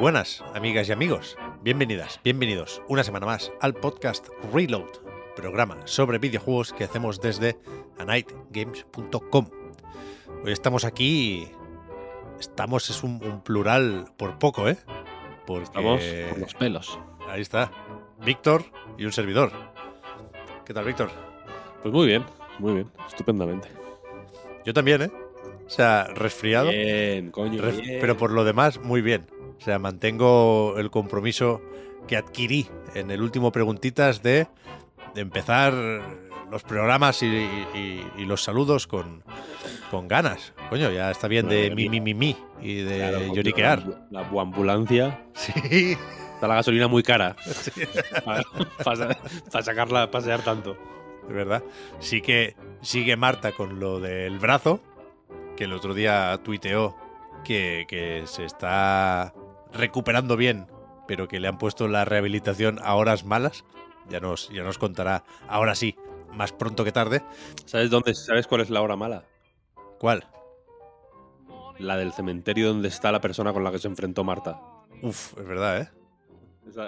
buenas, 0.00 0.44
amigas 0.54 0.88
y 0.88 0.92
amigos. 0.92 1.36
Bienvenidas, 1.62 2.20
bienvenidos 2.22 2.82
una 2.88 3.02
semana 3.04 3.26
más 3.26 3.52
al 3.60 3.74
podcast 3.74 4.28
Reload, 4.52 4.88
programa 5.36 5.78
sobre 5.86 6.18
videojuegos 6.18 6.72
que 6.72 6.84
hacemos 6.84 7.20
desde 7.20 7.58
anightgames.com. 7.98 9.48
Hoy 10.44 10.52
estamos 10.52 10.84
aquí. 10.84 11.50
Estamos 12.38 12.88
es 12.90 13.02
un, 13.02 13.22
un 13.24 13.42
plural 13.42 14.12
por 14.16 14.38
poco, 14.38 14.68
¿eh? 14.68 14.76
Porque 15.46 15.64
Estamos 15.64 16.02
por 16.30 16.38
los 16.38 16.54
pelos. 16.54 16.98
ahí 17.28 17.40
está. 17.40 17.72
Víctor 18.24 18.64
y 18.96 19.04
un 19.04 19.12
servidor. 19.12 19.50
¿Qué 20.64 20.74
tal, 20.74 20.84
Víctor? 20.84 21.10
Pues 21.82 21.92
muy 21.92 22.06
bien, 22.06 22.24
muy 22.58 22.74
bien, 22.74 22.90
estupendamente. 23.08 23.68
Yo 24.64 24.72
también, 24.74 25.02
¿eh? 25.02 25.10
O 25.68 25.70
sea, 25.70 26.04
resfriado. 26.14 26.70
Bien, 26.70 27.30
coño. 27.30 27.62
Bien. 27.62 27.98
Pero 28.00 28.16
por 28.16 28.32
lo 28.32 28.42
demás, 28.44 28.80
muy 28.80 29.02
bien. 29.02 29.26
O 29.58 29.60
sea, 29.60 29.78
mantengo 29.78 30.74
el 30.78 30.90
compromiso 30.90 31.60
que 32.06 32.16
adquirí 32.16 32.68
en 32.94 33.10
el 33.10 33.20
último 33.22 33.52
Preguntitas 33.52 34.22
de, 34.22 34.46
de 35.14 35.20
empezar 35.20 35.74
los 36.50 36.62
programas 36.62 37.22
y, 37.22 37.26
y- 37.26 38.06
y 38.16 38.24
los 38.24 38.42
saludos 38.42 38.86
con, 38.86 39.22
con 39.90 40.08
ganas. 40.08 40.54
Coño, 40.70 40.90
ya 40.90 41.10
está 41.10 41.28
bien 41.28 41.48
de 41.48 41.70
mi, 41.74 41.88
mi, 41.90 42.00
mi, 42.00 42.14
mi 42.14 42.36
y 42.62 42.76
de 42.76 42.96
Claro, 42.98 43.34
lloriquear. 43.34 43.84
La, 44.10 44.22
la 44.32 44.40
ambulancia. 44.42 45.22
Sí. 45.34 45.96
Está 46.34 46.48
la 46.48 46.54
gasolina 46.54 46.88
muy 46.88 47.02
cara. 47.02 47.36
para, 48.24 48.42
para- 48.84 49.18
para 49.52 49.64
sacarla 49.64 50.02
a 50.04 50.10
pasear 50.10 50.40
tanto. 50.42 50.78
Es 51.28 51.34
verdad. 51.34 51.62
Sí 52.00 52.22
que 52.22 52.56
sigue 52.80 53.16
Marta 53.16 53.52
con 53.52 53.78
lo 53.80 54.00
del 54.00 54.38
brazo, 54.38 54.80
que 55.58 55.64
el 55.64 55.72
otro 55.72 55.92
día 55.92 56.38
tuiteó 56.44 56.96
que, 57.44 57.84
que 57.88 58.22
se 58.26 58.44
está 58.44 59.34
recuperando 59.72 60.36
bien, 60.36 60.68
pero 61.08 61.26
que 61.26 61.40
le 61.40 61.48
han 61.48 61.58
puesto 61.58 61.88
la 61.88 62.04
rehabilitación 62.04 62.78
a 62.80 62.94
horas 62.94 63.24
malas. 63.24 63.64
Ya 64.08 64.20
nos, 64.20 64.48
ya 64.50 64.62
nos 64.62 64.78
contará, 64.78 65.24
ahora 65.48 65.74
sí, 65.74 65.96
más 66.32 66.52
pronto 66.52 66.84
que 66.84 66.92
tarde. 66.92 67.24
¿Sabes 67.66 67.90
dónde? 67.90 68.14
¿Sabes 68.14 68.46
cuál 68.46 68.60
es 68.60 68.70
la 68.70 68.80
hora 68.82 68.94
mala? 68.94 69.24
¿Cuál? 69.98 70.28
La 71.80 71.96
del 71.96 72.12
cementerio 72.12 72.68
donde 72.68 72.86
está 72.88 73.10
la 73.10 73.20
persona 73.20 73.52
con 73.52 73.64
la 73.64 73.72
que 73.72 73.80
se 73.80 73.88
enfrentó 73.88 74.22
Marta. 74.22 74.60
Uf, 75.02 75.36
es 75.36 75.44
verdad, 75.44 75.80
¿eh? 75.82 75.90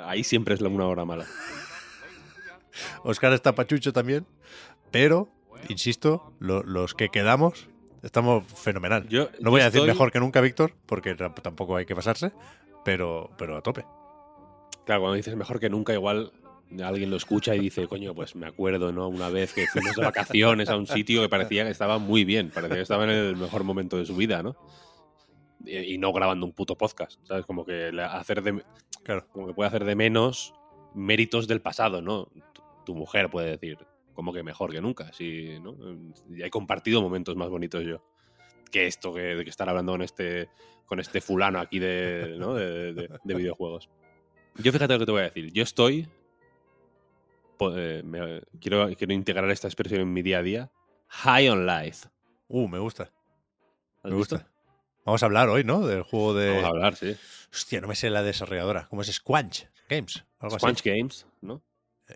Ahí 0.04 0.22
siempre 0.22 0.54
es 0.54 0.60
la- 0.60 0.68
una 0.68 0.86
hora 0.86 1.04
mala. 1.04 1.26
Oscar 3.02 3.32
está 3.32 3.52
pachucho 3.54 3.92
también, 3.92 4.26
pero, 4.92 5.28
insisto, 5.68 6.32
lo- 6.38 6.62
los 6.62 6.94
que 6.94 7.08
quedamos 7.08 7.68
estamos 8.02 8.44
fenomenal. 8.46 9.06
Yo, 9.08 9.28
No 9.40 9.50
voy 9.50 9.60
a 9.60 9.64
decir 9.64 9.78
estoy- 9.80 9.88
mejor 9.92 10.12
que 10.12 10.20
nunca, 10.20 10.40
Víctor, 10.40 10.74
porque 10.86 11.14
tampoco 11.14 11.76
hay 11.76 11.86
que 11.86 11.94
pasarse, 11.94 12.32
pero, 12.84 13.30
pero 13.38 13.56
a 13.56 13.62
tope. 13.62 13.84
Claro, 14.86 15.02
cuando 15.02 15.14
dices 15.16 15.36
mejor 15.36 15.60
que 15.60 15.70
nunca, 15.70 15.92
igual 15.92 16.32
alguien 16.84 17.10
lo 17.10 17.16
escucha 17.16 17.54
y 17.54 17.58
dice, 17.60 17.86
coño, 17.88 18.14
pues 18.14 18.34
me 18.36 18.46
acuerdo, 18.46 18.92
¿no? 18.92 19.08
Una 19.08 19.28
vez 19.28 19.52
que 19.52 19.66
fuimos 19.66 19.94
de 19.96 20.02
vacaciones 20.04 20.68
a 20.68 20.76
un 20.76 20.86
sitio 20.86 21.20
que 21.22 21.28
parecía 21.28 21.64
que 21.64 21.70
estaba 21.70 21.98
muy 21.98 22.24
bien, 22.24 22.50
parecía 22.50 22.76
que 22.76 22.82
estaba 22.82 23.04
en 23.04 23.10
el 23.10 23.36
mejor 23.36 23.64
momento 23.64 23.96
de 23.96 24.06
su 24.06 24.14
vida, 24.16 24.42
¿no? 24.42 24.56
Y, 25.66 25.94
y 25.94 25.98
no 25.98 26.12
grabando 26.12 26.46
un 26.46 26.52
puto 26.52 26.76
podcast, 26.76 27.18
¿sabes? 27.26 27.44
Como 27.44 27.64
que 27.66 27.90
hacer 28.00 28.42
de, 28.42 28.62
Claro. 29.02 29.26
como 29.32 29.46
que 29.48 29.54
puede 29.54 29.68
hacer 29.68 29.84
de 29.84 29.94
menos 29.96 30.54
méritos 30.94 31.46
del 31.48 31.60
pasado, 31.60 32.00
¿no? 32.02 32.26
Tu, 32.52 32.62
tu 32.86 32.94
mujer 32.94 33.28
puede 33.30 33.50
decir, 33.50 33.78
como 34.20 34.34
que 34.34 34.42
mejor 34.42 34.70
que 34.70 34.82
nunca, 34.82 35.10
sí, 35.14 35.58
¿no? 35.62 35.74
Y 36.28 36.42
he 36.42 36.50
compartido 36.50 37.00
momentos 37.00 37.36
más 37.36 37.48
bonitos 37.48 37.82
yo 37.84 38.04
que 38.70 38.86
esto 38.86 39.14
que, 39.14 39.20
de 39.34 39.44
que 39.44 39.48
estar 39.50 39.66
hablando 39.68 39.92
con 39.92 40.02
este, 40.02 40.50
con 40.84 41.00
este 41.00 41.22
fulano 41.22 41.58
aquí 41.58 41.78
de, 41.78 42.36
¿no? 42.38 42.52
de, 42.54 42.92
de- 42.92 43.08
de 43.24 43.34
videojuegos. 43.34 43.88
Yo 44.56 44.70
fíjate 44.72 44.92
lo 44.92 44.98
que 44.98 45.06
te 45.06 45.12
voy 45.12 45.20
a 45.22 45.24
decir. 45.24 45.50
Yo 45.54 45.62
estoy. 45.62 46.06
eh, 47.76 48.02
me- 48.04 48.42
quiero, 48.60 48.88
quiero 48.96 49.12
integrar 49.14 49.50
esta 49.50 49.68
expresión 49.68 50.02
en 50.02 50.12
mi 50.12 50.22
día 50.22 50.38
a 50.38 50.42
día. 50.42 50.70
High 51.08 51.48
on 51.48 51.66
life. 51.66 52.08
Uh, 52.48 52.68
me 52.68 52.78
gusta. 52.78 53.12
¿Has 54.02 54.10
Me 54.12 54.16
visto? 54.18 54.36
gusta. 54.36 54.50
Vamos 55.04 55.22
a 55.22 55.26
hablar 55.26 55.48
hoy, 55.48 55.64
¿no? 55.64 55.86
Del 55.86 56.02
juego 56.02 56.34
de. 56.34 56.48
Vamos 56.50 56.64
a 56.64 56.68
hablar, 56.68 56.96
sí. 56.96 57.16
Hostia, 57.52 57.80
no 57.80 57.88
me 57.88 57.94
sé 57.96 58.10
la 58.10 58.22
desarrolladora. 58.22 58.86
¿Cómo 58.88 59.02
es? 59.02 59.08
Squanch 59.12 59.66
Games. 59.88 60.24
Algo 60.38 60.58
Squanch 60.58 60.80
así. 60.80 60.90
Games, 60.90 61.26
¿no? 61.40 61.62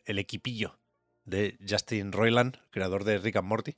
El 0.05 0.19
equipillo 0.19 0.79
de 1.25 1.57
Justin 1.67 2.13
Roiland, 2.13 2.57
creador 2.71 3.05
de 3.05 3.19
Rick 3.19 3.37
and 3.37 3.49
Morty. 3.49 3.77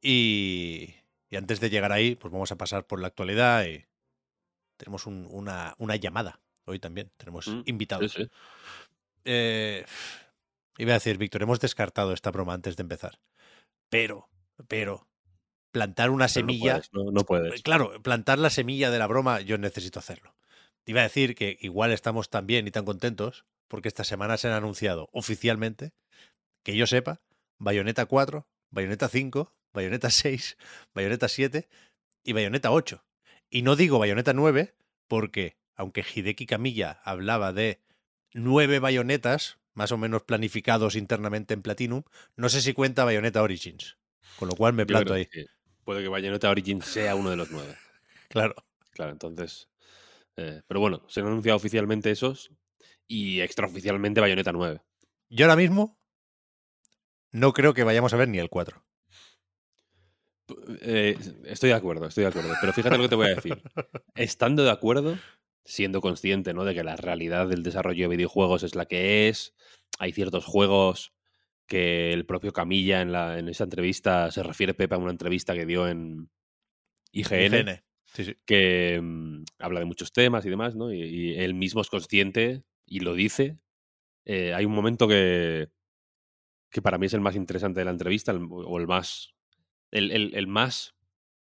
Y, 0.00 0.94
y 1.30 1.36
antes 1.36 1.60
de 1.60 1.70
llegar 1.70 1.92
ahí, 1.92 2.14
pues 2.14 2.32
vamos 2.32 2.52
a 2.52 2.56
pasar 2.56 2.86
por 2.86 3.00
la 3.00 3.08
actualidad 3.08 3.64
y 3.66 3.84
tenemos 4.76 5.06
un- 5.06 5.26
una, 5.30 5.74
una 5.78 5.96
llamada 5.96 6.40
hoy 6.64 6.78
también. 6.78 7.10
Tenemos 7.16 7.48
Mm, 7.48 7.62
invitados. 7.66 8.12
Sí, 8.12 8.22
sí. 8.24 8.30
Eh, 9.24 9.84
iba 10.78 10.92
a 10.92 10.94
decir, 10.94 11.18
Víctor, 11.18 11.42
hemos 11.42 11.60
descartado 11.60 12.12
esta 12.12 12.30
broma 12.30 12.54
antes 12.54 12.76
de 12.76 12.82
empezar. 12.82 13.18
Pero, 13.90 14.28
pero, 14.68 15.08
plantar 15.72 16.10
una 16.10 16.26
Pero 16.26 16.32
semilla. 16.32 16.74
No 16.74 16.80
puedes. 16.80 16.92
No, 16.92 17.10
no 17.10 17.24
puedes. 17.24 17.62
Claro, 17.62 18.02
plantar 18.02 18.38
la 18.38 18.50
semilla 18.50 18.90
de 18.90 18.98
la 18.98 19.06
broma, 19.06 19.40
yo 19.40 19.58
necesito 19.58 19.98
hacerlo. 19.98 20.34
Iba 20.86 21.00
a 21.00 21.04
decir 21.04 21.34
que 21.34 21.58
igual 21.60 21.92
estamos 21.92 22.30
tan 22.30 22.46
bien 22.46 22.66
y 22.66 22.70
tan 22.70 22.84
contentos 22.84 23.44
porque 23.68 23.88
esta 23.88 24.04
semana 24.04 24.36
se 24.38 24.48
han 24.48 24.54
anunciado 24.54 25.08
oficialmente, 25.12 25.92
que 26.68 26.76
yo 26.76 26.86
sepa, 26.86 27.22
Bayonetta 27.56 28.04
4, 28.04 28.46
Bayonetta 28.68 29.08
5, 29.08 29.56
Bayonetta 29.72 30.10
6, 30.10 30.58
Bayonetta 30.92 31.26
7 31.26 31.66
y 32.22 32.32
Bayonetta 32.34 32.70
8. 32.70 33.02
Y 33.48 33.62
no 33.62 33.74
digo 33.74 33.98
Bayonetta 33.98 34.34
9 34.34 34.74
porque, 35.06 35.56
aunque 35.74 36.04
Hideki 36.04 36.44
Kamiya 36.44 37.00
hablaba 37.04 37.54
de 37.54 37.80
nueve 38.34 38.80
bayonetas, 38.80 39.56
más 39.72 39.92
o 39.92 39.96
menos 39.96 40.24
planificados 40.24 40.94
internamente 40.94 41.54
en 41.54 41.62
Platinum, 41.62 42.02
no 42.36 42.50
sé 42.50 42.60
si 42.60 42.74
cuenta 42.74 43.06
Bayonetta 43.06 43.42
Origins. 43.42 43.96
Con 44.38 44.48
lo 44.48 44.54
cual 44.54 44.74
me 44.74 44.84
planto 44.84 45.14
ahí. 45.14 45.24
que 45.24 45.46
puede 45.84 46.02
que 46.02 46.08
Bayonetta 46.08 46.50
Origins 46.50 46.84
sea 46.84 47.14
uno 47.14 47.30
de 47.30 47.36
los 47.36 47.50
nueve. 47.50 47.78
Claro. 48.28 48.54
Claro, 48.90 49.12
entonces. 49.12 49.70
eh, 50.36 50.60
pero 50.66 50.80
bueno, 50.80 51.02
se 51.08 51.20
han 51.20 51.28
anunciado 51.28 51.56
oficialmente 51.56 52.10
esos 52.10 52.50
y 53.06 53.40
extraoficialmente 53.40 54.20
Bayonetta 54.20 54.52
9. 54.52 54.82
Yo 55.30 55.46
ahora 55.46 55.56
mismo 55.56 55.97
no 57.38 57.52
creo 57.52 57.74
que 57.74 57.84
vayamos 57.84 58.12
a 58.12 58.16
ver 58.16 58.28
ni 58.28 58.38
el 58.38 58.48
4. 58.48 58.84
Eh, 60.80 61.16
estoy 61.44 61.70
de 61.70 61.74
acuerdo, 61.74 62.06
estoy 62.06 62.22
de 62.22 62.28
acuerdo. 62.28 62.54
Pero 62.60 62.72
fíjate 62.72 62.96
lo 62.96 63.02
que 63.02 63.08
te 63.08 63.14
voy 63.14 63.26
a 63.26 63.34
decir. 63.34 63.62
Estando 64.14 64.64
de 64.64 64.70
acuerdo, 64.70 65.18
siendo 65.64 66.00
consciente 66.00 66.54
¿no? 66.54 66.64
de 66.64 66.74
que 66.74 66.84
la 66.84 66.96
realidad 66.96 67.48
del 67.48 67.62
desarrollo 67.62 68.08
de 68.08 68.16
videojuegos 68.16 68.62
es 68.62 68.74
la 68.74 68.86
que 68.86 69.28
es, 69.28 69.54
hay 69.98 70.12
ciertos 70.12 70.44
juegos 70.44 71.12
que 71.66 72.12
el 72.12 72.24
propio 72.24 72.52
Camilla 72.52 73.02
en, 73.02 73.12
la, 73.12 73.38
en 73.38 73.48
esa 73.48 73.64
entrevista 73.64 74.30
se 74.30 74.42
refiere, 74.42 74.72
Pepe, 74.72 74.94
a 74.94 74.98
una 74.98 75.10
entrevista 75.10 75.54
que 75.54 75.66
dio 75.66 75.86
en 75.86 76.30
IGN, 77.12 77.54
IGN. 77.54 77.82
Sí, 78.06 78.24
sí. 78.24 78.36
que 78.46 78.98
mm, 79.02 79.44
habla 79.58 79.80
de 79.80 79.84
muchos 79.84 80.12
temas 80.12 80.46
y 80.46 80.50
demás, 80.50 80.74
¿no? 80.74 80.90
Y, 80.90 81.02
y 81.02 81.34
él 81.34 81.52
mismo 81.52 81.82
es 81.82 81.90
consciente 81.90 82.62
y 82.86 83.00
lo 83.00 83.12
dice. 83.12 83.58
Eh, 84.24 84.54
hay 84.54 84.64
un 84.64 84.72
momento 84.72 85.06
que, 85.06 85.68
que 86.70 86.82
para 86.82 86.98
mí 86.98 87.06
es 87.06 87.14
el 87.14 87.20
más 87.20 87.36
interesante 87.36 87.80
de 87.80 87.84
la 87.84 87.90
entrevista, 87.92 88.32
el- 88.32 88.46
o 88.50 88.78
el 88.78 88.86
más, 88.86 89.34
el, 89.90 90.10
el- 90.34 90.46
más 90.46 90.94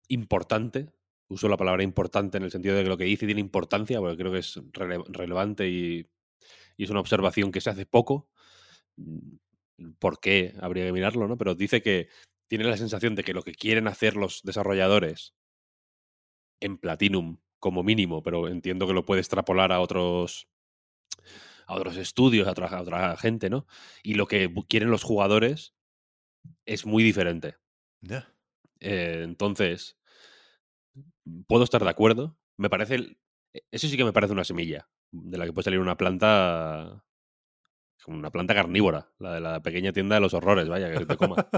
importante. 0.09 0.91
Uso 1.29 1.49
la 1.49 1.57
palabra 1.57 1.83
importante 1.83 2.37
en 2.37 2.43
el 2.43 2.51
sentido 2.51 2.75
de 2.75 2.83
que 2.83 2.89
lo 2.89 2.97
que 2.97 3.03
dice 3.05 3.25
tiene 3.25 3.41
importancia, 3.41 3.99
porque 3.99 4.17
creo 4.17 4.31
que 4.31 4.39
es 4.39 4.57
rele- 4.73 5.05
relevante 5.09 5.69
y, 5.69 6.07
y 6.77 6.83
es 6.85 6.89
una 6.89 7.01
observación 7.01 7.51
que 7.51 7.61
se 7.61 7.69
hace 7.71 7.85
poco. 7.85 8.29
Mm, 8.97 9.37
¿Por 9.99 10.19
qué? 10.19 10.55
Habría 10.61 10.85
que 10.85 10.93
mirarlo, 10.93 11.27
¿no? 11.27 11.37
Pero 11.37 11.55
dice 11.55 11.81
que 11.81 12.09
tiene 12.47 12.65
la 12.65 12.77
sensación 12.77 13.15
de 13.15 13.23
que 13.23 13.33
lo 13.33 13.43
que 13.43 13.53
quieren 13.55 13.87
hacer 13.87 14.15
los 14.15 14.41
desarrolladores 14.43 15.35
en 16.59 16.77
Platinum 16.77 17.37
como 17.59 17.83
mínimo, 17.83 18.21
pero 18.23 18.47
entiendo 18.47 18.87
que 18.87 18.93
lo 18.93 19.05
puede 19.05 19.21
extrapolar 19.21 19.71
a 19.71 19.79
otros 19.79 20.47
a 21.67 21.75
otros 21.75 21.97
estudios, 21.97 22.47
a 22.47 22.51
otra, 22.51 22.67
a 22.67 22.81
otra 22.81 23.17
gente, 23.17 23.49
¿no? 23.49 23.67
Y 24.01 24.15
lo 24.15 24.27
que 24.27 24.51
quieren 24.67 24.89
los 24.89 25.03
jugadores 25.03 25.73
es 26.65 26.85
muy 26.85 27.03
diferente. 27.03 27.55
Ya. 28.01 28.33
Eh, 28.79 29.21
entonces, 29.23 29.97
puedo 31.47 31.63
estar 31.63 31.83
de 31.83 31.89
acuerdo. 31.89 32.37
Me 32.57 32.69
parece. 32.69 33.17
e, 33.53 33.63
Eso 33.71 33.87
sí 33.87 33.97
que 33.97 34.05
me 34.05 34.13
parece 34.13 34.33
una 34.33 34.43
semilla 34.43 34.87
de 35.11 35.37
la 35.37 35.45
que 35.45 35.53
puede 35.53 35.65
salir 35.65 35.79
una 35.79 35.97
planta. 35.97 37.03
como 38.03 38.17
Una 38.17 38.31
planta 38.31 38.55
carnívora, 38.55 39.11
la 39.19 39.33
de 39.33 39.41
la 39.41 39.61
pequeña 39.61 39.91
tienda 39.91 40.15
de 40.15 40.21
los 40.21 40.33
horrores, 40.33 40.69
vaya, 40.69 40.91
que 40.91 41.05
te 41.05 41.17
coma. 41.17 41.49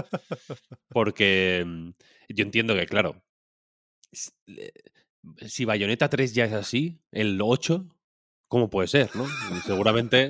Porque 0.88 1.62
mm, 1.64 1.90
yo 2.30 2.42
entiendo 2.44 2.74
que, 2.74 2.86
claro, 2.86 3.22
si 5.46 5.64
Bayonetta 5.64 6.08
3 6.08 6.34
ya 6.34 6.44
es 6.46 6.52
así, 6.52 6.98
el 7.12 7.40
8, 7.40 7.86
¿cómo 8.50 8.68
puede 8.68 8.88
ser, 8.88 9.14
no? 9.14 9.26
Seguramente 9.64 10.28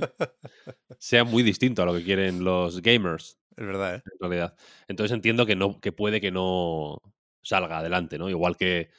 sea 0.99 1.25
muy 1.25 1.43
distinto 1.43 1.83
a 1.83 1.87
lo 1.87 1.95
que 1.95 2.05
quieren 2.05 2.45
los 2.45 2.83
gamers 2.83 3.39
Es 3.57 3.67
verdad, 3.67 3.97
¿eh? 3.97 4.03
en 4.05 4.19
realidad. 4.21 4.57
Entonces 4.89 5.15
entiendo 5.15 5.47
que 5.47 5.57
no, 5.57 5.81
que 5.81 5.91
puede 5.91 6.21
que 6.21 6.31
no 6.31 7.01
salga 7.43 7.79
adelante, 7.79 8.19
¿no? 8.19 8.29
Igual 8.29 8.59
que 8.59 8.91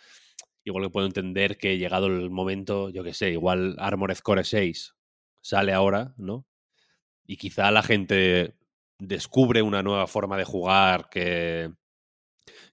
igual 0.64 0.86
que 0.86 0.90
puedo 0.90 1.08
entender 1.08 1.58
que 1.58 1.78
llegado 1.78 2.08
el 2.08 2.32
momento, 2.32 2.90
yo 2.90 3.04
qué 3.04 3.14
sé, 3.14 3.32
igual 3.32 3.76
Armored 3.80 4.18
Core 4.20 4.44
6 4.44 4.96
sale 5.42 5.74
ahora, 5.74 6.16
¿no? 6.18 6.48
Y 7.28 7.38
quizá 7.38 7.72
la 7.72 7.84
gente 7.84 8.56
descubre 9.00 9.62
una 9.62 9.84
nueva 9.84 10.08
forma 10.08 10.38
de 10.38 10.46
jugar 10.46 11.10
que, 11.10 11.72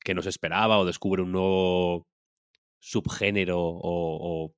que 0.01 0.15
no 0.15 0.23
se 0.23 0.31
esperaba 0.31 0.79
o 0.79 0.87
descubre 0.87 1.23
un 1.23 1.33
nuevo 1.33 2.07
subgénero 2.81 3.61
o, 3.61 3.81
o 3.83 4.55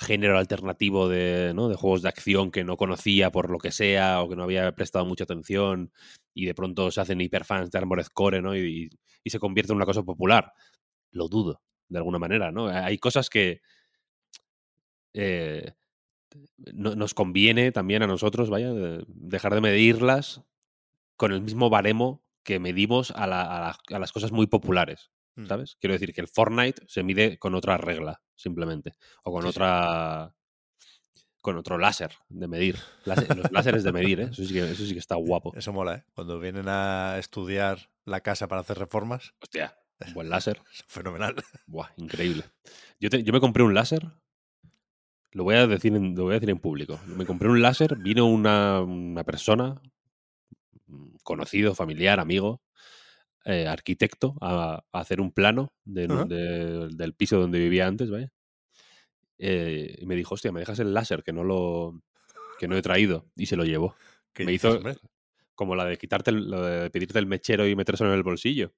género 0.00 0.38
alternativo 0.38 1.08
de, 1.08 1.52
¿no? 1.54 1.68
de 1.68 1.76
juegos 1.76 2.02
de 2.02 2.08
acción 2.08 2.50
que 2.50 2.64
no 2.64 2.76
conocía 2.76 3.30
por 3.30 3.50
lo 3.50 3.58
que 3.58 3.70
sea 3.70 4.22
o 4.22 4.28
que 4.28 4.36
no 4.36 4.44
había 4.44 4.72
prestado 4.74 5.04
mucha 5.04 5.24
atención 5.24 5.92
y 6.34 6.46
de 6.46 6.54
pronto 6.54 6.90
se 6.90 7.00
hacen 7.00 7.20
hiperfans 7.20 7.70
de 7.70 7.78
Armored 7.78 8.06
Core 8.14 8.40
¿no? 8.42 8.56
y, 8.56 8.88
y 9.22 9.30
se 9.30 9.38
convierte 9.38 9.72
en 9.72 9.76
una 9.76 9.84
cosa 9.86 10.02
popular. 10.02 10.52
Lo 11.12 11.28
dudo, 11.28 11.60
de 11.88 11.98
alguna 11.98 12.18
manera. 12.18 12.50
¿no? 12.50 12.68
Hay 12.68 12.98
cosas 12.98 13.28
que 13.28 13.60
eh, 15.14 15.72
no- 16.72 16.94
nos 16.94 17.14
conviene 17.14 17.72
también 17.72 18.02
a 18.02 18.06
nosotros, 18.06 18.50
vaya, 18.50 18.72
de- 18.72 19.04
dejar 19.08 19.54
de 19.54 19.60
medirlas 19.60 20.42
con 21.16 21.32
el 21.32 21.42
mismo 21.42 21.68
baremo 21.70 22.22
que 22.44 22.58
medimos 22.58 23.10
a 23.10 23.26
la- 23.26 23.76
a 23.90 23.98
las 23.98 24.12
cosas 24.12 24.32
muy 24.32 24.46
populares. 24.46 25.10
Mm. 25.36 25.46
¿Sabes? 25.46 25.76
Quiero 25.80 25.94
decir 25.94 26.12
que 26.12 26.20
el 26.20 26.28
Fortnite 26.28 26.82
se 26.86 27.02
mide 27.02 27.38
con 27.38 27.54
otra 27.54 27.76
regla, 27.78 28.20
simplemente. 28.34 28.94
O 29.24 29.32
con 29.32 29.42
Sí, 29.42 29.48
otra. 29.48 30.34
Con 31.40 31.56
otro 31.56 31.78
láser 31.78 32.12
de 32.28 32.48
medir. 32.48 32.76
Láser- 33.06 33.34
los 33.34 33.50
láseres 33.50 33.82
de 33.82 33.92
medir, 33.92 34.20
¿eh? 34.20 34.24
Eso 34.32 34.44
sí, 34.44 34.52
que, 34.52 34.70
eso 34.70 34.84
sí 34.84 34.92
que 34.92 34.98
está 34.98 35.14
guapo. 35.14 35.54
Eso 35.56 35.72
mola, 35.72 35.94
¿eh? 35.96 36.04
Cuando 36.14 36.38
vienen 36.38 36.66
a 36.68 37.16
estudiar 37.18 37.90
la 38.04 38.20
casa 38.20 38.46
para 38.46 38.60
hacer 38.60 38.78
reformas, 38.78 39.32
Hostia, 39.40 39.74
un 40.06 40.12
buen 40.14 40.28
láser. 40.28 40.60
fenomenal. 40.88 41.34
Buah, 41.66 41.88
increíble. 41.96 42.44
Yo, 42.98 43.08
te- 43.08 43.22
yo 43.22 43.32
me 43.32 43.40
compré 43.40 43.62
un 43.62 43.72
láser. 43.72 44.06
Lo 45.32 45.44
voy 45.44 45.54
a 45.54 45.66
decir 45.66 45.94
en, 45.94 46.14
lo 46.14 46.24
voy 46.24 46.32
a 46.32 46.34
decir 46.34 46.50
en 46.50 46.58
público. 46.58 47.00
Me 47.06 47.24
compré 47.24 47.48
un 47.48 47.62
láser, 47.62 47.96
vino 47.96 48.26
una, 48.26 48.80
una 48.80 49.22
persona, 49.24 49.80
mm, 50.88 51.16
conocido, 51.22 51.74
familiar, 51.74 52.18
amigo, 52.20 52.60
eh, 53.44 53.66
arquitecto, 53.66 54.34
a, 54.40 54.82
a 54.92 55.00
hacer 55.00 55.20
un 55.20 55.32
plano 55.32 55.72
de- 55.84 56.04
Ajá. 56.04 56.24
de- 56.26 56.88
del 56.92 57.14
piso 57.14 57.38
donde 57.40 57.58
vivía 57.58 57.86
antes, 57.86 58.10
¿vale? 58.10 58.30
Eh, 59.38 59.96
y 60.00 60.06
me 60.06 60.14
dijo, 60.16 60.34
hostia, 60.34 60.52
me 60.52 60.60
dejas 60.60 60.78
el 60.80 60.92
láser 60.92 61.22
que 61.22 61.32
no 61.32 61.44
lo 61.44 62.00
que 62.58 62.68
no 62.68 62.76
he 62.76 62.82
traído. 62.82 63.26
Y 63.36 63.46
se 63.46 63.56
lo 63.56 63.64
llevó. 63.64 63.96
¿Qué 64.34 64.44
Me 64.44 64.52
hizo 64.52 64.72
hombre? 64.76 64.96
como 65.54 65.74
la 65.74 65.84
de 65.86 65.96
quitarte 65.96 66.30
el- 66.30 66.50
lo 66.50 66.62
de 66.62 66.90
pedirte 66.90 67.18
el 67.18 67.26
mechero 67.26 67.66
y 67.66 67.74
metérselo 67.74 68.10
en 68.10 68.16
el 68.16 68.22
bolsillo. 68.22 68.74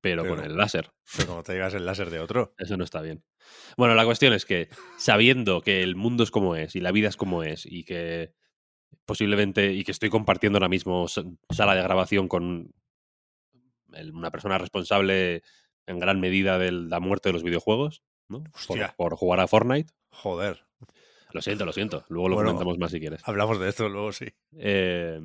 Pero, 0.00 0.26
con 0.26 0.42
el 0.44 0.56
láser. 0.56 0.90
Pero 1.16 1.28
como 1.28 1.42
te 1.42 1.52
digas 1.52 1.74
el 1.74 1.86
láser 1.86 2.10
de 2.10 2.18
otro. 2.20 2.54
Eso 2.58 2.76
no 2.76 2.84
está 2.84 3.00
bien. 3.02 3.22
Bueno, 3.76 3.94
la 3.94 4.04
cuestión 4.04 4.32
es 4.32 4.44
que 4.44 4.68
sabiendo 4.98 5.60
que 5.60 5.82
el 5.82 5.96
mundo 5.96 6.22
es 6.24 6.30
como 6.30 6.56
es 6.56 6.74
y 6.76 6.80
la 6.80 6.92
vida 6.92 7.08
es 7.08 7.16
como 7.16 7.42
es 7.42 7.64
y 7.66 7.84
que 7.84 8.32
posiblemente 9.04 9.72
y 9.72 9.84
que 9.84 9.92
estoy 9.92 10.10
compartiendo 10.10 10.56
ahora 10.58 10.68
mismo 10.68 11.08
sa- 11.08 11.24
sala 11.50 11.74
de 11.74 11.82
grabación 11.82 12.26
con 12.28 12.72
el- 13.94 14.12
una 14.12 14.30
persona 14.30 14.58
responsable 14.58 15.42
en 15.86 15.98
gran 15.98 16.20
medida 16.20 16.58
de 16.58 16.70
la 16.72 17.00
muerte 17.00 17.28
de 17.28 17.32
los 17.34 17.42
videojuegos, 17.42 18.02
¿no? 18.28 18.44
Por, 18.66 18.94
por 18.96 19.16
jugar 19.16 19.40
a 19.40 19.46
Fortnite. 19.48 19.92
Joder. 20.10 20.64
Lo 21.32 21.40
siento, 21.42 21.64
lo 21.64 21.72
siento. 21.72 22.04
Luego 22.08 22.28
lo 22.28 22.34
Bueno. 22.36 22.50
comentamos 22.50 22.78
más 22.78 22.90
si 22.90 23.00
quieres. 23.00 23.22
Hablamos 23.24 23.58
de 23.58 23.68
esto 23.68 23.88
luego, 23.88 24.12
sí. 24.12 24.26
Eh, 24.58 25.20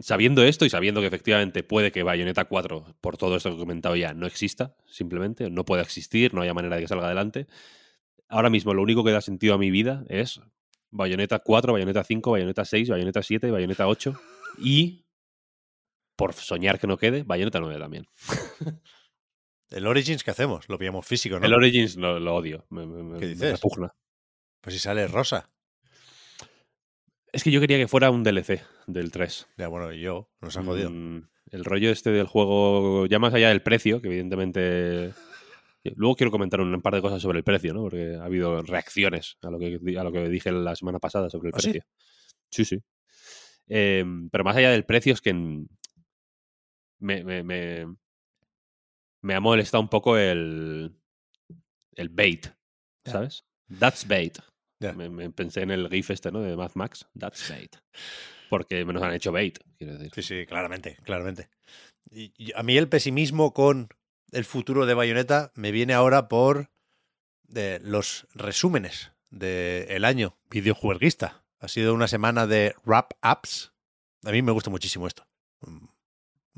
sabiendo 0.00 0.42
esto 0.44 0.64
y 0.64 0.70
sabiendo 0.70 1.00
que 1.00 1.06
efectivamente 1.06 1.62
puede 1.62 1.92
que 1.92 2.02
Bayonetta 2.02 2.44
4, 2.46 2.96
por 3.00 3.16
todo 3.16 3.36
esto 3.36 3.50
que 3.50 3.56
he 3.56 3.58
comentado 3.58 3.96
ya, 3.96 4.12
no 4.14 4.26
exista, 4.26 4.74
simplemente, 4.86 5.50
no 5.50 5.64
pueda 5.64 5.82
existir, 5.82 6.34
no 6.34 6.42
haya 6.42 6.54
manera 6.54 6.76
de 6.76 6.82
que 6.82 6.88
salga 6.88 7.06
adelante. 7.06 7.46
Ahora 8.28 8.50
mismo 8.50 8.74
lo 8.74 8.82
único 8.82 9.04
que 9.04 9.12
da 9.12 9.20
sentido 9.20 9.54
a 9.54 9.58
mi 9.58 9.70
vida 9.70 10.04
es 10.08 10.40
Bayonetta 10.90 11.38
4, 11.38 11.72
Bayonetta 11.72 12.04
5, 12.04 12.30
Bayonetta 12.30 12.64
6, 12.64 12.88
Bayonetta 12.90 13.22
7, 13.22 13.50
Bayonetta 13.50 13.86
8 13.88 14.14
y, 14.58 15.04
por 16.18 16.34
soñar 16.34 16.80
que 16.80 16.88
no 16.88 16.98
quede, 16.98 17.22
Bayonetta 17.22 17.60
9 17.60 17.78
también. 17.78 18.04
El 19.70 19.86
Origins, 19.86 20.24
¿qué 20.24 20.32
hacemos? 20.32 20.68
Lo 20.68 20.78
pillamos 20.78 21.06
físico, 21.06 21.38
¿no? 21.38 21.46
El 21.46 21.54
Origins 21.54 21.96
lo, 21.96 22.18
lo 22.18 22.34
odio, 22.34 22.66
me, 22.70 22.86
me- 22.86 23.02
me- 23.04 23.18
¿Qué 23.20 23.26
me 23.26 23.32
dices? 23.32 23.52
repugna. 23.52 23.94
Pues 24.60 24.74
si 24.74 24.80
sale 24.80 25.06
rosa. 25.06 25.50
Es 27.32 27.44
que 27.44 27.50
yo 27.50 27.60
quería 27.60 27.76
que 27.76 27.86
fuera 27.86 28.10
un 28.10 28.24
DLC 28.24 28.62
del 28.86 29.10
3. 29.12 29.46
Ya, 29.58 29.68
bueno, 29.68 29.92
y 29.92 30.00
yo, 30.00 30.30
nos 30.40 30.56
han 30.56 30.64
jodido. 30.64 30.90
Mm, 30.90 31.28
el 31.52 31.64
rollo 31.64 31.90
este 31.90 32.10
del 32.10 32.26
juego, 32.26 33.06
ya 33.06 33.18
más 33.18 33.32
allá 33.34 33.50
del 33.50 33.62
precio, 33.62 34.00
que 34.02 34.08
evidentemente. 34.08 35.12
Luego 35.94 36.16
quiero 36.16 36.30
comentar 36.32 36.60
un 36.60 36.82
par 36.82 36.94
de 36.94 37.00
cosas 37.00 37.22
sobre 37.22 37.38
el 37.38 37.44
precio, 37.44 37.72
¿no? 37.72 37.82
Porque 37.82 38.16
ha 38.20 38.24
habido 38.24 38.60
reacciones 38.62 39.38
a 39.42 39.50
lo 39.50 39.58
que, 39.58 39.78
a 39.98 40.02
lo 40.04 40.10
que 40.12 40.28
dije 40.28 40.50
la 40.50 40.74
semana 40.74 40.98
pasada 40.98 41.30
sobre 41.30 41.48
el 41.50 41.54
¿Ah, 41.54 41.60
sí? 41.60 41.70
precio. 41.70 41.86
Sí, 42.50 42.64
sí. 42.64 42.78
Eh, 43.68 44.04
pero 44.32 44.44
más 44.44 44.56
allá 44.56 44.70
del 44.70 44.84
precio 44.86 45.12
es 45.12 45.20
que 45.20 45.30
en- 45.30 45.68
me, 46.98 47.24
me, 47.24 47.42
me, 47.42 47.96
me 49.22 49.34
ha 49.34 49.40
molestado 49.40 49.82
un 49.82 49.88
poco 49.88 50.16
el, 50.16 50.96
el 51.96 52.08
bait. 52.08 52.46
¿sabes? 53.04 53.44
That's 53.78 54.06
bait. 54.06 54.38
Me, 54.80 55.08
me 55.08 55.30
pensé 55.30 55.62
en 55.62 55.70
el 55.70 55.88
GIF 55.88 56.10
este, 56.10 56.30
¿no? 56.30 56.40
De 56.40 56.56
Mad 56.56 56.72
Max. 56.74 57.06
That's 57.18 57.48
bait. 57.48 57.76
Porque 58.50 58.84
nos 58.84 59.02
han 59.02 59.12
hecho 59.12 59.32
bait, 59.32 59.58
quiero 59.76 59.94
decir. 59.94 60.12
Sí, 60.14 60.22
sí, 60.22 60.46
claramente, 60.46 60.96
claramente. 61.04 61.50
Y, 62.10 62.32
y 62.38 62.52
a 62.54 62.62
mí 62.62 62.76
el 62.78 62.88
pesimismo 62.88 63.52
con 63.52 63.88
el 64.32 64.44
futuro 64.44 64.86
de 64.86 64.94
Bayonetta 64.94 65.52
me 65.54 65.70
viene 65.72 65.94
ahora 65.94 66.28
por 66.28 66.70
de 67.42 67.80
los 67.80 68.26
resúmenes 68.34 69.12
del 69.30 70.04
año 70.04 70.38
videojueguista. 70.50 71.44
Ha 71.60 71.68
sido 71.68 71.92
una 71.94 72.08
semana 72.08 72.46
de 72.46 72.74
wrap-ups. 72.84 73.72
A 74.24 74.30
mí 74.30 74.42
me 74.42 74.52
gusta 74.52 74.70
muchísimo 74.70 75.06
esto. 75.06 75.26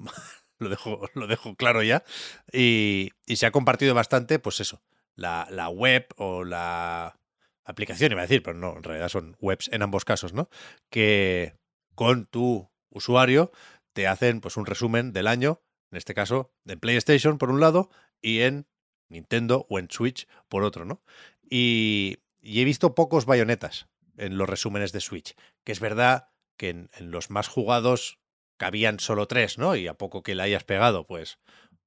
Lo 0.60 0.68
dejo, 0.68 1.08
lo 1.14 1.26
dejo 1.26 1.54
claro 1.54 1.82
ya. 1.82 2.04
Y, 2.52 3.12
y 3.24 3.36
se 3.36 3.46
ha 3.46 3.50
compartido 3.50 3.94
bastante, 3.94 4.38
pues 4.38 4.60
eso, 4.60 4.82
la, 5.16 5.48
la 5.50 5.70
web 5.70 6.06
o 6.18 6.44
la 6.44 7.18
aplicación, 7.64 8.12
iba 8.12 8.20
a 8.20 8.26
decir, 8.26 8.42
pero 8.42 8.58
no, 8.58 8.76
en 8.76 8.82
realidad 8.82 9.08
son 9.08 9.38
webs 9.40 9.70
en 9.72 9.80
ambos 9.80 10.04
casos, 10.04 10.34
¿no? 10.34 10.50
Que 10.90 11.54
con 11.94 12.26
tu 12.26 12.70
usuario 12.90 13.52
te 13.94 14.06
hacen 14.06 14.40
pues 14.42 14.56
un 14.58 14.66
resumen 14.66 15.12
del 15.12 15.28
año, 15.28 15.62
en 15.90 15.96
este 15.96 16.14
caso 16.14 16.52
en 16.66 16.78
PlayStation 16.78 17.38
por 17.38 17.50
un 17.50 17.60
lado 17.60 17.90
y 18.20 18.40
en 18.40 18.66
Nintendo 19.08 19.66
o 19.70 19.78
en 19.78 19.90
Switch 19.90 20.28
por 20.48 20.62
otro, 20.62 20.84
¿no? 20.84 21.02
Y, 21.42 22.18
y 22.40 22.60
he 22.60 22.64
visto 22.64 22.94
pocos 22.94 23.24
bayonetas 23.24 23.88
en 24.16 24.36
los 24.36 24.48
resúmenes 24.48 24.92
de 24.92 25.00
Switch, 25.00 25.34
que 25.64 25.72
es 25.72 25.80
verdad 25.80 26.28
que 26.56 26.68
en 26.68 26.90
los 26.98 27.30
más 27.30 27.48
jugados 27.48 28.19
cabían 28.60 29.00
solo 29.00 29.26
tres, 29.26 29.56
¿no? 29.58 29.74
Y 29.74 29.88
a 29.88 29.94
poco 29.94 30.22
que 30.22 30.34
le 30.34 30.42
hayas 30.44 30.64
pegado, 30.64 31.06
pues, 31.06 31.38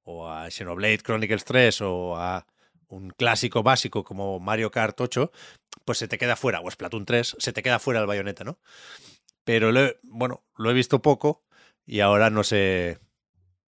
o 0.02 0.28
a 0.28 0.50
Xenoblade 0.50 0.98
Chronicles 0.98 1.44
3 1.44 1.80
o 1.82 2.16
a 2.18 2.46
un 2.88 3.10
clásico 3.10 3.62
básico 3.62 4.02
como 4.04 4.40
Mario 4.40 4.72
Kart 4.72 5.00
8, 5.00 5.30
pues 5.84 5.98
se 5.98 6.08
te 6.08 6.18
queda 6.18 6.36
fuera, 6.36 6.60
o 6.60 6.70
Splatoon 6.70 7.06
3, 7.06 7.36
se 7.38 7.52
te 7.52 7.62
queda 7.62 7.78
fuera 7.78 8.00
el 8.00 8.06
bayoneta, 8.06 8.42
¿no? 8.44 8.58
Pero 9.44 9.72
lo 9.72 9.80
he- 9.86 9.98
bueno, 10.02 10.44
lo 10.56 10.70
he 10.70 10.74
visto 10.74 11.02
poco 11.02 11.44
y 11.86 12.00
ahora 12.00 12.30
no 12.30 12.44
sé, 12.44 12.98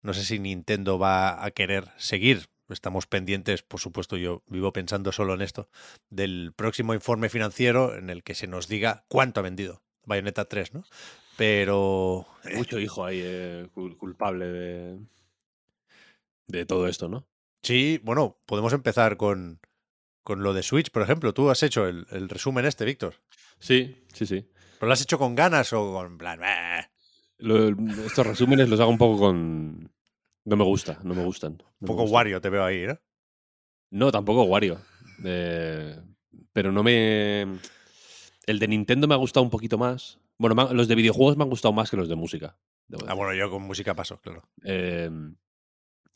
no 0.02 0.14
sé 0.14 0.24
si 0.24 0.38
Nintendo 0.38 0.98
va 0.98 1.44
a 1.44 1.50
querer 1.52 1.88
seguir. 1.98 2.48
Estamos 2.68 3.06
pendientes, 3.06 3.62
por 3.62 3.80
supuesto, 3.80 4.16
yo 4.16 4.42
vivo 4.46 4.72
pensando 4.72 5.12
solo 5.12 5.34
en 5.34 5.42
esto, 5.42 5.68
del 6.10 6.52
próximo 6.56 6.94
informe 6.94 7.28
financiero 7.28 7.96
en 7.96 8.10
el 8.10 8.22
que 8.22 8.34
se 8.36 8.46
nos 8.46 8.68
diga 8.68 9.04
cuánto 9.08 9.40
ha 9.40 9.44
vendido 9.44 9.82
Bayonetta 10.04 10.44
3, 10.46 10.74
¿no? 10.74 10.84
Pero 11.40 12.26
Hay 12.44 12.54
mucho 12.56 12.78
hijo 12.78 13.02
ahí 13.02 13.18
eh, 13.24 13.66
cul- 13.74 13.96
culpable 13.96 14.44
de, 14.46 14.98
de 16.48 16.66
todo 16.66 16.86
esto, 16.86 17.08
¿no? 17.08 17.26
sí, 17.62 17.98
bueno, 18.04 18.36
podemos 18.44 18.74
empezar 18.74 19.16
con 19.16 19.58
con 20.22 20.42
lo 20.42 20.52
de 20.52 20.62
Switch, 20.62 20.90
por 20.90 21.00
ejemplo. 21.00 21.32
Tú 21.32 21.48
has 21.48 21.62
hecho 21.62 21.86
el, 21.88 22.06
el 22.10 22.28
resumen 22.28 22.66
este, 22.66 22.84
Víctor. 22.84 23.14
Sí, 23.58 24.04
sí, 24.12 24.26
sí. 24.26 24.46
¿Pero 24.78 24.88
lo 24.88 24.92
has 24.92 25.00
hecho 25.00 25.18
con 25.18 25.34
ganas 25.34 25.72
o 25.72 25.94
con 25.94 26.18
plan? 26.18 26.40
Estos 27.38 28.26
resúmenes 28.26 28.68
los 28.68 28.78
hago 28.80 28.90
un 28.90 28.98
poco 28.98 29.18
con. 29.18 29.90
No 30.44 30.56
me 30.56 30.64
gusta, 30.64 31.00
no 31.04 31.14
me 31.14 31.24
gustan. 31.24 31.56
no 31.56 31.66
Un 31.80 31.86
poco. 31.86 32.02
Wario 32.04 32.38
te 32.42 32.50
veo 32.50 32.62
ahí, 32.64 32.86
¿no? 32.86 32.98
No, 33.90 34.12
tampoco 34.12 34.42
Wario. 34.42 34.78
Eh, 35.24 35.98
pero 36.52 36.70
no 36.70 36.82
me. 36.82 37.46
El 38.46 38.58
de 38.58 38.68
Nintendo 38.68 39.08
me 39.08 39.14
ha 39.14 39.18
gustado 39.18 39.42
un 39.42 39.50
poquito 39.50 39.78
más. 39.78 40.18
Bueno, 40.40 40.72
los 40.72 40.88
de 40.88 40.94
videojuegos 40.94 41.36
me 41.36 41.42
han 41.44 41.50
gustado 41.50 41.74
más 41.74 41.90
que 41.90 41.98
los 41.98 42.08
de 42.08 42.16
música. 42.16 42.56
Ah, 43.06 43.12
bueno, 43.12 43.34
yo 43.34 43.50
con 43.50 43.62
música 43.62 43.94
paso, 43.94 44.18
claro. 44.22 44.48
Eh, 44.64 45.10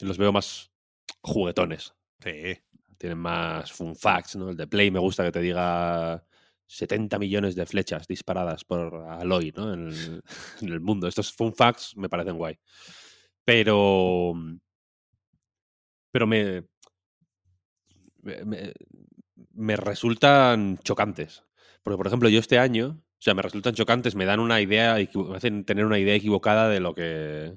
los 0.00 0.16
veo 0.16 0.32
más 0.32 0.72
juguetones. 1.20 1.94
Sí. 2.20 2.56
Tienen 2.96 3.18
más 3.18 3.70
fun 3.70 3.94
facts, 3.94 4.36
¿no? 4.36 4.48
El 4.48 4.56
de 4.56 4.66
Play 4.66 4.90
me 4.90 4.98
gusta 4.98 5.24
que 5.24 5.30
te 5.32 5.40
diga 5.40 6.24
70 6.66 7.18
millones 7.18 7.54
de 7.54 7.66
flechas 7.66 8.06
disparadas 8.08 8.64
por 8.64 8.94
Aloy, 9.10 9.52
¿no? 9.54 9.74
En 9.74 9.88
el, 9.88 10.22
en 10.62 10.68
el 10.72 10.80
mundo. 10.80 11.06
Estos 11.06 11.30
fun 11.30 11.52
facts 11.54 11.94
me 11.94 12.08
parecen 12.08 12.38
guay. 12.38 12.58
Pero. 13.44 14.32
Pero 16.12 16.26
me- 16.26 16.64
me 19.52 19.76
resultan 19.76 20.78
chocantes. 20.78 21.44
Porque, 21.82 21.96
por 21.98 22.06
ejemplo, 22.06 22.28
yo 22.30 22.40
este 22.40 22.58
año. 22.58 23.02
O 23.24 23.26
sea, 23.26 23.32
me 23.32 23.40
resultan 23.40 23.72
chocantes, 23.74 24.14
me 24.14 24.26
dan 24.26 24.38
una 24.38 24.60
idea, 24.60 24.96
me 25.14 25.36
hacen 25.36 25.64
tener 25.64 25.86
una 25.86 25.98
idea 25.98 26.14
equivocada 26.14 26.68
de 26.68 26.78
lo 26.78 26.94
que. 26.94 27.56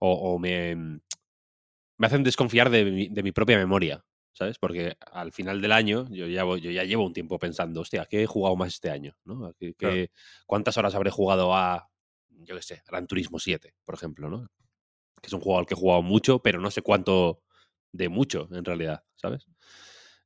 O, 0.00 0.12
o 0.34 0.38
me. 0.40 0.74
Me 0.74 2.06
hacen 2.08 2.24
desconfiar 2.24 2.68
de 2.68 2.84
mi, 2.84 3.06
de 3.06 3.22
mi 3.22 3.30
propia 3.30 3.56
memoria. 3.58 4.04
¿Sabes? 4.32 4.58
Porque 4.58 4.96
al 5.12 5.30
final 5.32 5.60
del 5.60 5.70
año 5.70 6.08
yo 6.10 6.26
ya, 6.26 6.42
voy- 6.42 6.60
yo 6.60 6.72
ya 6.72 6.82
llevo 6.82 7.06
un 7.06 7.12
tiempo 7.12 7.38
pensando, 7.38 7.80
hostia, 7.82 8.06
¿qué 8.10 8.24
he 8.24 8.26
jugado 8.26 8.56
más 8.56 8.74
este 8.74 8.90
año? 8.90 9.16
¿no? 9.24 9.46
¿A 9.46 9.52
qué- 9.54 9.72
Claro. 9.74 9.94
qué- 9.94 10.10
¿Cuántas 10.46 10.76
horas 10.76 10.96
habré 10.96 11.10
jugado 11.10 11.54
a, 11.54 11.88
yo 12.30 12.56
qué 12.56 12.62
sé, 12.62 12.82
Gran 12.88 13.06
Turismo 13.06 13.38
7, 13.38 13.74
por 13.84 13.94
ejemplo, 13.94 14.28
¿no? 14.28 14.48
Que 15.22 15.28
es 15.28 15.32
un 15.32 15.40
juego 15.40 15.60
al 15.60 15.66
que 15.66 15.74
he 15.74 15.76
jugado 15.76 16.02
mucho, 16.02 16.40
pero 16.40 16.60
no 16.60 16.72
sé 16.72 16.82
cuánto 16.82 17.42
de 17.92 18.08
mucho, 18.08 18.48
en 18.52 18.64
realidad, 18.64 19.04
¿sabes? 19.14 19.46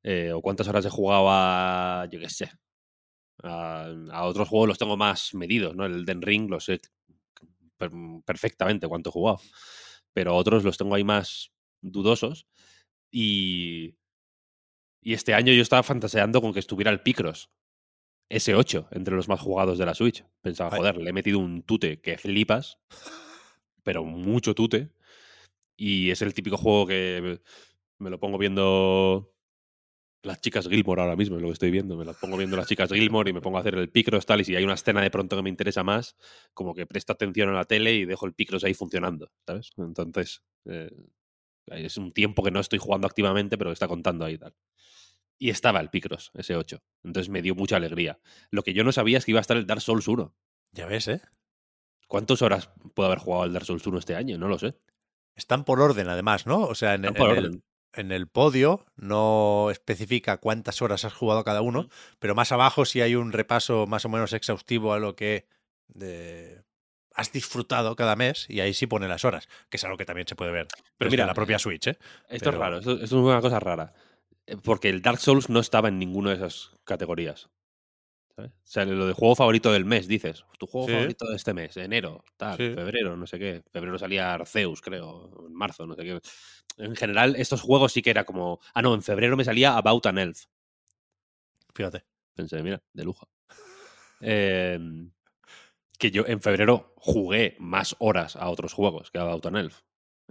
Eh, 0.03 0.33
o 0.33 0.41
cuántas 0.41 0.67
horas 0.69 0.85
he 0.87 0.91
jugado 0.91 1.27
a, 1.31 2.07
yo 2.11 2.19
qué 2.21 2.29
sé, 2.31 2.51
a, 3.43 3.87
a 4.11 4.25
otros 4.25 4.49
juegos 4.49 4.69
los 4.69 4.79
tengo 4.79 4.97
más 4.97 5.35
medidos, 5.35 5.75
¿no? 5.75 5.85
El 5.87 6.05
Den 6.05 6.23
Ring 6.23 6.49
lo 6.51 6.61
sé 6.61 6.81
per- 7.77 7.91
perfectamente 8.25 8.89
cuánto 8.89 9.11
he 9.11 9.13
jugado, 9.13 9.41
pero 10.13 10.37
otros 10.37 10.65
los 10.65 10.77
tengo 10.79 10.95
ahí 10.95 11.05
más 11.05 11.53
dudosos 11.81 12.47
y, 13.11 13.97
y 15.01 15.15
este 15.15 15.35
año 15.35 15.53
yo 15.53 15.63
estaba 15.63 15.83
fantaseando 15.83 16.41
con 16.41 16.53
que 16.53 16.61
estuviera 16.61 16.91
el 16.91 17.01
Picross 17.03 17.51
S8 18.31 18.89
entre 18.93 19.15
los 19.17 19.29
más 19.29 19.41
jugados 19.41 19.79
de 19.79 19.87
la 19.87 19.95
Switch. 19.95 20.25
Pensaba, 20.41 20.71
Ay. 20.73 20.79
joder, 20.79 20.97
le 20.99 21.11
he 21.11 21.13
metido 21.13 21.39
un 21.39 21.63
tute 21.63 22.01
que 22.01 22.17
flipas, 22.19 22.79
pero 23.83 24.05
mucho 24.05 24.55
tute. 24.55 24.91
Y 25.77 26.11
es 26.11 26.23
el 26.23 26.35
típico 26.35 26.57
juego 26.57 26.87
que 26.87 27.41
me 27.99 28.11
lo 28.11 28.21
pongo 28.21 28.39
viendo 28.39 29.32
las 30.23 30.41
chicas 30.41 30.69
Gilmore 30.69 31.03
ahora 31.03 31.17
mismo, 31.17 31.37
es 31.37 31.43
lo 31.43 31.49
que 31.49 31.55
estoy 31.55 31.71
viendo. 31.71 31.97
Me 31.97 32.05
las 32.05 32.17
pongo 32.17 32.37
viendo 32.37 32.57
las 32.57 32.69
chicas 32.69 32.91
Gilmore 32.93 33.31
y 33.31 33.33
me 33.33 33.41
pongo 33.41 33.59
a 33.59 33.61
hacer 33.61 33.75
el 33.75 33.91
Picross 33.91 34.27
tal. 34.27 34.41
Y 34.41 34.45
si 34.45 34.55
hay 34.55 34.65
una 34.65 34.75
escena 34.75 35.03
de 35.03 35.11
pronto 35.11 35.37
que 35.37 35.43
me 35.43 35.51
interesa 35.51 35.83
más, 35.83 36.17
como 36.55 36.75
que 36.75 36.87
presto 36.87 37.13
atención 37.13 37.49
a 37.49 37.53
la 37.53 37.65
tele 37.65 37.95
y 37.95 38.05
dejo 38.05 38.27
el 38.27 38.33
Picross 38.33 38.65
ahí 38.65 38.75
funcionando, 38.75 39.31
¿sabes? 39.47 39.71
Entonces, 39.77 40.43
eh, 40.67 40.91
es 41.67 41.97
un 41.97 42.13
tiempo 42.13 42.43
que 42.43 42.51
no 42.51 42.61
estoy 42.61 42.79
jugando 42.79 43.07
activamente, 43.07 43.59
pero 43.59 43.73
está 43.73 43.89
contando 43.89 44.25
ahí 44.25 44.35
y 44.35 44.39
tal. 44.39 44.55
Y 45.39 45.51
estaba 45.51 45.81
el 45.81 45.91
Picross, 45.91 46.31
ese 46.35 46.55
8. 46.55 46.81
Entonces 47.03 47.29
me 47.29 47.43
dio 47.43 47.55
mucha 47.55 47.77
alegría. 47.77 48.21
Lo 48.51 48.63
que 48.63 48.75
yo 48.75 48.85
no 48.85 48.93
sabía 48.93 49.19
es 49.19 49.25
que 49.25 49.33
iba 49.33 49.41
a 49.41 49.43
estar 49.43 49.57
el 49.57 49.67
Dark 49.67 49.81
Souls 49.81 50.07
1. 50.07 50.33
Ya 50.73 50.87
ves, 50.87 51.09
¿eh? 51.09 51.21
¿Cuántas 52.07 52.43
horas 52.43 52.71
puedo 52.95 53.09
haber 53.09 53.19
jugado 53.19 53.43
al 53.43 53.53
Dark 53.53 53.67
Souls 53.67 53.87
1 53.87 53.99
este 53.99 54.15
año? 54.15 54.39
No 54.39 54.47
lo 54.47 54.59
sé. 54.59 54.77
Están 55.35 55.65
por 55.65 55.81
orden, 55.81 56.09
además, 56.09 56.47
¿no? 56.47 56.61
O 56.61 56.75
sea, 56.75 56.95
en, 56.95 57.07
Están 57.07 57.15
por 57.15 57.39
en 57.39 57.45
el. 57.45 57.63
En 57.95 58.13
el 58.13 58.27
podio 58.27 58.85
no 58.97 59.69
especifica 59.71 60.39
cuántas 60.39 60.81
horas 60.83 61.05
has 61.05 61.13
jugado 61.13 61.45
cada 61.45 61.63
uno, 61.63 61.89
pero 62.19 62.35
más 62.35 62.53
abajo 62.53 62.85
sí 62.85 63.01
hay 63.01 63.15
un 63.15 63.33
repaso 63.33 63.87
más 63.87 64.05
o 64.05 64.09
menos 64.09 64.33
exhaustivo 64.33 64.93
a 64.95 64.99
lo 64.99 65.15
que 65.17 65.47
eh, 66.01 66.63
has 67.15 67.33
disfrutado 67.33 67.95
cada 67.97 68.17
mes 68.17 68.47
y 68.49 68.61
ahí 68.61 68.73
sí 68.75 68.87
pone 68.87 69.09
las 69.09 69.25
horas, 69.25 69.49
que 69.69 69.77
es 69.77 69.85
algo 69.85 69.97
que 69.99 70.07
también 70.07 70.27
se 70.27 70.35
puede 70.37 70.53
ver. 70.53 70.69
Pero 70.97 71.11
mira, 71.11 71.27
la 71.27 71.35
propia 71.35 71.59
Switch, 71.59 71.89
¿eh? 71.89 71.99
Esto 72.29 72.51
Pero- 72.51 72.53
es 72.53 72.59
raro, 72.59 72.79
esto, 72.79 72.93
esto 72.93 73.05
es 73.05 73.13
una 73.13 73.41
cosa 73.41 73.61
rara. 73.61 73.93
Eh, 74.47 74.57
Porque 74.63 74.89
el 74.89 75.03
Dark 75.03 75.19
Souls 75.19 75.49
no 75.51 75.61
estaba 75.61 75.89
en 75.89 75.99
ninguna 75.99 76.31
de 76.31 76.37
esas 76.37 76.71
categorías. 76.85 77.49
¿Sabes? 78.37 78.51
O 78.53 78.57
sea, 78.65 78.85
lo 78.85 79.07
de 79.07 79.13
juego 79.13 79.35
favorito 79.37 79.73
del 79.73 79.85
mes, 79.85 80.09
dices. 80.09 80.45
Tu 80.59 80.67
juego 80.67 80.87
Sí. 80.89 80.93
favorito 80.95 81.29
de 81.29 81.37
este 81.37 81.55
mes, 81.55 81.77
enero, 81.77 82.25
tal, 82.37 82.57
Sí. 82.57 82.75
febrero, 82.75 83.17
no 83.17 83.27
sé 83.27 83.39
qué. 83.39 83.63
Febrero 83.73 83.99
salía 83.99 84.33
Arceus, 84.35 84.81
creo, 84.81 85.47
en 85.47 85.55
marzo, 85.55 85.87
no 85.87 85.95
sé 85.95 86.03
qué. 86.05 86.21
En 86.79 86.97
general, 86.97 87.37
estos 87.37 87.61
juegos 87.61 87.93
sí 87.93 88.03
que 88.03 88.11
era 88.11 88.25
como. 88.25 88.59
Ah, 88.75 88.83
no, 88.83 88.95
en 88.95 89.03
febrero 89.03 89.37
me 89.37 89.45
salía 89.45 89.77
About 89.77 90.07
an 90.07 90.19
Elf. 90.19 90.45
Fíjate. 91.75 92.05
Pensé, 92.35 92.63
mira, 92.63 92.83
de 92.93 93.05
lujo. 93.05 93.29
Em, 94.21 95.11
que 95.99 96.11
yo 96.11 96.25
en 96.27 96.41
febrero 96.41 96.95
jugué 96.97 97.57
más 97.59 97.97
horas 97.99 98.37
a 98.37 98.49
otros 98.51 98.73
juegos 98.73 99.11
que 99.11 99.19
a 99.19 99.23
About 99.23 99.47
an 99.47 99.57
Elf. 99.57 99.81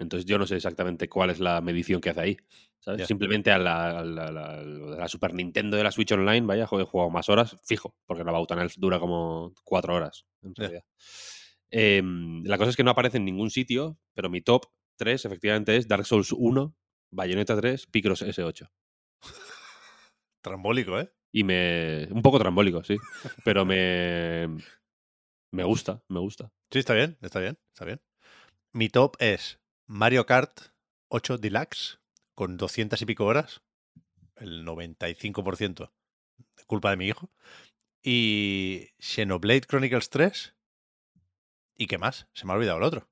Entonces 0.02 0.26
yo 0.26 0.38
no 0.38 0.46
sé 0.48 0.56
exactamente 0.56 1.08
cuál 1.08 1.30
es 1.30 1.40
la 1.40 1.62
medición 1.62 2.02
que 2.02 2.10
hace 2.10 2.20
ahí. 2.22 2.38
Simplemente 3.06 3.52
a 3.52 3.60
la, 3.60 4.00
a 4.00 4.04
la- 4.04 4.32
la- 4.32 4.62
lo 4.64 4.92
de 4.92 4.98
la 4.98 5.08
Super 5.08 5.34
Nintendo 5.34 5.78
de 5.78 5.84
la 5.84 5.92
Switch 5.92 6.12
Online, 6.12 6.42
vaya, 6.46 6.64
he 6.64 6.84
jugado 6.86 7.10
más 7.12 7.30
horas, 7.30 7.56
fijo, 7.64 7.96
porque 8.08 8.24
la 8.24 8.32
About 8.32 8.52
an 8.54 8.60
Elf 8.60 8.74
dura 8.78 9.00
como 9.00 9.54
cuatro 9.64 9.94
horas, 9.96 10.26
en 10.42 10.56
realidad. 10.56 10.84
Em, 11.70 12.44
la 12.44 12.58
cosa 12.58 12.72
es 12.72 12.76
que 12.76 12.84
no 12.84 12.92
aparece 12.92 13.18
en 13.18 13.26
ningún 13.26 13.50
sitio, 13.52 13.98
pero 14.14 14.30
mi 14.30 14.42
top 14.42 14.66
3 14.98 15.24
efectivamente 15.26 15.76
es 15.78 15.88
Dark 15.88 16.06
Souls 16.06 16.32
1, 16.32 16.76
Bayonetta 17.12 17.56
3, 17.56 17.86
Picross 17.88 18.24
S8. 18.24 18.70
Trambólico, 20.42 21.00
¿eh? 21.00 21.12
Y 21.32 21.44
me. 21.44 22.08
Un 22.12 22.22
poco 22.22 22.40
trambólico, 22.40 22.84
sí. 22.84 22.98
Pero 23.46 23.64
me. 23.66 24.48
Me 25.54 25.64
gusta, 25.64 26.04
me 26.10 26.20
gusta. 26.20 26.52
Sí, 26.72 26.80
está 26.80 26.94
bien, 26.94 27.18
está 27.22 27.40
bien, 27.40 27.58
está 27.74 27.86
bien. 27.86 28.02
Mi 28.74 28.90
top 28.90 29.16
es 29.20 29.61
Mario 29.92 30.26
Kart 30.26 30.58
8 31.10 31.38
Deluxe 31.38 32.00
con 32.34 32.56
200 32.56 33.02
y 33.02 33.06
pico 33.06 33.26
horas, 33.26 33.62
el 34.38 34.64
95% 34.66 35.92
de 36.56 36.64
culpa 36.66 36.92
de 36.92 36.96
mi 36.98 37.08
hijo, 37.08 37.30
y 38.02 38.88
Xenoblade 39.00 39.62
Chronicles 39.68 40.10
3. 40.10 40.56
¿Y 41.78 41.88
qué 41.88 41.98
más? 41.98 42.28
Se 42.34 42.46
me 42.46 42.54
ha 42.54 42.56
olvidado 42.56 42.78
el 42.78 42.84
otro. 42.86 43.10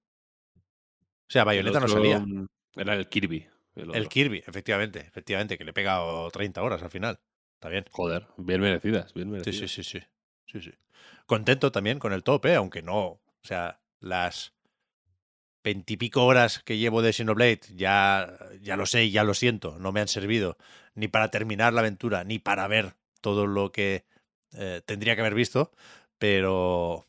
O 0.56 1.32
sea, 1.32 1.44
Bayonetta 1.44 1.82
no 1.82 1.88
salía. 1.90 2.20
mm, 2.22 2.48
Era 2.78 2.94
el 2.96 3.10
Kirby. 3.10 3.46
El. 3.76 4.08
Kirby, 4.08 4.42
efectivamente, 4.48 5.00
efectivamente, 5.02 5.58
que 5.58 5.66
le 5.66 5.72
he 5.72 5.74
pegado 5.74 6.32
30 6.32 6.64
horas 6.64 6.82
al 6.82 6.90
final. 6.90 7.20
Está 7.56 7.68
bien. 7.68 7.84
Joder, 7.92 8.26
bien 8.38 8.62
merecidas, 8.62 9.14
bien 9.14 9.28
Sí, 9.28 9.32
merecidas. 9.32 9.72
sí, 9.72 9.84
sí, 9.84 10.00
sí. 10.00 10.06
sí, 10.48 10.62
sí. 10.62 10.72
Contento 11.26 11.74
también 11.74 12.00
con 12.00 12.14
el 12.14 12.24
top, 12.24 12.46
¿eh? 12.46 12.56
aunque 12.56 12.82
no. 12.82 13.00
O 13.06 13.22
sea, 13.44 13.82
las 14.00 14.54
veintipico 15.64 16.26
horas 16.26 16.60
que 16.60 16.78
llevo 16.78 17.02
de 17.02 17.14
Xenoblade 17.14 17.62
ya, 17.76 18.38
ya 18.62 18.78
lo 18.78 18.86
sé, 18.86 19.12
ya 19.12 19.24
lo 19.24 19.34
siento, 19.34 19.78
no 19.80 19.92
me 19.92 20.02
han 20.02 20.08
servido 20.08 20.58
ni 20.96 21.08
para 21.08 21.32
terminar 21.32 21.74
la 21.74 21.82
aventura, 21.82 22.24
ni 22.24 22.40
para 22.40 22.68
ver 22.68 22.94
todo 23.22 23.48
lo 23.48 23.72
que 23.72 24.06
eh, 24.54 24.82
tendría 24.86 25.16
que 25.16 25.22
haber 25.22 25.36
visto, 25.36 25.72
pero, 26.18 27.08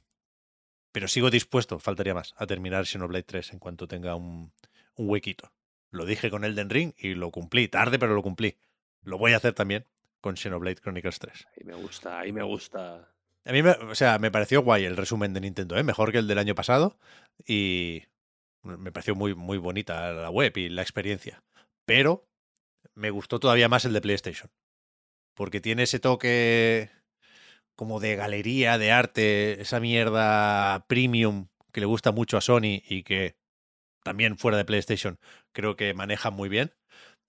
pero 0.92 1.08
sigo 1.08 1.30
dispuesto, 1.30 1.78
faltaría 1.78 2.14
más, 2.14 2.34
a 2.36 2.46
terminar 2.46 2.86
Xenoblade 2.86 3.24
3 3.24 3.52
en 3.52 3.58
cuanto 3.58 3.88
tenga 3.88 4.14
un, 4.14 4.52
un 4.94 5.08
huequito. 5.08 5.52
Lo 5.90 6.04
dije 6.04 6.30
con 6.30 6.44
Elden 6.44 6.70
Ring 6.70 6.92
y 6.98 7.14
lo 7.14 7.30
cumplí, 7.30 7.68
tarde, 7.68 7.98
pero 7.98 8.14
lo 8.14 8.22
cumplí. 8.22 8.56
Lo 9.02 9.18
voy 9.18 9.32
a 9.32 9.38
hacer 9.38 9.54
también 9.54 9.86
con 10.20 10.36
Xenoblade 10.36 10.76
Chronicles 10.76 11.18
3. 11.18 11.48
Ahí 11.56 11.64
me 11.64 11.74
gusta, 11.74 12.20
ahí 12.20 12.32
me 12.32 12.42
gusta. 12.42 13.08
A 13.44 13.52
mí, 13.52 13.62
me, 13.62 13.70
o 13.70 13.94
sea, 13.94 14.18
me 14.18 14.30
pareció 14.30 14.62
guay 14.62 14.84
el 14.84 14.96
resumen 14.96 15.32
de 15.32 15.40
Nintendo, 15.40 15.76
¿eh? 15.76 15.82
mejor 15.82 16.12
que 16.12 16.18
el 16.18 16.28
del 16.28 16.38
año 16.38 16.54
pasado 16.54 16.98
y 17.46 18.04
me 18.62 18.92
pareció 18.92 19.14
muy, 19.14 19.34
muy 19.34 19.58
bonita 19.58 20.12
la 20.12 20.30
web 20.30 20.56
y 20.56 20.68
la 20.68 20.82
experiencia. 20.82 21.42
Pero 21.84 22.28
me 22.94 23.10
gustó 23.10 23.40
todavía 23.40 23.68
más 23.68 23.84
el 23.84 23.92
de 23.92 24.00
PlayStation, 24.00 24.50
porque 25.34 25.60
tiene 25.60 25.84
ese 25.84 26.00
toque 26.00 26.90
como 27.76 28.00
de 28.00 28.16
galería, 28.16 28.78
de 28.78 28.92
arte, 28.92 29.60
esa 29.60 29.80
mierda 29.80 30.84
premium 30.86 31.48
que 31.72 31.80
le 31.80 31.86
gusta 31.86 32.12
mucho 32.12 32.36
a 32.36 32.42
Sony 32.42 32.82
y 32.86 33.04
que 33.04 33.36
también 34.02 34.38
fuera 34.38 34.58
de 34.58 34.64
PlayStation 34.64 35.18
creo 35.52 35.76
que 35.76 35.94
maneja 35.94 36.30
muy 36.30 36.48
bien. 36.48 36.74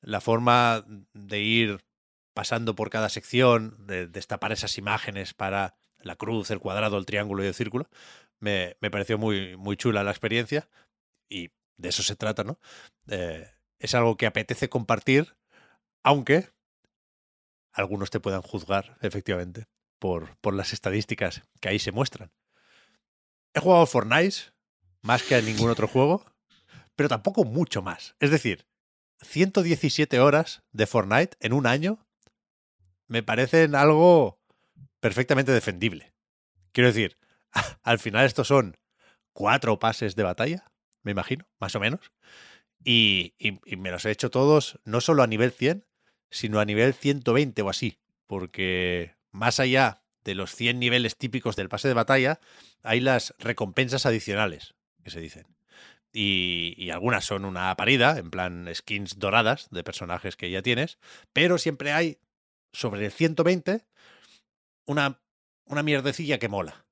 La 0.02 0.20
forma 0.20 0.86
de 1.14 1.40
ir 1.40 1.80
pasando 2.34 2.76
por 2.76 2.90
cada 2.90 3.10
sección, 3.10 3.86
de 3.86 4.08
destapar 4.08 4.52
esas 4.52 4.78
imágenes 4.78 5.34
para 5.34 5.76
la 6.00 6.16
cruz, 6.16 6.50
el 6.50 6.60
cuadrado, 6.60 6.98
el 6.98 7.06
triángulo 7.06 7.44
y 7.44 7.48
el 7.48 7.54
círculo, 7.54 7.88
me, 8.40 8.76
me 8.82 8.90
pareció 8.90 9.18
muy, 9.18 9.56
muy 9.58 9.78
chula 9.78 10.04
la 10.04 10.12
experiencia 10.12 10.68
y 11.32 11.52
de 11.78 11.90
eso 11.90 12.04
se 12.04 12.16
trata, 12.16 12.44
¿no? 12.44 12.60
Eh, 13.08 13.50
es 13.80 13.96
algo 13.96 14.18
que 14.18 14.28
apetece 14.28 14.70
compartir, 14.70 15.36
aunque 16.04 16.50
algunos 17.74 18.12
te 18.12 18.20
puedan 18.20 18.42
juzgar, 18.42 18.98
efectivamente, 19.02 19.66
por, 19.98 20.38
por 20.38 20.54
las 20.54 20.74
estadísticas 20.74 21.42
que 21.60 21.70
ahí 21.70 21.80
se 21.80 21.92
muestran. 21.92 22.32
He 23.54 23.60
jugado 23.60 23.86
Fortnite 23.86 24.54
más 25.02 25.24
que 25.24 25.36
a 25.36 25.42
ningún 25.42 25.70
otro 25.70 25.88
juego, 25.88 26.26
pero 26.96 27.10
tampoco 27.10 27.44
mucho 27.44 27.82
más. 27.82 28.16
Es 28.20 28.30
decir, 28.30 28.68
117 29.22 30.20
horas 30.20 30.64
de 30.72 30.88
Fortnite 30.88 31.38
en 31.40 31.54
un 31.54 31.66
año 31.66 32.06
me 33.08 33.24
parecen 33.24 33.76
algo 33.76 34.40
perfectamente 35.00 35.52
defendible. 35.52 36.14
Quiero 36.72 36.88
decir, 36.88 37.18
al 37.84 38.00
final 38.00 38.26
estos 38.26 38.48
son 38.48 38.78
cuatro 39.34 39.80
pases 39.80 40.16
de 40.16 40.24
batalla, 40.24 40.71
me 41.04 41.12
imagino, 41.12 41.48
más 41.60 41.76
o 41.76 41.80
menos. 41.80 42.12
Y, 42.84 43.34
y, 43.38 43.76
me 43.76 43.92
los 43.92 44.06
he 44.06 44.12
hecho 44.12 44.30
todos, 44.30 44.80
no 44.86 45.02
solo 45.02 45.24
a 45.24 45.28
nivel 45.28 45.52
100, 45.52 45.86
sino 46.30 46.60
a 46.60 46.66
nivel 46.66 46.94
120 46.94 47.62
o 47.62 47.70
así. 47.70 48.00
Porque 48.28 49.16
más 49.32 49.60
allá 49.60 50.04
de 50.24 50.36
los 50.36 50.56
100 50.56 50.80
niveles 50.80 51.18
típicos 51.18 51.56
del 51.56 51.70
pase 51.70 51.88
de 51.88 51.94
batalla, 51.94 52.40
hay 52.84 53.00
las 53.00 53.36
recompensas 53.40 54.06
adicionales, 54.06 54.76
que 55.04 55.12
se 55.12 55.20
dicen. 55.20 55.48
Y, 56.14 56.74
y, 56.78 56.90
algunas 56.90 57.26
son 57.26 57.46
una 57.46 57.76
parida, 57.76 58.18
en 58.18 58.32
plan 58.32 58.70
skins 58.74 59.20
doradas 59.20 59.70
de 59.72 59.84
personajes 59.84 60.36
que 60.36 60.52
ya 60.52 60.62
tienes, 60.62 60.98
pero 61.34 61.58
siempre 61.58 61.92
hay 61.94 62.20
sobre 62.74 63.06
el 63.06 63.12
120 63.12 63.86
una, 64.86 65.22
una 65.66 65.84
mierdecilla 65.84 66.40
que 66.40 66.50
mola. 66.50 66.86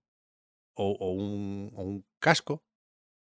O, 0.74 0.92
o, 0.92 1.12
un, 1.12 1.72
o, 1.76 1.84
un, 1.84 2.06
casco, 2.20 2.64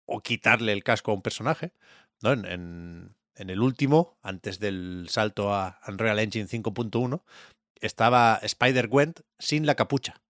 o 0.05 0.22
quitarle 0.22 0.74
el 0.74 0.83
casco 0.83 1.12
a 1.12 1.15
un 1.15 1.22
personaje. 1.22 1.74
¿no? 2.22 2.31
En, 2.31 3.15
en, 3.36 3.50
el 3.50 3.62
último, 3.62 4.17
antes 4.22 4.60
del 4.60 5.07
salto 5.10 5.53
a 5.53 5.79
Unreal 5.88 6.19
Engine 6.19 6.48
5.1, 6.48 7.24
estaba 7.75 8.39
Spider-Gwen 8.41 9.15
sin 9.39 9.65
la 9.65 9.75
capucha. 9.75 10.22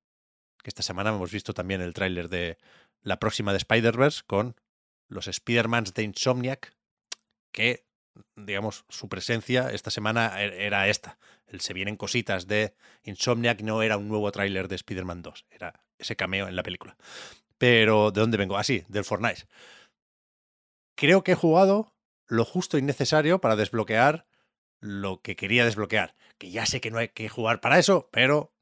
Que 0.61 0.69
esta 0.69 0.81
semana 0.81 1.09
hemos 1.09 1.31
visto 1.31 1.53
también 1.53 1.81
el 1.81 1.93
tráiler 1.93 2.29
de 2.29 2.57
la 3.01 3.19
próxima 3.19 3.51
de 3.51 3.57
Spider-Verse 3.57 4.23
con 4.25 4.55
los 5.09 5.27
Spider-Mans 5.27 5.93
de 5.93 6.03
Insomniac, 6.03 6.75
que, 7.51 7.85
digamos, 8.35 8.85
su 8.89 9.09
presencia 9.09 9.69
esta 9.69 9.91
semana 9.91 10.41
e-, 10.41 10.65
era 10.65 10.87
esta. 10.87 11.19
El 11.45 11.61
Se 11.61 11.73
vienen 11.73 11.97
cositas 11.97 12.47
de 12.47 12.73
Insomniac 13.03 13.61
no 13.61 13.83
era 13.83 13.97
un 13.97 14.07
nuevo 14.07 14.31
tráiler 14.31 14.67
de 14.67 14.75
Spider-Man 14.75 15.21
2, 15.21 15.45
era 15.51 15.83
ese 15.97 16.15
cameo 16.15 16.47
en 16.47 16.55
la 16.55 16.63
película. 16.63 16.97
Pero, 17.63 18.11
¿de 18.11 18.19
dónde 18.19 18.35
vengo? 18.35 18.57
Así, 18.57 18.81
ah, 18.83 18.85
del 18.89 19.05
Fortnite. 19.05 19.43
Creo 20.97 21.23
que 21.23 21.31
he 21.31 21.35
jugado 21.35 21.95
lo 22.27 22.43
justo 22.43 22.77
y 22.77 22.81
necesario 22.81 23.39
para 23.39 23.55
desbloquear 23.55 24.27
lo 24.81 25.21
que 25.21 25.37
quería 25.37 25.63
desbloquear. 25.63 26.13
Que 26.37 26.51
ya 26.51 26.65
sé 26.65 26.81
que 26.81 26.91
no 26.91 26.97
hay 26.97 27.07
que 27.07 27.29
jugar 27.29 27.61
para 27.61 27.79
eso, 27.79 28.09
pero 28.11 28.53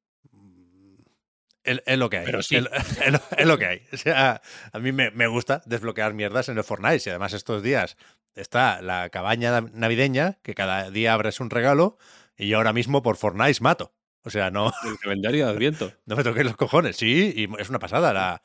es, 1.63 1.81
es, 1.84 1.98
lo 1.98 2.12
que 2.12 2.20
hay. 2.20 2.25
Pero 2.25 2.43
sí. 2.43 2.58
es, 3.38 3.46
lo 3.48 3.58
que 3.58 3.65
hay. 3.65 3.88
O 3.91 3.98
sea, 3.98 4.43
a 4.72 4.77
mí 4.77 4.91
me, 4.91 5.10
me, 5.10 5.25
gusta 5.25 5.63
desbloquear 5.65 6.13
mierdas 6.13 6.50
en 6.50 6.60
el 6.60 6.63
Fortnite. 6.63 7.01
Y 7.03 7.10
además 7.10 7.34
estos 7.34 7.63
días 7.63 7.98
está 8.36 8.84
la 8.84 9.10
cabaña 9.10 9.62
navideña, 9.62 10.38
que 10.43 10.53
cada 10.53 10.91
día 10.91 11.15
abres 11.15 11.39
un 11.39 11.50
regalo, 11.50 11.98
y 12.38 12.50
yo 12.50 12.58
ahora 12.58 12.72
mismo 12.72 13.01
por 13.01 13.17
Fortnite 13.17 13.62
mato. 13.62 13.96
O 14.24 14.29
sea, 14.29 14.51
no. 14.51 14.72
El 14.86 15.00
calendario 15.00 15.48
de 15.48 15.51
Adviento. 15.51 15.91
No 16.05 16.15
me 16.15 16.24
toquéis 16.24 16.46
los 16.46 16.55
cojones, 16.55 16.98
sí, 16.98 17.34
y 17.36 17.50
es 17.60 17.70
una 17.70 17.79
pasada. 17.79 18.13
La, 18.13 18.43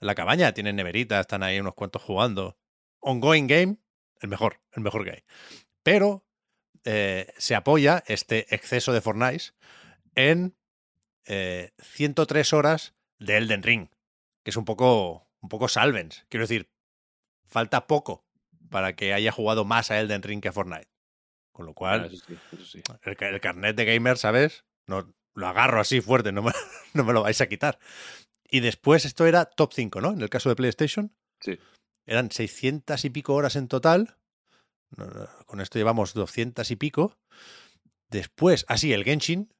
la 0.00 0.14
cabaña 0.14 0.52
tienen 0.52 0.76
neverita, 0.76 1.20
están 1.20 1.42
ahí 1.42 1.58
unos 1.60 1.74
cuantos 1.74 2.02
jugando. 2.02 2.56
Ongoing 3.00 3.46
game, 3.46 3.76
el 4.20 4.28
mejor, 4.28 4.60
el 4.72 4.82
mejor 4.82 5.04
que 5.04 5.10
hay. 5.10 5.24
Pero 5.82 6.24
eh, 6.84 7.32
se 7.38 7.54
apoya 7.54 8.02
este 8.06 8.54
exceso 8.54 8.92
de 8.92 9.00
Fortnite 9.00 9.52
en 10.14 10.56
eh, 11.26 11.72
103 11.80 12.52
horas 12.52 12.94
de 13.18 13.36
Elden 13.36 13.62
Ring, 13.62 13.88
que 14.42 14.50
es 14.50 14.56
un 14.56 14.64
poco, 14.64 15.28
un 15.40 15.48
poco 15.48 15.68
salvens. 15.68 16.24
Quiero 16.28 16.44
decir, 16.44 16.70
falta 17.46 17.86
poco 17.86 18.24
para 18.70 18.94
que 18.94 19.12
haya 19.14 19.32
jugado 19.32 19.64
más 19.64 19.90
a 19.90 19.98
Elden 19.98 20.22
Ring 20.22 20.40
que 20.40 20.48
a 20.48 20.52
Fortnite. 20.52 20.88
Con 21.52 21.66
lo 21.66 21.74
cual, 21.74 22.02
Ah, 22.02 22.06
eso 22.06 22.24
sí, 22.24 22.38
eso 22.52 22.64
sí. 22.64 22.82
el, 23.02 23.16
el, 23.18 23.40
carnet 23.40 23.74
de 23.74 23.84
gamer, 23.84 24.16
¿sabes? 24.16 24.64
No, 24.86 25.12
lo 25.34 25.46
agarro 25.46 25.80
así 25.80 26.00
fuerte, 26.00 26.30
no 26.30 26.42
me, 26.42 26.52
no 26.94 27.04
me, 27.04 27.12
lo 27.12 27.22
vais 27.22 27.40
a 27.40 27.48
quitar. 27.48 27.78
Y 28.50 28.60
después 28.60 29.04
esto 29.04 29.26
era 29.26 29.44
top 29.44 29.72
5, 29.74 30.00
¿no? 30.00 30.12
En 30.12 30.22
el 30.22 30.30
caso 30.30 30.48
de 30.48 30.56
PlayStation. 30.56 31.12
Sí. 31.40 31.58
Eran 32.06 32.30
600 32.30 33.04
y 33.04 33.10
pico 33.10 33.34
horas 33.34 33.56
en 33.56 33.68
total. 33.68 34.16
Con 35.46 35.60
esto 35.60 35.78
llevamos 35.78 36.14
200 36.14 36.70
y 36.70 36.76
pico. 36.76 37.18
Después, 38.10 38.64
así, 38.68 38.92
ah, 38.92 38.96
el 38.96 39.04
Genshin, 39.04 39.52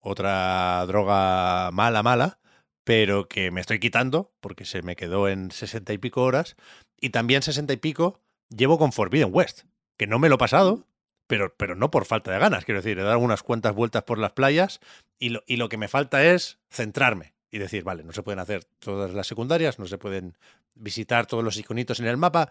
otra 0.00 0.84
droga 0.86 1.70
mala, 1.72 2.02
mala, 2.02 2.38
pero 2.84 3.26
que 3.26 3.50
me 3.50 3.62
estoy 3.62 3.80
quitando 3.80 4.34
porque 4.40 4.66
se 4.66 4.82
me 4.82 4.96
quedó 4.96 5.28
en 5.28 5.50
60 5.50 5.94
y 5.94 5.98
pico 5.98 6.22
horas. 6.22 6.56
Y 7.00 7.10
también 7.10 7.40
60 7.40 7.72
y 7.72 7.78
pico 7.78 8.20
llevo 8.50 8.78
con 8.78 8.92
Forbidden 8.92 9.30
West, 9.32 9.62
que 9.96 10.06
no 10.06 10.18
me 10.18 10.28
lo 10.28 10.34
he 10.34 10.38
pasado, 10.38 10.86
pero, 11.26 11.56
pero 11.56 11.74
no 11.74 11.90
por 11.90 12.04
falta 12.04 12.30
de 12.30 12.38
ganas. 12.38 12.66
Quiero 12.66 12.82
decir, 12.82 12.98
he 12.98 13.02
dado 13.02 13.18
unas 13.18 13.42
cuantas 13.42 13.74
vueltas 13.74 14.02
por 14.02 14.18
las 14.18 14.32
playas 14.32 14.80
y 15.18 15.30
lo, 15.30 15.42
y 15.46 15.56
lo 15.56 15.70
que 15.70 15.78
me 15.78 15.88
falta 15.88 16.22
es 16.22 16.58
centrarme 16.70 17.33
y 17.54 17.58
decir, 17.58 17.84
vale, 17.84 18.02
no 18.02 18.10
se 18.12 18.24
pueden 18.24 18.40
hacer 18.40 18.64
todas 18.80 19.14
las 19.14 19.28
secundarias, 19.28 19.78
no 19.78 19.86
se 19.86 19.96
pueden 19.96 20.36
visitar 20.74 21.26
todos 21.26 21.44
los 21.44 21.56
iconitos 21.56 22.00
en 22.00 22.06
el 22.08 22.16
mapa, 22.16 22.50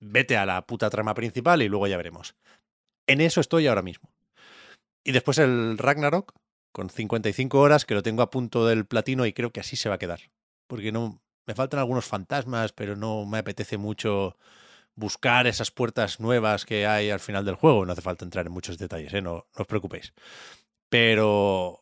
vete 0.00 0.36
a 0.36 0.44
la 0.44 0.66
puta 0.66 0.90
trama 0.90 1.14
principal 1.14 1.62
y 1.62 1.68
luego 1.70 1.86
ya 1.86 1.96
veremos. 1.96 2.34
En 3.06 3.22
eso 3.22 3.40
estoy 3.40 3.66
ahora 3.68 3.80
mismo. 3.80 4.12
Y 5.02 5.12
después 5.12 5.38
el 5.38 5.78
Ragnarok, 5.78 6.34
con 6.72 6.90
55 6.90 7.58
horas, 7.58 7.86
que 7.86 7.94
lo 7.94 8.02
tengo 8.02 8.20
a 8.20 8.28
punto 8.28 8.66
del 8.66 8.84
platino 8.84 9.24
y 9.24 9.32
creo 9.32 9.50
que 9.50 9.60
así 9.60 9.76
se 9.76 9.88
va 9.88 9.94
a 9.94 9.98
quedar. 9.98 10.20
Porque 10.66 10.92
no 10.92 11.22
me 11.46 11.54
faltan 11.54 11.80
algunos 11.80 12.04
fantasmas, 12.04 12.72
pero 12.72 12.96
no 12.96 13.24
me 13.24 13.38
apetece 13.38 13.78
mucho 13.78 14.36
buscar 14.94 15.46
esas 15.46 15.70
puertas 15.70 16.20
nuevas 16.20 16.66
que 16.66 16.86
hay 16.86 17.08
al 17.08 17.20
final 17.20 17.46
del 17.46 17.54
juego. 17.54 17.86
No 17.86 17.92
hace 17.92 18.02
falta 18.02 18.26
entrar 18.26 18.44
en 18.44 18.52
muchos 18.52 18.76
detalles, 18.76 19.14
¿eh? 19.14 19.22
no, 19.22 19.46
no 19.56 19.62
os 19.62 19.66
preocupéis. 19.66 20.12
Pero, 20.90 21.80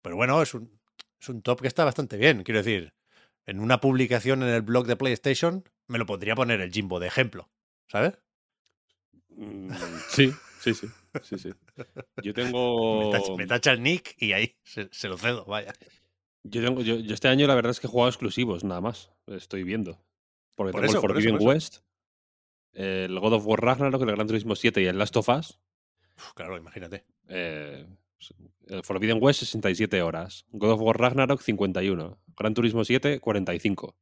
pero 0.00 0.14
bueno, 0.14 0.40
es 0.40 0.54
un, 0.54 0.70
es 1.24 1.28
un 1.30 1.42
top 1.42 1.62
que 1.62 1.68
está 1.68 1.84
bastante 1.84 2.16
bien. 2.16 2.42
Quiero 2.42 2.62
decir, 2.62 2.92
en 3.46 3.60
una 3.60 3.80
publicación 3.80 4.42
en 4.42 4.50
el 4.50 4.62
blog 4.62 4.86
de 4.86 4.96
PlayStation 4.96 5.64
me 5.86 5.98
lo 5.98 6.06
podría 6.06 6.34
poner 6.34 6.60
el 6.60 6.70
Jimbo 6.70 7.00
de 7.00 7.06
ejemplo, 7.06 7.50
¿sabes? 7.88 8.18
Mm, 9.30 9.70
sí, 10.08 10.32
sí, 10.60 10.74
sí. 10.74 10.86
Sí, 11.22 11.38
sí. 11.38 11.50
Yo 12.22 12.34
tengo. 12.34 13.04
Me 13.04 13.18
tacha, 13.18 13.32
me 13.36 13.46
tacha 13.46 13.72
el 13.72 13.82
nick 13.82 14.16
y 14.20 14.32
ahí 14.32 14.56
se, 14.64 14.88
se, 14.90 15.08
lo 15.08 15.16
cedo, 15.16 15.44
vaya. 15.44 15.72
Yo, 16.42 16.62
tengo, 16.62 16.82
yo, 16.82 16.96
yo, 16.96 17.14
este 17.14 17.28
año 17.28 17.46
la 17.46 17.54
verdad 17.54 17.70
es 17.70 17.80
que 17.80 17.86
he 17.86 17.90
jugado 17.90 18.10
exclusivos, 18.10 18.64
nada 18.64 18.80
más. 18.80 19.12
Estoy 19.28 19.62
viendo. 19.62 19.98
Porque 20.56 20.72
por 20.72 20.80
tengo 20.80 20.90
eso, 20.90 20.98
el 20.98 21.02
Forbidden 21.02 21.38
por 21.38 21.40
eso, 21.40 21.44
por 21.44 21.54
West, 21.54 21.76
el 22.72 23.18
God 23.18 23.34
of 23.34 23.46
War 23.46 23.60
Ragnarok, 23.60 24.02
el 24.02 24.10
Gran 24.10 24.26
Turismo 24.26 24.56
7 24.56 24.82
y 24.82 24.86
el 24.86 24.98
Last 24.98 25.16
of 25.16 25.28
Us. 25.28 25.60
Uf, 26.16 26.32
claro, 26.34 26.56
imagínate. 26.56 27.04
Eh, 27.28 27.86
el 28.68 28.82
Forbidden 28.82 29.18
West, 29.20 29.40
67 29.40 30.02
horas. 30.02 30.46
God 30.52 30.72
of 30.72 30.80
War 30.80 30.98
Ragnarok, 30.98 31.40
51. 31.40 32.18
Gran 32.36 32.54
Turismo 32.54 32.84
7, 32.84 33.20
45. 33.20 33.96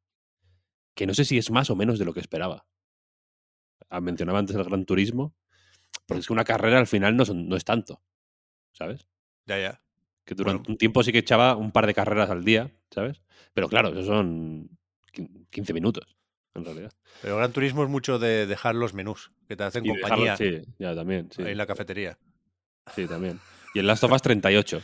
Que 0.95 1.07
no 1.07 1.15
sé 1.15 1.25
si 1.25 1.39
es 1.39 1.51
más 1.51 1.71
o 1.71 1.77
menos 1.77 1.99
de 1.99 2.05
lo 2.05 2.15
que 2.15 2.21
esperaba. 2.21 2.67
Ah, 3.89 4.01
mencionaba 4.01 4.39
antes 4.39 4.57
el 4.57 4.65
Gran 4.65 4.85
Turismo. 4.85 5.35
Porque 6.07 6.21
es 6.21 6.27
que 6.27 6.33
una 6.33 6.45
carrera 6.45 6.79
al 6.79 6.87
final 6.87 7.17
no, 7.17 7.25
son, 7.25 7.49
no 7.49 7.57
es 7.57 7.65
tanto. 7.65 8.03
¿Sabes? 8.73 9.09
Ya, 9.47 9.59
ya. 9.59 9.83
Que 10.25 10.35
durante 10.35 10.59
bueno. 10.59 10.73
un 10.73 10.79
tiempo 10.79 11.03
sí 11.03 11.13
que 11.13 11.19
echaba 11.19 11.57
un 11.57 11.73
par 11.73 11.87
de 11.87 11.95
carreras 11.95 12.31
al 12.31 12.45
día, 12.45 12.71
¿sabes? 12.91 13.21
Pero 13.55 13.69
claro, 13.69 13.89
eso 13.89 14.05
son 14.05 14.71
15 15.51 15.73
minutos, 15.73 16.17
en 16.55 16.65
realidad. 16.65 16.93
Pero 17.21 17.37
Gran 17.37 17.53
Turismo 17.53 17.83
es 17.83 17.91
mucho 17.91 18.19
de 18.19 18.47
dejar 18.47 18.75
los 18.75 18.95
menús, 18.95 19.33
que 19.49 19.57
te 19.57 19.65
hacen 19.65 19.85
Y 19.85 19.89
compañía 19.89 20.37
sí, 20.37 20.63
ya 20.79 20.95
también. 20.95 21.29
Sí, 21.33 21.43
en 21.43 21.59
la 21.59 21.67
cafetería. 21.67 22.19
sí, 22.95 23.07
también. 23.07 23.41
Y 23.75 23.79
el 23.79 23.87
Last 23.87 24.05
of 24.05 24.13
Us 24.13 24.23
38. 24.23 24.83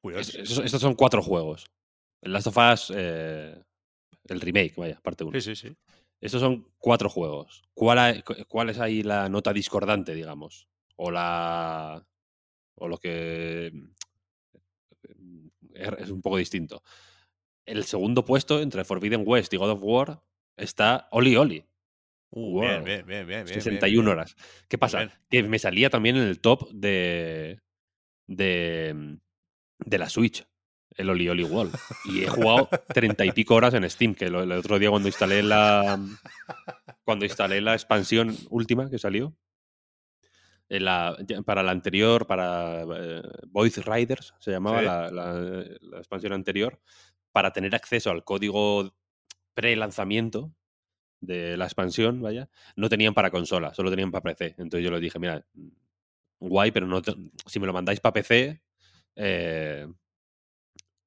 Cuidado. 0.00 0.20
Es- 0.20 0.34
estos 0.34 0.80
son 0.80 0.94
cuatro 0.94 1.22
juegos. 1.22 1.66
El 2.20 2.32
Last 2.32 2.46
of 2.48 2.56
Us, 2.56 2.92
eh, 2.94 3.60
el 4.28 4.40
remake, 4.40 4.74
vaya, 4.76 5.00
parte 5.00 5.24
1. 5.24 5.40
Sí, 5.40 5.54
sí, 5.54 5.68
sí. 5.68 5.76
Estos 6.20 6.40
son 6.40 6.68
cuatro 6.78 7.08
juegos. 7.08 7.62
¿Cuál, 7.74 7.98
hay- 7.98 8.22
cu- 8.22 8.36
¿Cuál 8.48 8.70
es 8.70 8.78
ahí 8.78 9.02
la 9.02 9.28
nota 9.28 9.52
discordante, 9.52 10.14
digamos? 10.14 10.68
O 10.96 11.10
la. 11.10 12.04
O 12.76 12.88
lo 12.88 12.98
que. 12.98 13.72
er, 15.74 15.96
Es 16.00 16.10
un 16.10 16.22
poco 16.22 16.36
distinto. 16.36 16.82
El 17.66 17.84
segundo 17.84 18.24
puesto 18.24 18.60
entre 18.60 18.84
Forbidden 18.84 19.22
West 19.26 19.52
y 19.52 19.56
God 19.56 19.70
of 19.70 19.80
War 19.82 20.22
está 20.56 21.08
Oli 21.12 21.36
Oli. 21.36 21.64
Uh, 22.30 22.52
Wow. 22.52 22.60
bien, 22.62 22.84
bien, 22.84 23.06
bien, 23.06 23.26
bien, 23.26 23.44
bien, 23.44 23.46
61 23.48 23.90
bien, 23.90 24.04
bien. 24.04 24.08
horas. 24.08 24.36
¿Qué 24.68 24.78
pasa? 24.78 24.98
Bien. 24.98 25.12
Que 25.28 25.42
me 25.42 25.58
salía 25.58 25.90
también 25.90 26.16
en 26.16 26.22
el 26.24 26.40
top 26.40 26.70
de. 26.72 27.60
De. 28.36 29.18
de 29.78 29.98
la 29.98 30.08
Switch. 30.08 30.46
El 30.94 31.08
Oli 31.08 31.26
Oli 31.28 31.44
Wall. 31.44 31.70
Y 32.04 32.22
he 32.24 32.28
jugado 32.28 32.68
treinta 32.94 33.24
y 33.24 33.32
pico 33.32 33.54
horas 33.54 33.72
en 33.74 33.88
Steam, 33.88 34.14
que 34.14 34.26
el 34.26 34.34
otro 34.52 34.78
día 34.78 34.90
cuando 34.90 35.08
instalé 35.08 35.42
la. 35.42 35.98
Cuando 37.04 37.24
instalé 37.24 37.60
la 37.60 37.72
expansión 37.74 38.36
última 38.50 38.90
que 38.90 38.98
salió. 38.98 39.34
en 40.68 40.84
la- 40.86 41.16
ya- 41.26 41.42
para 41.42 41.62
la 41.62 41.70
anterior, 41.72 42.26
para 42.26 42.82
eh, 42.82 43.22
Voice 43.48 43.82
Riders, 43.82 44.32
se 44.38 44.50
llamaba 44.52 44.78
Sí. 44.80 44.84
la, 44.86 45.10
la- 45.10 45.64
la 45.80 45.98
expansión 45.98 46.32
anterior, 46.32 46.80
para 47.30 47.52
tener 47.52 47.74
acceso 47.74 48.10
al 48.10 48.24
código 48.24 48.94
pre-lanzamiento 49.54 50.54
de 51.20 51.56
la 51.58 51.64
expansión, 51.66 52.22
vaya, 52.22 52.48
no 52.76 52.88
tenían 52.88 53.12
para 53.12 53.30
consola, 53.30 53.74
solo 53.74 53.90
tenían 53.90 54.10
para 54.10 54.22
PC. 54.34 54.54
Entonces 54.58 54.82
yo 54.84 54.90
les 54.90 55.00
dije, 55.02 55.18
mira, 55.18 55.44
guay, 56.48 56.70
pero 56.72 56.86
no 56.86 57.02
te- 57.02 57.14
si 57.46 57.60
me 57.60 57.66
lo 57.66 57.72
mandáis 57.72 58.00
para 58.00 58.12
PC, 58.14 58.62
eh, 59.16 59.86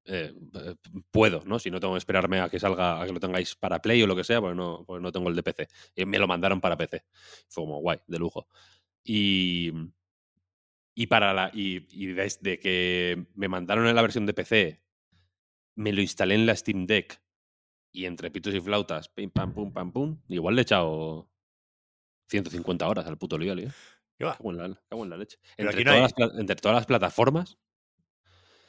eh, 0.08 0.34
eh, 0.54 0.76
puedo, 1.12 1.42
¿no? 1.46 1.58
Si 1.58 1.72
no 1.72 1.80
tengo 1.80 1.94
que 1.96 1.98
esperarme 2.00 2.40
a 2.40 2.50
que 2.50 2.60
salga, 2.60 3.02
a 3.02 3.06
que 3.06 3.14
lo 3.14 3.20
tengáis 3.20 3.56
para 3.56 3.82
Play 3.82 4.04
o 4.04 4.08
lo 4.08 4.16
que 4.16 4.24
sea, 4.24 4.40
pues 4.40 4.56
no, 4.56 4.84
pues 4.86 5.02
no 5.02 5.12
tengo 5.12 5.30
el 5.30 5.36
de 5.36 5.44
PC. 5.44 5.68
Me 6.06 6.20
lo 6.20 6.28
mandaron 6.28 6.62
para 6.62 6.78
PC. 6.78 7.04
Fue 7.50 7.64
como 7.64 7.80
guay, 7.80 8.00
de 8.08 8.20
lujo. 8.20 8.48
Y, 9.04 9.72
y 10.94 11.08
para 11.08 11.34
la. 11.34 11.52
Y, 11.54 11.86
y 11.92 12.08
desde 12.08 12.60
que 12.60 13.26
me 13.36 13.48
mandaron 13.48 13.88
en 13.88 13.96
la 13.96 14.02
versión 14.02 14.26
de 14.26 14.34
PC, 14.34 14.82
me 15.76 15.94
lo 15.94 16.02
instalé 16.02 16.36
en 16.36 16.46
la 16.46 16.56
Steam 16.56 16.86
Deck. 16.88 17.22
Y 17.94 18.06
entre 18.06 18.32
pitos 18.32 18.54
y 18.56 18.62
flautas, 18.62 19.10
pim 19.10 19.32
pam 19.32 19.54
pum 19.54 19.74
pam 19.74 19.92
pum. 19.92 20.20
Igual 20.30 20.56
le 20.56 20.62
he 20.62 20.64
echado 20.64 21.30
150 22.30 22.88
horas 22.88 23.08
al 23.08 23.18
puto 23.18 23.38
Lioli, 23.38 23.66
¿eh? 23.66 23.72
¿Qué 24.18 24.26
va? 24.26 24.38
Cago 24.38 24.52
en 24.52 24.58
la, 24.58 24.82
cago 24.90 25.04
en 25.04 25.10
la 25.10 25.18
leche. 25.18 25.38
Entre 25.58 25.84
no 25.84 25.92
todas, 25.92 26.02
las, 26.02 26.14
pla- 26.14 26.32
entre 26.40 26.56
todas 26.56 26.76
las 26.76 26.86
plataformas. 26.86 27.58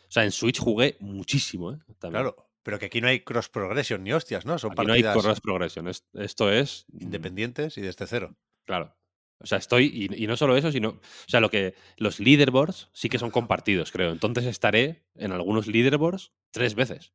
O 0.09 0.11
sea, 0.11 0.24
en 0.24 0.32
Switch 0.32 0.59
jugué 0.59 0.96
muchísimo, 1.00 1.72
¿eh? 1.72 1.78
También. 1.98 2.22
Claro, 2.22 2.50
pero 2.62 2.78
que 2.78 2.87
aquí 2.87 3.00
no 3.00 3.09
hay 3.09 3.20
cross 3.20 3.48
progression 3.48 4.02
ni 4.04 4.12
hostias, 4.12 4.44
¿no? 4.46 4.59
Son 4.59 4.72
Aquí 4.72 4.87
no 4.87 4.92
hay 4.92 5.02
cross 5.02 5.40
progression. 5.40 5.88
es- 5.88 6.04
esto 6.14 6.50
es. 6.52 6.85
mm, 6.92 7.02
independientes 7.02 7.78
y 7.78 7.80
desde 7.82 8.06
cero. 8.06 8.37
Claro. 8.64 8.96
O 9.38 9.46
sea, 9.46 9.59
estoy. 9.59 9.87
Y, 9.92 10.24
y 10.24 10.26
no 10.26 10.37
solo 10.37 10.56
eso, 10.56 10.72
sino. 10.72 10.88
O 10.90 11.00
sea, 11.28 11.40
lo 11.40 11.50
que. 11.50 11.74
Los 11.98 12.20
leaderboards 12.20 12.88
sí 12.92 13.09
que 13.09 13.18
son 13.18 13.30
compartidos, 13.30 13.92
creo. 13.92 14.11
Entonces 14.11 14.46
estaré 14.46 15.04
en 15.14 15.32
algunos 15.32 15.66
leaderboards 15.66 16.32
tres 16.50 16.74
veces. 16.74 17.12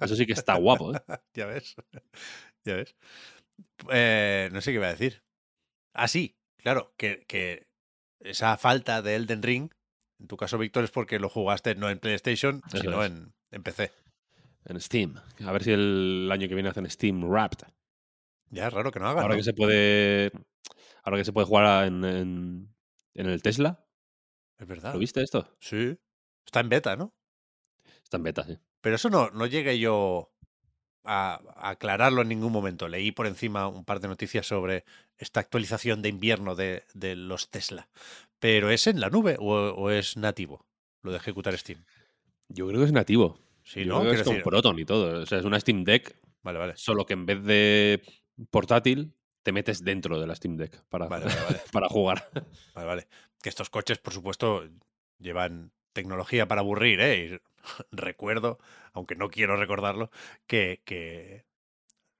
Eso 0.00 0.14
sí 0.16 0.24
que 0.26 0.32
está 0.32 0.54
guapo, 0.54 0.94
¿eh? 0.94 1.00
ya 1.34 1.46
ves. 1.46 1.74
ya 2.64 2.76
ves. 2.76 2.94
Eh, 3.90 4.48
no 4.52 4.60
sé 4.60 4.70
qué 4.70 4.76
iba 4.76 4.86
a 4.86 4.92
decir. 4.92 5.22
Ah, 5.92 6.06
sí, 6.08 6.38
claro, 6.60 6.92
que, 6.96 7.24
que 7.26 7.68
esa 8.20 8.56
falta 8.56 9.02
de 9.02 9.16
Elden 9.16 9.42
Ring, 9.42 9.70
en 10.18 10.26
tu 10.26 10.36
caso, 10.36 10.58
Víctor, 10.58 10.84
es 10.84 10.90
porque 10.90 11.18
lo 11.18 11.28
jugaste 11.28 11.74
no 11.74 11.88
en 11.88 11.98
PlayStation, 11.98 12.62
Eso 12.68 12.78
sino 12.78 13.02
es. 13.02 13.10
en, 13.10 13.32
en 13.50 13.62
PC. 13.62 13.92
En 14.66 14.80
Steam. 14.80 15.14
A 15.46 15.52
ver 15.52 15.64
si 15.64 15.72
el 15.72 16.28
año 16.30 16.46
que 16.48 16.54
viene 16.54 16.68
hacen 16.68 16.88
Steam 16.90 17.24
Wrapped. 17.24 17.66
Ya 18.50 18.66
es 18.66 18.72
raro 18.72 18.90
que 18.92 19.00
no 19.00 19.08
hagan. 19.08 19.22
Ahora 19.22 19.34
¿no? 19.34 19.38
que 19.38 19.44
se 19.44 19.54
puede. 19.54 20.32
Ahora 21.02 21.16
que 21.16 21.24
se 21.24 21.32
puede 21.32 21.46
jugar 21.46 21.86
en, 21.86 22.04
en, 22.04 22.74
en 23.14 23.26
el 23.26 23.42
Tesla. 23.42 23.86
Es 24.58 24.66
verdad. 24.66 24.92
¿Lo 24.92 24.98
viste 24.98 25.22
esto? 25.22 25.56
Sí. 25.60 25.98
Está 26.44 26.60
en 26.60 26.68
beta, 26.68 26.96
¿no? 26.96 27.14
Está 28.02 28.18
en 28.18 28.22
beta, 28.24 28.44
sí. 28.44 28.58
Pero 28.82 28.96
eso 28.96 29.08
no, 29.08 29.30
no 29.30 29.46
llegué 29.46 29.78
yo 29.78 30.34
a, 31.04 31.40
a 31.56 31.70
aclararlo 31.70 32.22
en 32.22 32.28
ningún 32.28 32.52
momento. 32.52 32.88
Leí 32.88 33.12
por 33.12 33.26
encima 33.26 33.68
un 33.68 33.84
par 33.84 34.00
de 34.00 34.08
noticias 34.08 34.46
sobre 34.46 34.84
esta 35.18 35.40
actualización 35.40 36.02
de 36.02 36.08
invierno 36.08 36.54
de, 36.54 36.84
de 36.94 37.16
los 37.16 37.50
Tesla. 37.50 37.88
¿Pero 38.38 38.70
es 38.70 38.86
en 38.86 39.00
la 39.00 39.10
nube 39.10 39.36
o, 39.38 39.52
o 39.54 39.90
es 39.90 40.16
nativo 40.16 40.64
lo 41.02 41.10
de 41.10 41.18
ejecutar 41.18 41.56
Steam? 41.58 41.84
Yo 42.48 42.66
creo 42.68 42.80
que 42.80 42.86
es 42.86 42.92
nativo. 42.92 43.38
Sí, 43.62 43.84
Yo 43.84 43.94
¿no? 43.94 44.00
creo 44.00 44.10
que 44.12 44.16
Quiero 44.16 44.20
es 44.22 44.26
con 44.26 44.34
decir- 44.36 44.44
Proton 44.44 44.78
y 44.78 44.84
todo. 44.84 45.22
O 45.22 45.26
sea, 45.26 45.38
es 45.38 45.44
una 45.44 45.60
Steam 45.60 45.84
Deck, 45.84 46.16
Vale, 46.42 46.58
vale. 46.58 46.72
solo 46.76 47.04
que 47.06 47.12
en 47.12 47.26
vez 47.26 47.42
de 47.44 48.02
portátil, 48.50 49.12
te 49.42 49.52
metes 49.52 49.84
dentro 49.84 50.18
de 50.20 50.26
la 50.26 50.34
Steam 50.34 50.56
Deck 50.56 50.82
para, 50.88 51.06
Vale, 51.06 51.26
vale, 51.26 51.40
vale. 51.42 51.60
para 51.72 51.88
jugar. 51.88 52.28
Vale, 52.74 52.86
vale. 52.86 53.08
Que 53.42 53.48
estos 53.50 53.70
coches, 53.70 53.98
por 53.98 54.12
supuesto, 54.12 54.64
llevan 55.18 55.72
tecnología 55.92 56.46
para 56.48 56.60
aburrir, 56.62 57.00
¿eh? 57.00 57.40
Recuerdo, 57.90 58.58
aunque 58.92 59.16
no 59.16 59.30
quiero 59.30 59.56
recordarlo, 59.56 60.10
que, 60.46 60.82
que 60.84 61.44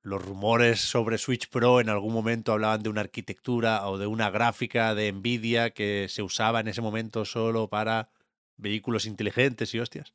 los 0.02 0.24
rumores 0.24 0.80
sobre 0.80 1.18
Switch 1.18 1.48
Pro 1.48 1.80
en 1.80 1.88
algún 1.88 2.12
momento 2.12 2.52
hablaban 2.52 2.82
de 2.82 2.88
una 2.88 3.02
arquitectura 3.02 3.86
o 3.88 3.98
de 3.98 4.06
una 4.06 4.30
gráfica 4.30 4.94
de 4.94 5.12
Nvidia 5.12 5.70
que 5.70 6.06
se 6.08 6.22
usaba 6.22 6.60
en 6.60 6.68
ese 6.68 6.80
momento 6.80 7.24
solo 7.24 7.68
para 7.68 8.10
vehículos 8.56 9.06
inteligentes 9.06 9.74
y 9.74 9.80
hostias. 9.80 10.14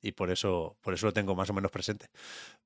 Y 0.00 0.12
por 0.12 0.30
eso, 0.30 0.76
por 0.82 0.94
eso 0.94 1.06
lo 1.06 1.12
tengo 1.12 1.34
más 1.34 1.50
o 1.50 1.52
menos 1.52 1.70
presente. 1.70 2.08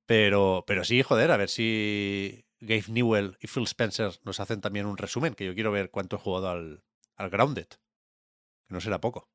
Pero, 0.05 0.63
pero 0.67 0.83
sí, 0.83 1.01
joder, 1.01 1.31
a 1.31 1.37
ver 1.37 1.49
si 1.49 2.45
Gabe 2.59 2.85
Newell 2.87 3.37
y 3.39 3.47
Phil 3.47 3.63
Spencer 3.63 4.11
nos 4.23 4.39
hacen 4.39 4.61
también 4.61 4.85
un 4.85 4.97
resumen, 4.97 5.33
que 5.33 5.45
yo 5.45 5.53
quiero 5.53 5.71
ver 5.71 5.89
cuánto 5.89 6.15
he 6.15 6.19
jugado 6.19 6.49
al, 6.49 6.83
al 7.15 7.29
Grounded. 7.29 7.67
Que 7.67 8.73
no 8.73 8.81
será 8.81 9.01
poco. 9.01 9.29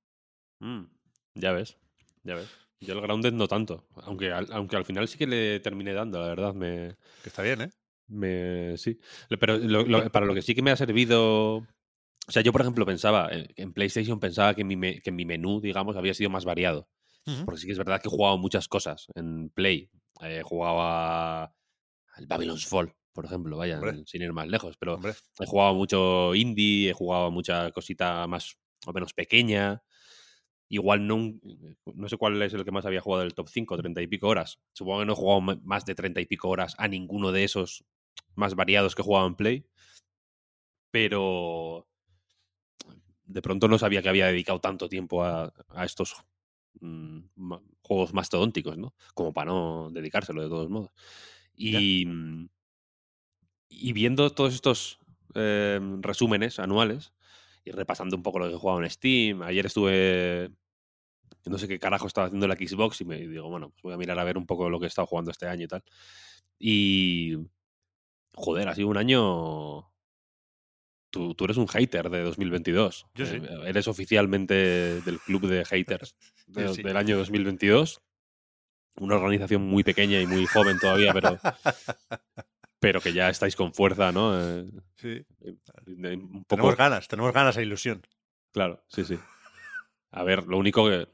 Mm, 0.61 0.85
ya 1.35 1.53
ves, 1.53 1.77
ya 2.23 2.35
ves. 2.35 2.66
Yo 2.81 2.95
el 2.95 3.01
Grounded 3.01 3.33
no 3.33 3.49
tanto. 3.49 3.87
Aunque 4.03 4.33
al, 4.33 4.49
aunque 4.53 4.77
al 4.77 4.85
final 4.85 5.09
sí 5.09 5.17
que 5.19 5.27
le 5.27 5.61
terminé 5.61 5.93
dando, 5.95 6.21
la 6.21 6.29
verdad. 6.29 6.55
Me, 6.55 6.97
Que 7.23 7.29
está 7.31 7.43
bien, 7.43 7.63
¿eh? 7.63 7.71
me 8.09 8.77
sí. 8.77 8.99
Pero 9.41 9.57
lo- 9.59 9.83
lo- 9.85 10.11
para 10.11 10.27
lo 10.27 10.35
que 10.35 10.43
sí 10.43 10.55
que 10.55 10.63
me 10.63 10.71
ha 10.71 10.77
servido. 10.77 11.57
O 12.29 12.33
sea, 12.33 12.43
yo, 12.43 12.53
por 12.53 12.61
ejemplo, 12.61 12.85
pensaba, 12.85 13.29
eh, 13.33 13.49
en 13.57 13.73
PlayStation 13.73 14.19
pensaba 14.21 14.55
que 14.55 14.65
mi, 14.65 14.77
me- 14.77 15.01
que 15.01 15.11
mi 15.13 15.25
menú, 15.25 15.61
digamos, 15.61 15.97
había 15.97 16.15
sido 16.15 16.31
más 16.31 16.45
variado. 16.45 16.89
Porque 17.45 17.61
sí 17.61 17.67
que 17.67 17.73
es 17.73 17.79
verdad 17.79 18.01
que 18.01 18.07
he 18.09 18.11
jugado 18.11 18.39
muchas 18.39 18.69
cosas 18.69 19.09
en 19.17 19.51
Play. 19.51 19.91
Eh, 20.23 20.43
jugaba 20.45 21.45
al 22.15 22.27
Babylon's 22.29 22.67
Fall, 22.67 22.95
por 23.13 23.25
ejemplo, 23.25 23.57
vaya, 23.57 23.77
Hombre. 23.81 24.03
sin 24.07 24.23
ir 24.23 24.33
más 24.33 24.47
lejos. 24.47 24.77
Pero 24.79 24.95
Hombre, 24.95 25.15
he 25.41 25.47
jugado 25.47 25.75
mucho 25.75 26.35
indie, 26.37 26.91
he 26.91 26.93
jugado 26.93 27.33
mucha 27.33 27.73
cosita 27.73 28.27
más 28.29 28.57
o 28.87 28.93
menos 28.93 29.13
pequeña. 29.13 29.83
Igual 30.69 31.07
no, 31.07 31.35
no 31.95 32.09
sé 32.09 32.17
cuál 32.17 32.41
es 32.43 32.53
el 32.53 32.65
que 32.65 32.73
más 32.73 32.87
había 32.87 33.01
jugado 33.01 33.23
del 33.23 33.35
top 33.35 33.49
5, 33.49 33.77
30 33.77 34.03
y 34.03 34.07
pico 34.09 34.29
horas. 34.29 34.59
Supongo 34.73 35.01
que 35.01 35.07
no 35.07 35.13
he 35.13 35.17
jugado 35.17 35.41
más 35.41 35.85
de 35.85 35.95
30 35.95 36.21
y 36.21 36.27
pico 36.27 36.49
horas 36.49 36.75
a 36.79 36.89
ninguno 36.89 37.33
de 37.33 37.45
esos 37.45 37.85
más 38.35 38.55
variados 38.55 38.95
que 38.95 39.03
he 39.03 39.05
jugado 39.05 39.27
en 39.29 39.37
Play. 39.37 39.67
Pero 40.91 41.87
de 43.25 43.43
pronto 43.43 43.69
no 43.69 43.79
sabía 43.79 44.03
que 44.03 44.09
había 44.09 44.27
dedicado 44.27 44.61
tanto 44.61 44.89
tiempo 44.89 45.25
a, 45.25 45.53
a 45.69 45.85
estos 45.85 46.17
mm, 46.81 47.21
juegos 47.83 48.15
mastodónticos, 48.15 48.79
¿no? 48.79 48.95
Como 49.15 49.33
para 49.33 49.51
no 49.51 49.91
dedicárselo 49.91 50.43
de 50.43 50.49
todos 50.49 50.71
modos. 50.71 50.91
Y, 51.55 52.07
mm, 52.07 52.49
y 53.69 53.93
viendo 53.93 54.31
todos 54.31 54.55
estos 54.55 54.99
eh, 55.35 55.81
resúmenes 56.01 56.59
anuales 56.59 57.13
y 57.67 57.73
repasando 57.73 58.17
un 58.17 58.23
poco 58.23 58.39
lo 58.39 58.49
que 58.49 58.55
he 58.55 58.59
jugado 58.59 58.83
en 58.83 58.89
Steam, 58.89 59.43
ayer 59.43 59.67
estuve. 59.67 60.51
No 61.45 61.59
sé 61.59 61.69
qué 61.69 61.79
carajo 61.79 62.07
estaba 62.07 62.29
haciendo 62.29 62.47
la 62.49 62.55
Xbox 62.57 63.01
y 63.01 63.05
me 63.05 63.19
digo, 63.19 63.49
bueno, 63.49 63.71
pues 63.71 63.83
voy 63.83 63.93
a 63.93 63.97
mirar 63.97 64.19
a 64.19 64.25
ver 64.25 64.39
un 64.39 64.47
poco 64.47 64.71
lo 64.71 64.79
que 64.81 64.87
he 64.87 64.89
estado 64.89 65.07
jugando 65.07 65.31
este 65.31 65.47
año 65.47 65.65
y 65.65 65.69
tal. 65.69 65.83
Y. 66.59 67.37
Joder, 68.35 68.69
ha 68.69 68.75
sido 68.75 68.89
un 68.89 68.97
año. 68.99 69.91
Tú, 71.11 71.35
tú 71.35 71.45
eres 71.45 71.57
un 71.57 71.67
hater 71.69 72.11
de 72.11 72.23
2022. 72.23 73.07
Yo 73.15 73.27
sí. 73.27 73.37
Eh, 73.37 73.61
Eres 73.67 73.89
oficialmente 73.89 74.55
del 75.01 75.19
club 75.21 75.47
de 75.47 75.65
haters 75.65 76.15
de- 76.47 76.69
sí. 76.75 76.83
del 76.83 76.97
año 76.97 77.17
2022. 77.17 78.01
Una 78.99 79.17
organización 79.17 79.63
muy 79.63 79.83
pequeña 79.83 80.21
y 80.21 80.27
muy 80.27 80.47
joven 80.47 80.79
todavía, 80.79 81.13
pero, 81.13 81.39
pero 82.87 83.01
que 83.01 83.13
ya 83.13 83.29
estáis 83.29 83.57
con 83.57 83.75
fuerza, 83.75 84.13
¿no? 84.13 84.39
Eh, 84.41 84.65
sí. 84.95 85.27
un 85.89 86.45
poco, 86.45 86.47
Tenemos 86.63 86.77
ganas, 86.77 87.09
tenemos 87.09 87.33
ganas 87.33 87.57
e 87.57 87.63
ilusión. 87.63 88.01
Claro, 88.53 88.85
sí, 88.87 89.05
sí. 89.05 89.19
A 90.13 90.23
ver, 90.23 90.47
lo 90.47 90.57
único 90.57 90.89
que. 90.89 91.09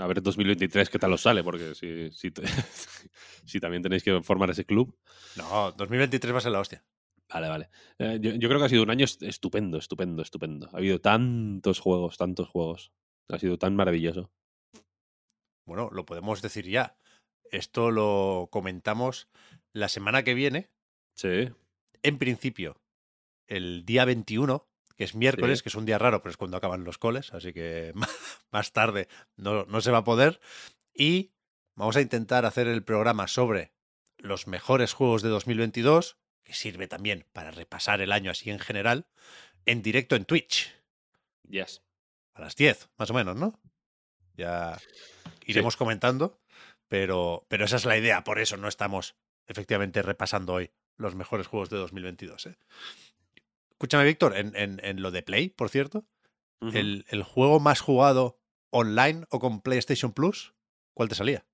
A 0.00 0.06
ver, 0.08 0.20
2023 0.20 0.90
qué 0.90 0.98
tal 0.98 1.12
os 1.12 1.22
sale, 1.22 1.44
porque 1.44 1.76
si, 1.76 2.10
si, 2.10 2.32
si 3.46 3.60
también 3.60 3.84
tenéis 3.84 4.02
que 4.02 4.20
formar 4.24 4.50
ese 4.50 4.64
club. 4.66 4.98
No, 5.36 5.70
2023 5.70 6.34
va 6.34 6.38
a 6.38 6.40
ser 6.40 6.50
la 6.50 6.58
hostia. 6.58 6.84
Vale, 7.32 7.48
vale. 7.48 7.68
Eh, 8.00 8.18
yo, 8.20 8.32
yo 8.32 8.48
creo 8.48 8.58
que 8.58 8.66
ha 8.66 8.68
sido 8.68 8.82
un 8.82 8.90
año 8.90 9.04
est- 9.04 9.22
estupendo, 9.22 9.78
estupendo, 9.78 10.22
estupendo. 10.22 10.68
Ha 10.72 10.78
habido 10.78 11.00
tantos 11.00 11.78
juegos, 11.78 12.16
tantos 12.18 12.48
juegos. 12.48 12.90
Ha 13.28 13.38
sido 13.38 13.58
tan 13.58 13.76
maravilloso. 13.76 14.32
Bueno, 15.66 15.88
lo 15.92 16.04
podemos 16.04 16.42
decir 16.42 16.66
ya. 16.68 16.98
Esto 17.52 17.92
lo 17.92 18.48
comentamos 18.50 19.28
la 19.72 19.88
semana 19.88 20.24
que 20.24 20.34
viene, 20.34 20.68
Sí, 21.16 21.48
en 22.02 22.18
principio, 22.18 22.80
el 23.48 23.84
día 23.84 24.04
21, 24.04 24.68
que 24.96 25.04
es 25.04 25.14
miércoles, 25.14 25.58
Sí. 25.58 25.62
que 25.64 25.68
es 25.70 25.74
un 25.74 25.86
día 25.86 25.98
raro, 25.98 26.22
pero 26.22 26.30
es 26.30 26.36
cuando 26.36 26.56
acaban 26.56 26.84
los 26.84 26.98
coles, 26.98 27.32
así 27.32 27.52
que 27.52 27.92
más 28.50 28.72
tarde 28.72 29.08
no, 29.36 29.64
no 29.64 29.80
se 29.80 29.90
va 29.90 29.98
a 29.98 30.04
poder. 30.04 30.40
Y 30.94 31.32
vamos 31.74 31.96
a 31.96 32.00
intentar 32.02 32.44
hacer 32.44 32.68
el 32.68 32.84
programa 32.84 33.28
sobre 33.28 33.72
los 34.18 34.46
mejores 34.46 34.92
juegos 34.92 35.22
de 35.22 35.30
2022, 35.30 36.18
que 36.44 36.54
sirve 36.54 36.86
también 36.86 37.26
para 37.32 37.50
repasar 37.50 38.00
el 38.00 38.12
año 38.12 38.30
así 38.30 38.50
en 38.50 38.58
general, 38.58 39.06
en 39.64 39.82
directo 39.82 40.16
en 40.16 40.26
Twitch, 40.26 40.72
yes. 41.48 41.82
a 42.34 42.42
las 42.42 42.56
10, 42.56 42.90
más 42.98 43.10
o 43.10 43.14
menos, 43.14 43.36
¿no? 43.36 43.58
Ya 44.34 44.78
iremos 45.46 45.76
comentando, 45.76 46.38
pero, 46.88 47.46
pero 47.48 47.64
esa 47.64 47.76
es 47.76 47.84
la 47.86 47.96
idea, 47.96 48.22
por 48.22 48.38
eso 48.38 48.56
no 48.58 48.68
estamos 48.68 49.16
efectivamente 49.46 50.02
repasando 50.02 50.52
hoy 50.54 50.70
los 50.96 51.14
mejores 51.14 51.46
juegos 51.46 51.70
de 51.70 51.76
2022. 51.76 52.46
¿eh? 52.46 52.56
Escúchame, 53.72 54.04
Víctor, 54.04 54.36
en, 54.36 54.54
en- 54.56 54.80
en 54.82 55.02
lo 55.02 55.10
de 55.10 55.22
Play, 55.22 55.48
por 55.50 55.68
cierto, 55.68 56.06
el, 56.72 57.04
el 57.10 57.22
juego 57.22 57.60
más 57.60 57.80
jugado 57.80 58.40
online 58.70 59.24
o 59.30 59.38
con 59.38 59.60
PlayStation 59.60 60.12
Plus, 60.12 60.54
¿cuál 60.94 61.08
te 61.08 61.14
salía? 61.14 61.44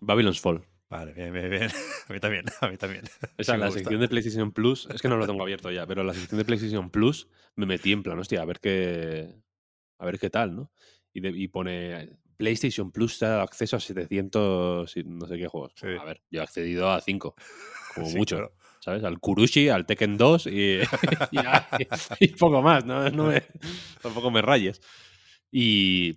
Babylon's 0.00 0.40
Fall. 0.40 0.64
Vale, 0.88 1.12
bien, 1.12 1.32
bien, 1.32 1.50
bien. 1.50 1.70
A 2.08 2.12
mí 2.12 2.20
también, 2.20 2.44
a 2.60 2.68
mí 2.68 2.76
también. 2.76 3.04
O 3.38 3.42
sea, 3.44 3.54
Sí 3.54 3.60
la 3.60 3.66
gusta. 3.66 3.78
sección 3.80 4.00
de 4.00 4.08
PlayStation 4.08 4.52
Plus, 4.52 4.86
es 4.92 5.00
que 5.00 5.08
no 5.08 5.16
lo 5.16 5.26
tengo 5.26 5.42
abierto 5.42 5.70
ya, 5.70 5.86
pero 5.86 6.04
la 6.04 6.12
sección 6.14 6.36
de 6.38 6.44
PlayStation 6.44 6.90
Plus 6.90 7.28
me 7.56 7.64
metí 7.66 7.92
en 7.92 8.02
plan, 8.02 8.18
hostia, 8.18 8.42
a 8.42 8.44
ver 8.44 8.60
qué, 8.60 9.34
a 9.98 10.04
ver 10.04 10.18
qué 10.18 10.28
tal, 10.30 10.54
¿no? 10.54 10.70
Y, 11.14 11.20
de- 11.20 11.30
y 11.30 11.48
pone 11.48 12.18
PlayStation 12.42 12.90
Plus 12.90 13.18
te 13.20 13.24
ha 13.26 13.28
dado 13.28 13.42
acceso 13.42 13.76
a 13.76 13.80
700 13.80 14.96
y 14.96 15.04
no 15.04 15.26
sé 15.28 15.38
qué 15.38 15.46
juegos. 15.46 15.72
Sí. 15.76 15.86
A 16.00 16.04
ver, 16.04 16.20
yo 16.30 16.40
he 16.40 16.42
accedido 16.42 16.90
a 16.90 17.00
5, 17.00 17.34
como 17.94 18.06
Sí, 18.10 18.16
mucho, 18.16 18.36
claro. 18.36 18.52
¿sabes? 18.80 19.04
Al 19.04 19.20
Kurushi, 19.20 19.68
al 19.68 19.86
Tekken 19.86 20.16
2 20.18 20.46
y, 20.48 20.78
y, 21.30 21.38
a- 21.38 21.68
y 22.18 22.26
poco 22.28 22.60
más, 22.60 22.84
¿no? 22.84 23.08
No 23.10 23.26
me- 23.28 23.44
tampoco 24.02 24.30
me 24.32 24.42
rayes. 24.42 24.80
Y, 25.52 26.16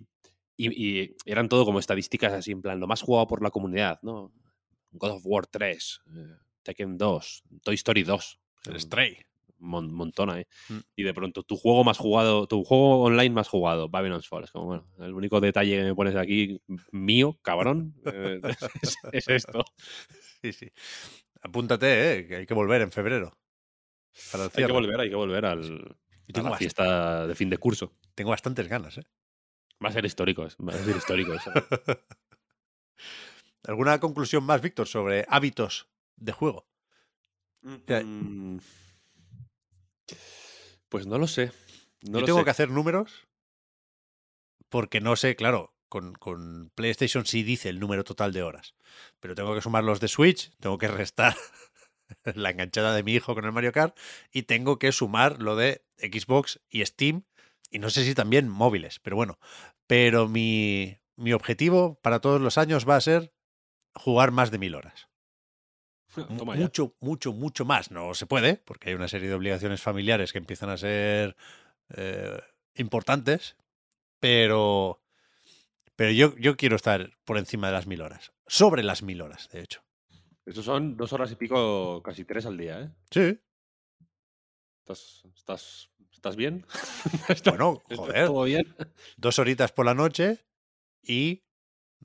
y- 0.56 1.14
eran 1.26 1.48
todo 1.48 1.64
como 1.64 1.78
estadísticas 1.78 2.32
así, 2.32 2.50
en 2.50 2.60
plan, 2.62 2.80
lo 2.80 2.86
más 2.88 3.02
jugado 3.02 3.26
por 3.28 3.42
la 3.42 3.50
comunidad, 3.50 4.00
¿no? 4.02 4.32
God 4.92 5.10
of 5.10 5.22
War 5.26 5.46
3, 5.46 6.00
eh, 6.08 6.36
Tekken 6.64 6.98
2, 6.98 7.42
Toy 7.62 7.74
Story 7.76 8.02
2. 8.02 8.40
El 8.66 8.72
un 8.72 8.80
Stray. 8.80 9.16
Mon- 9.58 9.92
montón 9.92 10.30
ahí. 10.30 10.44
Mm. 10.68 10.78
Y 10.96 11.02
de 11.02 11.14
pronto, 11.14 11.42
tu 11.42 11.56
juego 11.56 11.84
más 11.84 11.98
jugado, 11.98 12.46
tu 12.46 12.64
juego 12.64 13.02
online 13.04 13.30
más 13.34 13.48
jugado, 13.48 13.88
Babylon's 13.88 14.28
Fall. 14.28 14.44
Es 14.44 14.50
como, 14.50 14.66
bueno, 14.66 14.86
el 14.98 15.14
único 15.14 15.40
detalle 15.40 15.76
que 15.76 15.84
me 15.84 15.94
pones 15.94 16.16
aquí, 16.16 16.60
mío, 16.92 17.38
cabrón, 17.42 17.94
eh, 18.04 18.40
es, 18.82 18.96
es 19.12 19.28
esto. 19.28 19.64
Sí, 20.42 20.52
sí. 20.52 20.70
Apúntate, 21.42 22.18
¿eh? 22.18 22.26
que 22.26 22.36
hay 22.36 22.46
que 22.46 22.54
volver 22.54 22.82
en 22.82 22.90
febrero. 22.92 23.36
Para 24.32 24.44
el 24.44 24.50
Hay 24.54 24.64
que 24.66 24.72
volver, 24.72 25.00
hay 25.00 25.10
que 25.10 25.14
volver 25.16 25.44
al, 25.44 25.96
Y 26.26 26.32
a 26.32 26.34
tengo, 26.34 26.48
la 26.48 26.56
fiesta 26.56 27.26
de 27.26 27.34
fin 27.34 27.50
de 27.50 27.58
curso. 27.58 27.92
tengo 28.14 28.30
bastantes 28.30 28.66
ganas, 28.68 28.98
¿eh? 28.98 29.04
Va 29.84 29.90
a 29.90 29.92
ser 29.92 30.06
histórico, 30.06 30.42
va 30.66 30.72
a 30.72 30.78
ser 30.84 30.96
histórico 30.96 31.34
eso. 31.34 31.50
¿Alguna 33.64 34.00
conclusión 34.00 34.44
más, 34.44 34.62
Víctor, 34.62 34.86
sobre 34.86 35.26
hábitos 35.28 35.88
de 36.16 36.32
juego? 36.32 36.66
Mm, 37.62 38.58
Pues 40.88 41.06
no 41.06 41.18
lo 41.18 41.26
sé. 41.26 41.52
No 42.02 42.14
Yo 42.14 42.20
lo 42.20 42.26
tengo 42.26 42.38
sé. 42.38 42.44
que 42.44 42.50
hacer 42.50 42.70
números 42.70 43.26
porque 44.68 45.00
no 45.00 45.16
sé, 45.16 45.36
claro, 45.36 45.74
con, 45.88 46.14
con 46.14 46.70
PlayStation 46.74 47.24
sí 47.26 47.42
dice 47.42 47.68
el 47.68 47.78
número 47.80 48.04
total 48.04 48.32
de 48.32 48.42
horas, 48.42 48.74
pero 49.20 49.34
tengo 49.34 49.54
que 49.54 49.60
sumar 49.60 49.84
los 49.84 50.00
de 50.00 50.08
Switch, 50.08 50.50
tengo 50.60 50.78
que 50.78 50.88
restar 51.02 51.36
la 52.34 52.50
enganchada 52.50 52.94
de 52.94 53.02
mi 53.02 53.14
hijo 53.14 53.34
con 53.34 53.44
el 53.44 53.52
Mario 53.52 53.72
Kart 53.72 53.96
y 54.32 54.42
tengo 54.42 54.78
que 54.78 54.92
sumar 54.92 55.40
lo 55.42 55.56
de 55.56 55.84
Xbox 55.98 56.60
y 56.68 56.84
Steam 56.84 57.24
y 57.70 57.78
no 57.78 57.90
sé 57.90 58.04
si 58.04 58.14
también 58.14 58.48
móviles, 58.48 59.00
pero 59.00 59.16
bueno, 59.16 59.38
pero 59.86 60.28
mi, 60.28 60.98
mi 61.16 61.32
objetivo 61.32 61.98
para 62.00 62.20
todos 62.20 62.40
los 62.40 62.58
años 62.58 62.88
va 62.88 62.96
a 62.96 63.00
ser 63.00 63.32
jugar 63.94 64.30
más 64.30 64.50
de 64.50 64.58
mil 64.58 64.74
horas. 64.74 65.05
Ya. 66.16 66.44
mucho, 66.44 66.94
mucho, 67.00 67.32
mucho 67.32 67.64
más. 67.64 67.90
No 67.90 68.14
se 68.14 68.26
puede, 68.26 68.56
porque 68.56 68.90
hay 68.90 68.94
una 68.94 69.08
serie 69.08 69.28
de 69.28 69.34
obligaciones 69.34 69.82
familiares 69.82 70.32
que 70.32 70.38
empiezan 70.38 70.70
a 70.70 70.76
ser 70.76 71.36
eh, 71.94 72.38
importantes, 72.74 73.56
pero, 74.20 75.02
pero 75.94 76.10
yo, 76.12 76.36
yo 76.36 76.56
quiero 76.56 76.76
estar 76.76 77.16
por 77.24 77.38
encima 77.38 77.68
de 77.68 77.74
las 77.74 77.86
mil 77.86 78.00
horas. 78.00 78.32
Sobre 78.46 78.82
las 78.82 79.02
mil 79.02 79.20
horas, 79.20 79.48
de 79.50 79.60
hecho. 79.60 79.82
Eso 80.44 80.62
son 80.62 80.96
dos 80.96 81.12
horas 81.12 81.32
y 81.32 81.36
pico, 81.36 82.02
casi 82.02 82.24
tres 82.24 82.46
al 82.46 82.56
día, 82.56 82.80
¿eh? 82.80 82.90
Sí. 83.10 83.40
¿Estás, 84.80 85.24
estás, 85.34 85.90
estás 86.12 86.36
bien? 86.36 86.64
Bueno, 87.44 87.82
¿Está 87.88 87.96
joder. 87.96 88.26
¿Todo 88.26 88.44
bien? 88.44 88.76
Dos 89.16 89.38
horitas 89.40 89.72
por 89.72 89.86
la 89.86 89.94
noche 89.94 90.44
y 91.02 91.44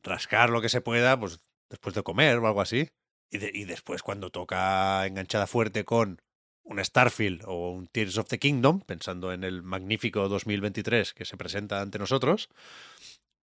rascar 0.01 0.49
lo 0.49 0.61
que 0.61 0.69
se 0.69 0.81
pueda, 0.81 1.19
pues 1.19 1.39
después 1.69 1.93
de 1.95 2.03
comer 2.03 2.37
o 2.37 2.47
algo 2.47 2.61
así. 2.61 2.89
Y, 3.31 3.37
de- 3.39 3.51
y 3.53 3.65
después, 3.65 4.03
cuando 4.03 4.29
toca 4.29 5.05
enganchada 5.07 5.47
fuerte 5.47 5.85
con 5.85 6.21
un 6.63 6.83
Starfield 6.83 7.43
o 7.45 7.71
un 7.71 7.87
Tears 7.87 8.17
of 8.17 8.27
the 8.27 8.37
Kingdom, 8.39 8.81
pensando 8.81 9.33
en 9.33 9.43
el 9.43 9.63
magnífico 9.63 10.27
2023 10.29 11.13
que 11.13 11.25
se 11.25 11.37
presenta 11.37 11.81
ante 11.81 11.97
nosotros, 11.97 12.49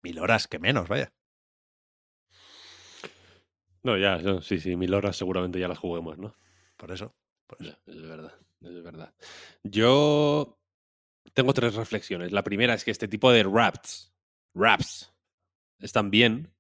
mil 0.03 0.19
horas 0.19 0.49
que 0.49 0.59
menos, 0.59 0.89
vaya. 0.89 1.13
No, 3.83 3.97
ya, 3.97 4.19
no, 4.19 4.43
sí, 4.43 4.59
sí, 4.59 4.77
mil 4.77 4.93
horas 4.95 5.17
seguramente 5.17 5.61
ya 5.61 5.69
las 5.69 5.79
juguemos, 5.79 6.19
¿no? 6.19 6.35
Por 6.77 6.91
eso. 6.91 7.15
por 7.47 7.63
eso. 7.63 7.71
Ya, 7.87 7.93
es 7.93 8.03
verdad, 8.03 8.33
es 8.61 8.83
verdad. 8.83 9.15
Yo 9.63 10.59
tengo 11.35 11.53
tres 11.55 11.75
reflexiones. 11.75 12.33
La 12.33 12.43
primera 12.43 12.75
es 12.75 12.85
que 12.85 12.91
este 12.91 13.09
tipo 13.09 13.31
de 13.31 13.45
raps, 13.45 14.13
raps, 14.55 15.15
están 15.79 16.11
bien, 16.11 16.53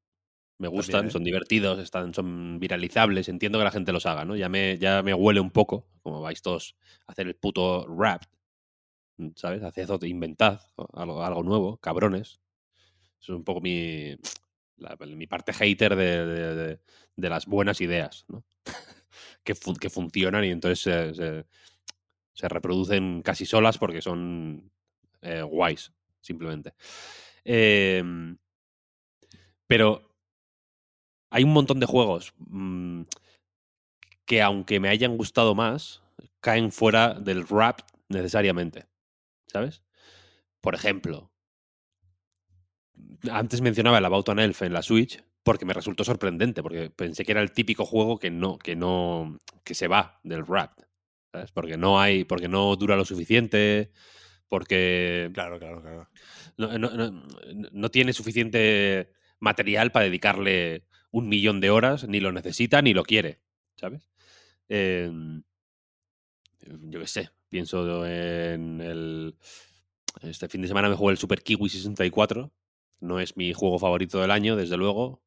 me 0.58 0.68
gustan, 0.68 1.06
¿eh? 1.06 1.10
son 1.10 1.24
divertidos, 1.24 1.78
están, 1.78 2.14
son 2.14 2.58
viralizables, 2.58 3.28
entiendo 3.28 3.58
que 3.58 3.64
la 3.64 3.70
gente 3.70 3.92
los 3.92 4.06
haga, 4.06 4.24
¿no? 4.24 4.36
Ya 4.36 4.48
me, 4.48 4.78
ya 4.78 5.02
me 5.02 5.12
huele 5.14 5.40
un 5.40 5.50
poco, 5.50 5.86
como 6.02 6.20
vais 6.22 6.40
todos 6.42 6.76
a 7.06 7.12
hacer 7.12 7.26
el 7.26 7.36
puto 7.36 7.86
rap, 7.86 8.22
¿sabes? 9.34 9.62
Haced 9.62 9.90
otro, 9.90 10.08
inventad 10.08 10.60
algo, 10.94 11.22
algo 11.22 11.42
nuevo, 11.42 11.76
cabrones. 11.78 12.40
Eso 13.20 13.32
es 13.32 13.38
un 13.38 13.44
poco 13.44 13.60
mi, 13.60 14.16
la- 14.78 14.96
mi 15.06 15.26
parte 15.26 15.52
hater 15.52 15.96
de, 15.96 16.26
de- 16.26 16.54
de- 16.54 16.80
de 17.16 17.28
las 17.30 17.46
buenas 17.46 17.80
ideas, 17.80 18.24
¿no? 18.28 18.44
que, 19.44 19.54
fun- 19.54 19.76
que 19.76 19.90
funcionan 19.90 20.44
y 20.44 20.50
entonces 20.50 20.80
se, 20.80 21.14
se- 21.14 21.46
se 22.34 22.48
reproducen 22.48 23.22
casi 23.22 23.46
solas 23.46 23.78
porque 23.78 24.02
son 24.02 24.70
eh, 25.22 25.42
guays, 25.42 25.92
simplemente. 26.20 26.74
Em, 27.44 28.36
pero 29.66 30.05
hay 31.30 31.44
un 31.44 31.52
montón 31.52 31.80
de 31.80 31.86
juegos 31.86 32.34
mm, 32.38 33.02
que 34.24 34.42
aunque 34.42 34.80
me 34.80 34.88
hayan 34.88 35.16
gustado 35.16 35.54
más, 35.54 36.02
caen 36.40 36.72
fuera 36.72 37.14
del 37.14 37.46
rap 37.46 37.80
necesariamente. 38.08 38.86
¿Sabes? 39.46 39.82
Por 40.60 40.74
ejemplo, 40.74 41.30
antes 43.30 43.60
mencionaba 43.60 43.98
el 43.98 44.04
About 44.04 44.28
an 44.30 44.38
Elf 44.38 44.62
en 44.62 44.72
la 44.72 44.82
Switch 44.82 45.22
porque 45.42 45.64
me 45.64 45.74
resultó 45.74 46.02
sorprendente, 46.02 46.62
porque 46.62 46.90
pensé 46.90 47.24
que 47.24 47.30
era 47.32 47.40
el 47.40 47.52
típico 47.52 47.84
juego 47.84 48.18
que 48.18 48.30
no, 48.30 48.58
que 48.58 48.74
no, 48.74 49.38
que 49.62 49.74
se 49.74 49.86
va 49.86 50.18
del 50.24 50.44
rap, 50.44 50.76
¿sabes? 51.30 51.52
Porque 51.52 51.76
no 51.76 52.00
hay, 52.00 52.24
porque 52.24 52.48
no 52.48 52.74
dura 52.74 52.96
lo 52.96 53.04
suficiente, 53.04 53.92
porque 54.48 55.30
Claro, 55.34 55.60
claro, 55.60 55.80
claro. 55.82 56.08
no, 56.56 56.76
no- 56.78 56.90
no- 56.90 57.22
no 57.70 57.90
tiene 57.90 58.12
suficiente 58.12 59.12
material 59.38 59.92
para 59.92 60.06
dedicarle 60.06 60.84
un 61.16 61.30
millón 61.30 61.60
de 61.62 61.70
horas, 61.70 62.06
ni 62.06 62.20
lo 62.20 62.30
necesita 62.30 62.82
ni 62.82 62.92
lo 62.92 63.02
quiere, 63.02 63.40
¿sabes? 63.76 64.10
Eh, 64.68 65.10
yo 66.60 67.00
qué 67.00 67.06
sé, 67.06 67.30
pienso 67.48 68.04
en 68.04 68.82
el... 68.82 69.34
Este 70.20 70.46
fin 70.46 70.60
de 70.60 70.68
semana 70.68 70.90
me 70.90 70.94
jugué 70.94 71.12
el 71.12 71.18
Super 71.18 71.42
Kiwi 71.42 71.70
64, 71.70 72.52
no 73.00 73.18
es 73.18 73.34
mi 73.34 73.54
juego 73.54 73.78
favorito 73.78 74.20
del 74.20 74.30
año, 74.30 74.56
desde 74.56 74.76
luego, 74.76 75.22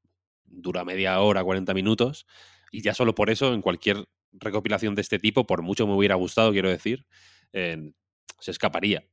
dura 0.46 0.86
media 0.86 1.20
hora, 1.22 1.44
40 1.44 1.74
minutos, 1.74 2.28
y 2.72 2.84
ya 2.84 2.94
solo 2.94 3.16
por 3.16 3.32
eso, 3.32 3.56
en 3.56 3.64
cualquier 3.64 4.06
recopilación 4.34 4.94
de 4.94 5.02
este 5.02 5.18
tipo, 5.18 5.48
por 5.48 5.64
mucho 5.64 5.88
me 5.88 5.96
hubiera 5.96 6.14
gustado, 6.14 6.52
quiero 6.52 6.70
decir, 6.70 7.08
se 7.52 8.52
escaparía 8.52 9.08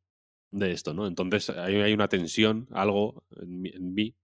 de 0.50 0.72
esto, 0.72 0.92
¿no? 0.92 1.06
Entonces 1.06 1.48
hay, 1.48 1.94
una 1.94 2.08
tensión, 2.08 2.68
algo 2.70 3.24
en 3.40 3.94
mí 3.94 4.14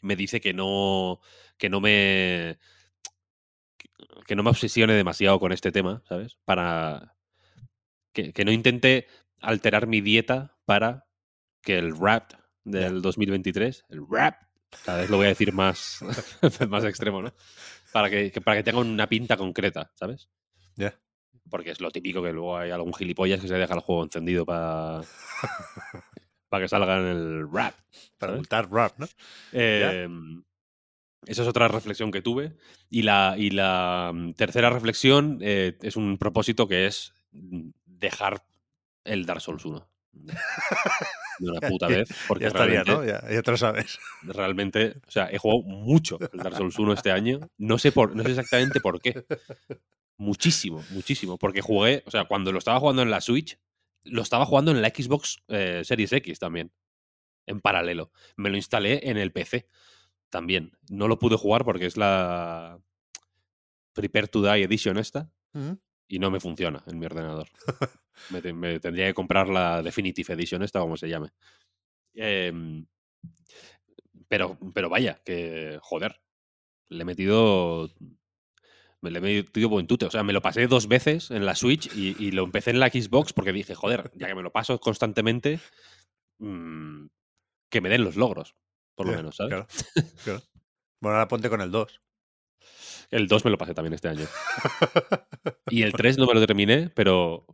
me 0.00 0.16
dice 0.16 0.40
que 0.40 0.52
no, 0.52 1.20
que 1.58 1.68
no 1.68 1.80
me, 1.80 2.58
que 4.26 4.34
no 4.36 4.42
me 4.42 4.50
obsesione 4.50 4.94
demasiado 4.94 5.38
con 5.40 5.52
este 5.52 5.72
tema, 5.72 6.02
¿sabes? 6.08 6.36
Para 6.44 7.14
que, 8.12 8.32
que 8.32 8.44
no 8.44 8.52
intente 8.52 9.06
alterar 9.40 9.86
mi 9.86 10.00
dieta 10.00 10.56
para 10.64 11.06
que 11.62 11.78
el 11.78 11.96
rap 11.96 12.32
del 12.64 13.02
2023, 13.02 13.84
el 13.88 14.06
rap, 14.08 14.36
cada 14.84 14.98
vez 15.00 15.10
lo 15.10 15.16
voy 15.16 15.26
a 15.26 15.30
decir 15.30 15.52
más, 15.52 16.00
más 16.68 16.84
extremo, 16.84 17.22
¿no? 17.22 17.32
Para 17.92 18.08
que, 18.10 18.30
que- 18.30 18.40
para 18.40 18.56
que 18.58 18.62
tenga 18.62 18.78
una 18.80 19.08
pinta 19.08 19.36
concreta, 19.36 19.90
¿sabes? 19.94 20.28
Ya. 20.76 20.94
Porque 21.48 21.70
es 21.72 21.80
lo 21.80 21.90
típico 21.90 22.22
que 22.22 22.32
luego 22.32 22.56
hay 22.56 22.70
algún 22.70 22.94
gilipollas 22.94 23.40
que 23.40 23.48
se 23.48 23.54
deja 23.54 23.74
el 23.74 23.80
juego 23.80 24.04
encendido 24.04 24.46
para 24.46 25.00
para 26.50 26.64
que 26.64 26.68
salga 26.68 26.98
en 26.98 27.06
el 27.06 27.50
rap. 27.50 27.74
Para 28.18 28.34
multar 28.34 28.70
rap, 28.70 28.98
¿no? 28.98 29.08
Eh, 29.52 30.06
esa 31.26 31.42
es 31.42 31.48
otra 31.48 31.68
reflexión 31.68 32.10
que 32.10 32.22
tuve. 32.22 32.56
Y 32.90 33.02
la, 33.02 33.34
y 33.38 33.50
la 33.50 34.10
mm, 34.12 34.32
tercera 34.34 34.68
reflexión 34.68 35.38
eh, 35.40 35.78
es 35.80 35.96
un 35.96 36.18
propósito 36.18 36.66
que 36.68 36.86
es 36.86 37.14
dejar 37.86 38.42
el 39.04 39.24
Dark 39.26 39.40
Souls 39.40 39.64
1. 39.64 39.88
De 40.12 41.50
una 41.50 41.60
puta 41.68 41.86
vez. 41.86 42.08
Porque 42.26 42.42
ya 42.42 42.48
estaría, 42.48 42.84
¿no? 42.84 43.04
Ya, 43.04 43.22
ya 43.30 43.42
te 43.42 43.50
lo 43.50 43.56
sabes. 43.56 43.98
realmente, 44.22 44.96
o 45.06 45.10
sea, 45.10 45.28
he 45.30 45.38
jugado 45.38 45.62
mucho 45.62 46.18
el 46.32 46.38
Dark 46.38 46.56
Souls 46.56 46.78
1 46.78 46.92
este 46.94 47.12
año. 47.12 47.40
No 47.58 47.78
sé, 47.78 47.92
por, 47.92 48.16
no 48.16 48.22
sé 48.24 48.30
exactamente 48.30 48.80
por 48.80 49.00
qué. 49.00 49.24
Muchísimo, 50.16 50.84
muchísimo. 50.90 51.38
Porque 51.38 51.60
jugué, 51.60 52.02
o 52.06 52.10
sea, 52.10 52.24
cuando 52.24 52.50
lo 52.50 52.58
estaba 52.58 52.80
jugando 52.80 53.02
en 53.02 53.10
la 53.10 53.20
Switch, 53.20 53.58
lo 54.04 54.22
estaba 54.22 54.46
jugando 54.46 54.70
en 54.70 54.82
la 54.82 54.88
Xbox 54.88 55.42
eh, 55.48 55.82
Series 55.84 56.12
X 56.12 56.38
también. 56.38 56.72
En 57.46 57.60
paralelo. 57.60 58.12
Me 58.36 58.50
lo 58.50 58.56
instalé 58.56 59.08
en 59.10 59.16
el 59.16 59.32
PC 59.32 59.66
también. 60.28 60.76
No 60.90 61.08
lo 61.08 61.18
pude 61.18 61.36
jugar 61.36 61.64
porque 61.64 61.86
es 61.86 61.96
la 61.96 62.78
Prepare 63.92 64.28
to 64.28 64.42
Die 64.42 64.62
Edition 64.64 64.98
esta. 64.98 65.30
Y 66.06 66.18
no 66.18 66.30
me 66.30 66.40
funciona 66.40 66.82
en 66.86 66.98
mi 66.98 67.06
ordenador. 67.06 67.48
me, 68.30 68.40
te- 68.42 68.52
me 68.52 68.78
tendría 68.80 69.06
que 69.06 69.14
comprar 69.14 69.48
la 69.48 69.82
Definitive 69.82 70.34
Edition 70.34 70.62
esta, 70.62 70.80
como 70.80 70.96
se 70.96 71.08
llame. 71.08 71.30
Em, 72.14 72.86
pero, 74.28 74.58
pero 74.74 74.88
vaya, 74.88 75.20
que 75.24 75.78
joder. 75.82 76.20
Le 76.88 77.02
he 77.02 77.04
metido. 77.04 77.90
Me 79.02 79.10
le 79.10 79.18
he 79.18 79.22
metido 79.22 79.68
buen 79.68 79.86
tute. 79.86 80.06
O 80.06 80.10
sea, 80.10 80.22
me 80.22 80.32
lo 80.32 80.42
pasé 80.42 80.66
dos 80.66 80.88
veces 80.88 81.30
en 81.30 81.46
la 81.46 81.54
Switch 81.54 81.94
y, 81.94 82.16
y 82.18 82.32
lo 82.32 82.44
empecé 82.44 82.70
en 82.70 82.80
la 82.80 82.88
Xbox 82.88 83.32
porque 83.32 83.52
dije, 83.52 83.74
joder, 83.74 84.10
ya 84.14 84.26
que 84.26 84.34
me 84.34 84.42
lo 84.42 84.52
paso 84.52 84.78
constantemente, 84.78 85.60
mm, 86.38 87.06
que 87.70 87.80
me 87.80 87.88
den 87.88 88.04
los 88.04 88.16
logros, 88.16 88.56
por 88.94 89.06
lo 89.06 89.14
menos, 89.14 89.36
¿sabes? 89.36 89.50
Claro, 89.50 89.66
claro. 90.24 90.42
Bueno, 91.00 91.16
ahora 91.16 91.28
ponte 91.28 91.48
con 91.48 91.60
el 91.60 91.70
2. 91.70 92.00
El 93.10 93.26
2 93.26 93.44
me 93.44 93.50
lo 93.50 93.58
pasé 93.58 93.74
también 93.74 93.94
este 93.94 94.08
año. 94.08 94.26
Y 95.70 95.82
el 95.82 95.92
3 95.92 96.18
no 96.18 96.26
me 96.26 96.34
lo 96.34 96.44
terminé, 96.44 96.90
pero 96.90 97.46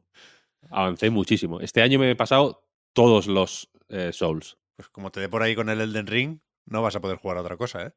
avancé 0.70 1.10
muchísimo. 1.10 1.60
Este 1.60 1.82
año 1.82 1.98
me 1.98 2.10
he 2.10 2.16
pasado 2.16 2.66
todos 2.94 3.26
los 3.26 3.70
eh, 3.88 4.12
Souls. 4.12 4.58
Pues 4.74 4.88
como 4.88 5.10
te 5.10 5.20
dé 5.20 5.28
por 5.28 5.42
ahí 5.42 5.54
con 5.54 5.68
el 5.68 5.80
Elden 5.80 6.06
Ring, 6.06 6.40
no 6.64 6.82
vas 6.82 6.96
a 6.96 7.00
poder 7.00 7.18
jugar 7.18 7.36
a 7.36 7.42
otra 7.42 7.56
cosa, 7.56 7.86
¿eh? 7.86 7.92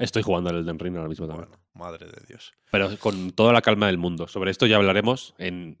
Estoy 0.00 0.22
jugando 0.22 0.48
al 0.48 0.56
Elden 0.56 0.78
Ring 0.78 0.96
ahora 0.96 1.10
mismo 1.10 1.28
también. 1.28 1.50
Bueno, 1.50 1.62
madre 1.74 2.06
de 2.06 2.22
Dios. 2.26 2.54
Pero 2.70 2.88
con 2.98 3.32
toda 3.32 3.52
la 3.52 3.60
calma 3.60 3.86
del 3.86 3.98
mundo. 3.98 4.26
Sobre 4.28 4.50
esto 4.50 4.64
ya 4.64 4.76
hablaremos 4.76 5.34
en 5.36 5.76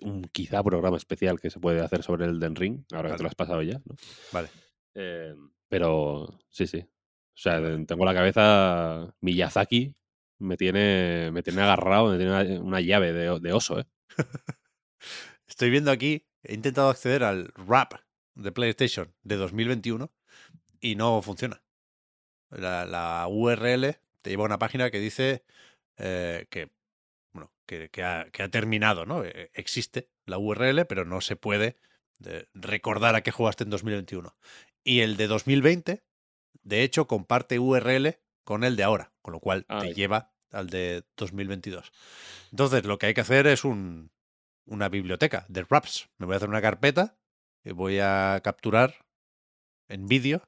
un 0.00 0.22
quizá 0.32 0.62
programa 0.62 0.96
especial 0.96 1.38
que 1.38 1.50
se 1.50 1.60
puede 1.60 1.82
hacer 1.82 2.02
sobre 2.02 2.24
el 2.24 2.36
Elden 2.36 2.56
Ring, 2.56 2.84
ahora 2.94 3.10
que 3.10 3.16
te 3.18 3.22
lo 3.22 3.28
has 3.28 3.34
pasado 3.34 3.60
ya. 3.60 3.82
¿no? 3.84 3.96
Vale. 4.32 4.48
Eh, 4.94 5.34
pero 5.68 6.40
sí, 6.48 6.66
sí. 6.66 6.78
O 6.78 7.38
sea, 7.38 7.60
tengo 7.86 8.06
la 8.06 8.14
cabeza 8.14 9.14
Miyazaki. 9.20 9.94
Me 10.38 10.56
tiene, 10.56 11.30
me 11.32 11.42
tiene 11.42 11.62
agarrado, 11.62 12.10
me 12.10 12.16
tiene 12.16 12.32
una, 12.32 12.60
una 12.62 12.80
llave 12.80 13.12
de, 13.12 13.40
de 13.40 13.52
oso, 13.52 13.80
¿eh? 13.80 13.84
Estoy 15.46 15.70
viendo 15.70 15.90
aquí, 15.90 16.26
he 16.42 16.54
intentado 16.54 16.90
acceder 16.90 17.24
al 17.24 17.52
RAP 17.54 17.94
de 18.34 18.52
PlayStation 18.52 19.14
de 19.22 19.36
2021 19.36 20.12
y 20.80 20.96
no 20.96 21.22
funciona. 21.22 21.62
La, 22.56 22.86
la 22.86 23.26
URL 23.28 23.96
te 24.22 24.30
lleva 24.30 24.44
a 24.44 24.46
una 24.46 24.58
página 24.58 24.90
que 24.90 24.98
dice 24.98 25.44
eh, 25.98 26.46
que, 26.50 26.70
bueno, 27.32 27.52
que, 27.66 27.90
que 27.90 28.02
ha, 28.02 28.28
que 28.30 28.42
ha 28.42 28.48
terminado, 28.48 29.06
¿no? 29.06 29.24
Eh, 29.24 29.50
Existe 29.54 30.10
la 30.24 30.38
URL, 30.38 30.86
pero 30.86 31.04
no 31.04 31.20
se 31.20 31.36
puede 31.36 31.76
eh, 32.24 32.46
recordar 32.54 33.14
a 33.14 33.22
qué 33.22 33.30
jugaste 33.30 33.64
en 33.64 33.70
2021. 33.70 34.36
Y 34.84 35.00
el 35.00 35.16
de 35.16 35.26
2020, 35.26 36.02
de 36.62 36.82
hecho, 36.82 37.06
comparte 37.06 37.58
URL 37.58 38.18
con 38.44 38.64
el 38.64 38.76
de 38.76 38.84
ahora, 38.84 39.12
con 39.22 39.32
lo 39.32 39.40
cual 39.40 39.66
te 39.66 39.94
lleva 39.94 40.32
al 40.50 40.70
de 40.70 41.04
2022. 41.16 41.92
Entonces, 42.52 42.84
lo 42.84 42.98
que 42.98 43.06
hay 43.06 43.14
que 43.14 43.20
hacer 43.20 43.46
es 43.46 43.64
un, 43.64 44.10
una 44.64 44.88
biblioteca 44.88 45.44
de 45.48 45.64
raps. 45.68 46.08
Me 46.18 46.26
voy 46.26 46.34
a 46.34 46.36
hacer 46.36 46.48
una 46.48 46.62
carpeta 46.62 47.16
y 47.64 47.72
voy 47.72 47.98
a 48.00 48.40
capturar 48.44 49.06
en 49.88 50.06
vídeo 50.06 50.42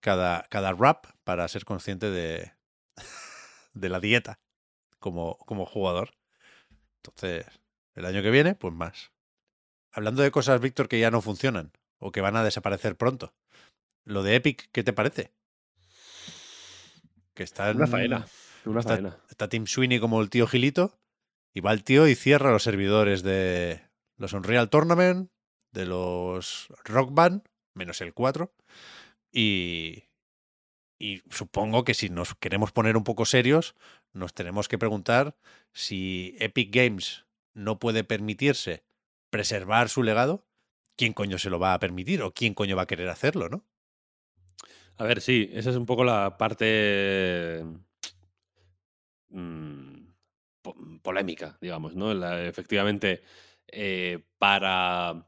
cada, 0.00 0.42
cada 0.50 0.72
rap 0.72 1.06
para 1.24 1.46
ser 1.48 1.64
consciente 1.64 2.10
de, 2.10 2.52
de 3.74 3.88
la 3.88 4.00
dieta 4.00 4.40
como, 4.98 5.36
como 5.38 5.66
jugador. 5.66 6.14
Entonces, 6.96 7.46
el 7.94 8.04
año 8.04 8.22
que 8.22 8.30
viene, 8.30 8.54
pues 8.54 8.74
más. 8.74 9.12
Hablando 9.92 10.22
de 10.22 10.30
cosas, 10.30 10.60
Víctor, 10.60 10.88
que 10.88 11.00
ya 11.00 11.10
no 11.10 11.20
funcionan 11.20 11.72
o 11.98 12.12
que 12.12 12.20
van 12.20 12.36
a 12.36 12.44
desaparecer 12.44 12.96
pronto. 12.96 13.34
Lo 14.04 14.22
de 14.22 14.36
Epic, 14.36 14.68
¿qué 14.72 14.82
te 14.82 14.92
parece? 14.92 15.32
Que 17.34 17.42
está 17.42 17.70
Una 17.70 17.86
faena. 17.86 18.26
Una 18.64 18.80
está, 18.80 18.94
faena. 18.94 19.18
está 19.28 19.48
Tim 19.48 19.66
Sweeney 19.66 20.00
como 20.00 20.20
el 20.20 20.30
tío 20.30 20.46
Gilito 20.46 20.98
y 21.54 21.60
va 21.60 21.72
el 21.72 21.84
tío 21.84 22.06
y 22.06 22.14
cierra 22.14 22.50
los 22.50 22.62
servidores 22.62 23.22
de 23.22 23.82
los 24.16 24.32
Unreal 24.32 24.70
Tournament, 24.70 25.30
de 25.72 25.86
los 25.86 26.68
Rock 26.84 27.12
Band, 27.12 27.42
menos 27.74 28.00
el 28.00 28.14
4. 28.14 28.52
Y, 29.32 30.04
y 30.98 31.22
supongo 31.30 31.84
que 31.84 31.94
si 31.94 32.08
nos 32.10 32.34
queremos 32.34 32.72
poner 32.72 32.96
un 32.96 33.04
poco 33.04 33.24
serios, 33.24 33.74
nos 34.12 34.34
tenemos 34.34 34.68
que 34.68 34.78
preguntar 34.78 35.36
si 35.72 36.36
Epic 36.38 36.74
Games 36.74 37.26
no 37.54 37.78
puede 37.78 38.04
permitirse 38.04 38.84
preservar 39.30 39.88
su 39.88 40.02
legado, 40.02 40.46
¿quién 40.96 41.12
coño 41.14 41.38
se 41.38 41.50
lo 41.50 41.58
va 41.58 41.74
a 41.74 41.78
permitir 41.80 42.22
o 42.22 42.34
quién 42.34 42.54
coño 42.54 42.76
va 42.76 42.82
a 42.82 42.86
querer 42.86 43.08
hacerlo, 43.08 43.48
no? 43.48 43.64
A 44.96 45.04
ver, 45.04 45.20
sí, 45.20 45.50
esa 45.52 45.70
es 45.70 45.76
un 45.76 45.86
poco 45.86 46.04
la 46.04 46.36
parte 46.36 47.64
mm, 49.30 50.12
po- 50.62 50.76
polémica, 51.02 51.58
digamos, 51.60 51.94
¿no? 51.94 52.12
Efectivamente, 52.38 53.22
eh, 53.68 54.18
para, 54.38 55.26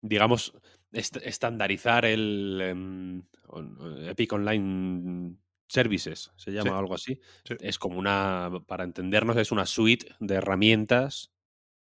digamos, 0.00 0.52
est- 0.92 1.16
estandarizar 1.16 2.04
el 2.04 3.24
on- 3.48 4.08
Epic 4.08 4.32
Online 4.32 5.36
Services, 5.68 6.32
se 6.36 6.52
llama 6.52 6.70
Sí, 6.70 6.78
algo 6.78 6.94
así, 6.94 7.20
sí. 7.44 7.54
es 7.60 7.78
como 7.78 7.98
una, 7.98 8.50
para 8.66 8.84
entendernos, 8.84 9.36
es 9.36 9.52
una 9.52 9.66
suite 9.66 10.14
de 10.20 10.34
herramientas 10.34 11.32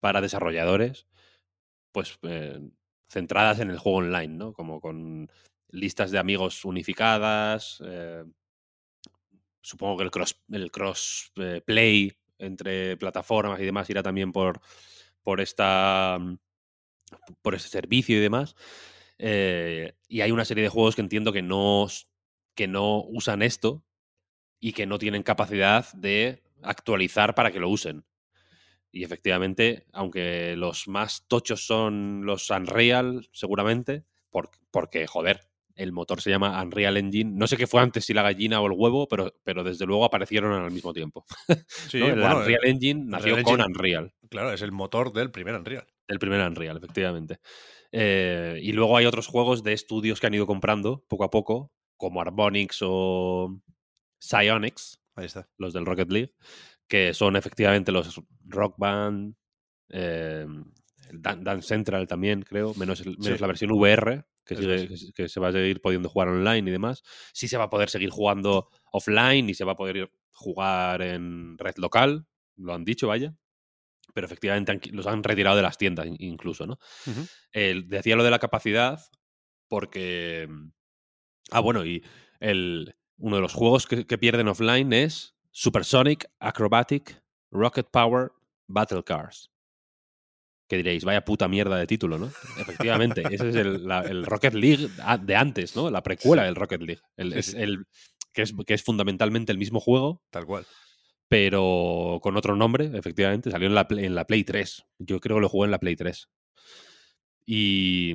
para 0.01 0.21
desarrolladores, 0.21 1.07
pues 1.93 2.19
eh, 2.23 2.61
centradas 3.09 3.61
en 3.61 3.71
el 3.71 3.79
juego 3.79 3.99
online, 3.99 4.37
¿no? 4.37 4.53
Como 4.53 4.81
con 4.81 5.31
listas 5.71 6.11
de 6.11 6.19
amigos 6.19 6.65
unificadas. 6.65 7.83
eh, 7.85 8.25
supongo 9.61 9.99
que 9.99 10.05
el 10.05 10.11
cross, 10.11 10.41
el 10.51 10.71
cross 10.71 11.33
eh, 11.37 11.61
play 11.65 12.13
entre 12.39 12.97
plataformas 12.97 13.61
y 13.61 13.65
demás 13.65 13.91
irá 13.91 14.03
también 14.03 14.33
por, 14.33 14.61
por 15.23 15.41
esta 15.41 16.19
por 17.43 17.55
este 17.55 17.69
servicio 17.69 18.17
y 18.17 18.21
demás. 18.21 18.55
Eh, 19.19 19.93
y 20.09 20.21
hay 20.21 20.31
una 20.31 20.45
serie 20.45 20.63
de 20.63 20.69
juegos 20.69 20.95
que 20.95 21.01
entiendo 21.03 21.33
que 21.33 21.43
no, 21.43 21.87
que 22.55 22.69
no 22.69 23.03
usan 23.05 23.43
esto 23.43 23.85
y 24.61 24.73
que 24.73 24.87
no 24.87 24.99
tienen 24.99 25.23
capacidad 25.23 25.93
de 25.93 26.43
actualizar 26.63 27.35
para 27.35 27.51
que 27.51 27.61
lo 27.61 27.69
usen. 27.69 28.05
Y 28.91 29.05
efectivamente, 29.05 29.87
aunque 29.93 30.55
los 30.57 30.89
más 30.89 31.27
tochos 31.29 31.67
son 31.67 32.25
los 32.25 32.49
Unreal, 32.51 33.29
seguramente, 33.33 34.05
por- 34.31 34.51
porque, 34.71 35.07
joder, 35.07 35.41
el 35.75 35.93
motor 35.93 36.21
se 36.21 36.31
llama 36.31 36.61
Unreal 36.61 36.97
Engine. 36.97 37.31
No 37.37 37.47
sé 37.47 37.57
qué 37.57 37.67
fue 37.69 37.81
antes, 37.83 38.05
si 38.05 38.13
la 38.15 38.23
gallina 38.23 38.61
o 38.61 38.67
el 38.67 38.73
huevo, 38.73 39.07
pero, 39.07 39.33
pero 39.45 39.63
desde 39.63 39.87
luego 39.87 40.05
aparecieron 40.05 40.53
al 40.53 40.71
mismo 40.73 40.93
tiempo. 40.93 41.25
Sí, 41.93 41.99
¿no? 42.01 42.07
El 42.09 42.21
bueno, 42.21 42.39
Unreal 42.39 42.65
Engine 42.65 43.03
nació 43.07 43.35
Unreal 43.35 43.45
con 43.45 43.61
Engine- 43.61 43.67
Unreal, 43.67 44.15
Claro, 44.31 44.53
es 44.53 44.63
el 44.63 44.73
motor 44.73 45.13
del 45.13 45.31
primer 45.31 45.55
Unreal. 45.55 45.87
el 46.09 46.19
primer 46.19 46.41
Unreal, 46.41 46.77
efectivamente. 46.79 47.39
Eh, 47.93 48.59
y 48.63 48.73
luego 48.73 48.97
hay 48.97 49.07
otros 49.07 49.27
juegos 49.27 49.63
de 49.63 49.73
estudios 49.73 50.21
que 50.21 50.27
han 50.27 50.35
ido 50.35 50.47
comprando 50.47 51.05
poco 51.09 51.25
a 51.25 51.31
poco, 51.31 51.73
como 51.97 52.21
Harmonix 52.21 52.79
o 52.83 53.61
Psyonix, 54.21 55.01
Ahí 55.17 55.27
está. 55.27 55.49
los 55.57 55.73
del 55.73 55.87
Rocket 55.87 56.11
League, 56.11 56.35
que 56.87 57.15
son 57.15 57.37
efectivamente 57.37 57.93
los 57.93 58.21
Rock 58.45 58.77
Band, 58.79 59.35
eh, 59.91 60.47
Dan- 61.11 61.63
Central 61.63 62.07
también, 62.07 62.43
creo, 62.43 62.75
menos, 62.75 63.01
el- 63.01 63.17
menos 63.19 63.39
Sí. 63.39 63.41
la 63.41 63.47
versión 63.47 63.71
VR, 63.73 64.25
que, 64.45 64.57
sigue- 64.57 64.89
que 64.89 64.97
se- 64.97 65.13
que 65.13 65.29
se 65.29 65.41
va 65.41 65.49
a 65.49 65.53
seguir 65.53 65.81
pudiendo 65.81 66.09
jugar 66.11 66.29
online 66.29 66.69
y 66.69 66.73
demás. 66.73 67.03
Sí 67.33 67.49
se 67.49 67.57
va 67.57 67.65
a 67.65 67.71
poder 67.71 67.89
seguir 67.89 68.11
jugando 68.11 68.69
offline 68.93 69.49
y 69.49 69.55
se 69.55 69.65
va 69.65 69.73
a 69.73 69.77
poder 69.77 69.97
ir- 69.97 70.11
jugar 70.33 71.01
en 71.03 71.57
red 71.59 71.75
local, 71.79 72.27
lo 72.57 72.75
han 72.75 72.85
dicho, 72.85 73.09
vaya. 73.09 73.35
Pero 74.15 74.27
efectivamente 74.27 74.73
han 74.73 74.81
los 74.93 75.07
han 75.07 75.23
retirado 75.23 75.57
de 75.57 75.63
las 75.63 75.79
tiendas 75.79 76.07
in- 76.07 76.17
incluso, 76.19 76.67
¿no? 76.67 76.79
Decía 77.53 78.17
lo 78.17 78.25
de 78.25 78.31
la 78.31 78.39
capacidad 78.39 79.01
porque... 79.69 80.49
Ah, 81.51 81.61
bueno, 81.61 81.85
y 81.85 82.03
el, 82.41 82.95
uno 83.19 83.37
de 83.37 83.43
los 83.43 83.55
juegos 83.55 83.87
que, 83.87 84.07
que 84.07 84.19
pierden 84.19 84.49
offline 84.49 84.93
es 84.93 85.35
Supersonic 85.51 86.31
Acrobatic 86.41 87.23
Rocket 87.51 87.89
Power 87.91 88.33
Battle 88.67 89.03
Cars. 89.05 89.51
Que 90.69 90.77
diréis, 90.77 91.05
vaya 91.05 91.25
puta 91.25 91.49
mierda 91.49 91.77
de 91.77 91.87
título, 91.87 92.19
¿no? 92.19 92.27
Efectivamente, 92.59 93.23
ese 93.31 93.49
es 93.49 93.57
el, 93.57 93.87
la- 93.89 94.03
el 94.03 94.27
Rocket 94.27 94.53
League 94.55 94.89
de 95.23 95.37
antes, 95.37 95.75
¿no? 95.75 95.91
La 95.91 96.03
precuela 96.03 96.45
del 96.45 96.55
Rocket 96.55 96.83
League. 96.83 97.01
El- 97.17 97.33
Sí, 97.33 97.39
es 97.39 97.55
el, 97.55 97.87
que, 98.35 98.43
es, 98.43 98.53
que 98.67 98.75
es 98.75 98.83
fundamentalmente 98.83 99.51
el 99.53 99.59
mismo 99.59 99.81
juego, 99.81 100.23
Tal 100.31 100.45
cual. 100.45 100.67
Pero 101.29 102.19
con 102.23 102.37
otro 102.37 102.57
nombre, 102.57 102.91
efectivamente. 102.95 103.51
Salió 103.51 103.69
en 103.69 103.75
la, 103.75 103.87
Play, 103.87 104.07
en 104.07 104.15
la 104.15 104.27
Play 104.27 104.45
3. 104.45 104.87
Yo 104.99 105.21
creo 105.21 105.37
que 105.37 105.43
lo 105.43 105.49
jugué 105.49 105.67
en 105.67 105.71
la 105.71 105.79
Play 105.79 105.95
3. 105.95 106.29
Y, 107.47 108.15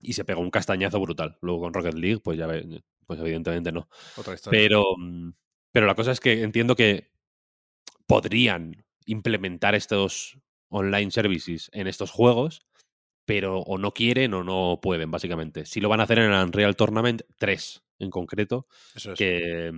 y 0.00 0.12
se 0.14 0.24
pegó 0.24 0.40
un 0.40 0.50
castañazo 0.50 1.00
brutal. 1.00 1.38
Luego 1.42 1.60
con 1.60 1.74
Rocket 1.74 1.94
League, 1.94 2.20
pues 2.20 2.38
ya 2.38 2.48
pues 3.06 3.20
evidentemente 3.20 3.72
no. 3.72 3.88
Otra 4.16 4.34
historia. 4.34 4.58
Pero, 4.58 4.84
mm, 4.96 5.32
pero 5.72 5.86
la 5.86 5.94
cosa 5.94 6.12
es 6.12 6.20
que 6.20 6.42
entiendo 6.42 6.76
que 6.76 7.10
podrían 8.06 8.84
implementar 9.06 9.74
estos 9.74 10.38
online 10.68 11.10
services 11.10 11.70
en 11.72 11.86
estos 11.86 12.10
juegos, 12.10 12.66
pero 13.26 13.60
o 13.60 13.78
no 13.78 13.92
quieren 13.92 14.34
o 14.34 14.44
no 14.44 14.80
pueden, 14.82 15.10
básicamente. 15.10 15.66
Si 15.66 15.80
lo 15.80 15.88
van 15.88 16.00
a 16.00 16.04
hacer 16.04 16.18
en 16.18 16.32
el 16.32 16.44
Unreal 16.44 16.76
Tournament 16.76 17.22
3 17.38 17.82
en 18.00 18.10
concreto, 18.10 18.66
Eso 18.94 19.12
es. 19.12 19.18
que, 19.18 19.72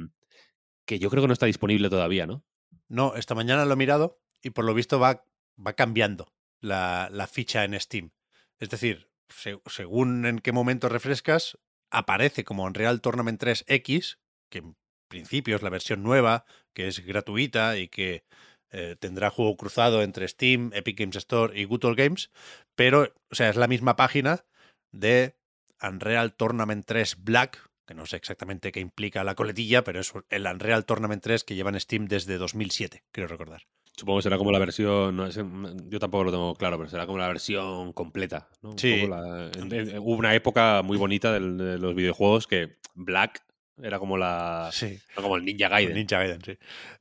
que 0.87 0.99
yo 0.99 1.11
creo 1.11 1.23
que 1.23 1.27
no 1.29 1.33
está 1.33 1.47
disponible 1.47 1.91
todavía, 1.91 2.27
¿no? 2.27 2.45
No, 2.89 3.15
esta 3.17 3.35
mañana 3.35 3.65
lo 3.65 3.73
he 3.75 3.77
mirado 3.77 4.21
y 4.43 4.51
por 4.51 4.65
lo 4.65 4.75
visto 4.75 4.99
va, 5.01 5.25
va 5.65 5.73
cambiando 5.75 6.33
la, 6.61 7.09
la 7.13 7.27
ficha 7.27 7.65
en 7.65 7.79
Steam. 7.79 8.13
Es 8.59 8.71
decir, 8.71 9.09
se- 9.29 9.61
según 9.67 10.25
en 10.27 10.39
qué 10.39 10.53
momento 10.53 10.89
refrescas, 10.89 11.59
aparece 11.91 12.45
como 12.45 12.65
Unreal 12.65 13.01
Tournament 13.01 13.43
3X, 13.43 14.19
que 14.51 14.59
en 14.59 14.77
principio 15.09 15.57
es 15.57 15.63
la 15.63 15.71
versión 15.71 16.03
nueva, 16.03 16.45
que 16.75 16.89
es 16.89 17.05
gratuita 17.05 17.77
y 17.79 17.89
que 17.89 18.25
eh, 18.71 18.97
tendrá 18.99 19.31
juego 19.31 19.57
cruzado 19.57 20.03
entre 20.03 20.27
Steam, 20.29 20.71
Epic 20.75 20.99
Games 20.99 21.17
Store 21.17 21.59
y 21.59 21.65
Good 21.65 21.85
Old 21.85 21.99
Games, 21.99 22.31
pero, 22.75 23.13
o 23.31 23.35
sea, 23.35 23.49
es 23.49 23.57
la 23.57 23.69
misma 23.69 23.97
página 23.97 24.45
de 24.93 25.37
Unreal 25.83 26.35
Tournament 26.35 26.85
3 26.87 27.23
Black, 27.23 27.69
que 27.87 27.95
no 27.95 28.05
sé 28.07 28.17
exactamente 28.17 28.73
qué 28.73 28.81
implica 28.81 29.23
la 29.25 29.35
coletilla, 29.35 29.85
pero 29.85 30.01
es 30.01 30.13
el 30.31 30.47
Unreal 30.47 30.85
Tournament 30.85 31.23
3 31.23 31.45
que 31.45 31.55
lleva 31.55 31.71
en 31.71 31.79
Steam 31.81 32.07
desde 32.07 32.37
2007, 32.39 33.05
quiero 33.13 33.29
recordar. 33.29 33.63
Supongo 33.97 34.19
que 34.19 34.25
será 34.25 34.37
como 34.37 34.53
la 34.53 34.59
versión, 34.59 35.17
no 35.17 35.27
yo 35.31 35.99
tampoco 35.99 36.25
lo 36.25 36.31
tengo 36.31 36.55
claro, 36.57 36.77
pero 36.77 36.91
será 36.91 37.07
como 37.07 37.17
la 37.19 37.29
versión 37.29 37.93
completa. 37.95 38.49
¿no? 38.61 38.77
Sí. 38.77 39.03
poco 39.03 39.15
la- 39.17 39.51
en- 39.57 39.73
en- 39.73 39.99
hubo 39.99 40.17
una 40.17 40.35
época 40.35 40.83
muy 40.83 40.99
bonita 40.99 41.33
del- 41.33 41.57
de 41.57 41.79
los 41.79 41.95
videojuegos 41.95 42.47
que 42.47 42.77
Black 42.95 43.43
era 43.83 43.99
como 43.99 44.17
la 44.19 44.69
Sí. 44.73 44.99
era 45.13 45.23
como 45.23 45.37
el 45.37 45.45
Ninja 45.47 45.67
El 45.67 45.71
Gaiden. 45.71 45.95
Ninja 45.95 46.19
Gaiden, 46.19 46.43
sí. 46.45 46.59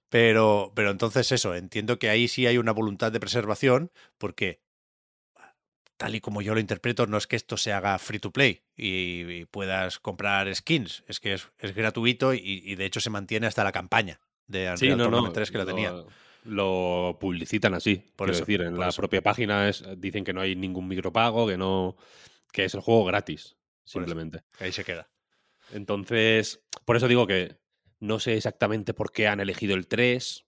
Pero, 0.10 0.72
pero 0.76 0.92
entonces 0.92 1.30
eso, 1.32 1.56
entiendo 1.56 2.00
que 2.00 2.10
ahí 2.10 2.28
sí 2.28 2.46
hay 2.48 2.58
una 2.58 2.72
voluntad 2.72 3.12
de 3.12 3.20
preservación, 3.20 3.92
porque 4.18 4.62
tal 5.98 6.16
y 6.16 6.22
como 6.22 6.42
yo 6.42 6.54
lo 6.54 6.60
interpreto, 6.60 7.08
no 7.08 7.18
es 7.18 7.28
que 7.28 7.36
esto 7.36 7.58
se 7.58 7.72
haga 7.74 7.98
free 8.00 8.20
to 8.20 8.32
play 8.32 8.64
y, 8.76 9.22
y 9.32 9.46
puedas 9.46 10.00
comprar 10.00 10.54
skins, 10.54 11.04
es 11.08 11.20
que 11.20 11.34
es, 11.34 11.48
es 11.60 11.74
gratuito 11.76 12.34
y, 12.34 12.40
y 12.66 12.76
de 12.76 12.86
hecho 12.86 13.00
se 13.00 13.10
mantiene 13.10 13.48
hasta 13.48 13.64
la 13.64 13.72
campaña 13.72 14.20
de 14.48 14.60
Unreal 14.72 14.78
Sí, 14.78 14.90
no, 14.90 14.98
no. 14.98 15.04
Tournament 15.04 15.34
3 15.34 15.52
que 15.52 15.58
la 15.58 15.64
lo- 15.64 15.70
tenía. 15.74 15.94
Lo 16.44 17.18
publicitan 17.20 17.74
así. 17.74 18.04
Por 18.16 18.30
eso, 18.30 18.42
decir, 18.42 18.62
en 18.62 18.72
por 18.76 18.80
la 18.82 18.90
eso. 18.90 19.02
propia 19.02 19.22
página 19.24 19.68
es- 19.68 19.84
dicen 19.98 20.24
que 20.24 20.32
no 20.34 20.42
hay 20.42 20.56
ningún 20.56 20.88
micropago, 20.88 21.48
que 21.48 21.58
no. 21.58 21.96
que 22.52 22.66
es 22.66 22.74
el 22.76 22.82
juego 22.82 23.04
gratis, 23.06 23.42
eso. 23.48 23.56
simplemente. 24.00 24.44
Ahí 24.60 24.72
se 24.72 24.84
queda. 24.84 25.10
Entonces, 25.74 26.62
por 26.86 26.96
eso 26.98 27.08
digo 27.08 27.26
que 27.28 27.58
no 28.00 28.20
sé 28.20 28.36
exactamente 28.38 28.94
por 28.94 29.12
qué 29.12 29.28
han 29.28 29.40
elegido 29.40 29.76
el 29.76 29.88
3. 29.88 30.46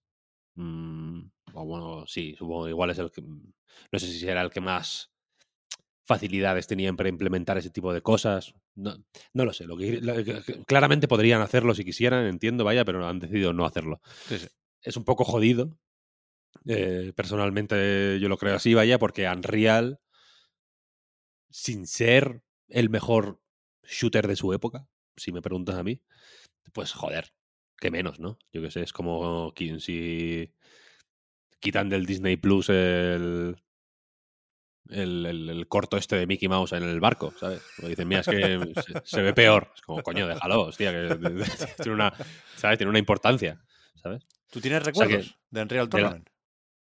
Mm, 0.55 1.21
o 1.53 1.65
bueno, 1.65 2.05
sí, 2.07 2.35
supongo 2.37 2.67
igual 2.69 2.91
es 2.91 2.99
el 2.99 3.11
que. 3.11 3.21
No 3.21 3.99
sé 3.99 4.05
si 4.07 4.19
será 4.19 4.41
el 4.41 4.49
que 4.51 4.61
más 4.61 5.11
facilidades 6.07 6.65
tenían 6.67 6.95
para 6.95 7.09
implementar 7.09 7.57
ese 7.57 7.69
tipo 7.69 7.93
de 7.93 8.01
cosas. 8.01 8.55
No, 8.75 8.95
no 9.33 9.45
lo 9.45 9.53
sé. 9.53 9.65
Lo 9.65 9.77
que, 9.77 9.99
lo 10.01 10.15
que- 10.23 10.41
claramente 10.65 11.07
podrían 11.07 11.41
hacerlo 11.41 11.75
si 11.75 11.83
quisieran, 11.85 12.25
entiendo, 12.25 12.63
vaya, 12.63 12.85
pero 12.85 13.05
han 13.07 13.19
decidido 13.19 13.53
no 13.53 13.65
hacerlo. 13.65 14.01
Sí, 14.27 14.39
sí. 14.39 14.47
Es 14.81 14.97
un 14.97 15.03
poco 15.03 15.23
jodido. 15.25 15.77
eh, 16.65 17.13
personalmente 17.15 18.19
yo 18.19 18.29
lo 18.29 18.37
creo 18.37 18.55
así, 18.55 18.73
vaya, 18.73 18.97
porque 18.99 19.27
Unreal, 19.29 19.99
sin 21.49 21.87
ser 21.87 22.41
el 22.69 22.89
mejor 22.89 23.41
shooter 23.83 24.27
de 24.27 24.35
su 24.35 24.53
época, 24.53 24.87
si 25.15 25.31
me 25.31 25.41
preguntas 25.41 25.75
a 25.75 25.83
mí, 25.83 26.01
pues 26.73 26.93
joder, 26.93 27.33
que 27.77 27.91
menos, 27.91 28.19
¿no? 28.19 28.39
Yo 28.51 28.61
qué 28.61 28.71
sé, 28.71 28.81
es 28.81 28.93
como 28.93 29.53
quien 29.55 29.79
si 29.79 30.53
quitan 31.59 31.89
del 31.89 32.05
Disney 32.05 32.37
Plus 32.37 32.69
el, 32.69 33.57
el, 34.89 35.25
el- 35.25 35.49
el 35.49 35.67
corto 35.67 35.97
este 35.97 36.15
de 36.15 36.27
Mickey 36.27 36.47
Mouse 36.47 36.73
en 36.73 36.83
el 36.83 36.99
barco, 36.99 37.33
¿sabes? 37.39 37.61
Porque 37.75 37.89
dicen, 37.89 38.07
mira, 38.07 38.21
es 38.21 38.27
que 38.27 38.73
se, 38.81 39.01
se 39.03 39.21
ve 39.21 39.33
peor. 39.33 39.71
Es 39.75 39.81
como, 39.81 40.01
coño, 40.03 40.27
déjalo, 40.27 40.61
hostia, 40.63 40.91
que 40.91 41.15
tiene 41.83 41.93
una, 41.93 42.13
¿sabes? 42.55 42.77
Tiene 42.77 42.89
una 42.89 42.99
importancia, 42.99 43.61
¿sabes? 43.95 44.25
¿Tú 44.49 44.61
tienes 44.61 44.83
sea 44.83 44.91
que- 44.93 44.99
recuerdos 45.01 45.37
de 45.49 45.61
Unreal 45.61 45.89
de 45.89 45.97
la- 45.97 46.03
Tournament? 46.03 46.29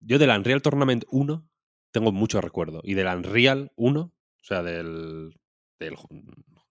Yo 0.01 0.19
del 0.19 0.31
Unreal 0.31 0.63
Tournament 0.63 1.05
1 1.11 1.49
tengo 1.91 2.13
mucho 2.13 2.41
recuerdo. 2.41 2.81
Y 2.85 2.95
del 2.95 3.07
Unreal 3.09 3.73
1, 3.77 4.01
o 4.01 4.13
sea, 4.43 4.63
del, 4.63 5.35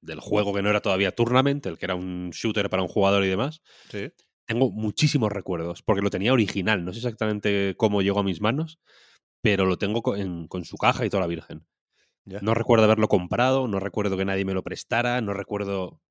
del 0.02 0.20
juego 0.20 0.54
que 0.54 0.62
no 0.62 0.70
era 0.70 0.80
todavía 0.82 1.12
Tournament, 1.12 1.66
el 1.66 1.78
que 1.78 1.86
era 1.86 1.96
un 1.96 2.30
shooter 2.32 2.70
para 2.70 2.84
un 2.84 2.88
jugador 2.88 3.24
y 3.26 3.28
demás, 3.28 3.62
Sí. 3.90 4.10
tengo 4.46 4.72
muchísimos 4.72 5.32
recuerdos, 5.32 5.82
porque 5.84 6.02
lo 6.02 6.10
tenía 6.10 6.34
original. 6.34 6.86
No 6.86 6.94
sé 6.94 7.00
exactamente 7.00 7.76
cómo 7.78 8.02
llegó 8.02 8.20
a 8.20 8.24
mis 8.24 8.40
manos, 8.42 8.80
pero 9.42 9.66
lo 9.66 9.78
tengo 9.78 10.02
co- 10.02 10.16
en- 10.18 10.48
con 10.48 10.66
su 10.66 10.78
caja 10.78 11.06
y 11.06 11.10
toda 11.10 11.22
la 11.22 11.28
virgen. 11.28 11.66
No 12.40 12.54
recuerdo 12.56 12.86
haberlo 12.86 13.08
comprado, 13.10 13.68
no 13.68 13.80
recuerdo 13.80 14.18
que 14.18 14.26
nadie 14.26 14.46
me 14.46 14.54
lo 14.54 14.64
prestara, 14.64 15.22
no 15.22 15.34
recuerdo 15.34 16.02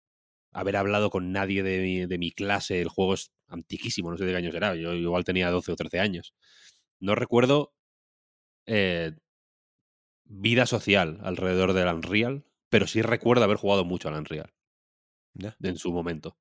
haber 0.53 0.77
hablado 0.77 1.11
con 1.11 1.33
nadie 1.33 1.63
de 1.63 1.81
mi, 1.81 2.07
de 2.07 2.19
mi 2.19 2.33
clase. 2.33 2.83
El 2.83 2.89
juego 2.89 3.15
es 3.15 3.33
antiquísimo, 3.49 4.11
no 4.11 4.19
sé 4.19 4.25
de 4.27 4.33
qué 4.33 4.39
años 4.39 4.55
era. 4.57 4.75
Yo 4.77 4.95
igual 4.95 5.25
tenía 5.25 5.51
12 5.51 5.73
o 5.73 5.77
13 5.77 6.01
años. 6.01 6.35
No 7.01 7.15
recuerdo 7.17 7.75
eh, 8.67 9.13
vida 10.29 10.67
social 10.67 11.19
alrededor 11.23 11.73
del 11.73 11.89
Unreal, 11.89 12.45
pero 12.69 12.87
sí 12.87 13.03
recuerdo 13.03 13.43
haber 13.45 13.57
jugado 13.57 13.85
mucho 13.85 14.09
al 14.09 14.15
Unreal 14.15 14.53
en 15.63 15.77
su 15.77 15.93
momento. 15.93 16.39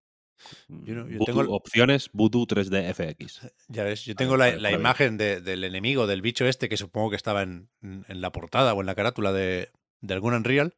Yo 0.67 0.95
no- 0.95 1.07
yo 1.09 1.19
Voodoo- 1.19 1.25
tengo 1.25 1.41
Opciones 1.55 2.09
Voodoo 2.13 2.45
3D 2.45 2.89
FX. 2.93 3.41
Ya 3.67 3.83
ves, 3.83 4.05
yo 4.05 4.15
tengo 4.15 4.37
ver, 4.37 4.61
la, 4.61 4.69
imagen 4.79 5.17
de- 5.17 5.41
del 5.41 5.63
enemigo, 5.63 6.07
del 6.07 6.21
bicho 6.21 6.45
este, 6.45 6.69
que 6.69 6.77
supongo 6.77 7.09
que 7.09 7.15
estaba 7.15 7.41
en, 7.43 7.69
en- 7.81 8.05
en 8.07 8.21
la 8.21 8.31
portada 8.31 8.73
o 8.73 8.81
en 8.81 8.85
la 8.85 8.95
carátula 8.95 9.31
de, 9.33 9.71
de 10.01 10.13
algún 10.13 10.33
Unreal, 10.33 10.75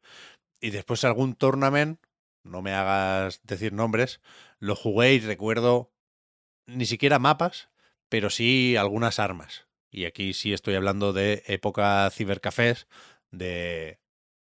y 0.60 0.70
después 0.70 1.04
algún 1.04 1.34
tournament, 1.34 2.00
no 2.44 2.62
me 2.62 2.72
hagas 2.72 3.40
decir 3.44 3.72
nombres, 3.72 4.20
lo 4.58 4.74
jugué 4.76 5.14
y 5.14 5.20
recuerdo 5.20 5.92
ni 6.66 6.86
siquiera 6.86 7.18
mapas, 7.18 7.68
pero 8.08 8.30
sí 8.30 8.76
algunas 8.76 9.18
armas. 9.18 9.66
Y 9.90 10.04
aquí 10.04 10.34
sí 10.34 10.52
estoy 10.52 10.74
hablando 10.74 11.12
de 11.12 11.42
época 11.46 12.10
cibercafés, 12.12 12.86
de 13.30 13.98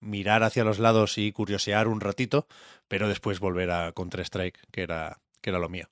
mirar 0.00 0.42
hacia 0.42 0.64
los 0.64 0.78
lados 0.78 1.18
y 1.18 1.32
curiosear 1.32 1.88
un 1.88 2.00
ratito, 2.00 2.46
pero 2.88 3.08
después 3.08 3.40
volver 3.40 3.70
a 3.70 3.92
Counter-Strike, 3.92 4.58
que 4.70 4.82
era, 4.82 5.20
que 5.40 5.50
era 5.50 5.58
lo 5.58 5.68
mío. 5.68 5.88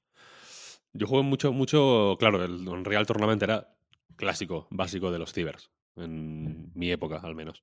Yo 0.93 1.07
jugué 1.07 1.23
mucho, 1.23 1.53
mucho, 1.53 2.17
claro, 2.19 2.45
el 2.45 2.67
Unreal 2.67 3.07
Tournament 3.07 3.43
era 3.43 3.69
clásico, 4.17 4.67
básico 4.71 5.13
de 5.13 5.19
los 5.19 5.33
cibers, 5.33 5.71
en 5.97 6.73
mi 6.75 6.91
época 6.91 7.21
al 7.23 7.35
menos. 7.35 7.63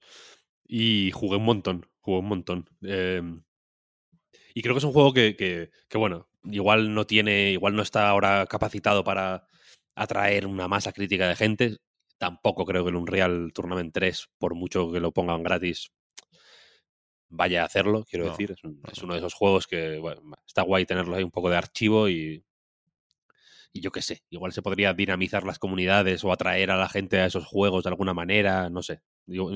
Y 0.67 1.11
jugué 1.11 1.37
un 1.37 1.45
montón, 1.45 1.89
jugué 1.99 2.19
un 2.19 2.27
montón. 2.27 2.69
Eh, 2.83 3.21
y 4.53 4.61
creo 4.61 4.73
que 4.73 4.79
es 4.79 4.85
un 4.85 4.93
juego 4.93 5.13
que, 5.13 5.35
que, 5.35 5.71
que, 5.89 5.97
bueno, 5.97 6.29
igual 6.43 6.93
no 6.93 7.05
tiene, 7.05 7.51
igual 7.51 7.75
no 7.75 7.81
está 7.81 8.09
ahora 8.09 8.45
capacitado 8.47 9.03
para 9.03 9.47
atraer 9.95 10.47
una 10.47 10.67
masa 10.67 10.93
crítica 10.93 11.27
de 11.27 11.35
gente. 11.35 11.77
Tampoco 12.17 12.65
creo 12.65 12.83
que 12.83 12.91
el 12.91 12.95
Unreal 12.95 13.51
Tournament 13.53 13.93
3, 13.93 14.29
por 14.37 14.55
mucho 14.55 14.91
que 14.91 14.99
lo 15.01 15.11
pongan 15.11 15.43
gratis, 15.43 15.91
vaya 17.35 17.63
a 17.63 17.65
hacerlo, 17.65 18.05
quiero 18.09 18.25
No, 18.25 18.31
decir. 18.31 18.51
Es, 18.51 18.63
un- 18.63 18.81
no, 18.83 18.91
es 18.91 18.97
no. 18.99 19.05
uno 19.05 19.13
de 19.13 19.19
esos 19.19 19.33
juegos 19.33 19.67
que 19.67 19.97
bueno, 19.99 20.21
está 20.47 20.61
guay 20.63 20.85
tenerlos 20.85 21.17
ahí 21.17 21.23
un 21.23 21.31
poco 21.31 21.49
de 21.49 21.57
archivo 21.57 22.09
y, 22.09 22.43
y 23.73 23.81
yo 23.81 23.91
qué 23.91 24.01
sé, 24.01 24.23
igual 24.29 24.53
se 24.53 24.61
podría 24.61 24.93
dinamizar 24.93 25.43
las 25.43 25.59
comunidades 25.59 26.23
o 26.23 26.31
atraer 26.31 26.71
a 26.71 26.77
la 26.77 26.89
gente 26.89 27.19
a 27.19 27.25
esos 27.25 27.45
juegos 27.45 27.83
de 27.83 27.89
alguna 27.89 28.13
manera, 28.13 28.69
no 28.69 28.81
sé. 28.81 29.01
Digo, 29.25 29.51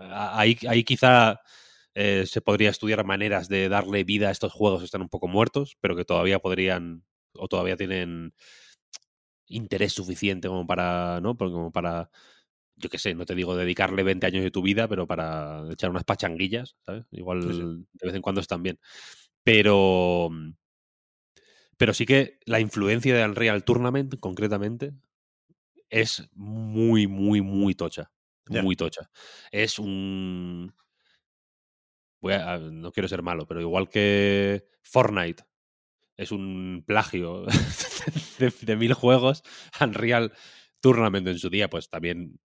ahí, 0.00 0.58
ahí 0.68 0.84
quizá 0.84 1.40
eh, 1.94 2.24
se 2.26 2.40
podría 2.40 2.70
estudiar 2.70 3.04
maneras 3.04 3.48
de 3.48 3.68
darle 3.68 4.04
vida 4.04 4.28
a 4.28 4.32
estos 4.32 4.52
juegos 4.52 4.80
que 4.80 4.86
están 4.86 5.02
un 5.02 5.08
poco 5.08 5.28
muertos, 5.28 5.76
pero 5.80 5.96
que 5.96 6.04
todavía 6.04 6.38
podrían 6.38 7.04
o 7.36 7.48
todavía 7.48 7.76
tienen 7.76 8.32
interés 9.46 9.92
suficiente 9.92 10.48
como 10.48 10.66
para, 10.66 11.20
¿no? 11.20 11.36
Como 11.36 11.70
para, 11.70 12.10
yo 12.76 12.88
qué 12.90 12.98
sé, 12.98 13.14
no 13.14 13.24
te 13.26 13.34
digo 13.34 13.56
dedicarle 13.56 14.02
20 14.02 14.26
años 14.26 14.42
de 14.44 14.50
tu 14.50 14.62
vida, 14.62 14.88
pero 14.88 15.06
para 15.06 15.62
echar 15.72 15.90
unas 15.90 16.04
pachanguillas, 16.04 16.76
¿sabes? 16.84 17.04
Igual 17.12 17.42
Sí, 17.42 17.52
sí. 17.52 17.62
de 17.92 18.06
vez 18.06 18.14
en 18.14 18.22
cuando 18.22 18.40
están 18.40 18.62
bien. 18.62 18.78
Pero, 19.44 20.30
pero 21.76 21.92
sí 21.94 22.06
que 22.06 22.38
la 22.46 22.60
influencia 22.60 23.14
de 23.16 23.24
Unreal 23.24 23.64
Tournament, 23.64 24.14
concretamente, 24.20 24.92
es 25.90 26.28
muy, 26.34 27.06
muy, 27.06 27.40
muy 27.40 27.74
tocha. 27.74 28.10
Muy 28.48 28.76
tocha. 28.76 29.10
Es 29.50 29.78
un. 29.78 30.74
Voy 32.20 32.34
a- 32.34 32.58
no 32.58 32.92
quiero 32.92 33.08
ser 33.08 33.22
malo, 33.22 33.46
pero 33.46 33.60
igual 33.60 33.88
que 33.88 34.66
Fortnite 34.82 35.44
es 36.16 36.32
un 36.32 36.84
plagio 36.86 37.44
de, 38.38 38.52
de 38.62 38.76
mil 38.76 38.94
juegos, 38.94 39.42
Unreal 39.80 40.32
Tournament 40.80 41.26
en 41.28 41.38
su 41.38 41.50
día, 41.50 41.68
pues 41.70 41.88
también 41.90 42.38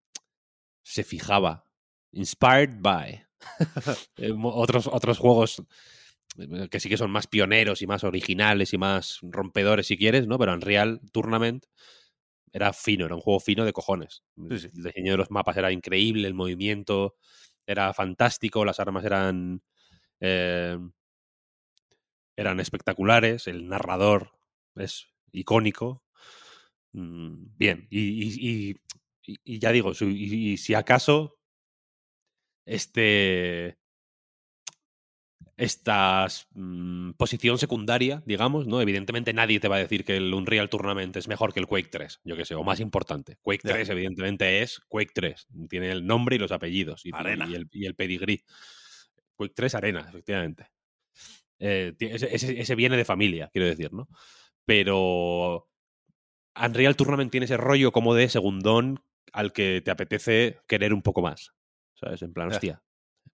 se 0.90 1.04
fijaba. 1.04 1.66
Inspired 2.12 2.82
by. 2.82 3.24
Eh, 4.18 4.34
otros, 4.44 4.88
otros 4.88 5.18
juegos 5.18 5.64
eh, 6.40 6.68
que 6.70 6.80
sí 6.80 6.90
que 6.90 6.98
son 6.98 7.12
más 7.12 7.28
pioneros 7.28 7.82
y 7.82 7.88
más 7.88 8.04
originales 8.04 8.74
y 8.74 8.78
más 8.78 9.20
rompedores 9.24 9.88
si 9.88 9.98
quieres, 9.98 10.28
¿no? 10.28 10.38
Pero 10.40 10.54
Unreal 10.54 11.02
Tournament 11.14 11.66
era 12.54 12.74
fino, 12.74 13.06
era 13.06 13.16
un 13.16 13.22
juego 13.22 13.40
fino 13.40 13.66
de 13.66 13.74
cojones. 13.74 14.24
Sí, 14.50 14.60
sí. 14.60 14.68
El 14.76 14.84
diseño 14.84 15.14
de 15.14 15.18
los 15.18 15.32
mapas 15.32 15.58
era 15.58 15.72
increíble, 15.72 16.28
el 16.28 16.34
movimiento 16.36 17.16
era 17.68 17.94
fantástico, 17.94 18.66
las 18.66 18.80
armas 18.80 19.06
eran 19.06 19.62
eh, 20.22 20.78
eran 22.36 22.60
espectaculares, 22.60 23.48
el 23.48 23.68
narrador 23.68 24.32
es 24.76 25.08
icónico. 25.32 26.04
Mm, 26.94 27.58
Bien, 27.58 27.88
y, 27.90 28.00
y- 28.02 28.70
y- 28.72 28.78
y- 29.34 29.40
y 29.56 29.60
ya 29.60 29.72
digo, 29.72 29.94
su- 29.94 30.10
y, 30.10 30.52
y 30.54 30.58
si 30.58 30.74
acaso 30.74 31.38
este 32.66 33.78
esta 35.58 36.26
mm, 36.54 37.12
posición 37.18 37.58
secundaria, 37.58 38.24
digamos, 38.26 38.66
¿no? 38.66 38.80
Evidentemente 38.82 39.34
nadie 39.34 39.60
te 39.60 39.68
va 39.68 39.76
a 39.76 39.80
decir 39.80 40.06
que 40.06 40.16
el 40.16 40.34
Unreal 40.34 40.70
Tournament 40.70 41.16
es 41.18 41.28
mejor 41.28 41.54
que 41.54 41.60
el 41.60 41.68
Quake 41.68 41.90
3, 41.90 42.22
yo 42.24 42.38
que 42.38 42.46
sé, 42.46 42.56
o 42.56 42.64
más 42.64 42.80
importante. 42.80 43.38
Quake 43.42 43.68
Ya. 43.68 43.74
3 43.74 43.90
evidentemente 43.90 44.62
es 44.62 44.80
Quake 44.88 45.12
3, 45.14 45.48
tiene 45.70 45.92
el 45.92 46.06
nombre 46.08 46.38
y 46.38 46.40
los 46.40 46.54
apellidos 46.54 47.06
y, 47.06 47.12
Arena. 47.14 47.46
y 47.50 47.56
el, 47.56 47.68
y 47.72 47.86
el 47.86 47.96
pedigrí. 47.96 48.44
Quake 49.36 49.54
3 49.54 49.76
Arena, 49.76 50.06
efectivamente. 50.08 50.68
Eh, 51.60 51.94
ese- 52.00 52.62
ese 52.62 52.76
viene 52.76 52.96
de 52.96 53.04
familia, 53.04 53.50
quiero 53.52 53.68
decir, 53.68 53.92
¿no? 53.92 54.08
Pero 54.66 55.68
Unreal 56.56 56.96
Tournament 56.96 57.32
tiene 57.32 57.46
ese 57.46 57.58
rollo 57.58 57.92
como 57.92 58.16
de 58.16 58.30
segundón 58.30 59.04
al 59.34 59.52
que 59.54 59.82
te 59.84 59.92
apetece 59.92 60.60
querer 60.68 60.94
un 60.94 61.02
poco 61.02 61.22
más. 61.22 61.52
¿Sabes? 61.96 62.22
En 62.22 62.34
plan, 62.34 62.50
Ya. 62.50 62.56
hostia. 62.56 62.84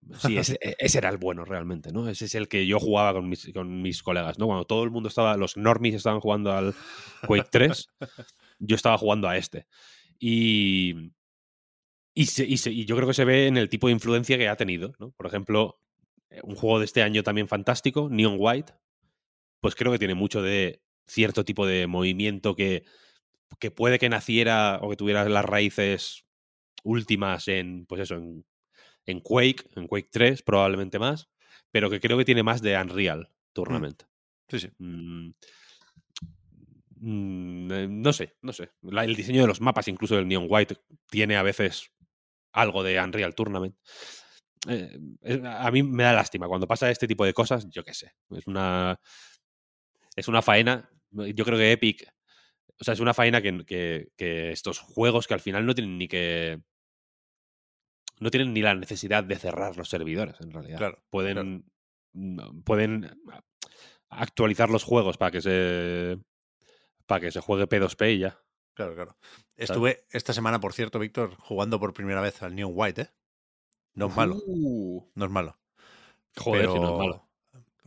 Sí, 0.20 0.36
ese, 0.38 0.56
e- 0.60 0.76
ese 0.78 0.98
era 0.98 1.08
el 1.08 1.16
bueno 1.16 1.44
realmente, 1.44 1.90
¿no? 1.92 2.08
Ese 2.08 2.26
es 2.26 2.34
el 2.36 2.46
que 2.48 2.64
yo 2.66 2.78
jugaba 2.78 3.12
con 3.12 3.28
mis, 3.28 3.50
con 3.52 3.82
mis 3.82 4.02
colegas, 4.04 4.38
¿no? 4.38 4.46
Cuando 4.46 4.64
todo 4.64 4.84
el 4.84 4.90
mundo 4.90 5.08
estaba, 5.08 5.36
los 5.36 5.56
normies 5.56 5.94
estaban 5.96 6.20
jugando 6.20 6.52
al 6.52 6.74
Quake 7.26 7.48
3, 7.50 7.88
yo 8.60 8.76
estaba 8.76 8.98
jugando 8.98 9.28
a 9.28 9.36
este. 9.36 9.66
Y, 10.20 11.12
y, 12.14 12.26
se- 12.26 12.46
y 12.46 12.56
se- 12.58 12.70
y 12.72 12.84
yo 12.84 12.94
creo 12.96 13.08
que 13.08 13.14
se 13.14 13.24
ve 13.24 13.46
en 13.48 13.56
el 13.56 13.68
tipo 13.68 13.88
de 13.88 13.94
influencia 13.94 14.38
que 14.38 14.48
ha 14.48 14.56
tenido, 14.56 14.92
¿no? 14.98 15.10
Por 15.12 15.26
ejemplo, 15.26 15.80
eh, 16.30 16.40
un 16.44 16.54
juego 16.54 16.78
de 16.78 16.84
este 16.84 17.02
año 17.02 17.22
también 17.22 17.48
fantástico, 17.48 18.08
Neon 18.10 18.36
White, 18.38 18.74
pues 19.60 19.74
creo 19.74 19.90
que 19.92 19.98
tiene 19.98 20.14
mucho 20.14 20.40
de 20.42 20.82
cierto 21.06 21.44
tipo 21.44 21.66
de 21.66 21.86
movimiento 21.86 22.54
que, 22.54 22.84
que 23.58 23.70
puede 23.70 23.98
que 23.98 24.08
naciera 24.08 24.78
o 24.82 24.90
que 24.90 24.96
tuviera 24.96 25.28
las 25.28 25.44
raíces 25.44 26.24
últimas 26.84 27.48
en, 27.48 27.86
pues 27.86 28.02
eso, 28.02 28.16
en, 28.16 28.44
en 29.06 29.20
Quake, 29.20 29.68
en 29.76 29.86
Quake 29.86 30.08
3, 30.10 30.42
probablemente 30.42 30.98
más, 30.98 31.28
pero 31.70 31.90
que 31.90 32.00
creo 32.00 32.18
que 32.18 32.24
tiene 32.24 32.42
más 32.42 32.60
de 32.62 32.76
Unreal 32.76 33.30
Tournament. 33.52 34.02
Sí, 34.48 34.60
sí. 34.60 34.70
Mm, 34.78 35.30
mm, 36.96 37.72
eh, 37.72 37.88
no 37.88 38.12
sé, 38.12 38.36
no 38.42 38.52
sé. 38.52 38.70
La- 38.82 39.04
el 39.04 39.16
diseño 39.16 39.42
de 39.42 39.48
los 39.48 39.60
mapas, 39.60 39.88
incluso 39.88 40.16
del 40.16 40.28
Neon 40.28 40.46
White, 40.48 40.76
tiene 41.10 41.36
a 41.36 41.42
veces 41.42 41.90
algo 42.52 42.82
de 42.82 43.00
Unreal 43.00 43.34
Tournament. 43.34 43.76
Eh, 44.68 44.98
es- 45.22 45.44
a 45.44 45.70
mí 45.70 45.82
me 45.82 46.02
da 46.02 46.12
lástima 46.12 46.48
cuando 46.48 46.66
pasa 46.66 46.90
este 46.90 47.06
tipo 47.06 47.24
de 47.24 47.34
cosas, 47.34 47.68
yo 47.70 47.84
qué 47.84 47.94
sé. 47.94 48.12
Es 48.30 48.46
una, 48.46 48.98
es 50.16 50.28
una 50.28 50.42
faena. 50.42 50.88
Yo 51.10 51.44
creo 51.44 51.58
que 51.58 51.72
Epic, 51.72 52.08
o 52.78 52.84
sea, 52.84 52.94
es 52.94 53.00
una 53.00 53.14
faena 53.14 53.40
que, 53.42 53.64
que- 53.64 54.08
que 54.16 54.52
estos 54.52 54.78
juegos 54.78 55.26
que 55.26 55.34
al 55.34 55.40
final 55.40 55.64
no 55.66 55.74
tienen 55.74 55.98
ni 55.98 56.08
que 56.08 56.60
no 58.18 58.30
tienen 58.30 58.54
ni 58.54 58.62
la 58.62 58.74
necesidad 58.74 59.24
de 59.24 59.36
cerrar 59.36 59.76
los 59.76 59.88
servidores, 59.90 60.40
en 60.40 60.50
realidad. 60.50 60.78
Claro, 60.78 61.02
pueden, 61.10 61.64
mm, 62.12 62.62
pueden 62.62 63.20
actualizar 64.08 64.70
los 64.70 64.84
juegos 64.84 65.18
para 65.18 65.30
que 65.30 65.40
se 65.42 66.18
para 67.06 67.20
que 67.20 67.30
se 67.30 67.40
juegue 67.40 67.68
P2P 67.68 68.14
y 68.14 68.18
ya. 68.20 68.40
Claro, 68.74 68.94
claro. 68.94 69.16
Estuve 69.54 70.04
esta 70.10 70.32
semana, 70.32 70.60
por 70.60 70.72
cierto, 70.72 70.98
Víctor, 70.98 71.34
jugando 71.38 71.78
por 71.78 71.94
primera 71.94 72.20
vez 72.20 72.42
al 72.42 72.54
Neon 72.54 72.72
White, 72.74 73.02
¿eh? 73.02 73.10
No 73.94 74.08
es 74.08 74.16
malo, 74.16 74.36
Uh, 74.46 75.10
no 75.14 75.24
es 75.24 75.30
malo. 75.30 75.58
joder, 76.36 76.68
si 76.70 76.78
no 76.78 76.90
es 76.92 76.98
malo. 76.98 77.28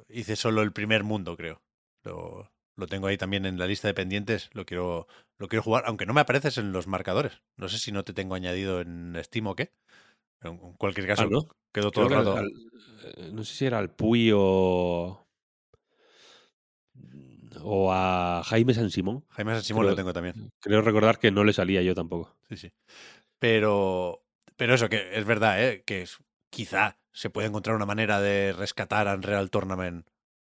Hice 0.08 0.36
solo 0.36 0.62
el 0.64 0.72
primer 0.74 1.04
mundo, 1.04 1.36
creo. 1.38 1.62
Lo, 2.04 2.52
lo 2.80 2.88
tengo 2.88 3.08
ahí 3.08 3.18
también 3.18 3.46
en 3.46 3.58
la 3.60 3.68
lista 3.68 3.88
de 3.88 3.94
pendientes. 3.94 4.50
Lo 4.54 4.66
quiero, 4.66 5.08
lo 5.38 5.48
quiero 5.48 5.64
jugar, 5.64 5.84
aunque 5.86 6.06
no 6.06 6.14
me 6.14 6.22
apareces 6.22 6.58
en 6.58 6.72
los 6.72 6.88
marcadores. 6.88 7.42
No 7.58 7.68
sé 7.70 7.78
si 7.78 7.92
no 7.92 8.04
te 8.04 8.14
tengo 8.14 8.36
añadido 8.36 8.82
en 8.82 9.16
Steam 9.24 9.48
o 9.48 9.56
qué. 9.56 9.72
En 10.42 10.54
en 10.54 10.74
cualquier 10.74 11.06
caso, 11.08 11.24
Ah, 11.24 11.28
¿no? 11.30 11.48
quedo 11.74 11.92
todo 11.92 12.08
Creo 12.08 12.20
el 12.20 12.26
rato. 12.26 12.38
al- 12.38 12.52
eh, 13.18 13.30
no 13.34 13.44
sé 13.44 13.54
si 13.56 13.66
era 13.66 13.78
al 13.80 13.92
Puy 13.94 14.32
o. 14.34 15.26
O 17.62 17.92
a 17.92 18.42
Jaime 18.46 18.74
San 18.74 18.90
Simón. 18.90 19.26
Jaime 19.30 19.54
San 19.56 19.64
Simón 19.64 19.82
creo- 19.82 19.92
lo 19.92 19.96
tengo 19.96 20.14
también. 20.14 20.52
Creo 20.60 20.82
recordar 20.82 21.20
que 21.20 21.32
no 21.32 21.44
le 21.44 21.54
salía 21.54 21.82
yo 21.82 21.96
tampoco. 21.96 22.38
Sí, 22.50 22.58
sí. 22.58 22.72
Pero, 23.40 24.24
pero 24.56 24.74
eso, 24.76 24.90
que 24.90 25.18
es 25.18 25.26
verdad, 25.26 25.64
¿eh? 25.64 25.84
que 25.86 26.04
es- 26.04 26.18
quizá 26.50 26.98
se 27.12 27.30
puede 27.30 27.48
encontrar 27.48 27.76
una 27.76 27.86
manera 27.86 28.22
de 28.22 28.54
rescatar 28.54 29.08
a 29.08 29.16
Unreal 29.16 29.50
Tournament 29.50 30.08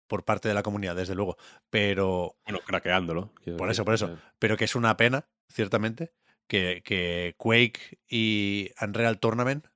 por 0.08 0.24
parte 0.24 0.48
de 0.48 0.54
la 0.54 0.62
comunidad, 0.62 0.96
desde 0.96 1.14
luego. 1.14 1.36
Pero, 1.70 2.36
Bueno, 2.44 2.60
craqueándolo. 2.66 3.32
Por 3.56 3.70
eso, 3.70 3.84
por 3.84 3.94
eso. 3.94 4.08
eh, 4.12 4.16
pero 4.38 4.56
que 4.56 4.64
es 4.64 4.74
una 4.74 4.96
pena, 4.96 5.28
ciertamente, 5.48 6.12
que, 6.48 6.82
que 6.84 7.34
Quake 7.38 8.00
y 8.08 8.70
Unreal 8.80 9.20
Tournament 9.20 9.66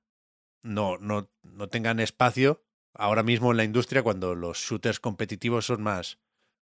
no, 0.63 0.97
no, 0.97 1.29
no 1.43 1.69
tengan 1.69 1.99
espacio 1.99 2.63
ahora 2.93 3.23
mismo 3.23 3.51
en 3.51 3.57
la 3.57 3.63
industria 3.63 4.03
cuando 4.03 4.35
los 4.35 4.57
shooters 4.57 4.99
competitivos 4.99 5.65
son 5.65 5.81
más 5.83 6.19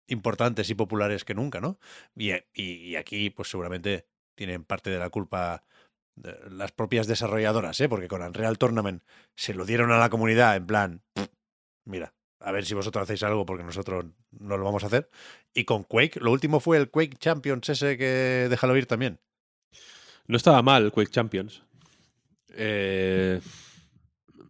importantes 0.07 0.69
y 0.69 0.75
populares 0.75 1.23
que 1.25 1.33
nunca, 1.33 1.61
¿no? 1.61 1.79
Y, 2.15 2.31
y- 2.33 2.41
y 2.53 2.95
aquí, 2.97 3.29
pues 3.29 3.49
seguramente 3.49 4.07
tienen 4.35 4.63
parte 4.65 4.89
de 4.89 4.99
la 4.99 5.09
culpa 5.09 5.63
de 6.15 6.37
las 6.51 6.71
propias 6.71 7.07
desarrolladoras, 7.07 7.79
¿eh? 7.81 7.87
Porque 7.89 8.07
con 8.07 8.21
Unreal 8.21 8.57
Tournament 8.57 9.03
se 9.35 9.53
lo 9.53 9.65
dieron 9.65 9.91
a 9.91 9.97
la 9.97 10.09
comunidad 10.09 10.55
en 10.55 10.65
plan, 10.67 11.01
"Pff, 11.13 11.27
mira, 11.85 12.13
a 12.43 12.51
ver 12.51 12.65
si 12.65 12.73
vosotros 12.73 13.03
hacéis 13.03 13.23
algo 13.23 13.45
porque 13.45 13.63
nosotros 13.63 14.05
no 14.31 14.57
lo 14.57 14.65
vamos 14.65 14.83
a 14.83 14.87
hacer. 14.87 15.09
Y 15.53 15.63
con 15.63 15.83
Quake, 15.83 16.19
lo 16.19 16.31
último 16.31 16.59
fue 16.59 16.77
el 16.77 16.89
Quake 16.89 17.17
Champions 17.17 17.69
ese 17.69 17.97
que 17.97 18.47
déjalo 18.49 18.75
ir 18.75 18.85
también. 18.85 19.19
No 20.27 20.37
estaba 20.37 20.61
mal 20.61 20.91
Quake 20.91 21.11
Champions. 21.11 21.63
Eh, 22.55 23.39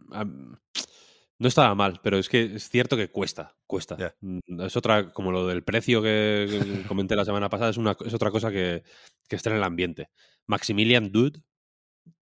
no 0.10 1.48
estaba 1.48 1.76
mal, 1.76 2.00
pero 2.04 2.18
es 2.18 2.30
que 2.30 2.56
es 2.56 2.70
cierto 2.70 2.98
que 2.98 3.10
cuesta, 3.10 3.56
cuesta. 3.68 4.16
Mm, 4.22 4.62
Es 4.62 4.76
otra, 4.76 5.12
como 5.12 5.32
lo 5.32 5.48
del 5.48 5.64
precio 5.64 6.02
que, 6.02 6.48
comenté 6.88 7.16
la 7.16 7.26
semana 7.26 7.50
pasada, 7.50 7.70
es, 7.70 7.78
una, 7.78 7.96
es 8.06 8.14
otra 8.14 8.32
cosa 8.32 8.52
que, 8.52 8.84
que 9.28 9.36
está 9.36 9.52
en 9.52 9.58
el 9.58 9.64
ambiente. 9.64 10.10
Maximilian 10.48 11.12
Dude, 11.12 11.42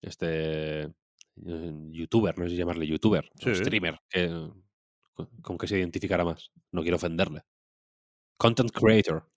este 0.01 0.84
eh, 0.84 1.74
youtuber, 1.91 2.38
no 2.38 2.45
sé 2.45 2.51
si 2.51 2.57
llamarle 2.57 2.88
youtuber, 2.88 3.30
o 3.45 3.55
streamer, 3.55 3.99
que, 4.09 4.49
con, 5.41 5.57
que 5.57 5.68
se 5.68 5.78
identificará 5.78 6.24
más. 6.24 6.51
No 6.72 6.82
quiero 6.82 6.97
ofenderle. 6.97 7.43
Content 8.38 8.72
creator. 8.72 9.28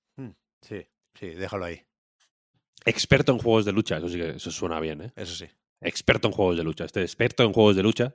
Sí, 0.62 0.86
sí, 1.14 1.26
déjalo 1.30 1.64
ahí. 1.64 1.82
Experto 2.84 3.32
en 3.32 3.38
juegos 3.38 3.64
de 3.64 3.72
lucha, 3.72 3.96
eso 3.98 4.08
sí 4.08 4.18
que 4.18 4.30
eso 4.30 4.50
suena 4.50 4.80
bien, 4.80 5.02
¿eh? 5.02 5.12
Eso 5.16 5.34
sí. 5.34 5.46
experto 5.80 6.28
en 6.28 6.32
juegos 6.32 6.56
de 6.56 6.64
lucha. 6.64 6.84
Este 6.84 7.02
experto 7.02 7.42
en 7.44 7.52
juegos 7.52 7.76
de 7.76 7.82
lucha 7.82 8.14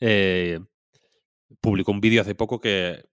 eh, 0.00 0.60
publicó 1.60 1.92
un 1.92 2.00
vídeo 2.00 2.20
hace 2.22 2.34
poco 2.34 2.60
que, 2.60 3.04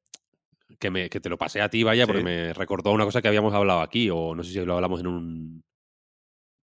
que, 0.77 0.89
me, 0.89 1.09
que 1.09 1.19
te 1.19 1.29
lo 1.29 1.37
pasé 1.37 1.61
a 1.61 1.69
ti, 1.69 1.83
vaya, 1.83 2.05
porque 2.05 2.23
me 2.23 2.53
recordó 2.53 2.91
una 2.91 3.05
cosa 3.05 3.21
que 3.21 3.27
habíamos 3.27 3.53
hablado 3.53 3.81
aquí, 3.81 4.09
o 4.09 4.35
no 4.35 4.43
sé 4.43 4.51
si 4.51 4.65
lo 4.65 4.75
hablamos 4.75 4.99
en 4.99 5.07
un 5.07 5.63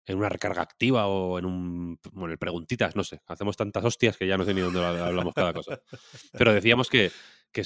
en 0.05 0.17
una 0.17 0.29
recarga 0.29 0.61
activa 0.61 1.07
o 1.07 1.39
en 1.39 1.45
un 1.45 1.99
bueno, 2.13 2.31
el 2.31 2.37
preguntitas, 2.37 2.95
no 2.95 3.03
sé. 3.03 3.21
Hacemos 3.27 3.57
tantas 3.57 3.83
hostias 3.83 4.17
que 4.17 4.27
ya 4.27 4.37
no 4.37 4.45
sé 4.45 4.53
ni 4.53 4.61
dónde 4.61 4.83
hablamos 4.83 5.33
cada 5.33 5.53
cosa. 5.53 5.79
Pero 6.33 6.53
decíamos 6.53 6.89
que, 6.89 7.11
que, 7.51 7.63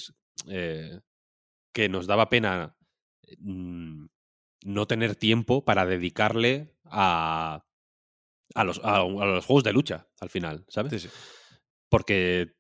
eh, 0.47 0.99
que 1.73 1.89
nos 1.89 2.07
daba 2.07 2.29
pena 2.29 2.75
mm, 3.39 4.05
no 4.65 4.87
tener 4.87 5.15
tiempo 5.15 5.65
para 5.65 5.85
dedicarle 5.85 6.75
a, 6.85 7.65
a, 8.55 8.63
los, 8.63 8.79
a, 8.83 8.97
a 8.97 9.03
los 9.03 9.45
juegos 9.45 9.63
de 9.63 9.73
lucha, 9.73 10.07
al 10.19 10.29
final, 10.29 10.65
¿sabes? 10.69 10.91
Sí, 10.93 10.99
sí. 10.99 11.09
Porque. 11.89 12.53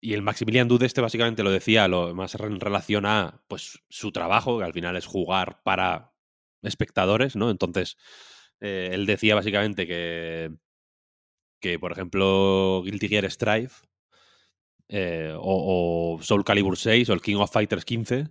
Y 0.00 0.12
el 0.12 0.20
Maximilian 0.20 0.68
Dude 0.68 0.84
este 0.84 1.00
básicamente 1.00 1.42
lo 1.42 1.50
decía 1.50 1.88
lo 1.88 2.14
más 2.14 2.34
en 2.34 2.60
relación 2.60 3.06
a 3.06 3.42
pues, 3.48 3.82
su 3.88 4.12
trabajo, 4.12 4.58
que 4.58 4.64
al 4.64 4.74
final 4.74 4.96
es 4.96 5.06
jugar 5.06 5.62
para 5.62 6.12
espectadores, 6.62 7.36
¿no? 7.36 7.50
Entonces, 7.50 7.96
eh, 8.64 8.90
él 8.92 9.06
decía 9.06 9.34
básicamente 9.34 9.86
que, 9.86 10.50
que, 11.60 11.78
por 11.78 11.92
ejemplo, 11.92 12.82
Guilty 12.84 13.08
Gear 13.08 13.30
Strive 13.30 13.72
eh, 14.88 15.34
o, 15.36 16.16
o 16.16 16.22
Soul 16.22 16.44
Calibur 16.44 16.76
6 16.76 17.10
o 17.10 17.12
el 17.12 17.20
King 17.20 17.36
of 17.36 17.52
Fighters 17.52 17.84
15 17.84 18.28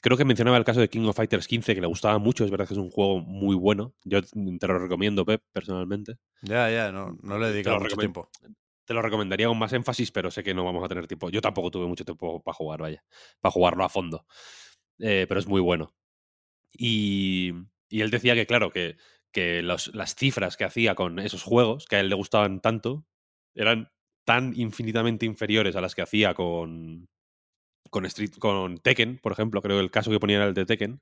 Creo 0.00 0.16
que 0.16 0.24
mencionaba 0.24 0.56
el 0.56 0.64
caso 0.64 0.80
de 0.80 0.88
King 0.88 1.06
of 1.08 1.16
Fighters 1.16 1.48
15, 1.48 1.74
que 1.74 1.80
le 1.80 1.86
gustaba 1.86 2.18
mucho. 2.18 2.44
Es 2.44 2.50
verdad 2.50 2.68
que 2.68 2.74
es 2.74 2.78
un 2.78 2.90
juego 2.90 3.20
muy 3.20 3.56
bueno. 3.56 3.94
Yo 4.04 4.22
te 4.22 4.66
lo 4.66 4.78
recomiendo, 4.78 5.24
Pep, 5.24 5.42
personalmente. 5.52 6.18
Ya, 6.42 6.70
ya, 6.70 6.92
no, 6.92 7.18
no 7.22 7.38
le 7.38 7.48
he 7.48 7.52
dedicado 7.52 7.80
mucho 7.80 7.96
tiempo. 7.96 8.30
Te 8.84 8.94
lo 8.94 9.02
recomendaría 9.02 9.48
con 9.48 9.58
más 9.58 9.72
énfasis, 9.72 10.12
pero 10.12 10.30
sé 10.30 10.44
que 10.44 10.54
no 10.54 10.64
vamos 10.64 10.84
a 10.84 10.88
tener 10.88 11.06
tiempo. 11.08 11.30
Yo 11.30 11.40
tampoco 11.40 11.70
tuve 11.70 11.86
mucho 11.86 12.04
tiempo 12.04 12.40
para 12.42 12.54
jugar, 12.54 12.80
vaya. 12.80 13.04
Para 13.40 13.52
jugarlo 13.52 13.84
a 13.84 13.88
fondo. 13.88 14.24
Eh, 15.00 15.26
pero 15.28 15.40
es 15.40 15.46
muy 15.46 15.60
bueno. 15.60 15.92
Y, 16.72 17.52
y 17.88 18.00
él 18.00 18.10
decía 18.10 18.34
que, 18.34 18.46
claro, 18.46 18.70
que, 18.70 18.96
que 19.32 19.62
los- 19.62 19.94
las 19.94 20.14
cifras 20.14 20.56
que 20.56 20.64
hacía 20.64 20.94
con 20.94 21.18
esos 21.18 21.42
juegos, 21.42 21.86
que 21.86 21.96
a 21.96 22.00
él 22.00 22.08
le 22.08 22.14
gustaban 22.14 22.60
tanto, 22.60 23.04
eran 23.54 23.90
tan 24.24 24.52
infinitamente 24.58 25.26
inferiores 25.26 25.76
a 25.76 25.80
las 25.80 25.94
que 25.94 26.02
hacía 26.02 26.34
con, 26.34 27.08
con, 27.90 28.04
Street, 28.06 28.32
con 28.38 28.78
Tekken, 28.78 29.18
por 29.18 29.32
ejemplo, 29.32 29.62
creo 29.62 29.78
que 29.78 29.84
el 29.84 29.90
caso 29.90 30.10
que 30.10 30.20
ponía 30.20 30.36
era 30.36 30.46
el 30.46 30.54
de 30.54 30.66
Tekken, 30.66 31.00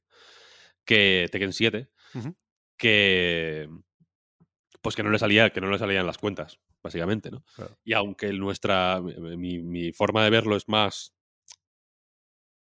que 0.85 1.29
Tekken 1.31 1.53
7, 1.53 1.89
Ujú. 2.15 2.37
que 2.77 3.69
pues 4.83 4.95
que 4.95 5.03
no 5.03 5.11
le 5.11 5.19
salía, 5.19 5.51
que 5.51 5.61
no 5.61 5.71
le 5.71 5.79
salían 5.79 6.07
las 6.07 6.19
cuentas, 6.19 6.61
básicamente, 6.83 7.31
¿no? 7.31 7.45
Claro. 7.57 7.77
Y 7.83 7.95
aunque 7.95 8.33
nuestra 8.33 9.01
mi, 9.01 9.59
mi 9.59 9.93
forma 9.93 10.23
de 10.23 10.31
verlo 10.31 10.55
es 10.57 10.69
más 10.69 11.13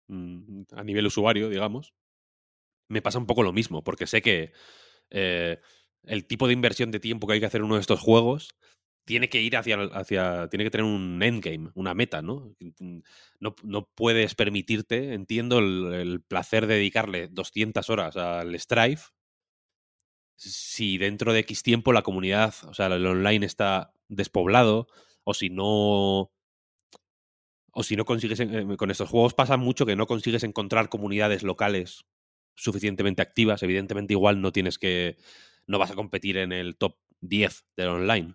mm, 0.09 0.63
a 0.73 0.85
nivel 0.85 1.07
usuario, 1.07 1.49
digamos, 1.49 1.95
me 2.89 3.03
pasa 3.03 3.19
un 3.19 3.27
poco 3.27 3.43
lo 3.43 3.53
mismo, 3.53 3.83
porque 3.83 4.07
sé 4.07 4.21
que 4.21 4.53
eh, 5.11 5.61
el 6.05 6.27
tipo 6.27 6.47
de 6.47 6.55
inversión 6.55 6.91
de 6.91 7.01
tiempo 7.01 7.27
que 7.27 7.35
hay 7.35 7.41
que 7.41 7.47
hacer 7.47 7.61
en 7.61 7.67
uno 7.67 7.75
de 7.77 7.81
estos 7.83 8.01
juegos 8.01 8.51
tiene 9.05 9.29
que 9.29 9.41
ir 9.41 9.57
hacia, 9.57 9.77
hacia 9.93 10.49
tiene 10.49 10.65
que 10.65 10.71
tener 10.71 10.85
un 10.85 11.21
endgame, 11.23 11.71
una 11.75 11.95
meta, 11.95 12.23
¿no? 12.23 12.55
No, 13.41 13.57
no 13.65 13.89
puedes 13.95 14.35
permitirte, 14.35 15.15
entiendo, 15.15 15.59
el, 15.59 16.23
placer 16.29 16.67
de 16.67 16.75
dedicarle 16.75 17.29
200 17.29 17.91
horas 17.91 18.17
al 18.17 18.59
Strife 18.59 19.11
si 20.37 20.97
dentro 20.97 21.33
de 21.33 21.41
X 21.41 21.63
tiempo 21.63 21.93
la 21.93 22.03
comunidad, 22.03 22.55
o 22.67 22.73
sea, 22.75 22.87
el 22.87 23.07
online 23.07 23.45
está 23.45 23.93
despoblado, 24.09 24.87
o 25.25 25.35
si 25.35 25.51
no. 25.51 26.31
O 27.73 27.83
si 27.83 27.95
no 27.97 28.05
consigues. 28.05 28.41
eh, 28.41 28.77
Con 28.77 28.91
estos 28.91 29.09
juegos 29.09 29.35
pasa 29.35 29.57
mucho 29.57 29.87
que 29.87 29.97
no 29.97 30.07
consigues 30.07 30.43
encontrar 30.45 30.89
comunidades 30.89 31.43
locales 31.43 32.05
suficientemente 32.55 33.23
activas. 33.23 33.63
Evidentemente, 33.63 34.15
igual 34.15 34.41
no 34.41 34.53
tienes 34.53 34.79
que. 34.79 35.17
No 35.67 35.79
vas 35.79 35.91
a 35.91 35.95
competir 35.95 36.37
en 36.37 36.53
el 36.53 36.77
top 36.77 36.97
10 37.21 37.65
del 37.77 37.89
online. 37.89 38.35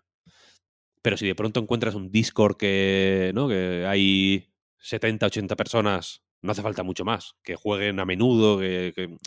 Pero 1.02 1.18
si 1.18 1.28
de 1.28 1.36
pronto 1.36 1.60
encuentras 1.60 1.96
un 1.96 2.12
Discord 2.12 2.58
que. 2.58 3.32
¿no? 3.34 3.48
Que 3.48 3.86
hay 3.88 4.48
70, 4.80 5.28
80 5.28 5.56
personas. 5.56 6.24
No 6.42 6.52
hace 6.52 6.62
falta 6.62 6.84
mucho 6.84 7.06
más. 7.06 7.36
Que 7.44 7.56
jueguen 7.56 8.00
a 8.00 8.06
menudo, 8.06 8.60
que, 8.60 9.18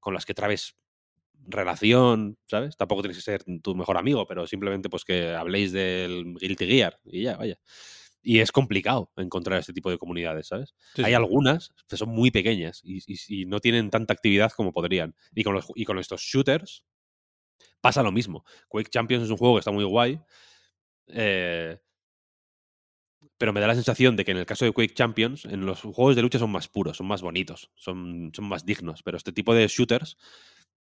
con 0.00 0.14
las 0.14 0.26
que 0.26 0.34
trabes 0.34 0.76
relación, 1.46 2.38
¿sabes? 2.46 2.76
Tampoco 2.76 3.02
tienes 3.02 3.18
que 3.18 3.22
ser 3.22 3.44
tu 3.62 3.74
mejor 3.74 3.96
amigo, 3.96 4.26
pero 4.26 4.46
simplemente 4.46 4.88
pues 4.88 5.04
que 5.04 5.34
habléis 5.34 5.72
del 5.72 6.34
Guilty 6.40 6.66
Gear 6.66 6.98
y 7.04 7.22
ya, 7.22 7.36
vaya. 7.36 7.58
Y 8.26 8.40
es 8.40 8.52
complicado 8.52 9.12
encontrar 9.16 9.60
este 9.60 9.74
tipo 9.74 9.90
de 9.90 9.98
comunidades, 9.98 10.48
¿sabes? 10.48 10.74
Sí, 10.94 11.02
Hay 11.04 11.12
sí. 11.12 11.14
algunas 11.14 11.72
que 11.88 11.96
son 11.98 12.08
muy 12.08 12.30
pequeñas 12.30 12.80
y, 12.82 12.98
y- 13.06 13.42
y 13.42 13.46
no 13.46 13.60
tienen 13.60 13.90
tanta 13.90 14.14
actividad 14.14 14.50
como 14.52 14.72
podrían. 14.72 15.14
Y 15.34 15.44
con, 15.44 15.54
los, 15.54 15.66
y 15.74 15.84
con 15.84 15.98
estos 15.98 16.22
shooters 16.22 16.84
pasa 17.80 18.02
lo 18.02 18.12
mismo. 18.12 18.44
Quake 18.68 18.90
Champions 18.90 19.24
es 19.24 19.30
un 19.30 19.36
juego 19.36 19.54
que 19.56 19.60
está 19.60 19.70
muy 19.70 19.84
guay, 19.84 20.20
eh, 21.08 21.78
pero 23.38 23.52
me 23.52 23.60
da 23.60 23.66
la 23.66 23.74
sensación 23.74 24.16
de 24.16 24.24
que 24.24 24.30
en 24.30 24.38
el 24.38 24.46
caso 24.46 24.64
de 24.64 24.72
Quake 24.72 24.94
Champions, 24.94 25.44
en 25.44 25.66
los 25.66 25.80
juegos 25.82 26.16
de 26.16 26.22
lucha 26.22 26.38
son 26.38 26.50
más 26.50 26.68
puros, 26.68 26.96
son 26.98 27.06
más 27.06 27.22
bonitos, 27.22 27.70
son, 27.74 28.30
son 28.34 28.44
más 28.46 28.64
dignos, 28.64 29.02
pero 29.02 29.16
este 29.16 29.32
tipo 29.32 29.54
de 29.54 29.66
shooters 29.66 30.16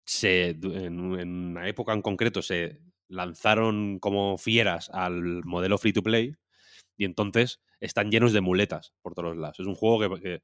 se, 0.05 0.51
en, 0.51 1.19
en 1.21 1.31
una 1.31 1.69
época 1.69 1.93
en 1.93 2.03
concreto 2.03 2.43
se 2.43 2.81
lanzaron 3.09 3.99
como 4.01 4.39
fieras 4.39 4.91
al 4.91 5.45
modelo 5.45 5.79
free 5.79 5.93
to 5.93 6.03
play 6.03 6.35
y 6.99 7.07
entonces 7.07 7.61
están 7.81 8.11
llenos 8.11 8.35
de 8.35 8.43
muletas 8.43 8.95
por 9.03 9.15
todos 9.15 9.37
lados. 9.39 9.61
Es 9.61 9.67
un 9.67 9.77
juego 9.77 10.01
que, 10.21 10.43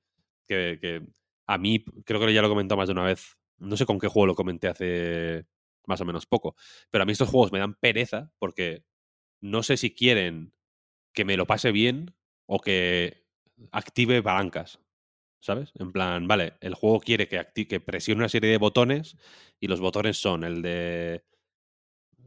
que- 0.48 0.78
que- 0.80 1.02
a 1.46 1.58
mí, 1.58 1.84
creo 2.06 2.20
que 2.20 2.32
ya 2.32 2.40
lo 2.40 2.48
he 2.48 2.50
comentado 2.50 2.78
más 2.78 2.88
de 2.88 2.92
una 2.92 3.04
vez, 3.04 3.36
no 3.58 3.76
sé 3.76 3.84
con 3.86 3.98
qué 3.98 4.08
juego 4.08 4.26
lo 4.26 4.34
comenté 4.34 4.68
hace 4.68 5.46
más 5.86 6.00
o 6.00 6.04
menos 6.06 6.26
poco, 6.26 6.56
pero 6.90 7.02
a 7.02 7.06
mí 7.06 7.12
estos 7.12 7.28
juegos 7.28 7.52
me 7.52 7.58
dan 7.58 7.74
pereza 7.74 8.32
porque 8.38 8.84
no 9.40 9.62
sé 9.62 9.76
si 9.76 9.94
quieren 9.94 10.54
que 11.14 11.24
me 11.24 11.36
lo 11.36 11.46
pase 11.46 11.72
bien 11.72 12.14
o 12.46 12.60
que 12.60 13.24
active 13.72 14.22
palancas. 14.22 14.80
¿Sabes? 15.40 15.72
En 15.78 15.92
plan, 15.92 16.26
vale, 16.28 16.54
el 16.60 16.74
juego 16.74 17.00
quiere 17.00 17.28
que, 17.28 17.66
que 17.68 17.80
presione 17.80 18.20
una 18.20 18.28
serie 18.30 18.50
de 18.50 18.58
botones 18.58 19.16
y 19.60 19.68
los 19.68 19.80
botones 19.80 20.16
son 20.18 20.44
el 20.44 20.62
de 20.62 21.24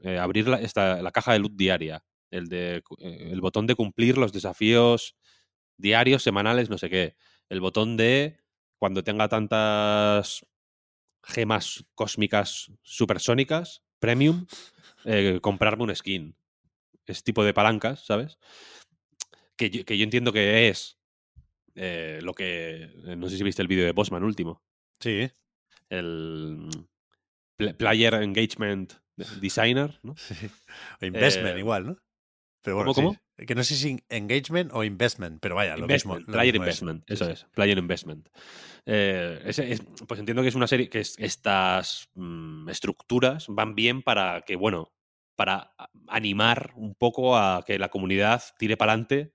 eh, 0.04 0.18
abrir 0.18 0.48
la, 0.48 0.60
la 1.02 1.12
caja 1.12 1.34
de 1.34 1.40
loot 1.40 1.54
diaria, 1.56 2.04
el, 2.32 2.48
de, 2.48 2.84
eh, 3.00 3.30
el 3.32 3.42
botón 3.42 3.68
de 3.68 3.76
cumplir 3.76 4.18
los 4.18 4.34
desafíos 4.34 5.16
diarios, 5.78 6.24
semanales, 6.24 6.70
no 6.70 6.78
sé 6.78 6.90
qué, 6.90 7.16
el 7.50 7.62
botón 7.62 7.98
de 7.98 8.40
cuando 8.80 9.04
tenga 9.04 9.28
tantas 9.30 10.46
gemas 11.24 11.86
cósmicas 11.96 12.72
supersónicas, 12.84 13.84
premium, 14.00 14.46
eh, 15.06 15.40
comprarme 15.42 15.84
un 15.84 15.96
skin. 15.96 16.36
Ese 17.06 17.22
tipo 17.22 17.44
de 17.44 17.54
palancas, 17.54 18.06
¿sabes? 18.06 18.38
Que 19.56 19.70
yo, 19.70 19.86
que 19.86 19.98
yo 19.98 20.04
entiendo 20.04 20.32
que 20.34 20.68
es 20.70 21.00
eh, 21.76 22.20
lo 22.22 22.34
que. 22.34 22.84
eh, 23.06 23.16
No 23.16 23.30
sé 23.30 23.38
si 23.38 23.44
viste 23.44 23.62
el 23.62 23.68
vídeo 23.68 23.86
de 23.86 23.92
Bosman 23.92 24.24
último. 24.24 24.62
Sí, 25.00 25.30
El 25.90 26.70
pl- 27.56 27.74
Player 27.76 28.14
Engagement 28.16 28.94
Designer, 29.42 30.00
¿no? 30.04 30.16
sí. 30.18 30.36
O 31.02 31.06
investment 31.06 31.56
Eh, 31.56 31.60
igual, 31.60 31.88
¿no? 31.88 31.98
Pero 32.68 32.76
bueno, 32.76 32.94
¿cómo, 32.94 33.14
sí. 33.14 33.46
Que 33.46 33.56
no 33.56 33.64
sé 33.64 33.76
si 33.76 33.98
engagement 34.10 34.72
o 34.74 34.84
investment, 34.84 35.40
pero 35.40 35.56
vaya, 35.56 35.78
lo 35.78 35.84
Investment, 35.84 36.20
mismo. 36.20 36.32
lo 36.34 36.38
Player 36.38 36.54
mismo 36.54 36.66
es. 36.66 36.82
Investment, 36.82 37.04
Sí, 37.08 37.14
eso 37.14 37.26
sí. 37.28 37.32
es, 37.32 37.46
Player 37.56 37.78
Investment. 37.78 38.28
Eh, 38.86 39.42
es- 39.46 39.82
pues 40.06 40.20
entiendo 40.20 40.42
que 40.42 40.50
es 40.50 40.56
una 40.56 40.68
serie 40.68 40.90
que 40.90 41.00
es- 41.00 41.16
estas 41.18 42.10
mm, 42.16 42.68
estructuras 42.68 43.46
van 43.48 43.74
bien 43.74 44.02
para 44.02 44.42
que, 44.42 44.58
bueno, 44.58 44.92
para 45.38 45.76
animar 46.08 46.74
un 46.76 46.94
poco 46.94 47.38
a 47.38 47.64
que 47.66 47.80
la 47.80 47.88
comunidad 47.88 48.44
tire 48.60 48.76
para 48.76 48.92
adelante 48.92 49.32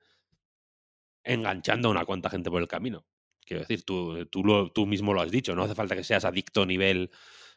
enganchando 1.24 1.88
a 1.88 1.90
una 1.92 2.04
cuanta 2.04 2.28
gente 2.28 2.50
por 2.50 2.60
el 2.60 2.68
camino. 2.68 3.06
Quiero 3.46 3.60
decir, 3.60 3.82
tú, 3.84 4.26
tú, 4.26 4.44
lo- 4.44 4.70
tú 4.72 4.84
mismo 4.84 5.14
lo 5.14 5.22
has 5.22 5.30
dicho, 5.30 5.54
no 5.54 5.62
hace 5.62 5.74
falta 5.74 5.96
que 5.96 6.04
seas 6.04 6.26
adicto 6.26 6.66
nivel... 6.66 7.10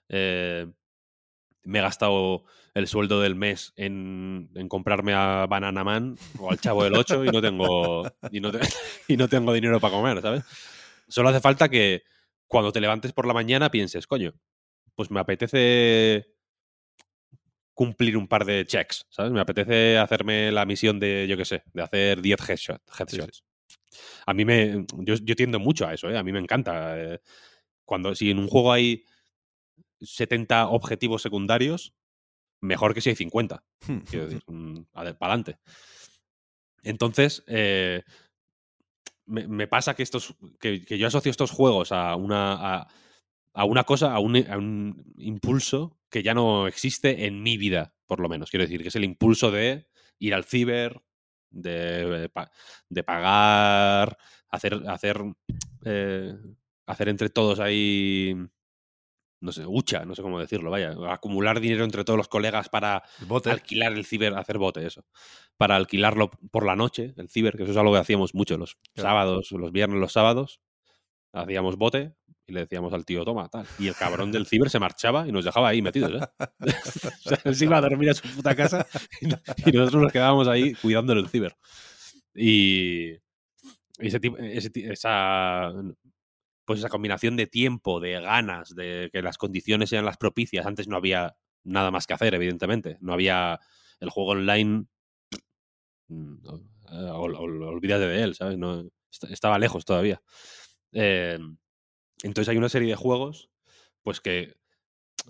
eh, 0.08 0.68
me 1.66 1.80
he 1.80 1.82
gastado 1.82 2.44
el 2.74 2.88
sueldo 2.88 3.22
del 3.22 3.36
mes 3.36 3.74
en, 3.76 4.50
en 4.56 4.68
comprarme 4.70 5.14
a 5.14 5.46
Banana 5.50 5.84
Man 5.84 6.16
o 6.40 6.52
al 6.52 6.60
Chavo 6.60 6.84
del 6.84 6.96
8 6.96 7.26
y 7.26 7.30
no 7.32 7.42
tengo 7.42 8.04
y 8.32 8.40
no, 8.40 8.52
te- 8.52 8.60
y 9.08 9.18
no 9.18 9.28
tengo 9.28 9.54
dinero 9.54 9.80
para 9.80 9.94
comer, 9.96 10.22
¿sabes? 10.22 10.44
Solo 11.08 11.30
hace 11.30 11.40
falta 11.42 11.70
que 11.70 12.04
cuando 12.48 12.72
te 12.72 12.82
levantes 12.82 13.14
por 13.14 13.26
la 13.28 13.34
mañana 13.34 13.70
pienses, 13.72 14.08
coño, 14.08 14.34
pues 14.96 15.12
me 15.12 15.20
apetece 15.20 16.28
cumplir 17.74 18.16
un 18.18 18.28
par 18.28 18.46
de 18.46 18.66
checks, 18.66 19.06
¿sabes? 19.10 19.32
Me 19.32 19.42
apetece 19.42 19.98
hacerme 19.98 20.52
la 20.52 20.66
misión 20.66 21.00
de, 21.00 21.28
yo 21.28 21.36
qué 21.36 21.46
sé, 21.46 21.64
de 21.74 21.82
hacer 21.84 22.22
10 22.22 22.40
headshot- 22.40 22.82
headshots. 22.98 23.44
A 24.26 24.34
mí 24.34 24.46
me... 24.46 24.86
Yo, 25.00 25.16
yo 25.16 25.36
tiendo 25.36 25.60
mucho 25.60 25.86
a 25.86 25.94
eso, 25.94 26.10
¿eh? 26.10 26.18
A 26.18 26.24
mí 26.24 26.32
me 26.32 26.40
encanta. 26.40 26.98
eh, 26.98 27.20
Cuando, 27.84 28.16
si 28.16 28.32
en 28.32 28.40
un 28.40 28.48
juego 28.48 28.72
hay 28.72 29.04
70 30.06 30.68
objetivos 30.70 31.22
secundarios, 31.22 31.94
mejor 32.62 32.94
que 32.94 33.02
si 33.02 33.10
hay 33.10 33.16
50. 33.16 33.64
Quiero 34.10 34.26
decir, 34.28 34.44
para 34.92 35.10
adelante. 35.20 35.58
Entonces, 36.84 37.44
eh, 37.48 38.04
me, 39.26 39.48
me 39.48 39.68
pasa 39.68 39.96
que 39.96 40.04
estos. 40.04 40.36
Que, 40.60 40.84
que 40.86 40.98
yo 40.98 41.08
asocio 41.08 41.32
estos 41.32 41.52
juegos 41.52 41.92
a 41.92 42.16
una. 42.16 42.54
A, 42.82 42.88
a 43.58 43.64
una 43.64 43.86
cosa, 43.86 44.14
a 44.14 44.20
un, 44.20 44.36
a 44.50 44.58
un 44.58 45.14
impulso 45.18 45.98
que 46.10 46.22
ya 46.24 46.34
no 46.34 46.68
existe 46.68 47.26
en 47.26 47.42
mi 47.42 47.56
vida, 47.58 47.94
por 48.06 48.20
lo 48.20 48.28
menos. 48.28 48.50
Quiero 48.52 48.66
decir, 48.66 48.82
que 48.82 48.90
es 48.90 48.96
el 48.98 49.06
impulso 49.06 49.50
de 49.50 49.88
ir 50.20 50.34
al 50.34 50.44
ciber, 50.44 51.02
de, 51.52 52.30
pa- 52.34 52.52
de 52.90 53.04
pagar, 53.06 54.18
hacer, 54.50 54.84
hacer, 54.90 55.22
eh, 55.86 56.36
hacer 56.86 57.08
entre 57.08 57.30
todos 57.30 57.62
ahí, 57.62 58.36
no 59.46 59.52
sé, 59.52 59.64
hucha, 59.66 60.04
no 60.06 60.16
sé 60.16 60.24
cómo 60.24 60.40
decirlo, 60.40 60.72
vaya, 60.72 60.96
acumular 61.10 61.60
dinero 61.60 61.84
entre 61.84 62.04
todos 62.04 62.18
los 62.18 62.28
colegas 62.28 62.68
para 62.68 63.04
bote. 63.28 63.52
alquilar 63.52 63.94
el 63.94 64.06
ciber, 64.06 64.34
hacer 64.34 64.58
bote, 64.58 64.86
eso. 64.86 65.06
Para 65.56 65.76
alquilarlo 65.76 66.32
por 66.52 66.66
la 66.66 66.76
noche, 66.76 67.14
el 67.16 67.30
ciber, 67.30 67.56
que 67.56 67.64
eso 67.64 67.72
es 67.72 67.78
algo 67.78 67.94
que 67.94 68.00
hacíamos 68.00 68.34
mucho 68.34 68.58
los 68.58 68.76
Claro. 68.94 69.10
sábados, 69.10 69.52
los 69.52 69.72
viernes, 69.72 70.00
los 70.00 70.12
sábados. 70.12 70.62
Hacíamos 71.32 71.78
bote 71.78 72.16
y 72.48 72.54
le 72.54 72.62
decíamos 72.62 72.94
al 72.94 73.06
tío, 73.06 73.24
toma, 73.24 73.48
tal. 73.50 73.66
Y 73.78 73.88
el 73.88 73.96
cabrón 73.96 74.32
del 74.32 74.48
ciber 74.48 74.70
se 74.70 74.80
marchaba 74.80 75.28
y 75.28 75.32
nos 75.32 75.46
dejaba 75.46 75.70
ahí 75.70 75.82
metidos, 75.82 76.24
¿eh? 76.24 76.28
o 77.26 77.30
sea, 77.30 77.40
él 77.44 77.56
se 77.56 77.66
iba 77.66 77.78
a 77.78 77.82
dormir 77.82 78.10
a 78.10 78.14
su 78.14 78.28
puta 78.30 78.56
casa 78.56 78.88
y, 79.22 79.72
nosotros 79.72 80.02
nos 80.04 80.12
quedábamos 80.12 80.48
ahí 80.48 80.74
cuidándole 80.76 81.22
el 81.22 81.30
ciber. 81.30 81.56
Y 82.34 83.14
ese 84.00 84.20
tipo, 84.20 84.38
ese 84.38 84.72
esa, 84.92 85.72
pues 86.66 86.80
esa 86.80 86.90
combinación 86.90 87.36
de 87.38 87.48
tiempo, 87.48 88.00
de 88.00 88.20
ganas, 88.22 88.76
de 88.76 89.10
que 89.14 89.22
las 89.22 89.38
condiciones 89.38 89.90
sean 89.90 90.06
las 90.06 90.18
propicias. 90.18 90.66
Antes 90.66 90.88
no 90.88 90.98
había 90.98 91.36
nada 91.64 91.92
más 91.92 92.08
que 92.08 92.14
hacer, 92.14 92.34
evidentemente. 92.36 92.98
No 93.02 93.14
había 93.14 93.60
el 94.00 94.10
juego 94.10 94.32
online. 94.32 94.86
mm, 96.08 96.36
eh, 96.92 97.10
ol- 97.12 97.36
ol- 97.36 97.64
olvídate 97.64 98.08
de 98.08 98.24
él, 98.24 98.36
¿sabes? 98.36 98.58
No, 98.58 98.82
est- 99.12 99.24
estaba 99.32 99.60
lejos 99.60 99.86
todavía. 99.86 100.22
Eh, 100.94 101.40
entonces 102.24 102.50
hay 102.50 102.58
una 102.58 102.70
serie 102.70 102.90
de 102.90 102.96
juegos, 102.96 103.50
pues 104.04 104.22
que 104.22 104.56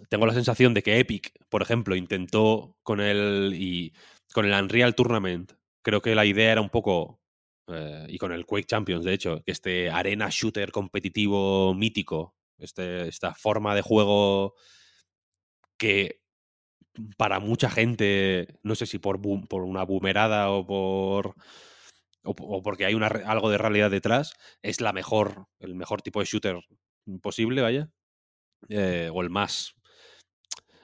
tengo 0.09 0.25
la 0.27 0.33
sensación 0.33 0.73
de 0.73 0.83
que 0.83 0.99
Epic, 0.99 1.33
por 1.49 1.61
ejemplo, 1.63 1.95
intentó 1.95 2.77
con 2.83 3.01
el, 3.01 3.53
y, 3.55 3.93
con 4.33 4.45
el 4.45 4.53
Unreal 4.53 4.95
Tournament, 4.95 5.53
creo 5.83 6.01
que 6.01 6.15
la 6.15 6.25
idea 6.25 6.53
era 6.53 6.61
un 6.61 6.69
poco, 6.69 7.21
eh, 7.67 8.05
y 8.09 8.17
con 8.17 8.31
el 8.31 8.45
Quake 8.45 8.65
Champions, 8.65 9.05
de 9.05 9.13
hecho, 9.13 9.43
que 9.43 9.51
este 9.51 9.89
arena 9.89 10.29
shooter 10.29 10.71
competitivo 10.71 11.73
mítico, 11.73 12.35
este, 12.57 13.07
esta 13.07 13.33
forma 13.33 13.75
de 13.75 13.81
juego 13.81 14.55
que 15.77 16.21
para 17.17 17.39
mucha 17.39 17.69
gente, 17.69 18.59
no 18.63 18.75
sé 18.75 18.85
si 18.85 18.99
por, 18.99 19.19
por 19.47 19.63
una 19.63 19.83
boomerada 19.83 20.49
o 20.51 20.65
por 20.65 21.35
o, 22.25 22.63
porque 22.63 22.85
hay 22.85 22.95
una, 22.95 23.07
algo 23.07 23.49
de 23.49 23.57
realidad 23.57 23.91
detrás, 23.91 24.33
es 24.61 24.81
la 24.81 24.93
mejor, 24.93 25.47
el 25.59 25.75
mejor 25.75 26.01
tipo 26.01 26.19
de 26.19 26.25
shooter 26.25 26.59
posible, 27.21 27.61
vaya. 27.61 27.89
Eh, 28.69 29.09
o 29.13 29.21
el 29.21 29.29
más. 29.29 29.75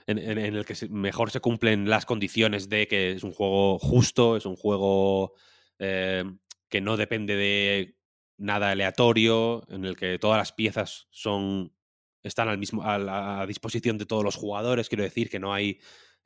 En, 0.08 0.20
el 0.20 0.66
que 0.66 0.76
mejor 0.90 1.32
se 1.32 1.40
cumplen 1.40 1.90
las 1.90 2.06
condiciones 2.06 2.68
de 2.70 2.88
que 2.88 3.12
es 3.12 3.24
un 3.24 3.32
juego 3.32 3.80
justo, 3.80 4.36
es 4.36 4.46
un 4.46 4.56
juego 4.56 5.34
eh, 5.80 6.24
que 6.72 6.82
no 6.82 6.98
depende 6.98 7.36
de 7.36 7.98
nada 8.38 8.72
aleatorio, 8.72 9.64
en 9.70 9.86
el 9.86 9.96
que 9.96 10.18
todas 10.18 10.40
las 10.40 10.54
piezas 10.54 11.08
son 11.12 11.76
están 12.24 12.48
al 12.50 12.58
mismo, 12.58 12.84
a 12.84 12.98
la 12.98 13.46
disposición 13.46 13.98
de 13.98 14.06
todos 14.06 14.24
los 14.24 14.36
jugadores. 14.36 14.90
Quiero 14.90 15.04
decir 15.04 15.30
que 15.30 15.40
no 15.40 15.54
hay 15.54 15.80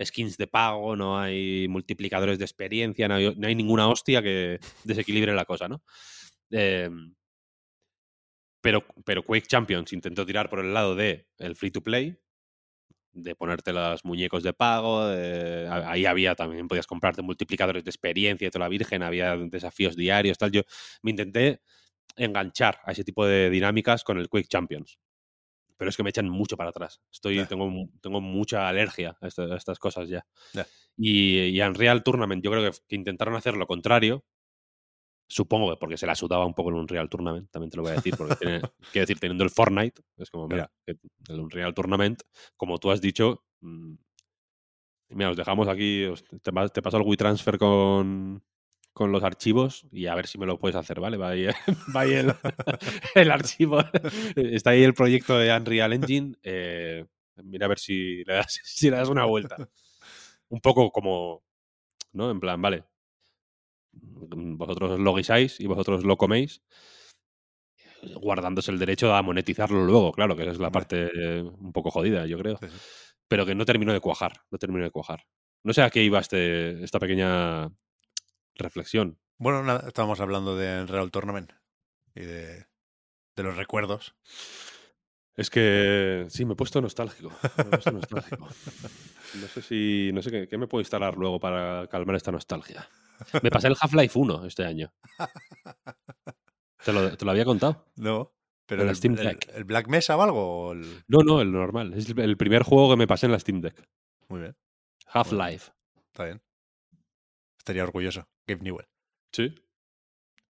skins 0.04 0.38
de 0.38 0.48
pago, 0.48 0.96
no 0.96 1.20
hay 1.20 1.68
multiplicadores 1.68 2.38
de 2.38 2.46
experiencia, 2.46 3.08
no 3.08 3.16
hay, 3.16 3.56
ninguna 3.56 3.88
hostia 3.88 4.22
que 4.22 4.60
desequilibre 4.84 5.34
la 5.34 5.46
cosa, 5.46 5.68
¿no? 5.68 5.84
Em, 6.52 7.16
pero, 8.62 8.86
pero 9.06 9.24
Quake 9.24 9.48
Champions 9.48 9.94
intentó 9.94 10.26
tirar 10.26 10.50
por 10.50 10.60
el 10.60 10.74
lado 10.74 10.96
de 10.96 11.28
el 11.38 11.56
free 11.56 11.72
to 11.72 11.82
play, 11.82 12.18
de 13.16 13.36
ponerte 13.36 13.74
los 13.74 14.06
muñecos 14.06 14.44
de 14.44 14.54
pago, 14.54 15.02
ahí 15.02 16.06
había 16.06 16.36
también, 16.36 16.68
podías 16.68 16.86
comprarte 16.86 17.22
multiplicadores 17.22 17.84
de 17.84 17.90
experiencia 17.90 18.48
y 18.48 18.52
toda 18.52 18.66
la 18.66 18.70
virgen, 18.70 19.02
había 19.02 19.36
desafíos 19.38 19.96
diarios, 19.96 20.38
tal. 20.38 20.52
Yo 20.52 20.62
me 21.02 21.12
intenté 21.12 21.62
enganchar 22.16 22.80
a 22.86 22.92
ese 22.92 23.04
tipo 23.04 23.26
de 23.26 23.50
dinámicas 23.50 24.04
con 24.04 24.20
el 24.20 24.30
Quake 24.30 24.48
Champions 24.48 25.00
pero 25.78 25.90
es 25.90 25.98
que 25.98 26.04
me 26.04 26.10
echan 26.10 26.30
mucho 26.30 26.56
para 26.58 26.70
atrás. 26.70 27.02
Estoy, 27.12 27.46
tengo, 27.46 27.70
tengo 28.02 28.22
mucha 28.22 28.68
alergia 28.68 29.18
a, 29.22 29.28
estas 29.28 29.80
cosas 29.80 30.08
ya. 30.08 30.26
Y, 30.98 31.40
y 31.40 31.62
Unreal 31.62 32.04
Tournament, 32.04 32.44
yo 32.44 32.52
creo 32.52 32.72
que, 32.72 32.96
intentaron 32.96 33.36
hacer 33.36 33.56
lo 33.56 33.68
contrario. 33.68 34.24
Supongo 35.28 35.72
que 35.72 35.78
porque 35.78 35.98
se 35.98 36.06
la 36.06 36.16
sudaba 36.16 36.46
un 36.46 36.54
poco 36.54 36.70
el 36.70 36.76
Unreal 36.76 37.10
Tournament, 37.10 37.50
también 37.50 37.72
te 37.72 37.78
lo 37.78 37.84
voy 37.84 37.94
a 37.94 37.96
decir, 37.96 38.16
porque 38.18 38.36
tiene, 38.36 38.62
quiero 38.92 39.04
decir, 39.08 39.20
teniendo 39.20 39.44
el 39.44 39.50
Fortnite, 39.50 40.02
es 40.18 40.30
como, 40.30 40.48
mira, 40.48 40.72
el 40.86 41.40
Unreal 41.40 41.74
Tournament, 41.74 42.22
como 42.56 42.78
tú 42.78 42.92
has 42.92 43.02
dicho, 43.02 43.44
mm, 43.62 43.96
mira, 45.10 45.32
os 45.32 45.38
dejamos 45.38 45.68
aquí, 45.68 46.06
te, 46.44 46.52
te 46.70 46.82
paso 46.82 46.98
el 46.98 47.04
WeTransfer 47.04 47.58
con, 47.58 48.44
con 48.96 49.12
los 49.12 49.24
archivos 49.24 49.86
y 49.92 50.08
a 50.08 50.16
ver 50.16 50.26
si 50.26 50.38
me 50.38 50.46
lo 50.46 50.58
puedes 50.58 50.78
hacer, 50.78 51.02
¿vale? 51.02 51.18
Va 51.18 51.32
ahí, 51.32 51.48
el, 52.14 52.32
archivo. 53.32 53.80
Está 54.38 54.70
ahí 54.70 54.84
el 54.84 54.94
proyecto 54.94 55.38
de 55.38 55.52
Unreal 55.56 55.92
Engine. 55.92 56.34
Eh, 56.42 57.06
mira 57.44 57.66
a 57.66 57.70
ver 57.70 57.78
si 57.78 58.24
le, 58.24 58.36
das, 58.36 58.58
si 58.64 58.90
le 58.90 58.96
das 58.96 59.10
una 59.10 59.26
vuelta. 59.26 59.58
Un 60.48 60.62
poco 60.62 60.92
como, 60.92 61.44
¿no? 62.14 62.32
En 62.32 62.40
plan, 62.40 62.62
vale. 62.62 62.86
Vosotros 64.02 65.00
lo 65.00 65.16
guisáis 65.16 65.60
y 65.60 65.68
vosotros 65.68 66.04
lo 66.04 66.18
coméis, 66.18 66.62
guardándose 68.22 68.72
el 68.72 68.80
derecho 68.80 69.14
a 69.14 69.22
monetizarlo 69.22 69.84
luego, 69.86 70.12
claro, 70.12 70.36
que 70.36 70.50
es 70.50 70.60
la 70.60 70.72
parte 70.72 71.42
un 71.42 71.72
poco 71.72 71.92
jodida, 71.92 72.26
yo 72.26 72.38
creo. 72.38 72.60
Pero 73.28 73.46
que 73.46 73.56
no 73.56 73.66
termino 73.66 73.94
de 73.94 74.00
cuajar, 74.00 74.42
no 74.52 74.58
termino 74.58 74.84
de 74.84 74.92
cuajar. 74.92 75.26
No 75.64 75.74
sé 75.74 75.82
a 75.82 75.90
qué 75.90 76.04
iba 76.04 76.20
este, 76.20 76.84
esta 76.84 77.00
pequeña 77.00 77.72
reflexión. 78.56 79.20
Bueno, 79.38 79.64
nada, 79.64 79.88
estábamos 79.88 80.20
hablando 80.20 80.56
de 80.56 80.86
Real 80.86 81.12
Tournament 81.12 81.52
y 82.16 82.22
de, 82.22 82.66
los 83.36 83.58
recuerdos. 83.58 84.16
Es 85.36 85.50
que 85.50 86.26
sí, 86.30 86.46
me 86.46 86.54
he 86.54 86.56
puesto 86.56 86.82
nostálgico. 86.82 87.32
No 89.42 89.48
sé 89.48 89.62
si. 89.62 90.12
No 90.14 90.22
sé 90.22 90.48
qué, 90.48 90.58
me 90.58 90.68
puedo 90.68 90.82
instalar 90.82 91.18
luego 91.18 91.42
para 91.42 91.88
calmar 91.88 92.16
esta 92.16 92.32
nostalgia. 92.32 92.88
Me 93.44 93.50
pasé 93.50 93.68
el 93.68 93.76
Half-Life 93.78 94.18
1 94.18 94.46
este 94.46 94.64
año. 94.64 94.94
¿Te 96.86 96.94
lo, 96.94 97.32
había 97.32 97.44
contado? 97.44 97.86
No. 97.96 98.34
¿Pero 98.66 98.84
el, 98.84 98.96
Steam 98.96 99.16
Deck. 99.16 99.52
El, 99.54 99.66
Black 99.66 99.88
Mesa 99.88 100.16
o 100.16 100.22
algo? 100.22 100.74
No, 101.08 101.20
no, 101.26 101.42
el 101.42 101.52
normal. 101.52 101.94
Es 101.94 102.10
el 102.10 102.38
primer 102.38 102.64
juego 102.64 102.92
que 102.92 102.98
me 102.98 103.08
pasé 103.08 103.26
en 103.26 103.34
la 103.34 103.40
Steam 103.40 103.60
Deck. 103.60 103.90
Muy 104.30 104.40
bien. 104.40 104.56
Half-Life. 105.08 105.72
está 106.08 106.26
bien. 106.26 106.42
Estaría 107.58 107.84
orgulloso. 107.84 108.30
Gabe 108.48 108.62
Newell. 108.62 108.88
Sí. 109.34 109.54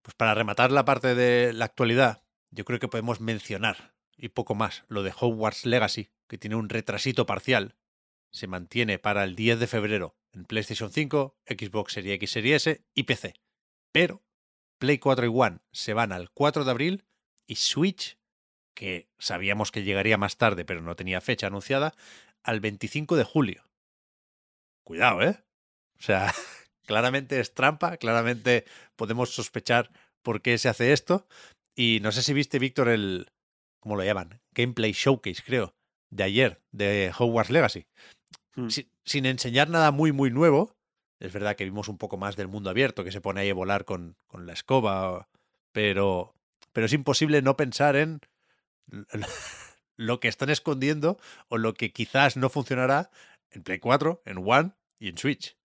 Pues 0.02 0.14
para 0.14 0.34
rematar 0.34 0.70
la 0.70 0.84
parte 0.84 1.16
de 1.16 1.52
la 1.52 1.64
actualidad, 1.64 2.22
yo 2.50 2.64
creo 2.64 2.78
que 2.78 2.88
podemos 2.88 3.20
mencionar, 3.20 3.95
y 4.16 4.30
poco 4.30 4.54
más, 4.54 4.84
lo 4.88 5.02
de 5.02 5.12
Hogwarts 5.18 5.66
Legacy, 5.66 6.10
que 6.28 6.38
tiene 6.38 6.56
un 6.56 6.68
retrasito 6.68 7.26
parcial. 7.26 7.76
Se 8.30 8.46
mantiene 8.46 8.98
para 8.98 9.24
el 9.24 9.36
10 9.36 9.60
de 9.60 9.66
febrero 9.66 10.16
en 10.32 10.44
PlayStation 10.44 10.90
5, 10.90 11.36
Xbox 11.46 11.92
Series 11.92 12.14
X, 12.16 12.30
Series 12.30 12.66
S 12.66 12.84
y 12.94 13.02
PC. 13.04 13.34
Pero 13.92 14.22
Play 14.78 14.98
4 14.98 15.26
y 15.26 15.32
One 15.32 15.58
se 15.72 15.94
van 15.94 16.12
al 16.12 16.30
4 16.30 16.64
de 16.64 16.70
abril 16.70 17.04
y 17.46 17.56
Switch, 17.56 18.18
que 18.74 19.08
sabíamos 19.18 19.72
que 19.72 19.84
llegaría 19.84 20.18
más 20.18 20.36
tarde 20.36 20.64
pero 20.64 20.82
no 20.82 20.96
tenía 20.96 21.20
fecha 21.20 21.46
anunciada, 21.46 21.94
al 22.42 22.60
25 22.60 23.16
de 23.16 23.24
julio. 23.24 23.64
Cuidado, 24.84 25.22
¿eh? 25.22 25.42
O 25.98 26.02
sea, 26.02 26.32
Claramente 26.86 27.40
es 27.40 27.52
trampa, 27.52 27.96
claramente 27.96 28.64
podemos 28.94 29.34
sospechar 29.34 29.90
por 30.22 30.40
qué 30.40 30.56
se 30.56 30.68
hace 30.68 30.92
esto. 30.92 31.26
Y 31.74 31.98
no 32.00 32.12
sé 32.12 32.22
si 32.22 32.32
viste, 32.32 32.58
Víctor, 32.58 32.88
el. 32.88 33.28
¿Cómo 33.86 33.94
lo 33.94 34.02
llaman? 34.02 34.40
Gameplay 34.50 34.90
Showcase, 34.90 35.44
creo, 35.46 35.72
de 36.10 36.24
ayer, 36.24 36.60
de 36.72 37.12
Hogwarts 37.16 37.50
Legacy. 37.50 37.86
Hmm. 38.56 38.66
sin 39.04 39.26
enseñar 39.26 39.70
nada 39.70 39.92
muy, 39.92 40.10
muy 40.10 40.32
nuevo. 40.32 40.76
Es 41.20 41.32
verdad 41.32 41.54
que 41.54 41.62
vimos 41.62 41.86
un 41.86 41.96
poco 41.96 42.16
más 42.16 42.34
del 42.34 42.48
mundo 42.48 42.68
abierto, 42.68 43.04
que 43.04 43.12
se 43.12 43.20
pone 43.20 43.42
ahí 43.42 43.50
a 43.50 43.54
volar 43.54 43.84
con, 43.84 44.16
con 44.26 44.44
la 44.44 44.54
escoba, 44.54 45.28
pero, 45.70 46.34
pero 46.72 46.86
es 46.86 46.92
imposible 46.94 47.42
no 47.42 47.56
pensar 47.56 47.94
en 47.94 48.22
lo 49.96 50.18
que 50.18 50.26
están 50.26 50.50
escondiendo 50.50 51.16
o 51.46 51.56
lo 51.56 51.74
que 51.74 51.92
quizás 51.92 52.36
no 52.36 52.50
funcionará 52.50 53.12
en 53.52 53.62
Play 53.62 53.78
4, 53.78 54.20
en 54.24 54.38
One 54.44 54.72
y 54.98 55.10
en 55.10 55.16
Switch. 55.16 55.56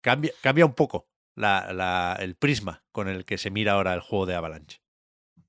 Cambia, 0.00 0.32
cambia 0.40 0.64
un 0.64 0.74
poco 0.74 1.10
la, 1.34 2.16
el 2.20 2.36
prisma 2.36 2.84
con 2.90 3.06
el 3.06 3.26
que 3.26 3.36
se 3.36 3.50
mira 3.50 3.72
ahora 3.72 3.92
el 3.92 4.00
juego 4.00 4.24
de 4.24 4.34
Avalanche. 4.34 4.80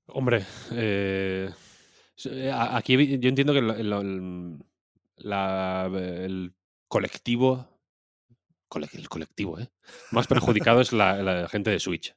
Hombre, 0.08 0.44
eh, 0.72 1.48
eh, 1.48 1.54
aquí 2.54 3.18
yo 3.18 3.28
entiendo 3.28 3.52
que 3.52 3.60
el, 3.60 3.72
colectivo, 6.88 7.68
el 8.92 9.08
colectivo, 9.08 9.58
¿eh? 9.58 9.70
más 10.10 10.26
perjudicado 10.26 10.80
es 10.80 10.92
la, 10.92 11.48
gente 11.50 11.70
de 11.70 11.80
Switch. 11.80 12.14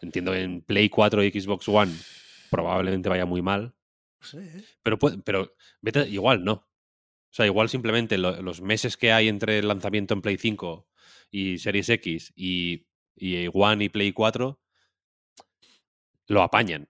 Entiendo 0.00 0.32
que 0.32 0.42
en 0.42 0.62
Play 0.62 0.88
4 0.88 1.24
y 1.24 1.30
Xbox 1.30 1.68
One 1.68 1.92
probablemente 2.50 3.08
vaya 3.08 3.26
muy 3.26 3.42
mal. 3.42 3.74
Pero, 4.82 4.98
pero 4.98 5.54
vete, 5.80 6.08
igual 6.08 6.44
no. 6.44 6.52
O 6.52 7.32
sea, 7.32 7.46
igual 7.46 7.68
simplemente 7.68 8.18
los 8.18 8.60
meses 8.60 8.96
que 8.96 9.12
hay 9.12 9.28
entre 9.28 9.58
el 9.58 9.68
lanzamiento 9.68 10.14
en 10.14 10.22
Play 10.22 10.36
5 10.36 10.88
y 11.30 11.58
Series 11.58 11.88
X 11.88 12.32
y, 12.34 12.86
y 13.14 13.48
One 13.52 13.84
y 13.84 13.88
Play 13.88 14.12
4 14.12 14.60
lo 16.26 16.42
apañan. 16.42 16.89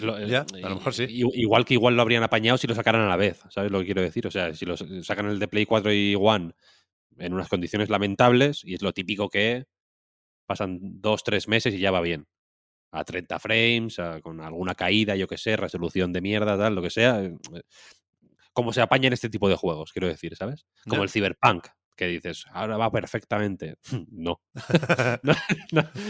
Eh, 0.00 0.36
a 0.36 0.68
lo 0.68 0.76
mejor 0.76 0.94
sí. 0.94 1.06
Igual 1.08 1.64
que 1.64 1.74
igual 1.74 1.96
lo 1.96 2.02
habrían 2.02 2.22
apañado 2.22 2.58
si 2.58 2.66
lo 2.66 2.74
sacaran 2.74 3.02
a 3.02 3.08
la 3.08 3.16
vez, 3.16 3.42
¿sabes 3.50 3.70
lo 3.70 3.80
que 3.80 3.86
quiero 3.86 4.02
decir? 4.02 4.26
O 4.26 4.30
sea, 4.30 4.54
si 4.54 4.64
lo 4.66 4.76
sacan 4.76 5.26
el 5.26 5.38
de 5.38 5.48
Play 5.48 5.66
4 5.66 5.92
y 5.92 6.16
One 6.18 6.52
en 7.18 7.34
unas 7.34 7.48
condiciones 7.48 7.90
lamentables, 7.90 8.64
y 8.64 8.74
es 8.74 8.82
lo 8.82 8.92
típico 8.92 9.28
que 9.28 9.66
pasan 10.46 10.78
dos, 10.80 11.22
tres 11.22 11.48
meses 11.48 11.74
y 11.74 11.78
ya 11.78 11.90
va 11.90 12.00
bien. 12.00 12.26
A 12.92 13.04
30 13.04 13.38
frames, 13.38 13.98
con 14.22 14.40
alguna 14.40 14.74
caída, 14.74 15.14
yo 15.14 15.28
que 15.28 15.38
sé, 15.38 15.56
resolución 15.56 16.12
de 16.12 16.20
mierda, 16.20 16.58
tal, 16.58 16.74
lo 16.74 16.82
que 16.82 16.90
sea. 16.90 17.22
Eh, 17.22 17.36
como 18.52 18.72
se 18.72 18.80
apañan 18.80 19.12
este 19.12 19.28
tipo 19.28 19.48
de 19.48 19.54
juegos, 19.54 19.92
quiero 19.92 20.08
decir, 20.08 20.34
¿sabes? 20.34 20.66
Como 20.88 21.04
el 21.04 21.10
Cyberpunk, 21.10 21.68
que 22.00 22.06
dices, 22.06 22.46
ahora 22.52 22.78
va 22.78 22.90
perfectamente. 22.90 23.76
no. 24.10 24.46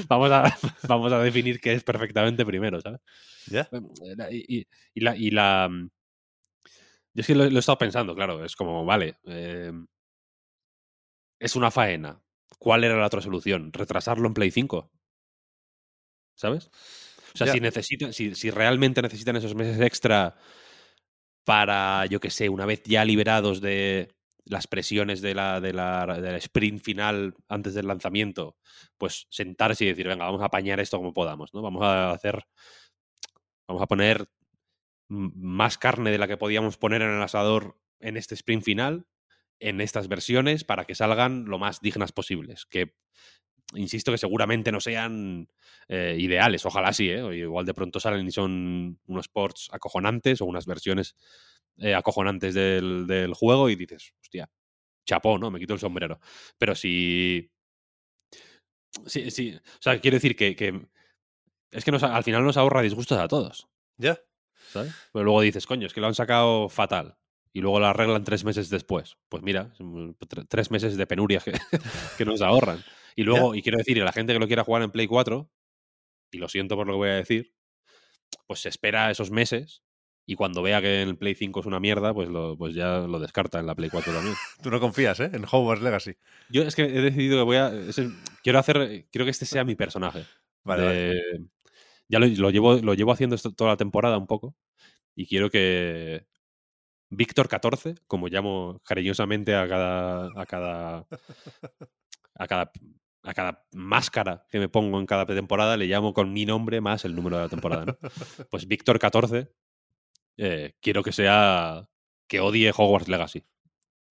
Vamos, 0.09 0.31
a, 0.31 0.57
vamos 0.87 1.13
a 1.13 1.19
definir 1.19 1.61
qué 1.61 1.73
es 1.73 1.83
perfectamente 1.83 2.47
primero, 2.47 2.81
¿sabes? 2.81 3.01
Em, 3.51 3.89
y, 4.31 4.67
la, 4.95 5.17
y 5.17 5.31
la. 5.33 5.69
Mm, 5.69 5.91
yo 7.15 7.23
sí 7.25 7.35
lo, 7.35 7.51
lo, 7.51 7.57
he 7.57 7.59
estado 7.59 7.79
pensando, 7.79 8.15
claro. 8.15 8.45
Es 8.45 8.55
como, 8.55 8.85
vale. 8.85 9.17
Em, 9.25 9.89
es 11.41 11.57
una 11.57 11.73
faena. 11.73 12.23
¿Cuál 12.61 12.85
era 12.85 12.97
la 12.97 13.07
otra 13.07 13.21
solución? 13.21 13.73
¿Retrasarlo 13.73 14.29
en 14.29 14.35
Play 14.35 14.53
5? 14.53 14.93
¿Sabes? 16.37 16.71
O 17.35 17.37
sea, 17.37 17.49
si, 17.49 17.59
necesitan, 17.59 18.13
si, 18.13 18.37
si 18.37 18.51
realmente 18.51 19.03
necesitan 19.03 19.37
esos 19.37 19.57
meses 19.57 19.81
extra 19.81 20.37
para, 21.45 22.07
yo 22.07 22.21
que 22.21 22.31
sé, 22.31 22.49
una 22.49 22.67
vez 22.67 22.83
ya 22.85 23.05
liberados 23.05 23.61
de 23.61 24.09
las 24.45 24.67
presiones 24.67 25.21
de 25.21 25.35
la, 25.35 25.61
de 25.61 25.73
la, 25.73 26.07
del 26.07 26.37
sprint 26.37 26.83
final 26.83 27.35
antes 27.49 27.75
del 27.75 27.87
lanzamiento, 27.87 28.57
pues 28.99 29.27
sentarse 29.31 29.85
y 29.85 29.89
decir, 29.89 30.07
venga, 30.07 30.25
vamos 30.25 30.43
a 30.43 30.47
apañar 30.47 30.81
esto 30.81 30.97
como 30.97 31.13
podamos, 31.13 31.55
¿no? 31.55 31.63
Vamos 31.63 31.83
a 31.83 32.13
hacer, 32.13 32.45
vamos 33.69 33.83
a 33.83 33.87
poner 33.87 34.29
más 35.09 35.79
carne 35.79 36.11
de 36.11 36.19
la 36.19 36.29
que 36.29 36.37
podíamos 36.37 36.77
poner 36.77 37.03
en 37.03 37.11
el 37.11 37.23
asador 37.23 37.79
en 37.99 38.17
este 38.17 38.35
sprint 38.35 38.65
final, 38.65 39.07
en 39.59 39.81
estas 39.81 40.09
versiones, 40.09 40.65
para 40.65 40.85
que 40.85 40.95
salgan 40.95 41.45
lo 41.47 41.59
más 41.59 41.81
dignas 41.81 42.13
posibles. 42.13 42.65
Que, 42.67 42.95
insisto, 43.75 44.13
que 44.13 44.19
seguramente 44.19 44.73
no 44.73 44.81
sean 44.81 45.49
eh, 45.89 46.17
ideales, 46.19 46.65
ojalá 46.65 46.93
sí, 46.93 47.11
¿eh? 47.11 47.37
Igual 47.37 47.67
de 47.67 47.75
pronto 47.75 48.01
salen 48.01 48.27
y 48.27 48.31
son 48.31 48.99
unos 49.07 49.29
ports 49.29 49.69
acojonantes 49.73 50.41
o 50.41 50.47
unas 50.47 50.67
versiones 50.67 51.17
eh, 51.79 51.95
acojonantes 51.95 52.55
del, 52.55 53.07
del 53.07 53.35
juego 53.35 53.69
y 53.69 53.77
dices, 53.77 54.13
hostia, 54.21 54.51
chapó, 55.07 55.39
¿no? 55.39 55.51
Me 55.51 55.59
quito 55.59 55.75
el 55.75 55.81
sombrero. 55.81 56.21
Pero 56.59 56.75
si... 56.75 57.51
Sí, 59.07 59.31
sí. 59.31 59.55
O 59.57 59.83
sea, 59.83 60.01
quiero 60.01 60.17
decir 60.17 60.37
que, 60.37 60.57
que 60.57 60.89
es 61.71 61.85
que 61.85 61.93
nos, 61.93 62.03
al 62.03 62.25
final 62.25 62.45
nos 62.45 62.57
ahorra 62.57 62.83
disgustos 62.83 63.19
a 63.19 63.29
todos. 63.29 63.69
¿Ya? 63.97 64.21
¿sabes? 64.73 64.93
Pero 65.13 65.25
luego 65.25 65.41
dices, 65.41 65.67
coño, 65.67 65.87
es 65.87 65.95
que 65.95 66.01
lo 66.01 66.07
han 66.07 66.15
sacado 66.15 66.69
fatal. 66.69 67.17
Y 67.53 67.61
luego 67.61 67.81
lo 67.81 67.87
arreglan 67.87 68.25
tres 68.25 68.45
meses 68.45 68.71
después. 68.71 69.17
Pues 69.29 69.43
mira, 69.43 69.73
tres 70.49 70.71
meses 70.71 70.97
de 70.97 71.07
penuria 71.07 71.41
que, 71.41 71.53
que 72.19 72.25
nos 72.25 72.43
ahorran. 72.43 72.83
Y 73.17 73.25
luego, 73.25 73.55
y 73.55 73.63
quiero 73.63 73.79
decir, 73.79 74.01
a 74.01 74.05
la 74.05 74.13
gente 74.13 74.33
que 74.33 74.39
lo 74.39 74.47
quiera 74.47 74.65
jugar 74.65 74.83
en 74.83 74.91
Play 74.91 75.09
4, 75.09 75.51
y 76.33 76.39
lo 76.39 76.49
siento 76.49 76.77
por 76.77 76.87
lo 76.87 76.93
que 76.93 76.99
voy 76.99 77.09
a 77.09 77.15
decir, 77.15 77.53
pues 78.47 78.61
se 78.61 78.69
espera 78.69 79.11
esos 79.11 79.31
meses 79.31 79.83
y 80.31 80.37
cuando 80.37 80.63
vea 80.63 80.81
que 80.81 81.03
en 81.03 81.09
el 81.09 81.17
Play 81.17 81.35
5 81.35 81.59
es 81.59 81.67
una 81.67 81.81
mierda, 81.81 82.15
pues, 82.15 82.29
lo, 82.29 82.57
pues 82.57 82.73
ya 82.73 83.01
lo 83.01 83.19
descarta 83.19 83.59
en 83.59 83.67
la 83.67 83.75
Play 83.75 83.91
4 83.91 84.13
también. 84.13 84.37
Tú 84.63 84.71
no 84.71 84.79
confías, 84.79 85.19
¿eh? 85.19 85.29
En 85.33 85.45
Hogwarts 85.45 85.83
Legacy. 85.83 86.15
Yo 86.49 86.63
es 86.63 86.77
que 86.77 86.85
he 86.85 87.01
decidido 87.01 87.39
que 87.39 87.43
voy 87.43 87.57
a. 87.57 87.73
quiero 88.41 88.61
hacer. 88.61 89.09
Quiero 89.11 89.25
que 89.25 89.33
este 89.33 89.45
sea 89.45 89.65
mi 89.65 89.75
personaje. 89.75 90.25
Vale, 90.63 91.49
Ya 92.09 92.21
lo, 92.21 92.29
lo 92.29 92.51
llevo, 92.51 92.77
lo 92.77 92.95
llevo 92.95 93.11
haciendo 93.11 93.35
esto 93.35 93.51
toda 93.51 93.71
la 93.71 93.77
temporada 93.77 94.19
un 94.19 94.29
poco. 94.29 94.55
Y 95.17 95.27
quiero 95.27 95.51
que. 95.51 96.25
Víctor 97.09 97.49
14, 97.49 97.97
como 98.07 98.29
llamo 98.29 98.81
cariñosamente 98.85 99.57
a 99.57 99.67
cada. 99.67 100.29
a 100.37 100.47
cada. 100.47 101.07
a 102.37 102.47
cada. 102.47 102.73
a 103.25 103.35
cada 103.35 103.67
máscara 103.73 104.47
que 104.49 104.61
me 104.61 104.69
pongo 104.69 105.01
en 105.01 105.07
cada 105.07 105.27
temporada, 105.27 105.77
le 105.77 105.87
llamo 105.87 106.15
con 106.15 106.33
mi 106.33 106.47
nombre 106.47 106.81
más 106.81 107.05
el 107.05 107.17
número 107.17 107.37
de 107.37 107.43
la 107.43 107.49
temporada. 107.49 107.85
¿no? 107.85 107.99
Pues 108.49 108.69
Víctor 108.69 109.01
14, 109.01 109.51
eh, 110.43 110.75
quiero 110.81 111.03
que 111.03 111.13
sea. 111.13 111.91
que 112.27 112.41
odie 112.41 112.73
Hogwarts 112.75 113.09
Legacy. 113.09 113.45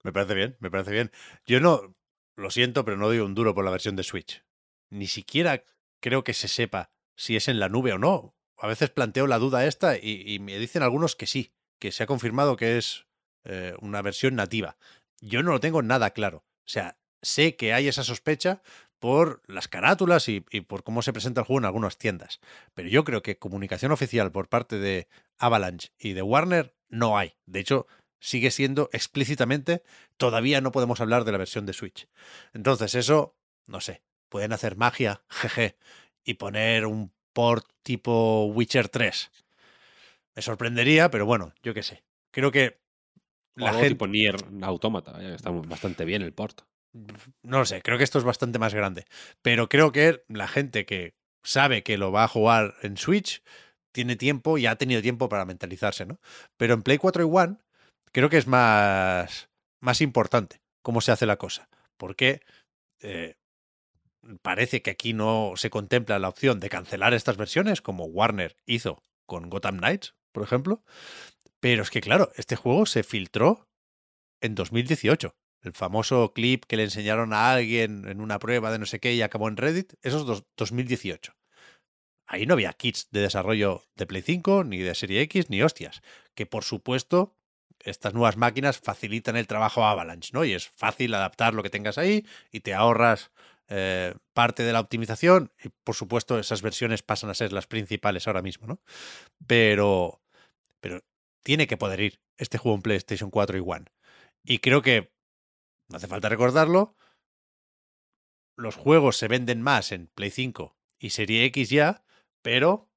Me 0.04 0.14
parece 0.14 0.36
bien, 0.36 0.58
me 0.60 0.70
parece 0.70 0.92
bien. 0.92 1.12
Yo 1.46 1.60
no, 1.60 1.96
lo 2.36 2.52
siento, 2.52 2.86
pero 2.86 2.98
no 2.98 3.08
doy 3.08 3.18
un 3.18 3.34
duro 3.34 3.56
por 3.56 3.66
la 3.66 3.72
versión 3.72 3.96
de 3.96 4.04
Switch. 4.04 4.46
Ni 4.92 5.08
siquiera 5.08 5.64
creo 6.00 6.24
que 6.24 6.36
se 6.36 6.48
sepa 6.48 6.92
si 7.16 7.36
es 7.36 7.48
en 7.48 7.60
la 7.60 7.68
nube 7.68 7.94
o 7.94 7.98
no. 7.98 8.36
A 8.58 8.68
veces 8.68 8.92
planteo 8.92 9.26
la 9.26 9.40
duda 9.40 9.66
esta 9.66 9.98
y, 9.98 10.38
me 10.40 10.60
dicen 10.60 10.84
algunos 10.84 11.16
que 11.16 11.26
sí, 11.26 11.54
que 11.80 11.92
se 11.92 12.04
ha 12.04 12.08
confirmado 12.08 12.58
que 12.58 12.78
es 12.78 13.08
eh, 13.46 13.74
una 13.82 14.02
versión 14.02 14.36
nativa. 14.36 14.78
Yo 15.22 15.42
no 15.42 15.52
lo 15.52 15.60
tengo 15.60 15.82
nada 15.82 16.12
claro. 16.12 16.46
O 16.60 16.70
sea, 16.72 17.00
sé 17.22 17.56
que 17.56 17.74
hay 17.74 17.88
esa 17.88 18.04
sospecha 18.04 18.62
por 19.00 19.42
las 19.48 19.68
carátulas 19.68 20.28
y, 20.30 20.46
y 20.52 20.62
por 20.62 20.84
cómo 20.84 21.02
se 21.02 21.14
presenta 21.14 21.42
el 21.42 21.48
juego 21.48 21.60
en 21.60 21.66
algunas 21.66 21.98
tiendas. 21.98 22.40
Pero 22.74 22.90
yo 22.90 23.04
creo 23.04 23.22
que 23.22 23.38
comunicación 23.38 23.92
oficial 23.92 24.32
por 24.32 24.50
parte 24.50 24.78
de 24.78 25.08
Avalanche 25.38 25.92
y 25.98 26.14
de 26.14 26.22
Warner 26.22 26.76
no 26.90 27.18
hay. 27.18 27.34
De 27.46 27.60
hecho, 27.60 27.88
sigue 28.20 28.52
siendo 28.52 28.90
explícitamente 28.92 29.84
todavía 30.18 30.62
no 30.62 30.72
podemos 30.72 31.02
hablar 31.02 31.24
de 31.24 31.32
la 31.32 31.38
versión 31.38 31.66
de 31.66 31.74
Switch. 31.74 32.08
Entonces, 32.54 32.96
eso, 32.96 33.36
no 33.66 33.82
sé, 33.82 34.04
pueden 34.28 34.54
hacer 34.54 34.76
magia, 34.76 35.24
jeje, 35.30 35.78
y 36.24 36.36
poner 36.36 36.86
un 36.86 37.12
port 37.34 37.66
tipo 37.84 38.46
Witcher 38.46 38.90
3. 38.90 39.32
Me 40.36 40.42
sorprendería, 40.42 41.10
pero 41.10 41.26
bueno, 41.26 41.54
yo 41.64 41.74
qué 41.74 41.84
sé. 41.84 42.04
Creo 42.32 42.52
que 42.52 42.80
O 43.58 43.62
la 43.62 43.70
algo 43.70 43.80
gente 43.80 43.96
tipo 43.96 44.08
Nier 44.08 44.36
Automata. 44.62 45.18
que 45.18 45.34
Está 45.34 45.50
bastante 45.52 46.06
bien 46.06 46.22
el 46.22 46.34
port. 46.34 46.62
No 46.94 47.60
lo 47.60 47.66
sé, 47.66 47.82
creo 47.82 47.98
que 47.98 48.04
esto 48.04 48.18
es 48.20 48.24
bastante 48.24 48.60
más 48.60 48.74
grande. 48.74 49.06
Pero 49.42 49.70
creo 49.70 49.92
que 49.92 50.24
la 50.28 50.48
gente 50.48 50.86
que 50.86 51.14
sabe 51.44 51.84
que 51.84 51.98
lo 51.98 52.12
va 52.12 52.26
a 52.26 52.28
jugar 52.28 52.76
en 52.82 52.98
Switch 52.98 53.44
tiene 53.92 54.16
tiempo 54.16 54.58
y 54.58 54.66
ha 54.66 54.76
tenido 54.76 55.02
tiempo 55.02 55.30
para 55.30 55.46
mentalizarse, 55.46 56.06
¿no? 56.06 56.20
Pero 56.58 56.74
en 56.74 56.84
Play 56.84 56.98
4 56.98 57.24
y 57.24 57.30
One 57.32 57.58
creo 58.12 58.30
que 58.30 58.38
es 58.38 58.48
más, 58.48 59.50
más 59.82 60.02
importante 60.02 60.62
cómo 60.82 61.02
se 61.02 61.12
hace 61.12 61.26
la 61.26 61.38
cosa. 61.38 61.70
Porque 61.98 62.42
eh, 63.02 63.36
parece 64.42 64.82
que 64.82 64.92
aquí 64.92 65.14
no 65.14 65.54
se 65.56 65.70
contempla 65.70 66.20
la 66.20 66.30
opción 66.30 66.60
de 66.60 66.70
cancelar 66.70 67.14
estas 67.14 67.38
versiones, 67.38 67.82
como 67.82 68.06
Warner 68.06 68.56
hizo 68.66 69.02
con 69.26 69.50
Gotham 69.50 69.78
Knights, 69.78 70.16
por 70.32 70.44
ejemplo. 70.44 70.84
Pero 71.60 71.84
es 71.84 71.90
que, 71.90 72.02
claro, 72.02 72.32
este 72.36 72.56
juego 72.56 72.86
se 72.86 73.04
filtró 73.04 73.68
en 74.42 74.56
2018. 74.56 75.36
El 75.62 75.74
famoso 75.74 76.32
clip 76.34 76.66
que 76.66 76.78
le 76.78 76.84
enseñaron 76.84 77.34
a 77.34 77.52
alguien 77.52 78.08
en 78.08 78.22
una 78.22 78.40
prueba 78.40 78.72
de 78.72 78.80
no 78.80 78.86
sé 78.86 79.00
qué 79.00 79.14
y 79.14 79.22
acabó 79.22 79.48
en 79.48 79.58
Reddit, 79.58 79.94
eso 80.02 80.20
es 80.20 80.26
dos- 80.26 80.46
2018. 80.56 81.34
Ahí 82.28 82.46
no 82.46 82.54
había 82.54 82.74
kits 82.74 83.10
de 83.12 83.22
desarrollo 83.22 83.84
de 83.96 84.06
Play 84.06 84.22
5, 84.22 84.64
ni 84.64 84.78
de 84.78 84.94
Serie 84.96 85.22
X, 85.22 85.50
ni 85.50 85.64
hostias. 85.64 86.02
Que 86.36 86.46
por 86.46 86.64
supuesto, 86.64 87.36
estas 87.80 88.14
nuevas 88.14 88.38
máquinas 88.38 88.78
facilitan 88.80 89.36
el 89.36 89.48
trabajo 89.48 89.84
a 89.84 89.92
Avalanche, 89.92 90.30
¿no? 90.34 90.46
Y 90.46 90.54
es 90.54 90.68
fácil 90.68 91.14
adaptar 91.14 91.54
lo 91.54 91.64
que 91.64 91.70
tengas 91.70 91.98
ahí 91.98 92.26
y 92.52 92.60
te 92.60 92.74
ahorras 92.74 93.32
eh, 93.68 94.14
parte 94.34 94.64
de 94.64 94.74
la 94.74 94.80
optimización. 94.80 95.52
Y 95.64 95.70
por 95.84 95.96
supuesto, 95.96 96.38
esas 96.40 96.62
versiones 96.62 97.02
pasan 97.02 97.30
a 97.32 97.34
ser 97.36 97.52
las 97.52 97.68
principales 97.68 98.28
ahora 98.28 98.42
mismo, 98.44 98.68
¿no? 98.68 98.80
Pero, 99.48 100.22
pero 100.80 101.02
tiene 101.44 101.68
que 101.68 101.78
poder 101.78 102.00
ir 102.02 102.22
este 102.38 102.58
juego 102.58 102.76
en 102.76 102.82
PlayStation 102.84 103.32
4 103.32 103.58
y 103.58 103.62
One. 103.66 103.86
Y 104.44 104.60
creo 104.60 104.82
que, 104.82 105.12
no 105.90 105.98
hace 105.98 106.08
falta 106.08 106.30
recordarlo, 106.30 106.96
los 108.56 108.76
juegos 108.76 109.18
se 109.18 109.28
venden 109.28 109.62
más 109.62 109.92
en 109.92 110.08
Play 110.08 110.32
5 110.32 110.78
y 111.00 111.12
Serie 111.12 111.46
X 111.46 111.70
ya, 111.70 112.04
pero 112.42 112.90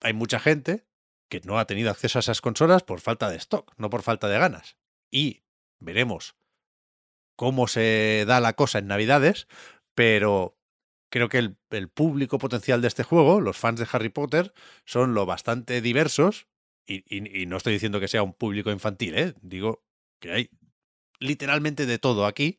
hay 0.00 0.12
mucha 0.14 0.40
gente 0.40 0.86
que 1.28 1.40
no 1.44 1.58
ha 1.58 1.66
tenido 1.66 1.90
acceso 1.90 2.18
a 2.18 2.20
esas 2.20 2.40
consolas 2.40 2.82
por 2.82 3.00
falta 3.00 3.28
de 3.30 3.36
stock, 3.36 3.72
no 3.76 3.90
por 3.90 4.02
falta 4.02 4.28
de 4.28 4.38
ganas. 4.38 4.76
Y 5.10 5.42
veremos 5.78 6.34
cómo 7.36 7.68
se 7.68 8.24
da 8.26 8.40
la 8.40 8.54
cosa 8.54 8.78
en 8.78 8.86
Navidades, 8.88 9.46
pero 9.94 10.58
creo 11.10 11.28
que 11.28 11.38
el, 11.38 11.88
público 11.88 12.38
potencial 12.38 12.80
de 12.82 12.88
este 12.88 13.04
juego, 13.04 13.40
los 13.40 13.56
fans 13.58 13.78
de 13.80 13.88
Harry 13.92 14.08
Potter, 14.08 14.52
son 14.84 15.14
lo 15.14 15.26
bastante 15.26 15.80
diversos, 15.80 16.48
y, 16.86 17.04
y- 17.06 17.42
y 17.42 17.46
no 17.46 17.56
estoy 17.56 17.74
diciendo 17.74 18.00
que 18.00 18.08
sea 18.08 18.22
un 18.22 18.34
público 18.34 18.70
infantil, 18.70 19.16
¿eh? 19.16 19.34
digo 19.40 19.84
que 20.20 20.32
hay 20.32 20.50
literalmente 21.20 21.86
de 21.86 21.98
todo 21.98 22.26
aquí, 22.26 22.58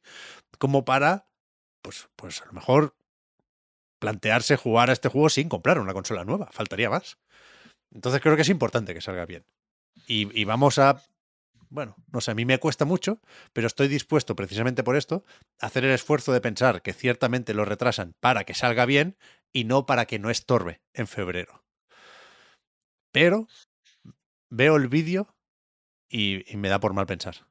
como 0.58 0.86
para, 0.86 1.28
pues, 1.82 2.08
pues 2.16 2.42
a 2.42 2.46
lo 2.46 2.54
mejor 2.54 2.96
plantearse 4.00 4.56
jugar 4.56 4.90
a 4.90 4.94
este 4.94 5.10
juego 5.10 5.30
sin 5.30 5.50
comprar 5.50 5.80
una 5.80 5.94
consola 5.94 6.24
nueva, 6.24 6.50
faltaría 6.52 6.90
más. 6.90 7.18
Entonces 7.92 8.22
creo 8.22 8.36
que 8.36 8.44
es 8.44 8.50
importante 8.50 8.94
que 8.94 9.02
salga 9.02 9.26
bien. 9.26 9.46
Y, 10.08 10.46
vamos 10.46 10.80
a, 10.80 11.04
bueno, 11.70 11.96
no 12.12 12.22
sé, 12.22 12.32
a 12.32 12.36
mí 12.36 12.46
me 12.46 12.60
cuesta 12.60 12.86
mucho, 12.86 13.20
pero 13.54 13.68
estoy 13.68 13.88
dispuesto 13.88 14.36
precisamente 14.36 14.84
por 14.84 14.96
esto 14.96 15.26
a 15.60 15.68
hacer 15.68 15.86
el 15.86 15.92
esfuerzo 15.92 16.32
de 16.34 16.42
pensar 16.42 16.82
que 16.82 16.94
ciertamente 16.94 17.54
lo 17.54 17.66
retrasan 17.66 18.16
para 18.20 18.44
que 18.44 18.54
salga 18.54 18.86
bien 18.86 19.18
y 19.54 19.66
no 19.66 19.86
para 19.86 20.06
que 20.06 20.20
no 20.20 20.30
estorbe 20.30 20.82
en 20.94 21.08
febrero. 21.08 21.64
Pero 23.12 23.48
veo 24.50 24.78
el 24.78 24.88
vídeo 24.88 25.36
y 26.10 26.44
me 26.56 26.70
da 26.70 26.80
por 26.80 26.94
mal 26.94 27.06
pensar. 27.06 27.51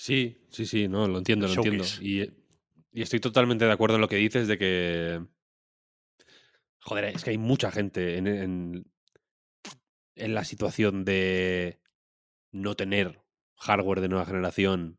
Sí, 0.00 0.46
sí, 0.48 0.64
sí, 0.64 0.88
no, 0.88 1.06
lo 1.06 1.18
entiendo, 1.18 1.46
lo 1.46 1.52
entiendo. 1.52 1.84
showcase. 1.84 2.02
Y, 2.02 2.22
y 2.90 3.02
estoy 3.02 3.20
totalmente 3.20 3.66
de 3.66 3.72
acuerdo 3.72 3.96
en 3.96 4.00
lo 4.00 4.08
que 4.08 4.16
dices 4.16 4.48
de 4.48 4.56
que. 4.56 5.22
Joder, 6.78 7.04
es 7.04 7.22
que 7.22 7.30
hay 7.30 7.36
mucha 7.36 7.70
gente 7.70 8.16
en, 8.16 8.26
en, 8.26 8.84
en 10.14 10.34
la 10.34 10.44
situación 10.44 11.04
de 11.04 11.82
no 12.50 12.76
tener 12.76 13.20
hardware 13.58 14.00
de 14.00 14.08
nueva 14.08 14.24
generación 14.24 14.98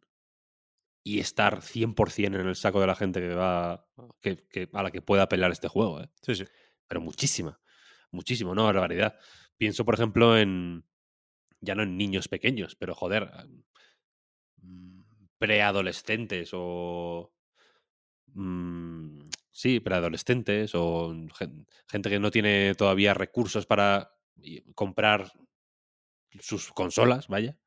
y 1.03 1.17
estar 1.19 1.63
100% 1.63 2.39
en 2.39 2.47
el 2.47 2.55
saco 2.55 2.79
de 2.79 2.85
la 2.85 2.95
gente 2.95 3.21
que 3.21 3.33
va 3.33 3.87
que, 4.21 4.37
que- 4.51 4.69
a 4.71 4.83
la 4.83 4.91
que 4.91 5.01
pueda 5.01 5.23
apelar 5.23 5.51
este 5.51 5.67
juego, 5.67 5.99
¿eh? 5.99 6.11
Sí, 6.21 6.35
sí. 6.35 6.43
pero 6.87 7.01
muchísima, 7.01 7.59
muchísimo, 8.11 8.53
¿no? 8.53 8.65
Barbaridad. 8.65 9.17
Pienso, 9.57 9.83
por 9.83 9.95
ejemplo, 9.95 10.37
en, 10.37 10.85
ya 11.59 11.73
no 11.73 11.81
en 11.81 11.97
niños 11.97 12.27
pequeños, 12.27 12.75
pero 12.75 12.93
joder, 12.93 13.31
preadolescentes 15.41 16.51
o... 16.53 17.33
mm, 18.33 19.19
sí, 19.51 19.79
preadolescentes 19.79 20.71
o 20.75 21.13
gen- 21.37 21.65
gente 21.89 22.09
que 22.09 22.19
no 22.19 22.31
tiene 22.31 22.75
todavía 22.75 23.13
recursos 23.13 23.65
para 23.65 24.11
comprar 24.75 25.31
sus 26.39 26.71
consolas, 26.71 27.27
vaya. 27.27 27.57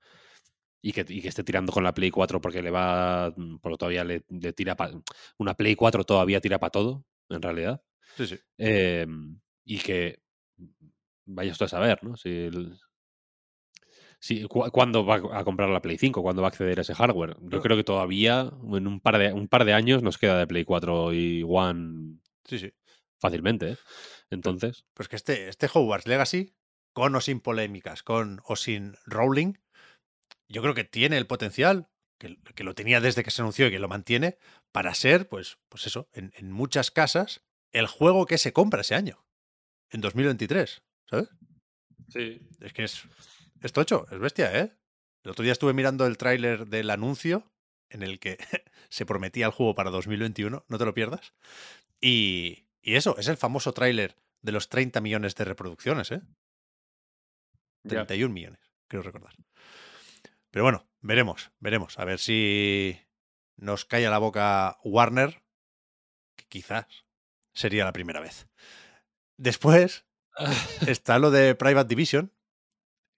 Y 0.83 0.93
que, 0.93 1.05
y 1.09 1.23
que 1.23 1.29
esté 1.29 1.45
tirando 1.45 1.73
con 1.73 1.85
la 1.85 1.95
Play 1.95 2.11
4 2.11 2.41
porque 2.41 2.63
le 2.63 2.71
va. 2.71 3.33
mm, 3.37 3.59
Porque 3.59 3.79
todavía 3.79 4.05
le, 4.05 4.25
le 4.29 4.53
tira 4.53 4.77
pa- 4.77 4.93
Una 5.39 5.55
Play 5.55 5.75
4 5.77 6.05
todavía 6.05 6.41
tira 6.41 6.59
para 6.61 6.71
todo, 6.71 7.07
en 7.31 7.43
realidad. 7.43 7.83
Sí, 8.17 8.27
sí. 8.27 8.39
Eh, 8.59 9.07
y 9.65 9.79
que 9.79 10.21
vaya 11.27 11.53
esto 11.53 11.65
a 11.65 11.69
saber, 11.69 12.03
¿no? 12.05 12.17
Si, 12.17 12.29
el- 12.31 12.79
cu- 14.49 14.71
¿Cuándo 14.71 15.05
va 15.05 15.17
a 15.39 15.45
comprar 15.45 15.69
la 15.69 15.83
Play 15.83 15.99
5? 15.99 16.23
¿Cuándo 16.23 16.43
va 16.43 16.49
a 16.49 16.51
acceder 16.51 16.79
a 16.79 16.83
ese 16.83 16.95
hardware? 16.95 17.37
Yo 17.41 17.49
Claro. 17.49 17.63
creo 17.63 17.77
que 17.77 17.85
todavía 17.85 18.51
en 18.73 18.87
un 18.87 19.01
par, 19.01 19.19
de, 19.19 19.33
un 19.33 19.49
par 19.49 19.65
de 19.65 19.73
años 19.75 20.03
nos 20.03 20.19
queda 20.19 20.39
de 20.39 20.47
Play 20.47 20.65
4 20.65 21.13
y 21.13 21.43
One 21.47 22.19
Sí, 22.45 22.59
sí. 22.59 22.73
fácilmente. 23.21 23.71
¿eh? 23.73 23.77
Entonces, 24.31 24.85
Pues 24.95 25.09
que 25.09 25.17
este, 25.17 25.49
este 25.49 25.69
Hogwarts 25.73 26.07
Legacy, 26.07 26.55
con 26.93 27.15
o 27.15 27.21
sin 27.21 27.41
polémicas, 27.41 28.03
con 28.03 28.41
o 28.45 28.57
sin 28.57 28.95
Rowling, 29.07 29.55
yo 30.49 30.63
creo 30.63 30.75
que 30.75 30.85
tiene 30.85 31.17
el 31.19 31.27
potencial, 31.27 31.89
que, 32.19 32.39
que 32.55 32.65
lo 32.65 32.75
tenía 32.75 33.01
desde 33.01 33.25
que 33.25 33.31
se 33.31 33.43
anunció 33.43 33.67
y 33.67 33.71
que 33.71 33.79
lo 33.79 33.89
mantiene, 33.89 34.39
para 34.73 34.95
ser, 34.95 35.29
pues, 35.29 35.59
pues 35.69 35.87
eso, 35.87 36.09
en, 36.13 36.33
en 36.37 36.51
muchas 36.53 36.91
casas, 36.91 37.43
el 37.73 37.87
juego 37.87 38.27
que 38.27 38.39
se 38.39 38.53
compra 38.53 38.83
ese 38.83 38.95
año, 38.95 39.27
en 39.91 40.01
2023, 40.01 40.83
¿sabes? 41.11 41.29
sí. 42.09 42.41
Es 42.61 42.73
que 42.73 42.85
es, 42.85 43.03
es 43.65 43.73
tocho, 43.73 44.07
es 44.11 44.19
bestia, 44.19 44.61
¿eh? 44.61 44.77
El 45.23 45.31
otro 45.31 45.43
día 45.43 45.53
estuve 45.53 45.73
mirando 45.73 46.05
el 46.05 46.19
tráiler 46.19 46.67
del 46.67 46.91
anuncio 46.91 47.51
en 47.89 48.03
el 48.03 48.21
que 48.21 48.37
se 48.91 49.07
prometía 49.07 49.47
el 49.47 49.53
juego 49.53 49.75
para 49.75 49.91
2021, 49.91 50.67
no 50.69 50.79
te 50.79 50.85
lo 50.85 50.93
pierdas. 50.93 51.33
Y, 51.99 52.69
y 52.83 52.97
eso, 52.97 53.17
es 53.17 53.27
el 53.29 53.39
famoso 53.39 53.73
tráiler 53.73 54.19
de 54.43 54.53
los 54.53 54.69
30 54.69 55.01
millones 55.01 55.35
de 55.35 55.45
reproducciones, 55.47 56.13
¿eh? 56.13 56.21
31 57.89 58.33
millones, 58.35 58.61
creo 58.87 59.01
recordar. 59.01 59.35
Pero 60.51 60.65
bueno, 60.65 60.87
veremos, 61.01 61.51
veremos. 61.59 61.99
A 61.99 62.05
ver 62.05 62.19
si 62.19 63.01
nos 63.57 63.87
calla 63.87 64.11
la 64.11 64.19
boca 64.19 64.79
Warner, 64.85 65.43
que 66.37 66.45
quizás 66.49 67.07
sería 67.55 67.87
la 67.87 67.93
primera 67.93 68.21
vez. 68.21 68.47
Después 69.39 70.05
está 70.87 71.19
lo 71.19 71.31
de 71.31 71.55
Private 71.55 71.89
Division, 71.89 72.34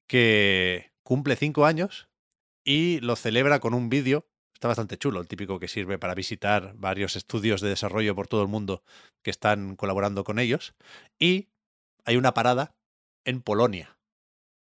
que 0.06 0.92
cumple 1.02 1.36
cinco 1.36 1.66
años 1.66 2.08
y 2.64 3.00
lo 3.00 3.16
celebra 3.16 3.60
con 3.60 3.74
un 3.74 3.88
vídeo. 3.88 4.28
Está 4.52 4.68
bastante 4.68 4.96
chulo, 4.96 5.20
el 5.20 5.28
típico 5.28 5.58
que 5.60 5.68
sirve 5.68 5.98
para 5.98 6.14
visitar 6.14 6.74
varios 6.76 7.14
estudios 7.14 7.60
de 7.60 7.68
desarrollo 7.68 8.14
por 8.14 8.26
todo 8.26 8.42
el 8.42 8.48
mundo 8.48 8.82
que 9.22 9.30
están 9.30 9.76
colaborando 9.76 10.24
con 10.24 10.38
ellos. 10.38 10.74
Y 11.18 11.48
hay 12.04 12.16
una 12.16 12.32
parada 12.32 12.74
en 13.24 13.42
Polonia, 13.42 13.98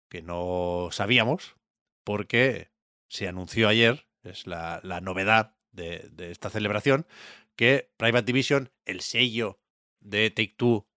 que 0.09 0.21
no 0.21 0.89
sabíamos, 0.91 1.55
porque 2.03 2.71
se 3.07 3.27
anunció 3.27 3.67
ayer, 3.67 4.07
es 4.23 4.45
la, 4.45 4.79
la 4.83 5.01
novedad 5.01 5.55
de, 5.71 6.09
de 6.11 6.31
esta 6.31 6.49
celebración, 6.49 7.07
que 7.55 7.91
Private 7.97 8.25
Division, 8.25 8.71
el 8.85 9.01
sello 9.01 9.59
de 9.99 10.29
Take 10.29 10.55
Two, 10.55 10.87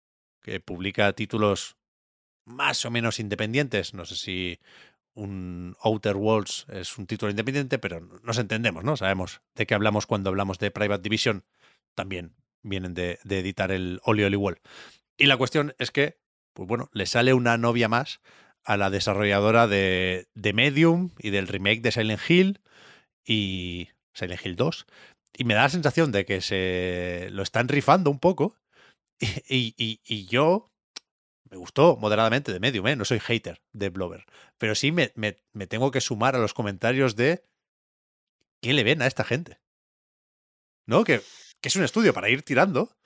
que 0.43 0.61
publica 0.61 1.13
títulos 1.15 1.77
más 2.45 2.85
o 2.85 2.91
menos 2.91 3.19
independientes, 3.21 3.95
no 3.95 4.05
sé 4.05 4.17
si 4.17 4.61
un 5.15 5.77
Outer 5.83 6.17
Worlds 6.17 6.67
es 6.71 6.97
un 6.99 7.07
título 7.07 7.31
independiente, 7.31 7.79
pero 7.79 8.01
nos 8.23 8.39
entendemos, 8.39 8.83
¿no? 8.85 8.97
Sabemos 8.97 9.43
de 9.55 9.67
qué 9.67 9.75
hablamos 9.75 10.07
cuando 10.07 10.31
hablamos 10.31 10.59
de 10.59 10.71
Private 10.71 11.03
Division, 11.03 11.45
también 11.95 12.35
vienen 12.63 12.95
de, 12.95 13.19
de 13.25 13.41
editar 13.41 13.71
el 13.73 14.01
Oli 14.05 14.25
Oli 14.25 14.37
Wall. 14.37 14.61
Y 15.19 15.27
la 15.27 15.37
cuestión 15.37 15.75
es 15.79 15.91
que, 15.91 16.19
pues 16.55 16.67
bueno, 16.69 16.89
le 16.93 17.07
sale 17.07 17.35
una 17.35 17.59
novia 17.59 17.89
más 17.89 18.21
a 18.65 18.77
la 18.77 18.91
desarrolladora 18.91 19.67
de, 19.67 20.29
de 20.35 20.53
Medium 20.53 21.11
y 21.19 21.31
del 21.31 21.49
remake 21.49 21.83
de 21.83 21.93
Silent 21.93 22.21
Hill 22.31 22.61
y 23.25 23.89
Silent 24.15 24.45
Hill 24.45 24.57
2. 24.57 24.87
Y 25.37 25.45
me 25.45 25.55
da 25.55 25.63
la 25.63 25.69
sensación 25.69 26.13
de 26.13 26.25
que 26.25 26.41
se 26.41 27.29
lo 27.33 27.43
están 27.43 27.69
rifando 27.69 28.11
un 28.11 28.19
poco. 28.19 28.57
Y, 29.49 29.75
y- 29.79 30.01
y 30.05 30.27
yo 30.27 30.72
me 31.53 31.59
gustó 31.59 31.99
moderadamente 31.99 32.51
de 32.51 32.61
Medium, 32.61 32.87
¿eh? 32.89 32.97
no 32.97 33.05
soy 33.05 33.21
hater 33.21 33.61
de 33.75 33.91
Blover. 33.91 34.25
Pero 34.57 34.75
sí 34.75 34.91
me, 34.91 35.13
me- 35.17 35.37
me 35.53 35.67
tengo 35.67 35.91
que 35.91 36.01
sumar 36.01 36.35
a 36.35 36.39
los 36.39 36.55
comentarios 36.55 37.15
de 37.15 37.45
qué 38.63 38.73
le 38.73 38.85
ven 38.85 39.03
a 39.03 39.07
esta 39.07 39.23
gente. 39.23 39.61
¿No? 40.87 41.05
Que, 41.05 41.21
que 41.61 41.69
es 41.69 41.77
un 41.77 41.85
estudio 41.85 42.15
para 42.15 42.31
ir 42.31 42.43
tirando, 42.43 42.97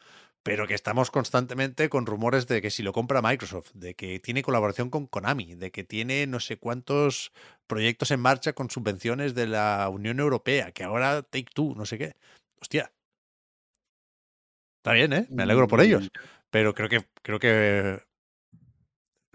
pero 0.45 0.69
que 0.69 0.75
estamos 0.75 1.11
constantemente 1.11 1.89
con 1.89 2.07
rumores 2.07 2.47
de 2.47 2.63
que 2.63 2.71
si 2.71 2.85
lo 2.85 2.93
compra 2.93 3.21
Microsoft, 3.21 3.73
de 3.75 3.97
que 3.97 4.21
tiene 4.21 4.45
colaboración 4.45 4.91
con 4.91 5.09
Konami, 5.09 5.57
de 5.57 5.73
que 5.73 5.83
tiene 5.83 6.29
no 6.29 6.39
sé 6.39 6.57
cuántos 6.57 7.33
proyectos 7.67 8.13
en 8.13 8.21
marcha 8.21 8.53
con 8.53 8.71
subvenciones 8.71 9.35
de 9.35 9.49
la 9.49 9.89
Unión 9.89 10.21
Europea, 10.21 10.71
que 10.71 10.85
ahora 10.85 11.23
Take 11.23 11.51
Two, 11.53 11.75
no 11.75 11.85
sé 11.85 11.99
qué. 11.99 12.15
Hostia. 12.61 12.93
Está 14.79 14.93
bien, 14.93 15.13
¿eh? 15.13 15.27
Me 15.31 15.43
alegro 15.43 15.67
por 15.67 15.81
ellos. 15.81 16.09
Pero 16.51 16.73
creo 16.75 16.89
que, 16.89 17.05
creo 17.23 17.41
que 17.41 18.07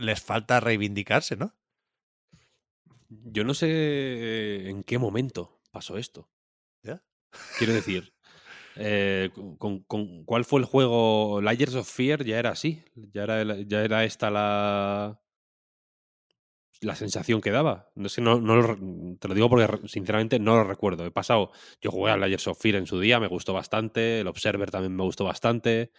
les 0.01 0.21
falta 0.21 0.59
reivindicarse, 0.59 1.35
¿no? 1.37 1.55
Yo 3.09 3.43
no 3.43 3.53
sé 3.53 4.69
en 4.69 4.83
qué 4.83 4.97
momento 4.97 5.61
pasó 5.71 5.97
esto. 5.97 6.29
¿Ya? 6.83 7.03
Quiero 7.55 7.73
decir, 7.73 8.13
eh, 8.75 9.31
con, 9.59 9.83
con- 9.85 10.25
¿cuál 10.25 10.45
fue 10.45 10.61
el 10.61 10.65
juego? 10.67 11.41
Layers 11.41 11.75
of 11.75 11.89
Fear 11.91 12.25
ya 12.25 12.39
era 12.39 12.51
así. 12.51 12.83
Ya 12.95 13.23
era, 13.23 13.41
el- 13.41 13.67
ya 13.67 13.83
era 13.83 14.05
esta 14.05 14.31
la, 14.31 15.21
la 16.81 16.95
sensación 16.95 17.41
que 17.41 17.51
daba. 17.51 17.91
No 17.95 18.09
sé, 18.09 18.21
no, 18.21 18.39
no 18.41 18.55
lo 18.55 18.75
te 19.19 19.27
lo 19.27 19.33
digo 19.35 19.49
porque 19.49 19.87
sinceramente 19.87 20.39
no 20.39 20.55
lo 20.55 20.63
recuerdo. 20.63 21.05
He 21.05 21.11
pasado, 21.11 21.51
yo 21.79 21.91
jugué 21.91 22.11
a 22.11 22.17
Layers 22.17 22.47
of 22.47 22.59
Fear 22.59 22.75
en 22.75 22.87
su 22.87 22.99
día, 22.99 23.19
me 23.19 23.27
gustó 23.27 23.53
bastante. 23.53 24.21
El 24.21 24.27
Observer 24.27 24.71
también 24.71 24.95
me 24.95 25.03
gustó 25.03 25.25
bastante. 25.25 25.91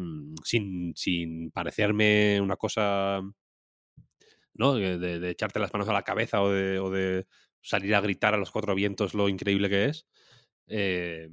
Mm, 0.00 0.34
Sin, 0.44 0.92
sin 0.96 1.50
parecerme 1.50 2.40
una 2.40 2.56
cosa 2.56 3.20
¿no? 4.54 4.74
De, 4.74 5.30
echarte 5.30 5.58
las 5.60 5.72
manos 5.72 5.88
a 5.88 5.92
la 5.92 6.02
cabeza 6.02 6.42
o 6.42 6.50
de, 6.50 6.78
o 6.78 6.90
de 6.90 7.26
salir 7.62 7.94
a 7.94 8.00
gritar 8.00 8.34
a 8.34 8.38
los 8.38 8.50
cuatro 8.50 8.74
vientos 8.74 9.14
lo 9.14 9.28
increíble 9.28 9.68
que 9.68 9.86
es. 9.86 10.06
eh, 10.66 11.30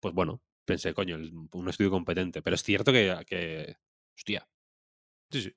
pues 0.00 0.14
bueno, 0.14 0.42
pensé, 0.64 0.94
coño, 0.94 1.16
un 1.52 1.68
estudio 1.68 1.90
competente. 1.90 2.42
Pero 2.42 2.54
es 2.54 2.62
cierto 2.62 2.92
que, 2.92 3.14
que 3.26 3.76
hostia, 4.16 4.48
Sí, 5.30 5.42
sí. 5.42 5.52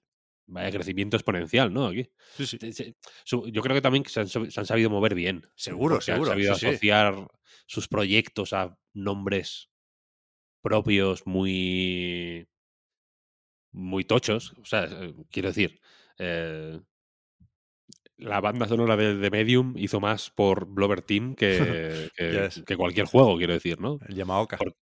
vaya 0.48 0.72
crecimiento 0.72 1.18
exponencial, 1.18 1.74
¿no? 1.74 1.88
Aquí. 1.88 2.10
Sí, 2.38 2.46
sí. 2.48 2.96
Yo 3.26 3.62
creo 3.62 3.76
que 3.76 3.82
también 3.82 4.06
se 4.06 4.22
han, 4.22 4.28
sab- 4.28 4.50
se 4.50 4.60
han 4.60 4.66
sabido 4.66 4.90
mover 4.90 5.16
bien. 5.16 5.46
Seguro, 5.56 6.02
seguro, 6.02 6.32
Han 6.32 6.38
sabido 6.38 6.56
sí. 6.56 6.66
asociar 6.68 7.28
sus 7.68 7.88
proyectos 7.88 8.54
a 8.54 8.78
nombres 8.94 9.70
propios 10.68 11.26
muy 11.26 12.48
muy 13.72 14.04
tochos. 14.04 14.54
O 14.62 14.66
sea, 14.66 14.86
eh, 14.86 15.14
quiero 15.32 15.50
decir, 15.50 15.80
eh, 16.18 16.80
la 18.18 18.42
banda 18.42 18.68
sonora 18.68 18.98
de, 18.98 19.16
de 19.16 19.30
Medium 19.32 19.76
hizo 19.78 20.00
más 20.00 20.30
por 20.30 20.66
Blover 20.66 21.02
Team 21.02 21.36
que, 21.36 22.10
que, 22.66 22.76
cualquier 22.76 23.06
juego, 23.06 23.38
quiero 23.38 23.54
decir, 23.54 23.80
¿no? 23.80 24.00
El 24.08 24.16
Yamaoka. 24.16 24.58
Por- 24.58 24.76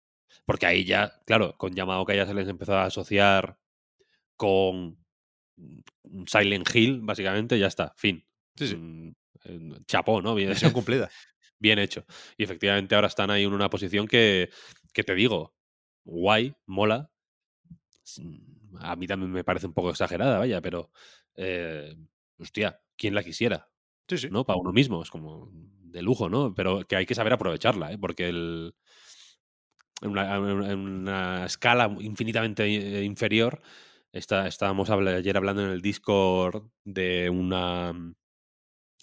Porque 0.47 0.67
ahí 0.67 0.85
ya, 0.85 1.21
claro, 1.27 1.57
con 1.59 1.75
Yamaoka 1.75 2.15
ya 2.15 2.27
se 2.27 2.35
les 2.35 2.49
empezó 2.49 2.75
a 2.75 2.85
asociar 2.85 3.59
con 4.37 4.99
Silent 6.27 6.69
Hill, 6.75 7.01
básicamente, 7.03 7.59
ya 7.59 7.67
está, 7.67 7.93
fin. 7.97 8.25
Sí, 8.57 8.69
sí. 8.69 8.77
Mm, 8.77 9.15
eh, 9.45 9.61
Chapó, 9.87 10.21
¿no? 10.23 10.35
Bien, 10.35 10.51
cumplida. 10.75 11.11
bien 11.59 11.79
hecho. 11.79 12.05
Y 12.37 12.45
efectivamente 12.45 12.95
ahora 12.95 13.09
están 13.09 13.31
ahí 13.31 13.45
en 13.45 13.53
una 13.53 13.71
posición 13.71 14.07
que, 14.07 14.51
que 14.93 15.05
te 15.05 15.15
digo, 15.15 15.55
guay, 16.05 16.55
mola. 16.67 17.11
S- 18.05 18.23
A 18.81 18.97
mí 18.97 19.07
también 19.07 19.31
me 19.31 19.45
parece 19.45 19.67
un 19.67 19.75
poco 19.75 19.91
exagerada, 19.91 20.39
vaya, 20.39 20.61
pero 20.61 20.91
eh, 21.37 21.95
hostia, 22.39 22.81
¿quién 22.97 23.15
la 23.15 23.23
quisiera? 23.23 23.69
Sí, 24.09 24.19
sí. 24.19 24.29
¿No? 24.31 24.45
Para 24.45 24.59
uno 24.59 24.73
mismo, 24.73 25.03
es 25.03 25.11
como 25.11 25.51
de 25.53 26.03
lujo, 26.03 26.29
¿no? 26.29 26.55
Pero 26.55 26.87
que 26.87 26.97
hay 26.97 27.07
que 27.07 27.15
saber 27.15 27.35
aprovecharla, 27.35 27.93
¿eh? 27.93 27.99
Porque 27.99 28.29
el, 28.29 28.75
en, 30.01 30.11
una, 30.11 30.37
en 30.37 30.79
una 30.79 31.47
escala 31.47 31.95
infinitamente 32.01 32.65
eh, 32.65 33.05
inferior, 33.05 33.61
está, 34.13 34.47
estábamos 34.47 34.91
ayer 34.91 35.37
hablando 35.37 35.63
en 35.65 35.71
el 35.71 35.83
Discord 35.83 36.65
de 36.85 37.31
una 37.31 37.93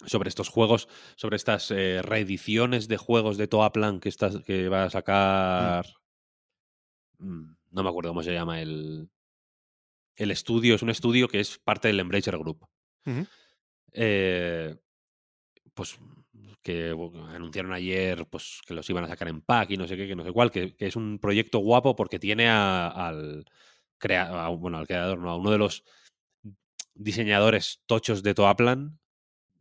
sobre 0.05 0.29
estos 0.29 0.49
juegos, 0.49 0.87
sobre 1.15 1.35
estas 1.35 1.71
eh, 1.71 2.01
reediciones 2.01 2.87
de 2.87 2.97
juegos 2.97 3.37
de 3.37 3.47
Toaplan 3.47 3.99
que, 3.99 4.11
que 4.45 4.69
va 4.69 4.85
a 4.85 4.89
sacar. 4.89 5.85
Mm, 7.19 7.55
No 7.71 7.83
me 7.83 7.89
acuerdo 7.89 8.09
cómo 8.11 8.23
se 8.23 8.33
llama 8.33 8.61
el. 8.61 9.09
El 10.15 10.31
estudio, 10.31 10.75
es 10.75 10.81
un 10.81 10.89
estudio 10.89 11.27
que 11.29 11.39
es 11.39 11.59
parte 11.59 11.87
del 11.87 11.99
Embracer 12.01 12.37
Group. 12.37 12.65
Eh, 13.93 14.75
pues 15.73 15.97
que 16.61 16.93
bu- 16.93 17.15
anunciaron 17.33 17.71
ayer 17.71 18.27
pues 18.27 18.59
que 18.67 18.73
los 18.73 18.89
iban 18.89 19.05
a 19.05 19.07
sacar 19.07 19.29
en 19.29 19.41
pack 19.41 19.71
y 19.71 19.77
no 19.77 19.87
sé 19.87 19.95
qué, 19.95 20.07
que 20.07 20.15
no 20.15 20.23
sé 20.25 20.31
cuál, 20.33 20.51
que, 20.51 20.75
que 20.75 20.87
es 20.87 20.95
un 20.97 21.19
proyecto 21.19 21.59
guapo 21.59 21.95
porque 21.95 22.19
tiene 22.19 22.49
a- 22.49 22.87
al, 22.89 23.45
crea- 23.97 24.45
a- 24.45 24.49
bueno, 24.49 24.77
al 24.77 24.87
creador, 24.87 25.19
no, 25.19 25.29
a 25.29 25.37
uno 25.37 25.51
de 25.51 25.57
los 25.57 25.83
diseñadores 26.93 27.81
tochos 27.85 28.23
de 28.23 28.33
Toaplan 28.33 28.99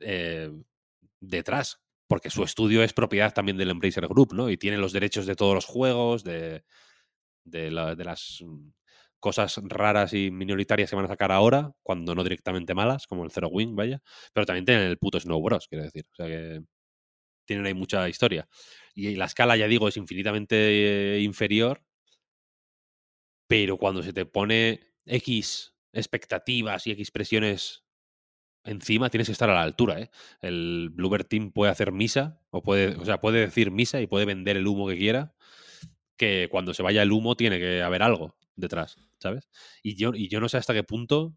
eh, 0.00 0.50
detrás, 1.20 1.80
porque 2.08 2.30
su 2.30 2.42
estudio 2.42 2.82
es 2.82 2.92
propiedad 2.92 3.32
también 3.32 3.56
del 3.58 3.70
Embracer 3.70 4.08
Group, 4.08 4.32
¿no? 4.34 4.50
Y 4.50 4.56
tiene 4.56 4.76
los 4.78 4.92
derechos 4.92 5.26
de 5.26 5.36
todos 5.36 5.54
los 5.54 5.66
juegos, 5.66 6.24
de, 6.24 6.64
de, 7.50 7.70
la- 7.70 7.94
de 7.94 8.04
las 8.04 8.38
mm, 8.44 8.68
cosas 9.20 9.60
raras 9.64 10.12
y 10.14 10.30
minoritarias 10.30 10.90
que 10.90 10.96
van 10.96 11.06
a 11.06 11.08
sacar 11.08 11.32
ahora, 11.32 11.72
cuando 11.82 12.14
no 12.14 12.22
directamente 12.24 12.74
malas, 12.74 13.06
como 13.06 13.24
el 13.24 13.30
Zero 13.32 13.48
Wing, 13.48 13.74
vaya, 13.76 14.00
pero 14.32 14.46
también 14.46 14.64
tienen 14.64 14.84
el 14.88 14.98
puto 14.98 15.18
Snow 15.20 15.42
Bros, 15.42 15.66
quiero 15.68 15.84
decir. 15.84 16.04
O 16.12 16.14
sea 16.16 16.26
que 16.26 16.60
tienen 17.46 17.66
ahí 17.66 17.74
mucha 17.74 18.08
historia. 18.08 18.48
Y 18.94 19.16
la 19.16 19.26
escala, 19.26 19.56
ya 19.56 19.68
digo, 19.68 19.88
es 19.88 19.96
infinitamente 19.96 21.16
eh, 21.16 21.20
inferior, 21.22 21.82
pero 23.46 23.78
cuando 23.78 24.02
se 24.02 24.12
te 24.12 24.26
pone 24.26 24.80
X 25.06 25.74
expectativas 25.92 26.86
y 26.86 26.92
X 26.92 27.10
presiones 27.10 27.84
encima, 28.64 29.10
tienes 29.10 29.28
que 29.28 29.32
estar 29.32 29.50
a 29.50 29.54
la 29.54 29.62
altura, 29.62 30.00
¿eh? 30.00 30.10
El 30.42 30.90
Bluebird 30.92 31.26
Team 31.26 31.52
puede 31.52 31.72
hacer 31.72 31.92
misa, 31.92 32.40
o 32.50 32.62
puede, 32.62 32.96
o 32.96 33.04
sea, 33.06 33.20
puede 33.20 33.40
decir 33.40 33.70
misa 33.70 34.00
y 34.00 34.06
puede 34.06 34.26
vender 34.26 34.56
el 34.58 34.66
humo 34.66 34.88
que 34.88 34.98
quiera, 34.98 35.34
que 36.18 36.48
cuando 36.50 36.74
se 36.74 36.82
vaya 36.82 37.02
el 37.02 37.12
humo 37.12 37.34
tiene 37.36 37.58
que 37.58 37.82
haber 37.82 38.02
algo 38.02 38.36
detrás, 38.56 38.96
¿sabes? 39.18 39.48
Y 39.82 39.96
yo, 39.96 40.12
y 40.14 40.28
yo 40.28 40.40
no 40.40 40.48
sé 40.50 40.58
hasta 40.58 40.74
qué 40.74 40.82
punto. 40.84 41.34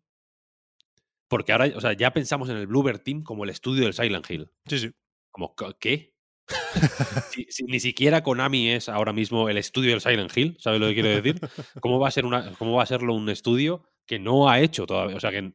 Porque 1.27 1.53
ahora, 1.53 1.71
o 1.75 1.79
sea, 1.81 1.93
ya 1.93 2.11
pensamos 2.11 2.49
en 2.49 2.57
el 2.57 2.67
Bluebird 2.67 2.99
Team 3.03 3.23
como 3.23 3.45
el 3.45 3.49
estudio 3.51 3.85
del 3.85 3.93
Silent 3.93 4.29
Hill. 4.29 4.49
Sí, 4.67 4.79
sí. 4.79 4.91
Como, 5.31 5.55
¿qué- 5.55 5.75
¿qué? 5.79 6.13
si, 7.31 7.45
si 7.49 7.63
ni 7.63 7.79
siquiera 7.79 8.23
Konami 8.23 8.69
es 8.71 8.89
ahora 8.89 9.13
mismo 9.13 9.47
el 9.47 9.57
estudio 9.57 9.91
del 9.91 10.01
Silent 10.01 10.35
Hill, 10.35 10.57
¿sabes 10.59 10.81
lo 10.81 10.87
que 10.87 10.93
quiero 10.95 11.09
decir? 11.09 11.39
¿Cómo 11.79 11.99
va 11.99 12.09
a 12.09 12.11
ser 12.11 12.25
una, 12.25 12.51
cómo 12.57 12.73
va 12.75 12.83
a 12.83 12.87
serlo 12.87 13.13
un 13.13 13.29
estudio 13.29 13.83
que 14.05 14.19
no 14.19 14.49
ha 14.49 14.59
hecho 14.59 14.85
todavía? 14.85 15.15
O 15.15 15.19
sea, 15.21 15.31
que 15.31 15.53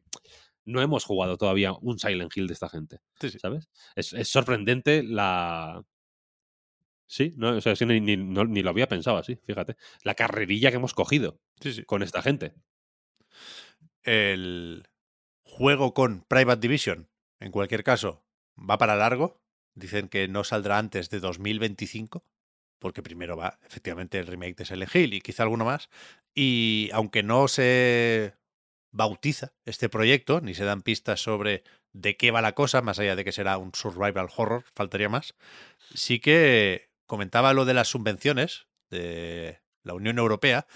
no 0.65 0.81
hemos 0.81 1.05
jugado 1.05 1.37
todavía 1.37 1.73
un 1.73 1.99
Silent 1.99 2.35
Hill 2.35 2.47
de 2.47 2.53
esta 2.53 2.69
gente, 2.69 2.97
Sí, 3.21 3.29
sí. 3.29 3.37
¿sabes? 3.39 3.69
Es, 3.95 4.13
es 4.13 4.27
sorprendente 4.29 5.03
la. 5.03 5.83
Sí, 7.07 7.33
no, 7.37 7.49
o 7.57 7.61
sea, 7.61 7.75
sí, 7.75 7.85
ni, 7.85 7.99
ni- 8.01 8.17
no- 8.17 8.45
ni 8.45 8.61
lo 8.61 8.69
había 8.69 8.87
pensado 8.87 9.17
así, 9.17 9.37
fíjate. 9.45 9.75
La 10.03 10.15
carrerilla 10.15 10.69
que 10.71 10.77
hemos 10.77 10.93
cogido 10.93 11.39
sí, 11.61 11.73
sí. 11.73 11.83
con 11.83 12.03
esta 12.03 12.21
gente. 12.21 12.53
El 14.03 14.87
juego 15.43 15.93
con 15.93 16.21
Private 16.23 16.61
Division, 16.61 17.09
en 17.39 17.51
cualquier 17.51 17.83
caso, 17.83 18.25
va 18.57 18.77
para 18.77 18.95
largo. 18.95 19.41
Dicen 19.75 20.09
que 20.09 20.27
no 20.27 20.43
saldrá 20.43 20.79
antes 20.79 21.09
de 21.09 21.19
2025, 21.19 22.25
porque 22.79 23.03
primero 23.03 23.37
va 23.37 23.59
efectivamente 23.67 24.19
el 24.19 24.27
remake 24.27 24.57
de 24.57 24.65
Silent 24.65 24.95
Hill 24.95 25.13
y 25.13 25.21
quizá 25.21 25.43
alguno 25.43 25.65
más. 25.65 25.89
Y 26.33 26.89
aunque 26.93 27.23
no 27.23 27.47
se 27.47 28.35
bautiza 28.91 29.53
este 29.65 29.89
proyecto, 29.89 30.41
ni 30.41 30.53
se 30.55 30.65
dan 30.65 30.81
pistas 30.81 31.21
sobre 31.21 31.63
de 31.93 32.17
qué 32.17 32.31
va 32.31 32.41
la 32.41 32.53
cosa, 32.55 32.81
más 32.81 32.99
allá 32.99 33.15
de 33.15 33.23
que 33.25 33.31
será 33.31 33.57
un 33.57 33.73
survival 33.75 34.29
horror, 34.35 34.65
faltaría 34.75 35.09
más, 35.09 35.35
sí 35.93 36.19
que 36.19 36.89
comentaba 37.07 37.53
lo 37.53 37.65
de 37.65 37.73
las 37.73 37.87
subvenciones 37.87 38.67
de 38.89 39.61
la 39.83 39.93
Unión 39.93 40.19
Europea. 40.19 40.67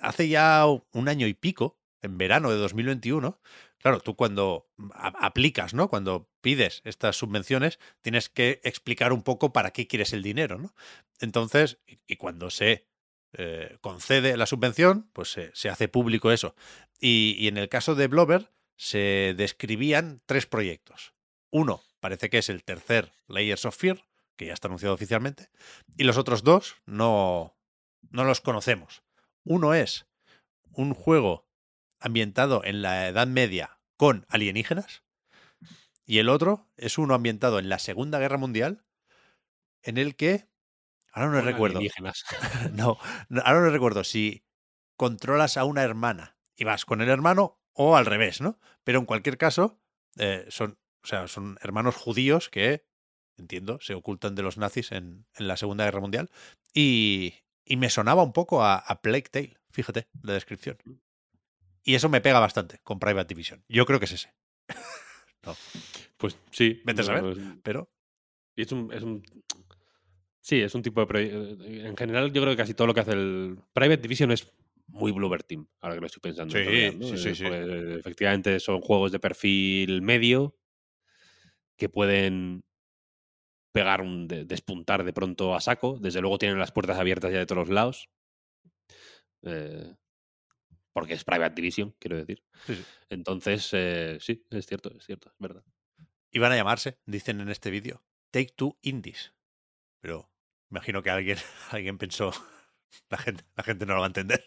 Hace 0.00 0.28
ya 0.28 0.66
un 0.66 1.08
año 1.08 1.26
y 1.26 1.34
pico, 1.34 1.78
en 2.02 2.18
verano 2.18 2.50
de 2.50 2.56
2021, 2.56 3.40
claro, 3.78 4.00
tú 4.00 4.16
cuando 4.16 4.68
aplicas, 4.94 5.74
¿no? 5.74 5.88
Cuando 5.88 6.30
pides 6.40 6.82
estas 6.84 7.16
subvenciones, 7.16 7.78
tienes 8.00 8.28
que 8.28 8.60
explicar 8.64 9.12
un 9.12 9.22
poco 9.22 9.52
para 9.52 9.72
qué 9.72 9.86
quieres 9.86 10.12
el 10.12 10.22
dinero, 10.22 10.58
¿no? 10.58 10.74
Entonces, 11.20 11.78
y, 11.86 12.16
cuando 12.16 12.50
se 12.50 12.86
eh, 13.32 13.76
concede 13.80 14.36
la 14.36 14.46
subvención, 14.46 15.10
pues 15.12 15.36
se, 15.52 15.68
hace 15.68 15.88
público 15.88 16.30
eso. 16.30 16.54
Y, 17.00 17.36
y 17.38 17.48
en 17.48 17.56
el 17.56 17.68
caso 17.68 17.94
de 17.94 18.06
Blover, 18.06 18.52
se 18.76 19.34
describían 19.36 20.22
tres 20.26 20.46
proyectos. 20.46 21.14
Uno, 21.50 21.82
parece 22.00 22.30
que 22.30 22.38
es 22.38 22.48
el 22.48 22.62
tercer 22.62 23.12
Layers 23.26 23.64
of 23.64 23.76
Fear, 23.76 24.07
que 24.38 24.46
ya 24.46 24.54
está 24.54 24.68
anunciado 24.68 24.94
oficialmente, 24.94 25.50
y 25.98 26.04
los 26.04 26.16
otros 26.16 26.42
dos 26.42 26.76
no, 26.86 27.58
no 28.10 28.24
los 28.24 28.40
conocemos. 28.40 29.02
Uno 29.44 29.74
es 29.74 30.06
un 30.72 30.94
juego 30.94 31.46
ambientado 32.00 32.64
en 32.64 32.80
la 32.80 33.08
Edad 33.08 33.26
Media 33.26 33.80
con 33.96 34.24
alienígenas, 34.30 35.02
y 36.06 36.18
el 36.18 36.30
otro 36.30 36.70
es 36.78 36.96
uno 36.96 37.12
ambientado 37.12 37.58
en 37.58 37.68
la 37.68 37.78
Segunda 37.78 38.18
Guerra 38.18 38.38
Mundial, 38.38 38.86
en 39.82 39.98
el 39.98 40.16
que, 40.16 40.48
ahora 41.12 41.30
no 41.30 41.40
recuerdo, 41.42 41.80
no, 42.72 42.98
ahora 43.44 43.60
no 43.60 43.70
recuerdo 43.70 44.04
si 44.04 44.46
controlas 44.96 45.56
a 45.56 45.64
una 45.64 45.82
hermana 45.82 46.38
y 46.56 46.64
vas 46.64 46.84
con 46.84 47.02
el 47.02 47.08
hermano 47.08 47.60
o 47.72 47.96
al 47.96 48.06
revés, 48.06 48.40
¿no? 48.40 48.58
Pero 48.84 49.00
en 49.00 49.06
cualquier 49.06 49.36
caso, 49.36 49.80
eh, 50.16 50.46
son, 50.48 50.78
o 51.02 51.06
sea, 51.06 51.28
son 51.28 51.58
hermanos 51.60 51.96
judíos 51.96 52.48
que, 52.48 52.87
entiendo, 53.38 53.78
se 53.80 53.94
ocultan 53.94 54.34
de 54.34 54.42
los 54.42 54.56
nazis 54.58 54.92
en, 54.92 55.26
en 55.36 55.48
la 55.48 55.56
Segunda 55.56 55.84
Guerra 55.84 56.00
Mundial. 56.00 56.30
Y, 56.74 57.34
y 57.64 57.76
me 57.76 57.90
sonaba 57.90 58.22
un 58.22 58.32
poco 58.32 58.62
a, 58.62 58.76
a 58.76 59.00
Plague 59.00 59.28
Tale, 59.30 59.56
fíjate, 59.70 60.08
la 60.22 60.32
descripción. 60.34 60.76
Y 61.84 61.94
eso 61.94 62.08
me 62.08 62.20
pega 62.20 62.40
bastante 62.40 62.80
con 62.82 62.98
Private 62.98 63.28
Division. 63.28 63.64
Yo 63.68 63.86
creo 63.86 63.98
que 63.98 64.04
es 64.06 64.12
ese. 64.12 64.34
Pues 66.18 66.36
sí. 66.50 66.82
Vete 66.84 67.00
a 67.02 67.04
saber. 67.04 67.22
no, 67.36 67.60
Pero 67.62 67.90
Y 68.56 68.62
es 68.62 68.72
un, 68.72 68.92
es 68.92 69.02
un- 69.02 69.22
Sí, 70.40 70.60
es 70.60 70.74
un 70.74 70.82
tipo 70.82 71.00
de. 71.00 71.06
proye- 71.06 71.86
En 71.86 71.96
general, 71.96 72.32
yo 72.32 72.40
creo 72.42 72.52
que 72.54 72.56
casi 72.62 72.74
todo 72.74 72.86
lo 72.86 72.94
que 72.94 73.00
hace 73.00 73.12
el. 73.12 73.58
Private 73.72 74.02
Division 74.02 74.32
es 74.32 74.50
muy 74.88 75.12
Bluebird 75.12 75.44
Team, 75.44 75.66
ahora 75.80 75.94
que 75.94 76.00
lo 76.00 76.06
estoy 76.06 76.20
pensando. 76.20 76.56
en 76.56 76.92
Sí, 76.92 76.98
¿no? 76.98 77.06
sí, 77.06 77.16
sí, 77.18 77.28
Eh, 77.28 77.34
sí. 77.34 77.42
porque 77.44 77.94
efectivamente 78.00 78.58
son 78.60 78.80
juegos 78.80 79.12
de 79.12 79.20
perfil 79.20 80.02
medio 80.02 80.56
que 81.76 81.88
pueden 81.88 82.64
pegar 83.78 84.00
un. 84.00 84.26
de- 84.28 84.44
despuntar 84.44 85.04
de 85.04 85.12
pronto 85.12 85.54
a 85.54 85.60
saco. 85.60 85.98
Desde 86.00 86.20
luego 86.20 86.38
tienen 86.38 86.58
las 86.58 86.72
puertas 86.72 86.98
abiertas 86.98 87.32
ya 87.32 87.38
de 87.38 87.46
todos 87.46 87.68
lados. 87.68 88.08
Eh, 89.42 89.94
porque 90.92 91.14
es 91.14 91.24
Private 91.24 91.54
Division, 91.54 91.94
quiero 91.98 92.16
decir. 92.16 92.42
Sí, 92.66 92.74
sí. 92.74 92.84
Entonces, 93.08 93.68
eh, 93.72 94.18
sí, 94.20 94.44
es 94.50 94.66
cierto, 94.66 94.90
es 94.96 95.04
cierto, 95.06 95.28
es 95.30 95.36
verdad. 95.38 95.62
iban 96.32 96.52
a 96.52 96.56
llamarse, 96.56 96.98
dicen 97.06 97.40
en 97.40 97.48
este 97.48 97.70
vídeo, 97.70 98.02
Take 98.32 98.52
Two 98.56 98.78
Indies. 98.82 99.32
Pero 100.00 100.30
imagino 100.70 101.02
que 101.02 101.10
alguien, 101.10 101.38
alguien 101.70 101.98
pensó, 101.98 102.32
la 103.10 103.18
gente, 103.18 103.44
la 103.56 103.62
gente 103.62 103.86
no 103.86 103.94
lo 103.94 104.00
va 104.00 104.06
a 104.06 104.08
entender. 104.08 104.44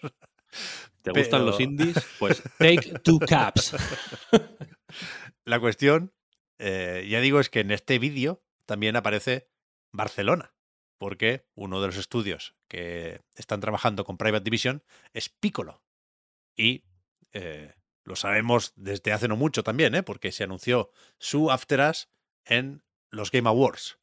¿Te 1.01 1.11
gustan 1.15 1.45
los 1.45 1.59
indies? 1.59 1.95
Pues 2.19 2.43
take 2.59 2.99
two 2.99 3.19
caps. 3.19 3.73
La 5.45 5.59
cuestión, 5.59 6.13
eh, 6.59 7.07
ya 7.09 7.21
digo, 7.21 7.39
es 7.39 7.49
que 7.49 7.61
en 7.61 7.71
este 7.71 7.97
vídeo 7.97 8.43
también 8.71 8.95
aparece 8.95 9.49
Barcelona, 9.91 10.55
porque 10.97 11.45
uno 11.55 11.81
de 11.81 11.87
los 11.87 11.97
estudios 11.97 12.55
que 12.69 13.19
están 13.35 13.59
trabajando 13.59 14.05
con 14.05 14.15
Private 14.15 14.45
Division 14.45 14.81
es 15.11 15.27
Piccolo. 15.27 15.83
Y 16.55 16.85
eh, 17.33 17.75
lo 18.05 18.15
sabemos 18.15 18.71
desde 18.77 19.11
hace 19.11 19.27
no 19.27 19.35
mucho 19.35 19.61
también, 19.61 19.93
¿eh? 19.93 20.03
porque 20.03 20.31
se 20.31 20.45
anunció 20.45 20.89
su 21.19 21.51
After 21.51 21.81
Us 21.81 22.07
en 22.45 22.81
los 23.09 23.29
Game 23.29 23.49
Awards. 23.49 23.99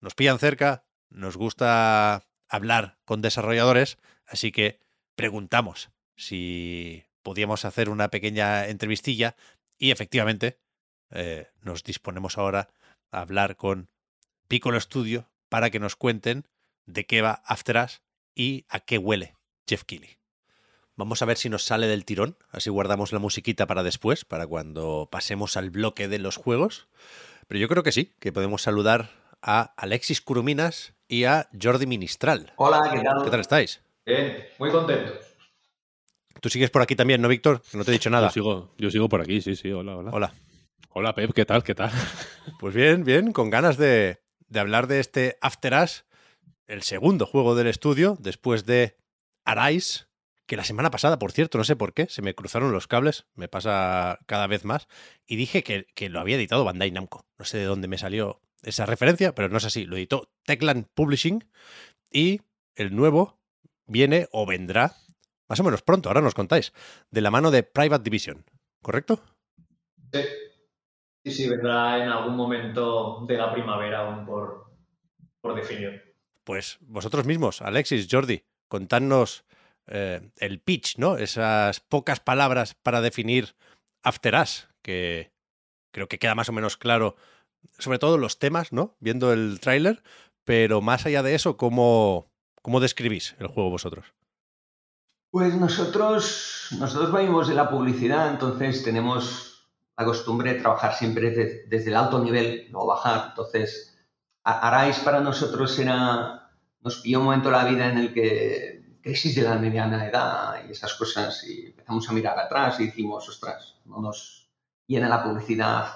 Nos 0.00 0.14
pillan 0.14 0.38
cerca, 0.38 0.86
nos 1.10 1.36
gusta 1.36 2.28
hablar 2.48 3.00
con 3.04 3.22
desarrolladores, 3.22 3.98
así 4.24 4.52
que 4.52 4.78
preguntamos 5.16 5.90
si 6.14 7.02
podíamos 7.24 7.64
hacer 7.64 7.88
una 7.88 8.08
pequeña 8.08 8.68
entrevistilla 8.68 9.34
y 9.78 9.90
efectivamente 9.90 10.60
eh, 11.10 11.50
nos 11.60 11.82
disponemos 11.82 12.38
ahora 12.38 12.68
a 13.10 13.22
hablar 13.22 13.56
con 13.56 13.90
Piccolo 14.48 14.80
Studio 14.80 15.28
para 15.48 15.70
que 15.70 15.80
nos 15.80 15.96
cuenten 15.96 16.46
de 16.86 17.06
qué 17.06 17.22
va 17.22 17.42
After 17.44 17.76
Us 17.76 18.02
y 18.34 18.64
a 18.68 18.80
qué 18.80 18.98
huele 18.98 19.34
Jeff 19.68 19.84
Keighley. 19.84 20.18
Vamos 20.94 21.20
a 21.20 21.26
ver 21.26 21.36
si 21.36 21.50
nos 21.50 21.64
sale 21.64 21.88
del 21.88 22.04
tirón, 22.04 22.38
así 22.50 22.70
guardamos 22.70 23.12
la 23.12 23.18
musiquita 23.18 23.66
para 23.66 23.82
después, 23.82 24.24
para 24.24 24.46
cuando 24.46 25.08
pasemos 25.10 25.56
al 25.56 25.70
bloque 25.70 26.08
de 26.08 26.18
los 26.18 26.36
juegos. 26.36 26.88
Pero 27.48 27.58
yo 27.60 27.68
creo 27.68 27.82
que 27.82 27.92
sí, 27.92 28.14
que 28.18 28.32
podemos 28.32 28.62
saludar 28.62 29.10
a 29.42 29.74
Alexis 29.76 30.22
Curuminas 30.22 30.94
y 31.06 31.24
a 31.24 31.48
Jordi 31.60 31.86
Ministral. 31.86 32.52
Hola, 32.56 32.80
¿qué 32.90 33.00
tal? 33.00 33.24
¿Qué 33.24 33.30
tal 33.30 33.40
estáis? 33.40 33.82
Bien, 34.06 34.46
muy 34.58 34.70
contentos. 34.70 35.18
Tú 36.40 36.48
sigues 36.48 36.70
por 36.70 36.82
aquí 36.82 36.96
también, 36.96 37.20
¿no, 37.20 37.28
Víctor? 37.28 37.62
No 37.72 37.84
te 37.84 37.90
he 37.90 37.94
dicho 37.94 38.10
nada. 38.10 38.28
Yo 38.28 38.32
sigo, 38.32 38.74
yo 38.78 38.90
sigo 38.90 39.08
por 39.08 39.20
aquí, 39.20 39.40
sí, 39.40 39.54
sí, 39.54 39.70
hola, 39.72 39.96
hola. 39.96 40.10
Hola. 40.12 40.34
Hola, 40.90 41.14
Pep, 41.14 41.32
¿qué 41.34 41.44
tal? 41.44 41.62
¿Qué 41.62 41.74
tal? 41.74 41.90
Pues 42.58 42.74
bien, 42.74 43.04
bien, 43.04 43.32
con 43.32 43.50
ganas 43.50 43.76
de, 43.76 44.18
de 44.48 44.60
hablar 44.60 44.86
de 44.86 45.00
este 45.00 45.38
After 45.40 45.74
Us, 45.74 46.04
el 46.66 46.82
segundo 46.82 47.26
juego 47.26 47.54
del 47.54 47.66
estudio, 47.66 48.16
después 48.20 48.64
de 48.64 48.96
Arise, 49.44 50.06
que 50.46 50.56
la 50.56 50.64
semana 50.64 50.90
pasada, 50.90 51.18
por 51.18 51.32
cierto, 51.32 51.58
no 51.58 51.64
sé 51.64 51.76
por 51.76 51.92
qué, 51.92 52.06
se 52.08 52.22
me 52.22 52.34
cruzaron 52.34 52.72
los 52.72 52.86
cables, 52.86 53.26
me 53.34 53.48
pasa 53.48 54.18
cada 54.26 54.46
vez 54.46 54.64
más, 54.64 54.88
y 55.26 55.36
dije 55.36 55.62
que, 55.62 55.86
que 55.94 56.08
lo 56.08 56.20
había 56.20 56.36
editado 56.36 56.64
Bandai 56.64 56.90
Namco. 56.90 57.26
No 57.38 57.44
sé 57.44 57.58
de 57.58 57.64
dónde 57.64 57.88
me 57.88 57.98
salió 57.98 58.40
esa 58.62 58.86
referencia, 58.86 59.34
pero 59.34 59.48
no 59.48 59.58
es 59.58 59.64
así. 59.64 59.84
Lo 59.84 59.96
editó 59.96 60.30
Techland 60.44 60.86
Publishing 60.94 61.48
y 62.10 62.42
el 62.74 62.94
nuevo 62.94 63.40
viene 63.86 64.28
o 64.32 64.46
vendrá 64.46 64.96
más 65.48 65.60
o 65.60 65.64
menos 65.64 65.82
pronto, 65.82 66.08
ahora 66.08 66.20
nos 66.20 66.34
contáis, 66.34 66.72
de 67.10 67.20
la 67.20 67.30
mano 67.30 67.50
de 67.50 67.62
Private 67.62 68.02
Division, 68.02 68.44
¿correcto? 68.82 69.22
Sí. 70.12 70.20
Sí, 71.26 71.32
sí, 71.32 71.48
vendrá 71.48 72.04
en 72.04 72.08
algún 72.08 72.36
momento 72.36 73.24
de 73.26 73.36
la 73.36 73.52
primavera 73.52 74.06
aún 74.06 74.24
por, 74.24 74.70
por 75.40 75.56
definir. 75.56 76.14
Pues 76.44 76.78
vosotros 76.82 77.26
mismos, 77.26 77.62
Alexis, 77.62 78.06
Jordi, 78.08 78.44
contadnos 78.68 79.44
eh, 79.88 80.30
el 80.36 80.60
pitch, 80.60 80.98
¿no? 80.98 81.16
Esas 81.16 81.80
pocas 81.80 82.20
palabras 82.20 82.74
para 82.74 83.00
definir 83.00 83.56
After 84.04 84.36
Us, 84.36 84.68
que 84.82 85.32
creo 85.90 86.06
que 86.06 86.20
queda 86.20 86.36
más 86.36 86.48
o 86.48 86.52
menos 86.52 86.76
claro, 86.76 87.16
sobre 87.76 87.98
todo 87.98 88.18
los 88.18 88.38
temas, 88.38 88.72
¿no? 88.72 88.94
Viendo 89.00 89.32
el 89.32 89.58
tráiler, 89.58 90.04
pero 90.44 90.80
más 90.80 91.06
allá 91.06 91.24
de 91.24 91.34
eso, 91.34 91.56
¿cómo, 91.56 92.30
¿cómo 92.62 92.78
describís 92.78 93.34
el 93.40 93.48
juego 93.48 93.70
vosotros? 93.70 94.14
Pues 95.32 95.56
nosotros, 95.56 96.68
nosotros 96.78 97.10
venimos 97.10 97.48
de 97.48 97.56
la 97.56 97.68
publicidad, 97.68 98.30
entonces 98.30 98.84
tenemos 98.84 99.55
la 99.96 100.04
costumbre 100.04 100.52
de 100.52 100.60
trabajar 100.60 100.94
siempre 100.94 101.30
desde, 101.30 101.66
desde 101.66 101.90
el 101.90 101.96
alto 101.96 102.18
nivel, 102.18 102.68
no 102.70 102.86
bajar. 102.86 103.28
Entonces, 103.30 103.98
Arais 104.42 104.98
para 105.00 105.20
nosotros 105.20 105.78
era, 105.78 106.50
nos 106.80 107.00
pilló 107.00 107.18
un 107.20 107.26
momento 107.26 107.50
la 107.50 107.64
vida 107.64 107.90
en 107.90 107.98
el 107.98 108.14
que 108.14 108.76
crisis 109.06 109.36
de 109.36 109.42
la 109.42 109.56
mediana 109.56 110.06
edad 110.06 110.64
y 110.68 110.72
esas 110.72 110.94
cosas 110.94 111.44
y 111.44 111.66
empezamos 111.66 112.08
a 112.08 112.12
mirar 112.12 112.38
atrás 112.38 112.80
y 112.80 112.86
dijimos, 112.86 113.28
ostras, 113.28 113.76
no 113.84 114.00
nos 114.00 114.50
llena 114.86 115.08
la 115.08 115.22
publicidad, 115.22 115.86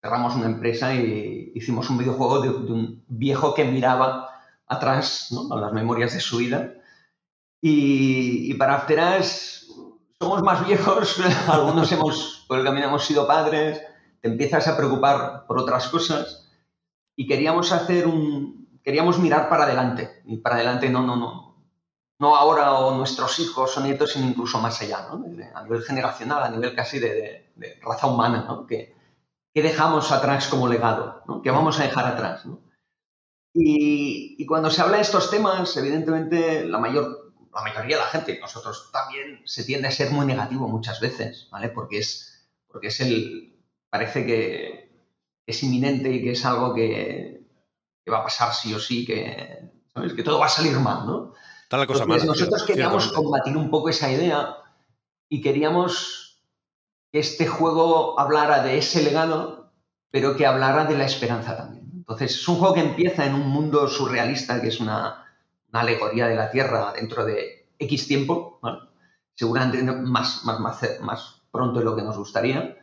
cerramos 0.00 0.34
una 0.34 0.46
empresa 0.46 0.92
y 0.92 1.52
hicimos 1.54 1.88
un 1.90 1.98
videojuego 1.98 2.40
de, 2.40 2.48
un 2.48 3.04
viejo 3.06 3.54
que 3.54 3.64
miraba 3.64 4.30
atrás 4.66 5.28
¿no? 5.30 5.60
las 5.60 5.72
memorias 5.72 6.12
de 6.12 6.20
su 6.20 6.38
vida 6.38 6.74
y, 7.60 8.54
para 8.54 8.76
After 8.76 9.22
somos 10.20 10.42
más 10.42 10.66
viejos, 10.66 11.20
algunos 11.48 11.92
hemos, 11.92 12.39
por 12.50 12.58
el 12.58 12.64
camino 12.64 12.88
hemos 12.88 13.04
sido 13.04 13.28
padres, 13.28 13.80
te 14.20 14.26
empiezas 14.26 14.66
a 14.66 14.76
preocupar 14.76 15.46
por 15.46 15.56
otras 15.56 15.86
cosas 15.86 16.50
y 17.14 17.28
queríamos 17.28 17.70
hacer 17.70 18.08
un, 18.08 18.80
queríamos 18.82 19.20
mirar 19.20 19.48
para 19.48 19.62
adelante, 19.62 20.20
y 20.24 20.38
para 20.38 20.56
adelante 20.56 20.90
no, 20.90 21.06
no, 21.06 21.14
no, 21.14 21.64
no 22.18 22.34
ahora 22.34 22.72
o 22.72 22.96
nuestros 22.96 23.38
hijos 23.38 23.78
o 23.78 23.80
nietos, 23.80 24.14
sino 24.14 24.26
incluso 24.26 24.58
más 24.58 24.82
allá, 24.82 25.06
¿no? 25.08 25.24
a 25.54 25.62
nivel 25.62 25.82
generacional, 25.82 26.42
a 26.42 26.50
nivel 26.50 26.74
casi 26.74 26.98
de, 26.98 27.52
raza 27.82 28.08
humana, 28.08 28.44
¿no? 28.48 28.66
que, 28.66 28.96
que, 29.54 29.62
dejamos 29.62 30.10
atrás 30.10 30.48
como 30.48 30.66
legado, 30.66 31.22
¿no? 31.28 31.42
que 31.42 31.52
vamos 31.52 31.78
a 31.78 31.84
dejar 31.84 32.04
atrás. 32.04 32.46
¿no? 32.46 32.58
Y, 33.54 34.34
y, 34.42 34.44
cuando 34.44 34.70
se 34.70 34.82
habla 34.82 34.96
de 34.96 35.02
estos 35.02 35.30
temas, 35.30 35.76
evidentemente 35.76 36.64
la, 36.64 36.78
mayor, 36.78 37.32
la 37.54 37.62
mayoría 37.62 37.96
de 37.96 38.02
la 38.02 38.08
gente, 38.08 38.40
nosotros 38.40 38.90
también, 38.92 39.40
se 39.44 39.62
tiende 39.62 39.86
a 39.86 39.92
ser 39.92 40.10
muy 40.10 40.26
negativo 40.26 40.66
muchas 40.66 40.98
veces, 40.98 41.46
¿vale? 41.52 41.68
porque, 41.68 41.98
es, 41.98 42.29
porque 42.70 42.88
es 42.88 43.00
el, 43.00 43.56
parece 43.88 44.24
que 44.24 44.90
es 45.46 45.62
inminente 45.62 46.10
y 46.10 46.22
que 46.22 46.32
es 46.32 46.44
algo 46.44 46.74
que, 46.74 47.40
va 48.10 48.18
a 48.18 48.24
pasar 48.24 48.52
sí 48.52 48.74
o 48.74 48.80
sí, 48.80 49.06
que, 49.06 49.70
¿sabes? 49.94 50.14
que 50.14 50.24
todo 50.24 50.40
va 50.40 50.46
a 50.46 50.48
salir 50.48 50.76
mal, 50.80 51.06
¿no? 51.06 51.34
Está 51.62 51.78
la 51.78 51.86
cosa 51.86 52.04
mala, 52.04 52.24
nosotros 52.24 52.64
queríamos 52.64 53.12
combatir 53.12 53.56
un 53.56 53.70
poco 53.70 53.88
esa 53.88 54.10
idea 54.10 54.56
y 55.28 55.40
queríamos 55.40 56.42
que 57.12 57.20
este 57.20 57.46
juego 57.46 58.18
hablara 58.18 58.64
de 58.64 58.78
ese 58.78 59.02
legado, 59.04 59.72
pero 60.10 60.36
que 60.36 60.46
hablara 60.46 60.86
de 60.86 60.98
la 60.98 61.04
esperanza 61.04 61.56
también. 61.56 61.80
Entonces, 61.94 62.32
es 62.32 62.48
un 62.48 62.56
juego 62.56 62.74
que 62.74 62.80
empieza 62.80 63.24
en 63.24 63.34
un 63.34 63.48
mundo 63.48 63.86
surrealista, 63.86 64.60
que 64.60 64.68
es 64.68 64.80
una, 64.80 65.26
alegoría 65.72 66.26
de 66.26 66.34
la 66.34 66.50
Tierra 66.50 66.92
dentro 66.92 67.24
de 67.24 67.68
X 67.78 68.08
tiempo, 68.08 68.60
seguramente 69.36 69.80
más, 69.84 70.44
más, 70.44 70.58
más, 70.58 71.00
más, 71.00 71.39
pronto 71.50 71.78
de 71.78 71.84
lo 71.84 71.96
que 71.96 72.02
nos 72.02 72.16
gustaría 72.16 72.76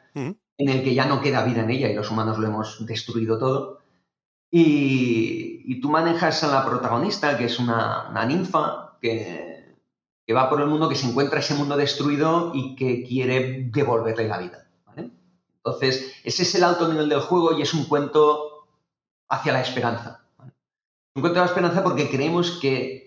en 0.58 0.70
el 0.70 0.84
que 0.84 0.94
ya 0.94 1.06
no 1.06 1.22
queda 1.22 1.44
vida 1.44 1.62
en 1.62 1.70
ella 1.70 1.90
y 1.90 1.94
los 1.94 2.10
humanos 2.10 2.38
lo 2.38 2.48
hemos 2.48 2.86
destruido 2.86 3.38
todo. 3.38 3.80
Y, 4.50 5.80
tú 5.82 5.90
manejas 5.90 6.44
a 6.44 6.48
la 6.48 6.66
protagonista, 6.66 7.38
que 7.38 7.46
es 7.46 7.60
una, 7.60 8.10
ninfa 8.28 8.98
que, 9.02 9.76
que, 10.26 10.34
va 10.34 10.50
por 10.50 10.62
el 10.62 10.68
mundo, 10.68 10.90
que 10.90 10.96
se 10.96 11.08
encuentra 11.08 11.40
ese 11.40 11.54
mundo 11.54 11.78
destruido 11.78 12.52
y 12.56 12.76
que 12.76 13.04
quiere 13.04 13.70
devolverle 13.72 14.28
la 14.28 14.38
vida. 14.40 14.64
Entonces, 14.96 16.14
ese 16.24 16.44
es 16.44 16.56
el 16.56 16.64
alto 16.64 16.88
nivel 16.88 17.10
del 17.10 17.20
juego 17.20 17.58
y 17.58 17.62
es 17.62 17.74
un 17.74 17.86
cuento 17.86 18.68
hacia 19.28 19.52
la 19.52 19.62
esperanza. 19.62 20.24
Un 21.14 21.22
cuento 21.22 21.34
de 21.34 21.46
la 21.46 21.52
esperanza 21.52 21.84
porque 21.84 22.10
creemos 22.10 22.58
que 22.62 23.07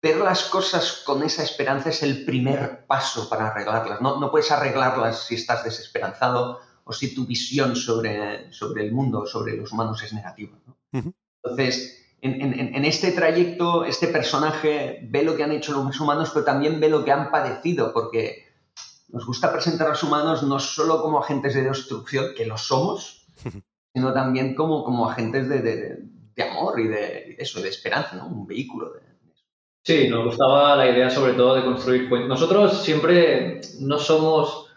ver 0.00 0.18
las 0.18 0.44
cosas 0.44 1.02
con 1.04 1.22
esa 1.22 1.42
esperanza 1.42 1.90
es 1.90 2.02
el 2.02 2.24
primer 2.24 2.86
paso 2.86 3.28
para 3.28 3.48
arreglarlas. 3.48 4.00
No, 4.00 4.20
no 4.20 4.30
puedes 4.30 4.50
arreglarlas 4.50 5.24
si 5.26 5.34
estás 5.34 5.64
desesperanzado 5.64 6.60
o 6.84 6.92
si 6.92 7.14
tu 7.14 7.26
visión 7.26 7.76
sobre, 7.76 8.52
sobre 8.52 8.84
el 8.84 8.92
mundo, 8.92 9.26
sobre 9.26 9.56
los 9.56 9.72
humanos 9.72 10.02
es 10.02 10.12
negativa. 10.12 10.56
Entonces, 10.92 12.06
en, 12.20 12.40
en, 12.40 12.74
en, 12.74 12.84
este 12.84 13.12
trayecto, 13.12 13.84
este 13.84 14.08
personaje 14.08 15.00
ve 15.08 15.22
lo 15.22 15.36
que 15.36 15.44
han 15.44 15.52
hecho 15.52 15.72
los 15.72 16.00
humanos, 16.00 16.30
pero 16.32 16.44
también 16.44 16.80
ve 16.80 16.88
lo 16.88 17.04
que 17.04 17.12
han 17.12 17.30
padecido, 17.30 17.92
porque 17.92 18.48
nos 19.08 19.26
gusta 19.26 19.52
presentar 19.52 19.86
a 19.86 19.90
los 19.90 20.02
humanos 20.02 20.42
no 20.42 20.58
solo 20.58 21.02
como 21.02 21.20
agentes 21.20 21.54
de 21.54 21.62
destrucción, 21.62 22.34
que 22.36 22.46
lo 22.46 22.56
somos, 22.56 23.26
sino 23.94 24.12
también 24.12 24.54
como, 24.54 24.84
como 24.84 25.08
agentes 25.08 25.48
de, 25.48 25.60
de, 25.60 25.98
de 26.34 26.42
amor 26.42 26.80
y 26.80 26.88
de, 26.88 27.36
eso, 27.38 27.60
de 27.60 27.68
esperanza, 27.68 28.16
¿no? 28.16 28.26
un 28.26 28.46
vehículo 28.46 28.92
de, 28.92 29.07
Sí, 29.88 30.06
nos 30.06 30.22
gustaba 30.22 30.76
la 30.76 30.90
idea 30.90 31.08
sobre 31.08 31.32
todo 31.32 31.54
de 31.54 31.64
construir 31.64 32.10
cuentos. 32.10 32.28
Nosotros 32.28 32.84
siempre 32.84 33.62
no 33.80 33.98
somos, 33.98 34.68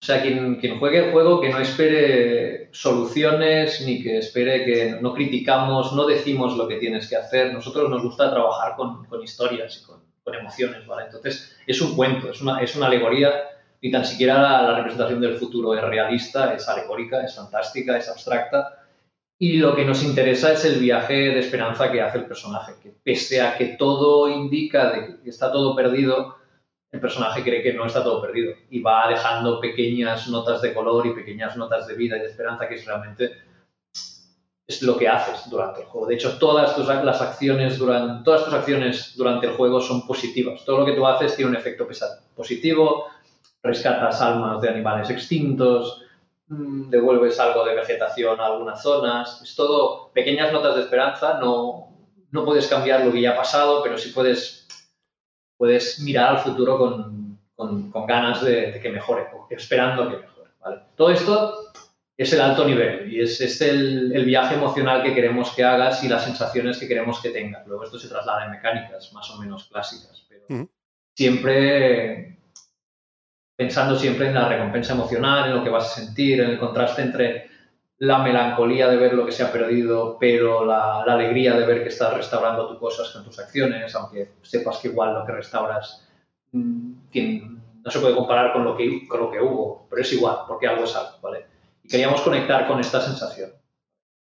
o 0.00 0.06
sea, 0.06 0.22
quien, 0.22 0.60
quien 0.60 0.78
juegue 0.78 1.06
el 1.06 1.10
juego 1.10 1.40
que 1.40 1.48
no 1.48 1.58
espere 1.58 2.68
soluciones 2.70 3.84
ni 3.84 4.00
que 4.00 4.18
espere 4.18 4.64
que 4.64 4.98
no 5.00 5.12
criticamos, 5.12 5.92
no 5.92 6.06
decimos 6.06 6.56
lo 6.56 6.68
que 6.68 6.76
tienes 6.76 7.08
que 7.08 7.16
hacer. 7.16 7.52
Nosotros 7.52 7.90
nos 7.90 8.00
gusta 8.00 8.30
trabajar 8.30 8.76
con, 8.76 9.06
con 9.06 9.24
historias 9.24 9.82
y 9.82 9.84
con, 9.84 10.00
con, 10.22 10.36
emociones, 10.36 10.86
¿vale? 10.86 11.06
Entonces, 11.06 11.58
es 11.66 11.80
un 11.80 11.96
cuento, 11.96 12.30
es 12.30 12.40
una, 12.40 12.62
es 12.62 12.76
una 12.76 12.86
alegoría 12.86 13.42
y 13.80 13.90
tan 13.90 14.04
siquiera 14.04 14.40
la, 14.40 14.62
la 14.62 14.76
representación 14.76 15.20
del 15.20 15.36
futuro 15.36 15.74
es 15.74 15.82
realista, 15.82 16.54
es 16.54 16.68
alegórica, 16.68 17.24
es 17.24 17.34
fantástica, 17.34 17.98
es 17.98 18.08
abstracta 18.08 18.79
y 19.42 19.56
lo 19.56 19.74
que 19.74 19.86
nos 19.86 20.04
interesa 20.04 20.52
es 20.52 20.66
el 20.66 20.78
viaje 20.78 21.14
de 21.14 21.38
esperanza 21.38 21.90
que 21.90 22.02
hace 22.02 22.18
el 22.18 22.26
personaje, 22.26 22.74
que 22.82 22.92
pese 23.02 23.40
a 23.40 23.56
que 23.56 23.68
todo 23.68 24.28
indica 24.28 24.92
de 24.92 25.18
que 25.22 25.30
está 25.30 25.50
todo 25.50 25.74
perdido, 25.74 26.36
el 26.92 27.00
personaje 27.00 27.42
cree 27.42 27.62
que 27.62 27.72
no 27.72 27.86
está 27.86 28.04
todo 28.04 28.20
perdido 28.20 28.52
y 28.68 28.82
va 28.82 29.08
dejando 29.08 29.58
pequeñas 29.58 30.28
notas 30.28 30.60
de 30.60 30.74
color 30.74 31.06
y 31.06 31.14
pequeñas 31.14 31.56
notas 31.56 31.86
de 31.86 31.94
vida 31.94 32.18
y 32.18 32.20
de 32.20 32.26
esperanza 32.26 32.68
que 32.68 32.74
es 32.74 32.84
realmente 32.84 33.32
es 34.66 34.82
lo 34.82 34.98
que 34.98 35.08
haces 35.08 35.48
durante 35.48 35.80
el 35.80 35.86
juego. 35.86 36.06
De 36.06 36.16
hecho, 36.16 36.36
todas 36.36 36.76
tus, 36.76 36.86
las 36.86 37.22
acciones 37.22 37.78
durante, 37.78 38.22
todas 38.22 38.44
tus 38.44 38.52
acciones 38.52 39.14
durante 39.16 39.46
el 39.46 39.54
juego 39.54 39.80
son 39.80 40.06
positivas. 40.06 40.66
Todo 40.66 40.80
lo 40.80 40.84
que 40.84 40.92
tú 40.92 41.06
haces 41.06 41.34
tiene 41.34 41.50
un 41.50 41.56
efecto 41.56 41.88
positivo, 42.36 43.06
rescatas 43.62 44.20
almas 44.20 44.60
de 44.60 44.68
animales 44.68 45.08
extintos, 45.08 46.04
devuelves 46.50 47.38
algo 47.38 47.64
de 47.64 47.76
vegetación 47.76 48.40
a 48.40 48.46
algunas 48.46 48.82
zonas. 48.82 49.40
Es 49.42 49.54
todo 49.54 50.10
pequeñas 50.12 50.52
notas 50.52 50.74
de 50.74 50.82
esperanza. 50.82 51.38
No, 51.40 51.90
no 52.32 52.44
puedes 52.44 52.66
cambiar 52.66 53.04
lo 53.04 53.12
que 53.12 53.20
ya 53.20 53.32
ha 53.32 53.36
pasado, 53.36 53.82
pero 53.82 53.96
sí 53.96 54.10
puedes, 54.10 54.66
puedes 55.56 56.00
mirar 56.00 56.36
al 56.36 56.38
futuro 56.38 56.76
con, 56.76 57.38
con, 57.54 57.90
con 57.90 58.06
ganas 58.06 58.44
de, 58.44 58.80
que 58.82 58.90
mejore, 58.90 59.26
esperando 59.50 60.10
que 60.10 60.16
mejore. 60.16 60.50
¿vale? 60.60 60.80
Todo 60.96 61.10
esto 61.10 61.72
es 62.16 62.32
el 62.32 62.40
alto 62.40 62.66
nivel 62.66 63.10
y 63.12 63.20
es, 63.20 63.40
es 63.40 63.60
el, 63.62 64.12
el, 64.12 64.24
viaje 64.24 64.56
emocional 64.56 65.02
que 65.02 65.14
queremos 65.14 65.52
que 65.52 65.64
hagas 65.64 66.04
y 66.04 66.08
las 66.08 66.24
sensaciones 66.24 66.78
que 66.78 66.88
queremos 66.88 67.20
que 67.22 67.30
tengas. 67.30 67.66
Luego 67.66 67.84
esto 67.84 67.98
se 67.98 68.08
traslada 68.08 68.44
en 68.44 68.50
mecánicas 68.50 69.12
más 69.12 69.30
o 69.30 69.38
menos 69.38 69.68
clásicas, 69.68 70.26
pero 70.28 70.68
siempre 71.14 72.39
pensando 73.60 73.94
siempre 73.94 74.28
en 74.28 74.34
la 74.34 74.48
recompensa 74.48 74.94
emocional, 74.94 75.50
en 75.50 75.56
lo 75.56 75.62
que 75.62 75.68
vas 75.68 75.84
a 75.84 76.00
sentir, 76.00 76.40
en 76.40 76.48
el 76.48 76.58
contraste 76.58 77.02
entre 77.02 77.50
la 77.98 78.16
melancolía 78.20 78.88
de 78.88 78.96
ver 78.96 79.12
lo 79.12 79.26
que 79.26 79.32
se 79.32 79.42
ha 79.42 79.52
perdido, 79.52 80.16
pero 80.18 80.64
la, 80.64 81.02
alegría 81.02 81.54
de 81.54 81.66
ver 81.66 81.82
que 81.82 81.90
estás 81.90 82.16
restaurando 82.16 82.66
tus 82.66 82.78
cosas 82.78 83.10
con 83.10 83.22
tus 83.22 83.38
acciones, 83.38 83.94
aunque 83.94 84.30
sepas 84.40 84.78
que 84.78 84.88
igual 84.88 85.12
lo 85.12 85.26
que 85.26 85.32
restauras 85.32 86.08
mm, 86.52 86.92
no 87.84 87.90
se 87.90 88.00
puede 88.00 88.14
comparar 88.14 88.54
con 88.54 88.64
lo, 88.64 88.74
que, 88.74 89.06
con 89.06 89.20
lo 89.20 89.30
que 89.30 89.42
hubo, 89.42 89.86
pero 89.90 90.00
es 90.00 90.10
igual, 90.10 90.38
porque 90.48 90.66
algo 90.66 90.84
es 90.84 90.96
algo, 90.96 91.18
¿vale? 91.20 91.44
Y 91.84 91.88
queríamos 91.88 92.22
conectar 92.22 92.66
con 92.66 92.80
esta 92.80 93.02
sensación. 93.02 93.50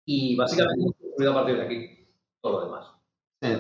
Y 0.04 0.34
básicamente 0.34 0.96
a 1.28 1.32
partir 1.32 1.58
de 1.58 1.62
aquí 1.62 2.08
todo 2.40 2.58
lo 2.58 2.64
demás. 2.64 2.91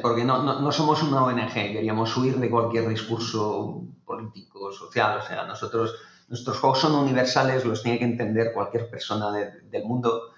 Porque 0.00 0.24
no, 0.24 0.42
no, 0.42 0.60
no, 0.60 0.72
somos 0.72 1.02
una 1.02 1.24
ONG, 1.24 1.72
queríamos 1.72 2.16
huir 2.16 2.36
de 2.38 2.50
cualquier 2.50 2.88
discurso 2.88 3.82
político, 4.04 4.70
social. 4.72 5.18
O 5.18 5.22
sea, 5.22 5.44
nosotros, 5.44 5.94
nuestros 6.28 6.58
juegos 6.58 6.80
son 6.80 6.94
universales, 6.94 7.64
los 7.64 7.82
tiene 7.82 7.98
que 7.98 8.04
entender 8.04 8.52
cualquier 8.54 8.88
persona 8.90 9.30
del 9.32 9.84
mundo. 9.84 10.30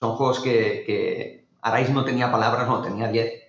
Son 0.00 0.16
juegos 0.16 0.40
que, 0.40 0.84
que 0.86 1.48
Arais 1.62 1.90
no 1.90 2.04
tenía 2.04 2.30
palabras, 2.30 2.68
no 2.68 2.82
tenía 2.82 3.08
10. 3.08 3.42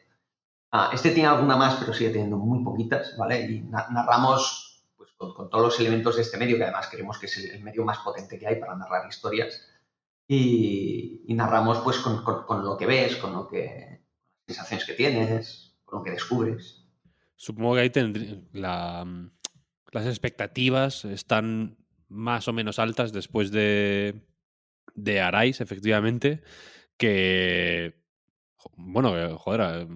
Ah, 0.72 0.90
este 0.94 1.12
tiene 1.12 1.30
alguna 1.30 1.56
más, 1.56 1.76
pero 1.76 1.94
sigue 1.94 2.10
teniendo 2.12 2.38
muy 2.38 2.64
poquitas, 2.64 3.16
¿vale? 3.18 3.42
Y 3.52 3.62
narramos 3.62 4.84
pues, 4.98 5.12
con, 5.18 5.34
con 5.36 5.50
todos 5.50 5.66
los 5.66 5.80
elementos 5.80 6.16
de 6.16 6.24
este 6.24 6.38
medio, 6.38 6.58
que 6.58 6.64
además 6.64 6.90
creemos 6.90 7.20
que 7.20 7.28
es 7.28 7.38
el, 7.38 7.52
el 7.52 7.64
medio 7.64 7.86
más 7.86 8.00
potente 8.00 8.40
que 8.40 8.48
hay 8.48 8.56
para 8.60 8.76
narrar 8.76 9.08
historias. 9.08 9.68
Y, 10.28 11.24
y 11.28 11.34
narramos 11.36 11.80
pues 11.80 11.98
con, 12.00 12.24
con- 12.24 12.46
con 12.46 12.64
lo 12.66 12.78
que 12.78 12.86
ves, 12.86 13.18
con 13.18 13.34
lo 13.34 13.48
que 13.48 14.03
sensaciones 14.48 14.86
que 14.86 14.94
tienes, 14.94 15.76
con 15.86 16.00
lo 16.00 16.06
que 16.06 16.12
descubres. 16.12 16.86
Supongo 17.36 17.76
que 17.76 17.82
ahí 17.82 17.90
tendrí- 17.90 18.42
mm, 18.54 19.30
las 19.92 20.06
expectativas 20.06 21.06
están 21.06 21.78
más 22.08 22.48
o 22.48 22.54
menos 22.54 22.80
altas 22.80 23.12
después 23.12 23.52
de, 23.52 24.22
de 24.96 25.22
Arais, 25.22 25.62
efectivamente, 25.62 26.42
que, 26.98 28.02
bueno, 28.76 29.14
que, 29.14 29.34
joder, 29.38 29.62
eh, 29.62 29.88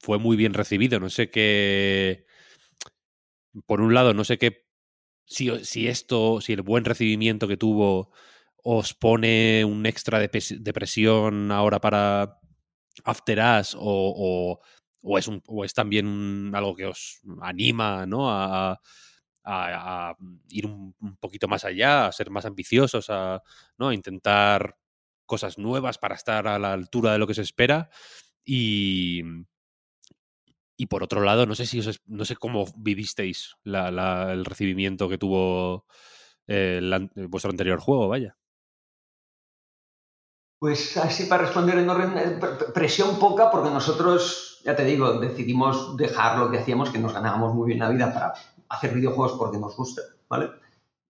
fue 0.00 0.18
muy 0.18 0.36
bien 0.36 0.54
recibido. 0.54 0.98
No 1.00 1.10
sé 1.10 1.30
qué, 1.30 2.26
por 3.66 3.80
un 3.80 3.94
lado, 3.94 4.14
no 4.14 4.24
sé 4.24 4.38
qué, 4.38 4.66
si, 5.26 5.50
si 5.64 5.88
esto, 5.88 6.40
si 6.40 6.52
el 6.52 6.62
buen 6.62 6.84
recibimiento 6.84 7.48
que 7.48 7.56
tuvo 7.56 8.10
os 8.62 8.94
pone 8.94 9.64
un 9.64 9.86
extra 9.86 10.18
de 10.18 10.72
presión 10.72 11.52
ahora 11.52 11.80
para 11.80 12.40
After 13.04 13.38
Us 13.60 13.74
o, 13.78 14.60
o- 15.02 15.18
es, 15.18 15.28
un, 15.28 15.42
o 15.46 15.64
es 15.64 15.74
también 15.74 16.06
un- 16.06 16.52
algo 16.54 16.74
que 16.74 16.86
os 16.86 17.20
anima 17.42 18.06
¿no? 18.06 18.30
a, 18.30 18.80
a- 19.44 20.14
ir 20.48 20.66
un, 20.66 20.94
poquito 21.20 21.48
más 21.48 21.64
allá, 21.64 22.06
a 22.06 22.12
ser 22.12 22.30
más 22.30 22.44
ambiciosos, 22.46 23.06
a, 23.10 23.42
¿no? 23.78 23.92
intentar 23.92 24.76
cosas 25.26 25.58
nuevas 25.58 25.98
para 25.98 26.14
estar 26.14 26.46
a 26.48 26.58
la 26.58 26.72
altura 26.72 27.12
de 27.12 27.18
lo 27.18 27.26
que 27.26 27.34
se 27.34 27.42
espera. 27.42 27.90
Y, 28.44 29.22
y 30.76 30.86
por 30.86 31.02
otro 31.02 31.22
lado, 31.22 31.46
no 31.46 31.54
sé 31.54 31.66
si 31.66 31.78
os 31.80 32.00
no 32.06 32.24
sé 32.24 32.36
cómo 32.36 32.66
vivisteis 32.76 33.54
la- 33.64 34.32
el 34.32 34.44
recibimiento 34.44 35.08
que 35.08 35.18
tuvo 35.18 35.86
eh, 36.46 36.80
vuestro 37.28 37.50
anterior 37.50 37.80
juego, 37.80 38.08
vaya. 38.08 38.36
Pues 40.58 40.96
así 40.96 41.24
para 41.26 41.42
responder 41.44 41.78
en 41.78 41.88
orden, 41.90 42.12
pre- 42.40 42.48
pre- 42.56 42.68
presión 42.72 43.18
poca 43.18 43.50
porque 43.50 43.70
nosotros, 43.70 44.60
ya 44.64 44.74
te 44.74 44.84
digo, 44.84 45.18
decidimos 45.18 45.96
dejar 45.96 46.38
lo 46.38 46.50
que 46.50 46.58
hacíamos, 46.58 46.90
que 46.90 46.98
nos 46.98 47.12
ganábamos 47.12 47.54
muy 47.54 47.66
bien 47.68 47.80
la 47.80 47.90
vida 47.90 48.12
para 48.12 48.32
hacer 48.68 48.94
videojuegos 48.94 49.36
porque 49.38 49.58
nos 49.58 49.76
gusta, 49.76 50.02
¿vale? 50.28 50.50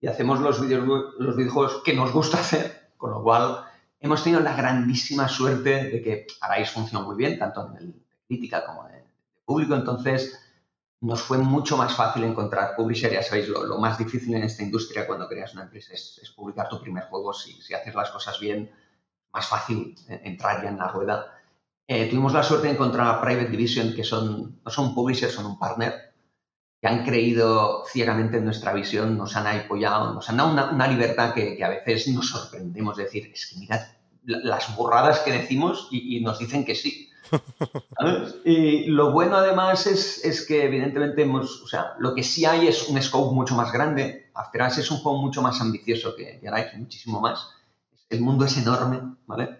Y 0.01 0.07
hacemos 0.07 0.41
los, 0.41 0.61
videojue- 0.61 1.13
los 1.19 1.35
videojuegos 1.37 1.81
que 1.83 1.93
nos 1.93 2.11
gusta 2.11 2.39
hacer, 2.39 2.91
con 2.97 3.11
lo 3.11 3.23
cual 3.23 3.63
hemos 4.01 4.21
tenido 4.21 4.41
la 4.41 4.55
grandísima 4.55 5.27
suerte 5.29 5.85
de 5.85 6.01
que 6.01 6.27
Arais 6.41 6.69
funcionó 6.69 7.05
muy 7.05 7.15
bien, 7.15 7.39
tanto 7.39 7.67
en 7.71 7.77
el 7.77 7.95
crítica 8.27 8.65
como 8.65 8.83
de, 8.89 8.95
de 8.95 9.05
público, 9.45 9.75
entonces 9.75 10.37
nos 10.99 11.21
fue 11.21 11.37
mucho 11.37 11.77
más 11.77 11.95
fácil 11.95 12.23
encontrar 12.25 12.75
publisher, 12.75 13.11
ya 13.13 13.23
sabéis, 13.23 13.47
lo, 13.47 13.77
más 13.77 13.97
difícil 13.97 14.35
en 14.35 14.43
esta 14.43 14.63
industria 14.63 15.07
cuando 15.07 15.27
creas 15.29 15.53
una 15.53 15.63
empresa 15.63 15.93
es, 15.93 16.19
es 16.21 16.31
publicar 16.31 16.67
tu 16.67 16.81
primer 16.81 17.05
juego, 17.05 17.31
si, 17.33 17.53
si 17.61 17.73
haces 17.73 17.95
las 17.95 18.09
cosas 18.09 18.39
bien, 18.39 18.69
más 19.37 19.47
fácil 19.47 19.95
eh, 20.09 20.21
entrar 20.23 20.61
ya 20.63 20.69
en 20.69 20.77
la 20.77 20.87
rueda. 20.87 21.17
Eh, 21.87 22.07
tuvimos 22.09 22.33
la 22.33 22.43
suerte 22.43 22.67
de 22.67 22.73
encontrar 22.73 23.07
a 23.07 23.21
Private 23.21 23.49
Division, 23.49 23.93
que 23.95 24.03
son, 24.03 24.59
no 24.65 24.71
son 24.71 24.93
publishers, 24.95 25.33
son 25.33 25.45
un 25.45 25.57
partner, 25.59 25.93
que 26.81 26.87
han 26.87 27.05
creído 27.05 27.83
ciegamente 27.91 28.37
en 28.37 28.45
nuestra 28.45 28.73
visión, 28.73 29.17
nos 29.17 29.35
han 29.35 29.47
apoyado, 29.47 30.13
nos 30.13 30.29
han 30.29 30.37
dado 30.37 30.51
una, 30.51 30.71
una 30.71 30.87
libertad 30.87 31.33
que, 31.33 31.55
que 31.55 31.63
a 31.63 31.69
veces 31.69 32.07
nos 32.09 32.29
sorprendemos 32.29 32.97
de 32.97 33.03
decir, 33.05 33.31
es 33.33 33.47
que 33.47 33.59
mirad 33.59 33.81
la- 34.25 34.39
las 34.43 34.75
burradas 34.75 35.19
que 35.21 35.31
decimos 35.31 35.87
y, 35.91 36.17
y 36.17 36.21
nos 36.21 36.39
dicen 36.39 36.65
que 36.65 36.75
sí. 36.75 37.09
¿Sabes? 37.99 38.35
Y 38.45 38.85
lo 38.87 39.11
bueno 39.11 39.35
además 39.37 39.87
es, 39.87 40.23
es 40.23 40.45
que 40.45 40.65
evidentemente 40.65 41.23
hemos, 41.23 41.61
o 41.63 41.67
sea, 41.67 41.93
lo 41.99 42.13
que 42.15 42.23
sí 42.23 42.45
hay 42.45 42.67
es 42.67 42.87
un 42.89 43.01
scope 43.01 43.33
mucho 43.33 43.55
más 43.55 43.71
grande. 43.71 44.29
After 44.33 44.61
Us 44.61 44.77
es 44.77 44.91
un 44.91 44.97
juego 44.99 45.17
mucho 45.19 45.41
más 45.41 45.59
ambicioso 45.61 46.15
que 46.15 46.41
Arais, 46.47 46.73
muchísimo 46.77 47.19
más. 47.19 47.47
El 48.09 48.21
mundo 48.21 48.45
es 48.45 48.57
enorme, 48.57 49.01
¿vale? 49.25 49.59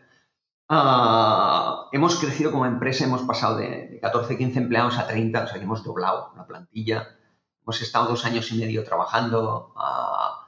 Ah, 0.69 1.87
hemos 1.91 2.17
crecido 2.19 2.51
como 2.51 2.65
empresa, 2.65 3.05
hemos 3.05 3.21
pasado 3.23 3.57
de, 3.57 3.87
de 3.87 3.99
14, 3.99 4.37
15 4.37 4.59
empleados 4.59 4.97
a 4.97 5.07
30, 5.07 5.43
o 5.43 5.47
sea 5.47 5.57
que 5.57 5.63
hemos 5.63 5.83
doblado 5.83 6.33
la 6.35 6.45
plantilla. 6.45 7.15
Hemos 7.63 7.81
estado 7.81 8.07
dos 8.07 8.25
años 8.25 8.51
y 8.51 8.57
medio 8.57 8.83
trabajando. 8.83 9.73
ah, 9.77 10.45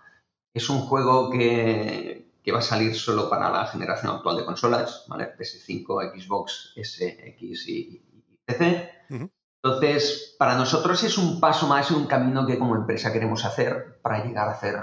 es 0.54 0.70
un 0.70 0.80
juego 0.82 1.30
que, 1.30 2.34
que 2.44 2.52
va 2.52 2.60
a 2.60 2.62
salir 2.64 2.96
solo 2.96 3.30
para 3.30 3.50
la 3.52 3.68
generación 3.68 4.16
actual 4.16 4.38
de 4.38 4.46
consolas, 4.46 5.06
¿vale? 5.08 5.36
PS5, 5.38 6.20
Xbox, 6.20 6.74
SX 6.76 7.68
y, 7.68 8.04
y 8.04 8.40
PC. 8.46 8.92
Ujú. 9.12 9.30
Entonces, 9.62 10.36
para 10.40 10.56
nosotros 10.56 11.04
es 11.04 11.18
un 11.18 11.40
paso 11.40 11.68
más 11.68 11.92
un 11.92 12.08
camino 12.08 12.46
que 12.46 12.58
como 12.58 12.76
empresa 12.76 13.12
queremos 13.12 13.46
hacer 13.46 14.00
para 14.02 14.24
llegar 14.24 14.48
a 14.48 14.54
hacer 14.54 14.80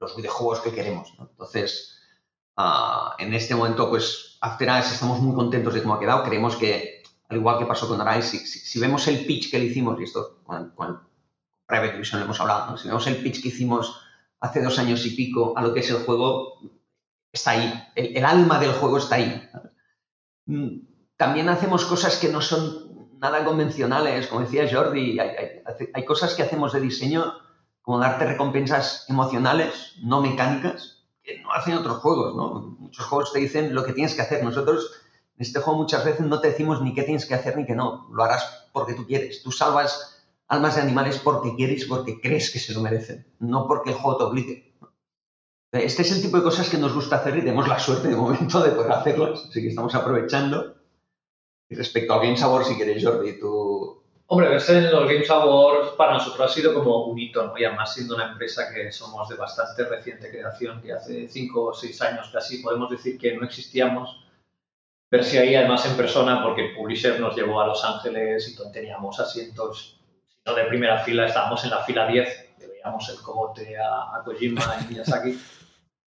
los 0.00 0.16
videojuegos 0.16 0.60
que 0.60 0.72
queremos. 0.72 1.14
¿no? 1.18 1.28
Entonces, 1.30 1.99
ah, 2.56 3.14
en 3.18 3.34
este 3.34 3.54
momento, 3.54 3.88
pues, 3.88 4.38
After 4.40 4.68
Us 4.70 4.92
estamos 4.92 5.20
muy 5.20 5.34
contentos 5.34 5.74
de 5.74 5.82
cómo 5.82 5.94
ha 5.94 6.00
quedado. 6.00 6.22
Creemos 6.24 6.56
que, 6.56 7.02
al 7.28 7.36
igual 7.38 7.58
que 7.58 7.66
pasó 7.66 7.88
con 7.88 8.00
Arise, 8.00 8.38
si, 8.38 8.46
si- 8.46 8.58
si 8.60 8.78
vemos 8.80 9.06
el 9.08 9.24
pitch 9.26 9.50
que 9.50 9.58
le 9.58 9.66
hicimos, 9.66 9.98
y 10.00 10.04
esto 10.04 10.40
con, 10.44 10.70
con 10.70 11.00
Private 11.66 11.92
Division 11.92 12.20
lo 12.20 12.24
hemos 12.26 12.40
hablado, 12.40 12.70
¿no? 12.72 12.76
si 12.76 12.88
vemos 12.88 13.06
el 13.06 13.16
pitch 13.16 13.42
que 13.42 13.48
hicimos 13.48 14.00
hace 14.40 14.62
dos 14.62 14.78
años 14.78 15.04
y 15.06 15.10
pico 15.10 15.52
a 15.56 15.62
lo 15.62 15.72
que 15.74 15.80
es 15.80 15.90
el 15.90 15.98
juego, 16.04 16.58
está 17.32 17.52
ahí. 17.52 17.72
El, 17.94 18.16
el 18.16 18.24
alma 18.24 18.58
del 18.58 18.72
juego 18.72 18.98
está 18.98 19.16
ahí. 19.16 19.48
Mm, 20.46 20.80
También 21.16 21.48
hacemos 21.48 21.84
cosas 21.84 22.16
que 22.18 22.28
no 22.30 22.40
son 22.40 22.88
nada 23.18 23.44
convencionales, 23.44 24.26
como 24.28 24.40
decía 24.40 24.66
Jordi, 24.70 25.18
hay, 25.20 25.28
hay- 25.28 25.88
hay 25.92 26.04
cosas 26.04 26.34
que 26.34 26.42
hacemos 26.42 26.72
de 26.72 26.80
diseño 26.80 27.34
como 27.82 27.98
darte 27.98 28.24
recompensas 28.26 29.04
emocionales, 29.08 29.94
no 30.02 30.20
mecánicas, 30.22 30.99
no 31.42 31.52
hacen 31.52 31.74
otros 31.74 31.98
juegos, 31.98 32.34
¿no? 32.34 32.76
Muchos 32.78 33.04
juegos 33.06 33.32
te 33.32 33.38
dicen 33.38 33.74
lo 33.74 33.84
que 33.84 33.92
tienes 33.92 34.14
que 34.14 34.22
hacer. 34.22 34.42
Nosotros 34.42 34.90
en 35.36 35.42
este 35.42 35.60
juego 35.60 35.78
muchas 35.78 36.04
veces 36.04 36.26
no 36.26 36.40
te 36.40 36.48
decimos 36.48 36.82
ni 36.82 36.94
qué 36.94 37.02
tienes 37.02 37.26
que 37.26 37.34
hacer 37.34 37.56
ni 37.56 37.66
qué 37.66 37.74
no. 37.74 38.08
Lo 38.12 38.22
harás 38.22 38.68
porque 38.72 38.94
tú 38.94 39.06
quieres. 39.06 39.42
Tú 39.42 39.52
salvas 39.52 40.20
almas 40.50 40.74
de 40.74 40.82
animales 40.82 41.18
porque 41.18 41.54
quieres, 41.54 41.86
porque 41.86 42.20
crees 42.20 42.50
que 42.50 42.58
se 42.58 42.74
lo 42.74 42.80
merecen, 42.80 43.26
no 43.38 43.66
porque 43.68 43.90
el 43.90 43.96
juego 43.96 44.18
te 44.18 44.24
obligue. 44.24 44.74
Este 45.72 46.02
es 46.02 46.10
el 46.10 46.20
tipo 46.20 46.36
de 46.36 46.42
cosas 46.42 46.68
que 46.68 46.78
nos 46.78 46.92
gusta 46.92 47.16
hacer 47.16 47.36
y 47.36 47.40
tenemos 47.40 47.68
la 47.68 47.78
suerte 47.78 48.08
de 48.08 48.16
momento 48.16 48.60
de 48.60 48.72
poder 48.72 48.90
hacerlas, 48.90 49.46
así 49.48 49.62
que 49.62 49.68
estamos 49.68 49.94
aprovechando. 49.94 50.74
Y 51.68 51.76
respecto 51.76 52.12
al 52.12 52.20
Game 52.20 52.36
Sabor, 52.36 52.64
si 52.64 52.76
queréis, 52.76 53.04
Jordi, 53.04 53.38
tú... 53.38 53.99
Hombre, 54.32 54.48
verse 54.48 54.78
en 54.78 54.92
los 54.92 55.08
Games 55.08 55.28
Awards 55.28 55.90
para 55.96 56.12
nosotros 56.12 56.48
ha 56.48 56.54
sido 56.54 56.72
como 56.72 57.06
un 57.06 57.18
hito, 57.18 57.44
¿no? 57.44 57.58
Y 57.58 57.64
además 57.64 57.92
siendo 57.92 58.14
una 58.14 58.30
empresa 58.30 58.72
que 58.72 58.92
somos 58.92 59.28
de 59.28 59.34
bastante 59.34 59.84
reciente 59.84 60.30
creación, 60.30 60.80
que 60.80 60.92
hace 60.92 61.26
cinco 61.26 61.64
o 61.64 61.74
seis 61.74 62.00
años 62.00 62.30
casi 62.32 62.58
podemos 62.58 62.88
decir 62.90 63.18
que 63.18 63.36
no 63.36 63.44
existíamos, 63.44 64.24
verse 65.10 65.40
ahí 65.40 65.56
además 65.56 65.84
en 65.84 65.96
persona, 65.96 66.44
porque 66.44 66.72
publisher 66.76 67.18
nos 67.18 67.34
llevó 67.34 67.60
a 67.60 67.66
Los 67.66 67.84
Ángeles 67.84 68.48
y 68.48 68.72
teníamos 68.72 69.18
asientos, 69.18 69.98
si 70.28 70.36
no 70.46 70.54
de 70.54 70.62
primera 70.66 70.98
fila, 70.98 71.26
estábamos 71.26 71.64
en 71.64 71.70
la 71.70 71.82
fila 71.82 72.06
10, 72.06 72.54
que 72.56 72.66
veíamos 72.68 73.08
el 73.08 73.20
cogote 73.20 73.76
a, 73.76 74.14
a 74.14 74.22
Kojima 74.24 74.62
y 74.80 74.92
Miyazaki. 74.92 75.40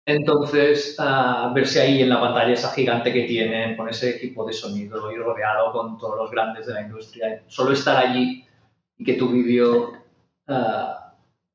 Entonces, 0.06 0.96
ah, 1.00 1.52
verse 1.56 1.82
ahí 1.82 2.02
en 2.02 2.10
la 2.10 2.20
pantalla 2.20 2.54
esa 2.54 2.72
gigante 2.72 3.14
que 3.14 3.24
tienen, 3.24 3.78
con 3.78 3.88
ese 3.88 4.18
equipo 4.18 4.46
de 4.46 4.54
sonido 4.54 5.12
y 5.12 5.16
rodeado 5.16 5.72
con 5.72 5.98
todos 5.98 6.18
los 6.18 6.32
grandes 6.32 6.66
de 6.66 6.74
la 6.74 6.82
industria, 6.82 7.42
solo 7.48 7.72
estar 7.72 7.98
allí 8.06 8.46
y 8.98 9.04
que 9.04 9.14
tu 9.14 9.30
vídeo 9.30 9.94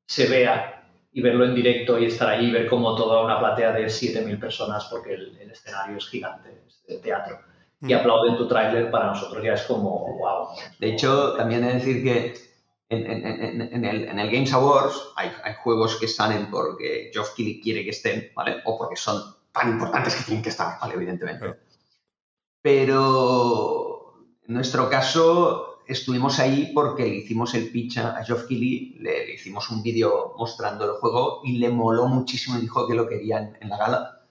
se 0.07 0.27
vea 0.27 0.83
y 1.11 1.21
verlo 1.21 1.45
en 1.45 1.55
directo 1.55 1.99
y 1.99 2.05
estar 2.05 2.29
allí 2.29 2.47
y 2.47 2.51
ver 2.51 2.67
como 2.67 2.95
toda 2.95 3.23
una 3.23 3.39
platea 3.39 3.71
de 3.71 3.85
7.000 3.85 4.39
personas, 4.39 4.85
porque 4.85 5.13
el, 5.13 5.37
el 5.39 5.51
escenario 5.51 5.97
es 5.97 6.07
gigante, 6.07 6.63
es 6.67 6.83
de 6.87 6.97
teatro, 6.97 7.39
y 7.81 7.93
aplauden 7.93 8.35
tu 8.35 8.47
tráiler, 8.47 8.89
para 8.91 9.07
nosotros 9.07 9.43
ya 9.43 9.53
es 9.53 9.63
como, 9.63 10.17
wow. 10.17 10.47
De 10.79 10.89
hecho, 10.89 11.33
también 11.37 11.63
he 11.63 11.67
de 11.67 11.73
decir 11.73 12.03
que 12.03 12.33
en, 12.89 13.05
en- 13.05 13.61
en- 13.61 13.85
el, 13.85 14.03
en 14.05 14.19
el 14.19 14.31
Games 14.31 14.51
Awards 14.53 14.95
hay, 15.15 15.31
hay 15.43 15.53
juegos 15.63 15.97
que 15.97 16.07
salen 16.07 16.49
porque 16.49 17.11
Geoff 17.13 17.33
Keighley 17.35 17.61
quiere 17.61 17.83
que 17.83 17.91
estén, 17.91 18.31
¿vale? 18.35 18.61
O 18.65 18.77
porque 18.77 18.95
son 18.95 19.21
tan 19.51 19.69
importantes 19.69 20.15
que 20.15 20.23
tienen 20.23 20.43
que 20.43 20.49
estar, 20.49 20.79
¿vale? 20.81 20.95
Evidentemente. 20.95 21.39
Claro. 21.39 21.59
Pero 22.61 24.13
en 24.47 24.53
nuestro 24.53 24.89
caso 24.89 25.79
estuvimos 25.87 26.39
ahí 26.39 26.71
porque 26.73 27.03
le 27.03 27.15
hicimos 27.15 27.53
el 27.55 27.71
pitch 27.71 27.97
a 27.97 28.23
Geoff 28.23 28.45
Keighley, 28.45 28.95
le, 28.99 29.25
le 29.27 29.33
hicimos 29.33 29.69
un 29.69 29.81
vídeo 29.81 30.33
mostrando 30.37 30.85
el 30.85 30.91
juego 30.99 31.41
y 31.43 31.57
le 31.57 31.69
moló 31.69 32.07
muchísimo 32.07 32.57
y 32.57 32.61
dijo 32.61 32.87
que 32.87 32.93
lo 32.95 33.07
quería 33.07 33.39
en, 33.59 33.69
la 33.69 33.77
gala. 33.77 34.21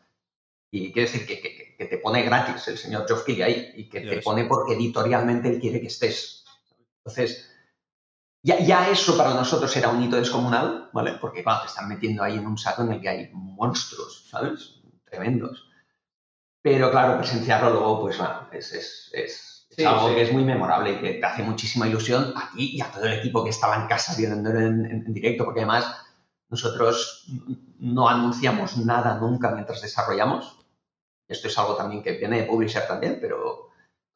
Y 0.70 0.92
quiere 0.92 1.10
decir 1.10 1.26
que, 1.26 1.40
que- 1.40 1.68
que 1.78 1.84
te 1.86 1.98
pone 1.98 2.22
gratis 2.22 2.66
el 2.66 2.76
señor 2.76 3.06
Geoff 3.06 3.22
Keighley 3.24 3.42
ahí 3.44 3.72
y 3.76 3.88
que 3.88 4.04
Ya 4.04 4.10
te 4.10 4.20
pone 4.22 4.44
porque 4.46 4.74
editorialmente 4.74 5.48
él 5.48 5.60
quiere 5.60 5.80
que 5.80 5.86
estés. 5.86 6.44
Entonces, 7.04 7.48
ya, 8.48 8.56
ya 8.70 8.78
eso 8.90 9.16
para 9.16 9.34
nosotros 9.34 9.74
era 9.76 9.88
un 9.94 10.02
hito 10.02 10.16
descomunal, 10.16 10.90
¿vale? 10.92 11.12
Porque, 11.20 11.42
claro, 11.42 11.62
te 11.62 11.68
están 11.68 11.88
metiendo 11.88 12.22
ahí 12.22 12.36
en 12.38 12.46
un 12.46 12.58
saco 12.58 12.82
en 12.82 12.92
el 12.92 13.00
que 13.00 13.08
hay 13.08 13.30
monstruos, 13.32 14.28
¿sabes? 14.30 14.58
Tremendos. 15.10 15.56
Pero, 16.62 16.90
claro, 16.90 17.18
presenciarlo 17.18 17.70
luego, 17.70 18.00
pues, 18.02 18.18
bueno, 18.18 18.48
es, 18.52 18.72
es, 18.72 19.10
es, 19.12 19.66
Es 19.70 19.76
Sí, 19.76 19.84
algo 19.84 20.08
sí. 20.08 20.14
que 20.14 20.22
es 20.22 20.32
muy 20.32 20.44
memorable 20.44 20.92
y 20.92 21.00
que 21.00 21.14
te 21.14 21.24
hace 21.26 21.42
muchísima 21.42 21.86
ilusión 21.86 22.32
a 22.36 22.50
ti 22.52 22.76
y 22.76 22.80
a 22.80 22.90
todo 22.90 23.04
el 23.04 23.14
equipo 23.20 23.44
que 23.44 23.50
estaba 23.50 23.76
en 23.76 23.86
casa 23.86 24.14
viéndolo 24.16 24.58
en, 24.60 24.84
en- 24.86 25.06
en 25.06 25.14
directo, 25.14 25.44
porque 25.44 25.60
además 25.60 25.84
nosotros 26.48 27.24
no 27.78 28.08
anunciamos 28.08 28.76
nada 28.78 29.18
nunca 29.20 29.50
mientras 29.52 29.82
desarrollamos. 29.82 30.58
Esto 31.28 31.48
es 31.48 31.58
algo 31.58 31.76
también 31.76 32.02
que 32.02 32.12
viene 32.12 32.38
de 32.40 32.46
Publisher 32.46 32.86
también, 32.88 33.18
pero 33.20 33.67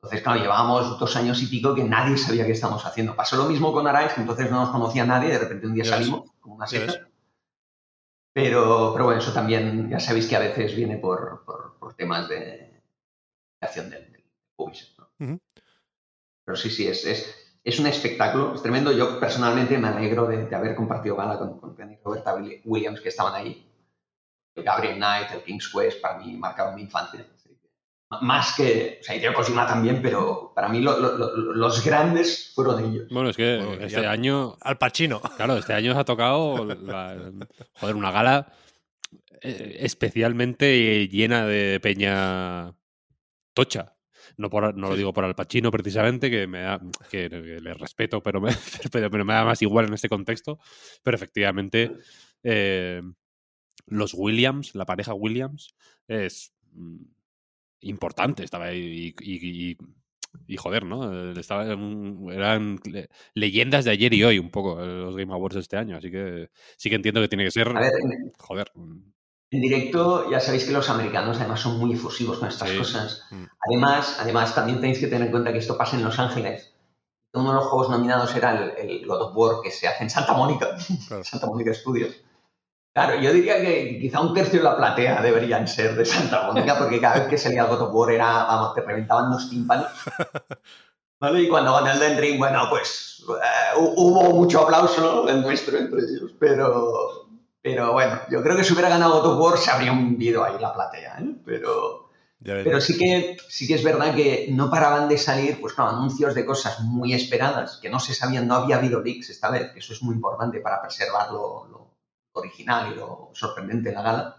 entonces, 0.03 0.23
claro, 0.23 0.41
llevábamos 0.41 0.99
dos 0.99 1.15
años 1.15 1.41
y 1.43 1.47
pico 1.47 1.77
que 1.77 1.85
nadie 1.85 2.16
sabía 2.16 2.45
qué 2.45 2.51
estábamos 2.53 2.85
haciendo. 2.85 3.15
Pasó 3.15 3.37
lo 3.37 3.45
mismo 3.45 3.73
con 3.73 3.87
que 4.15 4.20
entonces 4.20 4.51
no 4.51 4.61
nos 4.61 4.70
conocía 4.70 5.07
nadie, 5.07 5.31
de 5.31 5.39
repente 5.39 5.66
un 5.69 5.74
día 5.74 5.85
salimos 5.85 6.31
como 6.41 6.57
una 6.57 6.66
secta. 6.66 7.09
Pero, 8.35 8.91
pero 8.93 9.05
bueno, 9.05 9.20
eso 9.20 9.33
también, 9.33 9.89
ya 9.91 10.01
sabéis 10.01 10.27
que 10.27 10.35
a 10.35 10.41
veces 10.41 10.74
viene 10.74 10.97
por, 10.99 11.45
por- 11.45 11.79
por 11.79 11.95
temas 11.95 12.29
de 12.29 12.83
creación 13.61 13.91
del, 13.91 14.11
del 14.11 14.24
publisher. 14.57 14.89
Pero 16.45 16.57
sí, 16.57 16.70
sí, 16.70 16.89
es, 16.89 17.05
es, 17.07 17.57
es 17.62 17.79
un 17.79 17.87
espectáculo, 17.87 18.55
es 18.57 18.62
tremendo. 18.62 18.91
Yo 18.91 19.20
personalmente 19.20 19.79
me 19.79 19.87
alegro 19.87 20.27
de, 20.27 20.47
de 20.47 20.57
haber 20.57 20.74
compartido 20.74 21.15
gala 21.15 21.39
con, 21.39 21.61
con 21.61 21.93
y 21.93 21.97
Roberta 22.03 22.35
Willi- 22.35 22.61
Williams, 22.65 23.01
que 23.01 23.11
estaban 23.11 23.35
ahí. 23.35 23.69
El 24.57 24.65
Gabriel 24.65 24.97
Knight, 24.97 25.31
el 25.31 25.45
King's 25.45 25.69
Quest, 25.73 26.01
para 26.01 26.19
mí 26.19 26.37
marcaron 26.37 26.74
mi 26.74 26.83
infancia. 26.83 27.24
Más 28.20 28.55
que, 28.56 28.98
o 29.01 29.05
sea, 29.05 29.16
Hideo 29.16 29.32
Kojima 29.32 29.66
también, 29.66 30.02
pero 30.02 30.52
para 30.55 30.68
mí 30.68 30.80
lo- 30.80 30.98
lo- 31.01 31.16
lo- 31.16 31.55
los 31.55 31.84
grandes 31.84 32.52
fueron 32.55 32.84
ellos. 32.84 33.09
Bueno, 33.10 33.30
es 33.30 33.36
que 33.36 33.56
Bueno, 33.56 33.84
este 33.84 34.02
ya- 34.02 34.10
año, 34.10 34.56
Al 34.60 34.76
Pacino. 34.78 35.20
claro, 35.36 35.56
este 35.56 35.72
año 35.72 35.94
se 35.94 36.01
ha 36.01 36.05
tocado, 36.05 36.64
la- 36.64 37.32
joder, 37.74 37.97
una 37.97 38.10
gala 38.10 38.52
eh, 39.44 39.78
especialmente 39.80 41.09
llena 41.09 41.47
de 41.47 41.80
peña 41.80 42.74
tocha. 43.55 43.97
No, 44.36 44.48
por, 44.48 44.74
no 44.76 44.89
lo 44.89 44.97
digo 44.97 45.12
por 45.12 45.24
Al 45.24 45.34
Pacino 45.34 45.70
precisamente, 45.70 46.30
que, 46.30 46.47
me 46.47 46.60
da, 46.62 46.80
que, 47.10 47.28
que 47.28 47.60
le 47.60 47.74
respeto, 47.74 48.22
pero 48.22 48.40
me, 48.40 48.51
pero, 48.93 49.10
pero 49.10 49.24
me 49.24 49.34
da 49.34 49.44
más 49.44 49.60
igual 49.62 49.86
en 49.86 49.94
este 49.94 50.09
contexto. 50.09 50.59
Pero 51.02 51.16
efectivamente, 51.16 51.93
eh, 52.43 53.02
los 53.86 54.14
Williams, 54.14 54.74
la 54.74 54.86
pareja 54.86 55.12
Williams, 55.14 55.74
es 56.09 56.55
mm, 56.72 56.97
importante. 57.83 58.45
Estaba 58.45 58.67
ahí 58.67 59.15
y, 59.21 59.35
y- 59.35 59.71
y- 59.73 59.77
y 60.47 60.57
joder, 60.57 60.85
¿no? 60.85 61.13
Eh, 61.13 61.35
Estaba 61.39 61.65
eran 61.65 62.79
le- 62.85 63.09
leyendas 63.35 63.85
de 63.85 63.91
ayer 63.91 64.13
y 64.15 64.25
hoy 64.25 64.39
un 64.39 64.51
poco 64.51 64.83
eh, 64.83 64.87
los 64.87 65.17
Game 65.17 65.33
Awards 65.33 65.55
de 65.57 65.61
este 65.61 65.77
año. 65.77 65.97
Así 65.97 66.11
que 66.11 66.49
sí 66.77 66.89
que 66.89 66.97
entiendo 66.97 67.21
que 67.21 67.29
tiene 67.29 67.45
que 67.45 67.51
ser, 67.51 67.69
A 67.69 67.81
ver, 67.81 67.93
en, 68.03 68.33
joder, 68.39 68.71
en 68.75 69.61
directo 69.61 70.31
ya 70.31 70.41
sabéis 70.41 70.65
que 70.65 70.73
los 70.73 70.89
americanos 70.89 71.39
además 71.39 71.61
son 71.61 71.79
muy 71.79 71.93
efusivos 71.93 72.39
con 72.39 72.49
estas 72.49 72.71
Sí. 72.71 72.79
cosas. 72.79 73.25
Mm. 73.31 73.45
Además, 73.69 74.17
además, 74.21 74.55
también 74.55 74.81
tenéis 74.81 74.99
que 74.99 75.07
tener 75.09 75.27
en 75.27 75.31
cuenta 75.31 75.53
que 75.53 75.59
esto 75.59 75.77
pasa 75.77 75.97
en 75.97 76.05
Los 76.05 76.19
Ángeles. 76.19 76.75
Uno 77.35 77.49
de 77.51 77.55
los 77.57 77.67
juegos 77.67 77.91
nominados 77.91 78.35
era 78.35 78.57
el, 78.79 78.91
el 78.91 79.07
God 79.07 79.23
of 79.23 79.37
War 79.37 79.57
que 79.63 79.71
se 79.71 79.87
hace 79.89 80.05
en 80.05 80.11
Santa 80.11 80.33
Mónica, 80.35 80.77
Claro. 81.09 81.25
Santa 81.25 81.47
Mónica 81.47 81.75
Studios. 81.75 82.15
Claro, 82.94 83.19
yo 83.20 83.32
diría 83.32 83.60
que 83.62 83.98
quizá 84.01 84.20
un 84.20 84.35
tercio 84.35 84.59
de 84.59 84.64
la 84.64 84.77
platea 84.77 85.23
deberían 85.23 85.66
ser 85.66 85.94
de 85.97 86.05
Santa 86.05 86.47
Mónica, 86.47 86.77
porque 86.78 87.01
cada 87.01 87.20
vez 87.20 87.28
que 87.28 87.39
salía 87.39 87.62
el 87.62 87.69
God 87.69 87.82
of 87.82 87.94
War 87.94 88.10
era, 88.12 88.27
vamos, 88.44 88.74
te 88.74 88.82
reventaban 88.82 89.31
los 89.31 89.48
tímpanos. 89.48 89.86
¿Vale? 91.20 91.43
Y 91.43 91.48
cuando 91.48 91.73
ganó 91.73 91.90
el 91.93 91.98
Den 92.01 92.19
Ring, 92.19 92.39
bueno, 92.39 92.66
pues 92.69 93.24
eh, 93.28 93.78
hu- 93.78 93.94
hubo 93.97 94.35
mucho 94.35 94.60
aplauso, 94.62 95.01
¿no? 95.01 95.28
el 95.28 95.40
nuestro 95.40 95.78
entre 95.78 96.01
ellos, 96.01 96.32
pero, 96.39 97.28
pero 97.62 97.93
bueno, 97.93 98.20
yo 98.28 98.43
creo 98.43 98.56
que 98.56 98.64
si 98.64 98.73
hubiera 98.74 98.89
ganado 98.90 99.23
God 99.23 99.32
of 99.35 99.40
War 99.40 99.59
se 99.59 99.70
habría 99.70 99.93
hundido 99.93 100.44
ahí 100.44 100.55
la 100.60 100.74
platea, 100.74 101.19
¿eh? 101.20 101.36
Pero, 101.47 102.10
pero 102.64 102.81
sí 102.81 102.98
que, 102.98 103.36
sí 103.48 103.69
que 103.69 103.74
es 103.74 103.85
verdad 103.85 104.14
que 104.16 104.48
no 104.51 104.69
paraban 104.69 105.09
de 105.09 105.16
salir, 105.16 105.60
pues 105.60 105.74
claro, 105.74 105.93
anuncios 105.93 106.35
de 106.35 106.44
cosas 106.44 106.81
muy 106.81 107.14
esperadas, 107.14 107.78
que 107.81 107.89
no 107.89 108.01
se 108.01 108.14
sabían, 108.14 108.48
no 108.48 108.56
había 108.56 108.77
habido 108.78 109.01
leaks 109.01 109.31
esta 109.31 109.48
vez, 109.48 109.70
que 109.73 109.78
eso 109.78 109.93
es 109.93 110.02
muy 110.02 110.16
importante 110.16 110.59
para 110.60 110.82
preservar 110.82 111.31
lo, 111.31 111.69
lo 111.70 111.91
original 112.33 112.93
y 112.93 112.97
lo 112.97 113.31
sorprendente 113.35 113.91
de 113.91 113.95
la 113.95 114.03
gala. 114.03 114.37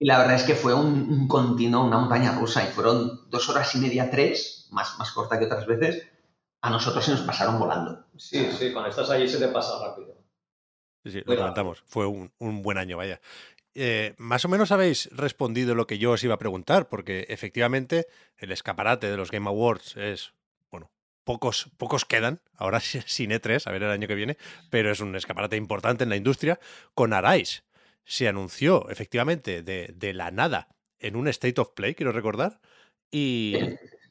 Y 0.00 0.06
la 0.06 0.18
verdad 0.18 0.36
es 0.36 0.44
que 0.44 0.54
fue 0.54 0.74
un, 0.74 1.10
un 1.10 1.26
continuo, 1.26 1.84
una 1.84 1.98
montaña 1.98 2.38
rusa, 2.38 2.62
y 2.62 2.72
fueron 2.72 3.28
dos 3.30 3.48
horas 3.48 3.74
y 3.74 3.78
media, 3.78 4.10
tres, 4.10 4.68
más, 4.70 4.96
más 4.98 5.10
corta 5.10 5.38
que 5.38 5.46
otras 5.46 5.66
veces. 5.66 6.06
A 6.60 6.70
nosotros 6.70 7.04
se 7.04 7.10
nos 7.10 7.22
pasaron 7.22 7.58
volando. 7.58 8.06
Sí, 8.16 8.48
sí, 8.52 8.72
cuando 8.72 8.90
estás 8.90 9.10
allí 9.10 9.28
se 9.28 9.38
te 9.38 9.48
pasa 9.48 9.72
rápido. 9.84 10.16
Sí, 11.04 11.12
sí, 11.12 11.22
lo 11.24 11.36
comentamos. 11.36 11.82
Fue 11.86 12.06
un, 12.06 12.32
un 12.38 12.62
buen 12.62 12.78
año, 12.78 12.96
vaya. 12.96 13.20
Eh, 13.74 14.14
más 14.18 14.44
o 14.44 14.48
menos 14.48 14.72
habéis 14.72 15.08
respondido 15.12 15.74
lo 15.74 15.86
que 15.86 15.98
yo 15.98 16.12
os 16.12 16.24
iba 16.24 16.34
a 16.34 16.38
preguntar, 16.38 16.88
porque 16.88 17.26
efectivamente 17.28 18.06
el 18.36 18.50
escaparate 18.50 19.08
de 19.08 19.16
los 19.16 19.30
Game 19.30 19.48
Awards 19.48 19.96
es, 19.96 20.32
pocos, 21.28 21.68
pocos 21.76 22.06
quedan, 22.06 22.40
ahora 22.56 22.80
sin 22.80 23.32
E3, 23.32 23.66
a 23.66 23.70
ver 23.70 23.82
el 23.82 23.90
año 23.90 24.08
que 24.08 24.14
viene, 24.14 24.38
pero 24.70 24.90
es 24.90 25.00
un 25.00 25.14
escaparate 25.14 25.56
importante 25.56 26.02
en 26.04 26.08
la 26.08 26.16
industria. 26.16 26.58
Con 26.94 27.12
Arise 27.12 27.64
se 28.06 28.28
anunció 28.28 28.88
efectivamente 28.88 29.62
de, 29.62 29.92
de 29.94 30.14
la 30.14 30.30
nada 30.30 30.68
en 30.98 31.16
un 31.16 31.28
State 31.28 31.60
of 31.60 31.72
Play, 31.74 31.94
quiero 31.94 32.12
recordar, 32.12 32.60
y, 33.10 33.58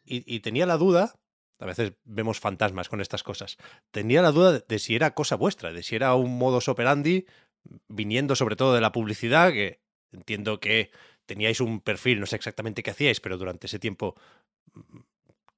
y- 0.06 0.24
y 0.36 0.42
tenía 0.42 0.68
la 0.68 0.78
duda, 0.78 1.16
a 1.60 1.66
veces 1.66 1.94
vemos 2.04 2.40
fantasmas 2.40 2.88
con 2.88 3.02
estas 3.02 3.24
cosas, 3.24 3.58
tenía 3.90 4.22
la 4.22 4.32
duda 4.32 4.60
de, 4.60 4.78
si 4.80 4.96
era 4.96 5.16
cosa 5.16 5.36
vuestra, 5.38 5.74
de 5.74 5.82
si 5.82 5.96
era 5.96 6.14
un 6.14 6.38
modus 6.38 6.68
operandi 6.68 7.26
viniendo 7.88 8.36
sobre 8.36 8.56
todo 8.56 8.76
de 8.76 8.82
la 8.82 8.92
publicidad, 8.92 9.52
que 9.52 9.82
entiendo 10.12 10.60
que 10.60 10.92
teníais 11.26 11.62
un 11.62 11.82
perfil, 11.82 12.20
no 12.20 12.28
sé 12.28 12.36
exactamente 12.36 12.84
qué 12.84 12.92
hacíais, 12.92 13.20
pero 13.22 13.40
durante 13.40 13.66
ese 13.66 13.80
tiempo 13.80 14.16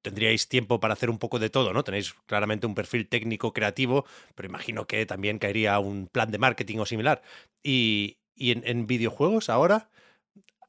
tendríais 0.02 0.48
tiempo 0.48 0.80
para 0.80 0.94
hacer 0.94 1.10
un 1.10 1.18
poco 1.18 1.38
de 1.38 1.50
todo, 1.50 1.72
¿no? 1.72 1.84
Tenéis 1.84 2.14
claramente 2.26 2.66
un 2.66 2.74
perfil 2.74 3.08
técnico 3.08 3.52
creativo, 3.52 4.04
pero 4.34 4.48
imagino 4.48 4.86
que 4.86 5.04
también 5.06 5.38
caería 5.38 5.78
un 5.78 6.06
plan 6.06 6.30
de 6.30 6.38
marketing 6.38 6.78
o 6.78 6.86
similar. 6.86 7.22
Y, 7.62 8.18
en, 8.36 8.86
videojuegos 8.86 9.50
ahora, 9.50 9.90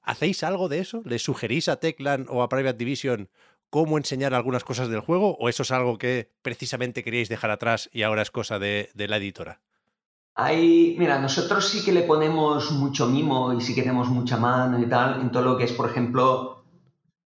¿hacéis 0.02 0.44
algo 0.44 0.68
de 0.70 0.80
eso? 0.80 1.02
¿Le 1.06 1.20
sugerís 1.20 1.70
a 1.70 1.78
Teclan 1.78 2.26
o 2.30 2.44
a 2.44 2.50
Private 2.50 2.78
Division 2.78 3.30
cómo 3.70 3.98
enseñar 3.98 4.34
algunas 4.34 4.64
cosas 4.64 4.90
del 4.90 5.00
juego? 5.00 5.38
¿O 5.38 5.48
eso 5.48 5.64
es 5.64 5.72
algo 5.72 5.98
que 5.98 6.30
precisamente 6.42 7.04
queríais 7.04 7.30
dejar 7.30 7.52
atrás 7.52 7.90
y 7.94 8.04
ahora 8.04 8.22
es 8.22 8.32
cosa 8.32 8.60
de, 8.60 8.90
de 8.94 9.08
la 9.08 9.18
editora? 9.18 9.62
Hay, 10.36 10.96
mira, 10.98 11.20
nosotros 11.20 11.68
sí 11.68 11.84
que 11.84 11.92
le 11.92 12.04
ponemos 12.04 12.72
mucho 12.72 13.08
mimo 13.08 13.54
y 13.54 13.62
sí 13.62 13.76
que 13.76 13.82
tenemos 13.82 14.10
mucha 14.10 14.38
mano 14.38 14.80
y 14.80 14.88
tal 14.88 15.22
en 15.22 15.32
todo 15.32 15.44
lo 15.44 15.58
que 15.58 15.66
es, 15.66 15.74
por 15.74 15.90
ejemplo, 15.90 16.61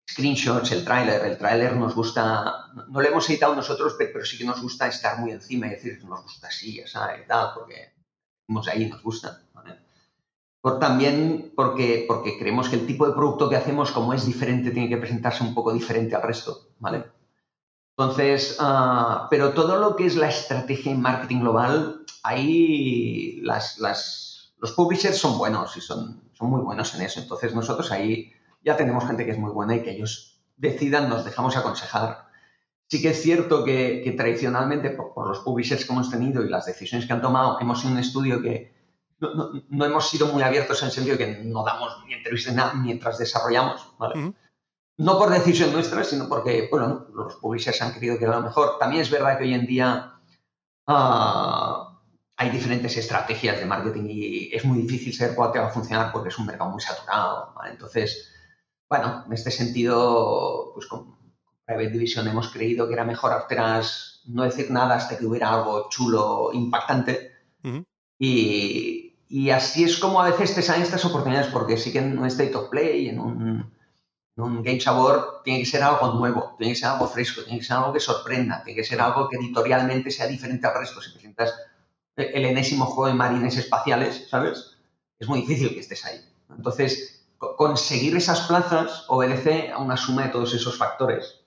screenshots, 0.09 0.71
el 0.71 0.83
tráiler. 0.85 1.25
El 1.25 1.37
tráiler 1.37 1.75
nos 1.75 1.95
gusta, 1.95 2.65
no 2.89 3.01
lo 3.01 3.07
hemos 3.07 3.29
editado 3.29 3.55
nosotros, 3.55 3.93
pe- 3.95 4.07
pero 4.07 4.25
sí 4.25 4.37
que 4.37 4.43
nos 4.45 4.61
gusta 4.61 4.87
estar 4.87 5.19
muy 5.19 5.31
encima 5.31 5.67
y 5.67 5.71
decir, 5.71 6.03
nos 6.05 6.21
gusta 6.23 6.47
así, 6.47 6.77
ya 6.77 6.87
sabes, 6.87 7.27
tal, 7.27 7.51
porque 7.55 7.93
estamos 8.41 8.67
ahí, 8.67 8.87
nos 8.89 9.01
gusta. 9.03 9.41
Por, 10.61 10.79
también 10.79 11.51
porque, 11.55 12.05
porque 12.07 12.37
creemos 12.37 12.69
que 12.69 12.75
el 12.75 12.85
tipo 12.85 13.07
de 13.07 13.13
producto 13.13 13.49
que 13.49 13.55
hacemos, 13.55 13.91
como 13.91 14.13
es 14.13 14.25
diferente, 14.25 14.69
tiene 14.71 14.89
que 14.89 14.97
presentarse 14.97 15.43
un 15.43 15.55
poco 15.55 15.73
diferente 15.73 16.15
al 16.15 16.21
resto, 16.21 16.67
¿vale? 16.79 17.05
Entonces, 17.97 18.57
ah, 18.59 19.27
pero 19.29 19.53
todo 19.53 19.77
lo 19.77 19.95
que 19.95 20.05
es 20.05 20.15
la 20.15 20.29
estrategia 20.29 20.91
en 20.91 21.01
marketing 21.01 21.41
global, 21.41 22.05
ahí 22.23 23.39
las- 23.41 23.79
los 23.79 24.71
publishers 24.73 25.17
son 25.17 25.37
buenos 25.37 25.75
y 25.77 25.81
son, 25.81 26.21
son 26.33 26.49
muy 26.49 26.61
buenos 26.61 26.93
en 26.95 27.01
eso. 27.03 27.19
Entonces 27.19 27.53
nosotros 27.55 27.91
ahí 27.91 28.31
ya 28.61 28.77
tenemos 28.77 29.05
gente 29.05 29.25
que 29.25 29.31
es 29.31 29.37
muy 29.37 29.51
buena 29.51 29.75
y 29.75 29.83
que 29.83 29.91
ellos 29.91 30.41
decidan, 30.57 31.09
nos 31.09 31.25
dejamos 31.25 31.55
aconsejar. 31.57 32.25
Sí 32.87 33.01
que 33.01 33.09
es 33.09 33.21
cierto 33.21 33.63
que, 33.63 34.01
que 34.03 34.11
tradicionalmente, 34.11 34.89
por, 34.91 35.13
por 35.13 35.27
los 35.27 35.39
publishers 35.39 35.85
que 35.85 35.93
hemos 35.93 36.09
tenido 36.11 36.43
y 36.43 36.49
las 36.49 36.65
decisiones 36.65 37.07
que 37.07 37.13
han 37.13 37.21
tomado, 37.21 37.57
hemos 37.59 37.79
sido 37.81 37.93
un 37.93 37.99
estudio 37.99 38.41
que 38.41 38.73
no, 39.19 39.33
no- 39.33 39.51
no 39.69 39.85
hemos 39.85 40.09
sido 40.09 40.27
muy 40.27 40.43
abiertos 40.43 40.81
en 40.81 40.87
el 40.87 40.91
sentido 40.93 41.17
que 41.17 41.41
no 41.43 41.63
damos 41.63 42.03
ni 42.05 42.13
entrevistas 42.13 42.53
nada 42.55 42.73
mientras 42.73 43.17
desarrollamos. 43.17 43.93
¿vale? 43.97 44.19
Ujú. 44.19 44.35
No 44.97 45.17
por 45.17 45.29
decisión 45.29 45.71
nuestra, 45.71 46.03
sino 46.03 46.27
porque 46.27 46.67
bueno, 46.69 47.07
los 47.13 47.35
publishers 47.35 47.81
han 47.81 47.93
querido 47.93 48.17
que 48.17 48.25
era 48.25 48.35
lo 48.35 48.41
mejor. 48.43 48.77
También 48.79 49.01
es 49.01 49.09
verdad 49.09 49.37
que 49.37 49.45
hoy 49.45 49.53
en 49.53 49.65
día 49.65 50.13
ah, 50.87 51.99
hay 52.37 52.49
diferentes 52.49 52.97
estrategias 52.97 53.59
de 53.59 53.65
marketing 53.65 54.05
y 54.09 54.53
es 54.53 54.65
muy 54.65 54.79
difícil 54.81 55.13
saber 55.13 55.35
cuál 55.35 55.51
te 55.51 55.59
va 55.59 55.67
a 55.67 55.71
funcionar 55.71 56.11
porque 56.11 56.29
es 56.29 56.37
un 56.37 56.45
mercado 56.47 56.69
muy 56.71 56.81
saturado. 56.81 57.53
¿vale? 57.55 57.71
Entonces, 57.71 58.30
bueno, 58.91 59.23
en 59.25 59.31
este 59.31 59.51
sentido, 59.51 60.71
pues 60.73 60.85
con 60.87 61.15
Private 61.63 61.91
Division 61.91 62.27
hemos 62.27 62.49
creído 62.49 62.87
que 62.87 62.93
era 62.93 63.05
mejor 63.05 63.31
atrás 63.31 64.21
no 64.25 64.43
decir 64.43 64.69
nada 64.69 64.95
hasta 64.95 65.17
que 65.17 65.25
hubiera 65.25 65.53
algo 65.53 65.87
chulo, 65.89 66.49
impactante. 66.51 67.31
Ujú. 67.63 67.85
Y, 68.19 69.15
y 69.29 69.49
así 69.49 69.85
es 69.85 69.97
como 69.97 70.21
a 70.21 70.29
veces 70.29 70.53
te 70.53 70.61
salen 70.61 70.81
estas 70.81 71.05
oportunidades, 71.05 71.47
porque 71.53 71.77
sí 71.77 71.93
que 71.93 71.99
en 71.99 72.19
un 72.19 72.25
State 72.25 72.53
of 72.53 72.69
Play, 72.69 73.07
en 73.07 73.21
un, 73.21 73.71
en 74.35 74.43
un 74.43 74.61
Games 74.61 74.85
Award, 74.85 75.43
tiene 75.45 75.59
que 75.59 75.67
ser 75.67 75.83
algo 75.83 76.11
nuevo, 76.15 76.55
tiene 76.57 76.73
que 76.73 76.79
ser 76.79 76.89
algo 76.89 77.07
fresco, 77.07 77.43
tiene 77.43 77.59
que 77.59 77.65
ser 77.65 77.77
algo 77.77 77.93
que 77.93 78.01
sorprenda, 78.01 78.61
tiene 78.61 78.81
que 78.81 78.85
ser 78.85 78.99
algo 78.99 79.29
que 79.29 79.37
editorialmente 79.37 80.11
sea 80.11 80.27
diferente 80.27 80.67
al 80.67 80.77
resto. 80.77 81.01
Si 81.01 81.13
presentas 81.13 81.55
el 82.17 82.43
enésimo 82.43 82.87
juego 82.87 83.07
de 83.07 83.13
marines 83.13 83.55
espaciales, 83.55 84.27
¿sabes? 84.29 84.77
Es 85.17 85.29
muy 85.29 85.39
difícil 85.39 85.69
que 85.69 85.79
estés 85.79 86.03
ahí. 86.03 86.19
Entonces, 86.49 87.10
conseguir 87.57 88.15
esas 88.15 88.41
plazas 88.41 89.05
obedece 89.07 89.71
a 89.71 89.79
una 89.79 89.97
suma 89.97 90.23
de 90.23 90.29
todos 90.29 90.53
esos 90.53 90.77
factores. 90.77 91.41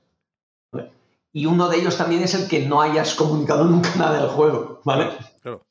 ¿vale? 0.73 0.93
y 1.33 1.47
uno 1.47 1.69
de 1.69 1.79
ellos 1.79 1.97
también 1.97 2.23
es 2.23 2.35
el 2.35 2.49
que 2.49 2.66
no 2.66 2.81
hayas 2.81 3.15
comunicado 3.15 3.65
nunca 3.65 3.91
nada 3.97 4.21
del 4.21 4.31
juego, 4.31 4.81
¿vale? 4.85 5.11
Claro. 5.43 5.65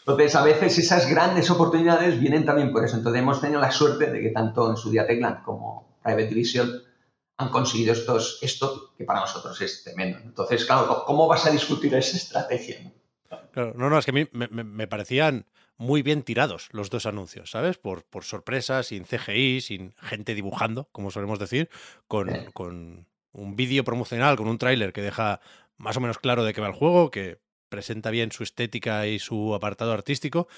Entonces, 0.00 0.34
a 0.34 0.42
veces 0.42 0.78
esas 0.78 1.08
grandes 1.10 1.50
oportunidades 1.50 2.18
vienen 2.18 2.46
también 2.46 2.72
por 2.72 2.84
eso. 2.84 2.96
Entonces, 2.96 3.20
hemos 3.20 3.40
tenido 3.40 3.60
la 3.60 3.70
suerte 3.70 4.10
de 4.10 4.20
que 4.20 4.30
tanto 4.30 4.70
en 4.70 4.76
su 4.78 4.90
día 4.90 5.06
Techland 5.06 5.42
como 5.42 5.98
Private 6.02 6.26
Division 6.28 6.70
han 7.36 7.48
conseguido 7.50 7.92
estos, 7.92 8.38
esto 8.42 8.92
que 8.96 9.04
para 9.04 9.20
nosotros 9.20 9.60
es 9.60 9.84
tremendo. 9.84 10.18
Entonces, 10.24 10.64
claro, 10.64 11.04
¿cómo 11.06 11.26
vas 11.28 11.44
a 11.46 11.50
discutir 11.50 11.94
esa 11.94 12.16
estrategia? 12.16 12.90
Claro, 13.52 13.72
no, 13.76 13.90
no, 13.90 13.98
es 13.98 14.04
que 14.06 14.10
a 14.10 14.14
mí 14.14 14.26
me, 14.32 14.48
me- 14.48 14.64
me 14.64 14.86
parecían 14.86 15.44
muy 15.80 16.02
bien 16.02 16.22
tirados 16.22 16.68
los 16.72 16.90
dos 16.90 17.06
anuncios, 17.06 17.50
¿sabes? 17.50 17.78
Por, 17.78 18.04
por 18.04 18.24
sorpresa, 18.24 18.82
sin 18.82 19.04
CGI, 19.04 19.62
sin 19.62 19.94
gente 19.94 20.34
dibujando, 20.34 20.90
como 20.92 21.10
solemos 21.10 21.38
decir, 21.38 21.70
con, 22.06 22.28
con 22.52 23.06
un 23.32 23.56
vídeo 23.56 23.82
promocional, 23.82 24.36
con 24.36 24.46
un 24.46 24.58
tráiler 24.58 24.92
que 24.92 25.00
deja 25.00 25.40
más 25.78 25.96
o 25.96 26.00
menos 26.00 26.18
claro 26.18 26.44
de 26.44 26.52
qué 26.52 26.60
va 26.60 26.66
el 26.66 26.74
juego, 26.74 27.10
que 27.10 27.38
presenta 27.70 28.10
bien 28.10 28.30
su 28.30 28.42
estética 28.42 29.06
y 29.06 29.18
su 29.18 29.54
apartado 29.54 29.92
artístico. 29.92 30.48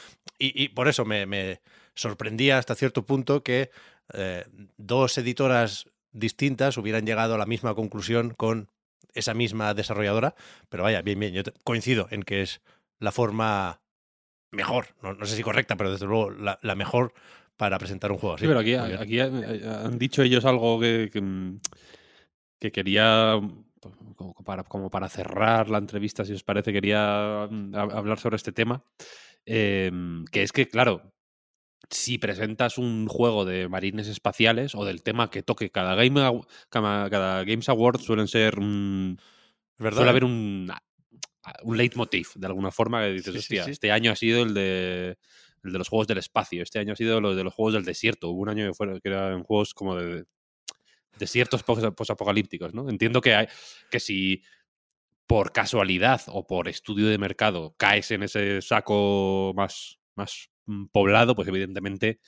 Y, 0.41 0.61
y 0.61 0.71
por 0.71 0.89
eso 0.89 1.05
me, 1.05 1.25
me 1.25 1.61
sorprendía 1.95 2.59
hasta 2.59 2.75
cierto 2.75 3.07
punto 3.07 3.45
que 3.45 3.71
eh, 4.15 4.45
dos 4.77 5.17
editoras 5.19 5.87
distintas 6.11 6.77
hubieran 6.79 7.07
llegado 7.07 7.37
a 7.37 7.39
la 7.39 7.47
misma 7.47 7.77
conclusión 7.77 8.35
con 8.35 8.71
esa 9.15 9.35
misma 9.35 9.73
desarrolladora. 9.73 10.35
Pero 10.69 10.83
vaya, 10.83 11.01
bien, 11.01 11.21
bien, 11.21 11.33
yo 11.33 11.43
coincido 11.63 12.09
en 12.11 12.25
que 12.25 12.43
es 12.43 12.61
la 12.99 13.13
forma 13.13 13.82
mejor, 14.53 14.87
no, 15.03 15.15
no 15.15 15.27
sé 15.27 15.37
si 15.37 15.43
correcta, 15.43 15.77
pero 15.77 15.91
desde 15.91 16.07
luego 16.07 16.31
la, 16.31 16.59
la 16.63 16.75
mejor 16.75 17.13
para 17.57 17.79
presentar 17.79 18.13
un 18.13 18.19
juego 18.19 18.37
así. 18.37 18.45
Sí, 18.45 18.49
pero 18.49 18.61
aquí, 18.61 18.77
Muy 18.77 18.89
bien. 18.89 19.01
aquí 19.01 19.21
han, 19.21 19.99
dicho 19.99 20.23
ellos 20.23 20.45
algo 20.45 20.79
que, 20.81 21.11
que, 21.13 21.21
mm, 21.21 21.59
que 22.59 22.73
quería, 22.73 23.41
pues, 23.81 23.95
como 24.17 24.35
para, 24.45 24.65
como 24.65 24.91
para 24.91 25.09
cerrar 25.09 25.69
la 25.71 25.79
entrevista, 25.79 26.25
si 26.25 26.33
os 26.33 26.45
parece, 26.45 26.73
quería 26.73 27.49
mm, 27.51 27.73
hab- 27.75 27.95
hablar 27.95 28.19
sobre 28.19 28.37
este 28.37 28.53
tema. 28.53 28.85
Em, 29.45 30.25
que 30.27 30.43
es 30.43 30.53
que, 30.53 30.69
claro, 30.69 31.13
si 31.91 32.19
presentas 32.19 32.79
un 32.79 33.07
juego 33.09 33.45
de 33.45 33.69
marines 33.69 34.07
espaciales 34.09 34.75
o 34.75 34.85
del 34.85 35.03
tema 35.03 35.31
que 35.31 35.43
toque 35.43 35.71
cada, 35.71 35.95
game, 35.95 36.43
cada, 36.69 37.11
cada 37.11 37.45
Games 37.45 37.69
Award, 37.69 38.01
suelen 38.01 38.29
ser. 38.29 38.61
mm, 38.61 39.17
verdad. 39.79 39.97
suele 39.99 40.09
¿eh? 40.09 40.13
haber 40.13 40.25
un, 40.25 40.71
un 41.65 41.77
leitmotiv, 41.77 42.29
de 42.35 42.47
alguna 42.47 42.71
forma, 42.71 43.03
que 43.03 43.13
dices, 43.13 43.33
Sí, 43.33 43.39
hostia, 43.39 43.65
sí. 43.65 43.71
este 43.73 43.91
año 43.93 44.13
ha 44.13 44.17
sido 44.17 44.43
el 44.43 44.55
de, 44.55 45.19
el 45.65 45.73
de 45.73 45.79
los 45.79 45.89
juegos 45.89 46.07
del 46.07 46.19
espacio, 46.19 46.63
este 46.63 46.79
año 46.79 46.93
ha 46.93 46.97
sido 46.97 47.21
lo 47.21 47.35
de 47.35 47.45
los 47.45 47.53
juegos 47.55 47.75
del 47.75 47.85
desierto. 47.85 48.31
Hubo 48.31 48.43
un 48.43 48.49
año 48.49 48.67
que, 48.67 48.75
fuera, 48.75 49.01
que 49.01 49.09
eran 49.09 49.43
juegos 49.43 49.75
como 49.75 49.97
de 49.97 50.25
desiertos 51.19 51.63
pos- 51.63 51.93
posapocalípticos, 51.95 52.75
¿no? 52.75 52.89
Entiendo 52.89 53.21
que, 53.21 53.35
hay, 53.35 53.49
que 53.91 54.01
si 54.01 54.43
por 55.27 55.53
casualidad 55.53 56.23
o 56.29 56.47
por 56.47 56.69
estudio 56.69 57.07
de 57.09 57.19
mercado 57.19 57.75
caes 57.77 58.11
en 58.11 58.23
ese 58.23 58.61
saco 58.63 59.53
más, 59.57 59.99
más 60.15 60.51
mm, 60.67 60.87
poblado, 60.87 61.35
pues 61.35 61.49
evidentemente 61.49 62.21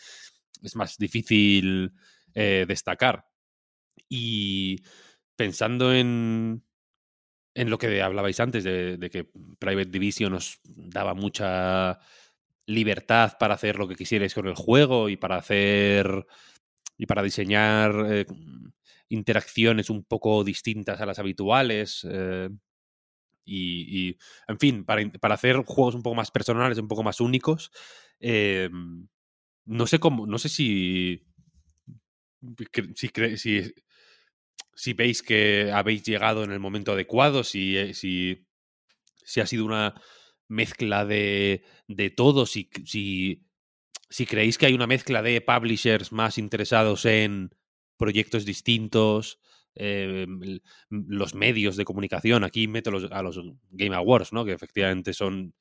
es 0.62 0.76
más 0.76 0.96
difícil 0.98 1.92
eh, 2.34 2.64
destacar. 2.66 3.26
Y 4.08 4.76
pensando 5.36 5.92
en, 5.92 6.64
en 7.54 7.70
lo 7.70 7.78
que 7.78 8.02
hablabais 8.02 8.40
antes, 8.40 8.64
de, 8.64 9.08
que 9.10 9.28
Private 9.58 9.90
Division 9.90 10.32
nos 10.32 10.60
daba 10.64 11.14
mucha 11.14 11.98
libertad 12.66 13.36
para 13.38 13.54
hacer 13.54 13.76
lo 13.76 13.86
que 13.88 13.96
quisierais 13.96 14.34
con 14.34 14.46
el 14.48 14.54
juego 14.54 15.08
y 15.08 15.16
para 15.16 15.36
hacer 15.36 16.26
y 16.96 17.06
para 17.06 17.22
diseñar 17.22 17.94
eh, 18.08 18.26
interacciones 19.08 19.90
un 19.90 20.04
poco 20.04 20.44
distintas 20.44 21.00
a 21.00 21.06
las 21.06 21.18
habituales. 21.18 22.06
eh, 22.10 22.48
y, 23.46 24.16
en 24.48 24.58
fin, 24.58 24.84
para, 24.84 25.02
para 25.20 25.34
hacer 25.34 25.56
juegos 25.66 25.94
un 25.94 26.02
poco 26.02 26.16
más 26.16 26.30
personales, 26.30 26.78
un 26.78 26.88
poco 26.88 27.02
más 27.02 27.20
únicos. 27.20 27.70
eh, 28.20 28.70
no 29.66 29.86
sé 29.86 29.98
cómo, 29.98 30.26
no 30.26 30.38
sé 30.38 30.48
si. 30.48 31.22
Si, 32.94 33.08
si, 33.36 33.74
si 34.74 34.92
veis 34.92 35.22
que 35.22 35.70
habéis 35.72 36.02
llegado 36.04 36.44
en 36.44 36.52
el 36.52 36.60
momento 36.60 36.92
adecuado, 36.92 37.44
si, 37.44 37.76
eh, 37.76 37.94
si, 37.94 38.46
si 39.24 39.40
ha 39.40 39.46
sido 39.46 39.64
una 39.64 39.94
mezcla 40.48 41.04
de, 41.04 41.64
de 41.88 42.10
todo, 42.10 42.46
si, 42.46 42.70
si, 42.84 43.46
si 44.10 44.26
creéis 44.26 44.58
que 44.58 44.66
hay 44.66 44.74
una 44.74 44.86
mezcla 44.86 45.22
de 45.22 45.40
publishers 45.40 46.12
más 46.12 46.38
interesados 46.38 47.04
en 47.04 47.50
proyectos 47.96 48.44
distintos, 48.44 49.40
eh, 49.76 50.26
los 50.90 51.34
medios 51.34 51.76
de 51.76 51.84
comunicación, 51.84 52.44
aquí 52.44 52.68
meto 52.68 52.90
los- 52.90 53.10
a 53.10 53.22
los 53.22 53.40
Game 53.70 53.94
Awards, 53.96 54.32
¿no? 54.32 54.44
que 54.44 54.52
efectivamente 54.52 55.12
son, 55.12 55.54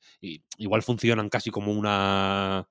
igual 0.58 0.82
funcionan 0.82 1.28
casi 1.28 1.50
como 1.50 1.72
una 1.72 2.68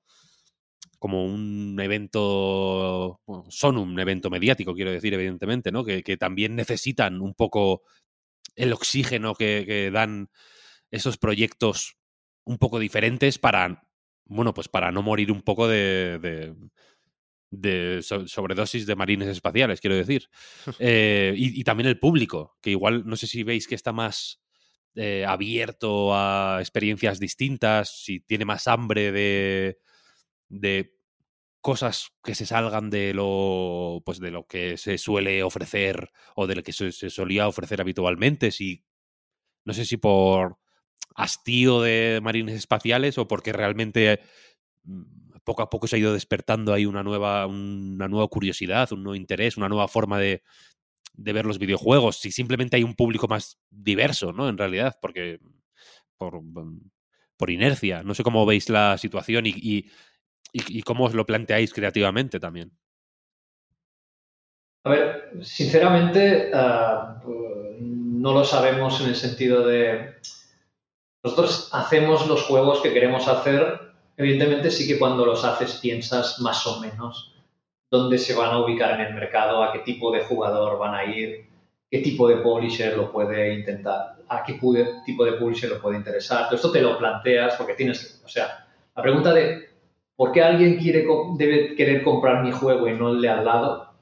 como 1.04 1.26
un 1.26 1.78
evento, 1.82 3.20
bueno, 3.26 3.44
son 3.50 3.76
un 3.76 4.00
evento 4.00 4.30
mediático, 4.30 4.74
quiero 4.74 4.90
decir, 4.90 5.12
evidentemente, 5.12 5.70
¿no? 5.70 5.84
Que, 5.84 6.02
que 6.02 6.16
también 6.16 6.56
necesitan 6.56 7.20
un 7.20 7.34
poco 7.34 7.82
el 8.56 8.72
oxígeno 8.72 9.34
que, 9.34 9.64
que 9.66 9.90
dan 9.90 10.30
esos 10.90 11.18
proyectos 11.18 11.96
un 12.44 12.58
poco 12.58 12.78
diferentes 12.78 13.38
para, 13.38 13.88
bueno, 14.26 14.54
pues 14.54 14.68
para 14.68 14.92
no 14.92 15.02
morir 15.02 15.32
un 15.32 15.42
poco 15.42 15.68
de, 15.68 16.18
de, 16.20 16.54
de 17.50 18.02
so- 18.02 18.26
sobredosis 18.26 18.86
de 18.86 18.96
marines 18.96 19.28
espaciales, 19.28 19.80
quiero 19.80 19.96
decir. 19.96 20.28
Eh, 20.78 21.34
y, 21.36 21.60
y 21.60 21.64
también 21.64 21.88
el 21.88 21.98
público, 21.98 22.56
que 22.62 22.70
igual 22.70 23.04
no 23.06 23.16
sé 23.16 23.26
si 23.26 23.42
veis 23.42 23.68
que 23.68 23.74
está 23.74 23.92
más 23.92 24.40
eh, 24.96 25.24
abierto 25.26 26.14
a 26.14 26.58
experiencias 26.60 27.20
distintas, 27.20 28.02
si 28.04 28.20
tiene 28.20 28.44
más 28.44 28.66
hambre 28.68 29.12
de, 29.12 29.78
de 30.48 30.94
cosas 31.60 32.10
que 32.22 32.34
se 32.34 32.46
salgan 32.46 32.90
de 32.90 33.14
lo 33.14 34.02
pues 34.04 34.20
de 34.20 34.30
lo 34.30 34.46
que 34.46 34.76
se 34.76 34.98
suele 34.98 35.42
ofrecer 35.42 36.10
o 36.36 36.46
de 36.46 36.56
lo 36.56 36.62
que 36.62 36.72
se, 36.72 36.92
solía 36.92 37.48
ofrecer 37.48 37.80
habitualmente 37.80 38.50
si 38.50 38.84
no 39.64 39.72
sé 39.72 39.86
si 39.86 39.96
por 39.96 40.58
hastío 41.16 41.80
de 41.80 42.20
marines 42.22 42.56
espaciales 42.56 43.16
o 43.18 43.26
porque 43.26 43.52
realmente 43.52 44.20
mm, 44.84 45.38
poco 45.44 45.62
a 45.62 45.70
poco 45.70 45.86
se 45.86 45.96
ha 45.96 45.98
ido 45.98 46.12
despertando 46.12 46.74
ahí 46.74 46.84
una 46.86 47.02
nueva 47.02 47.46
una 47.46 48.08
nueva 48.08 48.28
curiosidad 48.28 48.92
un 48.92 49.02
nuevo 49.02 49.16
interés 49.16 49.56
una 49.56 49.68
nueva 49.70 49.88
forma 49.88 50.18
de, 50.18 50.42
de 51.14 51.32
ver 51.32 51.46
los 51.46 51.58
videojuegos 51.58 52.18
si 52.18 52.30
simplemente 52.30 52.76
hay 52.76 52.84
un 52.84 52.94
público 52.94 53.26
más 53.26 53.58
diverso 53.70 54.32
no 54.32 54.50
en 54.50 54.58
realidad 54.58 54.98
porque 55.00 55.40
por, 56.18 56.42
por 57.36 57.50
inercia. 57.50 58.02
No 58.02 58.14
sé 58.14 58.22
cómo 58.22 58.46
veis 58.46 58.68
la 58.68 58.98
situación 58.98 59.46
y, 59.46 59.50
y 59.50 59.90
y, 60.56 60.82
cómo 60.82 61.04
os 61.04 61.14
lo 61.14 61.26
planteáis 61.26 61.74
creativamente 61.74 62.38
también. 62.38 62.70
A 64.84 64.90
ver, 64.90 65.30
sinceramente, 65.42 66.52
ah, 66.54 67.20
no 67.26 68.32
lo 68.32 68.44
sabemos 68.44 69.00
en 69.00 69.08
el 69.08 69.16
sentido 69.16 69.66
de. 69.66 70.14
Nosotros 71.24 71.70
hacemos 71.72 72.28
los 72.28 72.42
juegos 72.44 72.80
que 72.82 72.92
queremos 72.92 73.26
hacer. 73.26 73.80
Evidentemente, 74.16 74.70
sí 74.70 74.86
que 74.86 74.98
cuando 74.98 75.26
los 75.26 75.44
haces 75.44 75.74
piensas 75.82 76.38
más 76.40 76.64
o 76.68 76.80
menos 76.80 77.34
dónde 77.90 78.18
se 78.18 78.34
van 78.34 78.50
a 78.50 78.58
ubicar 78.58 79.00
en 79.00 79.06
el 79.06 79.14
mercado, 79.14 79.62
a 79.62 79.72
qué 79.72 79.80
tipo 79.80 80.12
de 80.12 80.24
jugador 80.24 80.78
van 80.78 80.94
a 80.94 81.04
ir, 81.04 81.48
qué 81.90 81.98
tipo 81.98 82.28
de 82.28 82.36
publisher 82.36 82.96
lo 82.96 83.10
puede 83.10 83.54
intentar, 83.54 84.16
a 84.28 84.44
qué 84.44 84.52
tipo 84.54 85.24
de 85.24 85.32
publisher 85.32 85.70
lo 85.70 85.80
puede 85.80 85.96
interesar. 85.96 86.44
Todo 86.44 86.56
esto 86.56 86.70
te 86.70 86.80
lo 86.80 86.96
planteas 86.96 87.56
porque 87.56 87.74
tienes. 87.74 88.22
O 88.24 88.28
sea, 88.28 88.68
la 88.94 89.02
pregunta 89.02 89.32
de 89.32 89.73
por 90.16 90.32
qué 90.32 90.42
alguien 90.42 90.76
quiere, 90.78 91.06
debe 91.36 91.74
querer 91.74 92.02
comprar 92.02 92.42
mi 92.42 92.52
juego 92.52 92.88
y 92.88 92.94
no 92.94 93.10
el 93.10 93.20
de 93.20 93.28
al 93.28 93.44
lado 93.44 93.94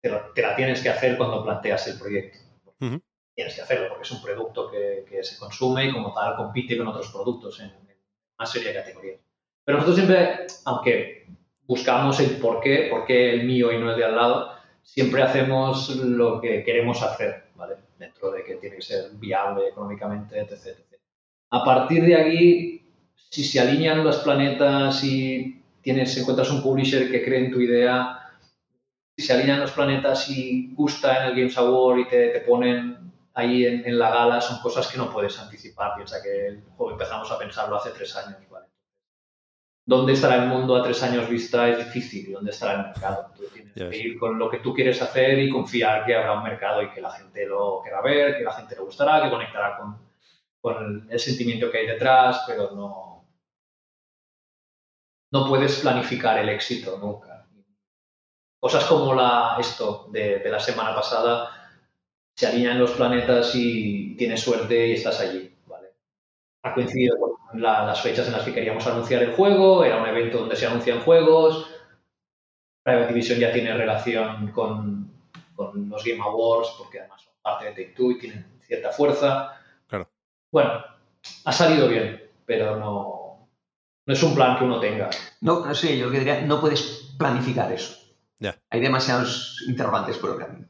te, 0.00 0.08
la- 0.10 0.32
te 0.34 0.42
la 0.42 0.56
tienes 0.56 0.82
que 0.82 0.88
hacer 0.88 1.16
cuando 1.16 1.42
planteas 1.42 1.86
el 1.88 1.98
proyecto. 1.98 2.38
Ujú. 2.80 3.00
Tienes 3.34 3.54
que 3.54 3.62
hacerlo 3.62 3.88
porque 3.88 4.02
es 4.04 4.10
un 4.12 4.22
producto 4.22 4.70
que, 4.70 5.04
que 5.08 5.22
se 5.24 5.38
consume 5.38 5.86
y 5.86 5.92
como 5.92 6.12
tal 6.14 6.36
compite 6.36 6.76
con 6.76 6.88
otros 6.88 7.10
productos 7.12 7.60
en, 7.60 7.66
en 7.66 7.96
una 8.38 8.46
serie 8.46 8.68
de 8.68 8.74
categorías. 8.74 9.20
Pero 9.64 9.78
nosotros 9.78 9.96
siempre, 9.96 10.46
aunque 10.64 11.26
buscamos 11.66 12.18
el 12.20 12.36
por 12.38 12.60
qué, 12.60 12.88
por 12.90 13.04
qué 13.04 13.30
el 13.34 13.44
mío 13.46 13.70
y 13.72 13.78
no 13.78 13.90
el 13.90 13.96
de 13.98 14.04
al 14.04 14.16
lado, 14.16 14.52
siempre 14.82 15.22
hacemos 15.22 15.94
lo 15.96 16.40
que 16.40 16.64
queremos 16.64 17.02
hacer, 17.02 17.44
¿vale? 17.56 17.76
Dentro 17.98 18.30
de 18.30 18.42
que 18.44 18.54
tiene 18.56 18.76
que 18.76 18.82
ser 18.82 19.10
viable 19.14 19.68
económicamente, 19.68 20.38
etc. 20.40 20.52
etc. 20.68 21.00
A 21.50 21.64
partir 21.64 22.04
de 22.04 22.16
aquí, 22.16 22.87
si 23.30 23.44
se 23.44 23.60
alinean 23.60 24.04
los 24.04 24.18
planetas 24.18 25.02
y 25.04 25.62
tienes, 25.82 26.16
encuentras 26.16 26.50
un 26.50 26.62
publisher 26.62 27.10
que 27.10 27.24
cree 27.24 27.46
en 27.46 27.52
tu 27.52 27.60
idea, 27.60 28.30
si 29.16 29.24
se 29.24 29.32
alinean 29.32 29.60
los 29.60 29.72
planetas 29.72 30.28
y 30.30 30.72
gusta 30.74 31.18
en 31.18 31.30
el 31.30 31.36
Games 31.36 31.58
Award 31.58 31.98
y 31.98 32.08
te, 32.08 32.28
te 32.28 32.40
ponen 32.40 33.12
ahí 33.34 33.64
en, 33.64 33.86
en 33.86 33.98
la 33.98 34.10
gala, 34.10 34.40
son 34.40 34.60
cosas 34.60 34.86
que 34.88 34.98
no 34.98 35.12
puedes 35.12 35.38
anticipar. 35.38 35.94
Piensa 35.96 36.22
que 36.22 36.46
el 36.48 36.62
juego 36.76 36.92
empezamos 36.92 37.30
a 37.30 37.38
pensarlo 37.38 37.76
hace 37.76 37.90
tres 37.90 38.16
años, 38.16 38.38
¿vale? 38.50 38.68
dónde 39.88 40.12
estará 40.12 40.44
el 40.44 40.50
mundo 40.50 40.76
a 40.76 40.82
tres 40.82 41.02
años 41.02 41.30
vista 41.30 41.66
es 41.66 41.78
difícil, 41.78 42.30
dónde 42.34 42.50
estará 42.50 42.72
el 42.74 42.86
mercado. 42.88 43.32
Tú 43.34 43.44
tienes 43.54 43.74
Ya 43.74 43.88
que 43.88 43.96
ir 43.96 44.18
con 44.18 44.38
lo 44.38 44.50
que 44.50 44.58
tú 44.58 44.74
quieres 44.74 45.00
hacer 45.00 45.38
y 45.38 45.48
confiar 45.48 46.04
que 46.04 46.14
habrá 46.14 46.34
un 46.34 46.42
mercado 46.42 46.82
y 46.82 46.90
que 46.90 47.00
la 47.00 47.10
gente 47.10 47.46
lo 47.46 47.80
querrá 47.82 48.02
ver, 48.02 48.36
que 48.36 48.44
la 48.44 48.52
gente 48.52 48.74
le 48.74 48.82
gustará, 48.82 49.22
que 49.22 49.30
conectará 49.30 49.78
con, 49.78 49.96
con 50.60 51.08
el 51.10 51.18
sentimiento 51.18 51.70
que 51.70 51.78
hay 51.78 51.86
detrás, 51.86 52.44
pero 52.46 52.72
no, 52.72 53.17
no 55.30 55.46
puedes 55.48 55.80
planificar 55.80 56.38
el 56.38 56.48
éxito 56.48 56.98
nunca. 56.98 57.46
Cosas 58.60 58.84
como 58.84 59.14
la, 59.14 59.56
esto 59.60 60.08
de, 60.10 60.38
de 60.40 60.50
la 60.50 60.58
semana 60.58 60.94
pasada, 60.94 61.50
se 62.34 62.46
alinean 62.46 62.78
los 62.78 62.92
planetas 62.92 63.52
y 63.54 64.16
tienes 64.16 64.40
suerte 64.42 64.88
y 64.88 64.92
estás 64.92 65.20
allí. 65.20 65.54
¿vale? 65.66 65.88
Ha 66.62 66.74
coincidido 66.74 67.16
con 67.18 67.60
la- 67.60 67.84
las 67.86 68.00
fechas 68.00 68.26
en 68.26 68.32
las 68.32 68.42
que 68.42 68.52
queríamos 68.54 68.86
anunciar 68.86 69.22
el 69.22 69.32
juego, 69.34 69.84
era 69.84 70.00
un 70.02 70.08
evento 70.08 70.38
donde 70.38 70.56
se 70.56 70.66
anuncian 70.66 71.00
juegos, 71.00 71.70
Private 72.82 73.08
Division 73.08 73.38
ya 73.38 73.52
tiene 73.52 73.74
relación 73.74 74.50
con, 74.52 75.12
con 75.54 75.88
los 75.88 76.02
Game 76.04 76.22
Awards, 76.22 76.74
porque 76.78 77.00
además 77.00 77.22
son 77.22 77.34
parte 77.42 77.66
de 77.66 77.70
Take-Two 77.72 78.12
y 78.12 78.18
tienen 78.18 78.58
cierta 78.62 78.90
fuerza. 78.92 79.60
Claro. 79.86 80.08
Bueno, 80.50 80.82
ha 81.44 81.52
salido 81.52 81.86
bien, 81.88 82.30
pero 82.46 82.76
no, 82.76 83.17
no 84.08 84.14
es 84.14 84.22
un 84.22 84.34
plan 84.34 84.56
que 84.56 84.64
uno 84.64 84.80
tenga. 84.80 85.10
No, 85.42 85.66
no 85.66 85.74
sé, 85.74 85.98
yo 85.98 86.06
lo 86.06 86.12
que 86.12 86.20
diría, 86.20 86.40
no 86.40 86.62
puedes 86.62 87.12
planificar 87.18 87.70
eso. 87.70 87.94
Ya. 88.38 88.56
Hay 88.70 88.80
demasiados 88.80 89.62
interrogantes 89.68 90.16
por 90.16 90.30
el 90.30 90.38
camino. 90.38 90.66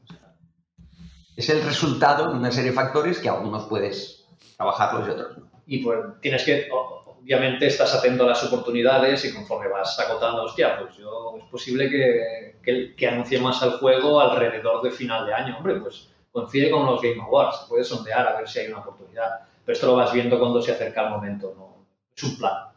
Es 1.37 1.49
el 1.49 1.63
resultado 1.63 2.31
de 2.31 2.37
una 2.37 2.51
serie 2.51 2.71
de 2.71 2.75
factores 2.75 3.17
que 3.17 3.29
algunos 3.29 3.65
puedes 3.67 4.27
trabajarlos 4.57 5.07
y 5.07 5.11
otros 5.11 5.37
no. 5.37 5.49
y 5.67 5.77
pues 5.77 5.99
tienes 6.19 6.43
que, 6.43 6.67
obviamente 6.69 7.67
estás 7.67 7.95
atento 7.95 8.25
a 8.25 8.27
las 8.27 8.43
oportunidades 8.43 9.23
y 9.23 9.33
conforme 9.33 9.69
vas 9.69 9.97
acotando, 9.97 10.43
hostia, 10.43 10.77
pues 10.77 10.97
yo 10.97 11.35
es 11.37 11.45
posible 11.45 11.89
que, 11.89 12.57
que, 12.61 12.93
que 12.93 13.07
anuncie 13.07 13.39
más 13.39 13.61
el 13.61 13.71
juego 13.71 14.19
alrededor 14.19 14.83
de 14.83 14.91
final 14.91 15.25
de 15.25 15.33
año, 15.33 15.55
hombre, 15.55 15.75
pues 15.75 16.09
coincide 16.33 16.69
con 16.69 16.85
los 16.85 17.01
Game 17.01 17.21
Awards, 17.21 17.61
se 17.61 17.69
puede 17.69 17.85
sondear 17.85 18.27
a 18.27 18.37
ver 18.37 18.49
si 18.49 18.59
hay 18.59 18.67
una 18.67 18.79
oportunidad, 18.79 19.47
pero 19.63 19.73
esto 19.73 19.87
lo 19.87 19.95
vas 19.95 20.11
viendo 20.11 20.37
cuando 20.37 20.61
se 20.61 20.73
acerca 20.73 21.05
el 21.05 21.11
momento, 21.11 21.53
no 21.57 21.85
es 22.13 22.23
un 22.23 22.37
plan. 22.37 22.69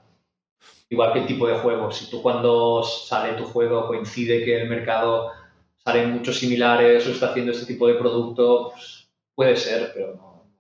Igual 0.92 1.14
que 1.14 1.20
el 1.20 1.26
tipo 1.26 1.46
de 1.46 1.58
juego, 1.58 1.90
si 1.90 2.10
tú 2.10 2.20
cuando 2.20 2.82
sale 2.82 3.32
tu 3.32 3.44
juego 3.46 3.86
coincide 3.86 4.44
que 4.44 4.60
el 4.60 4.68
mercado 4.68 5.32
salen 5.78 6.12
muchos 6.12 6.38
similares 6.38 7.06
o 7.06 7.12
está 7.12 7.30
haciendo 7.30 7.52
este 7.52 7.64
tipo 7.64 7.86
de 7.86 7.94
producto, 7.94 8.72
pues 8.72 9.08
puede 9.34 9.56
ser, 9.56 9.90
pero 9.94 10.14
no, 10.14 10.52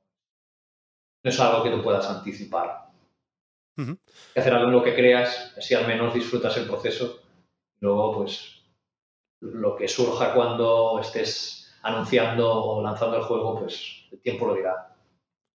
no 1.22 1.30
es 1.30 1.38
algo 1.38 1.62
que 1.62 1.70
tú 1.70 1.82
puedas 1.82 2.08
anticipar. 2.08 2.88
Hay 3.76 3.98
que 4.32 4.40
hacer 4.40 4.54
algo 4.54 4.68
en 4.68 4.72
lo 4.72 4.82
que 4.82 4.94
creas, 4.94 5.52
así 5.58 5.74
al 5.74 5.86
menos 5.86 6.14
disfrutas 6.14 6.56
el 6.56 6.66
proceso. 6.66 7.20
Luego, 7.80 8.16
pues, 8.16 8.64
lo 9.40 9.76
que 9.76 9.86
surja 9.86 10.32
cuando 10.32 10.98
estés 10.98 11.76
anunciando 11.82 12.50
o 12.50 12.82
lanzando 12.82 13.18
el 13.18 13.24
juego, 13.24 13.58
pues 13.58 14.06
el 14.10 14.18
tiempo 14.22 14.46
lo 14.46 14.54
dirá. 14.54 14.96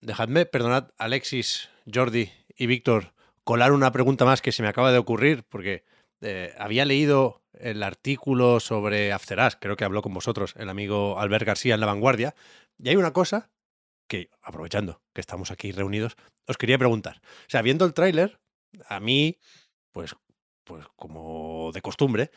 Dejadme, 0.00 0.46
perdonad, 0.46 0.90
Alexis, 0.98 1.70
Jordi 1.86 2.28
y 2.56 2.66
Víctor, 2.66 3.13
colar 3.44 3.72
una 3.72 3.92
pregunta 3.92 4.24
más 4.24 4.42
que 4.42 4.52
se 4.52 4.62
me 4.62 4.68
acaba 4.68 4.92
de 4.92 4.98
ocurrir, 4.98 5.44
porque 5.44 5.84
eh, 6.20 6.54
había 6.58 6.84
leído 6.84 7.42
el 7.52 7.82
artículo 7.82 8.58
sobre 8.58 9.12
After 9.12 9.38
Us, 9.38 9.56
creo 9.60 9.76
que 9.76 9.84
habló 9.84 10.02
con 10.02 10.14
vosotros 10.14 10.54
el 10.56 10.68
amigo 10.68 11.20
Albert 11.20 11.46
García 11.46 11.74
en 11.74 11.80
La 11.80 11.86
Vanguardia, 11.86 12.34
y 12.78 12.88
hay 12.88 12.96
una 12.96 13.12
cosa 13.12 13.50
que, 14.08 14.30
aprovechando 14.42 15.00
que 15.12 15.20
estamos 15.20 15.50
aquí 15.50 15.72
reunidos, 15.72 16.16
os 16.46 16.56
quería 16.56 16.78
preguntar. 16.78 17.20
O 17.24 17.48
sea, 17.50 17.62
viendo 17.62 17.84
el 17.84 17.94
tráiler, 17.94 18.40
a 18.88 19.00
mí, 19.00 19.38
pues, 19.92 20.16
pues 20.64 20.84
como 20.96 21.70
de 21.72 21.82
costumbre, 21.82 22.30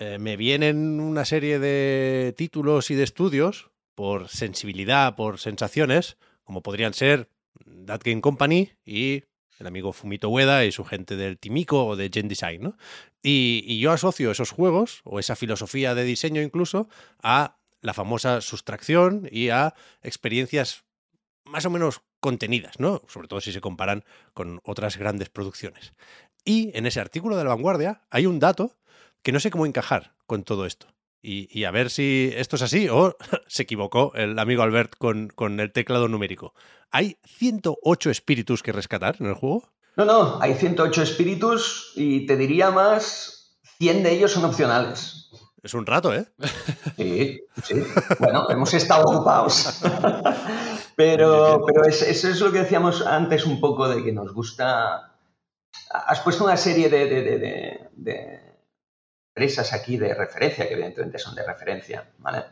eh, 0.00 0.18
me 0.18 0.36
vienen 0.36 1.00
una 1.00 1.24
serie 1.24 1.58
de 1.58 2.34
títulos 2.36 2.90
y 2.90 2.94
de 2.94 3.04
estudios 3.04 3.70
por 3.94 4.28
sensibilidad, 4.28 5.16
por 5.16 5.38
sensaciones, 5.38 6.18
como 6.44 6.62
podrían 6.62 6.92
ser 6.92 7.30
That 7.86 8.02
Game 8.04 8.20
Company 8.20 8.72
y 8.84 9.24
el 9.58 9.66
amigo 9.66 9.92
Fumito 9.92 10.28
Ueda 10.28 10.64
y 10.64 10.72
su 10.72 10.84
gente 10.84 11.16
del 11.16 11.38
Timico 11.38 11.86
o 11.86 11.96
de 11.96 12.10
Gen 12.12 12.28
Design, 12.28 12.62
¿no? 12.62 12.76
Y, 13.22 13.64
y 13.66 13.80
yo 13.80 13.92
asocio 13.92 14.30
esos 14.30 14.50
juegos, 14.50 15.00
o 15.04 15.18
esa 15.18 15.36
filosofía 15.36 15.94
de 15.94 16.04
diseño 16.04 16.42
incluso, 16.42 16.88
a 17.22 17.58
la 17.80 17.94
famosa 17.94 18.40
sustracción 18.40 19.28
y 19.30 19.50
a 19.50 19.74
experiencias 20.02 20.84
más 21.44 21.64
o 21.64 21.70
menos 21.70 22.02
contenidas, 22.20 22.80
¿no? 22.80 23.02
Sobre 23.08 23.28
todo 23.28 23.40
si 23.40 23.52
se 23.52 23.60
comparan 23.60 24.04
con 24.34 24.60
otras 24.64 24.96
grandes 24.96 25.30
producciones. 25.30 25.92
Y 26.44 26.76
en 26.76 26.86
ese 26.86 27.00
artículo 27.00 27.36
de 27.36 27.44
la 27.44 27.50
vanguardia 27.50 28.02
hay 28.10 28.26
un 28.26 28.38
dato 28.38 28.76
que 29.22 29.32
no 29.32 29.40
sé 29.40 29.50
cómo 29.50 29.66
encajar 29.66 30.14
con 30.26 30.42
todo 30.42 30.66
esto. 30.66 30.88
Y, 31.28 31.48
y 31.50 31.64
a 31.64 31.72
ver 31.72 31.90
si 31.90 32.30
esto 32.36 32.54
es 32.54 32.62
así 32.62 32.88
o 32.88 33.16
se 33.48 33.64
equivocó 33.64 34.12
el 34.14 34.38
amigo 34.38 34.62
Albert 34.62 34.94
con, 34.96 35.26
con 35.34 35.58
el 35.58 35.72
teclado 35.72 36.06
numérico. 36.06 36.54
¿Hay 36.92 37.18
108 37.24 38.10
espíritus 38.10 38.62
que 38.62 38.70
rescatar 38.70 39.16
en 39.18 39.26
el 39.26 39.34
juego? 39.34 39.68
No, 39.96 40.04
no, 40.04 40.38
hay 40.40 40.54
108 40.54 41.02
espíritus 41.02 41.92
y 41.96 42.26
te 42.26 42.36
diría 42.36 42.70
más, 42.70 43.58
100 43.78 44.04
de 44.04 44.12
ellos 44.12 44.30
son 44.30 44.44
opcionales. 44.44 45.30
Es 45.64 45.74
un 45.74 45.84
rato, 45.84 46.14
¿eh? 46.14 46.26
Sí, 46.96 47.40
sí. 47.64 47.74
Bueno, 48.20 48.46
hemos 48.50 48.72
estado 48.74 49.02
ocupados. 49.02 49.80
pero 50.96 51.64
pero 51.66 51.84
es- 51.88 52.02
eso 52.02 52.28
es 52.28 52.40
lo 52.40 52.52
que 52.52 52.60
decíamos 52.60 53.04
antes 53.04 53.46
un 53.46 53.58
poco 53.60 53.88
de 53.88 54.04
que 54.04 54.12
nos 54.12 54.32
gusta... 54.32 55.12
Has 55.90 56.20
puesto 56.20 56.44
una 56.44 56.56
serie 56.56 56.88
de, 56.88 57.06
de- 57.06 57.22
de- 57.22 57.38
de- 57.38 57.88
de 57.96 58.45
empresas 59.36 59.74
aquí 59.74 59.98
de 59.98 60.14
referencia, 60.14 60.66
que 60.66 60.72
evidentemente 60.72 61.18
son 61.18 61.34
de 61.34 61.44
referencia, 61.44 62.10
¿vale? 62.18 62.44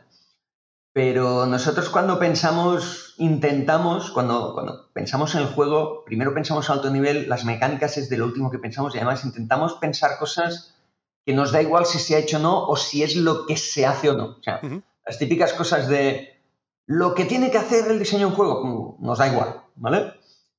Pero 0.93 1.47
nosotros 1.47 1.89
cuando 1.89 2.19
pensamos, 2.19 3.15
intentamos, 3.17 4.11
cuando, 4.11 4.53
cuando 4.53 4.91
pensamos 4.93 5.33
en 5.33 5.41
el 5.41 5.47
juego, 5.47 6.05
primero 6.05 6.35
pensamos 6.35 6.69
a 6.69 6.73
alto 6.73 6.91
nivel, 6.91 7.27
las 7.27 7.43
mecánicas 7.43 7.97
es 7.97 8.07
de 8.07 8.17
lo 8.17 8.25
último 8.25 8.51
que 8.51 8.59
pensamos 8.59 8.93
y 8.93 8.99
además 8.99 9.25
intentamos 9.25 9.73
pensar 9.73 10.19
cosas 10.19 10.75
que 11.25 11.33
nos 11.33 11.51
da 11.51 11.63
igual 11.63 11.87
si 11.87 11.97
se 11.97 12.15
ha 12.15 12.19
hecho 12.19 12.37
o 12.37 12.41
no 12.41 12.67
o 12.67 12.75
si 12.75 13.01
es 13.01 13.15
lo 13.15 13.47
que 13.47 13.57
se 13.57 13.87
hace 13.87 14.11
o 14.11 14.13
no. 14.13 14.37
O 14.37 14.43
sea, 14.43 14.61
las 15.07 15.17
típicas 15.17 15.53
cosas 15.53 15.87
de 15.87 16.39
lo 16.85 17.15
que 17.15 17.25
tiene 17.25 17.49
que 17.49 17.57
hacer 17.57 17.89
el 17.89 17.97
diseño 17.97 18.27
de 18.27 18.31
un 18.31 18.35
juego, 18.35 18.97
nos 18.99 19.17
da 19.17 19.27
igual, 19.27 19.63
¿vale? 19.75 20.13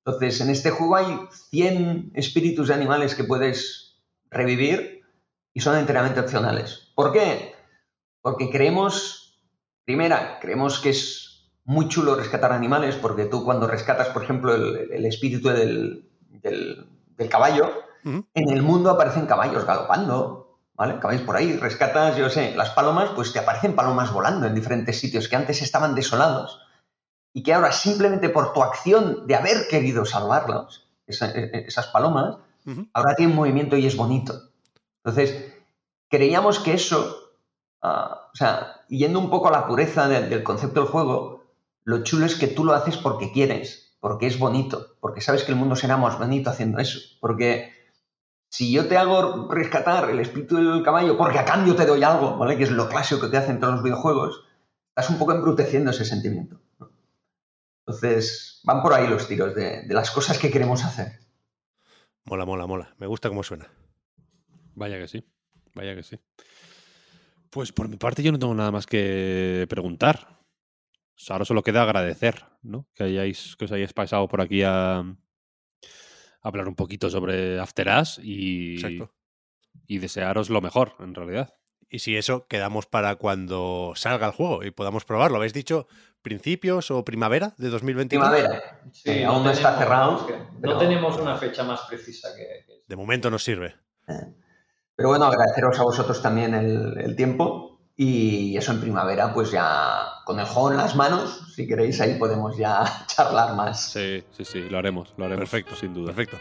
Entonces, 0.04 0.40
en 0.40 0.50
este 0.50 0.70
juego 0.70 0.96
hay 0.96 1.18
100 1.50 2.10
espíritus 2.14 2.66
de 2.68 2.74
animales 2.74 3.14
que 3.14 3.24
puedes 3.24 3.96
revivir 4.28 4.95
y 5.56 5.60
son 5.60 5.78
enteramente 5.78 6.20
opcionales. 6.20 6.92
¿Por 6.94 7.12
qué? 7.14 7.54
Porque 8.20 8.50
creemos, 8.50 9.40
primera, 9.86 10.38
creemos 10.38 10.78
que 10.80 10.90
es 10.90 11.48
muy 11.64 11.88
chulo 11.88 12.14
rescatar 12.14 12.52
animales, 12.52 12.96
porque 12.96 13.24
tú 13.24 13.42
cuando 13.42 13.66
rescatas, 13.66 14.08
por 14.08 14.22
ejemplo, 14.22 14.54
el, 14.54 14.92
el 14.92 15.06
espíritu 15.06 15.48
del, 15.48 16.10
del- 16.42 16.86
del 17.16 17.28
caballo, 17.30 17.72
en 18.34 18.50
el 18.50 18.62
mundo 18.62 18.90
aparecen 18.90 19.24
caballos 19.24 19.64
galopando, 19.64 20.58
¿vale? 20.74 20.98
Caballos 21.00 21.22
por 21.22 21.36
ahí, 21.36 21.56
rescatas, 21.56 22.18
yo 22.18 22.28
sé, 22.28 22.54
las 22.54 22.70
palomas, 22.70 23.08
pues 23.14 23.32
te 23.32 23.38
aparecen 23.38 23.74
palomas 23.74 24.12
volando 24.12 24.46
en 24.46 24.54
diferentes 24.54 25.00
sitios 25.00 25.26
que 25.26 25.36
antes 25.36 25.62
estaban 25.62 25.94
desolados 25.94 26.60
y 27.32 27.42
que 27.42 27.54
ahora 27.54 27.72
simplemente 27.72 28.28
por 28.28 28.52
tu 28.52 28.62
acción 28.62 29.26
de 29.26 29.34
haber 29.36 29.68
querido 29.70 30.04
salvarlos, 30.04 30.86
esa- 31.06 31.30
e- 31.30 31.64
esas 31.66 31.86
palomas, 31.86 32.36
ahora 32.92 33.14
tienen 33.14 33.34
movimiento 33.34 33.74
y 33.78 33.86
es 33.86 33.96
bonito. 33.96 34.50
Entonces, 35.06 35.54
creíamos 36.10 36.58
que 36.58 36.72
eso, 36.74 37.30
ah, 37.80 38.28
o 38.32 38.36
sea, 38.36 38.84
yendo 38.88 39.20
un 39.20 39.30
poco 39.30 39.46
a 39.46 39.52
la 39.52 39.68
pureza 39.68 40.08
de- 40.08 40.28
del 40.28 40.42
concepto 40.42 40.80
del 40.80 40.90
juego, 40.90 41.44
lo 41.84 42.02
chulo 42.02 42.26
es 42.26 42.34
que 42.34 42.48
tú 42.48 42.64
lo 42.64 42.74
haces 42.74 42.96
porque 42.96 43.30
quieres, 43.30 43.96
porque 44.00 44.26
es 44.26 44.36
bonito, 44.40 44.96
porque 45.00 45.20
sabes 45.20 45.44
que 45.44 45.52
el 45.52 45.58
mundo 45.58 45.76
será 45.76 45.96
más 45.96 46.18
bonito 46.18 46.50
haciendo 46.50 46.80
eso. 46.80 46.98
Porque 47.20 47.72
si 48.50 48.72
yo 48.72 48.88
te 48.88 48.96
hago 48.98 49.46
rescatar 49.48 50.10
el 50.10 50.18
espíritu 50.18 50.56
del 50.56 50.82
caballo 50.82 51.16
porque 51.16 51.38
a 51.38 51.44
cambio 51.44 51.76
te 51.76 51.86
doy 51.86 52.02
algo, 52.02 52.36
¿vale? 52.36 52.56
Que 52.56 52.64
es 52.64 52.72
lo 52.72 52.88
clásico 52.88 53.30
que 53.30 53.36
hacen 53.36 53.60
todos 53.60 53.74
los 53.74 53.84
videojuegos, 53.84 54.44
estás 54.88 55.08
un 55.10 55.18
poco 55.18 55.32
embruteciendo 55.32 55.92
ese 55.92 56.04
sentimiento. 56.04 56.58
Entonces, 57.86 58.60
van 58.64 58.82
por 58.82 58.92
ahí 58.92 59.06
los 59.06 59.28
tiros 59.28 59.54
de, 59.54 59.82
de 59.82 59.94
las 59.94 60.10
cosas 60.10 60.38
que 60.38 60.50
queremos 60.50 60.84
hacer. 60.84 61.20
Mola, 62.24 62.44
mola, 62.44 62.66
mola. 62.66 62.94
Me 62.98 63.06
gusta 63.06 63.28
cómo 63.28 63.44
suena. 63.44 63.68
Vaya 64.76 64.98
que 64.98 65.08
sí, 65.08 65.24
vaya 65.74 65.94
que 65.96 66.02
sí. 66.02 66.18
Pues 67.50 67.72
por 67.72 67.88
mi 67.88 67.96
parte 67.96 68.22
yo 68.22 68.30
no 68.30 68.38
tengo 68.38 68.54
nada 68.54 68.70
más 68.70 68.86
que 68.86 69.66
preguntar. 69.70 70.28
O 70.28 71.18
sea, 71.18 71.34
ahora 71.34 71.46
solo 71.46 71.62
queda 71.62 71.82
agradecer, 71.82 72.44
¿no? 72.62 72.86
Que 72.94 73.04
hayáis, 73.04 73.56
que 73.56 73.64
os 73.64 73.72
hayáis 73.72 73.94
pasado 73.94 74.28
por 74.28 74.42
aquí 74.42 74.62
a, 74.62 74.98
a 74.98 75.04
hablar 76.42 76.68
un 76.68 76.74
poquito 76.74 77.08
sobre 77.08 77.58
After 77.58 77.88
Us 77.88 78.20
y, 78.22 78.74
Exacto. 78.74 79.14
y 79.86 79.98
desearos 79.98 80.50
lo 80.50 80.60
mejor, 80.60 80.92
en 81.00 81.14
realidad. 81.14 81.54
Y 81.88 82.00
si 82.00 82.16
eso, 82.16 82.46
quedamos 82.48 82.84
para 82.84 83.16
cuando 83.16 83.92
salga 83.96 84.26
el 84.26 84.32
juego 84.32 84.62
y 84.62 84.72
podamos 84.72 85.06
probarlo. 85.06 85.38
¿Habéis 85.38 85.54
dicho 85.54 85.86
principios 86.20 86.90
o 86.90 87.02
primavera 87.02 87.54
de 87.56 87.70
2023? 87.70 88.28
Primavera. 88.28 88.82
Eh, 89.06 89.24
aún 89.24 89.42
no 89.42 89.50
está 89.50 89.78
cerrado, 89.78 90.18
es 90.20 90.22
que 90.24 90.66
no 90.68 90.76
tenemos 90.76 91.16
una 91.18 91.38
fecha 91.38 91.64
más 91.64 91.80
precisa 91.88 92.28
que, 92.36 92.66
que 92.66 92.82
De 92.86 92.96
momento 92.96 93.30
nos 93.30 93.42
sirve. 93.42 93.76
Eh, 94.08 94.34
Pero 94.96 95.10
bueno, 95.10 95.26
agradeceros 95.26 95.78
a 95.78 95.82
vosotros 95.82 96.22
también 96.22 96.54
el, 96.54 96.98
el 96.98 97.14
tiempo 97.16 97.78
y 97.96 98.56
eso 98.56 98.72
en 98.72 98.80
primavera, 98.80 99.32
pues 99.32 99.50
ya 99.50 100.02
con 100.24 100.38
el 100.40 100.46
juego 100.46 100.70
en 100.70 100.76
las 100.78 100.96
manos, 100.96 101.52
si 101.54 101.66
queréis, 101.66 102.00
ahí 102.00 102.18
podemos 102.18 102.56
ya 102.56 102.84
charlar 103.06 103.54
más. 103.54 103.90
Sí, 103.92 104.24
sí, 104.32 104.44
sí, 104.44 104.68
lo 104.68 104.78
haremos, 104.78 105.14
lo 105.16 105.24
haremos. 105.24 105.48
Perfecto, 105.48 105.74
sin 105.76 105.94
duda. 105.94 106.12
Perfecto. 106.12 106.38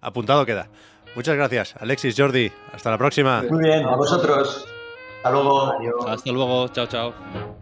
Apuntado 0.00 0.44
queda. 0.44 0.68
Muchas 1.14 1.36
gracias, 1.36 1.74
Alexis, 1.78 2.14
Jordi. 2.16 2.50
Hasta 2.72 2.90
la 2.90 2.98
próxima. 2.98 3.42
Muy 3.48 3.64
bien, 3.64 3.84
a 3.86 3.96
vosotros. 3.96 4.66
Hasta 5.18 5.30
luego. 5.30 5.72
Adiós. 5.72 6.06
Hasta 6.08 6.32
luego, 6.32 6.68
chao, 6.68 6.86
chao. 6.86 7.61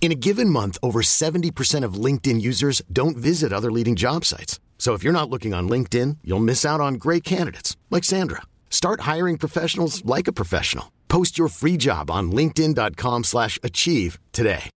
In 0.00 0.10
a 0.10 0.14
given 0.14 0.48
month, 0.48 0.78
over 0.82 1.02
70% 1.02 1.84
of 1.84 2.04
LinkedIn 2.04 2.40
users 2.40 2.80
don't 2.90 3.18
visit 3.18 3.52
other 3.52 3.70
leading 3.70 3.96
job 3.96 4.24
sites. 4.24 4.58
So 4.78 4.94
if 4.94 5.04
you're 5.04 5.12
not 5.12 5.28
looking 5.28 5.52
on 5.52 5.68
LinkedIn, 5.68 6.16
you'll 6.24 6.40
miss 6.40 6.64
out 6.64 6.80
on 6.80 6.94
great 6.94 7.22
candidates 7.22 7.76
like 7.90 8.02
Sandra. 8.02 8.40
Start 8.70 9.02
hiring 9.02 9.36
professionals 9.36 10.02
like 10.06 10.26
a 10.26 10.32
professional. 10.32 10.90
Post 11.08 11.36
your 11.36 11.48
free 11.48 11.76
job 11.76 12.10
on 12.10 12.32
linkedin.com/achieve 12.32 13.24
slash 13.24 13.58
achieve 13.62 14.18
today. 14.32 14.70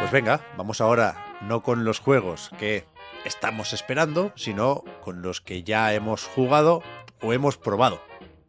Pues 0.00 0.10
venga, 0.12 0.40
vamos 0.56 0.80
ahora 0.80 1.14
no 1.42 1.62
con 1.62 1.84
los 1.84 1.98
juegos 1.98 2.50
que 2.58 2.84
estamos 3.28 3.72
esperando, 3.72 4.32
sino 4.34 4.82
con 5.02 5.22
los 5.22 5.40
que 5.40 5.62
ya 5.62 5.94
hemos 5.94 6.24
jugado 6.24 6.82
o 7.22 7.32
hemos 7.32 7.56
probado, 7.56 8.00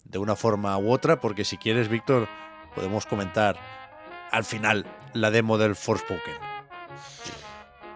de 0.05 0.17
una 0.17 0.35
forma 0.35 0.75
u 0.79 0.91
otra, 0.91 1.19
porque 1.19 1.45
si 1.45 1.57
quieres, 1.57 1.87
Víctor, 1.89 2.27
podemos 2.73 3.05
comentar 3.05 3.57
al 4.31 4.43
final 4.43 4.85
la 5.13 5.29
demo 5.31 5.57
del 5.57 5.75
Forspoken. 5.75 6.35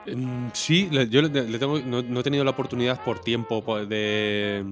Mm, 0.06 0.50
Sí, 0.54 0.90
yo 1.10 1.22
no, 1.22 2.02
no 2.04 2.20
he 2.20 2.24
tenido 2.24 2.44
la 2.44 2.52
oportunidad 2.52 3.02
por 3.04 3.20
tiempo 3.20 3.64
po- 3.64 3.86
de, 3.86 4.66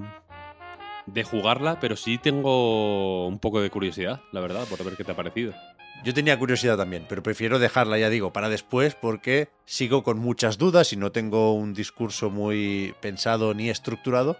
de 1.05 1.23
jugarla, 1.23 1.79
pero 1.79 1.95
sí 1.95 2.17
tengo 2.17 3.27
un 3.27 3.39
poco 3.39 3.61
de 3.61 3.69
curiosidad, 3.69 4.21
la 4.31 4.41
verdad, 4.41 4.65
por 4.69 4.83
ver 4.83 4.97
qué 4.97 5.03
te 5.03 5.13
ha 5.13 5.15
parecido. 5.15 5.53
Yo 6.03 6.15
tenía 6.15 6.39
curiosidad 6.39 6.77
también, 6.77 7.05
pero 7.07 7.21
prefiero 7.21 7.59
dejarla, 7.59 7.99
ya 7.99 8.09
digo, 8.09 8.33
para 8.33 8.49
después 8.49 8.95
porque 8.95 9.49
sigo 9.65 10.01
con 10.03 10.17
muchas 10.17 10.57
dudas 10.57 10.93
y 10.93 10.97
no 10.97 11.11
tengo 11.11 11.53
un 11.53 11.75
discurso 11.75 12.31
muy 12.31 12.95
pensado 13.01 13.53
ni 13.53 13.69
estructurado. 13.69 14.37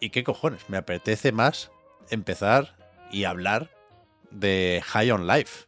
¿Y 0.00 0.10
qué 0.10 0.24
cojones? 0.24 0.68
Me 0.68 0.78
apetece 0.78 1.30
más 1.30 1.70
empezar 2.08 2.76
y 3.10 3.24
hablar 3.24 3.70
de 4.30 4.82
High 4.84 5.10
on 5.10 5.26
Life, 5.26 5.66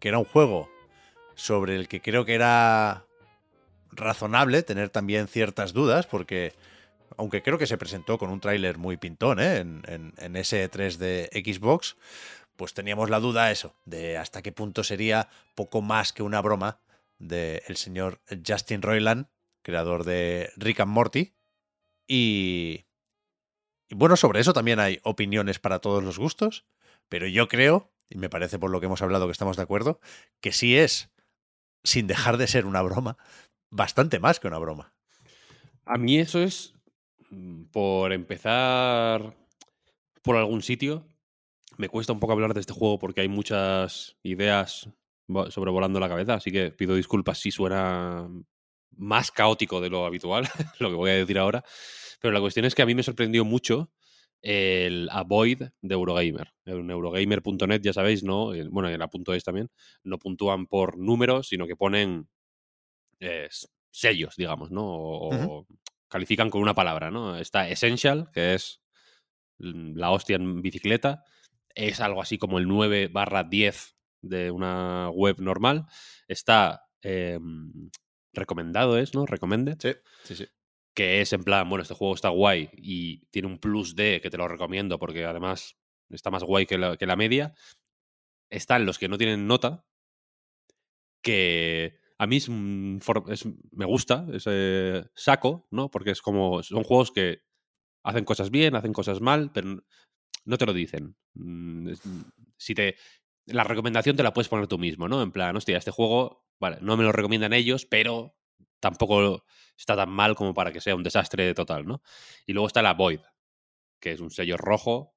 que 0.00 0.08
era 0.08 0.18
un 0.18 0.24
juego 0.24 0.68
sobre 1.36 1.76
el 1.76 1.86
que 1.86 2.00
creo 2.00 2.24
que 2.24 2.34
era 2.34 3.04
razonable 3.92 4.64
tener 4.64 4.90
también 4.90 5.28
ciertas 5.28 5.72
dudas, 5.72 6.06
porque 6.06 6.52
aunque 7.16 7.42
creo 7.42 7.58
que 7.58 7.66
se 7.66 7.78
presentó 7.78 8.18
con 8.18 8.30
un 8.30 8.40
tráiler 8.40 8.76
muy 8.76 8.96
pintón 8.96 9.40
¿eh? 9.40 9.58
en, 9.58 10.36
ese 10.36 10.68
3 10.68 10.98
de 10.98 11.30
Xbox, 11.32 11.96
pues 12.58 12.74
teníamos 12.74 13.08
la 13.08 13.20
duda 13.20 13.52
eso, 13.52 13.76
de 13.84 14.18
hasta 14.18 14.42
qué 14.42 14.50
punto 14.50 14.82
sería 14.82 15.28
poco 15.54 15.80
más 15.80 16.12
que 16.12 16.24
una 16.24 16.40
broma 16.40 16.80
del 17.20 17.76
señor 17.76 18.20
Justin 18.44 18.82
Roiland, 18.82 19.28
creador 19.62 20.02
de 20.02 20.50
Rick 20.56 20.80
and 20.80 20.90
Morty. 20.90 21.36
Y, 22.08 22.86
y 23.88 23.94
bueno, 23.94 24.16
sobre 24.16 24.40
eso 24.40 24.52
también 24.52 24.80
hay 24.80 24.98
opiniones 25.04 25.60
para 25.60 25.78
todos 25.78 26.02
los 26.02 26.18
gustos, 26.18 26.66
pero 27.08 27.28
yo 27.28 27.46
creo, 27.46 27.92
y 28.10 28.18
me 28.18 28.28
parece 28.28 28.58
por 28.58 28.72
lo 28.72 28.80
que 28.80 28.86
hemos 28.86 29.02
hablado 29.02 29.26
que 29.26 29.32
estamos 29.32 29.56
de 29.56 29.62
acuerdo, 29.62 30.00
que 30.40 30.50
sí 30.50 30.76
es, 30.76 31.10
sin 31.84 32.08
dejar 32.08 32.38
de 32.38 32.48
ser 32.48 32.66
una 32.66 32.82
broma, 32.82 33.18
bastante 33.70 34.18
más 34.18 34.40
que 34.40 34.48
una 34.48 34.58
broma. 34.58 34.92
A 35.84 35.96
mí 35.96 36.18
eso 36.18 36.42
es, 36.42 36.74
mm, 37.30 37.66
por 37.66 38.12
empezar 38.12 39.36
por 40.22 40.36
algún 40.36 40.62
sitio, 40.62 41.06
me 41.78 41.88
cuesta 41.88 42.12
un 42.12 42.20
poco 42.20 42.34
hablar 42.34 42.54
de 42.54 42.60
este 42.60 42.72
juego 42.74 42.98
porque 42.98 43.22
hay 43.22 43.28
muchas 43.28 44.16
ideas 44.22 44.90
vo- 45.28 45.50
sobrevolando 45.50 46.00
la 46.00 46.08
cabeza, 46.08 46.34
así 46.34 46.52
que 46.52 46.70
pido 46.72 46.94
disculpas 46.94 47.38
si 47.38 47.50
suena 47.50 48.28
más 48.96 49.30
caótico 49.30 49.80
de 49.80 49.88
lo 49.90 50.04
habitual, 50.04 50.44
lo 50.80 50.90
que 50.90 50.96
voy 50.96 51.10
a 51.10 51.14
decir 51.14 51.38
ahora. 51.38 51.64
Pero 52.20 52.32
la 52.34 52.40
cuestión 52.40 52.66
es 52.66 52.74
que 52.74 52.82
a 52.82 52.86
mí 52.86 52.94
me 52.94 53.02
sorprendió 53.02 53.44
mucho 53.44 53.90
el 54.42 55.08
Avoid 55.10 55.62
de 55.80 55.94
Eurogamer. 55.94 56.52
En 56.64 56.90
Eurogamer.net, 56.90 57.80
ya 57.80 57.92
sabéis, 57.92 58.22
¿no? 58.24 58.52
El- 58.54 58.70
Bueno, 58.70 58.88
en 58.88 58.98
la 58.98 59.08
punto 59.08 59.32
.es 59.34 59.44
también, 59.44 59.70
no 60.04 60.18
puntúan 60.18 60.66
por 60.66 60.98
números, 60.98 61.48
sino 61.48 61.66
que 61.66 61.76
ponen 61.76 62.28
eh, 63.20 63.48
sellos, 63.90 64.36
digamos, 64.36 64.70
¿no? 64.70 64.82
O, 64.84 65.66
califican 66.08 66.50
con 66.50 66.62
una 66.62 66.74
palabra, 66.74 67.10
¿no? 67.10 67.36
Está 67.36 67.68
Essential, 67.68 68.30
que 68.32 68.54
es 68.54 68.80
la 69.58 70.10
hostia 70.10 70.36
en 70.36 70.62
bicicleta, 70.62 71.24
es 71.78 72.00
algo 72.00 72.20
así 72.20 72.38
como 72.38 72.58
el 72.58 72.66
9 72.66 73.08
barra 73.08 73.44
10 73.44 73.96
de 74.22 74.50
una 74.50 75.10
web 75.10 75.36
normal. 75.38 75.86
Está 76.26 76.82
eh, 77.02 77.38
recomendado, 78.32 78.98
es, 78.98 79.14
¿no? 79.14 79.26
Recommended 79.26 79.78
Sí, 79.80 79.92
sí, 80.24 80.34
sí. 80.34 80.46
que 80.94 81.20
es 81.20 81.32
en 81.32 81.44
plan, 81.44 81.68
bueno, 81.68 81.82
este 81.82 81.94
juego 81.94 82.14
está 82.14 82.30
guay 82.30 82.68
y 82.74 83.26
tiene 83.26 83.46
un 83.46 83.58
plus 83.58 83.94
de 83.94 84.20
que 84.20 84.28
te 84.28 84.36
lo 84.36 84.48
recomiendo 84.48 84.98
porque 84.98 85.24
además 85.24 85.78
está 86.10 86.30
más 86.30 86.42
guay 86.42 86.66
que 86.66 86.78
la, 86.78 86.96
que 86.96 87.06
la 87.06 87.16
media. 87.16 87.54
Están 88.50 88.84
los 88.84 88.98
que 88.98 89.08
no 89.08 89.18
tienen 89.18 89.46
nota, 89.46 89.84
que 91.22 92.00
a 92.18 92.26
mí 92.26 92.38
es, 92.38 92.48
me 92.48 93.84
gusta 93.84 94.26
ese 94.32 95.04
saco, 95.14 95.68
¿no? 95.70 95.90
Porque 95.90 96.10
es 96.10 96.22
como, 96.22 96.62
son 96.62 96.82
juegos 96.82 97.12
que 97.12 97.42
hacen 98.02 98.24
cosas 98.24 98.50
bien, 98.50 98.74
hacen 98.74 98.94
cosas 98.94 99.20
mal, 99.20 99.52
pero 99.52 99.84
no 100.48 100.56
te 100.56 100.64
lo 100.64 100.72
dicen. 100.72 101.14
Mm, 101.38 101.88
es- 101.88 102.02
Si 102.56 102.74
te... 102.74 102.96
La 103.46 103.64
recomendación 103.64 104.14
te 104.16 104.22
la 104.22 104.34
puedes 104.34 104.48
poner 104.48 104.66
tú 104.66 104.76
mismo, 104.78 105.08
¿no? 105.08 105.22
En 105.22 105.32
plan, 105.32 105.56
hostia, 105.56 105.78
este 105.78 105.90
juego, 105.90 106.44
vale, 106.60 106.76
no 106.82 106.96
me 106.98 107.04
lo 107.04 107.12
recomiendan 107.12 107.54
ellos, 107.54 107.86
pero 107.86 108.36
tampoco 108.78 109.44
está 109.76 109.96
tan 109.96 110.10
mal 110.10 110.34
como 110.36 110.52
para 110.52 110.70
que 110.70 110.82
sea 110.82 110.94
un 110.94 111.02
desastre 111.02 111.54
total, 111.54 111.86
¿no? 111.86 112.02
Y 112.46 112.52
luego 112.52 112.66
está 112.66 112.82
la 112.82 112.92
Void, 112.92 113.20
que 114.00 114.12
es 114.12 114.20
un 114.20 114.30
sello 114.30 114.58
rojo. 114.58 115.14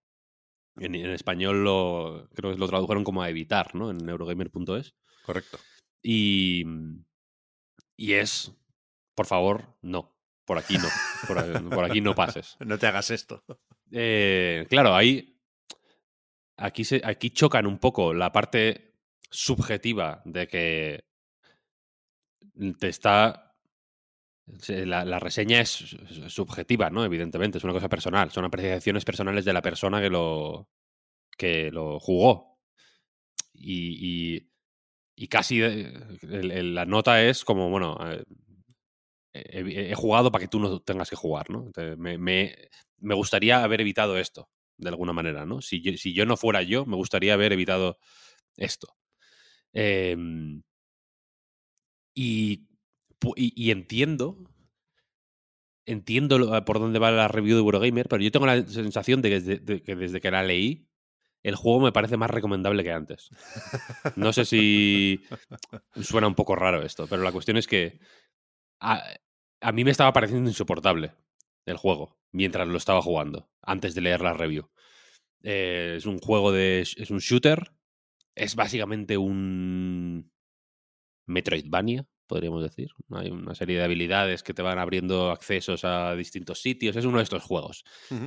En, 0.77 0.95
en 0.95 1.10
español 1.10 1.65
lo, 1.65 2.30
creo 2.34 2.53
que 2.53 2.57
lo 2.57 2.68
tradujeron 2.69 3.03
como 3.03 3.22
a 3.22 3.30
evitar, 3.30 3.76
¿no? 3.76 3.91
En 3.91 4.07
Eurogamer.es. 4.07 4.95
Correcto. 5.26 5.60
Y, 6.02 6.64
y 7.98 8.14
es, 8.14 8.53
por 9.14 9.26
favor, 9.26 9.76
no. 9.81 10.15
Por 10.45 10.57
aquí 10.57 10.77
no. 10.77 10.88
Por, 11.27 11.69
por 11.69 11.84
aquí 11.84 11.99
no 12.02 12.15
pases. 12.15 12.56
No 12.65 12.80
te 12.80 12.88
hagas 12.88 13.11
esto. 13.11 13.43
Eh, 13.91 14.65
claro, 14.69 14.95
ahí. 14.95 15.30
Aquí, 16.67 16.83
se, 16.85 17.01
aquí 17.03 17.29
chocan 17.31 17.65
un 17.67 17.77
poco 17.79 18.13
la 18.13 18.31
parte 18.31 18.93
subjetiva 19.29 20.21
de 20.25 20.47
que 20.47 21.03
te 22.79 22.88
está. 22.88 23.53
La, 24.67 25.19
reseña 25.19 25.61
es 25.61 25.69
su- 25.69 26.29
subjetiva, 26.29 26.89
¿no? 26.89 27.05
Evidentemente, 27.05 27.57
es 27.57 27.63
una 27.63 27.73
cosa 27.73 27.88
personal. 27.89 28.31
Son 28.31 28.43
apreciaciones 28.45 29.05
personales 29.05 29.45
de 29.45 29.53
la 29.53 29.61
persona 29.61 30.01
que 30.01 30.09
lo, 30.09 30.67
que 31.38 31.71
lo 31.71 31.99
jugó. 31.99 32.59
Y, 33.53 34.47
y, 35.15 35.27
casi 35.27 35.61
eh, 35.63 35.93
la 36.63 36.85
nota 36.85 37.23
es 37.23 37.45
como, 37.45 37.69
bueno, 37.69 37.97
eh, 39.33 39.89
he, 39.91 39.95
jugado 39.95 40.31
para 40.31 40.43
que 40.43 40.47
tú 40.49 40.59
no 40.59 40.79
tengas 40.81 41.09
que 41.09 41.15
jugar, 41.15 41.49
¿no? 41.49 41.71
Me- 41.97 42.17
me 42.99 43.15
gustaría 43.15 43.63
haber 43.63 43.81
evitado 43.81 44.17
esto. 44.17 44.49
De 44.81 44.89
alguna 44.89 45.13
manera, 45.13 45.45
¿no? 45.45 45.61
Si 45.61 45.81
yo, 45.81 46.25
no 46.25 46.35
fuera 46.37 46.61
yo, 46.63 46.85
me 46.85 46.95
gustaría 46.97 47.33
haber 47.35 47.53
evitado 47.53 47.97
esto. 48.57 48.87
Em, 49.73 50.63
y, 52.13 52.67
y- 53.35 53.71
entiendo, 53.71 54.37
entiendo 55.85 56.37
lo- 56.37 56.65
por 56.65 56.79
dónde 56.79 56.99
va 56.99 57.11
la 57.11 57.27
review 57.27 57.55
de 57.55 57.61
Eurogamer, 57.61 58.07
pero 58.07 58.21
yo 58.23 58.31
tengo 58.31 58.45
la 58.45 58.65
sensación 58.67 59.21
de 59.21 59.29
que, 59.29 59.39
desde, 59.41 59.59
de 59.59 60.21
que 60.21 60.31
la 60.31 60.43
leí, 60.43 60.87
el 61.43 61.55
juego 61.55 61.79
me 61.79 61.91
parece 61.91 62.17
más 62.17 62.29
recomendable 62.29 62.83
que 62.83 62.91
antes. 62.91 63.29
No 64.15 64.31
sé 64.33 64.45
si 64.45 65.21
suena 66.01 66.27
un 66.27 66.35
poco 66.35 66.55
raro 66.55 66.83
esto, 66.83 67.07
pero 67.07 67.23
la 67.23 67.31
cuestión 67.31 67.57
es 67.57 67.67
que 67.67 67.99
a, 68.79 69.03
a 69.61 69.71
mí 69.71 69.83
me 69.83 69.91
estaba 69.91 70.13
pareciendo 70.13 70.49
insoportable 70.49 71.13
el 71.65 71.77
juego 71.77 72.20
mientras 72.31 72.67
lo 72.67 72.77
estaba 72.77 73.01
jugando, 73.01 73.49
antes 73.61 73.95
de 73.95 74.01
leer 74.01 74.21
la 74.21 74.33
review. 74.33 74.69
Eh, 75.43 75.95
es 75.97 76.05
un 76.05 76.19
juego 76.19 76.51
de. 76.51 76.81
Es 76.81 77.11
un 77.11 77.19
shooter. 77.19 77.71
Es 78.35 78.55
básicamente 78.55 79.17
un. 79.17 80.31
Metroidvania, 81.25 82.05
podríamos 82.27 82.63
decir. 82.63 82.89
Hay 83.11 83.29
una 83.29 83.55
serie 83.55 83.77
de 83.77 83.83
habilidades 83.83 84.43
que 84.43 84.53
te 84.53 84.61
van 84.61 84.79
abriendo 84.79 85.31
accesos 85.31 85.85
a 85.85 86.15
distintos 86.15 86.61
sitios. 86.61 86.95
Es 86.95 87.05
uno 87.05 87.17
de 87.17 87.23
estos 87.23 87.43
juegos. 87.43 87.83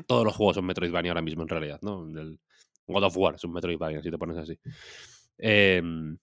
Todos 0.07 0.25
los 0.25 0.35
juegos 0.35 0.57
son 0.57 0.67
Metroidvania 0.67 1.13
ahora 1.13 1.23
mismo, 1.23 1.43
en 1.43 1.49
realidad, 1.49 1.81
¿no? 1.83 2.07
El 2.19 2.39
God 2.87 3.05
of 3.05 3.17
War 3.17 3.35
es 3.35 3.45
un 3.45 3.53
Metroidvania, 3.53 4.03
si 4.03 4.11
te 4.11 4.19
pones 4.19 4.37
así. 4.37 4.59
Em, 5.39 6.17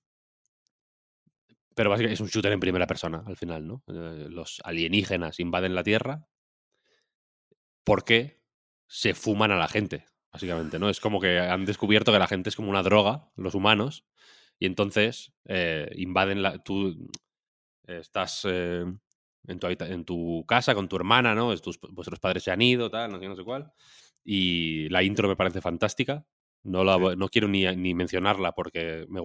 pero 1.76 1.90
básicamente 1.90 2.14
es 2.16 2.22
un 2.22 2.28
shooter 2.28 2.52
en 2.52 2.60
primera 2.60 2.88
persona, 2.88 3.24
al 3.26 3.38
final, 3.38 3.66
¿no? 3.68 3.84
Eh, 3.88 4.28
los 4.30 4.62
alienígenas 4.64 5.40
invaden 5.40 5.76
la 5.76 5.84
Tierra 5.84 6.28
porque 7.84 8.42
se 8.88 9.14
fuman 9.14 9.52
a 9.52 9.58
la 9.58 9.68
gente, 9.68 10.06
básicamente, 10.32 10.80
¿no? 10.80 10.90
Es 10.90 11.00
como 11.00 11.20
que 11.20 11.40
han 11.40 11.66
descubierto 11.66 12.12
que 12.12 12.20
la 12.20 12.28
gente 12.28 12.50
es 12.50 12.56
como 12.56 12.70
una 12.70 12.84
droga, 12.84 13.32
los 13.36 13.56
humanos, 13.56 14.06
y 14.60 14.66
entonces 14.66 15.34
eh, 15.46 15.90
invaden 15.96 16.42
la... 16.42 16.60
Tú 16.60 17.10
estás 17.88 18.42
eh, 18.46 18.86
en, 19.48 19.60
tu, 19.60 19.68
habita- 19.68 19.88
en 19.90 20.06
tu 20.06 20.46
casa 20.48 20.76
con 20.76 20.88
tu 20.88 20.96
hermana, 20.96 21.34
¿no? 21.36 21.56
Tus- 21.58 21.80
vuestros 21.82 22.20
padres 22.20 22.44
se 22.44 22.52
han 22.52 22.62
ido, 22.62 22.90
tal, 22.92 23.12
no 23.12 23.20
sé, 23.20 23.28
no 23.28 23.36
sé 23.36 23.44
cuál. 23.44 23.72
Y 24.24 24.88
la 24.90 25.02
intro 25.04 25.28
me 25.28 25.36
parece 25.36 25.62
fantástica. 25.62 26.26
No, 26.64 26.84
la, 26.84 26.98
Sí. 26.98 27.16
no 27.18 27.28
quiero 27.28 27.48
ni, 27.48 27.66
ni 27.76 27.96
mencionarla 27.96 28.52
porque 28.52 29.06
me, 29.10 29.20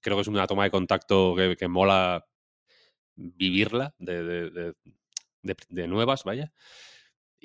creo 0.00 0.16
que 0.16 0.22
es 0.22 0.28
una 0.28 0.46
toma 0.48 0.64
de 0.64 0.70
contacto 0.72 1.34
que, 1.36 1.56
que 1.56 1.68
mola 1.68 2.26
vivirla 3.16 3.94
de, 3.98 4.22
de- 4.24 4.50
de- 4.50 4.74
de- 5.42 5.56
de 5.68 5.86
nuevas, 5.88 6.24
vaya. 6.24 6.52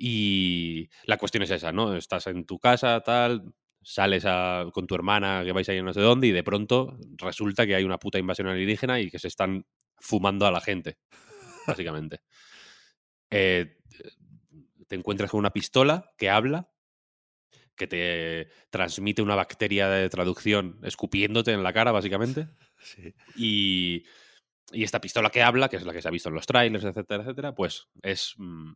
Y 0.02 0.90
la 1.06 1.18
cuestión 1.18 1.44
es 1.44 1.52
esa, 1.52 1.72
¿no? 1.74 1.94
Estás 1.96 2.28
en 2.28 2.46
tu 2.46 2.58
casa, 2.58 3.02
tal, 3.02 3.54
sales 3.82 4.24
a- 4.26 4.66
con 4.74 4.88
tu 4.88 4.96
hermana 4.96 5.42
que 5.44 5.52
vais 5.52 5.68
a 5.68 5.74
ir 5.74 5.84
no 5.84 5.94
sé 5.94 6.00
dónde 6.02 6.28
y 6.28 6.32
de 6.32 6.44
pronto 6.44 6.98
resulta 7.18 7.66
que 7.68 7.76
hay 7.76 7.84
una 7.84 7.98
puta 8.00 8.18
invasión 8.18 8.48
alienígena 8.48 9.00
y 9.02 9.10
que 9.12 9.20
se 9.20 9.28
están 9.28 9.66
fumando 9.98 10.46
a 10.46 10.52
la 10.52 10.62
gente, 10.62 10.98
básicamente. 11.68 12.22
Eh, 13.30 13.78
te 14.88 14.96
encuentras 14.96 15.30
con 15.32 15.40
una 15.40 15.52
pistola 15.54 16.12
que 16.18 16.30
habla, 16.30 16.72
que 17.76 17.88
te 17.88 18.50
transmite 18.70 19.22
una 19.22 19.36
bacteria 19.36 19.88
de 19.88 20.10
traducción 20.10 20.80
escupiéndote 20.84 21.52
en 21.52 21.64
la 21.64 21.74
cara, 21.74 21.92
básicamente. 21.92 22.48
Sí. 22.82 23.14
Y, 23.36 24.06
y 24.72 24.86
esta 24.86 25.02
pistola 25.02 25.30
que 25.32 25.44
habla, 25.44 25.68
que 25.68 25.76
es 25.76 25.84
la 25.84 25.92
que 25.92 26.02
se 26.02 26.08
ha 26.08 26.12
visto 26.12 26.30
en 26.30 26.36
los 26.36 26.46
trailers, 26.46 26.86
etcétera, 26.86 27.24
etcétera, 27.24 27.54
pues 27.54 27.90
es, 28.02 28.36
mm, 28.38 28.72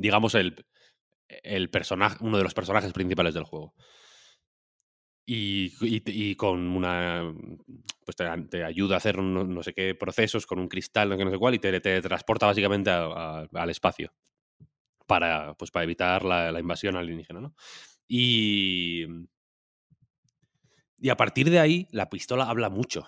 digamos, 0.00 0.34
el, 0.34 0.66
el 1.28 1.70
personaje, 1.70 2.18
uno 2.22 2.38
de 2.38 2.44
los 2.44 2.54
personajes 2.54 2.92
principales 2.94 3.34
del 3.34 3.44
juego. 3.44 3.74
Y, 5.26 5.72
y- 5.82 6.34
con 6.34 6.58
una. 6.68 7.32
Pues 8.04 8.16
te, 8.16 8.24
te 8.50 8.64
ayuda 8.64 8.96
a 8.96 8.98
hacer 8.98 9.18
un- 9.18 9.54
no 9.54 9.62
sé 9.62 9.72
qué 9.74 9.94
procesos 9.94 10.44
con 10.46 10.58
un 10.58 10.66
cristal, 10.68 11.08
no 11.10 11.16
no 11.16 11.30
sé 11.30 11.38
cuál, 11.38 11.54
y 11.54 11.58
te, 11.60 11.78
te 11.80 12.02
transporta 12.02 12.46
básicamente 12.46 12.90
al 12.90 13.70
espacio. 13.70 14.12
Para, 15.06 15.54
pues, 15.54 15.70
para 15.72 15.84
evitar 15.84 16.24
la, 16.24 16.52
la 16.52 16.60
invasión 16.60 16.96
alienígena, 16.96 17.40
¿no? 17.40 17.54
Y. 18.08 19.06
Y 20.98 21.08
a 21.08 21.16
partir 21.16 21.50
de 21.50 21.58
ahí, 21.60 21.88
la 21.92 22.10
pistola 22.10 22.44
habla 22.48 22.68
mucho. 22.68 23.06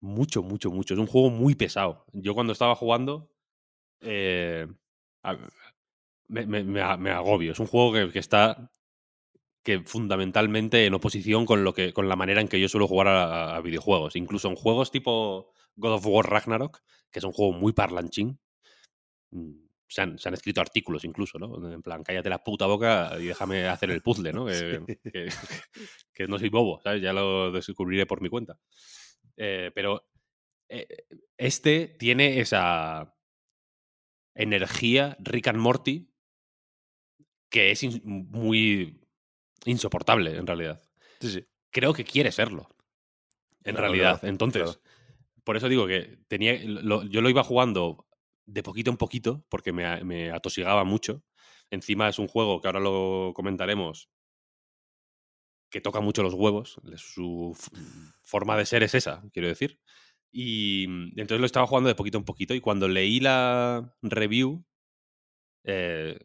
Mucho, 0.00 0.42
mucho, 0.42 0.70
mucho. 0.70 0.94
Es 0.94 1.00
un 1.00 1.06
juego 1.06 1.30
muy 1.30 1.54
pesado. 1.54 2.04
Yo 2.12 2.34
cuando 2.34 2.52
estaba 2.52 2.74
jugando. 2.74 3.30
eh, 4.00 4.68
me, 6.28 6.46
me- 6.46 6.64
me 6.64 7.10
agobio. 7.10 7.52
Es 7.52 7.58
un 7.60 7.66
juego 7.66 7.92
que, 7.92 8.10
que 8.12 8.18
está. 8.18 8.70
que 9.62 9.80
fundamentalmente 9.80 10.86
en 10.86 10.94
oposición 10.94 11.46
con 11.46 11.64
lo 11.64 11.72
que. 11.74 11.92
con 11.92 12.08
la 12.08 12.16
manera 12.16 12.40
en 12.40 12.48
que 12.48 12.60
yo 12.60 12.68
suelo 12.68 12.86
jugar 12.88 13.08
a, 13.08 13.56
a 13.56 13.60
videojuegos. 13.60 14.16
Incluso 14.16 14.48
en 14.48 14.56
juegos 14.56 14.90
tipo 14.90 15.52
God 15.76 15.94
of 15.94 16.06
War 16.06 16.28
Ragnarok, 16.30 16.80
que 17.10 17.18
es 17.20 17.24
un 17.24 17.32
juego 17.32 17.52
muy 17.52 17.72
parlanchín. 17.72 18.38
mm, 19.32 19.52
Se 19.88 20.02
han, 20.02 20.18
se 20.18 20.28
han 20.28 20.34
escrito 20.34 20.60
artículos 20.60 21.04
incluso, 21.04 21.38
¿no? 21.38 21.70
En 21.72 21.82
plan, 21.82 22.02
cállate 22.02 22.28
la 22.30 22.42
puta 22.42 22.66
boca 22.66 23.12
y 23.20 23.26
déjame 23.26 23.66
hacer 23.68 23.90
el 23.90 24.02
puzzle, 24.02 24.32
¿no? 24.32 24.46
Que, 24.46 24.80
Sí. 24.86 25.10
que- 25.12 25.28
que 26.14 26.26
no 26.28 26.38
soy 26.38 26.48
bobo, 26.48 26.80
¿sabes? 26.82 27.02
Ya 27.02 27.12
lo 27.12 27.50
descubriré 27.52 28.06
por 28.06 28.20
mi 28.22 28.28
cuenta. 28.28 28.58
Eh, 29.36 29.70
pero 29.74 30.06
eh, 30.68 30.86
este 31.36 31.88
tiene 31.88 32.38
esa 32.40 33.14
energía 34.34 35.16
Rick 35.20 35.48
and 35.48 35.58
Morty 35.58 36.10
que 37.54 37.70
es 37.70 37.84
in- 37.84 38.02
muy 38.32 39.00
insoportable 39.64 40.36
en 40.36 40.44
realidad. 40.44 40.82
Sí, 41.20 41.30
sí. 41.30 41.46
Creo 41.70 41.92
que 41.92 42.02
quiere 42.02 42.32
serlo. 42.32 42.68
En 43.62 43.76
Claro, 43.76 43.80
realidad. 43.92 44.18
claro, 44.18 44.28
Entonces, 44.32 44.62
claro. 44.64 44.80
por 45.44 45.56
eso 45.56 45.68
digo 45.68 45.86
que 45.86 46.18
tenía, 46.26 46.58
lo- 46.64 47.04
yo 47.04 47.20
lo 47.20 47.30
iba 47.30 47.44
jugando 47.44 48.08
de 48.44 48.64
poquito 48.64 48.90
en 48.90 48.96
poquito 48.96 49.46
porque 49.48 49.72
me, 49.72 50.32
atosigaba 50.32 50.82
mucho. 50.82 51.22
Encima 51.70 52.08
es 52.08 52.18
un 52.18 52.26
juego 52.26 52.60
que 52.60 52.66
ahora 52.66 52.80
lo 52.80 53.30
comentaremos 53.36 54.10
que 55.70 55.80
toca 55.80 56.00
mucho 56.00 56.24
los 56.24 56.34
huevos. 56.34 56.80
Su 56.96 57.56
forma 58.24 58.56
de 58.56 58.66
ser 58.66 58.82
es 58.82 58.96
esa, 58.96 59.22
quiero 59.32 59.46
decir. 59.46 59.78
Y 60.32 60.86
mm, 60.88 61.20
entonces 61.20 61.38
lo 61.38 61.46
estaba 61.46 61.68
jugando 61.68 61.86
de 61.88 61.94
poquito 61.94 62.18
en 62.18 62.24
poquito. 62.24 62.52
Y 62.52 62.60
cuando 62.60 62.88
leí 62.88 63.20
la 63.20 63.96
review, 64.02 64.64
eh, 65.62 66.18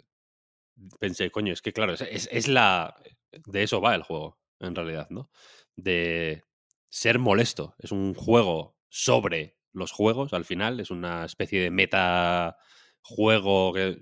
pensé, 1.00 1.32
coño, 1.32 1.54
es 1.54 1.62
que 1.62 1.74
claro, 1.74 1.94
es, 1.94 2.02
es- 2.02 2.30
es 2.32 2.48
la. 2.48 2.96
De 3.32 3.64
eso 3.64 3.82
va 3.82 3.96
el 3.96 4.04
juego, 4.04 4.40
en 4.60 4.76
realidad, 4.76 5.08
¿no? 5.10 5.30
De 5.76 6.44
ser 6.90 7.20
molesto. 7.20 7.76
Es 7.80 7.92
un 7.92 8.14
juego 8.16 8.76
sobre 8.90 9.58
los 9.74 9.92
juegos, 9.92 10.34
al 10.34 10.46
final. 10.46 10.80
Es 10.80 10.92
una 10.92 11.26
especie 11.26 11.62
de 11.62 11.72
meta 11.72 12.58
juego 13.02 13.74
que 13.74 14.00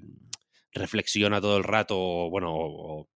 reflexiona 0.73 1.41
todo 1.41 1.57
el 1.57 1.63
rato, 1.63 1.97
o, 1.99 2.29
bueno, 2.29 2.53
o, 2.55 3.09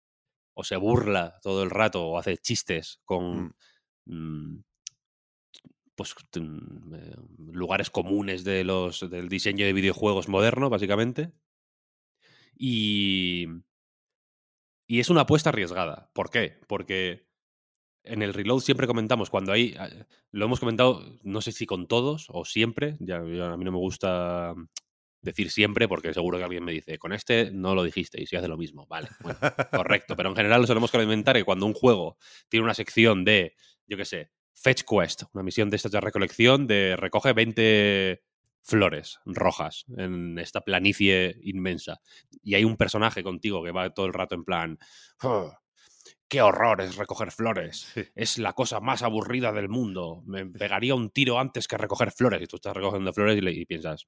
se 0.64 0.76
burla 0.76 1.38
todo 1.42 1.62
el 1.62 1.70
rato, 1.70 2.06
o 2.06 2.18
hace 2.18 2.36
chistes 2.38 3.00
con. 3.04 3.54
mm, 4.06 4.58
pues 5.94 6.14
mm, 6.38 6.94
eh, 6.94 7.16
lugares 7.52 7.90
comunes 7.90 8.44
de 8.44 8.64
los, 8.64 9.08
del 9.10 9.28
diseño 9.28 9.66
de 9.66 9.72
videojuegos 9.72 10.28
moderno, 10.28 10.70
básicamente. 10.70 11.32
Y, 12.58 13.46
y 14.86 15.00
es 15.00 15.10
una 15.10 15.22
apuesta 15.22 15.50
arriesgada. 15.50 16.10
¿Por 16.12 16.30
qué? 16.30 16.58
Porque 16.66 17.28
en 18.04 18.22
el 18.22 18.34
reload 18.34 18.60
siempre 18.60 18.86
comentamos, 18.86 19.30
cuando 19.30 19.52
hay, 19.52 19.76
eh, 19.78 20.04
lo 20.32 20.46
hemos 20.46 20.60
comentado, 20.60 21.04
no 21.22 21.40
sé 21.40 21.52
si 21.52 21.66
con 21.66 21.86
todos 21.86 22.26
o 22.30 22.44
siempre, 22.44 22.96
ya, 23.00 23.16
a 23.16 23.20
mí 23.20 23.64
no 23.64 23.72
me 23.72 23.78
gusta 23.78 24.54
decir 25.20 25.50
siempre 25.50 25.88
porque 25.88 26.14
seguro 26.14 26.38
que 26.38 26.44
alguien 26.44 26.64
me 26.64 26.72
dice, 26.72 26.98
con 26.98 27.12
este 27.12 27.50
no 27.50 27.74
lo 27.74 27.82
dijiste 27.82 28.22
y 28.22 28.26
si 28.26 28.36
hace 28.36 28.48
lo 28.48 28.56
mismo. 28.56 28.86
Vale, 28.86 29.08
bueno, 29.20 29.38
correcto, 29.70 30.16
pero 30.16 30.30
en 30.30 30.36
general 30.36 30.60
lo 30.60 30.66
solemos 30.66 30.90
comentar 30.90 31.36
que 31.36 31.44
cuando 31.44 31.66
un 31.66 31.74
juego 31.74 32.16
tiene 32.48 32.64
una 32.64 32.74
sección 32.74 33.24
de, 33.24 33.54
yo 33.86 33.96
qué 33.96 34.04
sé, 34.04 34.30
Fetch 34.54 34.82
Quest, 34.82 35.22
una 35.34 35.42
misión 35.42 35.70
de 35.70 35.76
estas 35.76 35.92
de 35.92 36.00
recolección 36.00 36.66
de 36.66 36.96
recoge 36.96 37.32
20 37.32 38.22
flores 38.68 39.18
rojas 39.24 39.86
en 39.96 40.38
esta 40.38 40.60
planicie 40.60 41.36
inmensa. 41.42 42.00
Y 42.42 42.54
hay 42.54 42.64
un 42.64 42.76
personaje 42.76 43.22
contigo 43.22 43.64
que 43.64 43.72
va 43.72 43.90
todo 43.94 44.06
el 44.06 44.12
rato 44.12 44.34
en 44.34 44.44
plan, 44.44 44.78
"Oh, 45.22 45.52
qué 46.28 46.42
horror 46.42 46.80
es 46.82 46.96
recoger 46.96 47.30
flores, 47.32 47.88
es 48.14 48.38
la 48.38 48.52
cosa 48.52 48.80
más 48.80 49.02
aburrida 49.02 49.52
del 49.52 49.68
mundo, 49.68 50.22
me 50.26 50.46
pegaría 50.46 50.94
un 50.94 51.10
tiro 51.10 51.38
antes 51.38 51.68
que 51.68 51.78
recoger 51.78 52.12
flores 52.12 52.42
y 52.42 52.46
tú 52.46 52.56
estás 52.56 52.74
recogiendo 52.76 53.12
flores 53.12 53.36
y, 53.38 53.40
le- 53.40 53.52
y 53.52 53.64
piensas, 53.66 54.06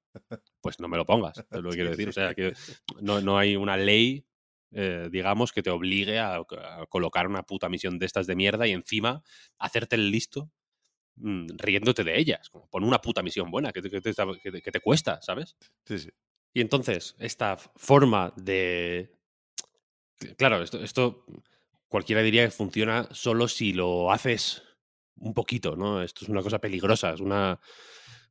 pues 0.60 0.80
no 0.80 0.88
me 0.88 0.96
lo 0.96 1.06
pongas, 1.06 1.38
es 1.50 1.60
lo 1.62 1.70
que 1.70 1.76
quiero 1.76 1.90
decir, 1.90 2.08
o 2.08 2.12
sea, 2.12 2.34
que 2.34 2.54
no, 3.00 3.20
no 3.20 3.38
hay 3.38 3.56
una 3.56 3.76
ley, 3.76 4.26
eh, 4.72 5.08
digamos, 5.10 5.52
que 5.52 5.62
te 5.62 5.70
obligue 5.70 6.18
a, 6.18 6.36
a 6.36 6.86
colocar 6.88 7.26
una 7.26 7.42
puta 7.44 7.68
misión 7.68 7.98
de 7.98 8.06
estas 8.06 8.26
de 8.26 8.36
mierda 8.36 8.66
y 8.66 8.72
encima 8.72 9.22
hacerte 9.58 9.96
el 9.96 10.10
listo 10.10 10.50
mm, 11.16 11.46
riéndote 11.58 12.04
de 12.04 12.18
ellas. 12.18 12.48
Como, 12.50 12.68
pon 12.68 12.84
una 12.84 13.00
puta 13.00 13.22
misión 13.22 13.50
buena, 13.50 13.72
que 13.72 13.82
te, 13.82 13.90
que 13.90 14.00
te- 14.00 14.62
que 14.62 14.72
te- 14.72 14.80
cuesta, 14.80 15.20
¿sabes? 15.22 15.56
Sí, 15.86 15.98
sí. 15.98 16.10
Y 16.54 16.60
entonces, 16.60 17.14
esta 17.18 17.56
forma 17.56 18.32
de. 18.36 19.16
Claro, 20.36 20.62
esto, 20.62 20.82
esto 20.82 21.24
cualquiera 21.88 22.22
diría 22.22 22.44
que 22.44 22.50
funciona 22.50 23.08
solo 23.12 23.48
si 23.48 23.72
lo 23.72 24.12
haces 24.12 24.62
un 25.16 25.34
poquito, 25.34 25.76
¿no? 25.76 26.02
Esto 26.02 26.24
es 26.24 26.28
una 26.28 26.42
cosa 26.42 26.58
peligrosa, 26.58 27.12
es 27.12 27.20
una... 27.20 27.60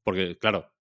Porque, 0.03 0.37
claro, 0.37 0.71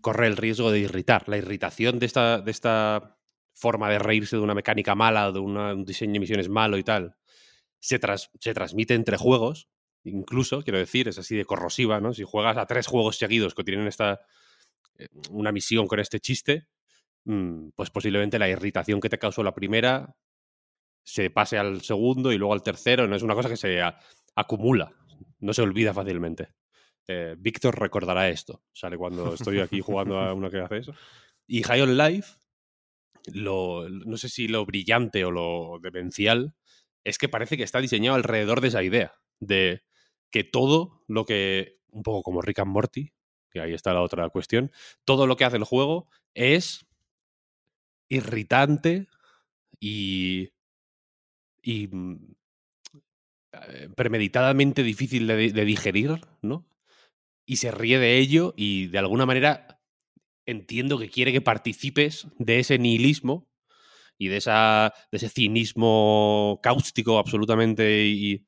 corre 0.00 0.26
el 0.26 0.36
riesgo 0.36 0.70
de 0.70 0.80
irritar. 0.80 1.28
La 1.28 1.38
irritación 1.38 1.98
de 1.98 2.06
esta, 2.06 2.40
de 2.40 2.50
esta 2.50 3.18
forma 3.54 3.90
de 3.90 3.98
reírse 3.98 4.36
de 4.36 4.42
una 4.42 4.54
mecánica 4.54 4.94
mala 4.94 5.32
de 5.32 5.40
una- 5.40 5.74
un 5.74 5.84
diseño 5.84 6.14
de 6.14 6.20
misiones 6.20 6.48
malo 6.48 6.78
y 6.78 6.84
tal, 6.84 7.16
se, 7.80 7.98
tras- 8.00 8.30
se 8.40 8.54
transmite 8.54 8.94
entre 8.94 9.16
juegos, 9.18 9.68
incluso, 10.04 10.62
quiero 10.62 10.78
decir, 10.78 11.08
es 11.08 11.18
así 11.18 11.36
de 11.36 11.44
corrosiva, 11.44 12.00
¿no? 12.00 12.12
Si 12.12 12.24
juegas 12.24 12.56
a 12.56 12.66
tres 12.66 12.86
juegos 12.86 13.16
seguidos 13.16 13.54
que 13.54 13.64
tienen 13.64 13.86
esta 13.86 14.20
eh, 14.98 15.08
una 15.30 15.52
misión 15.52 15.86
con 15.86 16.00
este 16.00 16.20
chiste, 16.20 16.68
mm, 17.24 17.70
pues 17.74 17.90
posiblemente 17.90 18.38
la 18.38 18.48
irritación 18.48 19.00
que 19.00 19.08
te 19.08 19.18
causó 19.18 19.42
la 19.42 19.54
primera 19.54 20.14
se 21.02 21.30
pase 21.30 21.58
al 21.58 21.80
segundo 21.82 22.32
y 22.32 22.38
luego 22.38 22.52
al 22.52 22.62
tercero, 22.62 23.08
no 23.08 23.16
es 23.16 23.22
una 23.22 23.34
cosa 23.34 23.48
que 23.48 23.56
se 23.56 23.80
acumula, 24.36 24.92
no 25.40 25.52
se 25.52 25.62
olvida 25.62 25.94
fácilmente. 25.94 26.54
Eh, 27.08 27.34
Víctor 27.38 27.78
recordará 27.78 28.28
esto, 28.28 28.62
sale 28.72 28.96
cuando 28.96 29.34
estoy 29.34 29.60
aquí 29.60 29.80
jugando 29.80 30.18
a 30.18 30.32
una 30.34 30.50
que 30.50 30.60
hace 30.60 30.78
eso. 30.78 30.94
Y 31.46 31.62
High 31.62 31.80
on 31.80 31.96
Life, 31.96 32.34
no 33.34 34.16
sé 34.16 34.28
si 34.28 34.46
lo 34.46 34.64
brillante 34.64 35.24
o 35.24 35.30
lo 35.30 35.78
demencial, 35.82 36.54
es 37.04 37.18
que 37.18 37.28
parece 37.28 37.56
que 37.56 37.64
está 37.64 37.80
diseñado 37.80 38.16
alrededor 38.16 38.60
de 38.60 38.68
esa 38.68 38.82
idea, 38.82 39.14
de 39.40 39.82
que 40.30 40.44
todo 40.44 41.02
lo 41.08 41.24
que, 41.24 41.78
un 41.90 42.02
poco 42.02 42.22
como 42.22 42.42
Rick 42.42 42.60
and 42.60 42.70
Morty, 42.70 43.12
que 43.50 43.60
ahí 43.60 43.72
está 43.72 43.92
la 43.92 44.02
otra 44.02 44.28
cuestión, 44.30 44.70
todo 45.04 45.26
lo 45.26 45.36
que 45.36 45.44
hace 45.44 45.56
el 45.56 45.64
juego 45.64 46.08
es 46.34 46.86
irritante 48.08 49.08
y, 49.80 50.50
y 51.62 51.88
mm, 51.88 52.34
eh, 53.52 53.88
premeditadamente 53.96 54.84
difícil 54.84 55.26
de, 55.26 55.64
digerir, 55.64 56.20
¿no? 56.40 56.66
Y 57.44 57.56
se 57.56 57.72
ríe 57.72 57.98
de 57.98 58.18
ello 58.18 58.54
y 58.56 58.86
de 58.86 58.98
alguna 58.98 59.26
manera 59.26 59.80
entiendo 60.46 60.98
que 60.98 61.10
quiere 61.10 61.32
que 61.32 61.40
participes 61.40 62.28
de 62.38 62.60
ese 62.60 62.78
nihilismo 62.78 63.48
y 64.18 64.28
de, 64.28 64.36
esa, 64.36 64.92
de 65.10 65.16
ese 65.16 65.28
cinismo 65.28 66.60
cáustico 66.62 67.18
absolutamente 67.18 68.04
y, 68.06 68.46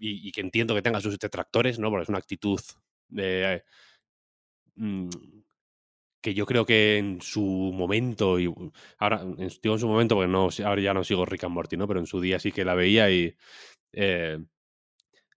y, 0.00 0.28
y 0.28 0.32
que 0.32 0.40
entiendo 0.40 0.74
que 0.74 0.82
tenga 0.82 1.00
sus 1.00 1.18
detractores, 1.18 1.78
¿no? 1.78 1.90
Porque 1.90 2.04
es 2.04 2.08
una 2.08 2.18
actitud 2.18 2.60
de, 3.08 3.62
mm, 4.76 5.08
que 6.20 6.34
yo 6.34 6.46
creo 6.46 6.66
que 6.66 6.98
en 6.98 7.20
su 7.22 7.42
momento, 7.74 8.40
y 8.40 8.52
ahora 8.98 9.22
en, 9.22 9.36
digo 9.62 9.74
en 9.74 9.78
su 9.80 9.88
momento 9.88 10.16
porque 10.16 10.28
no, 10.30 10.48
ahora 10.64 10.82
ya 10.82 10.94
no 10.94 11.04
sigo 11.04 11.24
Rick 11.24 11.44
and 11.44 11.54
Morty, 11.54 11.76
¿no? 11.76 11.86
Pero 11.86 12.00
en 12.00 12.06
su 12.06 12.20
día 12.20 12.38
sí 12.40 12.50
que 12.52 12.64
la 12.64 12.74
veía 12.74 13.10
y 13.10 13.36
eh, 13.92 14.38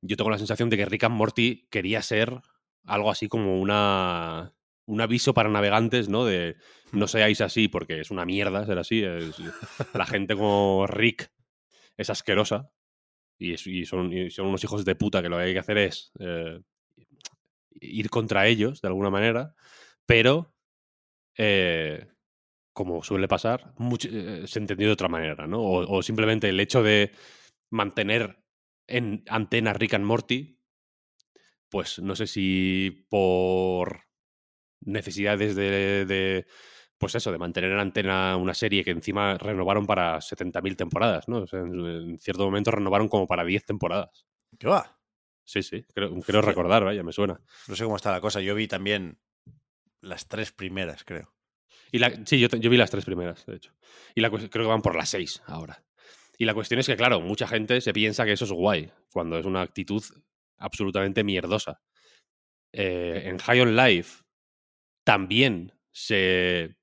yo 0.02 0.18
tengo 0.18 0.30
la 0.30 0.38
sensación 0.38 0.70
de 0.70 0.78
que 0.78 0.86
Rick 0.86 1.04
and 1.06 1.16
Morty 1.16 1.68
quería 1.70 2.02
ser 2.02 2.42
algo 2.86 3.12
así 3.12 3.28
como 3.28 3.60
una 3.62 4.54
un 4.86 5.00
aviso 5.00 5.34
para 5.34 5.50
navegantes, 5.50 6.10
¿no? 6.10 6.26
De 6.26 6.58
no 6.92 7.08
seáis 7.08 7.40
así 7.42 7.68
porque 7.68 8.02
es 8.02 8.12
una 8.12 8.26
mierda 8.26 8.66
ser 8.66 8.80
así. 8.80 9.04
es- 9.04 9.36
la 9.94 10.06
gente 10.06 10.36
como 10.36 10.86
Rick 10.88 11.32
es 11.98 12.10
asquerosa 12.10 12.72
y, 13.42 13.86
son, 13.86 14.14
unos 14.40 14.64
hijos 14.64 14.86
de 14.86 14.96
puta 14.96 15.22
que 15.22 15.30
lo 15.30 15.38
que 15.38 15.44
hay 15.44 15.54
que 15.54 15.60
hacer 15.60 15.78
es 15.78 16.12
eh, 16.20 16.62
ir 17.80 18.10
contra 18.10 18.48
ellos 18.48 18.82
de 18.82 18.88
alguna 18.88 19.10
manera, 19.10 19.56
pero 20.06 20.54
eh, 21.38 22.08
como 22.74 23.04
suele 23.04 23.28
pasar, 23.28 23.74
eh, 24.10 24.44
se 24.46 24.60
entendió 24.60 24.88
de 24.88 24.94
otra 24.94 25.08
manera, 25.08 25.48
¿no? 25.48 25.62
O, 25.62 26.04
simplemente 26.04 26.50
el 26.50 26.60
hecho 26.60 26.84
de 26.84 27.12
mantener 27.70 28.44
en 28.88 29.24
antena 29.28 29.74
Rick 29.74 29.96
and 29.96 30.06
Morty, 30.06 30.60
pues 31.70 32.00
no 32.00 32.16
sé 32.16 32.28
si 32.28 33.06
por 33.10 34.04
necesidades 34.82 35.56
de, 35.56 36.06
de, 36.06 36.46
pues 37.02 37.16
eso, 37.16 37.32
de 37.32 37.38
mantener 37.38 37.72
en 37.72 37.80
antena 37.80 38.38
una 38.38 38.54
serie 38.54 38.86
que 38.86 38.92
encima 38.92 39.38
renovaron 39.38 39.86
para 39.86 40.22
70.000 40.22 40.78
temporadas, 40.78 41.28
¿no? 41.28 41.40
O 41.40 41.48
sea, 41.48 41.60
en, 41.60 41.86
en 41.86 42.18
cierto 42.20 42.46
momento 42.46 42.72
renovaron 42.72 43.10
como 43.10 43.28
para 43.28 43.44
10 43.44 43.66
temporadas. 43.66 44.26
¿Qué 44.58 44.68
va? 44.68 44.98
Sí, 45.44 45.64
sí, 45.64 45.84
creo, 45.94 46.14
creo 46.22 46.42
recordar, 46.42 46.84
vaya, 46.84 47.04
me 47.04 47.12
suena. 47.12 47.42
No 47.68 47.76
sé 47.76 47.84
cómo 47.84 47.98
está 47.98 48.12
la 48.12 48.22
cosa. 48.22 48.40
Yo 48.40 48.56
vi 48.56 48.68
también 48.68 49.20
las 50.02 50.28
tres 50.28 50.52
primeras, 50.52 51.04
creo. 51.04 51.34
Y 51.92 52.00
la, 52.00 52.14
sí, 52.26 52.40
yo, 52.40 52.48
vi 52.48 52.78
las 52.78 52.90
tres 52.90 53.06
primeras, 53.06 53.46
de 53.46 53.56
hecho. 53.56 53.74
Y 54.16 54.22
la 54.22 54.30
creo 54.30 54.50
que 54.50 54.60
van 54.62 54.82
por 54.82 54.96
las 54.96 55.10
seis 55.10 55.42
ahora. 55.46 55.84
Y 56.38 56.46
la 56.46 56.54
cuestión 56.54 56.80
es 56.80 56.88
que, 56.88 56.96
claro, 56.96 57.20
mucha 57.22 57.48
gente 57.48 57.82
se 57.82 57.94
piensa 57.94 58.26
que 58.26 58.32
eso 58.32 58.46
es 58.46 58.52
guay, 58.52 58.92
cuando 59.12 59.38
es 59.38 59.46
una 59.46 59.62
actitud 59.62 60.04
absolutamente 60.58 61.24
mierdosa. 61.24 61.82
Eh, 62.74 63.24
en 63.26 63.38
High 63.38 63.62
on 63.62 63.76
Life 63.76 64.24
también 65.04 65.74
se. 65.92 66.78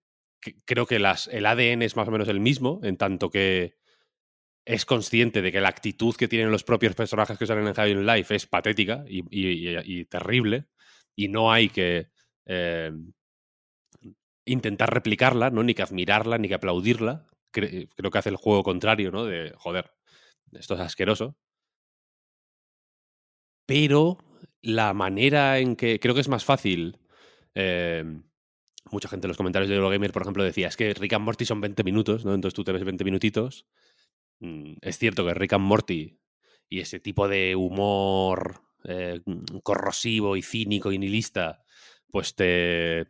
Creo 0.64 0.86
que 0.86 0.96
el 0.96 1.06
ADN 1.06 1.84
es 1.84 1.96
más 1.96 2.08
o 2.08 2.10
menos 2.10 2.28
el 2.28 2.40
mismo, 2.40 2.80
en 2.82 2.96
tanto 2.96 3.30
que 3.30 3.76
es 4.66 4.84
consciente 4.84 5.42
de 5.42 5.52
que 5.52 5.60
la 5.60 5.68
actitud 5.68 6.14
que 6.16 6.28
tienen 6.28 6.50
los 6.52 6.64
propios 6.64 6.94
personajes 6.94 7.38
que 7.38 7.46
salen 7.46 7.66
en 7.76 8.06
Life 8.06 8.34
es 8.34 8.46
patética 8.46 9.04
y, 9.08 10.04
terrible, 10.06 10.66
y 11.16 11.28
no 11.28 11.52
hay 11.52 11.70
que. 11.70 12.08
eh, 12.46 12.92
intentar 14.44 14.92
replicarla, 14.92 15.50
¿no? 15.50 15.62
Ni 15.62 15.74
que 15.74 15.82
admirarla, 15.82 16.38
ni 16.38 16.48
que 16.48 16.54
aplaudirla. 16.54 17.26
Cre- 17.52 17.88
creo 17.94 18.10
que 18.10 18.18
hace 18.18 18.30
el 18.30 18.36
juego 18.36 18.62
contrario, 18.62 19.10
¿no? 19.10 19.24
De, 19.24 19.52
joder, 19.56 19.90
esto 20.52 20.74
es 20.74 20.80
asqueroso. 20.80 21.36
Pero 23.66 24.18
la 24.62 24.94
manera 24.94 25.58
en 25.58 25.76
que 25.76 26.00
creo 26.00 26.14
que 26.14 26.20
es 26.22 26.28
más 26.28 26.44
fácil. 26.44 26.98
eh, 27.54 28.04
mucha 28.92 29.08
gente 29.08 29.26
en 29.26 29.28
los 29.28 29.36
comentarios 29.36 29.68
de 29.68 29.76
Eurogamer, 29.76 30.12
por 30.12 30.22
ejemplo, 30.22 30.44
decía, 30.44 30.68
es 30.68 30.76
que 30.76 30.92
Rick 30.94 31.14
and 31.14 31.24
Morty 31.24 31.44
son 31.44 31.60
20 31.60 31.84
minutos, 31.84 32.24
¿no? 32.24 32.34
Entonces 32.34 32.54
tú 32.54 32.64
te 32.64 32.72
ves 32.72 32.84
20 32.84 33.04
minutitos. 33.04 33.66
Mm, 34.40 34.74
Es 34.82 34.98
cierto 34.98 35.26
que 35.26 35.34
Rick 35.34 35.54
and 35.54 35.64
Morty 35.64 36.18
y 36.68 36.80
ese 36.80 37.00
tipo 37.00 37.28
de 37.28 37.56
humor 37.56 38.62
eh, 38.84 39.20
corrosivo 39.62 40.36
y 40.36 40.42
cínico 40.42 40.92
y 40.92 40.98
nihilista, 40.98 41.62
pues 42.10 42.34
te, 42.34 43.08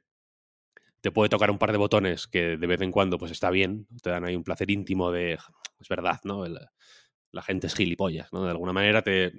te 1.00 1.12
puede 1.12 1.28
tocar 1.28 1.50
un 1.50 1.58
par 1.58 1.72
de 1.72 1.78
botones 1.78 2.26
que 2.26 2.56
de 2.56 2.66
vez 2.66 2.80
en 2.80 2.90
cuando 2.90 3.18
pues 3.18 3.30
está 3.32 3.50
bien, 3.50 3.86
te 4.02 4.10
dan 4.10 4.24
ahí 4.24 4.34
un 4.36 4.44
placer 4.44 4.70
íntimo 4.70 5.10
de, 5.12 5.34
es 5.80 5.88
verdad, 5.88 6.20
¿no? 6.24 6.44
El- 6.44 6.58
la 7.32 7.42
gente 7.42 7.66
es 7.66 7.74
gilipollas, 7.74 8.32
¿no? 8.32 8.44
De 8.44 8.50
alguna 8.50 8.72
manera 8.72 9.02
te 9.02 9.32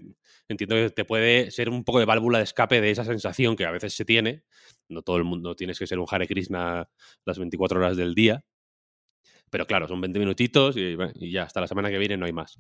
entiendo 0.48 0.76
que 0.76 0.90
te 0.90 1.06
puede 1.06 1.52
ser 1.52 1.70
un 1.70 1.84
poco 1.84 2.00
de 2.00 2.06
válvula 2.06 2.38
de 2.38 2.44
escape 2.44 2.82
de 2.82 2.92
esa 2.92 3.04
sensación 3.04 3.56
que 3.56 3.66
a 3.66 3.72
veces 3.72 3.94
se 3.94 4.06
tiene. 4.06 4.44
No 4.88 5.02
todo 5.02 5.18
el 5.18 5.24
mundo 5.24 5.56
tienes 5.56 5.80
que 5.80 5.88
ser 5.88 6.00
un 6.00 6.06
Hare 6.10 6.28
Krishna 6.28 6.90
las 7.26 7.40
24 7.40 7.80
horas 7.80 7.98
del 7.98 8.14
día. 8.14 8.46
Pero 9.50 9.66
claro, 9.66 9.88
son 9.88 10.02
20 10.02 10.20
minutitos 10.20 10.76
y, 10.78 10.98
ya, 11.32 11.44
hasta 11.44 11.62
la 11.62 11.68
semana 11.68 11.90
que 11.90 11.98
viene 11.98 12.18
no 12.18 12.26
hay 12.26 12.34
más. 12.34 12.60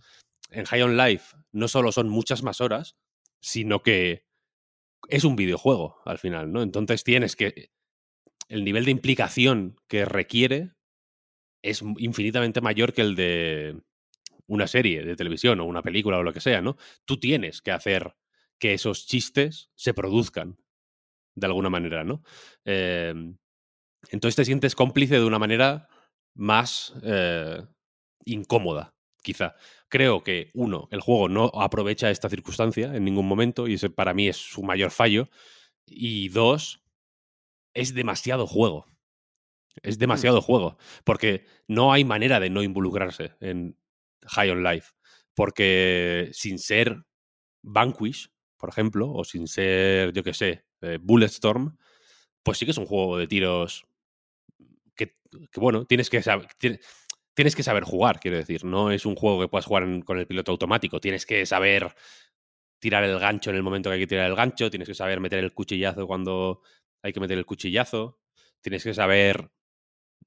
En 0.50 0.66
High 0.66 0.82
on 0.82 0.98
Life 0.98 1.38
no 1.52 1.68
solo 1.68 1.92
son 1.92 2.10
muchas 2.10 2.42
más 2.42 2.62
horas, 2.62 2.98
sino 3.40 3.84
que 3.84 4.26
es 5.08 5.24
un 5.24 5.36
videojuego 5.36 6.02
al 6.06 6.18
final, 6.18 6.52
¿no? 6.52 6.62
Entonces 6.62 7.04
tienes 7.04 7.36
que. 7.36 7.72
El 8.48 8.64
nivel 8.64 8.86
de 8.86 8.92
implicación 8.92 9.76
que 9.88 10.06
requiere 10.06 10.72
es 11.62 11.84
infinitamente 12.00 12.62
mayor 12.62 12.94
que 12.94 13.02
el 13.02 13.16
de 13.16 13.80
una 14.50 14.68
serie 14.68 15.06
de 15.06 15.16
televisión 15.16 15.60
o 15.62 15.66
una 15.66 15.82
película 15.82 16.18
o 16.18 16.24
lo 16.24 16.34
que 16.34 16.42
sea, 16.42 16.62
¿no? 16.62 16.76
Tú 17.06 17.20
tienes 17.20 17.62
que 17.62 17.72
hacer 17.72 18.16
que 18.58 18.74
esos 18.74 19.06
chistes 19.06 19.70
se 19.76 19.94
produzcan 19.94 20.58
de 21.36 21.46
alguna 21.46 21.70
manera, 21.70 22.04
¿no? 22.04 22.24
Eh, 22.66 23.14
entonces 24.10 24.36
te 24.36 24.46
sientes 24.46 24.76
cómplice 24.76 25.16
de 25.16 25.26
una 25.26 25.40
manera 25.40 25.88
más 26.34 26.94
eh, 27.04 27.64
incómoda, 28.26 28.96
quizá. 29.22 29.56
Creo 29.88 30.24
que, 30.24 30.50
uno, 30.54 30.88
el 30.92 31.02
juego 31.02 31.30
no 31.30 31.52
aprovecha 31.54 32.10
esta 32.10 32.30
circunstancia 32.30 32.96
en 32.96 33.06
ningún 33.06 33.28
momento 33.28 33.68
y 33.68 33.76
ese 33.76 33.90
para 33.90 34.14
mí 34.14 34.28
es 34.28 34.38
su 34.38 34.64
mayor 34.64 34.92
fallo. 34.92 35.30
Y 35.86 36.30
dos, 36.30 36.82
es 37.74 37.94
demasiado 37.94 38.48
juego. 38.48 38.88
Es 39.84 40.00
demasiado 40.00 40.42
juego. 40.42 40.78
Porque 41.04 41.46
no 41.68 41.94
hay 41.94 42.04
manera 42.04 42.40
de 42.40 42.50
no 42.50 42.64
involucrarse 42.64 43.36
en 43.40 43.78
High 44.30 44.52
on 44.52 44.64
Life. 44.64 44.92
Porque 45.36 46.30
sin 46.34 46.60
ser 46.60 47.04
Vanquish, 47.64 48.30
por 48.58 48.70
ejemplo, 48.70 49.12
o 49.12 49.24
sin 49.24 49.48
ser, 49.48 50.14
yo 50.14 50.24
qué 50.24 50.34
sé, 50.34 50.66
eh, 50.82 51.00
Bulletstorm, 51.02 51.78
pues 52.44 52.58
sí 52.58 52.66
que 52.66 52.72
es 52.72 52.78
un 52.78 52.86
juego 52.88 53.18
de 53.18 53.28
tiros 53.28 53.86
que, 54.96 55.16
que, 55.52 55.60
bueno, 55.60 55.86
tienes 55.86 56.10
que 56.10 56.22
saber. 56.22 56.48
Tienes 57.36 57.56
que 57.56 57.64
saber 57.64 57.84
jugar, 57.86 58.20
quiero 58.20 58.36
decir. 58.38 58.66
No 58.66 58.92
es 58.92 59.06
un 59.06 59.16
juego 59.16 59.40
que 59.40 59.48
puedas 59.48 59.66
jugar 59.66 59.86
con 60.04 60.20
el 60.20 60.28
piloto 60.28 60.52
automático. 60.52 61.00
Tienes 61.00 61.26
que 61.26 61.46
saber 61.46 61.94
tirar 62.80 63.04
el 63.06 63.18
gancho 63.20 63.50
en 63.52 63.56
el 63.56 63.64
momento 63.64 63.90
que 63.90 63.94
hay 63.96 64.00
que 64.02 64.08
tirar 64.08 64.30
el 64.30 64.36
gancho. 64.36 64.70
Tienes 64.70 64.90
que 64.90 64.96
saber 64.96 65.22
meter 65.22 65.40
el 65.40 65.54
cuchillazo 65.54 66.06
cuando 66.06 66.62
hay 67.02 67.14
que 67.14 67.22
meter 67.22 67.38
el 67.38 67.46
cuchillazo. 67.46 68.20
Tienes 68.62 68.84
que 68.84 68.94
saber 68.94 69.52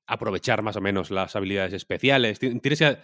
aprovechar 0.07 0.63
más 0.63 0.77
o 0.77 0.81
menos 0.81 1.11
las 1.11 1.37
habilidades 1.37 1.75
especiales. 1.75 2.39
Ti- 2.39 2.59
Tienes 2.61 2.79
que 2.79 2.99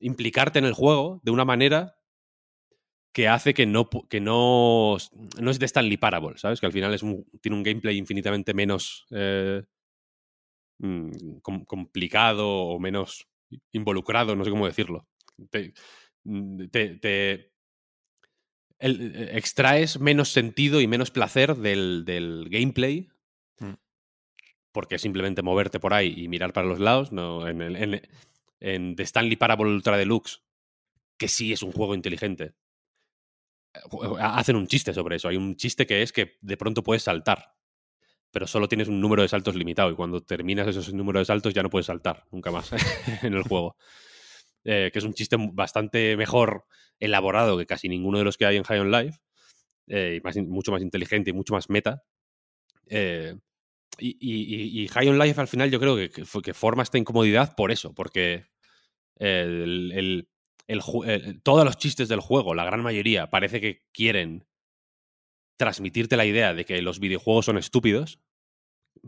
implicarte 0.00 0.58
en 0.58 0.64
el 0.64 0.72
juego 0.72 1.20
de 1.22 1.30
una 1.30 1.44
manera 1.44 1.96
que 3.12 3.28
hace 3.28 3.54
que 3.54 3.66
no, 3.66 3.88
que 4.08 4.20
no, 4.20 4.96
no 5.40 5.50
es 5.50 5.58
de 5.58 5.66
Stanley 5.66 5.96
Parable, 5.96 6.38
¿sabes? 6.38 6.60
Que 6.60 6.66
al 6.66 6.72
final 6.72 6.94
es 6.94 7.02
un- 7.02 7.24
tiene 7.40 7.56
un 7.56 7.62
gameplay 7.64 7.96
infinitamente 7.98 8.54
menos 8.54 9.06
eh, 9.10 9.62
mm, 10.78 11.38
com- 11.42 11.64
complicado 11.64 12.48
o 12.48 12.78
menos 12.78 13.26
involucrado, 13.72 14.36
no 14.36 14.44
sé 14.44 14.50
cómo 14.50 14.66
decirlo. 14.66 15.06
Te, 15.50 15.74
mm, 16.24 16.66
te- 16.68 16.94
te- 16.96 17.52
el- 18.78 19.12
eh, 19.14 19.30
extraes 19.36 19.98
menos 19.98 20.30
sentido 20.30 20.80
y 20.80 20.86
menos 20.86 21.10
placer 21.10 21.56
del, 21.56 22.04
del 22.04 22.48
gameplay 22.48 23.08
Mm. 23.58 23.74
porque 24.72 24.98
simplemente 24.98 25.42
moverte 25.42 25.80
por 25.80 25.92
ahí 25.94 26.14
y 26.16 26.28
mirar 26.28 26.52
para 26.52 26.68
los 26.68 26.78
lados. 26.78 27.10
No, 27.12 27.46
en, 27.48 27.60
el- 27.60 27.76
en, 27.76 28.02
en 28.60 28.96
The 28.96 29.04
Stanley 29.04 29.36
Parable 29.36 29.70
Ultra 29.70 29.96
Deluxe, 29.96 30.42
que 31.18 31.28
sí 31.28 31.52
es 31.52 31.62
un 31.62 31.72
juego 31.72 31.94
inteligente, 31.94 32.54
eh, 33.74 34.16
hacen 34.20 34.56
un 34.56 34.66
chiste 34.66 34.92
sobre 34.94 35.16
eso. 35.16 35.28
Hay 35.28 35.36
un 35.36 35.56
chiste 35.56 35.86
que 35.86 36.02
es 36.02 36.12
que 36.12 36.36
de 36.40 36.56
pronto 36.56 36.82
puedes 36.82 37.02
saltar, 37.04 37.54
pero 38.30 38.46
solo 38.46 38.68
tienes 38.68 38.88
un 38.88 39.00
número 39.00 39.22
de 39.22 39.28
saltos 39.28 39.54
limitado 39.56 39.90
y 39.90 39.96
cuando 39.96 40.22
terminas 40.22 40.68
esos 40.68 40.92
números 40.94 41.22
de 41.22 41.24
saltos 41.26 41.54
ya 41.54 41.62
no 41.62 41.70
puedes 41.70 41.86
saltar 41.86 42.26
nunca 42.30 42.50
más 42.50 42.70
en 43.24 43.34
el 43.34 43.42
juego. 43.42 43.76
Eh, 44.64 44.90
que 44.92 44.98
es 44.98 45.04
un 45.04 45.14
chiste 45.14 45.36
bastante 45.52 46.16
mejor 46.16 46.66
elaborado 46.98 47.56
que 47.58 47.66
casi 47.66 47.88
ninguno 47.88 48.18
de 48.18 48.24
los 48.24 48.36
que 48.36 48.46
hay 48.46 48.56
en 48.58 48.64
High 48.64 48.80
on 48.80 48.90
Life, 48.90 49.18
eh, 49.88 50.20
y 50.22 50.40
mucho 50.42 50.72
más 50.72 50.82
inteligente 50.82 51.30
y 51.30 51.32
mucho 51.32 51.54
más 51.54 51.70
meta. 51.70 52.04
Y, 53.98 54.16
y- 54.82 54.88
High 54.88 55.08
on 55.08 55.18
Life 55.18 55.40
al 55.40 55.48
final 55.48 55.70
yo 55.70 55.78
creo 55.80 55.96
que 55.96 56.54
forma 56.54 56.82
esta 56.82 56.98
incomodidad 56.98 57.54
por 57.54 57.70
eso, 57.70 57.94
porque 57.94 58.46
el, 59.20 59.92
el- 59.92 60.28
el 60.68 60.82
el- 61.06 61.42
todos 61.42 61.64
los 61.66 61.78
chistes 61.78 62.08
del 62.08 62.20
juego, 62.20 62.54
la 62.54 62.64
gran 62.64 62.82
mayoría, 62.82 63.30
parece 63.30 63.60
que 63.60 63.84
quieren 63.92 64.46
transmitirte 65.56 66.16
la 66.16 66.24
idea 66.24 66.54
de 66.54 66.64
que 66.64 66.80
los 66.82 67.00
videojuegos 67.00 67.44
son 67.46 67.58
estúpidos, 67.58 68.20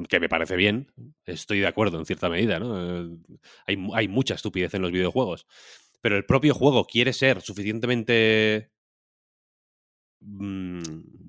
que 0.08 0.20
me 0.20 0.28
parece 0.28 0.56
bien, 0.56 0.92
estoy 1.26 1.60
de 1.60 1.66
acuerdo 1.66 1.98
en 1.98 2.06
cierta 2.06 2.28
medida, 2.30 2.58
¿no? 2.60 3.04
Eh, 3.04 3.18
Hay, 3.66 3.76
hay 3.94 4.08
mucha 4.08 4.34
estupidez 4.34 4.74
en 4.74 4.82
los 4.82 4.92
videojuegos, 4.92 5.46
pero 6.02 6.16
el 6.16 6.26
propio 6.26 6.54
juego 6.54 6.86
quiere 6.86 7.12
ser 7.12 7.40
suficientemente 7.42 8.72
mm, 10.20 10.82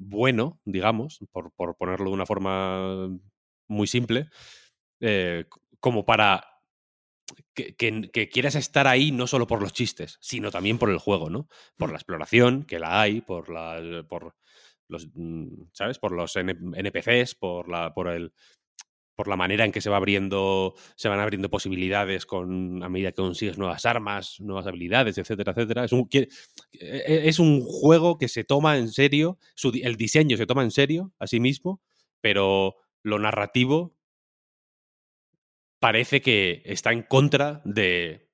bueno, 0.09 0.59
digamos, 0.65 1.19
por, 1.31 1.51
por 1.53 1.75
ponerlo 1.75 2.09
de 2.09 2.13
una 2.15 2.25
forma 2.25 3.09
muy 3.67 3.87
simple, 3.87 4.29
eh, 5.01 5.45
como 5.79 6.05
para 6.05 6.45
que, 7.53 7.75
que- 7.75 8.09
que 8.11 8.29
quieras 8.29 8.55
estar 8.55 8.87
ahí 8.87 9.11
no 9.11 9.27
solo 9.27 9.47
por 9.47 9.61
los 9.61 9.73
chistes, 9.73 10.17
sino 10.21 10.51
también 10.51 10.77
por 10.77 10.89
el 10.89 10.97
juego, 10.97 11.29
¿no? 11.29 11.47
Por 11.77 11.89
la 11.91 11.97
exploración, 11.97 12.63
que 12.63 12.79
la 12.79 13.01
hay, 13.01 13.21
por 13.21 13.49
la, 13.49 14.03
por 14.09 14.35
los, 14.87 15.07
mm, 15.13 15.47
¿sabes? 15.73 15.99
Por 15.99 16.11
los 16.13 16.35
NPCs, 16.35 17.35
por 17.35 17.69
la, 17.69 17.93
por 17.93 18.07
el, 18.09 18.33
por 19.15 19.27
la 19.27 19.35
manera 19.35 19.63
en 19.63 19.71
que 19.71 19.81
se 19.81 19.91
va 19.91 19.97
abriendo, 19.97 20.73
se 20.95 21.07
van 21.07 21.19
abriendo 21.19 21.49
posibilidades 21.49 22.25
con 22.25 22.81
a 22.83 22.89
medida 22.89 23.11
que 23.11 23.17
consigues 23.21 23.59
nuevas 23.59 23.85
armas, 23.85 24.39
nuevas 24.39 24.65
habilidades, 24.65 25.17
etcétera, 25.19 25.51
etcétera. 25.51 25.83
Es 25.85 25.91
un, 25.91 26.07
que- 26.09 26.29
e- 26.71 27.21
es 27.29 27.37
un 27.39 27.61
juego 27.61 28.17
que 28.17 28.27
se 28.27 28.43
toma 28.43 28.77
en 28.77 28.89
serio, 28.91 29.37
su 29.55 29.71
el 29.83 29.95
diseño 29.97 30.35
se 30.37 30.47
toma 30.47 30.63
en 30.63 30.71
serio 30.71 31.13
a 31.19 31.27
sí 31.27 31.39
mismo, 31.39 31.79
pero 32.21 32.75
lo 33.03 33.19
narrativo 33.19 33.95
parece 35.83 36.21
que 36.21 36.61
está 36.63 36.93
en 36.93 37.03
contra 37.03 37.61
de, 37.65 38.29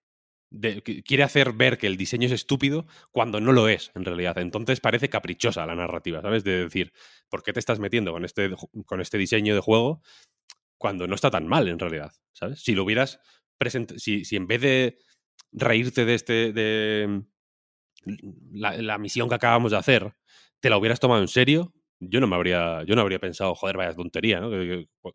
quiere 1.04 1.24
hacer 1.24 1.54
ver 1.54 1.80
que 1.80 1.88
el 1.88 1.98
diseño 1.98 2.28
es 2.28 2.32
estúpido 2.32 2.86
cuando 3.10 3.42
no 3.42 3.54
lo 3.54 3.68
es 3.68 3.92
en 3.96 4.06
realidad. 4.06 4.38
Entonces 4.38 4.80
parece 4.80 5.10
caprichosa 5.10 5.66
la 5.66 5.74
narrativa, 5.74 6.22
¿sabes? 6.22 6.44
De 6.44 6.66
decir, 6.66 6.94
¿por 7.28 7.42
qué 7.42 7.52
te 7.52 7.60
estás 7.60 7.80
metiendo 7.80 8.12
con 8.12 8.24
este, 8.24 8.52
con 8.86 9.02
este 9.02 9.18
diseño 9.18 9.56
de 9.56 9.62
juego 9.62 10.04
cuando 10.78 11.08
no 11.08 11.16
está 11.16 11.32
tan 11.32 11.48
mal 11.48 11.68
en 11.68 11.80
realidad? 11.80 12.12
¿Sabes? 12.34 12.62
Si 12.62 12.76
lo 12.76 12.84
hubieras 12.84 13.20
presentado, 13.58 14.00
si, 14.00 14.26
si 14.26 14.36
en 14.36 14.46
vez 14.46 14.62
de 14.62 15.00
reírte 15.52 16.06
de 16.06 16.14
este, 16.14 16.54
de 16.54 17.24
la, 18.52 18.78
la 18.78 19.00
misión 19.00 19.28
que 19.28 19.34
acabamos 19.34 19.72
de 19.72 19.78
hacer, 19.80 20.14
te 20.60 20.70
la 20.70 20.78
hubieras 20.78 21.00
tomado 21.00 21.24
en 21.24 21.28
serio, 21.28 21.74
yo 22.00 22.20
no 22.22 22.28
me 22.28 22.36
habría, 22.36 22.84
yo 22.84 22.96
no 22.96 23.02
habría 23.02 23.20
pensado, 23.20 23.54
joder, 23.56 23.76
vaya 23.78 23.94
tontería, 23.94 24.40
¿no? 24.40 24.50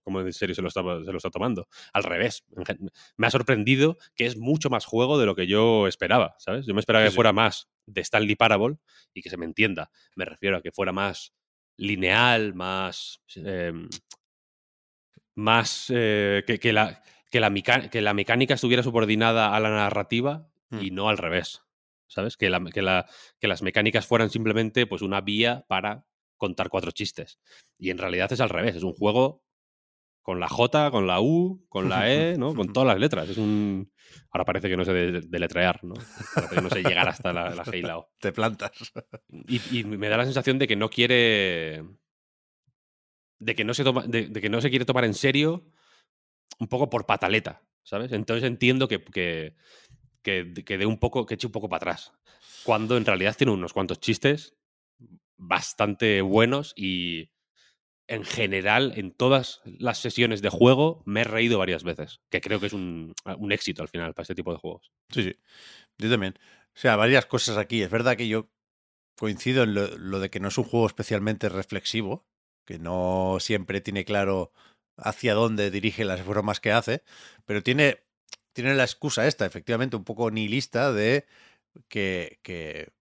¿Cómo 0.02 0.20
en 0.20 0.32
serio 0.32 0.54
se 0.54 0.62
lo, 0.62 0.68
está, 0.68 0.82
se 0.82 1.10
lo 1.12 1.16
está 1.16 1.30
tomando? 1.30 1.66
Al 1.92 2.02
revés. 2.04 2.44
Me 3.16 3.26
ha 3.26 3.30
sorprendido 3.30 3.96
que 4.14 4.26
es 4.26 4.36
mucho 4.36 4.68
más 4.70 4.84
juego 4.84 5.18
de 5.18 5.26
lo 5.26 5.34
que 5.34 5.46
yo 5.46 5.86
esperaba, 5.86 6.34
¿sabes? 6.38 6.66
Yo 6.66 6.74
me 6.74 6.80
esperaba 6.80 7.04
Sí, 7.04 7.06
que 7.08 7.10
sí. 7.12 7.14
fuera 7.16 7.32
más 7.32 7.68
de 7.86 8.00
Stanley 8.02 8.36
Parable 8.36 8.76
y 9.14 9.22
que 9.22 9.30
se 9.30 9.36
me 9.36 9.44
entienda. 9.46 9.90
Me 10.14 10.24
refiero 10.24 10.56
a 10.58 10.62
que 10.62 10.72
fuera 10.72 10.92
más 10.92 11.32
lineal, 11.76 12.54
más. 12.54 13.20
eh, 13.36 13.72
más. 15.34 15.86
eh, 15.94 16.44
que, 16.46 16.58
que 16.58 16.72
la, 16.72 17.02
que, 17.30 17.40
la 17.40 17.50
mica- 17.50 17.88
que 17.90 18.00
la 18.00 18.14
mecánica 18.14 18.54
estuviera 18.54 18.82
subordinada 18.82 19.54
a 19.54 19.60
la 19.60 19.70
narrativa 19.70 20.48
y 20.70 20.90
no 20.90 21.08
al 21.08 21.18
revés. 21.18 21.62
¿Sabes? 22.08 22.36
Que, 22.36 22.50
la- 22.50 22.62
que, 22.72 22.82
la- 22.82 23.06
que 23.40 23.48
las 23.48 23.62
mecánicas 23.62 24.06
fueran 24.06 24.30
simplemente 24.30 24.86
pues, 24.86 25.02
una 25.02 25.20
vía 25.20 25.64
para 25.68 26.04
contar 26.44 26.68
cuatro 26.68 26.90
chistes. 26.90 27.38
Y 27.78 27.90
en 27.90 27.98
realidad 27.98 28.32
es 28.32 28.40
al 28.40 28.48
revés. 28.50 28.76
Es 28.76 28.82
un 28.82 28.92
juego 28.92 29.42
con 30.22 30.40
la 30.40 30.48
J, 30.48 30.90
con 30.90 31.06
la 31.06 31.20
U, 31.20 31.64
con 31.68 31.88
la 31.88 32.10
E, 32.12 32.36
¿no? 32.38 32.54
Con 32.54 32.72
todas 32.72 32.86
las 32.86 32.98
letras. 32.98 33.28
Es 33.28 33.36
un. 33.38 33.90
Ahora 34.30 34.44
parece 34.44 34.68
que 34.68 34.76
no 34.76 34.84
sé 34.84 34.92
de- 34.92 35.20
deletrear, 35.20 35.82
¿no? 35.84 35.94
Parece 36.34 36.54
que 36.56 36.62
no 36.62 36.70
sé 36.70 36.82
llegar 36.82 37.08
hasta 37.08 37.32
la, 37.32 37.54
la 37.54 37.64
G 37.64 37.78
y 37.78 37.82
la 37.82 37.98
O. 37.98 38.10
Te 38.18 38.32
plantas. 38.32 38.72
Y, 39.48 39.78
y 39.80 39.84
me 39.84 40.08
da 40.08 40.16
la 40.16 40.24
sensación 40.24 40.58
de 40.58 40.66
que 40.66 40.76
no 40.76 40.88
quiere. 40.88 41.82
De 43.38 43.54
que 43.54 43.64
no, 43.64 43.74
se 43.74 43.84
toma, 43.84 44.04
de, 44.06 44.28
de 44.28 44.40
que 44.40 44.48
no 44.48 44.60
se 44.60 44.70
quiere 44.70 44.84
tomar 44.84 45.04
en 45.04 45.14
serio 45.14 45.64
un 46.60 46.68
poco 46.68 46.88
por 46.88 47.04
pataleta, 47.04 47.62
¿sabes? 47.82 48.12
Entonces 48.12 48.44
entiendo 48.44 48.86
que, 48.88 49.02
que, 49.02 49.56
que, 50.22 50.54
que 50.64 50.78
dé 50.78 50.86
un 50.86 50.98
poco, 50.98 51.26
que 51.26 51.34
eche 51.34 51.46
un 51.48 51.52
poco 51.52 51.68
para 51.68 51.78
atrás. 51.92 52.12
Cuando 52.64 52.96
en 52.96 53.04
realidad 53.04 53.34
tiene 53.36 53.52
unos 53.52 53.72
cuantos 53.72 53.98
chistes 54.00 54.54
bastante 55.46 56.20
buenos 56.22 56.72
y 56.76 57.30
en 58.06 58.24
general, 58.24 58.92
en 58.96 59.12
todas 59.12 59.62
las 59.64 59.98
sesiones 59.98 60.42
de 60.42 60.50
juego, 60.50 61.02
me 61.06 61.22
he 61.22 61.24
reído 61.24 61.58
varias 61.58 61.84
veces. 61.84 62.20
Que 62.30 62.40
creo 62.40 62.60
que 62.60 62.66
es 62.66 62.72
un, 62.72 63.14
un 63.38 63.52
éxito 63.52 63.82
al 63.82 63.88
final 63.88 64.12
para 64.12 64.24
este 64.24 64.34
tipo 64.34 64.52
de 64.52 64.58
juegos. 64.58 64.92
Sí, 65.10 65.22
sí. 65.22 65.36
Yo 65.98 66.10
también. 66.10 66.34
O 66.74 66.78
sea, 66.78 66.96
varias 66.96 67.26
cosas 67.26 67.56
aquí. 67.56 67.82
Es 67.82 67.90
verdad 67.90 68.16
que 68.16 68.28
yo 68.28 68.50
coincido 69.16 69.62
en 69.62 69.74
lo, 69.74 69.96
lo 69.96 70.20
de 70.20 70.28
que 70.28 70.40
no 70.40 70.48
es 70.48 70.58
un 70.58 70.64
juego 70.64 70.86
especialmente 70.86 71.48
reflexivo, 71.48 72.26
que 72.66 72.78
no 72.78 73.38
siempre 73.40 73.80
tiene 73.80 74.04
claro 74.04 74.52
hacia 74.96 75.34
dónde 75.34 75.70
dirige 75.70 76.04
las 76.04 76.24
bromas 76.26 76.60
que 76.60 76.72
hace, 76.72 77.02
pero 77.46 77.62
tiene, 77.62 78.04
tiene 78.52 78.74
la 78.74 78.84
excusa 78.84 79.26
esta, 79.26 79.46
efectivamente, 79.46 79.96
un 79.96 80.04
poco 80.04 80.30
nihilista 80.30 80.92
de 80.92 81.26
que, 81.88 82.38
que 82.42 82.92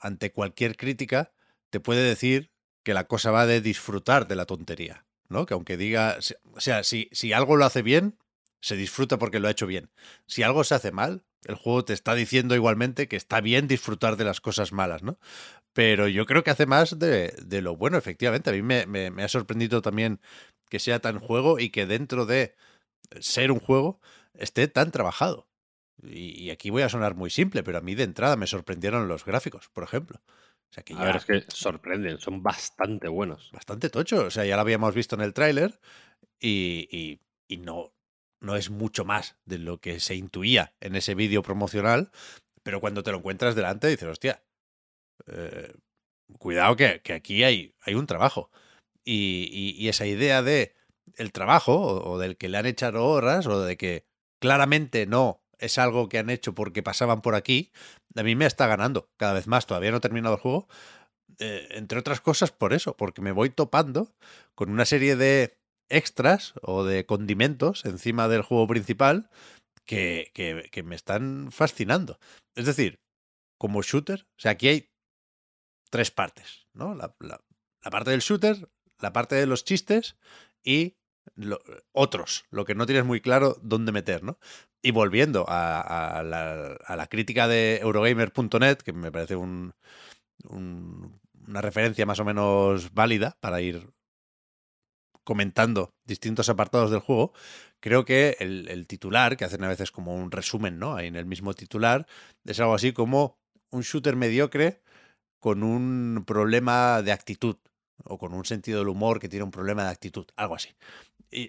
ante 0.00 0.32
cualquier 0.32 0.76
crítica 0.76 1.32
te 1.70 1.80
puede 1.80 2.02
decir 2.02 2.50
que 2.82 2.94
la 2.94 3.04
cosa 3.04 3.30
va 3.30 3.46
de 3.46 3.60
disfrutar 3.60 4.28
de 4.28 4.36
la 4.36 4.46
tontería, 4.46 5.06
¿no? 5.28 5.46
Que 5.46 5.54
aunque 5.54 5.76
diga, 5.76 6.18
o 6.54 6.60
sea, 6.60 6.84
si, 6.84 7.08
si 7.12 7.32
algo 7.32 7.56
lo 7.56 7.64
hace 7.64 7.82
bien, 7.82 8.18
se 8.60 8.76
disfruta 8.76 9.18
porque 9.18 9.40
lo 9.40 9.48
ha 9.48 9.52
hecho 9.52 9.66
bien. 9.66 9.90
Si 10.26 10.42
algo 10.42 10.64
se 10.64 10.74
hace 10.74 10.92
mal, 10.92 11.24
el 11.44 11.54
juego 11.54 11.84
te 11.84 11.92
está 11.92 12.14
diciendo 12.14 12.54
igualmente 12.54 13.08
que 13.08 13.16
está 13.16 13.40
bien 13.40 13.68
disfrutar 13.68 14.16
de 14.16 14.24
las 14.24 14.40
cosas 14.40 14.72
malas, 14.72 15.02
¿no? 15.02 15.18
Pero 15.72 16.08
yo 16.08 16.26
creo 16.26 16.42
que 16.42 16.50
hace 16.50 16.66
más 16.66 16.98
de, 16.98 17.34
de 17.44 17.62
lo 17.62 17.76
bueno, 17.76 17.98
efectivamente. 17.98 18.50
A 18.50 18.52
mí 18.52 18.62
me, 18.62 18.86
me, 18.86 19.22
ha 19.22 19.28
sorprendido 19.28 19.80
también 19.82 20.20
que 20.68 20.80
sea 20.80 21.00
tan 21.00 21.18
juego 21.18 21.58
y 21.58 21.70
que 21.70 21.86
dentro 21.86 22.26
de 22.26 22.56
ser 23.20 23.52
un 23.52 23.60
juego 23.60 24.00
esté 24.34 24.68
tan 24.68 24.90
trabajado. 24.90 25.48
Y 26.02 26.50
aquí 26.50 26.70
voy 26.70 26.82
a 26.82 26.88
sonar 26.88 27.16
muy 27.16 27.28
simple, 27.28 27.64
pero 27.64 27.78
a 27.78 27.80
mí 27.80 27.94
de 27.96 28.04
entrada 28.04 28.36
me 28.36 28.46
sorprendieron 28.46 29.08
los 29.08 29.24
gráficos, 29.24 29.68
por 29.72 29.82
ejemplo. 29.82 30.20
O 30.70 30.74
sea 30.74 30.82
que 30.82 30.94
a 30.94 31.04
ver, 31.04 31.16
es 31.16 31.24
que 31.24 31.44
sorprenden, 31.48 32.18
son 32.18 32.42
bastante 32.42 33.08
buenos. 33.08 33.50
Bastante 33.52 33.88
tocho. 33.88 34.26
O 34.26 34.30
sea, 34.30 34.44
ya 34.44 34.56
lo 34.56 34.62
habíamos 34.62 34.94
visto 34.94 35.14
en 35.16 35.22
el 35.22 35.32
tráiler 35.32 35.80
y, 36.38 36.88
y, 36.90 37.20
y, 37.48 37.56
no, 37.58 37.94
no 38.40 38.56
es 38.56 38.70
mucho 38.70 39.04
más 39.04 39.36
de 39.46 39.58
lo 39.58 39.80
que 39.80 39.98
se 40.00 40.14
intuía 40.14 40.74
en 40.80 40.94
ese 40.94 41.14
vídeo 41.14 41.42
promocional, 41.42 42.10
pero 42.62 42.80
cuando 42.80 43.02
te 43.02 43.12
lo 43.12 43.18
encuentras 43.18 43.54
delante 43.54 43.88
dices, 43.88 44.08
hostia, 44.08 44.42
eh, 45.26 45.72
cuidado 46.38 46.76
que, 46.76 47.00
que, 47.02 47.14
aquí 47.14 47.44
hay, 47.44 47.74
hay 47.80 47.94
un 47.94 48.06
trabajo. 48.06 48.50
Y, 49.04 49.48
y, 49.50 49.82
y, 49.82 49.88
esa 49.88 50.06
idea 50.06 50.42
de 50.42 50.74
el 51.16 51.32
trabajo 51.32 51.76
o, 51.76 52.12
o 52.12 52.18
del 52.18 52.36
que 52.36 52.50
le 52.50 52.58
han 52.58 52.66
echado 52.66 53.06
horas 53.06 53.46
o 53.46 53.62
de 53.62 53.78
que 53.78 54.04
claramente 54.38 55.06
no 55.06 55.40
es 55.58 55.78
algo 55.78 56.08
que 56.08 56.18
han 56.18 56.30
hecho 56.30 56.54
porque 56.54 56.82
pasaban 56.82 57.22
por 57.22 57.34
aquí, 57.34 57.72
a 58.16 58.22
mí 58.22 58.34
me 58.36 58.46
está 58.46 58.66
ganando 58.66 59.10
cada 59.16 59.32
vez 59.34 59.46
más. 59.46 59.66
Todavía 59.66 59.90
no 59.90 59.98
he 59.98 60.00
terminado 60.00 60.34
el 60.36 60.40
juego. 60.40 60.68
Eh, 61.38 61.68
entre 61.72 61.98
otras 61.98 62.20
cosas 62.20 62.50
por 62.52 62.72
eso, 62.72 62.96
porque 62.96 63.22
me 63.22 63.32
voy 63.32 63.50
topando 63.50 64.14
con 64.54 64.70
una 64.70 64.84
serie 64.86 65.16
de 65.16 65.58
extras 65.88 66.54
o 66.62 66.84
de 66.84 67.06
condimentos 67.06 67.84
encima 67.84 68.28
del 68.28 68.42
juego 68.42 68.66
principal 68.66 69.30
que, 69.86 70.30
que- 70.34 70.82
me 70.82 70.96
están 70.96 71.50
fascinando. 71.52 72.18
Es 72.54 72.66
decir, 72.66 73.00
como 73.58 73.82
shooter, 73.82 74.26
o 74.36 74.40
sea, 74.40 74.52
aquí 74.52 74.68
hay 74.68 74.90
tres 75.90 76.10
partes, 76.10 76.66
¿no? 76.74 76.94
La, 76.94 77.14
la- 77.20 77.40
la 77.82 77.90
parte 77.90 78.10
del 78.10 78.20
shooter, 78.20 78.68
la 79.00 79.12
parte 79.12 79.36
de 79.36 79.46
los 79.46 79.64
chistes 79.64 80.16
y 80.62 80.97
otros, 81.92 82.44
lo 82.50 82.64
que 82.64 82.74
no 82.74 82.86
tienes 82.86 83.04
muy 83.04 83.20
claro 83.20 83.56
dónde 83.62 83.92
meter, 83.92 84.22
¿no? 84.22 84.38
Y 84.82 84.92
volviendo 84.92 85.44
a, 85.48 86.22
la, 86.24 87.06
crítica 87.08 87.48
de 87.48 87.78
Eurogamer.net, 87.82 88.78
que 88.78 88.92
me 88.92 89.10
parece 89.12 89.36
un- 89.36 89.74
una 90.50 91.60
referencia 91.60 92.06
más 92.06 92.20
o 92.20 92.24
menos 92.24 92.92
válida 92.94 93.36
para 93.40 93.60
ir 93.60 93.90
comentando 95.24 95.94
distintos 96.06 96.48
apartados 96.48 96.90
del 96.90 97.00
juego, 97.00 97.32
creo 97.80 98.06
que 98.06 98.36
el, 98.40 98.66
el 98.68 98.86
titular, 98.86 99.36
que 99.36 99.44
hacen 99.44 99.62
a 99.62 99.68
veces 99.68 99.90
como 99.90 100.14
un 100.14 100.30
resumen, 100.30 100.78
¿no? 100.78 100.96
Ahí 100.96 101.06
en 101.06 101.16
el 101.16 101.26
mismo 101.26 101.52
titular, 101.52 102.06
es 102.46 102.58
algo 102.60 102.74
así 102.74 102.92
como 102.92 103.38
un 103.70 103.82
shooter 103.82 104.16
mediocre 104.16 104.80
con 105.38 105.62
un 105.62 106.24
problema 106.26 107.02
de 107.02 107.12
actitud 107.12 107.56
o 108.04 108.18
con 108.18 108.32
un 108.32 108.44
sentido 108.44 108.78
del 108.78 108.88
humor 108.88 109.20
que 109.20 109.28
tiene 109.28 109.44
un 109.44 109.50
problema 109.50 109.84
de 109.84 109.90
actitud, 109.90 110.26
algo 110.36 110.54
así. 110.54 110.70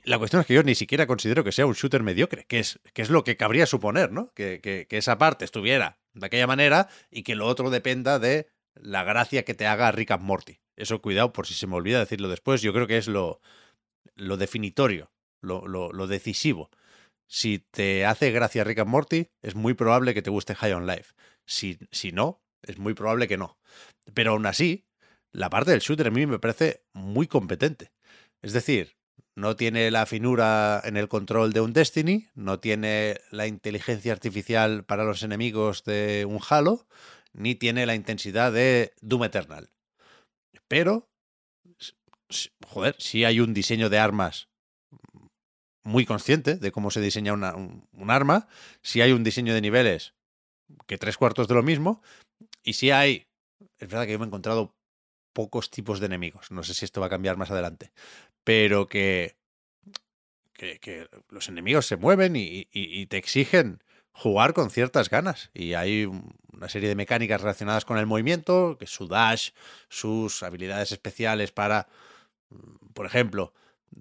La 0.03 0.18
cuestión 0.18 0.41
es 0.41 0.45
que 0.47 0.53
yo 0.53 0.64
ni 0.64 0.76
siquiera 0.76 1.07
considero 1.07 1.43
que 1.43 1.51
sea 1.53 1.65
un 1.65 1.73
shooter 1.73 2.03
mediocre, 2.03 2.45
que 2.45 2.60
es, 2.60 2.80
que 2.93 3.01
es 3.01 3.10
lo 3.10 3.23
que 3.23 3.38
cabría 3.38 3.65
suponer, 3.65 4.11
¿no? 4.11 4.34
Que, 4.34 4.60
que- 4.61 4.88
que 4.88 4.97
esa 4.97 5.18
parte 5.18 5.45
estuviera 5.45 5.99
de 6.14 6.26
aquella 6.26 6.47
manera 6.47 6.89
y 7.10 7.23
que 7.23 7.35
lo 7.35 7.47
otro 7.47 7.69
dependa 7.69 8.19
de 8.19 8.49
la 8.76 9.03
gracia 9.03 9.43
que 9.45 9.53
te 9.53 9.68
haga 9.68 9.91
Rick 9.91 10.11
and 10.11 10.23
Morty. 10.23 10.60
Eso 10.76 11.01
cuidado 11.01 11.31
por 11.31 11.47
si 11.47 11.53
se 11.53 11.68
me 11.68 11.76
olvida 11.76 11.99
decirlo 11.99 12.27
después, 12.30 12.61
yo 12.61 12.73
creo 12.73 12.88
que 12.88 12.97
es 12.97 13.07
lo, 13.07 13.41
lo 14.15 14.35
definitorio, 14.38 15.11
lo, 15.41 15.65
lo- 15.68 15.93
lo 15.93 16.07
decisivo. 16.07 16.69
Si 17.27 17.60
te 17.60 18.06
hace 18.06 18.31
gracia 18.31 18.64
Rick 18.65 18.80
and 18.80 18.89
Morty, 18.89 19.27
es 19.41 19.56
muy 19.56 19.76
probable 19.76 20.14
que 20.14 20.22
te 20.22 20.30
guste 20.30 20.56
High 20.56 20.73
on 20.73 20.88
Life. 20.88 21.14
Si, 21.45 21.77
si 21.91 22.11
no, 22.11 22.41
es 22.64 22.77
muy 22.80 22.93
probable 22.95 23.27
que 23.27 23.38
no. 23.38 23.57
Pero 24.14 24.31
aún 24.31 24.45
así, 24.45 24.85
la 25.31 25.49
parte 25.49 25.72
del 25.72 25.80
shooter 25.80 26.07
a 26.07 26.11
mí 26.11 26.26
me 26.26 26.39
parece 26.39 26.84
muy 26.93 27.27
competente. 27.27 27.91
Es 28.41 28.51
decir, 28.53 28.97
no 29.35 29.56
tiene 29.56 29.91
la 29.91 30.06
finura 30.06 30.81
en 30.84 30.97
el 30.97 31.07
control 31.07 31.53
de 31.53 31.61
un 31.61 31.73
Destiny, 31.73 32.27
no 32.35 32.60
tiene 32.60 33.19
la 33.31 33.47
inteligencia 33.47 34.11
artificial 34.11 34.84
para 34.84 35.03
los 35.03 35.23
enemigos 35.23 35.84
de 35.84 36.26
un 36.27 36.39
Halo, 36.49 36.88
ni 37.34 37.56
tiene 37.56 37.85
la 37.85 37.95
intensidad 37.95 38.51
de 38.51 38.93
Doom 39.01 39.23
Eternal. 39.26 39.69
Pero, 40.68 41.10
joder, 42.65 42.95
sí 42.99 43.23
hay 43.23 43.39
un 43.39 43.53
diseño 43.53 43.89
de 43.89 43.99
armas 43.99 44.49
muy 45.84 46.06
consciente 46.06 46.56
de 46.56 46.72
cómo 46.72 46.91
se 46.91 47.01
diseña 47.01 47.34
una- 47.34 47.56
un, 47.56 48.11
arma, 48.11 48.47
sí 48.81 49.01
hay 49.01 49.11
un 49.11 49.23
diseño 49.23 49.53
de 49.53 49.61
niveles 49.61 50.14
que 50.88 50.97
tres 50.97 51.18
cuartos 51.18 51.47
de 51.47 51.56
lo 51.56 51.64
mismo, 51.64 52.01
y 52.64 52.73
sí 52.73 52.91
hay, 52.91 53.27
es 53.80 53.88
verdad 53.89 54.06
que 54.06 54.11
yo 54.11 54.19
me 54.19 54.26
he 54.26 54.27
encontrado 54.27 54.76
pocos 55.40 55.72
tipos 55.72 56.02
de 56.02 56.07
enemigos, 56.07 56.52
no 56.52 56.64
sé 56.64 56.74
si 56.74 56.84
esto 56.84 56.99
va 56.99 57.07
a 57.07 57.10
cambiar 57.16 57.38
más 57.38 57.49
adelante, 57.49 57.94
pero 58.44 58.90
que, 58.90 59.38
que, 60.52 61.07
los 61.30 61.48
enemigos 61.48 61.86
se 61.86 61.95
mueven 61.95 62.34
y, 62.36 63.06
te 63.06 63.16
exigen 63.16 63.82
jugar 64.11 64.53
con 64.53 64.70
ciertas 64.70 65.10
ganas. 65.10 65.49
Y 65.53 65.76
hay 65.76 66.03
un- 66.03 66.36
una 66.52 66.68
serie 66.68 66.90
de 66.90 66.95
mecánicas 66.95 67.40
relacionadas 67.40 67.86
con 67.86 67.98
el 67.98 68.06
movimiento, 68.06 68.76
que 68.78 68.86
su 68.86 69.07
dash, 69.07 69.52
sus 69.88 70.44
habilidades 70.44 70.91
especiales 70.91 71.53
para, 71.53 71.88
mm, 72.49 72.91
por 72.94 73.06
ejemplo, 73.06 73.53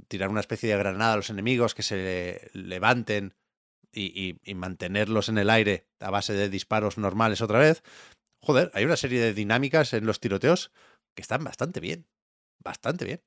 tirar 0.09 0.31
una 0.31 0.40
especie 0.40 0.69
de 0.70 0.77
granada 0.77 1.12
a 1.12 1.19
los 1.19 1.31
enemigos 1.31 1.77
que 1.77 1.85
se 1.85 2.51
levanten 2.52 3.36
y- 3.93 4.40
y 4.43 4.55
mantenerlos 4.55 5.28
en 5.28 5.39
el 5.39 5.51
aire 5.51 5.86
a 6.01 6.10
base 6.10 6.32
de 6.32 6.48
disparos 6.48 6.98
normales 6.98 7.43
otra 7.43 7.60
vez. 7.60 7.85
Joder, 8.40 8.73
hay 8.74 8.85
una 8.85 8.97
serie 8.97 9.20
de 9.20 9.35
dinámicas 9.35 9.93
en 9.93 10.05
los 10.05 10.19
tiroteos 10.19 10.73
que 11.19 11.23
están 11.23 11.43
bastante 11.43 11.81
bien. 11.81 12.07
Bastante 12.61 13.05
bien. 13.05 13.20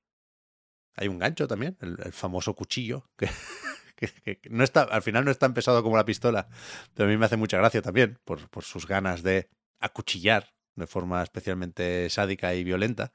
Hay 0.95 1.09
un 1.09 1.19
gancho 1.19 1.45
también, 1.45 1.77
el, 1.81 2.13
famoso 2.13 2.55
cuchillo, 2.55 3.09
que, 3.18 4.39
no 4.49 4.63
está, 4.63 4.84
al 4.84 5.01
final 5.01 5.26
no 5.26 5.31
es 5.31 5.38
tan 5.38 5.53
pesado 5.53 5.84
como 5.84 5.97
la 5.97 6.05
pistola, 6.05 6.47
pero 6.93 7.09
a 7.09 7.11
mí 7.11 7.18
me 7.18 7.26
hace 7.26 7.35
mucha 7.35 7.57
gracia 7.57 7.81
también 7.81 8.18
por, 8.23 8.49
por 8.49 8.63
sus 8.63 8.88
ganas 8.88 9.23
de 9.23 9.49
acuchillar 9.81 10.53
de 10.76 10.88
forma 10.88 11.22
especialmente 11.22 12.09
sádica 12.09 12.53
y 12.53 12.63
violenta. 12.63 13.11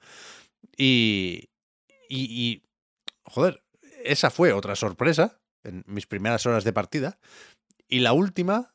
Y, 0.77 1.48
y, 2.11 2.24
y, 2.28 2.62
joder, 3.24 3.65
esa 4.05 4.28
fue 4.28 4.53
otra 4.53 4.77
sorpresa 4.77 5.40
en 5.65 5.85
mis 5.86 6.07
primeras 6.07 6.44
horas 6.44 6.65
de 6.65 6.74
partida. 6.74 7.19
Y 7.89 8.01
la 8.01 8.12
última, 8.12 8.74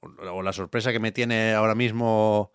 o 0.00 0.42
la 0.42 0.52
sorpresa 0.52 0.92
que 0.92 1.00
me 1.00 1.10
tiene 1.10 1.54
ahora 1.54 1.74
mismo 1.74 2.52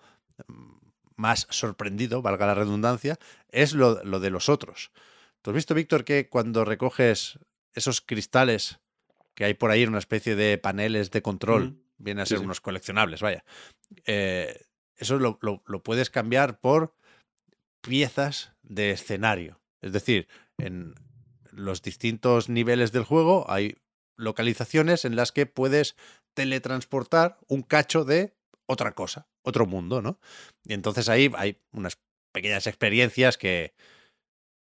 más 1.15 1.47
sorprendido, 1.49 2.21
valga 2.21 2.45
la 2.47 2.55
redundancia, 2.55 3.17
es 3.49 3.73
lo, 3.73 4.03
lo 4.03 4.19
de 4.19 4.29
los 4.29 4.49
otros. 4.49 4.91
¿Tú 5.41 5.51
has 5.51 5.55
visto, 5.55 5.73
Víctor, 5.75 6.03
que 6.05 6.27
cuando 6.29 6.65
recoges 6.65 7.39
esos 7.73 8.01
cristales 8.01 8.79
que 9.35 9.45
hay 9.45 9.53
por 9.53 9.69
ahí, 9.71 9.85
una 9.85 9.99
especie 9.99 10.35
de 10.35 10.57
paneles 10.57 11.11
de 11.11 11.21
control, 11.21 11.63
Ujú. 11.63 11.77
vienen 11.97 12.21
a 12.21 12.25
Sí, 12.25 12.29
ser 12.31 12.39
sí. 12.39 12.45
unos 12.45 12.61
coleccionables, 12.61 13.21
vaya? 13.21 13.43
Eh, 14.05 14.61
eso 14.95 15.19
lo, 15.19 15.37
lo- 15.41 15.61
lo 15.65 15.83
puedes 15.83 16.09
cambiar 16.09 16.59
por 16.59 16.95
piezas 17.81 18.53
de 18.63 18.91
escenario. 18.91 19.59
Es 19.81 19.91
decir, 19.93 20.27
en 20.57 20.95
los 21.51 21.81
distintos 21.81 22.49
niveles 22.49 22.91
del 22.91 23.03
juego 23.03 23.45
hay 23.49 23.75
localizaciones 24.17 25.05
en 25.05 25.15
las 25.15 25.31
que 25.31 25.45
puedes 25.45 25.95
teletransportar 26.33 27.37
un 27.47 27.61
cacho 27.61 28.05
de 28.05 28.33
otra 28.67 28.93
cosa, 28.93 29.27
otro 29.43 29.65
mundo, 29.65 30.01
¿no? 30.01 30.19
Y 30.63 30.73
entonces 30.73 31.09
ahí 31.09 31.31
hay 31.35 31.61
unas 31.71 31.99
pequeñas 32.33 32.67
experiencias 32.67 33.37
que 33.37 33.73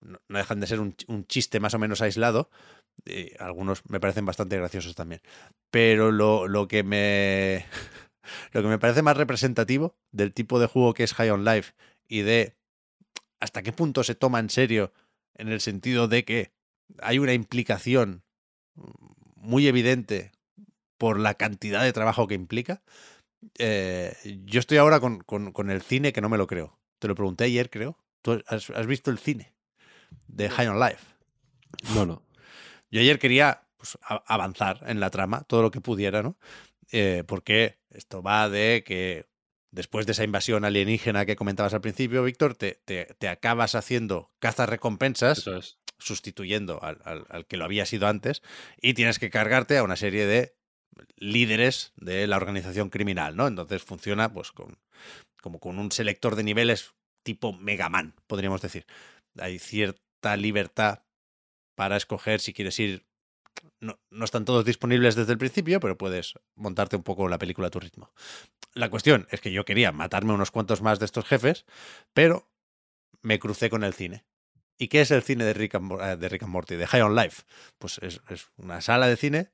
no 0.01 0.21
dejan 0.29 0.61
de 0.61 0.67
ser 0.67 0.81
un, 0.81 0.95
un 1.09 1.27
chiste 1.27 1.61
más 1.61 1.75
o 1.75 1.79
menos 1.79 2.03
aislado. 2.03 2.51
y 3.05 3.33
algunos 3.39 3.83
me 3.89 4.01
parecen 4.01 4.27
bastante 4.27 4.57
graciosos 4.57 4.95
también. 4.95 5.21
Pero 5.71 6.13
lo, 6.13 6.49
lo 6.49 6.69
que 6.69 6.83
me. 6.83 7.67
Lo 8.53 8.61
que 8.61 8.69
me 8.69 8.79
parece 8.79 9.01
más 9.01 9.17
representativo 9.17 9.97
del 10.13 10.35
tipo 10.35 10.61
de 10.61 10.67
juego 10.67 10.93
que 10.93 11.03
es 11.03 11.15
High 11.15 11.31
on 11.31 11.47
Life 11.47 11.73
y 12.07 12.21
de 12.21 12.59
hasta 13.41 13.63
qué 13.63 13.73
punto 13.73 14.05
se 14.05 14.15
toma 14.15 14.39
en 14.39 14.51
serio 14.51 14.93
en 15.35 15.49
el 15.49 15.63
sentido 15.63 16.09
de 16.09 16.27
que 16.27 16.53
hay 17.01 17.19
una 17.21 17.33
implicación 17.33 18.23
muy 19.35 19.67
evidente 19.67 20.33
por 20.99 21.19
la 21.19 21.35
cantidad 21.35 21.83
de 21.83 21.93
trabajo 21.93 22.27
que 22.27 22.35
implica. 22.35 22.83
Eh, 23.59 24.15
yo 24.45 24.61
estoy 24.61 24.79
ahora 24.79 25.01
con, 25.01 25.21
con- 25.21 25.53
con 25.53 25.71
el 25.71 25.83
cine 25.83 26.13
que 26.13 26.21
no 26.21 26.29
me 26.29 26.39
lo 26.39 26.47
creo. 26.47 26.79
Te 26.99 27.09
lo 27.09 27.15
pregunté 27.15 27.45
ayer, 27.45 27.71
creo. 27.71 27.99
¿Tú 28.23 28.43
has, 28.47 28.71
has 28.71 28.87
visto 28.87 29.11
el 29.11 29.19
cine 29.19 29.55
de 30.27 30.49
High 30.51 30.69
on 30.69 30.81
Life? 30.81 31.05
No, 31.95 32.05
no. 32.07 32.23
Yo 32.91 33.01
ayer 33.01 33.19
quería 33.19 33.63
pues, 33.77 33.99
avanzar 34.27 34.83
en 34.87 35.01
la 35.01 35.11
trama, 35.11 35.43
todo 35.45 35.63
lo 35.63 35.71
que 35.71 35.81
pudiera, 35.81 36.23
¿no? 36.23 36.37
Eh, 36.91 37.23
porque 37.27 37.79
esto 37.91 38.23
va 38.23 38.49
de 38.49 38.83
que 38.85 39.27
después 39.71 40.07
de 40.07 40.13
esa 40.13 40.25
invasión 40.25 40.65
alienígena 40.65 41.27
que 41.27 41.37
comentabas 41.37 41.75
al 41.75 41.83
principio, 41.83 42.25
Víctor, 42.25 42.57
te, 42.57 42.81
te- 42.85 43.15
te 43.19 43.29
acabas 43.29 43.75
haciendo 43.75 44.33
cazas 44.39 44.69
recompensas 44.69 45.47
es. 45.47 45.79
sustituyendo 45.99 46.83
al, 46.83 46.99
al- 47.05 47.27
al 47.29 47.47
que 47.47 47.59
lo 47.59 47.65
había 47.67 47.85
sido 47.87 48.09
antes 48.09 48.43
y 48.81 48.95
tienes 48.95 49.19
que 49.19 49.31
cargarte 49.31 49.77
a 49.77 49.83
una 49.85 49.97
serie 49.97 50.27
de 50.27 50.57
líderes 51.17 51.93
de 51.97 52.27
la 52.27 52.37
organización 52.37 52.91
criminal, 52.91 53.37
¿no? 53.37 53.47
Entonces 53.47 53.83
funciona 53.83 54.33
pues 54.33 54.53
con, 54.53 54.79
como 55.41 55.61
con 55.61 55.79
un 55.79 55.93
selector 55.93 56.37
de 56.37 56.43
niveles 56.43 56.95
tipo 57.23 57.53
Mega 57.53 57.89
Man, 57.89 58.15
podríamos 58.27 58.63
decir. 58.63 58.87
Hay 59.39 59.59
cierta 59.59 60.37
libertad 60.37 61.03
para 61.75 61.97
escoger 61.97 62.41
si 62.41 62.53
quieres 62.53 62.79
ir. 62.79 63.07
No, 63.81 63.99
no 64.11 64.25
están 64.25 64.45
todos 64.45 64.65
disponibles 64.65 65.15
desde 65.15 65.33
el 65.33 65.39
principio, 65.39 65.81
pero 65.81 65.99
puedes 65.99 66.35
montarte 66.55 66.97
un 66.97 67.03
poco 67.03 67.29
la 67.29 67.39
película 67.39 67.69
a 67.69 67.71
tu 67.71 67.81
ritmo. 67.81 68.13
La 68.75 68.91
cuestión 68.91 69.27
es 69.31 69.41
que 69.41 69.53
yo 69.53 69.65
quería 69.65 69.93
matarme 69.93 70.33
unos 70.33 70.51
cuantos 70.51 70.83
más 70.83 70.99
de 70.99 71.05
estos 71.05 71.25
jefes, 71.25 71.65
pero 72.13 72.49
me 73.23 73.39
crucé 73.39 73.71
con 73.71 73.85
el 73.85 73.95
cine. 73.95 74.25
¿Y 74.79 74.89
qué 74.89 75.01
es 75.01 75.11
el 75.11 75.23
cine 75.23 75.45
de 75.45 75.55
Rick 75.55 75.75
and, 75.75 75.93
eh, 76.01 76.17
de 76.17 76.47
Morty, 76.47 76.77
de 76.77 76.87
High 76.87 77.03
on 77.03 77.17
Life? 77.17 77.43
Pues 77.79 77.99
es, 77.99 78.21
es 78.29 78.49
una 78.57 78.81
sala 78.81 79.09
de 79.09 79.17
cine 79.17 79.51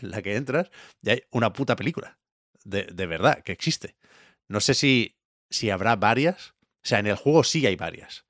en 0.00 0.10
la 0.10 0.22
que 0.22 0.36
entras 0.36 0.70
y 1.02 1.10
hay 1.10 1.22
una 1.30 1.52
puta 1.52 1.76
película. 1.76 2.18
De, 2.64 2.84
de 2.84 3.06
verdad, 3.06 3.42
que 3.42 3.52
existe. 3.52 3.94
No 4.48 4.60
sé 4.60 4.74
si, 4.74 5.16
si 5.50 5.70
habrá 5.70 5.96
varias. 5.96 6.54
O 6.82 6.86
sea, 6.86 6.98
en 6.98 7.06
el 7.06 7.16
juego 7.16 7.44
sí 7.44 7.66
hay 7.66 7.76
varias. 7.76 8.24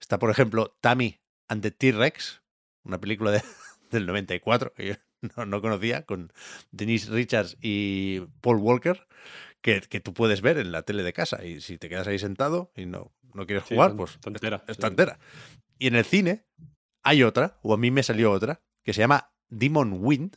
Está, 0.00 0.18
por 0.18 0.30
ejemplo, 0.30 0.76
Tammy 0.80 1.20
and 1.48 1.62
the 1.62 1.70
T-Rex, 1.70 2.42
una 2.84 3.00
película 3.00 3.30
de- 3.30 3.42
del 3.90 4.06
94 4.06 4.74
que 4.74 4.86
yo 4.88 4.94
no, 5.36 5.46
no 5.46 5.60
conocía, 5.62 6.04
con 6.04 6.32
Denise 6.70 7.10
Richards 7.10 7.56
y 7.62 8.20
Paul 8.42 8.58
Walker, 8.58 9.06
que, 9.62 9.80
que 9.80 10.00
tú 10.00 10.12
puedes 10.14 10.40
ver 10.42 10.58
en 10.58 10.70
la 10.72 10.82
tele 10.82 11.02
de 11.02 11.12
casa. 11.12 11.44
Y 11.44 11.60
si 11.62 11.78
te 11.78 11.88
quedas 11.88 12.06
ahí 12.06 12.18
sentado 12.18 12.70
y 12.76 12.84
no, 12.86 13.12
no 13.34 13.46
quieres 13.46 13.64
Sí, 13.66 13.74
jugar, 13.74 13.96
pues 13.96 14.18
sí. 14.86 14.86
entera. 14.92 15.18
Y 15.78 15.86
en 15.86 15.96
el 15.96 16.04
cine 16.04 16.44
hay 17.02 17.22
otra, 17.22 17.58
o 17.62 17.72
a 17.72 17.78
mí 17.78 17.90
me 17.90 18.02
salió 18.02 18.32
otra, 18.32 18.60
que 18.84 18.92
se 18.92 19.00
llama 19.00 19.32
Demon 19.48 19.96
Wind. 20.00 20.36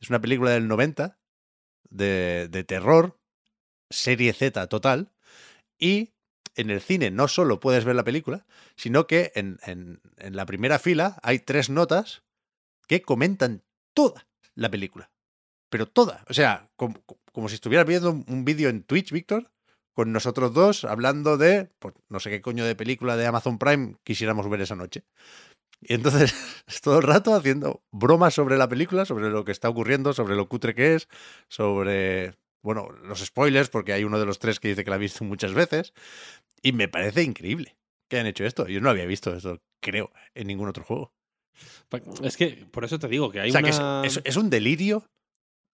Es 0.00 0.10
una 0.10 0.20
película 0.20 0.50
del 0.50 0.68
90 0.68 1.18
de, 1.90 2.48
de 2.50 2.64
terror, 2.64 3.18
serie 3.90 4.32
Z 4.32 4.66
total, 4.68 5.12
y 5.78 6.14
en 6.56 6.70
el 6.70 6.80
cine 6.80 7.10
no 7.10 7.28
solo 7.28 7.60
puedes 7.60 7.84
ver 7.84 7.96
la 7.96 8.04
película, 8.04 8.46
sino 8.76 9.06
que 9.06 9.32
en, 9.34 9.58
en- 9.64 10.00
la 10.18 10.46
primera 10.46 10.78
fila 10.78 11.18
hay 11.22 11.40
tres 11.40 11.70
notas 11.70 12.22
que 12.88 13.02
comentan 13.02 13.64
toda 13.94 14.26
la 14.54 14.70
película. 14.70 15.10
Pero 15.70 15.88
toda. 15.88 16.24
O 16.28 16.34
sea, 16.34 16.70
como, 16.76 17.02
como 17.32 17.48
si 17.48 17.56
estuvieras 17.56 17.86
viendo 17.86 18.10
un, 18.10 18.24
un 18.28 18.44
vídeo 18.44 18.68
en 18.70 18.84
Twitch, 18.84 19.12
Víctor, 19.12 19.50
con 19.94 20.12
nosotros 20.12 20.54
dos 20.54 20.84
hablando 20.84 21.38
de, 21.38 21.70
pues, 21.80 21.94
no 22.08 22.20
sé 22.20 22.30
qué 22.30 22.42
coño 22.42 22.64
de 22.66 22.76
película 22.76 23.16
de 23.16 23.26
Amazon 23.26 23.58
Prime 23.58 23.96
quisiéramos 24.04 24.48
ver 24.50 24.62
esa 24.62 24.76
noche. 24.76 25.04
Y 25.86 25.94
entonces, 25.94 26.34
es 26.66 26.80
todo 26.80 26.98
el 26.98 27.02
rato 27.04 27.34
haciendo 27.34 27.82
bromas 27.92 28.34
sobre 28.34 28.56
la 28.56 28.68
película, 28.68 29.04
sobre 29.04 29.30
lo 29.30 29.44
que 29.44 29.52
está 29.52 29.68
ocurriendo, 29.68 30.12
sobre 30.12 30.36
lo 30.36 30.48
cutre 30.48 30.74
que 30.74 30.94
es, 30.94 31.08
sobre, 31.48 32.34
bueno, 32.62 32.88
los 33.04 33.20
spoilers, 33.20 33.68
porque 33.68 33.92
hay 33.92 34.04
uno 34.04 34.18
de 34.18 34.26
los 34.26 34.38
tres 34.38 34.60
que 34.60 34.68
dice 34.68 34.84
que 34.84 34.90
la 34.90 34.96
ha 34.96 34.98
visto 34.98 35.24
muchas 35.24 35.54
veces. 35.54 35.92
Y 36.62 36.72
me 36.72 36.88
parece 36.88 37.22
increíble 37.22 37.76
que 38.08 38.16
hayan 38.16 38.26
hecho 38.26 38.44
esto. 38.44 38.66
Yo 38.66 38.80
no 38.80 38.90
había 38.90 39.06
visto 39.06 39.34
esto, 39.34 39.60
creo, 39.80 40.10
en 40.34 40.46
ningún 40.46 40.68
otro 40.68 40.84
juego. 40.84 41.12
Es 42.22 42.36
que 42.36 42.66
por 42.70 42.84
eso 42.84 42.98
te 42.98 43.08
digo 43.08 43.30
que 43.30 43.40
hay 43.40 43.50
o 43.50 43.52
sea, 43.52 43.62
que 43.62 44.06
es, 44.06 44.20
es 44.24 44.36
un 44.36 44.50
delirio 44.50 45.06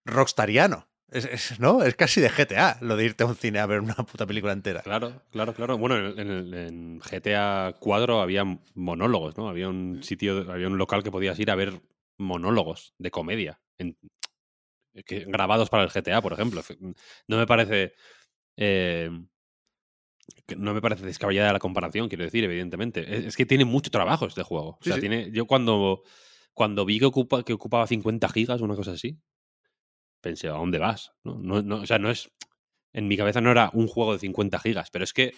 rockstariano. 0.04 0.89
Es, 1.10 1.24
es- 1.24 1.60
¿no? 1.60 1.82
es 1.82 1.96
casi 1.96 2.20
de 2.20 2.30
GTA 2.30 2.78
lo 2.80 2.96
de 2.96 3.04
irte 3.04 3.24
a 3.24 3.26
un 3.26 3.34
cine 3.36 3.58
a 3.58 3.66
ver 3.66 3.80
una 3.80 3.94
puta 3.94 4.26
película 4.26 4.52
entera. 4.52 4.82
Claro, 4.82 5.22
claro, 5.30 5.54
claro. 5.54 5.76
Bueno, 5.78 5.96
en, 5.96 6.18
en 6.18 6.30
el- 6.30 6.54
en 6.54 7.00
GTA 7.00 7.74
4 7.80 8.20
había 8.20 8.44
monólogos, 8.74 9.36
¿no? 9.36 9.48
Había 9.48 9.68
un 9.68 10.02
sitio, 10.02 10.50
había 10.52 10.68
un 10.68 10.78
local 10.78 11.02
que 11.02 11.10
podías 11.10 11.38
ir 11.38 11.50
a 11.50 11.54
ver 11.56 11.80
monólogos 12.18 12.94
de 12.98 13.10
comedia 13.10 13.60
en- 13.78 13.96
que- 15.04 15.24
grabados 15.26 15.68
para 15.70 15.84
el 15.84 15.90
GTA, 15.90 16.20
por 16.20 16.32
ejemplo. 16.32 16.62
No 17.28 17.36
me 17.38 17.46
parece. 17.46 17.94
eh, 18.56 19.10
no 20.56 20.74
me 20.74 20.80
parece 20.80 21.04
descabellada 21.06 21.52
la 21.52 21.58
comparación, 21.58 22.08
quiero 22.08 22.24
decir, 22.24 22.44
evidentemente. 22.44 23.00
Es, 23.16 23.24
es 23.26 23.36
que 23.36 23.46
tiene 23.46 23.64
mucho 23.64 23.90
trabajo 23.90 24.26
este 24.26 24.42
juego. 24.42 24.78
O 24.80 24.84
sea, 24.84 24.94
sí. 24.94 25.00
tiene. 25.00 25.30
Yo 25.32 25.46
cuando, 25.46 26.02
cuando 26.54 26.84
vi 26.84 26.98
que, 26.98 27.06
ocupa, 27.06 27.42
que 27.44 27.52
ocupaba 27.52 27.86
50 27.86 28.28
gigas, 28.28 28.60
una 28.60 28.74
cosa 28.74 28.92
así, 28.92 29.18
pensé, 30.20 30.48
¿a 30.48 30.52
dónde 30.52 30.78
vas? 30.78 31.12
No, 31.24 31.38
no, 31.38 31.62
no, 31.62 31.76
o 31.76 31.86
sea, 31.86 31.98
no 31.98 32.10
es. 32.10 32.30
En 32.92 33.08
mi 33.08 33.16
cabeza 33.16 33.40
no 33.40 33.50
era 33.50 33.70
un 33.72 33.86
juego 33.86 34.12
de 34.12 34.18
50 34.18 34.58
gigas, 34.58 34.90
pero 34.90 35.04
es 35.04 35.12
que 35.12 35.32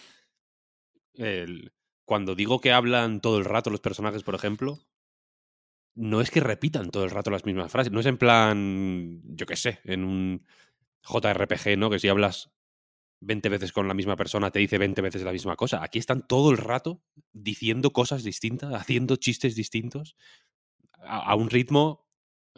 cuando 2.05 2.35
digo 2.35 2.59
que 2.59 2.71
hablan 2.71 3.21
todo 3.21 3.37
el 3.37 3.45
rato 3.45 3.69
los 3.69 3.79
personajes, 3.79 4.23
por 4.23 4.35
ejemplo, 4.35 4.79
no 5.95 6.21
es 6.21 6.31
que 6.31 6.39
repitan 6.39 6.89
todo 6.89 7.03
el 7.03 7.11
rato 7.11 7.29
las 7.29 7.45
mismas 7.45 7.71
frases. 7.71 7.93
No 7.93 7.99
es 7.99 8.07
en 8.07 8.17
plan, 8.17 9.21
yo 9.23 9.45
qué 9.45 9.55
sé, 9.55 9.79
en 9.83 10.03
un 10.03 10.45
JRPG, 11.03 11.77
¿no? 11.77 11.91
Que 11.91 11.99
si 11.99 12.07
hablas 12.07 12.51
20 13.19 13.47
veces 13.49 13.71
con 13.71 13.87
la 13.87 13.93
misma 13.93 14.15
persona 14.15 14.49
te 14.49 14.59
dice 14.59 14.79
20 14.79 15.01
veces 15.01 15.21
la 15.21 15.31
misma 15.31 15.55
cosa. 15.55 15.83
Aquí 15.83 15.99
están 15.99 16.25
todo 16.27 16.49
el 16.51 16.57
rato 16.57 17.03
diciendo 17.31 17.93
cosas 17.93 18.23
distintas, 18.23 18.73
haciendo 18.73 19.15
chistes 19.17 19.55
distintos 19.55 20.15
a 21.05 21.35
un 21.35 21.49
ritmo 21.49 22.09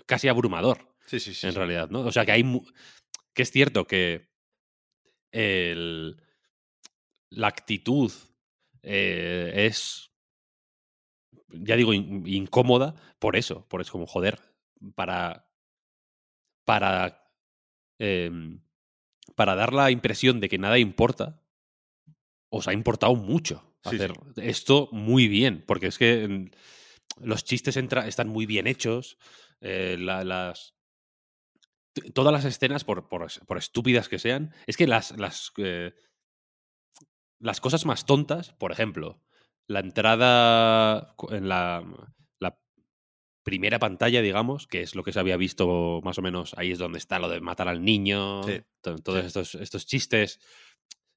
casi 0.06 0.28
abrumador 0.28 0.95
Sí, 1.06 1.20
sí, 1.20 1.34
sí. 1.34 1.48
en 1.48 1.54
sí. 1.54 1.58
realidad, 1.58 1.90
¿no? 1.90 2.02
O 2.02 2.12
sea, 2.12 2.26
que 2.26 2.32
hay... 2.32 2.44
que 3.34 3.42
es 3.44 3.52
cierto 3.52 3.86
que 3.86 4.30
el- 5.32 6.22
la 7.30 7.48
actitud 7.48 8.12
eh, 8.84 9.52
es, 9.68 10.12
ya 11.50 11.76
digo, 11.76 11.94
in- 11.94 12.26
incómoda 12.28 12.96
por 13.20 13.36
eso, 13.36 13.68
por 13.68 13.82
eso, 13.82 13.92
como 13.94 14.08
joder, 14.08 14.40
para, 14.96 15.50
para, 16.66 17.30
em, 18.00 18.62
para 19.36 19.56
dar 19.56 19.74
la 19.74 19.92
impresión 19.92 20.40
de 20.40 20.50
que 20.50 20.58
nada 20.58 20.78
importa, 20.80 21.42
os 22.50 22.68
ha 22.68 22.74
importado 22.74 23.16
mucho 23.16 23.76
Sí, 23.84 23.98
sí. 23.98 24.04
hacer 24.04 24.14
esto 24.38 24.88
muy 24.92 25.28
bien, 25.28 25.64
porque 25.68 25.88
es 25.88 25.98
que 25.98 26.24
em, 26.24 26.52
los 27.22 27.44
chistes 27.44 27.76
entra- 27.78 28.08
están 28.08 28.30
muy 28.30 28.46
bien 28.46 28.68
hechos, 28.68 29.18
eh, 29.62 29.98
la- 30.00 30.24
las, 30.24 30.75
todas 32.14 32.34
las 32.34 32.46
escenas, 32.46 32.84
por, 32.84 33.08
por, 33.08 33.28
por 33.46 33.58
estúpidas 33.58 34.10
que 34.10 34.20
sean, 34.20 34.54
es 34.68 34.78
que 34.78 34.88
las, 34.88 35.18
las, 35.18 35.52
eh, 35.58 35.94
las 37.40 37.62
cosas 37.62 37.86
más 37.86 38.06
tontas, 38.06 38.54
por 38.54 38.72
ejemplo, 38.72 39.22
la 39.68 39.80
entrada 39.80 41.16
en 41.30 41.48
la, 41.50 41.84
la 42.40 42.60
primera 43.44 43.80
pantalla, 43.80 44.22
digamos, 44.22 44.68
que 44.68 44.82
es 44.82 44.96
lo 44.96 45.04
que 45.04 45.14
se 45.14 45.20
había 45.20 45.38
visto 45.38 46.02
más 46.04 46.18
o 46.18 46.22
menos, 46.22 46.54
ahí 46.58 46.72
es 46.72 46.80
donde 46.80 46.98
está 46.98 47.20
lo 47.20 47.30
de 47.30 47.42
matar 47.42 47.68
al 47.68 47.84
niño, 47.84 48.44
Sí, 48.44 48.62
todos 48.82 49.22
sí. 49.22 49.28
estos, 49.28 49.56
estos 49.56 49.86
chistes 49.86 50.40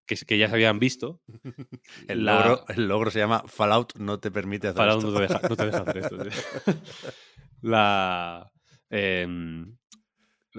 que, 0.07 0.39
ya 0.39 0.49
se 0.49 0.55
habían 0.55 0.79
visto. 0.79 1.21
El, 2.09 2.25
La- 2.25 2.37
logro, 2.37 2.65
el 2.69 2.89
logro 2.89 3.11
se 3.11 3.19
llama 3.19 3.45
Fallout 3.47 3.95
no 3.97 4.19
te 4.21 4.31
permite 4.31 4.69
hacer 4.69 4.77
Para 4.79 4.93
esto. 4.95 5.07
no 5.07 5.15
te 5.15 5.21
deja, 5.21 5.43
no 5.49 5.57
te 5.57 5.67
deja 5.67 5.83
hacer 5.83 5.97
esto. 5.99 6.17
La, 7.63 8.53
em, 8.91 9.78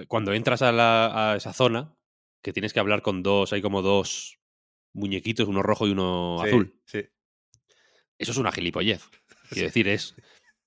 cuando 0.08 0.32
entras 0.32 0.62
a, 0.62 0.72
la- 0.72 1.32
a 1.32 1.36
esa 1.36 1.52
zona, 1.52 1.94
que 2.42 2.52
tienes 2.52 2.72
que 2.72 2.80
hablar 2.80 3.02
con 3.02 3.22
dos, 3.22 3.52
hay 3.52 3.60
como 3.62 3.82
dos 3.82 4.38
muñequitos, 4.92 5.48
uno 5.48 5.62
rojo 5.62 5.86
y 5.86 5.90
uno 5.90 6.38
Sí, 6.42 6.48
azul. 6.48 6.80
Sí. 6.86 7.00
Eso 8.18 8.32
es 8.32 8.38
una 8.38 8.52
gilipollez. 8.52 9.02
Quiero 9.50 9.66
decir, 9.68 9.88
es, 9.88 10.14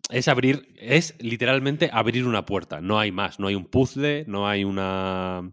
es 0.09 0.27
abrir, 0.27 0.73
es 0.77 1.15
literalmente 1.19 1.89
abrir 1.91 2.25
una 2.25 2.45
puerta. 2.45 2.81
No 2.81 2.99
hay 2.99 3.11
más. 3.11 3.39
No 3.39 3.47
hay 3.47 3.55
un 3.55 3.65
puzzle, 3.65 4.25
no 4.27 4.47
hay 4.47 4.63
una. 4.63 5.51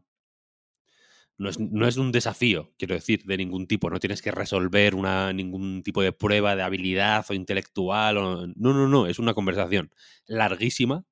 No 1.39 1.49
es, 1.49 1.59
no 1.59 1.89
es 1.89 1.97
un 1.97 2.13
desafío, 2.13 2.75
quiero 2.77 2.95
decir, 2.95 3.25
de 3.25 3.39
ningún 3.39 3.67
tipo. 3.67 3.89
No 3.89 3.99
tienes 3.99 4.21
que 4.21 4.31
resolver 4.31 4.95
una, 4.95 5.33
ningún 5.33 5.83
tipo 5.83 6.03
de 6.03 6.13
prueba 6.13 6.55
de 6.55 6.63
habilidad 6.63 7.25
o 7.31 7.33
intelectual. 7.35 8.19
o- 8.19 8.47
no, 8.47 8.75
no, 8.75 8.89
no. 8.89 9.07
Es 9.07 9.19
una 9.19 9.33
conversación 9.33 9.91
larguísima, 10.27 11.07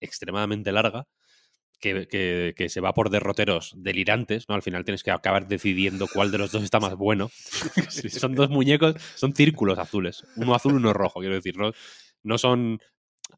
extremadamente 0.00 0.72
larga, 0.72 1.06
que, 1.80 2.06
que- 2.08 2.54
que 2.56 2.68
se 2.68 2.80
va 2.80 2.92
por 2.94 3.10
derroteros 3.10 3.72
delirantes, 3.76 4.48
¿no? 4.48 4.54
Al 4.54 4.62
final 4.62 4.84
tienes 4.84 5.02
que 5.02 5.10
acabar 5.10 5.46
decidiendo 5.48 6.06
cuál 6.12 6.30
de 6.30 6.38
los 6.38 6.50
dos 6.52 6.62
está 6.62 6.80
más 6.80 6.94
bueno. 6.96 7.30
Si 7.90 8.08
son 8.10 8.34
dos 8.34 8.50
muñecos, 8.50 8.94
son 9.14 9.34
círculos 9.34 9.78
azules. 9.78 10.24
Uno 10.36 10.54
azul 10.54 10.74
uno 10.74 10.92
rojo, 10.92 11.20
quiero 11.20 11.34
decir. 11.34 11.56
No, 11.56 11.72
no 12.22 12.38
son 12.38 12.80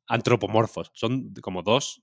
antropomorfos, 0.07 0.91
son 0.95 1.33
como 1.43 1.63
dos 1.63 2.03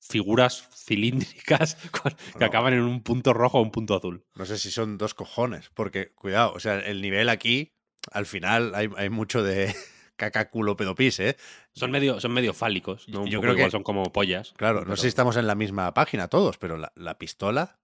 figuras 0.00 0.68
cilíndricas 0.74 1.74
que 2.32 2.38
No. 2.40 2.46
acaban 2.46 2.72
en 2.74 2.80
un 2.82 3.02
punto 3.02 3.32
rojo 3.32 3.58
o 3.58 3.62
un 3.62 3.70
punto 3.70 3.94
azul. 3.96 4.24
No 4.34 4.46
sé 4.46 4.58
si 4.58 4.70
son 4.70 4.98
dos 4.98 5.14
cojones, 5.14 5.70
porque, 5.74 6.12
cuidado, 6.14 6.52
o 6.54 6.60
sea, 6.60 6.78
el 6.78 7.02
nivel 7.02 7.28
aquí, 7.28 7.74
al 8.12 8.26
final 8.26 8.74
hay, 8.74 8.88
hay 8.96 9.10
mucho 9.10 9.42
de 9.42 9.74
caca, 10.16 10.48
culo, 10.50 10.76
pedopis, 10.76 11.20
¿eh? 11.20 11.36
Son 11.74 11.90
medio, 11.90 12.20
son 12.20 12.32
medio 12.32 12.52
fálicos, 12.54 13.08
¿no? 13.08 13.22
Un 13.22 13.26
Yo 13.30 13.38
poco 13.40 13.52
creo 13.54 13.66
que- 13.66 13.70
son 13.70 13.82
como 13.82 14.12
pollas. 14.12 14.52
Claro, 14.56 14.84
no 14.84 14.96
sé 14.96 15.02
si 15.02 15.08
estamos 15.08 15.36
en 15.36 15.46
la 15.46 15.54
misma 15.54 15.92
página 15.94 16.28
todos, 16.28 16.58
pero 16.58 16.76
la, 16.76 16.92
la 16.96 17.18
pistola 17.18 17.78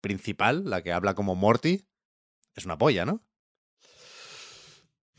principal, 0.00 0.68
la 0.68 0.82
que 0.82 0.92
habla 0.92 1.14
como 1.14 1.34
Morty, 1.34 1.86
es 2.54 2.64
una 2.64 2.78
polla, 2.78 3.04
¿no? 3.04 3.22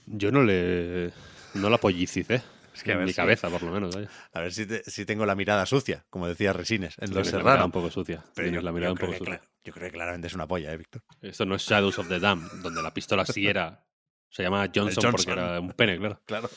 Yo 0.06 0.32
no 0.32 0.44
le. 0.44 1.12
No 1.54 1.70
la 1.70 1.78
pollicicé. 1.78 2.42
Es 2.72 2.84
que 2.84 2.94
a 2.94 2.96
ver 2.98 3.08
mi 3.08 3.12
si- 3.12 3.18
cabeza, 3.18 3.50
por 3.50 3.62
lo 3.64 3.72
menos. 3.72 3.94
vaya. 3.94 4.08
A 4.32 4.40
ver 4.40 4.54
si, 4.54 4.66
te- 4.66 4.84
si 4.90 5.04
tengo 5.06 5.26
la 5.26 5.36
mirada 5.36 5.66
sucia, 5.66 6.06
como 6.10 6.28
decía 6.30 6.54
Resines, 6.54 6.96
en 7.00 7.10
Los 7.10 7.24
Tienes 7.28 7.34
la 7.34 7.40
mirada 7.40 7.52
Serrano. 7.56 7.66
un 7.66 7.72
poco 7.74 7.92
sucia. 7.92 8.24
Pero 8.34 8.48
yo, 8.50 8.62
la 8.62 8.72
mirada 8.72 8.94
un 8.94 8.98
poco 8.98 9.18
sucia. 9.18 9.42
yo 9.66 9.74
creo 9.74 9.88
que 9.88 9.92
claramente 9.92 10.28
es 10.28 10.34
una 10.34 10.48
polla, 10.48 10.72
¿eh, 10.72 10.78
Víctor? 10.78 11.04
Esto 11.22 11.46
no 11.46 11.56
es 11.56 11.64
Shadows 11.64 12.00
of 12.00 12.08
the 12.08 12.20
Dam, 12.22 12.48
donde 12.62 12.82
la 12.82 12.94
pistola 12.94 13.26
sí 13.26 13.46
era. 13.48 13.86
Se 14.30 14.44
llama 14.44 14.70
Johnson, 14.74 15.12
porque 15.12 15.32
era 15.32 15.60
un 15.60 15.72
pene, 15.74 15.98
claro. 15.98 16.20
Claro. 16.26 16.50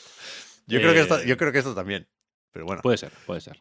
Yo, 0.67 0.79
creo 0.79 0.93
que 0.93 1.01
esto, 1.01 1.23
yo 1.23 1.37
creo 1.37 1.51
que 1.51 1.57
esto 1.59 1.75
también. 1.75 2.07
Pero 2.51 2.65
bueno, 2.65 2.81
Puede 2.81 2.97
ser, 2.97 3.11
puede 3.25 3.41
ser. 3.41 3.59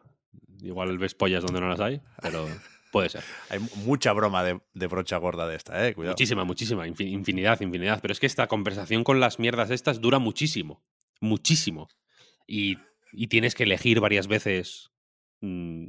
Igual 0.61 0.97
ves 0.99 1.15
pollas 1.15 1.43
donde 1.43 1.61
no 1.61 1.69
las 1.69 1.81
hay, 1.81 2.01
pero 2.21 2.47
puede 2.93 3.09
ser. 3.09 3.25
hay 3.51 3.59
mu- 3.59 3.69
mucha 3.85 4.13
broma 4.13 4.45
de, 4.45 4.61
de 4.75 4.87
brocha 4.87 5.17
gorda 5.17 5.49
de 5.49 5.57
esta, 5.57 5.87
¿eh? 5.89 5.95
Cuidado. 5.95 6.13
Muchísima, 6.13 6.45
muchísima. 6.45 6.87
infin- 6.87 7.09
Infinidad, 7.09 7.61
infinidad. 7.61 8.01
Pero 8.01 8.13
es 8.13 8.21
que 8.21 8.27
esta 8.27 8.47
conversación 8.47 9.03
con 9.03 9.19
las 9.19 9.39
mierdas 9.39 9.71
estas 9.71 10.01
dura 10.01 10.19
muchísimo. 10.21 10.85
Muchísimo. 11.21 11.89
Y, 12.47 12.79
y 13.13 13.27
tienes 13.29 13.55
que 13.55 13.65
elegir 13.65 13.99
varias 14.01 14.29
veces 14.29 14.91
mm, 15.41 15.87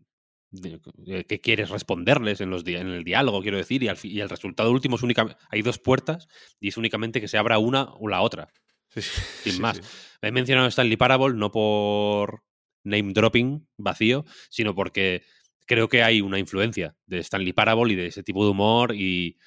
qué 1.27 1.39
quieres 1.41 1.69
responderles 1.69 2.41
en, 2.41 2.49
los 2.49 2.65
en 2.67 2.87
el 2.89 3.03
diálogo, 3.03 3.41
quiero 3.41 3.57
decir. 3.57 3.83
Y, 3.83 3.87
al 3.87 3.97
y 4.03 4.19
el 4.19 4.29
resultado 4.29 4.71
último 4.71 4.95
es 4.97 5.03
únicamente. 5.03 5.39
Hay 5.49 5.61
dos 5.61 5.79
puertas 5.79 6.27
y 6.59 6.67
es 6.69 6.77
únicamente 6.77 7.19
que 7.21 7.27
se 7.27 7.37
abra 7.37 7.57
una 7.59 7.85
o 7.93 8.07
la 8.07 8.21
otra. 8.21 8.49
Sí, 8.89 9.01
sí, 9.01 9.51
sin 9.51 9.61
más. 9.61 9.81
He 10.21 10.31
mencionado 10.31 10.67
Stanley 10.67 10.97
Parable 10.97 11.35
no 11.35 11.51
por 11.51 12.43
name 12.83 13.13
dropping 13.13 13.67
vacío, 13.77 14.25
sino 14.49 14.75
porque 14.75 15.23
creo 15.65 15.87
que 15.89 16.03
hay 16.03 16.21
una 16.21 16.37
influencia 16.39 16.95
de 17.07 17.19
Stanley 17.19 17.53
Parable 17.53 17.93
y 17.93 17.95
de 17.95 18.07
ese 18.07 18.21
tipo 18.23 18.43
de 18.43 18.51
humor 18.51 18.93
y, 18.95 19.37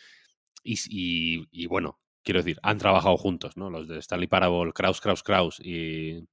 y, 0.64 0.74
y- 0.90 1.46
y, 1.52 1.66
bueno, 1.66 2.00
quiero 2.24 2.40
decir, 2.40 2.58
han 2.62 2.78
trabajado 2.78 3.16
juntos, 3.16 3.56
¿no? 3.56 3.70
Los 3.70 3.86
de 3.86 3.98
Stanley 4.00 4.26
Parable, 4.26 4.72
Kraus, 4.72 5.00
Kraus, 5.00 5.22
Kraus 5.22 5.60
y, 5.60 6.24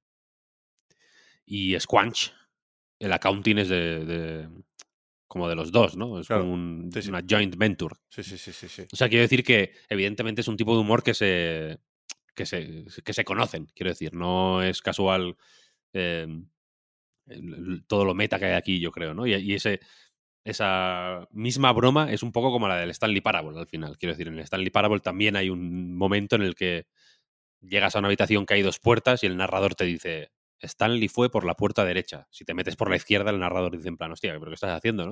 y 1.46 1.78
Squanch. 1.78 2.32
El 3.04 3.12
accounting 3.12 3.58
es 3.58 3.68
de, 3.68 4.04
de 4.04 4.48
como 5.26 5.48
de 5.48 5.54
los 5.56 5.72
dos, 5.72 5.96
¿no? 5.96 6.20
Es 6.20 6.26
Claro, 6.28 6.42
como 6.42 6.54
un- 6.54 6.90
sí, 6.92 7.02
sí. 7.02 7.08
una 7.08 7.22
joint 7.28 7.56
venture. 7.56 7.94
Sí, 8.08 8.22
sí, 8.22 8.38
sí, 8.38 8.52
sí, 8.52 8.68
sí. 8.68 8.82
O 8.92 8.96
sea, 8.96 9.08
quiero 9.08 9.22
decir 9.22 9.42
que 9.44 9.72
evidentemente 9.88 10.40
es 10.42 10.48
un 10.48 10.56
tipo 10.56 10.74
de 10.74 10.80
humor 10.80 11.02
que 11.02 11.14
se, 11.14 11.78
que 12.34 12.46
se, 12.46 12.84
que 13.04 13.12
se 13.12 13.24
conocen, 13.24 13.66
quiero 13.74 13.90
decir. 13.90 14.14
No 14.14 14.62
es 14.62 14.80
casual 14.80 15.36
eh, 15.92 16.26
todo 17.86 18.04
lo 18.04 18.14
meta 18.14 18.38
que 18.38 18.46
hay 18.46 18.52
aquí, 18.54 18.80
yo 18.80 18.90
creo, 18.92 19.14
¿no? 19.14 19.26
Y, 19.26 19.34
y 19.34 19.54
ese, 19.54 19.80
esa 20.44 21.26
misma 21.32 21.72
broma 21.72 22.12
es 22.12 22.22
un 22.22 22.32
poco 22.32 22.50
como 22.50 22.68
la 22.68 22.76
del 22.76 22.90
Stanley 22.90 23.20
Parable 23.20 23.58
al 23.58 23.66
final. 23.66 23.98
Quiero 23.98 24.12
decir, 24.14 24.28
en 24.28 24.34
el 24.34 24.40
Stanley 24.40 24.70
Parable 24.70 25.00
también 25.00 25.36
hay 25.36 25.50
un 25.50 25.96
momento 25.96 26.36
en 26.36 26.42
el 26.42 26.54
que 26.54 26.86
llegas 27.60 27.96
a 27.96 28.00
una 28.00 28.08
habitación 28.08 28.46
que 28.46 28.54
hay 28.54 28.62
dos 28.62 28.78
puertas 28.80 29.22
y 29.24 29.26
el 29.26 29.36
narrador 29.36 29.74
te 29.74 29.84
dice, 29.84 30.30
Stanley 30.60 31.08
fue 31.08 31.30
por 31.30 31.44
la 31.44 31.54
puerta 31.54 31.84
derecha. 31.84 32.26
Si 32.30 32.44
te 32.44 32.54
metes 32.54 32.76
por 32.76 32.90
la 32.90 32.96
izquierda, 32.96 33.30
el 33.30 33.38
narrador 33.38 33.76
dice 33.76 33.88
en 33.88 33.96
plan, 33.96 34.12
hostia, 34.12 34.32
¿pero 34.32 34.50
qué 34.50 34.54
estás 34.54 34.76
haciendo? 34.76 35.08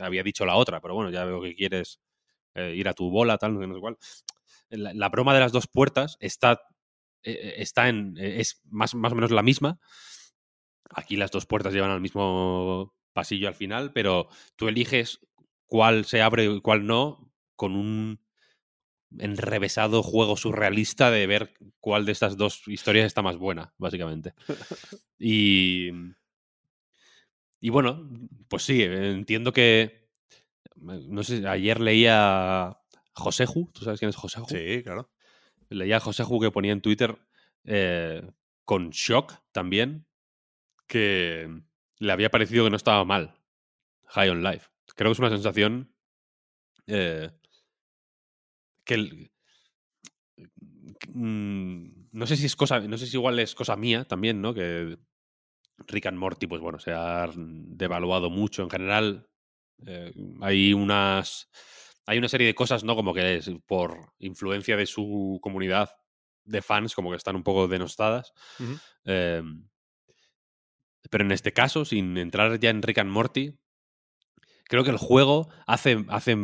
Había 0.00 0.22
dicho 0.22 0.46
la 0.46 0.56
otra, 0.56 0.80
pero 0.80 0.94
bueno, 0.94 1.10
ya 1.10 1.24
veo 1.24 1.40
que 1.42 1.54
quieres 1.54 2.00
eh, 2.54 2.74
ir 2.74 2.88
a 2.88 2.94
tu 2.94 3.10
bola, 3.10 3.38
tal, 3.38 3.54
no 3.54 3.60
sé, 3.60 3.66
no 3.66 3.80
cuál. 3.80 3.98
La, 4.70 5.08
broma 5.08 5.34
de 5.34 5.40
las 5.40 5.52
dos 5.52 5.66
puertas 5.66 6.16
está, 6.20 6.62
eh, 7.22 7.54
está 7.58 7.88
en, 7.88 8.16
eh, 8.18 8.40
es 8.40 8.62
más, 8.70 8.94
más 8.94 9.12
o 9.12 9.14
menos 9.14 9.30
la 9.30 9.42
misma. 9.42 9.78
Aquí 10.90 11.16
las 11.16 11.30
dos 11.30 11.46
puertas 11.46 11.72
llevan 11.72 11.90
al 11.90 12.00
mismo 12.00 12.94
pasillo 13.12 13.48
al 13.48 13.54
final, 13.54 13.92
pero 13.92 14.28
tú 14.56 14.68
eliges 14.68 15.20
cuál 15.66 16.04
se 16.04 16.22
abre 16.22 16.44
y 16.44 16.60
cuál 16.60 16.86
no 16.86 17.32
con 17.56 17.76
un 17.76 18.23
enrevesado 19.18 20.02
juego 20.02 20.36
surrealista 20.36 21.10
de 21.10 21.26
ver 21.26 21.54
cuál 21.80 22.06
de 22.06 22.12
estas 22.12 22.36
dos 22.36 22.66
historias 22.66 23.06
está 23.06 23.22
más 23.22 23.36
buena, 23.36 23.72
básicamente. 23.78 24.34
Y, 25.16 25.90
y 27.60 27.70
bueno, 27.70 28.10
pues 28.48 28.64
sí, 28.64 28.82
entiendo 28.82 29.52
que. 29.52 30.10
No 30.76 31.22
sé, 31.22 31.46
ayer 31.48 31.80
leía 31.80 32.76
Joseju, 33.14 33.70
¿tú 33.72 33.84
sabes 33.84 34.00
quién 34.00 34.10
es 34.10 34.16
Joseju? 34.16 34.48
Sí, 34.48 34.82
claro. 34.82 35.10
Leía 35.70 35.96
a 35.96 36.00
Joseju 36.00 36.40
que 36.40 36.50
ponía 36.50 36.72
en 36.72 36.82
Twitter 36.82 37.16
eh, 37.64 38.28
con 38.64 38.90
shock 38.90 39.32
también 39.52 40.06
que 40.86 41.48
le 41.98 42.12
había 42.12 42.30
parecido 42.30 42.64
que 42.64 42.70
no 42.70 42.76
estaba 42.76 43.04
mal 43.04 43.40
High 44.08 44.30
on 44.30 44.42
Life. 44.42 44.68
Creo 44.94 45.10
que 45.10 45.12
es 45.14 45.18
una 45.18 45.30
sensación 45.30 45.94
eh, 46.86 47.30
que 48.84 48.94
el- 48.94 49.30
mm, 51.12 52.08
no 52.12 52.26
sé 52.26 52.36
si 52.36 52.46
es 52.46 52.56
cosa, 52.56 52.80
no 52.80 52.98
sé 52.98 53.06
si 53.06 53.16
igual 53.16 53.38
es 53.38 53.54
cosa 53.54 53.76
mía 53.76 54.04
también, 54.04 54.40
¿no? 54.40 54.54
Que 54.54 54.96
Rick 55.86 56.06
and 56.06 56.18
Morty, 56.18 56.46
pues 56.46 56.60
bueno, 56.60 56.78
se 56.78 56.92
ha 56.92 57.28
devaluado 57.36 58.30
mucho. 58.30 58.62
En 58.62 58.70
general, 58.70 59.28
eh, 59.86 60.12
hay 60.40 60.72
unas. 60.72 61.48
Hay 62.06 62.18
una 62.18 62.28
serie 62.28 62.46
de 62.46 62.54
cosas, 62.54 62.84
¿no? 62.84 62.96
Como 62.96 63.14
que 63.14 63.36
es 63.36 63.50
por 63.66 64.12
influencia 64.18 64.76
de 64.76 64.86
su 64.86 65.38
comunidad 65.42 65.90
de 66.44 66.60
fans, 66.60 66.94
como 66.94 67.10
que 67.10 67.16
están 67.16 67.34
un 67.34 67.42
poco 67.42 67.66
denostadas. 67.66 68.32
Eh, 69.06 69.42
pero 71.10 71.24
en 71.24 71.32
este 71.32 71.52
caso, 71.52 71.84
sin 71.84 72.16
entrar 72.18 72.58
ya 72.58 72.70
en 72.70 72.82
Rick 72.82 72.98
and 72.98 73.10
Morty, 73.10 73.58
creo 74.64 74.84
que 74.84 74.90
el 74.90 74.96
juego 74.98 75.48
hace, 75.66 76.04
hace 76.08 76.36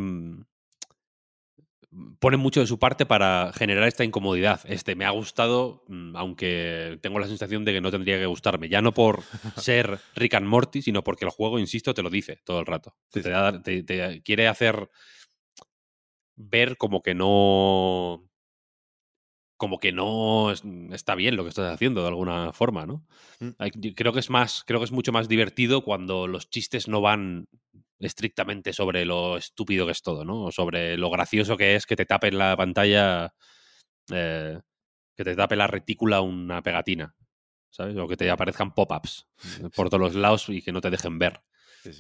mm, 1.91 2.15
pone 2.19 2.37
mucho 2.37 2.61
de 2.61 2.67
su 2.67 2.79
parte 2.79 3.07
para 3.07 3.53
generar 3.55 3.87
esta 3.89 4.05
incomodidad. 4.05 4.61
Este 4.65 4.95
me 4.95 5.05
ha 5.05 5.11
gustado, 5.11 5.85
mm, 5.89 6.17
aunque 6.17 6.99
tengo 7.03 7.19
la 7.19 7.27
sensación 7.29 7.65
de 7.65 7.73
que 7.73 7.81
no 7.81 7.91
tendría 7.91 8.19
que 8.19 8.27
gustarme. 8.27 8.69
Ya 8.69 8.81
no 8.83 8.93
por 8.95 9.23
ser 9.57 9.99
Rick 10.15 10.35
and 10.35 10.47
Morty, 10.47 10.83
sino 10.83 11.03
porque 11.05 11.25
el 11.25 11.31
juego, 11.31 11.59
insisto, 11.59 11.95
te 11.95 12.03
lo 12.03 12.11
dice 12.11 12.41
todo 12.45 12.61
el 12.61 12.67
rato. 12.67 12.95
Sí, 13.13 13.21
te, 13.21 13.23
sí. 13.25 13.31
da- 13.31 13.63
te- 13.63 13.83
te 13.83 14.23
quiere 14.23 14.49
hacer 14.49 14.89
ver 16.37 16.77
como 16.77 17.03
que 17.03 17.15
no. 17.15 18.30
Como 19.61 19.79
que 19.79 19.93
no 19.93 20.51
es- 20.51 20.63
está 20.91 21.15
bien 21.15 21.37
lo 21.37 21.43
que 21.43 21.51
estás 21.51 21.71
haciendo 21.75 22.01
de 22.01 22.09
alguna 22.09 22.51
forma, 22.55 22.87
¿no? 22.87 23.05
Mm. 23.41 23.51
Creo 23.95 24.15
que 24.15 24.21
es 24.21 24.31
más, 24.31 24.65
creo 24.67 24.81
que 24.81 24.85
es 24.87 24.91
mucho 24.93 25.13
más 25.13 25.29
divertido 25.29 25.83
cuando 25.85 26.27
los 26.27 26.49
chistes 26.49 26.89
no 26.89 27.03
van 27.03 27.47
estrictamente 27.99 28.73
sobre 28.73 29.05
lo 29.05 29.37
estúpido 29.37 29.85
que 29.85 29.93
es 29.93 30.01
todo, 30.01 30.25
¿no? 30.25 30.45
O 30.45 30.51
sobre 30.51 30.97
lo 30.97 31.11
gracioso 31.11 31.59
que 31.59 31.75
es 31.77 31.85
que 31.85 31.95
te 31.95 32.07
tape 32.07 32.29
en 32.29 32.39
la 32.39 32.57
pantalla, 32.57 33.35
eh, 34.11 34.59
que 35.15 35.25
te 35.25 35.37
tape 35.37 35.57
la 35.57 35.67
retícula 35.67 36.23
una 36.23 36.63
pegatina, 36.63 37.15
¿sabes? 37.69 37.99
O 37.99 38.09
que 38.09 38.17
te 38.17 38.31
aparezcan 38.31 38.73
pop-ups 38.75 39.27
eh, 39.61 39.69
por 39.77 39.91
todos 39.91 40.01
los 40.01 40.15
lados 40.15 40.49
y 40.49 40.63
que 40.63 40.73
no 40.73 40.81
te 40.81 40.89
dejen 40.89 41.19
ver. 41.19 41.43
Sí, 41.83 41.93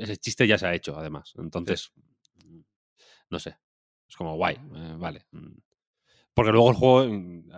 ese 0.00 0.16
chiste 0.16 0.44
ya 0.48 0.58
se 0.58 0.66
ha 0.66 0.74
hecho, 0.74 0.98
además. 0.98 1.34
Entonces, 1.38 1.92
mm, 2.44 2.60
no 3.30 3.38
sé. 3.38 3.56
Es 4.08 4.16
como 4.16 4.34
guay, 4.34 4.56
eh, 4.56 4.94
vale. 4.98 5.26
Porque 6.36 6.52
luego 6.52 6.68
el 6.70 6.76
juego, 6.76 7.08
mm, 7.10 7.48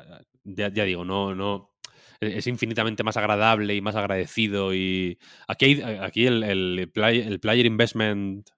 ya, 0.44 0.70
digo, 0.70 1.04
no, 1.04 1.34
no. 1.34 1.74
e- 2.20 2.38
Es 2.38 2.46
infinitamente 2.46 3.02
más 3.02 3.16
agradable 3.16 3.74
y 3.74 3.80
más 3.80 3.96
agradecido. 3.96 4.72
Y 4.72 5.18
aquí, 5.48 5.82
aquí 5.82 6.26
el, 6.26 6.44
el 6.44 6.88
play- 6.92 7.20
el 7.20 7.40
Player 7.40 7.66
Investment 7.66 8.48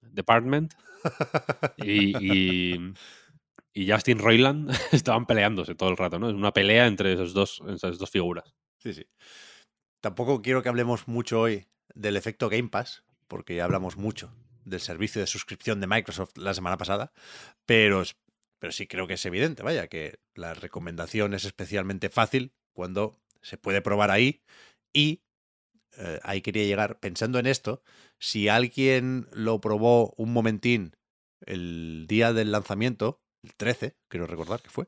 Department 0.00 0.72
y, 1.76 2.76
y, 3.74 3.90
Justin 3.90 4.20
Roiland 4.20 4.70
estaban 4.92 5.26
peleándose 5.26 5.74
todo 5.74 5.88
el 5.90 5.96
rato, 5.96 6.20
¿no? 6.20 6.28
Es 6.28 6.34
una 6.34 6.52
pelea 6.52 6.86
entre 6.86 7.14
esos 7.14 7.34
dos, 7.34 7.60
esas 7.68 7.98
dos 7.98 8.10
figuras. 8.10 8.54
Sí, 8.78 8.94
sí. 8.94 9.04
Tampoco 10.00 10.40
quiero 10.40 10.62
que 10.62 10.68
hablemos 10.68 11.08
mucho 11.08 11.40
hoy 11.40 11.66
del 11.94 12.16
efecto 12.16 12.48
Game 12.48 12.68
Pass, 12.68 13.02
porque 13.26 13.56
ya 13.56 13.64
hablamos 13.64 13.96
mucho 13.96 14.32
del 14.64 14.80
servicio 14.80 15.20
de 15.20 15.26
suscripción 15.26 15.80
de 15.80 15.86
Microsoft 15.88 16.36
la 16.36 16.54
semana 16.54 16.76
pasada, 16.76 17.12
pero, 17.66 18.02
pero 18.58 18.72
sí 18.72 18.86
creo 18.86 19.06
que 19.06 19.14
es 19.14 19.26
evidente, 19.26 19.62
vaya, 19.62 19.88
que 19.88 20.18
la 20.34 20.54
recomendación 20.54 21.34
es 21.34 21.44
especialmente 21.44 22.08
fácil 22.08 22.52
cuando 22.72 23.20
se 23.42 23.58
puede 23.58 23.82
probar 23.82 24.10
ahí 24.10 24.42
y 24.92 25.22
eh, 25.96 26.20
ahí 26.22 26.40
quería 26.40 26.64
llegar 26.64 26.98
pensando 26.98 27.38
en 27.38 27.46
esto, 27.46 27.82
si 28.18 28.48
alguien 28.48 29.28
lo 29.32 29.60
probó 29.60 30.14
un 30.16 30.32
momentín 30.32 30.96
el 31.46 32.06
día 32.08 32.32
del 32.32 32.52
lanzamiento, 32.52 33.20
el 33.42 33.54
13, 33.54 33.96
quiero 34.08 34.26
recordar 34.26 34.62
que 34.62 34.70
fue, 34.70 34.86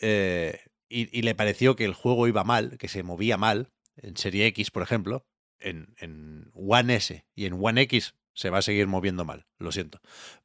eh, 0.00 0.60
y, 0.88 1.16
y 1.16 1.22
le 1.22 1.34
pareció 1.34 1.76
que 1.76 1.84
el 1.84 1.94
juego 1.94 2.28
iba 2.28 2.44
mal, 2.44 2.76
que 2.78 2.88
se 2.88 3.02
movía 3.02 3.36
mal, 3.36 3.70
en 3.96 4.16
Serie 4.16 4.46
X, 4.46 4.70
por 4.70 4.82
ejemplo, 4.82 5.24
en, 5.58 5.94
en 5.98 6.50
One 6.54 6.96
S 6.96 7.24
y 7.34 7.46
en 7.46 7.54
One 7.54 7.82
X 7.82 8.14
se 8.40 8.48
va 8.48 8.58
a 8.58 8.62
seguir 8.62 8.86
moviendo 8.86 9.26
mal, 9.26 9.44
lo 9.58 9.70
siento. 9.70 10.00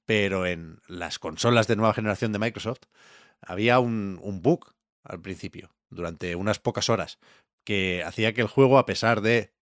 Pero 0.05 0.45
en 0.45 0.81
las 0.89 1.17
consolas 1.17 1.65
de 1.67 1.77
nueva 1.77 1.93
generación 1.93 2.33
de 2.33 2.39
Microsoft 2.39 2.81
había 3.39 3.79
un, 3.79 4.19
bug 4.41 4.73
al 5.05 5.21
principio, 5.21 5.73
durante 5.89 6.35
unas 6.35 6.59
pocas 6.59 6.89
horas, 6.89 7.19
que 7.63 8.03
hacía 8.03 8.33
que 8.33 8.41
el 8.41 8.47
juego, 8.47 8.79
a 8.79 8.85
pesar 8.85 9.21
de 9.21 9.53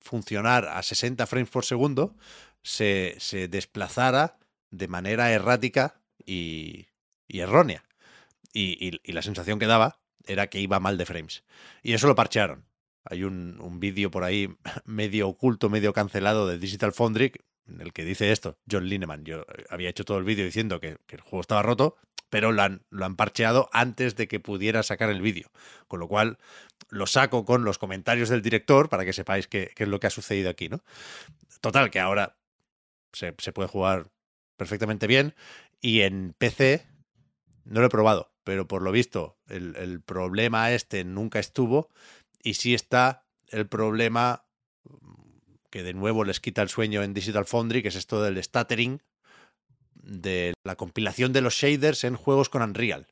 funcionar 0.00 0.68
a 0.68 0.82
60 0.82 1.26
frames 1.26 1.50
por 1.50 1.66
segundo, 1.66 2.16
se, 2.62 3.18
desplazara 3.50 4.38
de 4.70 4.88
manera 4.88 5.30
errática 5.30 6.00
y, 6.24 6.86
errónea. 7.28 7.84
Y 8.54 9.12
la 9.12 9.20
sensación 9.20 9.58
que 9.58 9.66
daba 9.66 10.00
era 10.24 10.46
que 10.46 10.60
iba 10.60 10.80
mal 10.80 10.96
de 10.96 11.04
frames. 11.04 11.44
Y 11.82 11.92
eso 11.92 12.06
lo 12.06 12.14
parchearon. 12.14 12.64
Hay 13.04 13.22
un, 13.22 13.60
un 13.60 13.80
vídeo 13.80 14.10
por 14.10 14.24
ahí 14.24 14.48
medio 14.86 15.28
oculto, 15.28 15.68
medio 15.68 15.92
cancelado 15.92 16.46
de 16.46 16.58
Digital 16.58 16.92
Foundry 16.92 17.34
en 17.72 17.80
el 17.80 17.92
que 17.92 18.04
dice 18.04 18.32
esto, 18.32 18.58
John 18.70 18.88
Lineman. 18.88 19.24
Yo 19.24 19.40
eh, 19.40 19.64
había 19.70 19.88
hecho 19.88 20.04
todo 20.04 20.18
el 20.18 20.24
vídeo 20.24 20.44
diciendo 20.44 20.80
que, 20.80 20.98
el 21.08 21.20
juego 21.20 21.40
estaba 21.40 21.62
roto, 21.62 21.96
pero 22.28 22.52
lo 22.52 22.62
han, 22.62 22.82
lo 22.90 23.04
han 23.04 23.16
parcheado 23.16 23.68
antes 23.72 24.16
de 24.16 24.28
que 24.28 24.40
pudiera 24.40 24.82
sacar 24.82 25.10
el 25.10 25.20
vídeo. 25.20 25.50
Con 25.88 26.00
lo 26.00 26.08
cual 26.08 26.38
lo 26.88 27.06
saco 27.06 27.44
con 27.44 27.64
los 27.64 27.78
comentarios 27.78 28.28
del 28.28 28.42
director 28.42 28.88
para 28.88 29.04
que 29.04 29.12
sepáis 29.12 29.46
qué, 29.46 29.70
qué 29.74 29.84
es 29.84 29.88
lo 29.88 30.00
que 30.00 30.06
ha 30.06 30.10
sucedido 30.10 30.50
aquí, 30.50 30.68
¿no? 30.68 30.82
Total, 31.60 31.90
que 31.90 32.00
ahora 32.00 32.36
se, 33.12 33.34
se 33.38 33.52
puede 33.52 33.68
jugar 33.68 34.10
perfectamente 34.56 35.06
bien 35.06 35.34
y 35.80 36.02
en 36.02 36.34
PC 36.36 36.86
no 37.64 37.80
lo 37.80 37.86
he 37.86 37.90
probado, 37.90 38.32
pero 38.44 38.66
por 38.68 38.82
lo 38.82 38.92
visto 38.92 39.38
el, 39.48 39.76
el 39.76 40.00
problema 40.00 40.72
este 40.72 41.04
nunca 41.04 41.38
estuvo 41.38 41.88
y 42.42 42.54
sí 42.54 42.74
está 42.74 43.24
el 43.48 43.66
problema 43.66 44.44
que 45.70 45.82
de 45.82 45.94
nuevo 45.94 46.24
les 46.24 46.40
quita 46.40 46.62
el 46.62 46.68
sueño 46.68 47.02
en 47.02 47.14
Digital 47.14 47.46
Foundry, 47.46 47.82
que 47.82 47.88
es 47.88 47.96
esto 47.96 48.22
del 48.22 48.42
stuttering, 48.42 49.02
de 49.94 50.54
la 50.64 50.76
compilación 50.76 51.32
de 51.32 51.40
los 51.40 51.54
shaders 51.54 52.04
en 52.04 52.16
juegos 52.16 52.48
con 52.48 52.62
Unreal. 52.62 53.06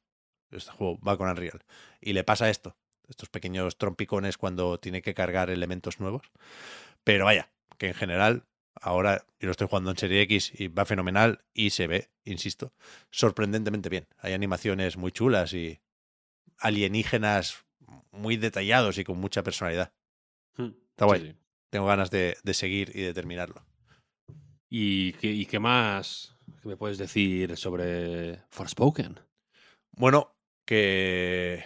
Este 0.51 0.73
juego 0.73 0.99
va 1.01 1.17
con 1.17 1.29
Unreal. 1.29 1.65
Y 2.01 2.13
le 2.13 2.25
pasa 2.25 2.51
esto, 2.51 2.77
estos 3.09 3.29
pequeños 3.29 3.79
trompicones 3.79 4.37
cuando 4.39 4.79
tiene 4.79 5.03
que 5.03 5.15
cargar 5.15 5.51
elementos 5.51 6.01
nuevos. 6.01 6.31
Pero 7.05 7.27
vaya, 7.27 7.51
que 7.79 7.89
en 7.89 7.95
general, 7.95 8.45
ahora 8.75 9.25
yo 9.39 9.47
lo 9.47 9.53
estoy 9.53 9.69
jugando 9.69 9.91
en 9.91 9.99
Serie 9.99 10.23
X 10.23 10.53
y 10.59 10.69
va 10.69 10.85
fenomenal 10.85 11.45
y 11.55 11.71
se 11.71 11.87
ve, 11.87 12.11
insisto, 12.25 12.73
sorprendentemente 13.11 13.89
bien. 13.89 14.09
Hay 14.19 14.33
animaciones 14.33 14.97
muy 14.97 15.13
chulas 15.13 15.53
y 15.53 15.81
alienígenas 16.59 17.65
muy 18.11 18.37
detallados 18.37 18.99
y 18.99 19.05
con 19.05 19.19
mucha 19.19 19.43
personalidad. 19.43 19.93
Está 20.59 21.05
guay. 21.05 21.21
Sí, 21.21 21.27
sí. 21.29 21.37
Tengo 21.71 21.87
ganas 21.87 22.11
de, 22.11 22.37
de 22.43 22.55
seguir 22.55 22.93
y 22.95 23.03
de 23.03 23.15
terminarlo. 23.15 23.65
¿Y 24.71 25.13
qué, 25.15 25.29
y 25.29 25.47
qué 25.47 25.59
más 25.59 26.37
me 26.65 26.77
puedes 26.77 26.99
decir 26.99 27.57
sobre 27.57 28.41
Forspoken? 28.51 29.19
Bueno, 29.93 30.35
que, 30.67 31.65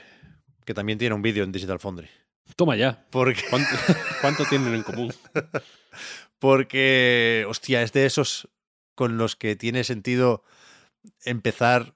que 0.65 0.75
también 0.75 0.99
tiene 0.99 1.15
un 1.15 1.23
vídeo 1.23 1.45
en 1.45 1.53
Digital 1.53 1.81
Foundry. 1.81 2.09
Toma 2.57 2.77
ya. 2.77 3.07
Porque, 3.11 3.43
¿Cuánto, 3.51 3.71
cuánto 4.21 4.45
tienen 4.47 4.75
en 4.75 4.83
común? 4.83 5.13
porque, 6.39 7.45
hostia, 7.49 7.83
es 7.83 7.93
de 7.93 8.07
esos 8.07 8.49
con 8.95 9.19
los 9.19 9.37
que 9.37 9.57
tiene 9.57 9.85
sentido 9.85 10.45
empezar 11.25 11.95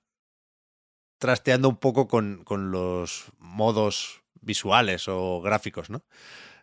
trasteando 1.19 1.69
un 1.69 1.77
poco 1.77 2.09
con, 2.09 2.45
con 2.45 2.71
los 2.71 3.27
modos 3.39 4.23
visuales 4.41 5.09
o 5.09 5.41
gráficos, 5.41 5.91
¿no? 5.91 6.05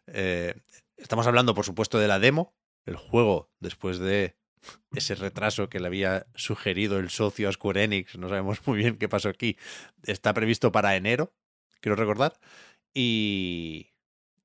Eh, 0.08 0.56
estamos 0.98 1.28
hablando, 1.28 1.54
por 1.54 1.66
supuesto, 1.66 2.00
de 2.00 2.08
la 2.08 2.20
demo. 2.20 2.56
El 2.86 2.96
juego, 2.96 3.52
después 3.60 4.00
de 4.00 4.36
ese 4.94 5.16
retraso 5.16 5.70
que 5.70 5.80
le 5.80 5.88
había 5.88 6.28
sugerido 6.36 7.00
el 7.00 7.10
socio 7.10 7.50
a 7.50 7.52
Square 7.52 7.84
Enix, 7.84 8.18
no 8.18 8.30
sabemos 8.30 8.66
muy 8.68 8.78
bien 8.78 8.98
qué 8.98 9.10
pasó 9.10 9.30
aquí, 9.30 9.58
está 10.04 10.34
previsto 10.34 10.72
para 10.72 10.96
enero, 10.96 11.34
quiero 11.82 11.96
recordar. 11.96 12.40
Y, 12.94 13.94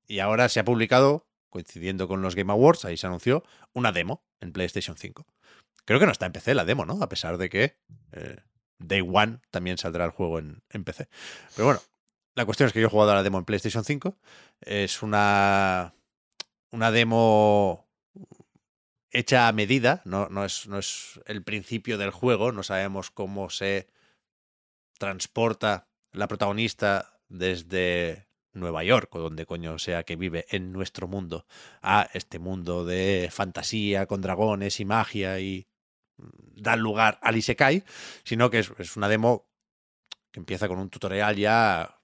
y 0.07 0.19
ahora 0.19 0.49
se 0.49 0.59
ha 0.59 0.65
publicado, 0.65 1.27
coincidiendo 1.49 2.07
con 2.07 2.21
los 2.21 2.35
Game 2.35 2.51
Awards, 2.51 2.85
ahí 2.85 2.97
se 2.97 3.07
anunció, 3.07 3.43
una 3.73 3.91
demo 3.91 4.23
en 4.39 4.51
PlayStation 4.51 4.97
5. 4.97 5.25
Creo 5.85 5.99
que 5.99 6.05
no 6.05 6.11
está 6.11 6.25
en 6.25 6.33
PC 6.33 6.53
la 6.53 6.65
demo, 6.65 6.85
¿no? 6.85 7.01
A 7.01 7.09
pesar 7.09 7.37
de 7.37 7.49
que 7.49 7.77
eh, 8.11 8.37
Day 8.77 9.01
One 9.01 9.39
también 9.51 9.77
saldrá 9.77 10.05
el 10.05 10.11
juego 10.11 10.39
en, 10.39 10.63
en 10.69 10.83
PC. 10.83 11.09
Pero 11.55 11.65
bueno, 11.65 11.81
la 12.35 12.45
cuestión 12.45 12.67
es 12.67 12.73
que 12.73 12.79
yo 12.79 12.87
he 12.87 12.89
jugado 12.89 13.11
a 13.11 13.15
la 13.15 13.23
demo 13.23 13.37
en 13.37 13.45
PlayStation 13.45 13.83
5. 13.83 14.17
Es 14.61 15.01
una, 15.01 15.93
una 16.71 16.91
demo 16.91 17.87
hecha 19.11 19.47
a 19.47 19.53
medida, 19.53 20.01
no, 20.05 20.27
no, 20.29 20.45
es, 20.45 20.67
no 20.67 20.77
es 20.77 21.19
el 21.25 21.43
principio 21.43 21.97
del 21.97 22.11
juego, 22.11 22.51
no 22.51 22.63
sabemos 22.63 23.09
cómo 23.11 23.49
se 23.49 23.87
transporta 24.97 25.87
la 26.11 26.27
protagonista 26.27 27.19
desde 27.27 28.27
Nueva 28.53 28.83
York 28.83 29.13
o 29.15 29.19
donde 29.19 29.45
coño 29.45 29.79
sea 29.79 30.03
que 30.03 30.15
vive 30.15 30.45
en 30.49 30.71
nuestro 30.71 31.07
mundo 31.07 31.45
a 31.81 32.09
este 32.13 32.39
mundo 32.39 32.85
de 32.85 33.29
fantasía 33.31 34.05
con 34.05 34.21
dragones 34.21 34.79
y 34.79 34.85
magia 34.85 35.39
y 35.39 35.67
da 36.17 36.75
lugar 36.75 37.19
al 37.21 37.37
Isekai, 37.37 37.83
sino 38.23 38.49
que 38.49 38.59
es, 38.59 38.71
es 38.77 38.97
una 38.97 39.07
demo 39.07 39.47
que 40.31 40.39
empieza 40.39 40.67
con 40.67 40.79
un 40.79 40.89
tutorial 40.89 41.35
ya 41.37 41.98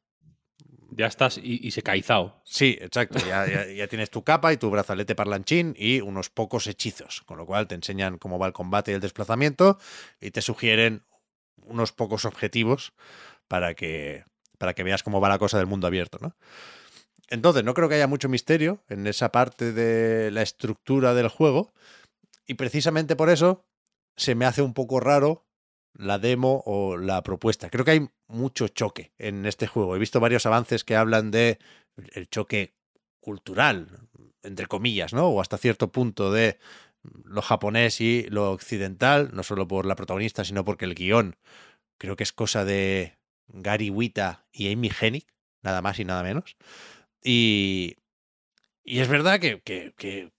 Ya 0.91 1.07
estás 1.07 1.38
y, 1.38 1.60
y 1.66 1.72
se 1.72 1.82
caizao. 1.82 2.41
Sí, 2.45 2.78
exacto. 2.80 3.20
Ya, 3.20 3.66
ya- 3.68 3.88
tienes 3.88 4.10
tu 4.10 4.24
capa 4.24 4.53
y 4.53 4.57
tu 4.57 4.70
brazalete 4.70 5.16
parlanchín 5.16 5.76
y 5.78 6.02
unos 6.02 6.30
pocos 6.30 6.68
hechizos, 6.68 7.22
con 7.26 7.38
lo 7.38 7.45
cual 7.45 7.68
te 7.68 7.76
enseñan 7.76 8.18
cómo 8.18 8.40
va 8.40 8.48
el 8.48 8.53
combate 8.53 8.91
y 8.91 8.95
el 8.95 9.02
desplazamiento 9.02 9.78
y 10.22 10.32
te 10.32 10.41
sugieren 10.41 11.03
unos 11.57 11.91
pocos 11.91 12.26
objetivos 12.26 12.94
para 13.48 13.74
que, 13.74 14.26
para 14.57 14.74
que 14.74 14.84
veas 14.84 15.03
cómo 15.03 15.20
va 15.22 15.30
la 15.30 15.40
cosa 15.40 15.57
del 15.57 15.68
mundo 15.68 15.88
abierto, 15.88 16.18
¿no? 16.22 16.36
Entonces, 17.30 17.64
no 17.64 17.74
creo 17.74 17.90
que 17.90 17.95
haya 17.95 18.07
mucho 18.07 18.30
misterio 18.30 18.84
en 18.88 19.07
esa 19.07 19.32
parte 19.32 19.72
de 19.74 20.30
la 20.32 20.44
estructura 20.44 21.14
del 21.14 21.28
juego 21.28 21.74
y 22.48 22.56
precisamente 22.56 23.16
por 23.16 23.30
eso 23.30 23.66
se 24.18 24.36
me 24.36 24.45
hace 24.45 24.62
un 24.62 24.74
poco 24.74 24.99
raro 24.99 25.45
la 25.98 26.20
demo 26.20 26.64
o 26.66 26.98
la 26.98 27.24
propuesta. 27.24 27.70
Creo 27.70 27.86
que 27.86 27.92
hay 27.92 28.08
mucho 28.28 28.68
choque 28.68 29.14
en 29.18 29.46
este 29.46 29.68
juego. 29.68 29.96
He 29.96 30.00
visto 30.00 30.20
varios 30.20 30.46
avances 30.46 30.84
que 30.84 30.96
hablan 30.96 31.32
de 31.32 31.60
el 32.14 32.30
choque 32.30 32.76
cultural, 33.20 33.88
entre 34.44 34.68
comillas, 34.68 35.14
¿no? 35.14 35.28
O 35.30 35.42
hasta 35.42 35.58
cierto 35.58 35.92
punto 35.92 36.32
de 36.32 36.60
lo 37.24 37.42
japonés 37.42 38.02
y 38.02 38.24
lo 38.30 38.52
occidental, 38.52 39.32
no 39.34 39.44
solo 39.44 39.68
por 39.68 39.86
la 39.86 39.96
protagonista, 39.96 40.44
sino 40.44 40.66
porque 40.66 40.86
el 40.86 40.96
guion 40.96 41.38
creo 41.98 42.16
que 42.16 42.24
es 42.24 42.34
cosa 42.34 42.66
de 42.66 43.18
Gary 43.48 43.90
Wita 43.90 44.46
y 44.52 44.72
Amy 44.72 44.92
Hennig, 45.00 45.28
nada 45.62 45.82
más 45.82 46.00
y 46.00 46.06
nada 46.06 46.24
menos. 46.24 46.58
Y, 47.24 47.98
y 48.84 49.00
es 49.00 49.08
verdad 49.08 49.40
que, 49.40 49.62
que, 49.62 49.94
que, 49.98 50.32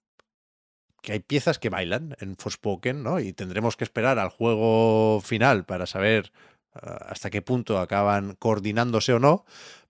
que 1.07 1.13
hay 1.13 1.21
piezas 1.21 1.61
que 1.61 1.69
bailan 1.69 2.17
en 2.19 2.37
Forspoken, 2.37 3.05
¿no? 3.05 3.21
Y 3.21 3.33
tendremos 3.33 3.77
que 3.77 3.85
esperar 3.85 4.19
al 4.19 4.29
juego 4.29 5.21
final 5.21 5.65
para 5.65 5.87
saber 5.87 6.33
ah, 6.75 7.07
hasta 7.11 7.31
qué 7.31 7.43
punto 7.43 7.79
acaban 7.79 8.35
coordinándose 8.35 9.13
o 9.13 9.21
no. 9.21 9.45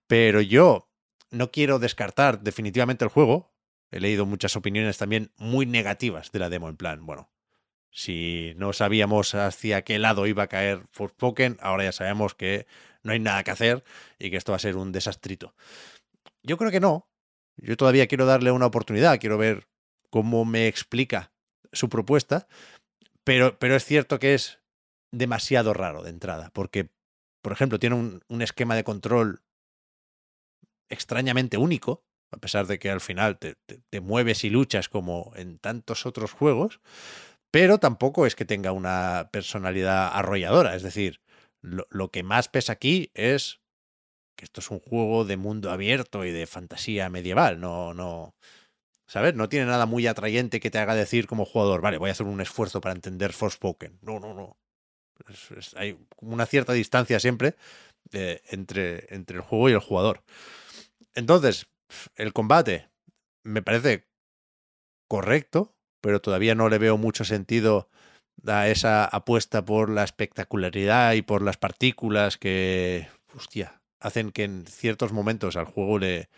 Pero 0.06 0.42
yo 0.42 0.90
no 1.30 1.50
quiero 1.50 1.78
descartar 1.78 2.42
definitivamente 2.42 3.02
el 3.02 3.10
juego. 3.10 3.54
He 3.90 3.98
leído 3.98 4.26
muchas 4.26 4.56
opiniones 4.56 4.98
también 4.98 5.32
muy 5.38 5.64
negativas 5.64 6.32
de 6.32 6.38
la 6.38 6.50
demo, 6.50 6.68
en 6.68 6.76
plan, 6.76 7.06
bueno, 7.06 7.30
si 7.90 8.52
no 8.58 8.74
sabíamos 8.74 9.34
hacia 9.34 9.84
qué 9.84 9.98
lado 9.98 10.26
iba 10.26 10.42
a 10.42 10.48
caer 10.48 10.82
Forspoken, 10.90 11.56
ahora 11.62 11.84
ya 11.84 11.92
sabemos 11.92 12.34
que 12.34 12.66
no 13.02 13.12
hay 13.12 13.20
nada 13.20 13.42
que 13.42 13.52
hacer 13.52 13.84
y 14.18 14.28
que 14.30 14.36
esto 14.36 14.52
va 14.52 14.56
a 14.56 14.58
ser 14.58 14.76
un 14.76 14.92
desastrito. 14.92 15.54
Yo 16.42 16.58
creo 16.58 16.70
que 16.70 16.80
no. 16.80 17.08
Yo 17.56 17.74
todavía 17.78 18.06
quiero 18.06 18.26
darle 18.26 18.50
una 18.50 18.66
oportunidad, 18.66 19.18
quiero 19.18 19.38
ver 19.38 19.66
cómo 20.16 20.46
me 20.46 20.66
explica 20.66 21.30
su 21.72 21.90
propuesta, 21.90 22.48
pero, 23.24 23.58
pero 23.58 23.76
es 23.76 23.84
cierto 23.84 24.18
que 24.18 24.34
es 24.34 24.60
demasiado 25.12 25.74
raro 25.74 26.02
de 26.02 26.10
entrada, 26.10 26.50
porque, 26.54 26.90
por 27.42 27.52
ejemplo, 27.52 27.78
tiene 27.78 27.96
un, 27.96 28.22
un 28.28 28.42
esquema 28.42 28.76
de 28.76 28.84
control 28.84 29.42
extrañamente 30.88 31.56
único, 31.58 32.04
a 32.32 32.38
pesar 32.38 32.66
de 32.66 32.78
que 32.78 32.90
al 32.90 33.00
final 33.00 33.38
te, 33.38 33.54
te- 33.90 34.00
mueves 34.00 34.44
y 34.44 34.50
luchas 34.50 34.88
como 34.88 35.32
en 35.36 35.58
tantos 35.58 36.06
otros 36.06 36.32
juegos, 36.32 36.80
pero 37.50 37.78
tampoco 37.78 38.26
es 38.26 38.36
que 38.36 38.44
tenga 38.44 38.72
una 38.72 39.30
personalidad 39.32 40.10
arrolladora, 40.12 40.76
es 40.76 40.82
decir, 40.82 41.20
lo, 41.62 41.86
lo 41.90 42.10
que 42.10 42.22
más 42.22 42.48
pesa 42.48 42.74
aquí 42.74 43.10
es 43.14 43.60
que 44.36 44.44
esto 44.44 44.60
es 44.60 44.70
un 44.70 44.80
juego 44.80 45.24
de 45.24 45.36
mundo 45.38 45.70
abierto 45.70 46.24
y 46.24 46.32
de 46.32 46.46
fantasía 46.46 47.10
medieval, 47.10 47.60
no, 47.60 47.94
no, 47.94 48.34
¿sabes? 49.06 49.34
No 49.34 49.48
tiene 49.48 49.66
nada 49.66 49.86
muy 49.86 50.06
atrayente 50.06 50.60
que 50.60 50.70
te 50.70 50.78
haga 50.78 50.94
decir 50.94 51.26
como 51.26 51.44
jugador, 51.44 51.80
vale, 51.80 51.98
voy 51.98 52.08
a 52.08 52.12
hacer 52.12 52.26
un 52.26 52.40
esfuerzo 52.40 52.80
para 52.80 52.94
entender 52.94 53.32
Forspoken. 53.32 53.98
No, 54.02 54.20
no, 54.20 54.34
no. 54.34 54.56
Hay 55.76 55.98
una 56.20 56.46
cierta 56.46 56.72
distancia 56.72 57.18
siempre 57.20 57.56
eh, 58.12 58.42
entre, 58.50 59.12
entre 59.14 59.36
el 59.36 59.42
juego 59.42 59.68
y 59.68 59.72
el 59.72 59.80
jugador. 59.80 60.22
Entonces, 61.14 61.66
el 62.16 62.32
combate 62.32 62.90
me 63.42 63.62
parece 63.62 64.06
correcto, 65.08 65.74
pero 66.00 66.20
todavía 66.20 66.54
no 66.54 66.68
le 66.68 66.78
veo 66.78 66.98
mucho 66.98 67.24
sentido 67.24 67.88
a 68.46 68.68
esa 68.68 69.04
apuesta 69.04 69.64
por 69.64 69.88
la 69.88 70.04
espectacularidad 70.04 71.14
y 71.14 71.22
por 71.22 71.42
las 71.42 71.56
partículas 71.56 72.36
que, 72.36 73.08
hostia, 73.34 73.80
hacen 74.00 74.30
que 74.30 74.44
en 74.44 74.66
ciertos 74.66 75.12
momentos 75.12 75.56
al 75.56 75.64
juego 75.64 75.98
le, 75.98 76.28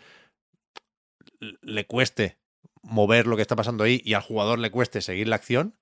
le 1.61 1.85
cueste 1.85 2.37
mover 2.81 3.27
lo 3.27 3.35
que 3.35 3.41
está 3.41 3.55
pasando 3.55 3.83
ahí 3.83 4.01
y 4.03 4.13
al 4.13 4.21
jugador 4.21 4.59
le 4.59 4.71
cueste 4.71 5.01
seguir 5.01 5.27
la 5.27 5.35
acción. 5.35 5.77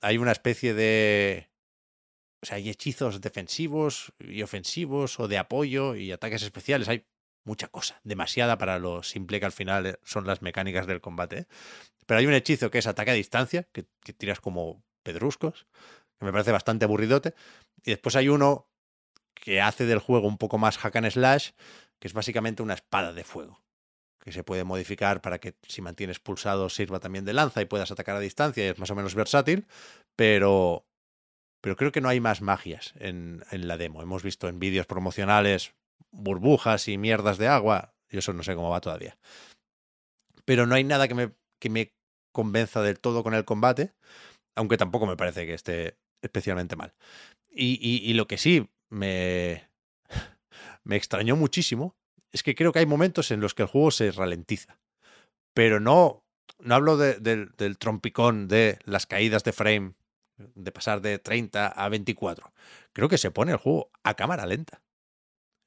Hay 0.00 0.18
una 0.18 0.32
especie 0.32 0.74
de... 0.74 1.50
O 2.42 2.46
sea, 2.46 2.56
hay 2.56 2.68
hechizos 2.68 3.20
defensivos 3.20 4.12
y 4.18 4.42
ofensivos 4.42 5.18
o 5.18 5.28
de 5.28 5.38
apoyo 5.38 5.94
y 5.94 6.12
ataques 6.12 6.42
especiales. 6.42 6.88
Hay 6.88 7.06
mucha 7.44 7.68
cosa, 7.68 8.00
demasiada 8.04 8.58
para 8.58 8.78
lo 8.78 9.02
simple 9.02 9.40
que 9.40 9.46
al 9.46 9.52
final 9.52 9.86
eh, 9.86 9.98
son 10.02 10.26
las 10.26 10.42
mecánicas 10.42 10.86
del 10.86 11.00
combate. 11.00 11.46
Pero 12.06 12.18
hay 12.18 12.26
un 12.26 12.34
hechizo 12.34 12.70
que 12.70 12.78
es 12.78 12.86
ataque 12.86 13.12
a 13.12 13.14
distancia, 13.14 13.66
que, 13.72 13.86
que 14.02 14.12
tiras 14.12 14.40
como 14.40 14.84
pedruscos, 15.02 15.66
que 16.18 16.26
me 16.26 16.32
parece 16.32 16.52
bastante 16.52 16.84
aburridote. 16.84 17.34
Y 17.82 17.92
después 17.92 18.16
hay 18.16 18.28
uno 18.28 18.68
que 19.34 19.60
hace 19.60 19.86
del 19.86 19.98
juego 19.98 20.28
un 20.28 20.38
poco 20.38 20.58
más 20.58 20.78
hack 20.78 20.96
and 20.96 21.10
slash, 21.10 21.50
que 21.98 22.08
es 22.08 22.14
básicamente 22.14 22.62
una 22.62 22.74
espada 22.74 23.12
de 23.12 23.24
fuego, 23.24 23.63
que 24.24 24.32
se 24.32 24.44
puede 24.44 24.64
modificar 24.64 25.20
para 25.20 25.38
que 25.38 25.54
si 25.68 25.82
mantienes 25.82 26.18
pulsado 26.20 26.68
sirva 26.70 27.00
también 27.00 27.24
de 27.24 27.34
lanza 27.34 27.60
y 27.62 27.66
puedas 27.66 27.90
atacar 27.90 28.16
a 28.16 28.20
distancia 28.20 28.64
y 28.64 28.68
es 28.68 28.78
más 28.78 28.90
o 28.90 28.94
menos 28.94 29.14
versátil, 29.14 29.66
pero, 30.16 30.86
pero 31.60 31.76
creo 31.76 31.92
que 31.92 32.00
no 32.00 32.08
hay 32.08 32.20
más 32.20 32.42
magias 32.42 32.94
en, 32.98 33.44
en 33.50 33.68
la 33.68 33.76
demo. 33.78 34.02
Hemos 34.02 34.22
visto 34.22 34.48
en 34.48 34.58
vídeos 34.60 34.86
promocionales 34.86 35.74
burbujas 36.12 36.88
y 36.88 36.98
mierdas 36.98 37.38
de 37.38 37.48
agua, 37.48 37.94
y 38.10 38.18
eso 38.18 38.32
no 38.32 38.42
sé 38.42 38.54
cómo 38.54 38.70
va 38.70 38.80
todavía. 38.80 39.18
Pero 40.44 40.66
no 40.66 40.74
hay 40.74 40.84
nada 40.84 41.08
que 41.08 41.14
me, 41.14 41.32
que 41.60 41.70
me 41.70 41.94
convenza 42.32 42.82
del 42.82 43.00
todo 43.00 43.22
con 43.22 43.34
el 43.34 43.44
combate, 43.44 43.94
aunque 44.56 44.76
tampoco 44.76 45.06
me 45.06 45.16
parece 45.16 45.46
que 45.46 45.54
esté 45.54 45.98
especialmente 46.22 46.76
mal. 46.76 46.94
Y, 47.50 47.78
y- 47.82 48.10
y 48.10 48.14
lo 48.14 48.26
que 48.26 48.38
sí 48.38 48.70
me, 48.90 49.68
me 50.84 50.96
extrañó 50.96 51.36
muchísimo 51.36 51.96
es 52.34 52.42
que 52.42 52.54
creo 52.54 52.72
que 52.72 52.80
hay 52.80 52.86
momentos 52.86 53.30
en 53.30 53.40
los 53.40 53.54
que 53.54 53.62
el 53.62 53.68
juego 53.68 53.90
se 53.92 54.10
ralentiza. 54.10 54.76
Pero 55.54 55.78
no, 55.78 56.24
no 56.58 56.74
hablo 56.74 56.96
de- 56.96 57.14
del, 57.20 57.52
del 57.56 57.78
trompicón 57.78 58.48
de 58.48 58.78
las 58.84 59.06
caídas 59.06 59.44
de 59.44 59.52
frame, 59.52 59.92
de 60.36 60.72
pasar 60.72 61.00
de 61.00 61.18
30 61.20 61.68
a 61.68 61.88
24. 61.88 62.52
Creo 62.92 63.08
que 63.08 63.18
se 63.18 63.30
pone 63.30 63.52
el 63.52 63.58
juego 63.58 63.90
a 64.02 64.14
cámara 64.14 64.46
lenta. 64.46 64.82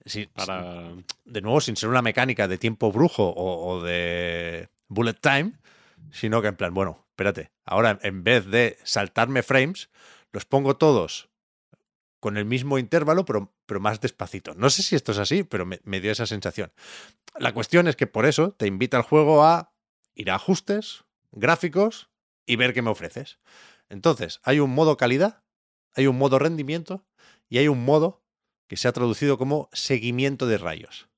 Sí, 0.05 0.27
Para... 0.27 0.93
de 1.25 1.41
nuevo, 1.41 1.61
sin 1.61 1.75
ser 1.77 1.89
una 1.89 2.01
mecánica 2.01 2.47
de 2.47 2.57
tiempo 2.57 2.91
brujo 2.91 3.23
o, 3.29 3.69
o 3.71 3.81
de 3.83 4.69
bullet 4.89 5.15
time, 5.19 5.53
sino 6.11 6.41
que 6.41 6.49
en 6.49 6.55
plan, 6.57 6.73
bueno, 6.73 7.05
espérate, 7.11 7.51
ahora 7.65 7.97
en 8.03 8.23
vez 8.23 8.45
de 8.45 8.77
saltarme 8.83 9.41
frames, 9.41 9.89
los 10.31 10.45
pongo 10.45 10.75
todos 10.77 11.29
con 12.19 12.37
el 12.37 12.45
mismo 12.45 12.77
intervalo, 12.77 13.25
pero, 13.25 13.53
más 13.79 14.01
despacito. 14.01 14.55
No 14.55 14.69
sé 14.69 14.83
si 14.83 14.95
esto 14.95 15.11
es 15.11 15.19
así, 15.19 15.43
pero 15.43 15.65
me, 15.65 15.79
me 15.83 15.99
dio 15.99 16.11
esa 16.11 16.25
sensación. 16.25 16.71
La 17.37 17.53
cuestión 17.53 17.87
es 17.87 17.95
que 17.95 18.07
por 18.07 18.25
eso 18.25 18.51
te 18.53 18.67
invita 18.67 18.97
el 18.97 19.03
juego 19.03 19.43
a 19.43 19.73
ir 20.15 20.31
a 20.31 20.35
ajustes, 20.35 21.05
gráficos 21.31 22.09
y 22.45 22.55
ver 22.55 22.73
qué 22.73 22.81
me 22.81 22.89
ofreces. 22.89 23.39
Entonces, 23.89 24.39
hay 24.43 24.59
un 24.59 24.71
modo 24.71 24.97
calidad, 24.97 25.43
hay 25.93 26.07
un 26.07 26.17
modo 26.17 26.39
rendimiento 26.39 27.05
y 27.49 27.59
hay 27.59 27.67
un 27.67 27.83
modo 27.85 28.23
que 28.67 28.77
se 28.77 28.87
ha 28.87 28.93
traducido 28.93 29.37
como 29.37 29.69
seguimiento 29.71 30.47
de 30.47 30.57
rayos. 30.57 31.09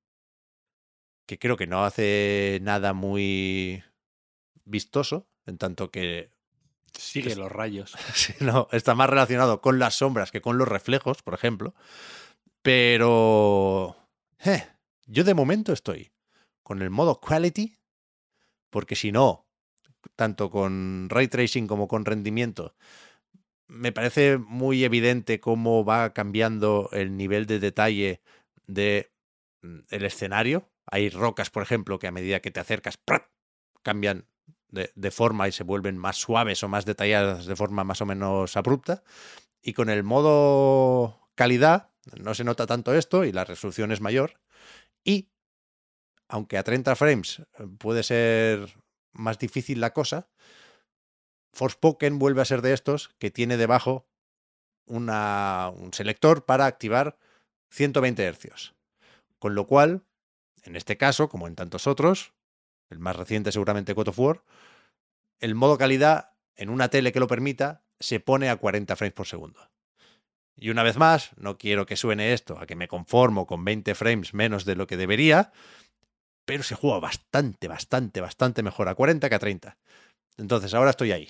Que 1.26 1.40
creo 1.40 1.58
que 1.58 1.68
no 1.68 1.84
hace 1.84 2.60
nada 2.62 2.94
muy 2.94 3.84
vistoso, 4.66 5.28
en 5.46 5.58
tanto 5.58 5.92
que 5.92 6.32
Sigue 6.98 7.36
los 7.36 7.52
rayos. 7.52 7.95
Sí, 8.14 8.34
no, 8.40 8.68
está 8.72 8.95
más 8.95 9.10
relacionado 9.10 9.61
con 9.61 9.80
las 9.80 9.95
sombras 9.95 10.32
que 10.32 10.41
con 10.41 10.57
los 10.57 10.68
reflejos, 10.68 11.22
por 11.22 11.34
ejemplo. 11.34 11.74
Pero 12.61 13.95
eh, 14.44 14.68
yo 15.06 15.24
de 15.24 15.34
momento 15.34 15.74
estoy 15.74 16.11
con 16.64 16.82
el 16.82 16.90
modo 16.90 17.20
quality, 17.20 17.78
porque 18.70 18.95
si 18.95 19.11
no, 19.11 19.48
tanto 20.16 20.49
con 20.49 21.07
ray 21.10 21.28
tracing 21.28 21.68
como 21.68 21.88
con 21.88 22.06
rendimiento, 22.06 22.76
me 23.68 23.91
parece 23.91 24.38
muy 24.38 24.84
evidente 24.84 25.40
cómo 25.40 25.86
va 25.86 26.14
cambiando 26.14 26.90
el 26.91 27.16
nivel 27.16 27.45
de 27.45 27.60
detalle 27.60 28.22
de 28.68 29.11
mm, 29.61 29.80
el 29.90 30.06
escenario. 30.06 30.70
Hay 30.86 31.10
rocas, 31.10 31.49
por 31.49 31.64
ejemplo, 31.64 31.99
que 31.99 32.07
a 32.07 32.11
medida 32.11 32.41
que 32.41 32.52
te 32.52 32.60
acercas, 32.60 32.99
cambian 33.84 34.26
de, 34.72 35.12
forma 35.12 35.48
y 35.48 35.52
se 35.52 35.64
vuelven 35.64 35.98
más 35.98 36.18
suaves 36.18 36.64
o 36.64 36.68
más 36.68 36.86
detalladas 36.86 37.46
de 37.46 37.56
forma 37.56 37.84
más 37.84 38.02
o 38.02 38.06
menos 38.06 38.56
abrupta. 38.56 39.04
Y 39.62 39.74
con 39.74 39.90
el 39.90 40.04
modo 40.04 41.20
calidad 41.36 41.90
no 42.18 42.34
se 42.34 42.44
nota 42.44 42.66
tanto 42.68 42.94
esto 42.94 43.26
y 43.26 43.32
la 43.32 43.46
resolución 43.46 43.91
es 43.91 44.02
mayor. 44.02 44.40
Y 45.04 45.30
aunque 46.28 46.58
a 46.58 46.64
30 46.64 46.96
frames 46.96 47.40
eh, 47.40 47.68
puede 47.78 48.04
ser 48.04 48.78
más 49.12 49.40
difícil 49.40 49.82
la 49.82 49.94
cosa, 49.94 50.30
Forspoken 51.54 52.20
vuelve 52.20 52.41
a 52.41 52.46
ser 52.46 52.62
de 52.62 52.74
estos 52.74 53.10
que 53.18 53.32
tiene 53.32 53.58
debajo 53.58 54.08
una, 54.86 55.72
un 55.76 55.94
selector 55.94 56.46
para 56.46 56.66
activar 56.68 57.18
120 57.72 58.32
Hz. 58.32 58.74
Con 59.40 59.56
lo 59.56 59.68
cual, 59.68 60.04
en 60.64 60.76
este 60.76 60.98
caso, 60.98 61.30
como 61.30 61.48
en 61.48 61.56
tantos 61.56 61.88
otros, 61.88 62.34
el 62.90 62.99
más 62.99 63.16
reciente 63.16 63.52
seguramente 63.52 63.94
God 63.94 64.10
of 64.10 64.20
War, 64.20 64.44
el 65.40 65.56
modo 65.56 65.78
calidad 65.78 66.32
en 66.56 66.70
una 66.70 66.90
tele 66.90 67.11
que 67.11 67.20
lo 67.20 67.28
permita 67.28 67.84
se 67.99 68.20
pone 68.20 68.49
a 68.49 68.57
40 68.57 68.95
frames 68.95 69.14
por 69.14 69.28
segundo. 69.28 69.70
Y 70.56 70.70
una 70.70 70.84
vez 70.84 70.98
más, 70.98 71.32
no 71.38 71.57
quiero 71.57 71.86
que 71.86 71.95
suene 71.95 72.34
esto 72.34 72.60
a 72.60 72.66
que 72.66 72.76
me 72.76 72.90
conformo 72.90 73.48
con 73.48 73.64
20 73.64 73.95
frames 73.95 74.34
menos 74.34 74.66
de 74.66 74.76
lo 74.76 74.88
que 74.88 74.98
debería, 74.98 75.53
pero 76.45 76.64
se 76.64 76.76
juega 76.76 76.99
bastante, 76.99 77.68
bastante, 77.68 78.20
bastante 78.20 78.61
mejor 78.61 78.90
a 78.90 78.95
40 78.95 79.30
que 79.30 79.36
a 79.36 79.40
30. 79.40 79.78
Entonces 80.38 80.74
ahora 80.74 80.90
estoy 80.90 81.14
ahí, 81.14 81.30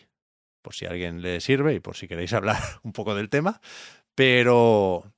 por 0.63 0.73
si 0.73 0.85
a 0.85 0.89
alguien 0.89 1.21
le 1.21 1.41
sirve 1.41 1.75
y 1.75 1.79
por 1.79 1.95
si 1.95 2.07
queréis 2.07 2.33
hablar 2.33 2.61
un 2.83 2.93
poco 2.93 3.15
del 3.15 3.29
tema, 3.29 3.61
pero... 4.15 5.13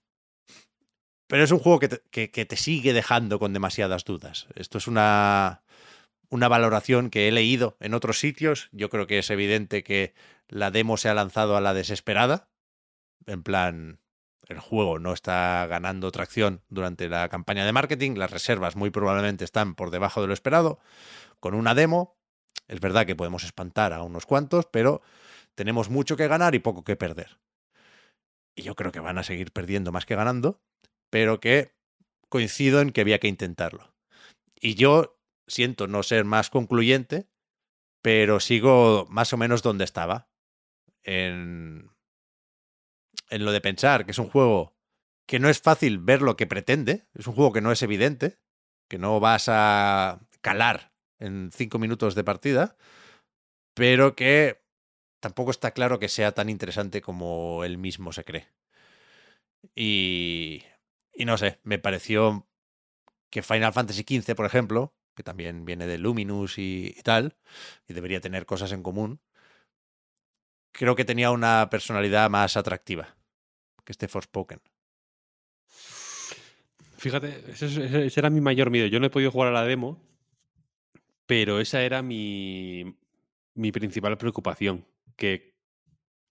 Pero 1.27 1.45
es 1.45 1.51
un 1.51 1.59
juego 1.59 1.79
que 1.79 1.87
que 2.09 2.45
te 2.45 2.57
sigue 2.57 2.91
dejando 2.91 3.39
con 3.39 3.53
demasiadas 3.53 4.03
dudas. 4.03 4.47
Esto 4.53 4.79
es 4.79 4.87
una, 4.87 5.63
una 6.31 6.47
valoración 6.47 7.09
que 7.09 7.27
he 7.27 7.31
leído 7.31 7.77
en 7.81 7.93
otros 7.93 8.19
sitios. 8.19 8.69
Yo 8.71 8.89
creo 8.89 9.05
que 9.05 9.19
es 9.19 9.29
evidente 9.29 9.83
que 9.83 10.15
la 10.47 10.71
demo 10.71 10.97
se 10.97 11.09
ha 11.09 11.13
lanzado 11.13 11.57
a 11.57 11.61
la 11.61 11.73
desesperada. 11.73 12.49
En 13.27 13.43
plan, 13.43 13.99
el 14.47 14.59
juego 14.59 14.97
no 14.97 15.11
está 15.11 15.67
ganando 15.67 16.09
tracción 16.11 16.61
durante 16.69 17.09
la 17.09 17.27
campaña 17.27 17.65
de 17.65 17.73
marketing. 17.73 18.15
Las 18.15 18.31
reservas 18.31 18.77
muy 18.77 18.91
probablemente 18.91 19.43
están 19.43 19.75
por 19.75 19.91
debajo 19.91 20.21
de 20.21 20.27
lo 20.27 20.33
esperado. 20.33 20.79
Con 21.41 21.53
una 21.53 21.75
demo, 21.75 22.17
es 22.69 22.79
verdad 22.79 23.05
que 23.05 23.15
podemos 23.15 23.43
espantar 23.43 23.91
a 23.91 24.01
unos 24.01 24.25
cuantos, 24.25 24.65
pero 24.71 25.01
tenemos 25.53 25.89
mucho 25.89 26.15
que 26.15 26.29
ganar 26.29 26.55
y 26.55 26.59
poco 26.59 26.85
que 26.85 26.95
perder. 26.95 27.39
Y 28.55 28.61
yo 28.61 28.75
creo 28.75 28.93
que 28.93 29.01
van 29.01 29.17
a 29.17 29.23
seguir 29.23 29.51
perdiendo 29.51 29.91
más 29.91 30.05
que 30.05 30.15
ganando, 30.15 30.61
pero 31.09 31.41
que 31.41 31.73
coincido 32.29 32.79
en 32.79 32.91
que 32.91 33.01
había 33.01 33.19
que 33.19 33.27
intentarlo. 33.27 33.93
Y 34.55 34.75
yo 34.75 35.20
siento 35.51 35.87
no 35.87 36.03
ser 36.03 36.25
más 36.25 36.49
concluyente, 36.49 37.27
pero 38.01 38.39
sigo 38.39 39.05
más 39.09 39.33
o 39.33 39.37
menos 39.37 39.61
donde 39.61 39.83
estaba. 39.83 40.29
En, 41.03 41.89
en 43.29 43.45
lo 43.45 43.51
de 43.51 43.61
pensar 43.61 44.05
que 44.05 44.11
es 44.11 44.19
un 44.19 44.29
juego 44.29 44.75
que 45.27 45.39
no 45.39 45.49
es 45.49 45.61
fácil 45.61 45.99
ver 45.99 46.21
lo 46.21 46.35
que 46.35 46.47
pretende, 46.47 47.07
es 47.13 47.27
un 47.27 47.33
juego 47.33 47.53
que 47.53 47.61
no 47.61 47.71
es 47.71 47.81
evidente, 47.81 48.39
que 48.89 48.97
no 48.97 49.19
vas 49.19 49.45
a 49.47 50.19
calar 50.41 50.93
en 51.19 51.51
cinco 51.53 51.79
minutos 51.79 52.15
de 52.15 52.23
partida, 52.23 52.75
pero 53.73 54.15
que 54.15 54.61
tampoco 55.21 55.51
está 55.51 55.71
claro 55.71 55.99
que 55.99 56.09
sea 56.09 56.33
tan 56.33 56.49
interesante 56.49 57.01
como 57.01 57.63
él 57.63 57.77
mismo 57.77 58.11
se 58.11 58.25
cree. 58.25 58.47
Y, 59.75 60.63
y 61.13 61.25
no 61.25 61.37
sé, 61.37 61.59
me 61.63 61.79
pareció 61.79 62.47
que 63.29 63.41
Final 63.43 63.73
Fantasy 63.73 64.03
XV, 64.03 64.35
por 64.35 64.45
ejemplo, 64.45 64.93
que 65.21 65.23
también 65.23 65.65
viene 65.65 65.85
de 65.85 65.99
Luminous 65.99 66.57
y, 66.57 66.95
tal, 67.03 67.35
y 67.87 67.93
debería 67.93 68.19
tener 68.19 68.47
cosas 68.47 68.71
en 68.71 68.81
común, 68.81 69.19
creo 70.71 70.95
que 70.95 71.05
tenía 71.05 71.29
una 71.29 71.69
personalidad 71.69 72.27
más 72.31 72.57
atractiva 72.57 73.15
que 73.85 73.91
este 73.91 74.07
Forspoken. 74.07 74.59
Fíjate, 76.97 77.43
ese, 77.51 78.19
era 78.19 78.31
mi 78.31 78.41
mayor 78.41 78.71
miedo. 78.71 78.87
Yo 78.87 78.99
no 78.99 79.05
he 79.05 79.11
podido 79.11 79.29
jugar 79.29 79.49
a 79.49 79.51
la 79.51 79.63
demo, 79.63 80.03
pero 81.27 81.59
esa 81.59 81.83
era 81.83 82.01
mi, 82.01 82.95
mi 83.53 83.71
principal 83.71 84.17
preocupación. 84.17 84.87
Que 85.15 85.55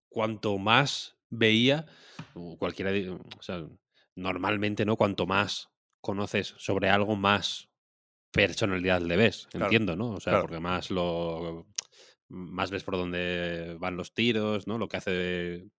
cuanto 0.08 0.58
más 0.58 1.16
veía, 1.28 1.86
cualquiera, 2.58 2.90
o 2.90 3.68
normalmente, 4.16 4.84
¿no? 4.84 4.96
Cuanto 4.96 5.26
más 5.26 5.70
conoces 6.00 6.54
sobre 6.58 6.88
algo, 6.90 7.14
más 7.14 7.69
personalidad 8.30 9.00
le 9.02 9.16
ves, 9.16 9.48
claro. 9.50 9.66
entiendo, 9.66 9.96
¿no? 9.96 10.10
O 10.10 10.20
sea, 10.20 10.32
claro. 10.32 10.44
porque 10.44 10.60
más 10.60 10.90
lo 10.90 11.66
más 12.28 12.70
ves 12.70 12.84
por 12.84 12.96
dónde 12.96 13.76
van 13.78 13.96
los 13.96 14.14
tiros, 14.14 14.66
¿no? 14.66 14.78
Lo 14.78 14.88
que 14.88 14.96
hace 14.96 15.10
de, 15.10 15.70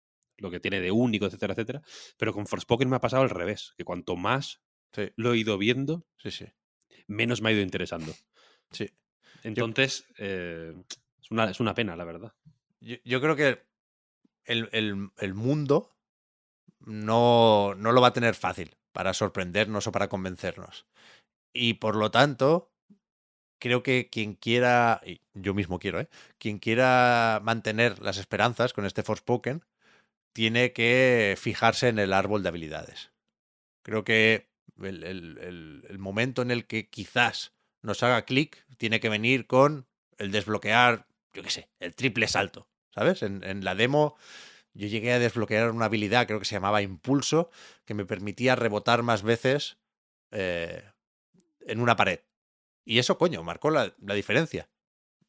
lo 0.41 0.51
que 0.51 0.61
tiene 0.61 0.81
de 0.81 0.91
único, 0.91 1.27
etcétera, 1.27 1.53
etcétera. 1.53 1.83
Pero 2.17 2.33
con 2.33 2.47
Forspoken 2.47 2.89
me 2.89 2.97
ha 2.97 3.01
pasado 3.01 3.23
al 3.23 3.31
revés, 3.31 3.73
que 3.77 3.85
cuanto 3.85 4.17
más 4.17 4.61
sí. 4.93 5.13
lo 5.17 5.33
he 5.33 5.39
ido 5.39 5.59
viendo, 5.59 6.07
sí, 6.19 6.31
sí. 6.31 6.47
menos 7.07 7.41
me 7.41 7.51
ha 7.51 7.53
ido 7.53 7.63
interesando. 7.63 8.13
Sí. 8.73 8.91
Entonces, 9.43 10.07
yo, 10.09 10.15
eh, 10.19 10.75
es, 11.23 11.31
una, 11.31 11.51
es 11.51 11.61
una 11.61 11.75
pena, 11.75 11.97
la 11.97 12.05
verdad. 12.05 12.35
Yo, 12.81 12.97
yo 13.05 13.21
creo 13.21 13.37
que 13.37 13.63
el, 14.45 14.69
el, 14.73 15.11
el, 15.19 15.35
mundo 15.35 15.97
no, 16.81 17.75
no 17.77 17.93
lo 17.93 18.01
va 18.01 18.09
a 18.09 18.13
tener 18.13 18.35
fácil 18.35 18.77
para 18.93 19.15
sorprendernos 19.15 19.87
o 19.87 19.93
para 19.93 20.09
convencernos. 20.09 20.87
Y 21.53 21.75
por 21.75 21.97
lo 21.97 22.11
tanto, 22.11 22.71
creo 23.59 23.83
que 23.83 24.09
quien 24.11 24.35
quiera, 24.35 25.01
y 25.05 25.21
yo 25.35 25.55
mismo 25.55 25.79
quiero, 25.79 26.01
¿eh? 26.01 26.09
quien 26.39 26.59
quiera 26.59 27.41
mantener 27.43 28.01
las 28.01 28.19
esperanzas 28.19 28.73
con 28.73 28.87
este 28.87 29.03
Forspoken, 29.03 29.65
tiene 30.33 30.73
que 30.73 31.37
fijarse 31.39 31.89
en 31.89 31.99
el 31.99 32.13
árbol 32.13 32.43
de 32.43 32.49
habilidades. 32.49 33.11
Creo 33.83 34.05
que 34.05 34.49
el, 34.81 35.03
el, 35.05 35.85
el, 35.89 35.99
momento 35.99 36.43
en 36.43 36.51
el 36.51 36.67
que 36.67 36.89
quizás 36.89 37.53
nos 37.83 38.03
haga 38.03 38.25
clic 38.25 38.65
tiene 38.79 39.01
que 39.01 39.09
venir 39.09 39.47
con 39.47 39.87
el 40.19 40.31
desbloquear, 40.31 41.07
yo 41.35 41.43
qué 41.43 41.51
sé, 41.51 41.69
el 41.81 41.95
triple 41.95 42.29
salto. 42.29 42.69
¿Sabes? 42.95 43.23
En, 43.23 43.45
en, 43.45 43.65
la 43.65 43.77
demo 43.77 44.17
yo 44.75 44.87
llegué 44.87 45.13
a 45.13 45.19
desbloquear 45.19 45.71
una 45.71 45.87
habilidad, 45.87 46.27
creo 46.27 46.39
que 46.39 46.45
se 46.45 46.55
llamaba 46.55 46.83
impulso, 46.83 47.51
que 47.85 47.95
me 47.95 48.05
permitía 48.05 48.57
rebotar 48.57 49.03
más 49.03 49.23
veces 49.23 49.79
eh, 50.33 50.83
en 51.67 51.81
una 51.81 51.97
pared. 51.97 52.21
Y 52.85 52.99
eso, 52.99 53.19
coño, 53.19 53.43
marcó 53.43 53.71
la, 53.71 53.95
la, 54.01 54.15
diferencia. 54.15 54.69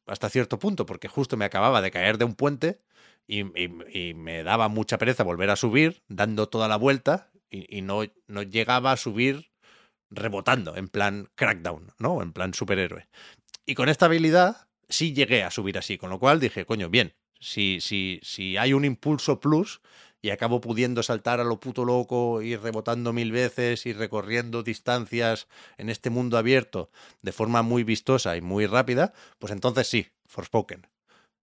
Hasta 0.06 0.30
cierto 0.30 0.58
punto, 0.58 0.86
porque 0.86 1.08
justo 1.08 1.36
me 1.36 1.44
acababa 1.44 1.80
de 1.80 1.90
caer 1.90 2.18
de 2.18 2.24
un 2.24 2.34
puente 2.34 2.82
y, 3.26 3.40
y, 3.40 4.14
me 4.14 4.42
daba 4.42 4.68
mucha 4.68 4.98
pereza 4.98 5.22
volver 5.22 5.50
a 5.50 5.56
subir, 5.56 6.02
dando 6.08 6.48
toda 6.48 6.66
la 6.68 6.76
vuelta, 6.76 7.30
y, 7.50 7.78
y, 7.78 7.82
no, 7.82 8.02
no 8.26 8.42
llegaba 8.42 8.92
a 8.92 8.96
subir 8.96 9.52
rebotando, 10.10 10.76
en 10.76 10.88
plan 10.88 11.30
crackdown, 11.34 11.92
¿no? 11.98 12.22
En 12.22 12.32
plan 12.32 12.52
superhéroe. 12.52 13.08
Y 13.64 13.74
con 13.74 13.88
esta 13.88 14.06
habilidad 14.06 14.68
sí 14.88 15.14
llegué 15.14 15.44
a 15.44 15.50
subir 15.50 15.78
así, 15.78 15.98
con 15.98 16.10
lo 16.10 16.18
cual 16.18 16.40
dije, 16.40 16.66
coño, 16.66 16.90
bien, 16.90 17.14
si, 17.40 17.80
si, 17.80 18.20
si 18.22 18.56
hay 18.56 18.72
un 18.72 18.84
impulso 18.84 19.40
plus 19.40 19.80
y 20.22 20.30
acabo 20.30 20.60
pudiendo 20.60 21.02
saltar 21.02 21.40
a 21.40 21.44
lo 21.44 21.58
puto 21.60 21.84
loco, 21.84 22.40
ir 22.42 22.60
rebotando 22.62 23.12
mil 23.12 23.32
veces 23.32 23.84
y 23.86 23.92
recorriendo 23.92 24.62
distancias 24.62 25.48
en 25.78 25.90
este 25.90 26.10
mundo 26.10 26.38
abierto 26.38 26.90
de 27.22 27.32
forma 27.32 27.62
muy 27.62 27.82
vistosa 27.84 28.36
y 28.36 28.40
muy 28.40 28.66
rápida, 28.66 29.12
pues 29.38 29.52
entonces 29.52 29.88
sí, 29.88 30.06
Forspoken. 30.26 30.86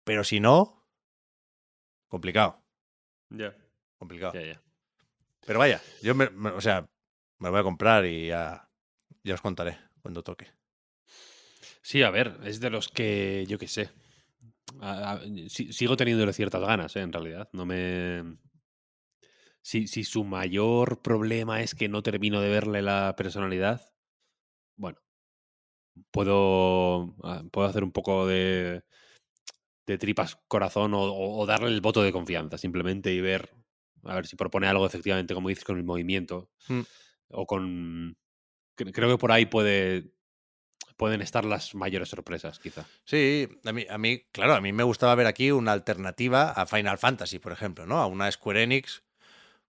Pero 0.04 0.24
si 0.24 0.40
no, 0.40 0.84
complicado, 2.08 2.60
Ya, 3.30 3.56
complicado. 3.98 4.34
ya, 4.34 4.42
ya. 4.54 4.62
Pero 5.46 5.60
vaya, 5.60 5.82
yo 6.02 6.16
me, 6.16 6.30
me- 6.32 6.50
o 6.52 6.62
sea, 6.62 6.82
me 7.40 7.48
lo 7.48 7.52
voy 7.52 7.60
a 7.62 7.64
comprar 7.64 8.06
y 8.06 8.28
ya, 8.28 8.68
ya 9.24 9.34
os 9.36 9.42
contaré 9.42 9.78
cuando 10.02 10.24
toque. 10.24 10.48
Sí, 11.82 12.02
a 12.02 12.10
ver, 12.10 12.40
es 12.44 12.60
de 12.60 12.70
los 12.70 12.88
que 12.90 13.46
yo 13.48 13.58
qué 13.60 13.68
sé. 13.68 13.90
A- 14.80 15.14
a- 15.14 15.22
si- 15.50 15.72
sigo 15.74 15.96
teniéndole 15.98 16.34
ciertas 16.34 16.62
ganas, 16.62 16.96
¿eh? 16.96 17.02
en 17.02 17.12
realidad. 17.14 17.50
No 17.54 17.66
me. 17.66 18.38
Si, 19.64 19.88
si 19.88 20.04
su 20.04 20.24
mayor 20.26 21.02
problema 21.02 21.62
es 21.62 21.74
que 21.74 21.88
no 21.88 22.04
termino 22.04 22.42
de 22.42 22.50
verle 22.50 22.82
la 22.82 23.16
personalidad, 23.16 23.82
bueno, 24.76 25.00
puedo, 26.12 27.16
ah, 27.24 27.44
puedo 27.52 27.68
hacer 27.68 27.84
un 27.84 27.92
poco 27.92 28.28
de, 28.28 28.84
de 29.88 29.98
tripas 29.98 30.38
corazón 30.48 30.92
o, 30.96 31.46
darle 31.46 31.70
el 31.70 31.82
voto 31.82 32.04
de 32.04 32.12
confianza, 32.12 32.58
simplemente 32.58 33.14
y 33.14 33.22
ver, 33.22 33.54
a 34.04 34.16
ver 34.16 34.28
si 34.28 34.36
propone 34.36 34.68
algo 34.68 34.86
efectivamente, 34.86 35.34
como 35.34 35.50
dices, 35.50 35.64
con 35.64 35.78
el 35.78 35.84
movimiento 35.84 36.50
Mm. 36.70 36.82
o 37.30 37.46
con. 37.46 38.18
cre- 38.78 38.92
Creo 38.94 39.10
que 39.10 39.18
por 39.18 39.32
ahí 39.34 39.46
puede, 39.46 40.14
pueden 40.98 41.22
estar 41.22 41.44
las 41.46 41.76
mayores 41.76 42.10
sorpresas, 42.10 42.60
quizá. 42.60 42.86
Sí, 43.04 43.50
a 43.66 43.74
mí, 43.74 43.86
a 43.90 43.98
mí, 43.98 44.24
claro, 44.32 44.54
a 44.56 44.62
mí 44.62 44.72
me 44.72 44.84
gustaba 44.84 45.16
ver 45.16 45.28
aquí 45.28 45.52
una 45.52 45.74
alternativa 45.74 46.52
a 46.52 46.66
Final 46.66 46.98
Fantasy, 46.98 47.40
por 47.40 47.52
ejemplo, 47.52 47.86
¿no? 47.86 48.00
A 48.00 48.08
una 48.08 48.32
Square 48.32 48.64
Enix, 48.64 49.03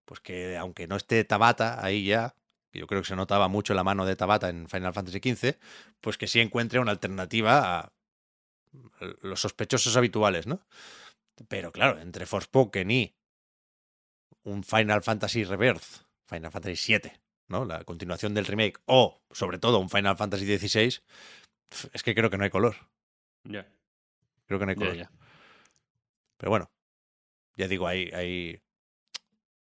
pues 0.05 0.21
que 0.21 0.57
aunque 0.57 0.87
no 0.87 0.97
esté 0.97 1.25
Tabata 1.25 1.85
ahí 1.85 2.07
ya, 2.07 2.35
yo 2.73 2.87
creo 2.87 3.03
que 3.03 3.09
se 3.09 3.17
notaba 3.17 3.49
mucho 3.49 3.75
la 3.75 3.85
mano 3.85 4.05
de 4.05 4.17
Tabata 4.17 4.49
en 4.49 4.69
Final 4.69 4.93
Fantasy 4.93 5.21
XV, 5.23 5.57
pues 6.01 6.19
que 6.19 6.27
sí 6.27 6.41
encuentre 6.41 6.81
una 6.81 6.91
alternativa 6.91 7.81
a 7.81 7.93
los 9.23 9.41
sospechosos 9.41 9.97
habituales, 9.97 10.47
¿no? 10.47 10.67
Pero 11.49 11.73
claro, 11.73 12.01
entre 12.01 12.27
Forspoken 12.27 12.91
y 12.91 13.17
un 14.43 14.63
Final 14.63 15.03
Fantasy 15.03 15.45
Rebirth, 15.45 16.07
Final 16.27 16.51
Fantasy 16.51 16.99
VII, 16.99 17.13
¿no? 17.49 17.65
La 17.65 17.85
continuación 17.85 18.35
del 18.35 18.47
remake, 18.47 18.81
o 18.87 19.23
sobre 19.31 19.59
todo 19.59 19.79
un 19.79 19.91
Final 19.91 20.17
Fantasy 20.17 20.59
XVI, 20.59 21.01
es 21.93 22.03
que 22.03 22.15
creo 22.15 22.31
que 22.31 22.39
no 22.39 22.45
hay 22.45 22.51
color. 22.51 22.77
Ya. 23.45 23.67
Creo 24.47 24.59
que 24.59 24.67
no 24.67 24.71
hay 24.71 24.77
color. 24.77 25.09
Pero 26.37 26.51
bueno, 26.51 26.71
ya 27.57 27.69
digo, 27.69 27.87
hay, 27.87 28.11
hay... 28.13 28.61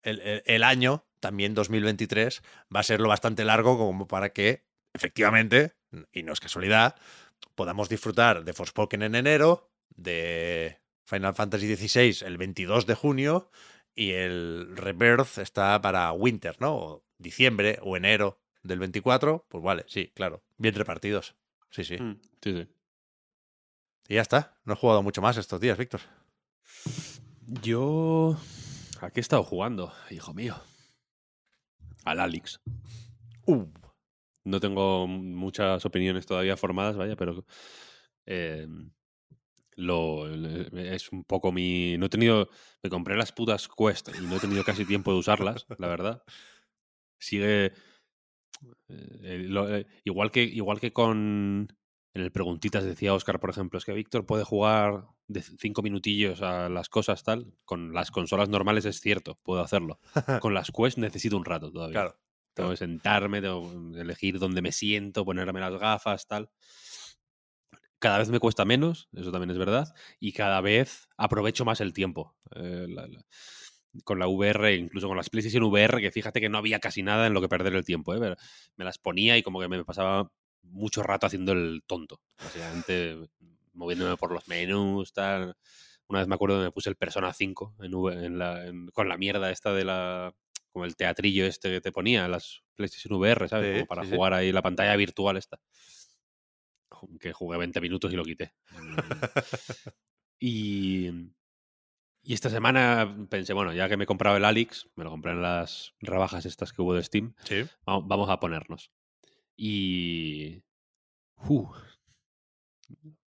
El, 0.08 0.22
el- 0.22 0.44
el 0.46 0.64
año, 0.64 1.06
también 1.20 1.54
2023, 1.54 2.42
va 2.74 2.80
a 2.80 2.84
ser 2.84 3.00
lo 3.02 3.10
bastante 3.10 3.44
largo 3.46 3.78
como 3.78 4.08
para 4.08 4.30
que, 4.32 4.64
efectivamente, 4.94 5.74
y 6.12 6.24
no 6.24 6.34
es 6.34 6.40
casualidad, 6.40 6.96
podamos 7.56 7.90
disfrutar 7.90 8.44
de 8.44 8.54
Forspoken 8.54 9.02
en 9.04 9.16
enero, 9.16 9.70
de 9.96 10.80
Final 11.06 11.34
Fantasy 11.36 11.76
XVI 11.76 12.26
el 12.26 12.38
22 12.38 12.86
de 12.86 12.96
junio, 12.96 13.50
y 13.96 14.12
el 14.12 14.76
Rebirth 14.76 15.40
está 15.40 15.82
para 15.82 16.12
Winter, 16.12 16.56
¿no? 16.60 16.76
O 16.76 17.04
diciembre 17.18 17.80
o 17.82 17.98
enero 17.98 18.40
del 18.62 18.78
24, 18.80 19.46
pues 19.50 19.64
vale, 19.64 19.86
sí, 19.88 20.12
claro, 20.14 20.44
bien 20.58 20.76
repartidos. 20.76 21.36
Sí, 21.72 21.84
sí. 21.84 21.98
Mm, 21.98 22.20
Sí, 22.44 22.54
sí. 22.54 22.68
Y 24.10 24.16
ya 24.16 24.22
está, 24.22 24.56
no 24.66 24.74
he 24.74 24.78
jugado 24.78 25.02
mucho 25.04 25.22
más 25.22 25.36
estos 25.38 25.60
días, 25.60 25.78
Víctor. 25.78 26.02
Yo. 27.62 28.38
¿A 29.02 29.12
qué 29.12 29.20
he 29.20 29.22
estado 29.22 29.44
jugando, 29.44 29.92
hijo 30.10 30.34
mío? 30.34 30.56
Al 32.06 32.20
Alex. 32.20 32.60
Uh, 33.46 33.66
No 34.46 34.60
tengo 34.60 35.08
muchas 35.08 35.86
opiniones 35.86 36.26
todavía 36.26 36.58
formadas, 36.58 36.96
vaya, 36.98 37.16
pero. 37.16 37.46
eh, 38.26 38.68
lo, 39.76 40.28
le- 40.28 40.96
es 40.96 41.12
un 41.12 41.24
poco 41.24 41.52
mi. 41.52 41.98
No 41.98 42.08
he 42.08 42.10
tenido. 42.10 42.50
Me 42.82 42.90
compré 42.90 43.16
las 43.16 43.32
putas 43.32 43.68
Quest 43.68 44.10
y 44.20 44.26
no 44.26 44.38
he 44.38 44.40
tenido 44.40 44.64
casi 44.64 44.86
tiempo 44.86 45.12
de 45.12 45.20
usarlas, 45.20 45.66
la 45.78 45.88
verdad. 45.88 46.24
Sigue. 47.20 47.66
eh, 47.68 47.74
eh, 48.90 49.46
lo- 49.48 49.76
eh, 49.76 49.86
igual, 50.04 50.32
que, 50.32 50.44
igual 50.44 50.80
que 50.80 50.92
con. 50.94 51.68
En 52.14 52.22
el 52.24 52.32
Preguntitas 52.32 52.84
decía 52.84 53.14
Oscar, 53.14 53.40
por 53.40 53.50
ejemplo, 53.52 53.78
es 53.78 53.86
que 53.86 53.94
Víctor 53.94 54.26
puede 54.26 54.44
jugar 54.44 55.06
de 55.28 55.42
cinco 55.42 55.82
minutillos 55.84 56.42
a 56.42 56.68
las 56.70 56.90
cosas 56.90 57.24
tal. 57.24 57.54
Con 57.64 57.94
las 57.94 58.10
consolas 58.12 58.50
normales 58.50 58.86
es 58.86 59.00
cierto, 59.02 59.38
puedo 59.44 59.62
hacerlo. 59.62 60.00
Con 60.42 60.54
las 60.54 60.72
Quest 60.72 60.98
necesito 60.98 61.38
un 61.38 61.46
rato 61.46 61.72
todavía. 61.72 61.94
claro. 61.94 62.20
Tengo 62.54 62.72
que 62.72 62.78
sentarme, 62.78 63.40
tengo 63.40 63.92
que 63.94 64.02
elegir 64.02 64.40
dónde 64.40 64.64
me 64.64 64.72
siento, 64.72 65.24
ponerme 65.24 65.60
las 65.60 65.78
gafas, 65.78 66.26
tal. 66.28 66.50
Cada 68.00 68.18
vez 68.18 68.30
me 68.30 68.40
cuesta 68.40 68.66
menos, 68.66 69.10
eso 69.14 69.32
también 69.32 69.52
es 69.52 69.60
verdad, 69.60 69.94
y 70.20 70.32
cada 70.34 70.60
vez 70.62 71.08
aprovecho 71.18 71.66
más 71.66 71.82
el 71.82 71.94
tiempo. 71.94 72.36
Eh, 72.56 72.88
la- 72.90 73.08
la- 73.08 73.24
con 74.04 74.18
la 74.18 74.28
VR, 74.28 74.76
incluso 74.76 75.08
con 75.08 75.18
las 75.18 75.30
PlayStation 75.30 75.64
VR, 75.64 76.02
que 76.02 76.12
fíjate 76.12 76.42
que 76.42 76.50
no 76.50 76.58
había 76.60 76.80
casi 76.80 77.04
nada 77.04 77.28
en 77.28 77.34
lo 77.34 77.42
que 77.42 77.50
perder 77.50 77.76
el 77.76 77.86
tiempo. 77.86 78.16
¿eh? 78.16 78.36
Me 78.76 78.86
las 78.86 78.98
ponía 78.98 79.38
y 79.38 79.44
como 79.44 79.60
que 79.60 79.68
me 79.68 79.84
pasaba 79.84 80.32
mucho 80.72 81.04
rato 81.04 81.26
haciendo 81.28 81.52
el 81.54 81.84
tonto. 81.86 82.22
Básicamente 82.40 83.18
moviéndome 83.74 84.18
por 84.18 84.32
los 84.32 84.48
menús, 84.48 85.14
tal. 85.14 85.56
Una 86.08 86.20
vez 86.20 86.28
me 86.28 86.36
acuerdo 86.36 86.58
que 86.60 86.64
me 86.66 86.72
puse 86.72 86.90
el 86.90 86.96
Persona 86.96 87.34
5 87.34 87.76
en 87.82 87.94
V- 87.94 88.26
en 88.26 88.40
la- 88.40 88.66
en- 88.66 88.88
con 88.88 89.08
la 89.10 89.18
mierda 89.18 89.52
esta 89.52 89.74
de 89.74 89.84
la. 89.86 90.34
como 90.72 90.86
el 90.86 90.96
teatrillo 90.96 91.46
este 91.46 91.72
que 91.72 91.82
te 91.82 91.92
ponía 91.92 92.28
las 92.28 92.62
PlayStation 92.76 93.18
VR, 93.20 93.48
¿sabes? 93.50 93.68
Sí, 93.68 93.74
como 93.74 93.86
para 93.88 94.04
sí, 94.04 94.10
sí. 94.10 94.16
jugar 94.16 94.34
ahí 94.34 94.52
la 94.52 94.62
pantalla 94.62 94.96
virtual 94.96 95.36
esta. 95.38 95.60
Que 97.20 97.34
jugué 97.34 97.58
20 97.58 97.82
minutos 97.82 98.12
y 98.14 98.16
lo 98.16 98.24
quité. 98.24 98.54
y. 100.40 101.10
Y 102.24 102.34
esta 102.34 102.50
semana 102.50 103.16
pensé, 103.30 103.54
bueno, 103.54 103.72
ya 103.74 103.88
que 103.88 103.96
me 103.96 104.04
he 104.04 104.08
comprado 104.08 104.36
el 104.36 104.44
Alix, 104.44 104.90
me 104.96 105.06
lo 105.06 105.10
compré 105.12 105.32
en 105.32 105.42
las 105.42 105.94
rebajas 106.02 106.46
estas 106.46 106.74
que 106.74 106.82
hubo 106.82 106.94
de 106.94 107.02
Steam, 107.02 107.34
vamos 107.86 108.30
a 108.30 108.40
ponernos. 108.42 108.92
Y. 109.58 110.62
uh, 111.50 111.68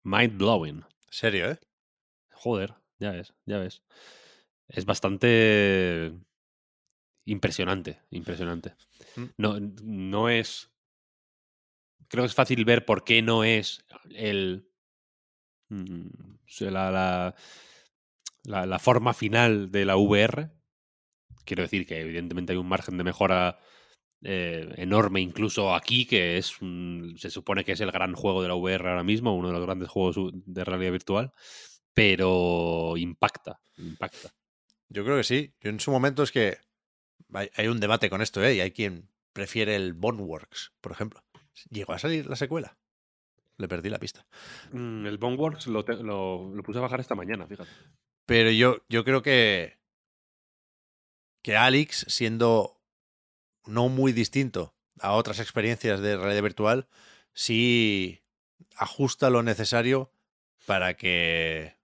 mind 0.03 0.37
blowing. 0.37 0.83
Serio, 1.09 1.51
¿eh? 1.51 1.59
Joder, 2.31 2.75
ya 2.99 3.11
ves, 3.11 3.33
ya 3.45 3.57
ves. 3.57 3.81
Es 4.67 4.85
bastante 4.85 6.13
impresionante, 7.25 8.01
impresionante. 8.11 8.75
Mm. 9.15 9.23
No, 9.37 9.59
no 9.83 10.29
es. 10.29 10.69
Creo 12.07 12.23
que 12.23 12.27
es 12.27 12.35
fácil 12.35 12.65
ver 12.65 12.85
por 12.85 13.03
qué 13.03 13.21
no 13.21 13.43
es 13.43 13.83
el. 14.11 14.69
mm, 15.69 16.07
la, 16.61 17.35
la- 18.43 18.65
la 18.65 18.79
forma 18.79 19.13
final 19.13 19.71
de 19.71 19.85
la 19.85 19.97
VR. 19.97 20.49
Quiero 21.45 21.63
decir 21.63 21.85
que 21.85 21.99
evidentemente 22.01 22.53
hay 22.53 22.57
un 22.57 22.67
margen 22.67 22.97
de 22.97 23.03
mejora 23.03 23.59
eh, 24.23 24.73
enorme, 24.77 25.21
incluso 25.21 25.73
aquí, 25.73 26.05
que 26.05 26.37
es 26.37 26.61
un- 26.61 27.15
se 27.17 27.29
supone 27.29 27.63
que 27.63 27.71
es 27.73 27.81
el 27.81 27.91
gran 27.91 28.13
juego 28.13 28.41
de 28.41 28.47
la 28.49 28.55
VR 28.55 28.89
ahora 28.89 29.03
mismo, 29.03 29.35
uno 29.35 29.47
de 29.47 29.53
los 29.53 29.65
grandes 29.65 29.89
juegos 29.89 30.31
de 30.33 30.63
realidad 30.65 30.91
virtual, 30.91 31.31
pero 31.93 32.95
impacta, 32.97 33.59
impacta. 33.77 34.33
Yo 34.89 35.03
creo 35.05 35.17
que 35.17 35.23
sí. 35.23 35.53
Yo 35.61 35.69
en 35.69 35.79
su 35.79 35.91
momento 35.91 36.23
es 36.23 36.31
que 36.31 36.57
hay, 37.33 37.49
hay 37.55 37.67
un 37.67 37.79
debate 37.79 38.09
con 38.09 38.21
esto, 38.21 38.43
¿eh? 38.43 38.55
Y 38.55 38.59
hay 38.61 38.71
quien 38.71 39.09
prefiere 39.33 39.75
el 39.75 39.93
Boneworks, 39.93 40.73
por 40.81 40.91
ejemplo. 40.91 41.23
Llegó 41.69 41.93
a 41.93 41.99
salir 41.99 42.25
la 42.27 42.35
secuela. 42.35 42.77
Le 43.57 43.67
perdí 43.67 43.89
la 43.89 43.99
pista. 43.99 44.25
Mm, 44.71 45.05
El 45.05 45.17
Boneworks 45.17 45.67
lo, 45.67 45.83
te- 45.85 46.01
lo, 46.01 46.49
lo 46.55 46.63
puse 46.63 46.79
a 46.79 46.81
bajar 46.81 46.99
esta 47.01 47.15
mañana, 47.15 47.45
fíjate. 47.45 47.69
Pero 48.25 48.49
yo, 48.51 48.77
yo 48.89 49.03
creo 49.03 49.21
que. 49.21 49.77
Que 51.43 51.55
Alex, 51.55 52.05
siendo 52.09 52.78
no 53.69 53.89
muy 53.89 54.11
distinto 54.11 54.75
a 54.99 55.13
otras 55.13 55.39
experiencias 55.39 56.01
de 56.01 56.17
realidad 56.17 56.43
virtual, 56.43 56.87
sí 57.33 58.21
ajusta 58.75 59.29
lo 59.29 59.43
necesario 59.43 60.11
para 60.65 60.95
que 60.95 61.77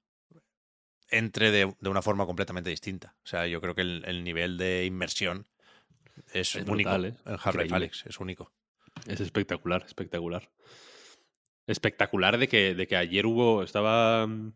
entre 1.10 1.52
de, 1.52 1.74
de 1.80 1.90
una 1.90 2.02
forma 2.02 2.26
completamente 2.26 2.70
distinta. 2.70 3.16
O 3.24 3.28
sea, 3.28 3.48
yo 3.48 3.62
creo 3.62 3.76
que 3.76 3.82
el, 3.82 4.04
el 4.06 4.24
nivel 4.24 4.58
de 4.58 4.86
inmersión 4.86 5.48
es, 6.34 6.56
Es 6.56 6.68
único. 6.68 6.90
brutal, 6.90 7.06
¿eh? 7.06 7.16
En 7.26 7.38
Half-Life. 7.42 7.76
Alyx 7.76 8.06
es 8.06 8.20
único. 8.20 8.52
Es 9.08 9.22
espectacular, 9.22 9.84
espectacular. 9.86 10.50
Espectacular 11.68 12.38
de 12.38 12.48
que, 12.48 12.76
de 12.76 12.88
que 12.88 12.96
ayer 12.98 13.26
hubo, 13.26 13.64
estaba... 13.64 14.28
mm, 14.28 14.54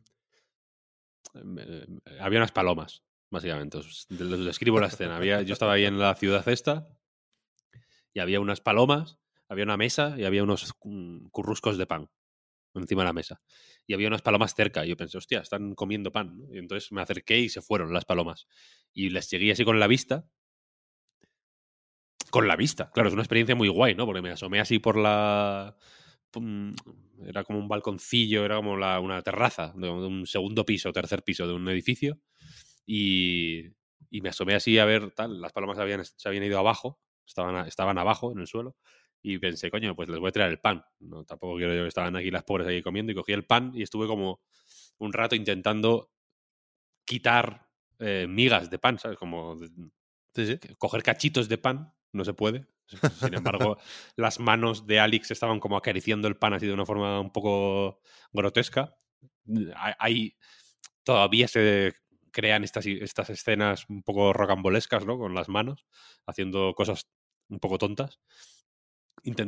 eh, 1.36 1.88
había 2.20 2.40
unas 2.40 2.52
palomas, 2.52 3.04
básicamente. 3.30 3.78
Os, 3.78 4.08
os 4.10 4.46
describo 4.46 4.80
la 4.80 4.88
escena. 4.88 5.18
Había, 5.18 5.42
yo 5.42 5.54
estaba 5.54 5.74
ahí 5.74 5.86
en 5.86 6.00
la 6.00 6.16
ciudad 6.16 6.48
esta 6.48 6.88
y 8.14 8.20
había 8.20 8.40
unas 8.40 8.62
palomas, 8.62 9.18
había 9.50 9.64
una 9.66 9.78
mesa 9.78 10.16
y 10.18 10.26
había 10.26 10.44
unos 10.44 10.74
curruscos 11.32 11.78
de 11.78 11.88
pan 11.88 12.10
encima 12.76 13.04
de 13.04 13.08
la 13.08 13.14
mesa. 13.14 13.42
Y 13.88 13.94
había 13.94 14.08
unas 14.08 14.22
palomas 14.22 14.56
cerca. 14.56 14.86
Y 14.86 14.90
yo 14.90 14.98
pensé, 14.98 15.18
hostia, 15.18 15.40
están 15.42 15.76
comiendo 15.76 16.12
pan. 16.12 16.38
¿no? 16.38 16.54
Y 16.54 16.60
entonces 16.60 16.92
me 16.92 17.02
acerqué 17.02 17.40
y 17.40 17.50
se 17.50 17.62
fueron 17.62 17.94
las 17.94 18.06
palomas. 18.06 18.48
Y 18.94 19.10
les 19.10 19.28
seguí 19.30 19.52
así 19.52 19.66
con 19.66 19.80
la 19.80 19.88
vista. 19.88 20.28
Con 22.32 22.48
la 22.48 22.56
vista. 22.56 22.92
Claro, 22.92 23.10
es 23.10 23.14
una 23.14 23.24
experiencia 23.24 23.56
muy 23.56 23.70
guay, 23.70 23.96
¿no? 23.96 24.06
Porque 24.06 24.22
me 24.22 24.30
asomé 24.32 24.60
así 24.60 24.78
por 24.80 24.98
la 24.98 25.76
era 27.26 27.44
como 27.44 27.60
un 27.60 27.68
balconcillo, 27.68 28.46
era 28.46 28.56
como 28.58 28.78
la- 28.78 29.00
una 29.00 29.22
terraza 29.22 29.74
de 29.76 29.90
un 29.90 30.26
segundo 30.28 30.66
piso, 30.66 30.92
tercer 30.94 31.24
piso 31.24 31.48
de 31.48 31.54
un 31.54 31.68
edificio. 31.70 32.20
Y, 32.86 33.66
y 34.12 34.22
me 34.22 34.30
asomé 34.30 34.56
así 34.56 34.80
a 34.80 34.86
ver 34.86 35.12
tal. 35.12 35.42
Las 35.42 35.54
palomas 35.54 35.80
habían, 35.80 36.06
se 36.06 36.28
habían 36.30 36.44
ido 36.46 36.60
abajo, 36.60 37.00
estaban, 37.30 37.66
estaban 37.68 37.98
abajo 37.98 38.32
en 38.34 38.40
el 38.40 38.48
suelo. 38.48 38.76
Y 39.22 39.38
pensé, 39.38 39.70
coño, 39.70 39.96
pues 39.96 40.10
les 40.10 40.20
voy 40.20 40.30
a 40.30 40.32
traer 40.32 40.50
el 40.52 40.60
pan. 40.60 40.84
No, 41.00 41.24
tampoco 41.26 41.58
quiero 41.58 41.74
yo 41.76 41.82
que 41.84 41.88
estaban 41.90 42.16
aquí 42.16 42.32
las 42.32 42.44
pobres 42.44 42.68
ahí 42.68 42.82
comiendo. 42.82 43.12
Y 43.12 43.16
cogí 43.16 43.34
el 43.34 43.46
pan 43.46 43.72
y 43.76 43.84
estuve 43.84 44.08
como 44.08 44.42
un 44.98 45.14
rato 45.14 45.36
intentando 45.36 46.12
quitar 47.06 47.68
eh, 48.00 48.28
migas 48.30 48.70
de 48.70 48.80
pan, 48.80 48.98
¿sabes? 49.00 49.18
Como 49.18 49.56
de- 49.56 49.70
Sí, 50.36 50.46
sí. 50.46 50.58
que 50.60 50.76
coger 50.76 51.04
cachitos 51.04 51.50
de 51.50 51.58
pan, 51.58 51.94
no 52.14 52.24
se 52.24 52.34
puede. 52.34 52.68
Sin 53.20 53.34
embargo, 53.34 53.78
las 54.16 54.40
manos 54.40 54.88
de 54.88 55.00
Alex 55.00 55.32
estaban 55.32 55.60
como 55.60 55.76
acariciando 55.78 56.28
el 56.28 56.38
pan 56.38 56.54
así 56.54 56.66
de 56.68 56.74
una 56.74 56.86
forma 56.86 57.20
un 57.20 57.32
poco 57.32 58.00
grotesca. 58.32 58.96
Hay- 59.76 59.94
Hay, 60.00 60.38
todavía 61.04 61.48
se 61.48 61.94
crean 62.32 62.64
estas, 62.64 62.86
estas 62.86 63.30
escenas 63.32 63.86
un 63.90 64.04
poco 64.04 64.32
rocambolescas, 64.34 65.06
¿no? 65.06 65.18
Con 65.18 65.34
las 65.34 65.50
manos, 65.50 65.86
haciendo 66.26 66.74
cosas 66.76 67.10
un 67.50 67.60
poco 67.60 67.78
tontas. 67.78 68.20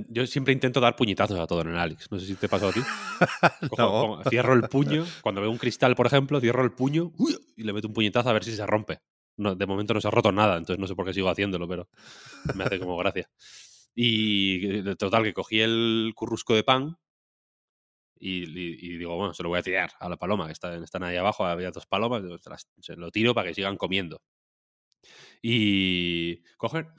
Yo 0.10 0.28
siempre 0.28 0.52
intento 0.54 0.82
dar 0.82 0.98
puñetazos 0.98 1.40
a 1.40 1.48
todo 1.48 1.62
en 1.62 1.70
el 1.70 1.78
Alex. 1.78 2.12
No 2.12 2.20
sé 2.20 2.26
si 2.26 2.36
te 2.36 2.50
pasó 2.50 2.68
a 2.70 2.74
ti. 2.74 2.82
Cojo- 3.70 3.78
No. 3.78 3.92
pongo- 4.02 4.30
cierro 4.30 4.54
el 4.54 4.64
puño. 4.64 5.06
Cuando 5.22 5.40
veo 5.42 5.50
un 5.50 5.58
cristal, 5.58 5.96
por 5.96 6.08
ejemplo, 6.08 6.42
cierro 6.42 6.64
el 6.64 6.74
puño 6.74 7.14
¡uy! 7.18 7.38
y 7.56 7.64
le 7.64 7.72
meto 7.72 7.88
un 7.88 7.94
puñetazo 7.94 8.30
a 8.30 8.34
ver 8.34 8.44
si 8.44 8.54
se 8.56 8.66
rompe. 8.66 9.00
No, 9.38 9.56
de 9.56 9.66
momento 9.66 9.94
no 9.94 10.02
se 10.02 10.08
ha 10.10 10.12
roto 10.12 10.32
nada, 10.34 10.58
entonces 10.58 10.78
no 10.80 10.88
sé 10.88 10.94
por 10.96 11.06
qué 11.06 11.14
sigo 11.14 11.30
haciéndolo, 11.30 11.68
pero 11.68 11.88
me 12.54 12.66
hace 12.66 12.80
como 12.80 12.98
gracia. 12.98 13.30
Y 13.96 14.90
eh, 14.90 14.96
total, 14.98 15.24
que 15.24 15.34
cogí 15.34 15.62
el 15.62 16.12
currusco 16.16 16.54
de 16.54 16.64
pan 16.66 16.98
y, 18.20 18.44
y- 18.44 18.78
y 18.94 18.98
digo, 18.98 19.16
bueno, 19.16 19.34
se 19.34 19.42
lo 19.42 19.50
voy 19.50 19.60
a 19.60 19.64
tirar 19.64 19.92
a 20.00 20.10
la 20.10 20.18
paloma, 20.18 20.46
que 20.48 20.52
están, 20.54 20.84
están 20.84 21.04
ahí 21.04 21.16
abajo, 21.16 21.46
había 21.46 21.72
dos 21.72 21.88
palomas, 21.88 22.22
digo, 22.24 22.38
"Se 22.38 22.50
las- 22.50 22.68
se 22.82 22.96
lo 22.98 23.10
tiro 23.10 23.34
para 23.34 23.48
que 23.48 23.56
sigan 23.56 23.78
comiendo. 23.78 24.22
Y 25.42 26.44
coger, 26.58 26.90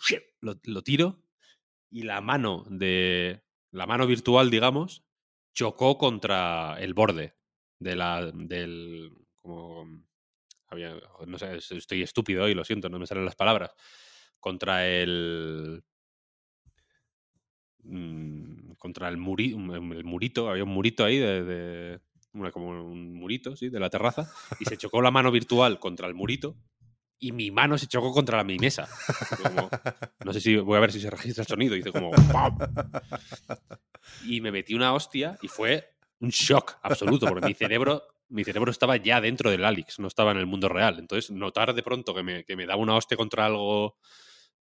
lo, 0.41 0.59
lo 0.65 0.83
tiro 0.83 1.23
y 1.91 2.03
la 2.03 2.21
mano 2.21 2.65
de 2.69 3.43
la 3.71 3.87
mano 3.87 4.07
virtual, 4.07 4.51
digamos, 4.51 5.05
chocó 5.55 5.99
contra 5.99 6.77
el 6.81 6.95
borde 6.95 7.37
de 7.79 7.97
la 7.97 8.31
del 8.33 9.11
como 9.37 9.87
había, 10.69 10.97
no 11.27 11.39
sé, 11.39 11.57
es- 11.57 11.73
estoy 11.73 12.03
estúpido 12.03 12.45
hoy, 12.45 12.55
lo 12.55 12.65
siento, 12.65 12.89
no 12.89 12.99
me 12.99 13.07
salen 13.07 13.25
las 13.25 13.37
palabras. 13.37 13.73
Contra 14.41 14.87
el 14.89 15.85
mm, 17.85 18.73
contra 18.79 19.09
el, 19.09 19.17
muri- 19.19 19.53
el 19.53 20.05
murito, 20.05 20.49
había 20.51 20.65
un 20.65 20.71
murito 20.71 21.05
ahí 21.05 21.19
de, 21.19 21.43
de- 21.45 22.01
como 22.53 22.69
un 22.71 23.13
murito, 23.15 23.57
sí, 23.57 23.69
de 23.69 23.79
la 23.81 23.91
terraza 23.91 24.31
y 24.59 24.65
se 24.65 24.79
chocó 24.79 25.03
la 25.03 25.11
mano 25.11 25.31
virtual 25.31 25.79
contra 25.79 26.09
el 26.09 26.15
murito 26.15 26.57
y 27.23 27.31
mi 27.31 27.53
mano 27.53 27.79
se 27.79 27.87
chocó 27.87 28.13
contra 28.13 28.43
mi 28.43 28.59
mesa. 28.59 28.89
No 30.25 30.33
sé 30.33 30.41
si 30.41 30.57
voy 30.57 30.77
a 30.77 30.81
ver 30.81 30.91
si 30.91 31.01
se 31.01 31.09
registra 31.09 31.43
el 31.43 31.47
sonido. 31.47 31.77
Hice 31.77 31.93
como 31.93 32.11
¡pam! 32.11 32.59
Y 34.27 34.41
me 34.41 34.51
metí 34.51 34.75
una 34.75 34.93
hostia 34.93 35.39
y 35.41 35.47
fue 35.47 35.95
un 36.19 36.31
shock 36.31 36.79
absoluto, 36.83 37.27
porque 37.27 37.47
mi 37.47 37.55
cerebro, 37.55 38.03
mi 38.29 38.43
cerebro 38.43 38.73
estaba 38.73 38.97
ya 38.97 39.21
dentro 39.21 39.53
del 39.53 39.65
Alex, 39.65 40.01
no 40.01 40.09
estaba 40.09 40.33
en 40.33 40.39
el 40.39 40.47
mundo 40.47 40.69
real. 40.69 40.99
Entonces, 40.99 41.31
notar 41.31 41.75
de 41.75 41.85
pronto 41.85 42.13
que 42.13 42.25
me, 42.25 42.45
que 42.45 42.57
me 42.57 42.67
daba 42.67 42.83
una 42.83 42.97
hostia 42.97 43.17
contra 43.17 43.47
algo 43.47 43.97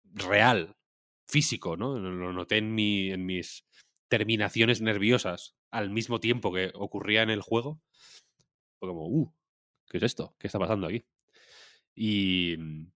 real, 0.04 0.76
físico, 1.26 1.76
¿no? 1.76 1.98
Lo 1.98 2.32
noté 2.32 2.58
en, 2.58 2.72
mi, 2.72 3.10
en 3.10 3.26
mis 3.26 3.66
terminaciones 4.06 4.80
nerviosas 4.80 5.56
al 5.72 5.90
mismo 5.90 6.20
tiempo 6.20 6.52
que 6.52 6.70
ocurría 6.74 7.22
en 7.22 7.30
el 7.30 7.42
juego. 7.42 7.80
Fue 8.78 8.88
como, 8.88 9.08
uh, 9.08 9.34
¿qué 9.90 9.96
es 9.96 10.04
esto? 10.04 10.36
¿Qué 10.38 10.46
está 10.46 10.60
pasando 10.60 10.86
aquí? 10.86 11.04
Y 11.94 12.56
mm, 12.58 12.86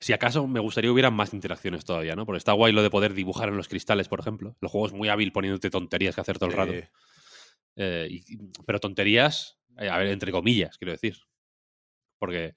si 0.00 0.12
acaso 0.12 0.46
me 0.46 0.60
gustaría 0.60 0.88
que 0.88 0.92
hubieran 0.92 1.14
más 1.14 1.32
interacciones 1.34 1.84
todavía, 1.84 2.14
¿no? 2.16 2.26
Porque 2.26 2.38
está 2.38 2.52
guay 2.52 2.72
lo 2.72 2.82
de 2.82 2.90
poder 2.90 3.14
dibujar 3.14 3.48
en 3.48 3.56
los 3.56 3.68
cristales, 3.68 4.08
por 4.08 4.20
ejemplo. 4.20 4.56
El 4.60 4.68
juego 4.68 4.86
es 4.86 4.92
muy 4.92 5.08
hábil 5.08 5.32
poniéndote 5.32 5.70
tonterías 5.70 6.14
que 6.14 6.20
hacer 6.20 6.38
todo 6.38 6.50
el 6.50 6.56
rato. 6.56 6.72
Eh, 7.76 8.08
y- 8.10 8.36
pero 8.66 8.80
tonterías, 8.80 9.58
eh, 9.78 9.88
a 9.88 9.98
ver, 9.98 10.08
entre 10.08 10.32
comillas, 10.32 10.76
quiero 10.78 10.92
decir. 10.92 11.16
Porque, 12.18 12.54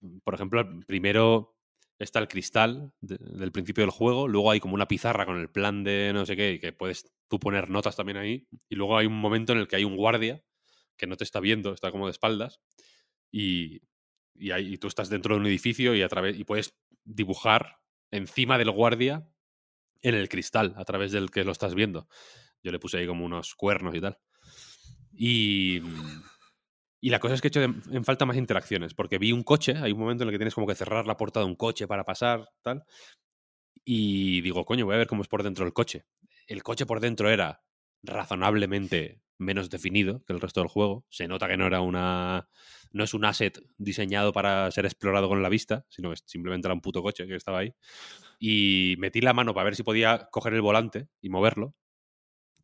mm, 0.00 0.18
por 0.24 0.34
ejemplo, 0.34 0.68
primero 0.86 1.56
está 1.98 2.18
el 2.18 2.28
cristal 2.28 2.92
de- 3.00 3.18
del 3.18 3.52
principio 3.52 3.82
del 3.84 3.90
juego, 3.90 4.26
luego 4.28 4.50
hay 4.50 4.58
como 4.60 4.74
una 4.74 4.88
pizarra 4.88 5.24
con 5.24 5.38
el 5.38 5.50
plan 5.50 5.84
de 5.84 6.10
no 6.12 6.26
sé 6.26 6.36
qué, 6.36 6.52
y 6.54 6.58
que 6.58 6.72
puedes 6.72 7.12
tú 7.28 7.38
poner 7.38 7.70
notas 7.70 7.94
también 7.96 8.18
ahí, 8.18 8.46
y 8.68 8.74
luego 8.74 8.98
hay 8.98 9.06
un 9.06 9.18
momento 9.18 9.52
en 9.52 9.58
el 9.60 9.68
que 9.68 9.76
hay 9.76 9.84
un 9.84 9.96
guardia 9.96 10.42
que 10.96 11.06
no 11.06 11.16
te 11.16 11.24
está 11.24 11.38
viendo, 11.40 11.72
está 11.72 11.90
como 11.92 12.06
de 12.06 12.10
espaldas, 12.12 12.60
y, 13.30 13.80
y, 14.34 14.50
ahí- 14.50 14.78
tú 14.78 14.88
estás 14.88 15.08
dentro 15.08 15.34
de 15.34 15.40
un 15.40 15.46
edificio 15.46 15.94
y, 15.94 16.02
a 16.02 16.08
través, 16.08 16.38
y 16.38 16.44
puedes 16.44 16.74
dibujar 17.04 17.78
encima 18.10 18.58
del 18.58 18.70
guardia 18.70 19.28
en 20.02 20.14
el 20.14 20.28
cristal, 20.28 20.74
a 20.76 20.84
través 20.84 21.12
del 21.12 21.30
que 21.30 21.44
lo 21.44 21.52
estás 21.52 21.74
viendo. 21.74 22.08
Yo 22.62 22.72
le 22.72 22.78
puse 22.78 22.98
ahí 22.98 23.06
como 23.06 23.24
unos 23.24 23.54
cuernos 23.54 23.94
y 23.94 24.00
tal. 24.00 24.18
Y, 25.12 25.80
y 27.00 27.10
la 27.10 27.18
cosa 27.20 27.34
es 27.34 27.40
que 27.40 27.48
he 27.48 27.50
hecho 27.50 27.62
en 27.62 28.04
falta 28.04 28.24
más 28.26 28.36
interacciones, 28.36 28.94
porque 28.94 29.18
vi 29.18 29.32
un 29.32 29.42
coche, 29.42 29.74
hay 29.76 29.92
un 29.92 29.98
momento 29.98 30.22
en 30.24 30.28
el 30.28 30.34
que 30.34 30.38
tienes 30.38 30.54
como 30.54 30.66
que 30.66 30.74
cerrar 30.74 31.06
la 31.06 31.16
puerta 31.16 31.40
de 31.40 31.46
un 31.46 31.56
coche 31.56 31.86
para 31.86 32.04
pasar, 32.04 32.48
tal. 32.62 32.84
Y 33.84 34.40
digo, 34.42 34.64
coño, 34.64 34.84
voy 34.86 34.94
a 34.94 34.98
ver 34.98 35.06
cómo 35.08 35.22
es 35.22 35.28
por 35.28 35.42
dentro 35.42 35.66
el 35.66 35.72
coche. 35.72 36.04
El 36.46 36.62
coche 36.62 36.86
por 36.86 37.00
dentro 37.00 37.28
era 37.28 37.62
razonablemente 38.02 39.20
menos 39.38 39.70
definido 39.70 40.24
que 40.24 40.32
el 40.32 40.40
resto 40.40 40.60
del 40.60 40.68
juego. 40.68 41.04
Se 41.10 41.26
nota 41.26 41.48
que 41.48 41.56
no 41.56 41.66
era 41.66 41.80
una. 41.80 42.48
No 42.92 43.04
es 43.04 43.14
un 43.14 43.24
asset 43.24 43.60
diseñado 43.78 44.32
para 44.32 44.70
ser 44.70 44.84
explorado 44.86 45.28
con 45.28 45.42
la 45.42 45.48
vista, 45.48 45.86
sino 45.88 46.10
que 46.10 46.16
simplemente 46.26 46.66
era 46.68 46.74
un 46.74 46.80
puto 46.80 47.02
coche 47.02 47.26
que 47.26 47.36
estaba 47.36 47.58
ahí. 47.60 47.74
Y 48.38 48.96
metí 48.98 49.20
la 49.20 49.34
mano 49.34 49.54
para 49.54 49.64
ver 49.64 49.76
si 49.76 49.82
podía 49.82 50.28
coger 50.30 50.54
el 50.54 50.62
volante 50.62 51.08
y 51.20 51.28
moverlo. 51.30 51.74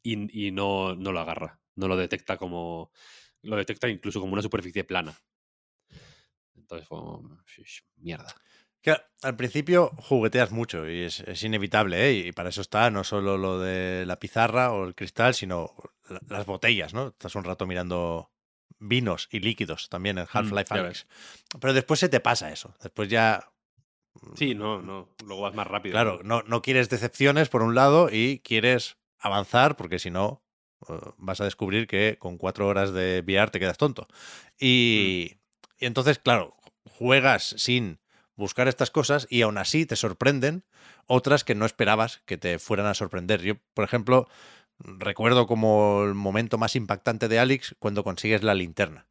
Y, 0.03 0.47
y 0.49 0.51
no, 0.53 0.95
no 0.97 1.13
lo 1.13 1.21
agarra. 1.21 1.61
No 1.77 1.89
lo 1.89 1.97
detecta 1.97 2.37
como. 2.39 2.93
Lo 3.43 3.57
detecta 3.57 3.89
incluso 3.89 4.21
como 4.21 4.33
una 4.35 4.43
superficie 4.43 4.85
plana. 4.85 5.17
Entonces 6.57 6.87
fue. 6.89 6.99
como, 6.99 7.39
"Shish, 7.47 7.83
Mierda. 7.97 8.35
Que 8.83 8.97
al 9.23 9.37
principio 9.37 9.91
jugueteas 9.99 10.53
mucho 10.53 10.89
y 10.89 11.03
es, 11.03 11.21
es 11.21 11.43
inevitable, 11.43 12.09
¿eh? 12.09 12.13
Y 12.29 12.33
para 12.33 12.51
eso 12.51 12.61
está 12.61 12.91
no 12.91 13.03
solo 13.05 13.37
lo 13.37 13.59
de 13.59 14.07
la 14.07 14.19
pizarra 14.21 14.73
o 14.73 14.85
el 14.87 14.95
cristal, 14.95 15.35
sino 15.35 15.75
la- 16.09 16.21
las 16.29 16.47
botellas, 16.47 16.95
¿no? 16.95 17.09
Estás 17.09 17.35
un 17.35 17.45
rato 17.45 17.67
mirando 17.67 18.31
vinos 18.79 19.29
y 19.31 19.41
líquidos 19.41 19.89
también 19.89 20.19
en 20.19 20.27
Half-Life 20.31 20.73
Mm, 20.73 20.77
ya 20.77 20.81
Alyx. 20.83 21.07
Pero 21.61 21.73
después 21.73 22.01
se 22.01 22.09
te 22.09 22.21
pasa 22.21 22.51
eso. 22.53 22.75
Después 22.83 23.09
ya, 23.09 23.51
Sí, 24.35 24.55
no, 24.55 24.83
no. 24.83 25.09
Luego 25.25 25.43
vas 25.43 25.55
más 25.55 25.67
rápido. 25.67 25.93
claro, 25.93 26.21
no, 26.25 26.43
no 26.43 26.61
quieres 26.63 26.89
decepciones 26.89 27.49
por 27.49 27.63
un 27.63 27.75
lado 27.75 28.09
y 28.11 28.41
quieres 28.41 28.97
avanzar 29.19 29.77
porque 29.77 29.99
si 29.99 30.11
no 30.11 30.43
eh, 30.89 30.95
vas 31.19 31.41
a 31.41 31.45
descubrir 31.45 31.87
que 31.87 32.17
con 32.19 32.37
cuatro 32.37 32.67
horas 32.67 32.93
de 32.93 33.23
VR 33.27 33.51
te 33.51 33.61
quedas 33.61 33.79
tonto. 33.79 34.09
Y, 34.59 35.37
y 35.79 35.87
entonces, 35.87 36.19
claro, 36.19 36.57
juegas 36.85 37.55
sin 37.59 38.01
buscar 38.35 38.69
estas 38.69 38.91
cosas 38.91 39.27
y 39.31 39.43
aún 39.43 39.59
así 39.59 39.87
te 39.87 39.97
sorprenden 39.97 40.65
otras 41.07 41.45
que 41.45 41.55
no 41.55 41.65
esperabas 41.67 42.23
que 42.27 42.39
te 42.39 42.59
fueran 42.59 42.87
a 42.87 42.95
sorprender. 42.95 43.43
Yo, 43.43 43.55
por 43.75 43.85
ejemplo, 43.85 44.29
recuerdo 44.79 45.47
como 45.47 46.05
el 46.05 46.15
momento 46.15 46.59
más 46.59 46.77
impactante 46.77 47.29
de 47.29 47.39
Alex 47.39 47.75
cuando 47.79 48.05
consigues 48.05 48.43
la 48.43 48.55
linterna. 48.55 49.07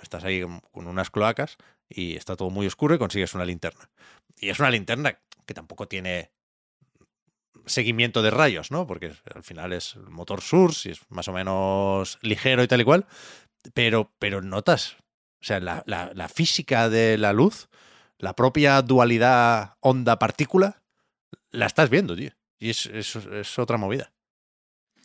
Estás 0.00 0.24
ahí 0.24 0.42
con 0.72 0.86
unas 0.86 1.10
cloacas 1.10 1.56
y 1.88 2.16
está 2.16 2.36
todo 2.36 2.50
muy 2.50 2.66
oscuro 2.66 2.94
y 2.94 2.98
consigues 2.98 3.34
una 3.34 3.44
linterna. 3.44 3.90
Y 4.36 4.48
es 4.48 4.58
una 4.58 4.70
linterna 4.70 5.18
que 5.46 5.54
tampoco 5.54 5.86
tiene 5.86 6.32
seguimiento 7.66 8.22
de 8.22 8.30
rayos, 8.30 8.70
¿no? 8.70 8.86
Porque 8.86 9.12
al 9.34 9.42
final 9.42 9.72
es 9.72 9.94
el 9.94 10.08
motor 10.10 10.40
Source 10.40 10.88
y 10.88 10.92
es 10.92 11.00
más 11.08 11.28
o 11.28 11.32
menos 11.32 12.18
ligero 12.22 12.62
y 12.62 12.68
tal 12.68 12.80
y 12.80 12.84
cual. 12.84 13.06
Pero, 13.74 14.12
pero 14.18 14.42
notas, 14.42 14.96
o 15.40 15.44
sea, 15.44 15.60
la, 15.60 15.84
la- 15.86 16.28
física 16.28 16.88
de 16.88 17.16
la 17.18 17.32
luz, 17.32 17.68
la 18.18 18.34
propia 18.34 18.82
dualidad 18.82 19.76
onda-partícula, 19.80 20.82
la 21.50 21.66
estás 21.66 21.90
viendo, 21.90 22.16
tío. 22.16 22.32
Y 22.58 22.70
es- 22.70 22.86
es 22.86 23.58
otra 23.58 23.76
movida. 23.76 24.11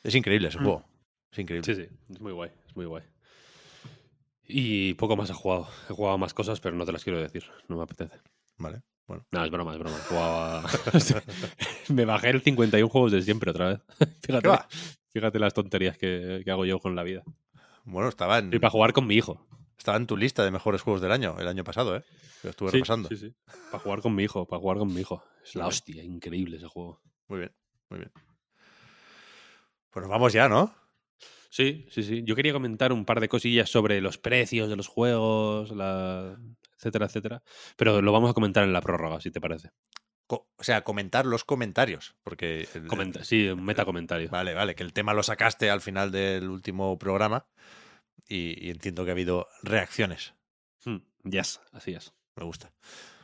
Es 0.04 0.16
increíble 0.16 0.48
ese 0.50 0.60
Mm. 0.60 0.64
juego. 0.64 0.86
Es 1.32 1.40
increíble. 1.40 1.66
Sí, 1.76 1.82
sí, 1.82 1.90
es 2.10 2.22
muy 2.22 2.32
guay, 2.32 2.52
es 2.68 2.76
muy 2.76 2.86
guay. 2.86 3.04
Y 4.50 4.94
poco 4.94 5.16
más 5.18 5.30
he 5.30 5.34
jugado. 5.34 5.68
He 5.90 5.94
jugado 5.94 6.18
más 6.18 6.34
cosas, 6.34 6.60
pero 6.60 6.76
no 6.76 6.86
te 6.86 6.92
las 6.94 7.04
quiero 7.04 7.20
decir. 7.22 7.44
No 7.68 7.78
me 7.78 7.84
apetece. 7.84 8.18
Vale. 8.58 8.82
Bueno. 9.08 9.26
No, 9.32 9.44
es 9.44 9.52
broma, 9.52 9.74
es 9.74 9.80
broma. 9.80 9.98
He 9.98 10.02
jugado 10.02 10.38
a- 10.38 10.64
me 11.94 12.06
bajé 12.06 12.30
el 12.30 12.42
51 12.42 12.90
juegos 12.90 13.12
de 13.12 13.22
siempre 13.22 13.52
otra 13.52 13.70
vez. 13.70 13.80
Fíjate, 14.26 14.50
fíjate 15.12 15.40
las 15.40 15.54
tonterías 15.54 15.98
que, 15.98 16.42
que 16.44 16.52
hago 16.52 16.66
yo 16.66 16.80
con 16.80 16.96
la 16.96 17.04
vida. 17.04 17.24
Bueno, 17.86 18.10
estaba 18.10 18.38
en, 18.40 18.54
Y 18.54 18.60
para 18.60 18.72
jugar 18.72 18.92
con 18.94 19.08
mi 19.08 19.16
hijo. 19.16 19.46
estaba 19.78 19.98
en 19.98 20.08
tu 20.08 20.18
lista 20.18 20.44
de 20.44 20.52
mejores 20.52 20.82
juegos 20.82 21.02
del 21.02 21.12
año, 21.14 21.38
el 21.40 21.48
año 21.48 21.64
pasado, 21.64 21.96
¿eh? 21.98 22.04
Lo 22.44 22.50
estuve 22.50 22.70
Sí, 22.72 22.78
repasando. 22.78 23.10
sí, 23.10 23.16
sí. 23.18 23.34
Para 23.72 23.80
jugar 23.84 24.02
con 24.02 24.14
mi 24.16 24.24
hijo, 24.24 24.46
para 24.46 24.60
jugar 24.60 24.78
con 24.78 24.94
mi 24.94 25.00
hijo. 25.02 25.24
Es 25.44 25.56
la 25.56 25.68
hostia, 25.68 26.04
increíble 26.04 26.58
ese 26.58 26.68
juego. 26.68 27.02
Muy 27.30 27.40
bien, 27.40 27.52
muy 27.90 28.00
bien. 28.00 28.12
Pues 29.98 30.04
nos 30.06 30.12
vamos 30.12 30.32
ya, 30.32 30.48
¿no? 30.48 30.76
Sí, 31.50 31.88
sí, 31.90 32.04
sí. 32.04 32.22
Yo 32.24 32.36
quería 32.36 32.54
comentar 32.54 32.94
un 32.94 33.04
par 33.04 33.20
de 33.20 33.28
cosillas 33.28 33.68
sobre 33.68 34.00
los 34.00 34.20
precios 34.20 34.70
de 34.70 34.76
los 34.76 34.88
juegos, 34.88 35.72
la... 35.72 36.38
etcétera, 36.78 37.08
etcétera. 37.08 37.42
Pero 37.76 38.00
lo 38.04 38.12
vamos 38.12 38.30
a 38.30 38.36
comentar 38.36 38.64
en 38.64 38.74
la 38.74 38.82
prórroga, 38.82 39.20
si 39.22 39.32
te 39.32 39.42
parece. 39.42 39.72
Co- 40.28 40.48
o 40.56 40.64
sea, 40.64 40.84
comentar 40.84 41.26
los 41.26 41.44
comentarios, 41.46 42.16
porque... 42.22 42.68
el- 42.76 42.86
Comenta, 42.86 43.24
sí, 43.24 43.48
un 43.48 43.66
metacomentario. 43.66 44.30
Vale, 44.30 44.54
vale, 44.54 44.76
que 44.76 44.84
el 44.84 44.94
tema 44.94 45.16
lo 45.16 45.24
sacaste 45.24 45.72
al 45.72 45.82
final 45.82 46.12
del 46.12 46.48
último 46.48 47.00
programa 47.00 47.48
y, 48.28 48.68
y 48.68 48.70
entiendo 48.70 49.04
que 49.04 49.10
ha 49.10 49.14
habido 49.14 49.48
reacciones. 49.64 50.36
Hmm, 50.86 50.98
Yes, 51.24 51.60
así 51.72 51.94
es. 51.96 52.14
Me 52.36 52.44
gusta. 52.44 52.72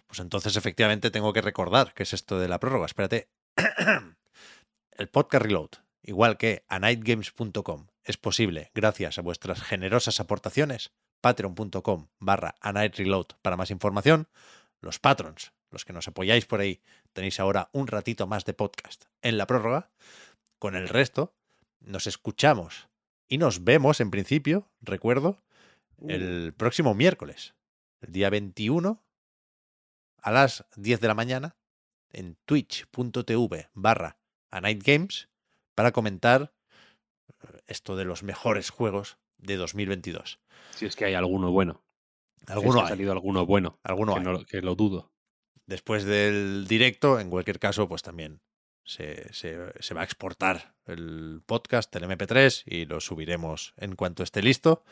Pues 0.08 0.20
entonces, 0.22 0.56
efectivamente, 0.58 1.12
tengo 1.12 1.34
que 1.34 1.42
recordar 1.42 1.94
qué 1.94 2.02
es 2.02 2.14
esto 2.14 2.40
de 2.40 2.48
la 2.48 2.60
prórroga. 2.60 2.88
Espérate. 2.88 3.30
El 4.98 5.10
podcast 5.10 5.44
Reload, 5.46 5.70
igual 6.04 6.38
que 6.38 6.66
a 6.68 6.80
nightgames.com, 6.80 7.88
es 8.04 8.18
posible 8.18 8.72
gracias 8.76 9.18
a 9.18 9.22
vuestras 9.22 9.62
generosas 9.62 10.20
aportaciones. 10.20 10.92
Patreon.com 11.22 12.10
barra 12.20 12.56
a 12.60 12.74
night 12.74 12.96
reload 12.96 13.28
para 13.42 13.56
más 13.56 13.72
información. 13.72 14.28
Los 14.82 15.00
patrons, 15.00 15.54
los 15.72 15.86
que 15.86 15.94
nos 15.94 16.08
apoyáis 16.08 16.46
por 16.46 16.60
ahí, 16.60 16.82
tenéis 17.14 17.40
ahora 17.40 17.70
un 17.72 17.88
ratito 17.88 18.28
más 18.28 18.44
de 18.44 18.54
podcast 18.54 19.06
en 19.22 19.38
la 19.38 19.48
prórroga. 19.48 19.90
Con 20.60 20.76
el 20.76 20.90
resto, 20.90 21.34
nos 21.80 22.08
escuchamos 22.08 22.90
y 23.30 23.38
nos 23.38 23.64
vemos 23.64 24.02
en 24.02 24.12
principio, 24.12 24.70
recuerdo, 24.82 25.42
el 26.08 26.54
próximo 26.54 26.94
miércoles, 26.94 27.56
el 28.02 28.12
día 28.12 28.30
21 28.30 29.02
a 30.22 30.32
las 30.32 30.66
10 30.76 31.00
de 31.00 31.08
la 31.08 31.14
mañana 31.14 31.56
en 32.12 32.38
twitch.tv 32.46 33.70
barra 33.74 34.18
a 34.52 34.62
Night 34.62 34.84
Games 34.86 35.30
para 35.76 35.92
comentar 35.92 36.54
eh, 37.28 37.62
esto 37.68 37.96
de 37.96 38.06
los 38.06 38.24
mejores 38.24 38.70
juegos 38.70 39.18
de 39.38 39.58
2022. 39.58 40.40
Si 40.72 40.86
es 40.86 40.96
que 40.96 41.06
hay 41.06 41.14
alguno 41.14 41.52
bueno. 41.52 41.84
Si 42.38 42.44
es 42.46 42.50
Alguno 42.52 42.80
que 42.80 42.86
ha 42.86 42.90
salido 42.90 43.12
alguno 43.12 43.46
bueno. 43.46 43.80
alguno 43.84 44.14
que, 44.14 44.20
hay. 44.20 44.26
no- 44.26 44.46
que 44.46 44.62
lo 44.62 44.76
dudo. 44.76 45.12
Después 45.66 46.04
del 46.04 46.66
directo, 46.68 47.20
en 47.20 47.30
cualquier 47.30 47.58
caso, 47.60 47.88
pues 47.88 48.02
también 48.02 48.42
se, 48.84 49.34
se- 49.34 49.72
se 49.82 49.94
va 49.94 50.02
a 50.02 50.04
exportar 50.04 50.76
el 50.86 51.42
podcast, 51.46 51.96
el 51.96 52.04
MP3, 52.04 52.64
y 52.66 52.86
lo 52.86 53.00
subiremos 53.00 53.74
en 53.78 53.96
cuanto 53.96 54.24
esté 54.24 54.42
listo. 54.42 54.84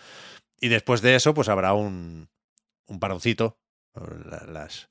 Y 0.61 0.69
después 0.69 1.01
de 1.01 1.16
eso, 1.16 1.34
pues 1.34 1.50
habrá 1.50 1.74
un, 1.74 2.30
un 2.88 3.00
paroncito, 3.01 3.60
la- 3.95 4.45
las, 4.48 4.90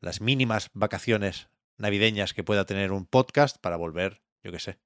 las 0.00 0.22
mínimas 0.22 0.70
vacaciones 0.72 1.50
navideñas 1.76 2.32
que 2.32 2.42
pueda 2.44 2.64
tener 2.64 2.92
un 2.92 3.04
podcast 3.04 3.58
para 3.60 3.76
volver, 3.76 4.22
yo 4.42 4.50
qué 4.50 4.60
sé, 4.60 4.78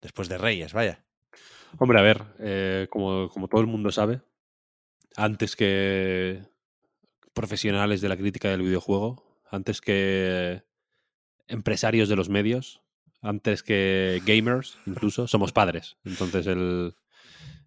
después 0.00 0.28
de 0.28 0.38
Reyes, 0.38 0.72
vaya. 0.72 1.04
Hombre, 1.78 1.98
a 1.98 2.02
ver, 2.02 2.24
eh, 2.38 2.86
como, 2.90 3.28
como 3.28 3.48
todo 3.48 3.60
el 3.60 3.66
mundo 3.66 3.92
sabe, 3.92 4.22
antes 5.16 5.56
que 5.56 6.42
profesionales 7.34 8.00
de 8.00 8.08
la 8.08 8.16
crítica 8.16 8.48
del 8.50 8.62
videojuego, 8.62 9.42
antes 9.50 9.80
que 9.80 10.62
empresarios 11.46 12.08
de 12.08 12.16
los 12.16 12.28
medios, 12.28 12.82
antes 13.20 13.62
que 13.62 14.22
gamers, 14.24 14.78
incluso, 14.86 15.26
somos 15.26 15.52
padres. 15.52 15.96
Entonces 16.04 16.46
el, 16.46 16.94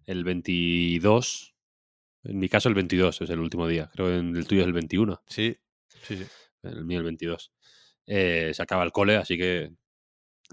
el 0.06 0.24
22, 0.24 1.54
en 2.24 2.38
mi 2.38 2.48
caso 2.48 2.68
el 2.68 2.74
22 2.74 3.20
es 3.22 3.30
el 3.30 3.40
último 3.40 3.66
día, 3.68 3.90
creo 3.92 4.08
que 4.08 4.16
en 4.16 4.36
el 4.36 4.46
tuyo 4.46 4.62
es 4.62 4.66
el 4.66 4.72
21, 4.72 5.22
Sí, 5.26 5.56
sí, 6.02 6.16
sí. 6.16 6.26
el 6.62 6.84
mío 6.84 6.98
el 6.98 7.04
22. 7.04 7.52
Eh, 8.06 8.52
se 8.54 8.62
acaba 8.62 8.84
el 8.84 8.92
cole, 8.92 9.16
así 9.16 9.36
que 9.38 9.72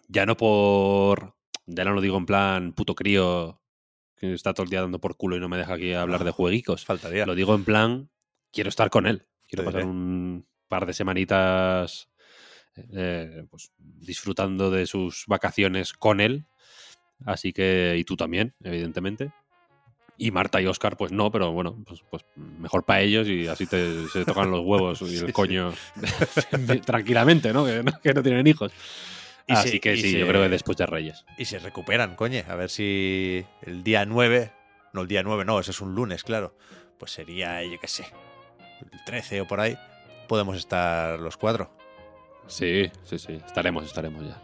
ya 0.07 0.25
no 0.25 0.37
por, 0.37 1.35
ya 1.69 1.83
no 1.85 1.93
lo 1.93 2.01
digo 2.01 2.17
en 2.17 2.25
plan 2.25 2.73
puto 2.73 2.95
crío 2.95 3.61
que 4.17 4.33
está 4.33 4.53
todo 4.53 4.63
el 4.65 4.69
día 4.69 4.81
dando 4.81 4.99
por 4.99 5.15
culo 5.15 5.37
y 5.37 5.39
no 5.39 5.47
me 5.47 5.57
deja 5.57 5.75
aquí 5.75 5.93
hablar 5.93 6.23
de 6.25 6.31
jueguicos. 6.31 6.83
Faltaría. 6.85 7.25
Lo 7.25 7.35
digo 7.35 7.55
en 7.55 7.63
plan, 7.63 8.09
quiero 8.51 8.67
estar 8.69 8.89
con 8.89 9.07
él. 9.07 9.25
Quiero 9.47 9.63
pasar 9.63 9.85
un 9.85 10.45
par 10.67 10.85
de 10.85 10.93
semanitas 10.93 12.09
eh, 12.75 13.45
pues, 13.49 13.71
disfrutando 13.77 14.71
de 14.71 14.85
sus 14.87 15.23
vacaciones 15.27 15.93
con 15.93 16.19
él. 16.19 16.45
Así 17.25 17.53
que, 17.53 17.95
y 17.97 18.03
tú 18.03 18.17
también, 18.17 18.53
evidentemente. 18.63 19.31
Y 20.17 20.31
Marta 20.31 20.61
y 20.61 20.65
Oscar, 20.65 20.97
pues 20.97 21.13
no, 21.13 21.31
pero 21.31 21.53
bueno, 21.53 21.81
pues, 21.87 22.01
pues 22.09 22.25
mejor 22.35 22.83
para 22.83 23.01
ellos 23.01 23.25
y 23.29 23.47
así 23.47 23.65
te, 23.67 24.05
se 24.09 24.25
tocan 24.25 24.51
los 24.51 24.65
huevos 24.65 25.01
y 25.01 25.05
el 25.15 25.27
sí. 25.27 25.31
coño 25.31 25.73
tranquilamente, 26.85 27.53
¿no? 27.53 27.65
Que, 27.65 27.83
no- 27.83 27.99
que 28.01 28.13
no 28.13 28.21
tienen 28.21 28.45
hijos. 28.47 28.73
Y 29.49 29.53
Así 29.53 29.69
se- 29.69 29.79
que 29.79 29.95
sí, 29.95 30.11
se- 30.13 30.19
yo 30.19 30.27
creo 30.27 30.41
que 30.43 30.49
después 30.49 30.77
de 30.77 30.85
Reyes. 30.85 31.25
Y 31.37 31.45
se 31.45 31.59
recuperan, 31.59 32.15
coñe. 32.15 32.45
A 32.47 32.55
ver 32.55 32.69
si 32.69 33.43
el 33.63 33.83
día 33.83 34.05
9, 34.05 34.51
no 34.93 35.01
el 35.01 35.07
día 35.07 35.23
9, 35.23 35.43
no, 35.45 35.59
ese 35.59 35.71
es 35.71 35.81
un 35.81 35.95
lunes, 35.95 36.23
claro. 36.23 36.55
Pues 36.97 37.11
sería, 37.11 37.63
yo 37.63 37.79
qué 37.79 37.87
sé, 37.87 38.05
el 38.91 39.03
13 39.05 39.41
o 39.41 39.47
por 39.47 39.59
ahí, 39.59 39.77
podemos 40.27 40.55
estar 40.57 41.19
los 41.19 41.35
cuatro. 41.37 41.71
Sí, 42.47 42.91
sí, 43.03 43.17
sí. 43.19 43.33
Estaremos, 43.45 43.85
estaremos 43.85 44.25
ya. 44.25 44.41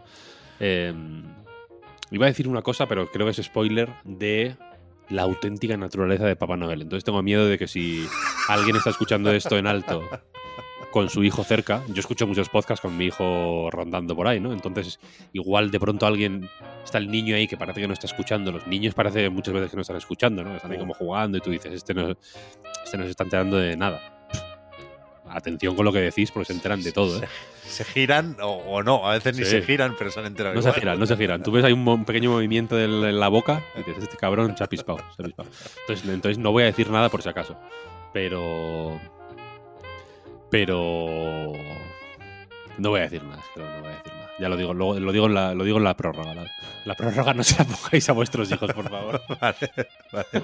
Eh, 0.60 0.92
iba 2.10 2.26
a 2.26 2.28
decir 2.28 2.48
una 2.48 2.62
cosa, 2.62 2.86
pero 2.86 3.10
creo 3.10 3.26
que 3.26 3.32
es 3.32 3.42
spoiler 3.46 3.90
de 4.04 4.56
la 5.08 5.22
auténtica 5.22 5.76
naturaleza 5.76 6.24
de 6.26 6.34
Papá 6.36 6.56
Noel. 6.56 6.82
Entonces 6.82 7.04
tengo 7.04 7.22
miedo 7.22 7.46
de 7.46 7.58
que 7.58 7.68
si 7.68 8.06
alguien 8.48 8.74
está 8.76 8.90
escuchando 8.90 9.30
esto 9.32 9.56
en 9.58 9.66
alto 9.68 10.02
con 10.96 11.10
su 11.10 11.22
hijo 11.22 11.44
cerca, 11.44 11.82
yo 11.88 12.00
escucho 12.00 12.26
muchos 12.26 12.48
podcasts 12.48 12.80
con 12.80 12.96
mi 12.96 13.04
hijo 13.04 13.68
rondando 13.70 14.16
por 14.16 14.26
ahí, 14.28 14.40
¿no? 14.40 14.54
Entonces 14.54 14.98
igual 15.34 15.70
de 15.70 15.78
pronto 15.78 16.06
alguien, 16.06 16.48
está 16.82 16.96
el 16.96 17.10
niño 17.10 17.36
ahí 17.36 17.46
que 17.46 17.58
parece 17.58 17.82
que 17.82 17.86
no 17.86 17.92
está 17.92 18.06
escuchando. 18.06 18.50
Los 18.50 18.66
niños 18.66 18.94
parece 18.94 19.28
muchas 19.28 19.52
veces 19.52 19.68
que 19.68 19.76
no 19.76 19.82
están 19.82 19.98
escuchando, 19.98 20.42
¿no? 20.42 20.56
Están 20.56 20.72
ahí 20.72 20.78
como 20.78 20.94
jugando 20.94 21.36
y 21.36 21.42
tú 21.42 21.50
dices, 21.50 21.70
este 21.70 21.92
no, 21.92 22.16
este 22.82 22.96
no 22.96 23.04
se 23.04 23.10
está 23.10 23.24
enterando 23.24 23.58
de 23.58 23.76
nada. 23.76 24.00
Atención 25.28 25.76
con 25.76 25.84
lo 25.84 25.92
que 25.92 25.98
decís 25.98 26.30
porque 26.30 26.46
se 26.46 26.54
enteran 26.54 26.82
de 26.82 26.92
todo, 26.92 27.22
¿eh? 27.22 27.28
Se 27.66 27.84
giran 27.84 28.38
o, 28.40 28.52
o 28.52 28.82
no, 28.82 29.06
a 29.06 29.12
veces 29.12 29.36
ni 29.36 29.44
se 29.44 29.60
giran, 29.60 29.96
pero 29.98 30.10
se 30.10 30.20
han 30.20 30.24
enterado. 30.24 30.54
No 30.54 30.62
se 30.62 30.72
giran, 30.72 30.98
no 30.98 31.04
se 31.04 31.14
giran. 31.18 31.42
Tú 31.42 31.52
ves 31.52 31.62
ahí 31.62 31.74
un, 31.74 32.06
pequeño 32.06 32.30
movimiento 32.30 32.80
en 32.80 33.20
la 33.20 33.28
boca 33.28 33.62
y 33.74 33.80
dices, 33.80 34.04
este 34.04 34.16
cabrón 34.16 34.56
se 34.56 34.64
ha 34.64 34.66
pispado. 34.66 35.00
se 35.14 35.20
ha 35.20 35.26
pispado". 35.26 35.50
Entonces, 35.80 36.08
entonces 36.08 36.38
no 36.38 36.52
voy 36.52 36.62
a 36.62 36.66
decir 36.66 36.88
nada 36.88 37.10
por 37.10 37.20
si 37.20 37.28
acaso. 37.28 37.54
Pero... 38.14 38.98
Pero... 40.50 41.52
No 42.78 42.90
voy 42.90 43.00
a 43.00 43.04
decir 43.04 43.22
nada, 43.22 43.40
es 43.40 43.46
que 43.54 43.60
no, 43.60 43.66
voy 43.80 43.88
a 43.90 43.96
decir 43.96 44.12
nada. 44.12 44.30
Ya 44.38 44.48
lo 44.50 44.56
digo, 44.56 44.74
lo, 44.74 45.00
lo 45.00 45.12
digo, 45.12 45.26
en 45.26 45.34
la, 45.34 45.54
lo 45.54 45.64
digo 45.64 45.78
en 45.78 45.84
la 45.84 45.96
prórroga. 45.96 46.34
La, 46.34 46.46
la 46.84 46.94
prórroga 46.94 47.32
no 47.32 47.42
se 47.42 47.56
la 47.58 47.64
pongáis 47.64 48.08
a 48.08 48.12
vuestros 48.12 48.50
hijos, 48.52 48.70
por 48.74 48.88
favor. 48.90 49.22
Vale, 49.40 49.70
vale. 50.12 50.42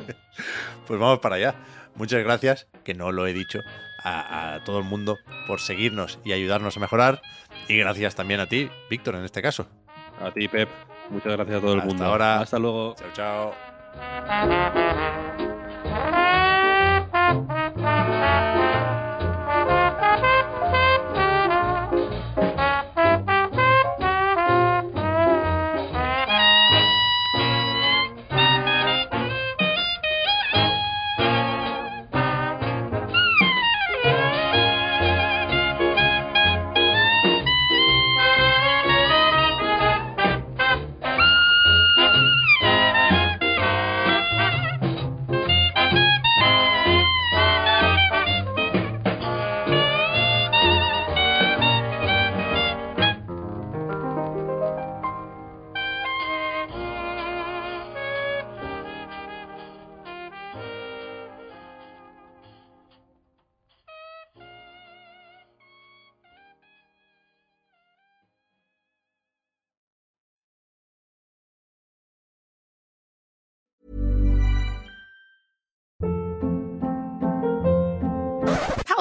Pues 0.87 0.99
vamos 0.99 1.19
para 1.19 1.35
allá. 1.37 1.55
Muchas 1.95 2.25
gracias, 2.25 2.69
que 2.85 2.95
no 2.95 3.13
lo 3.13 3.27
he 3.27 3.35
dicho, 3.35 3.61
a, 4.03 4.55
a 4.55 4.65
todo 4.65 4.79
el 4.79 4.85
mundo 4.85 5.19
por 5.47 5.61
seguirnos 5.61 6.19
y 6.25 6.33
ayudarnos 6.33 6.75
a 6.79 6.81
mejorar. 6.81 7.21
Y 7.69 7.77
gracias 7.77 8.15
también 8.15 8.41
a 8.41 8.47
ti, 8.47 8.71
Víctor, 8.89 9.17
en 9.17 9.25
este 9.25 9.43
caso. 9.43 9.69
A 10.23 10.31
ti, 10.31 10.49
Pep. 10.49 10.71
Muchas 11.11 11.33
gracias 11.33 11.59
a 11.59 11.61
todo 11.61 11.75
el 11.75 11.81
Hasta 11.81 11.89
mundo. 11.91 12.05
ahora. 12.07 12.41
Hasta 12.41 12.59
luego. 12.59 12.95
Chao, 13.15 13.53
chao. 15.93 16.42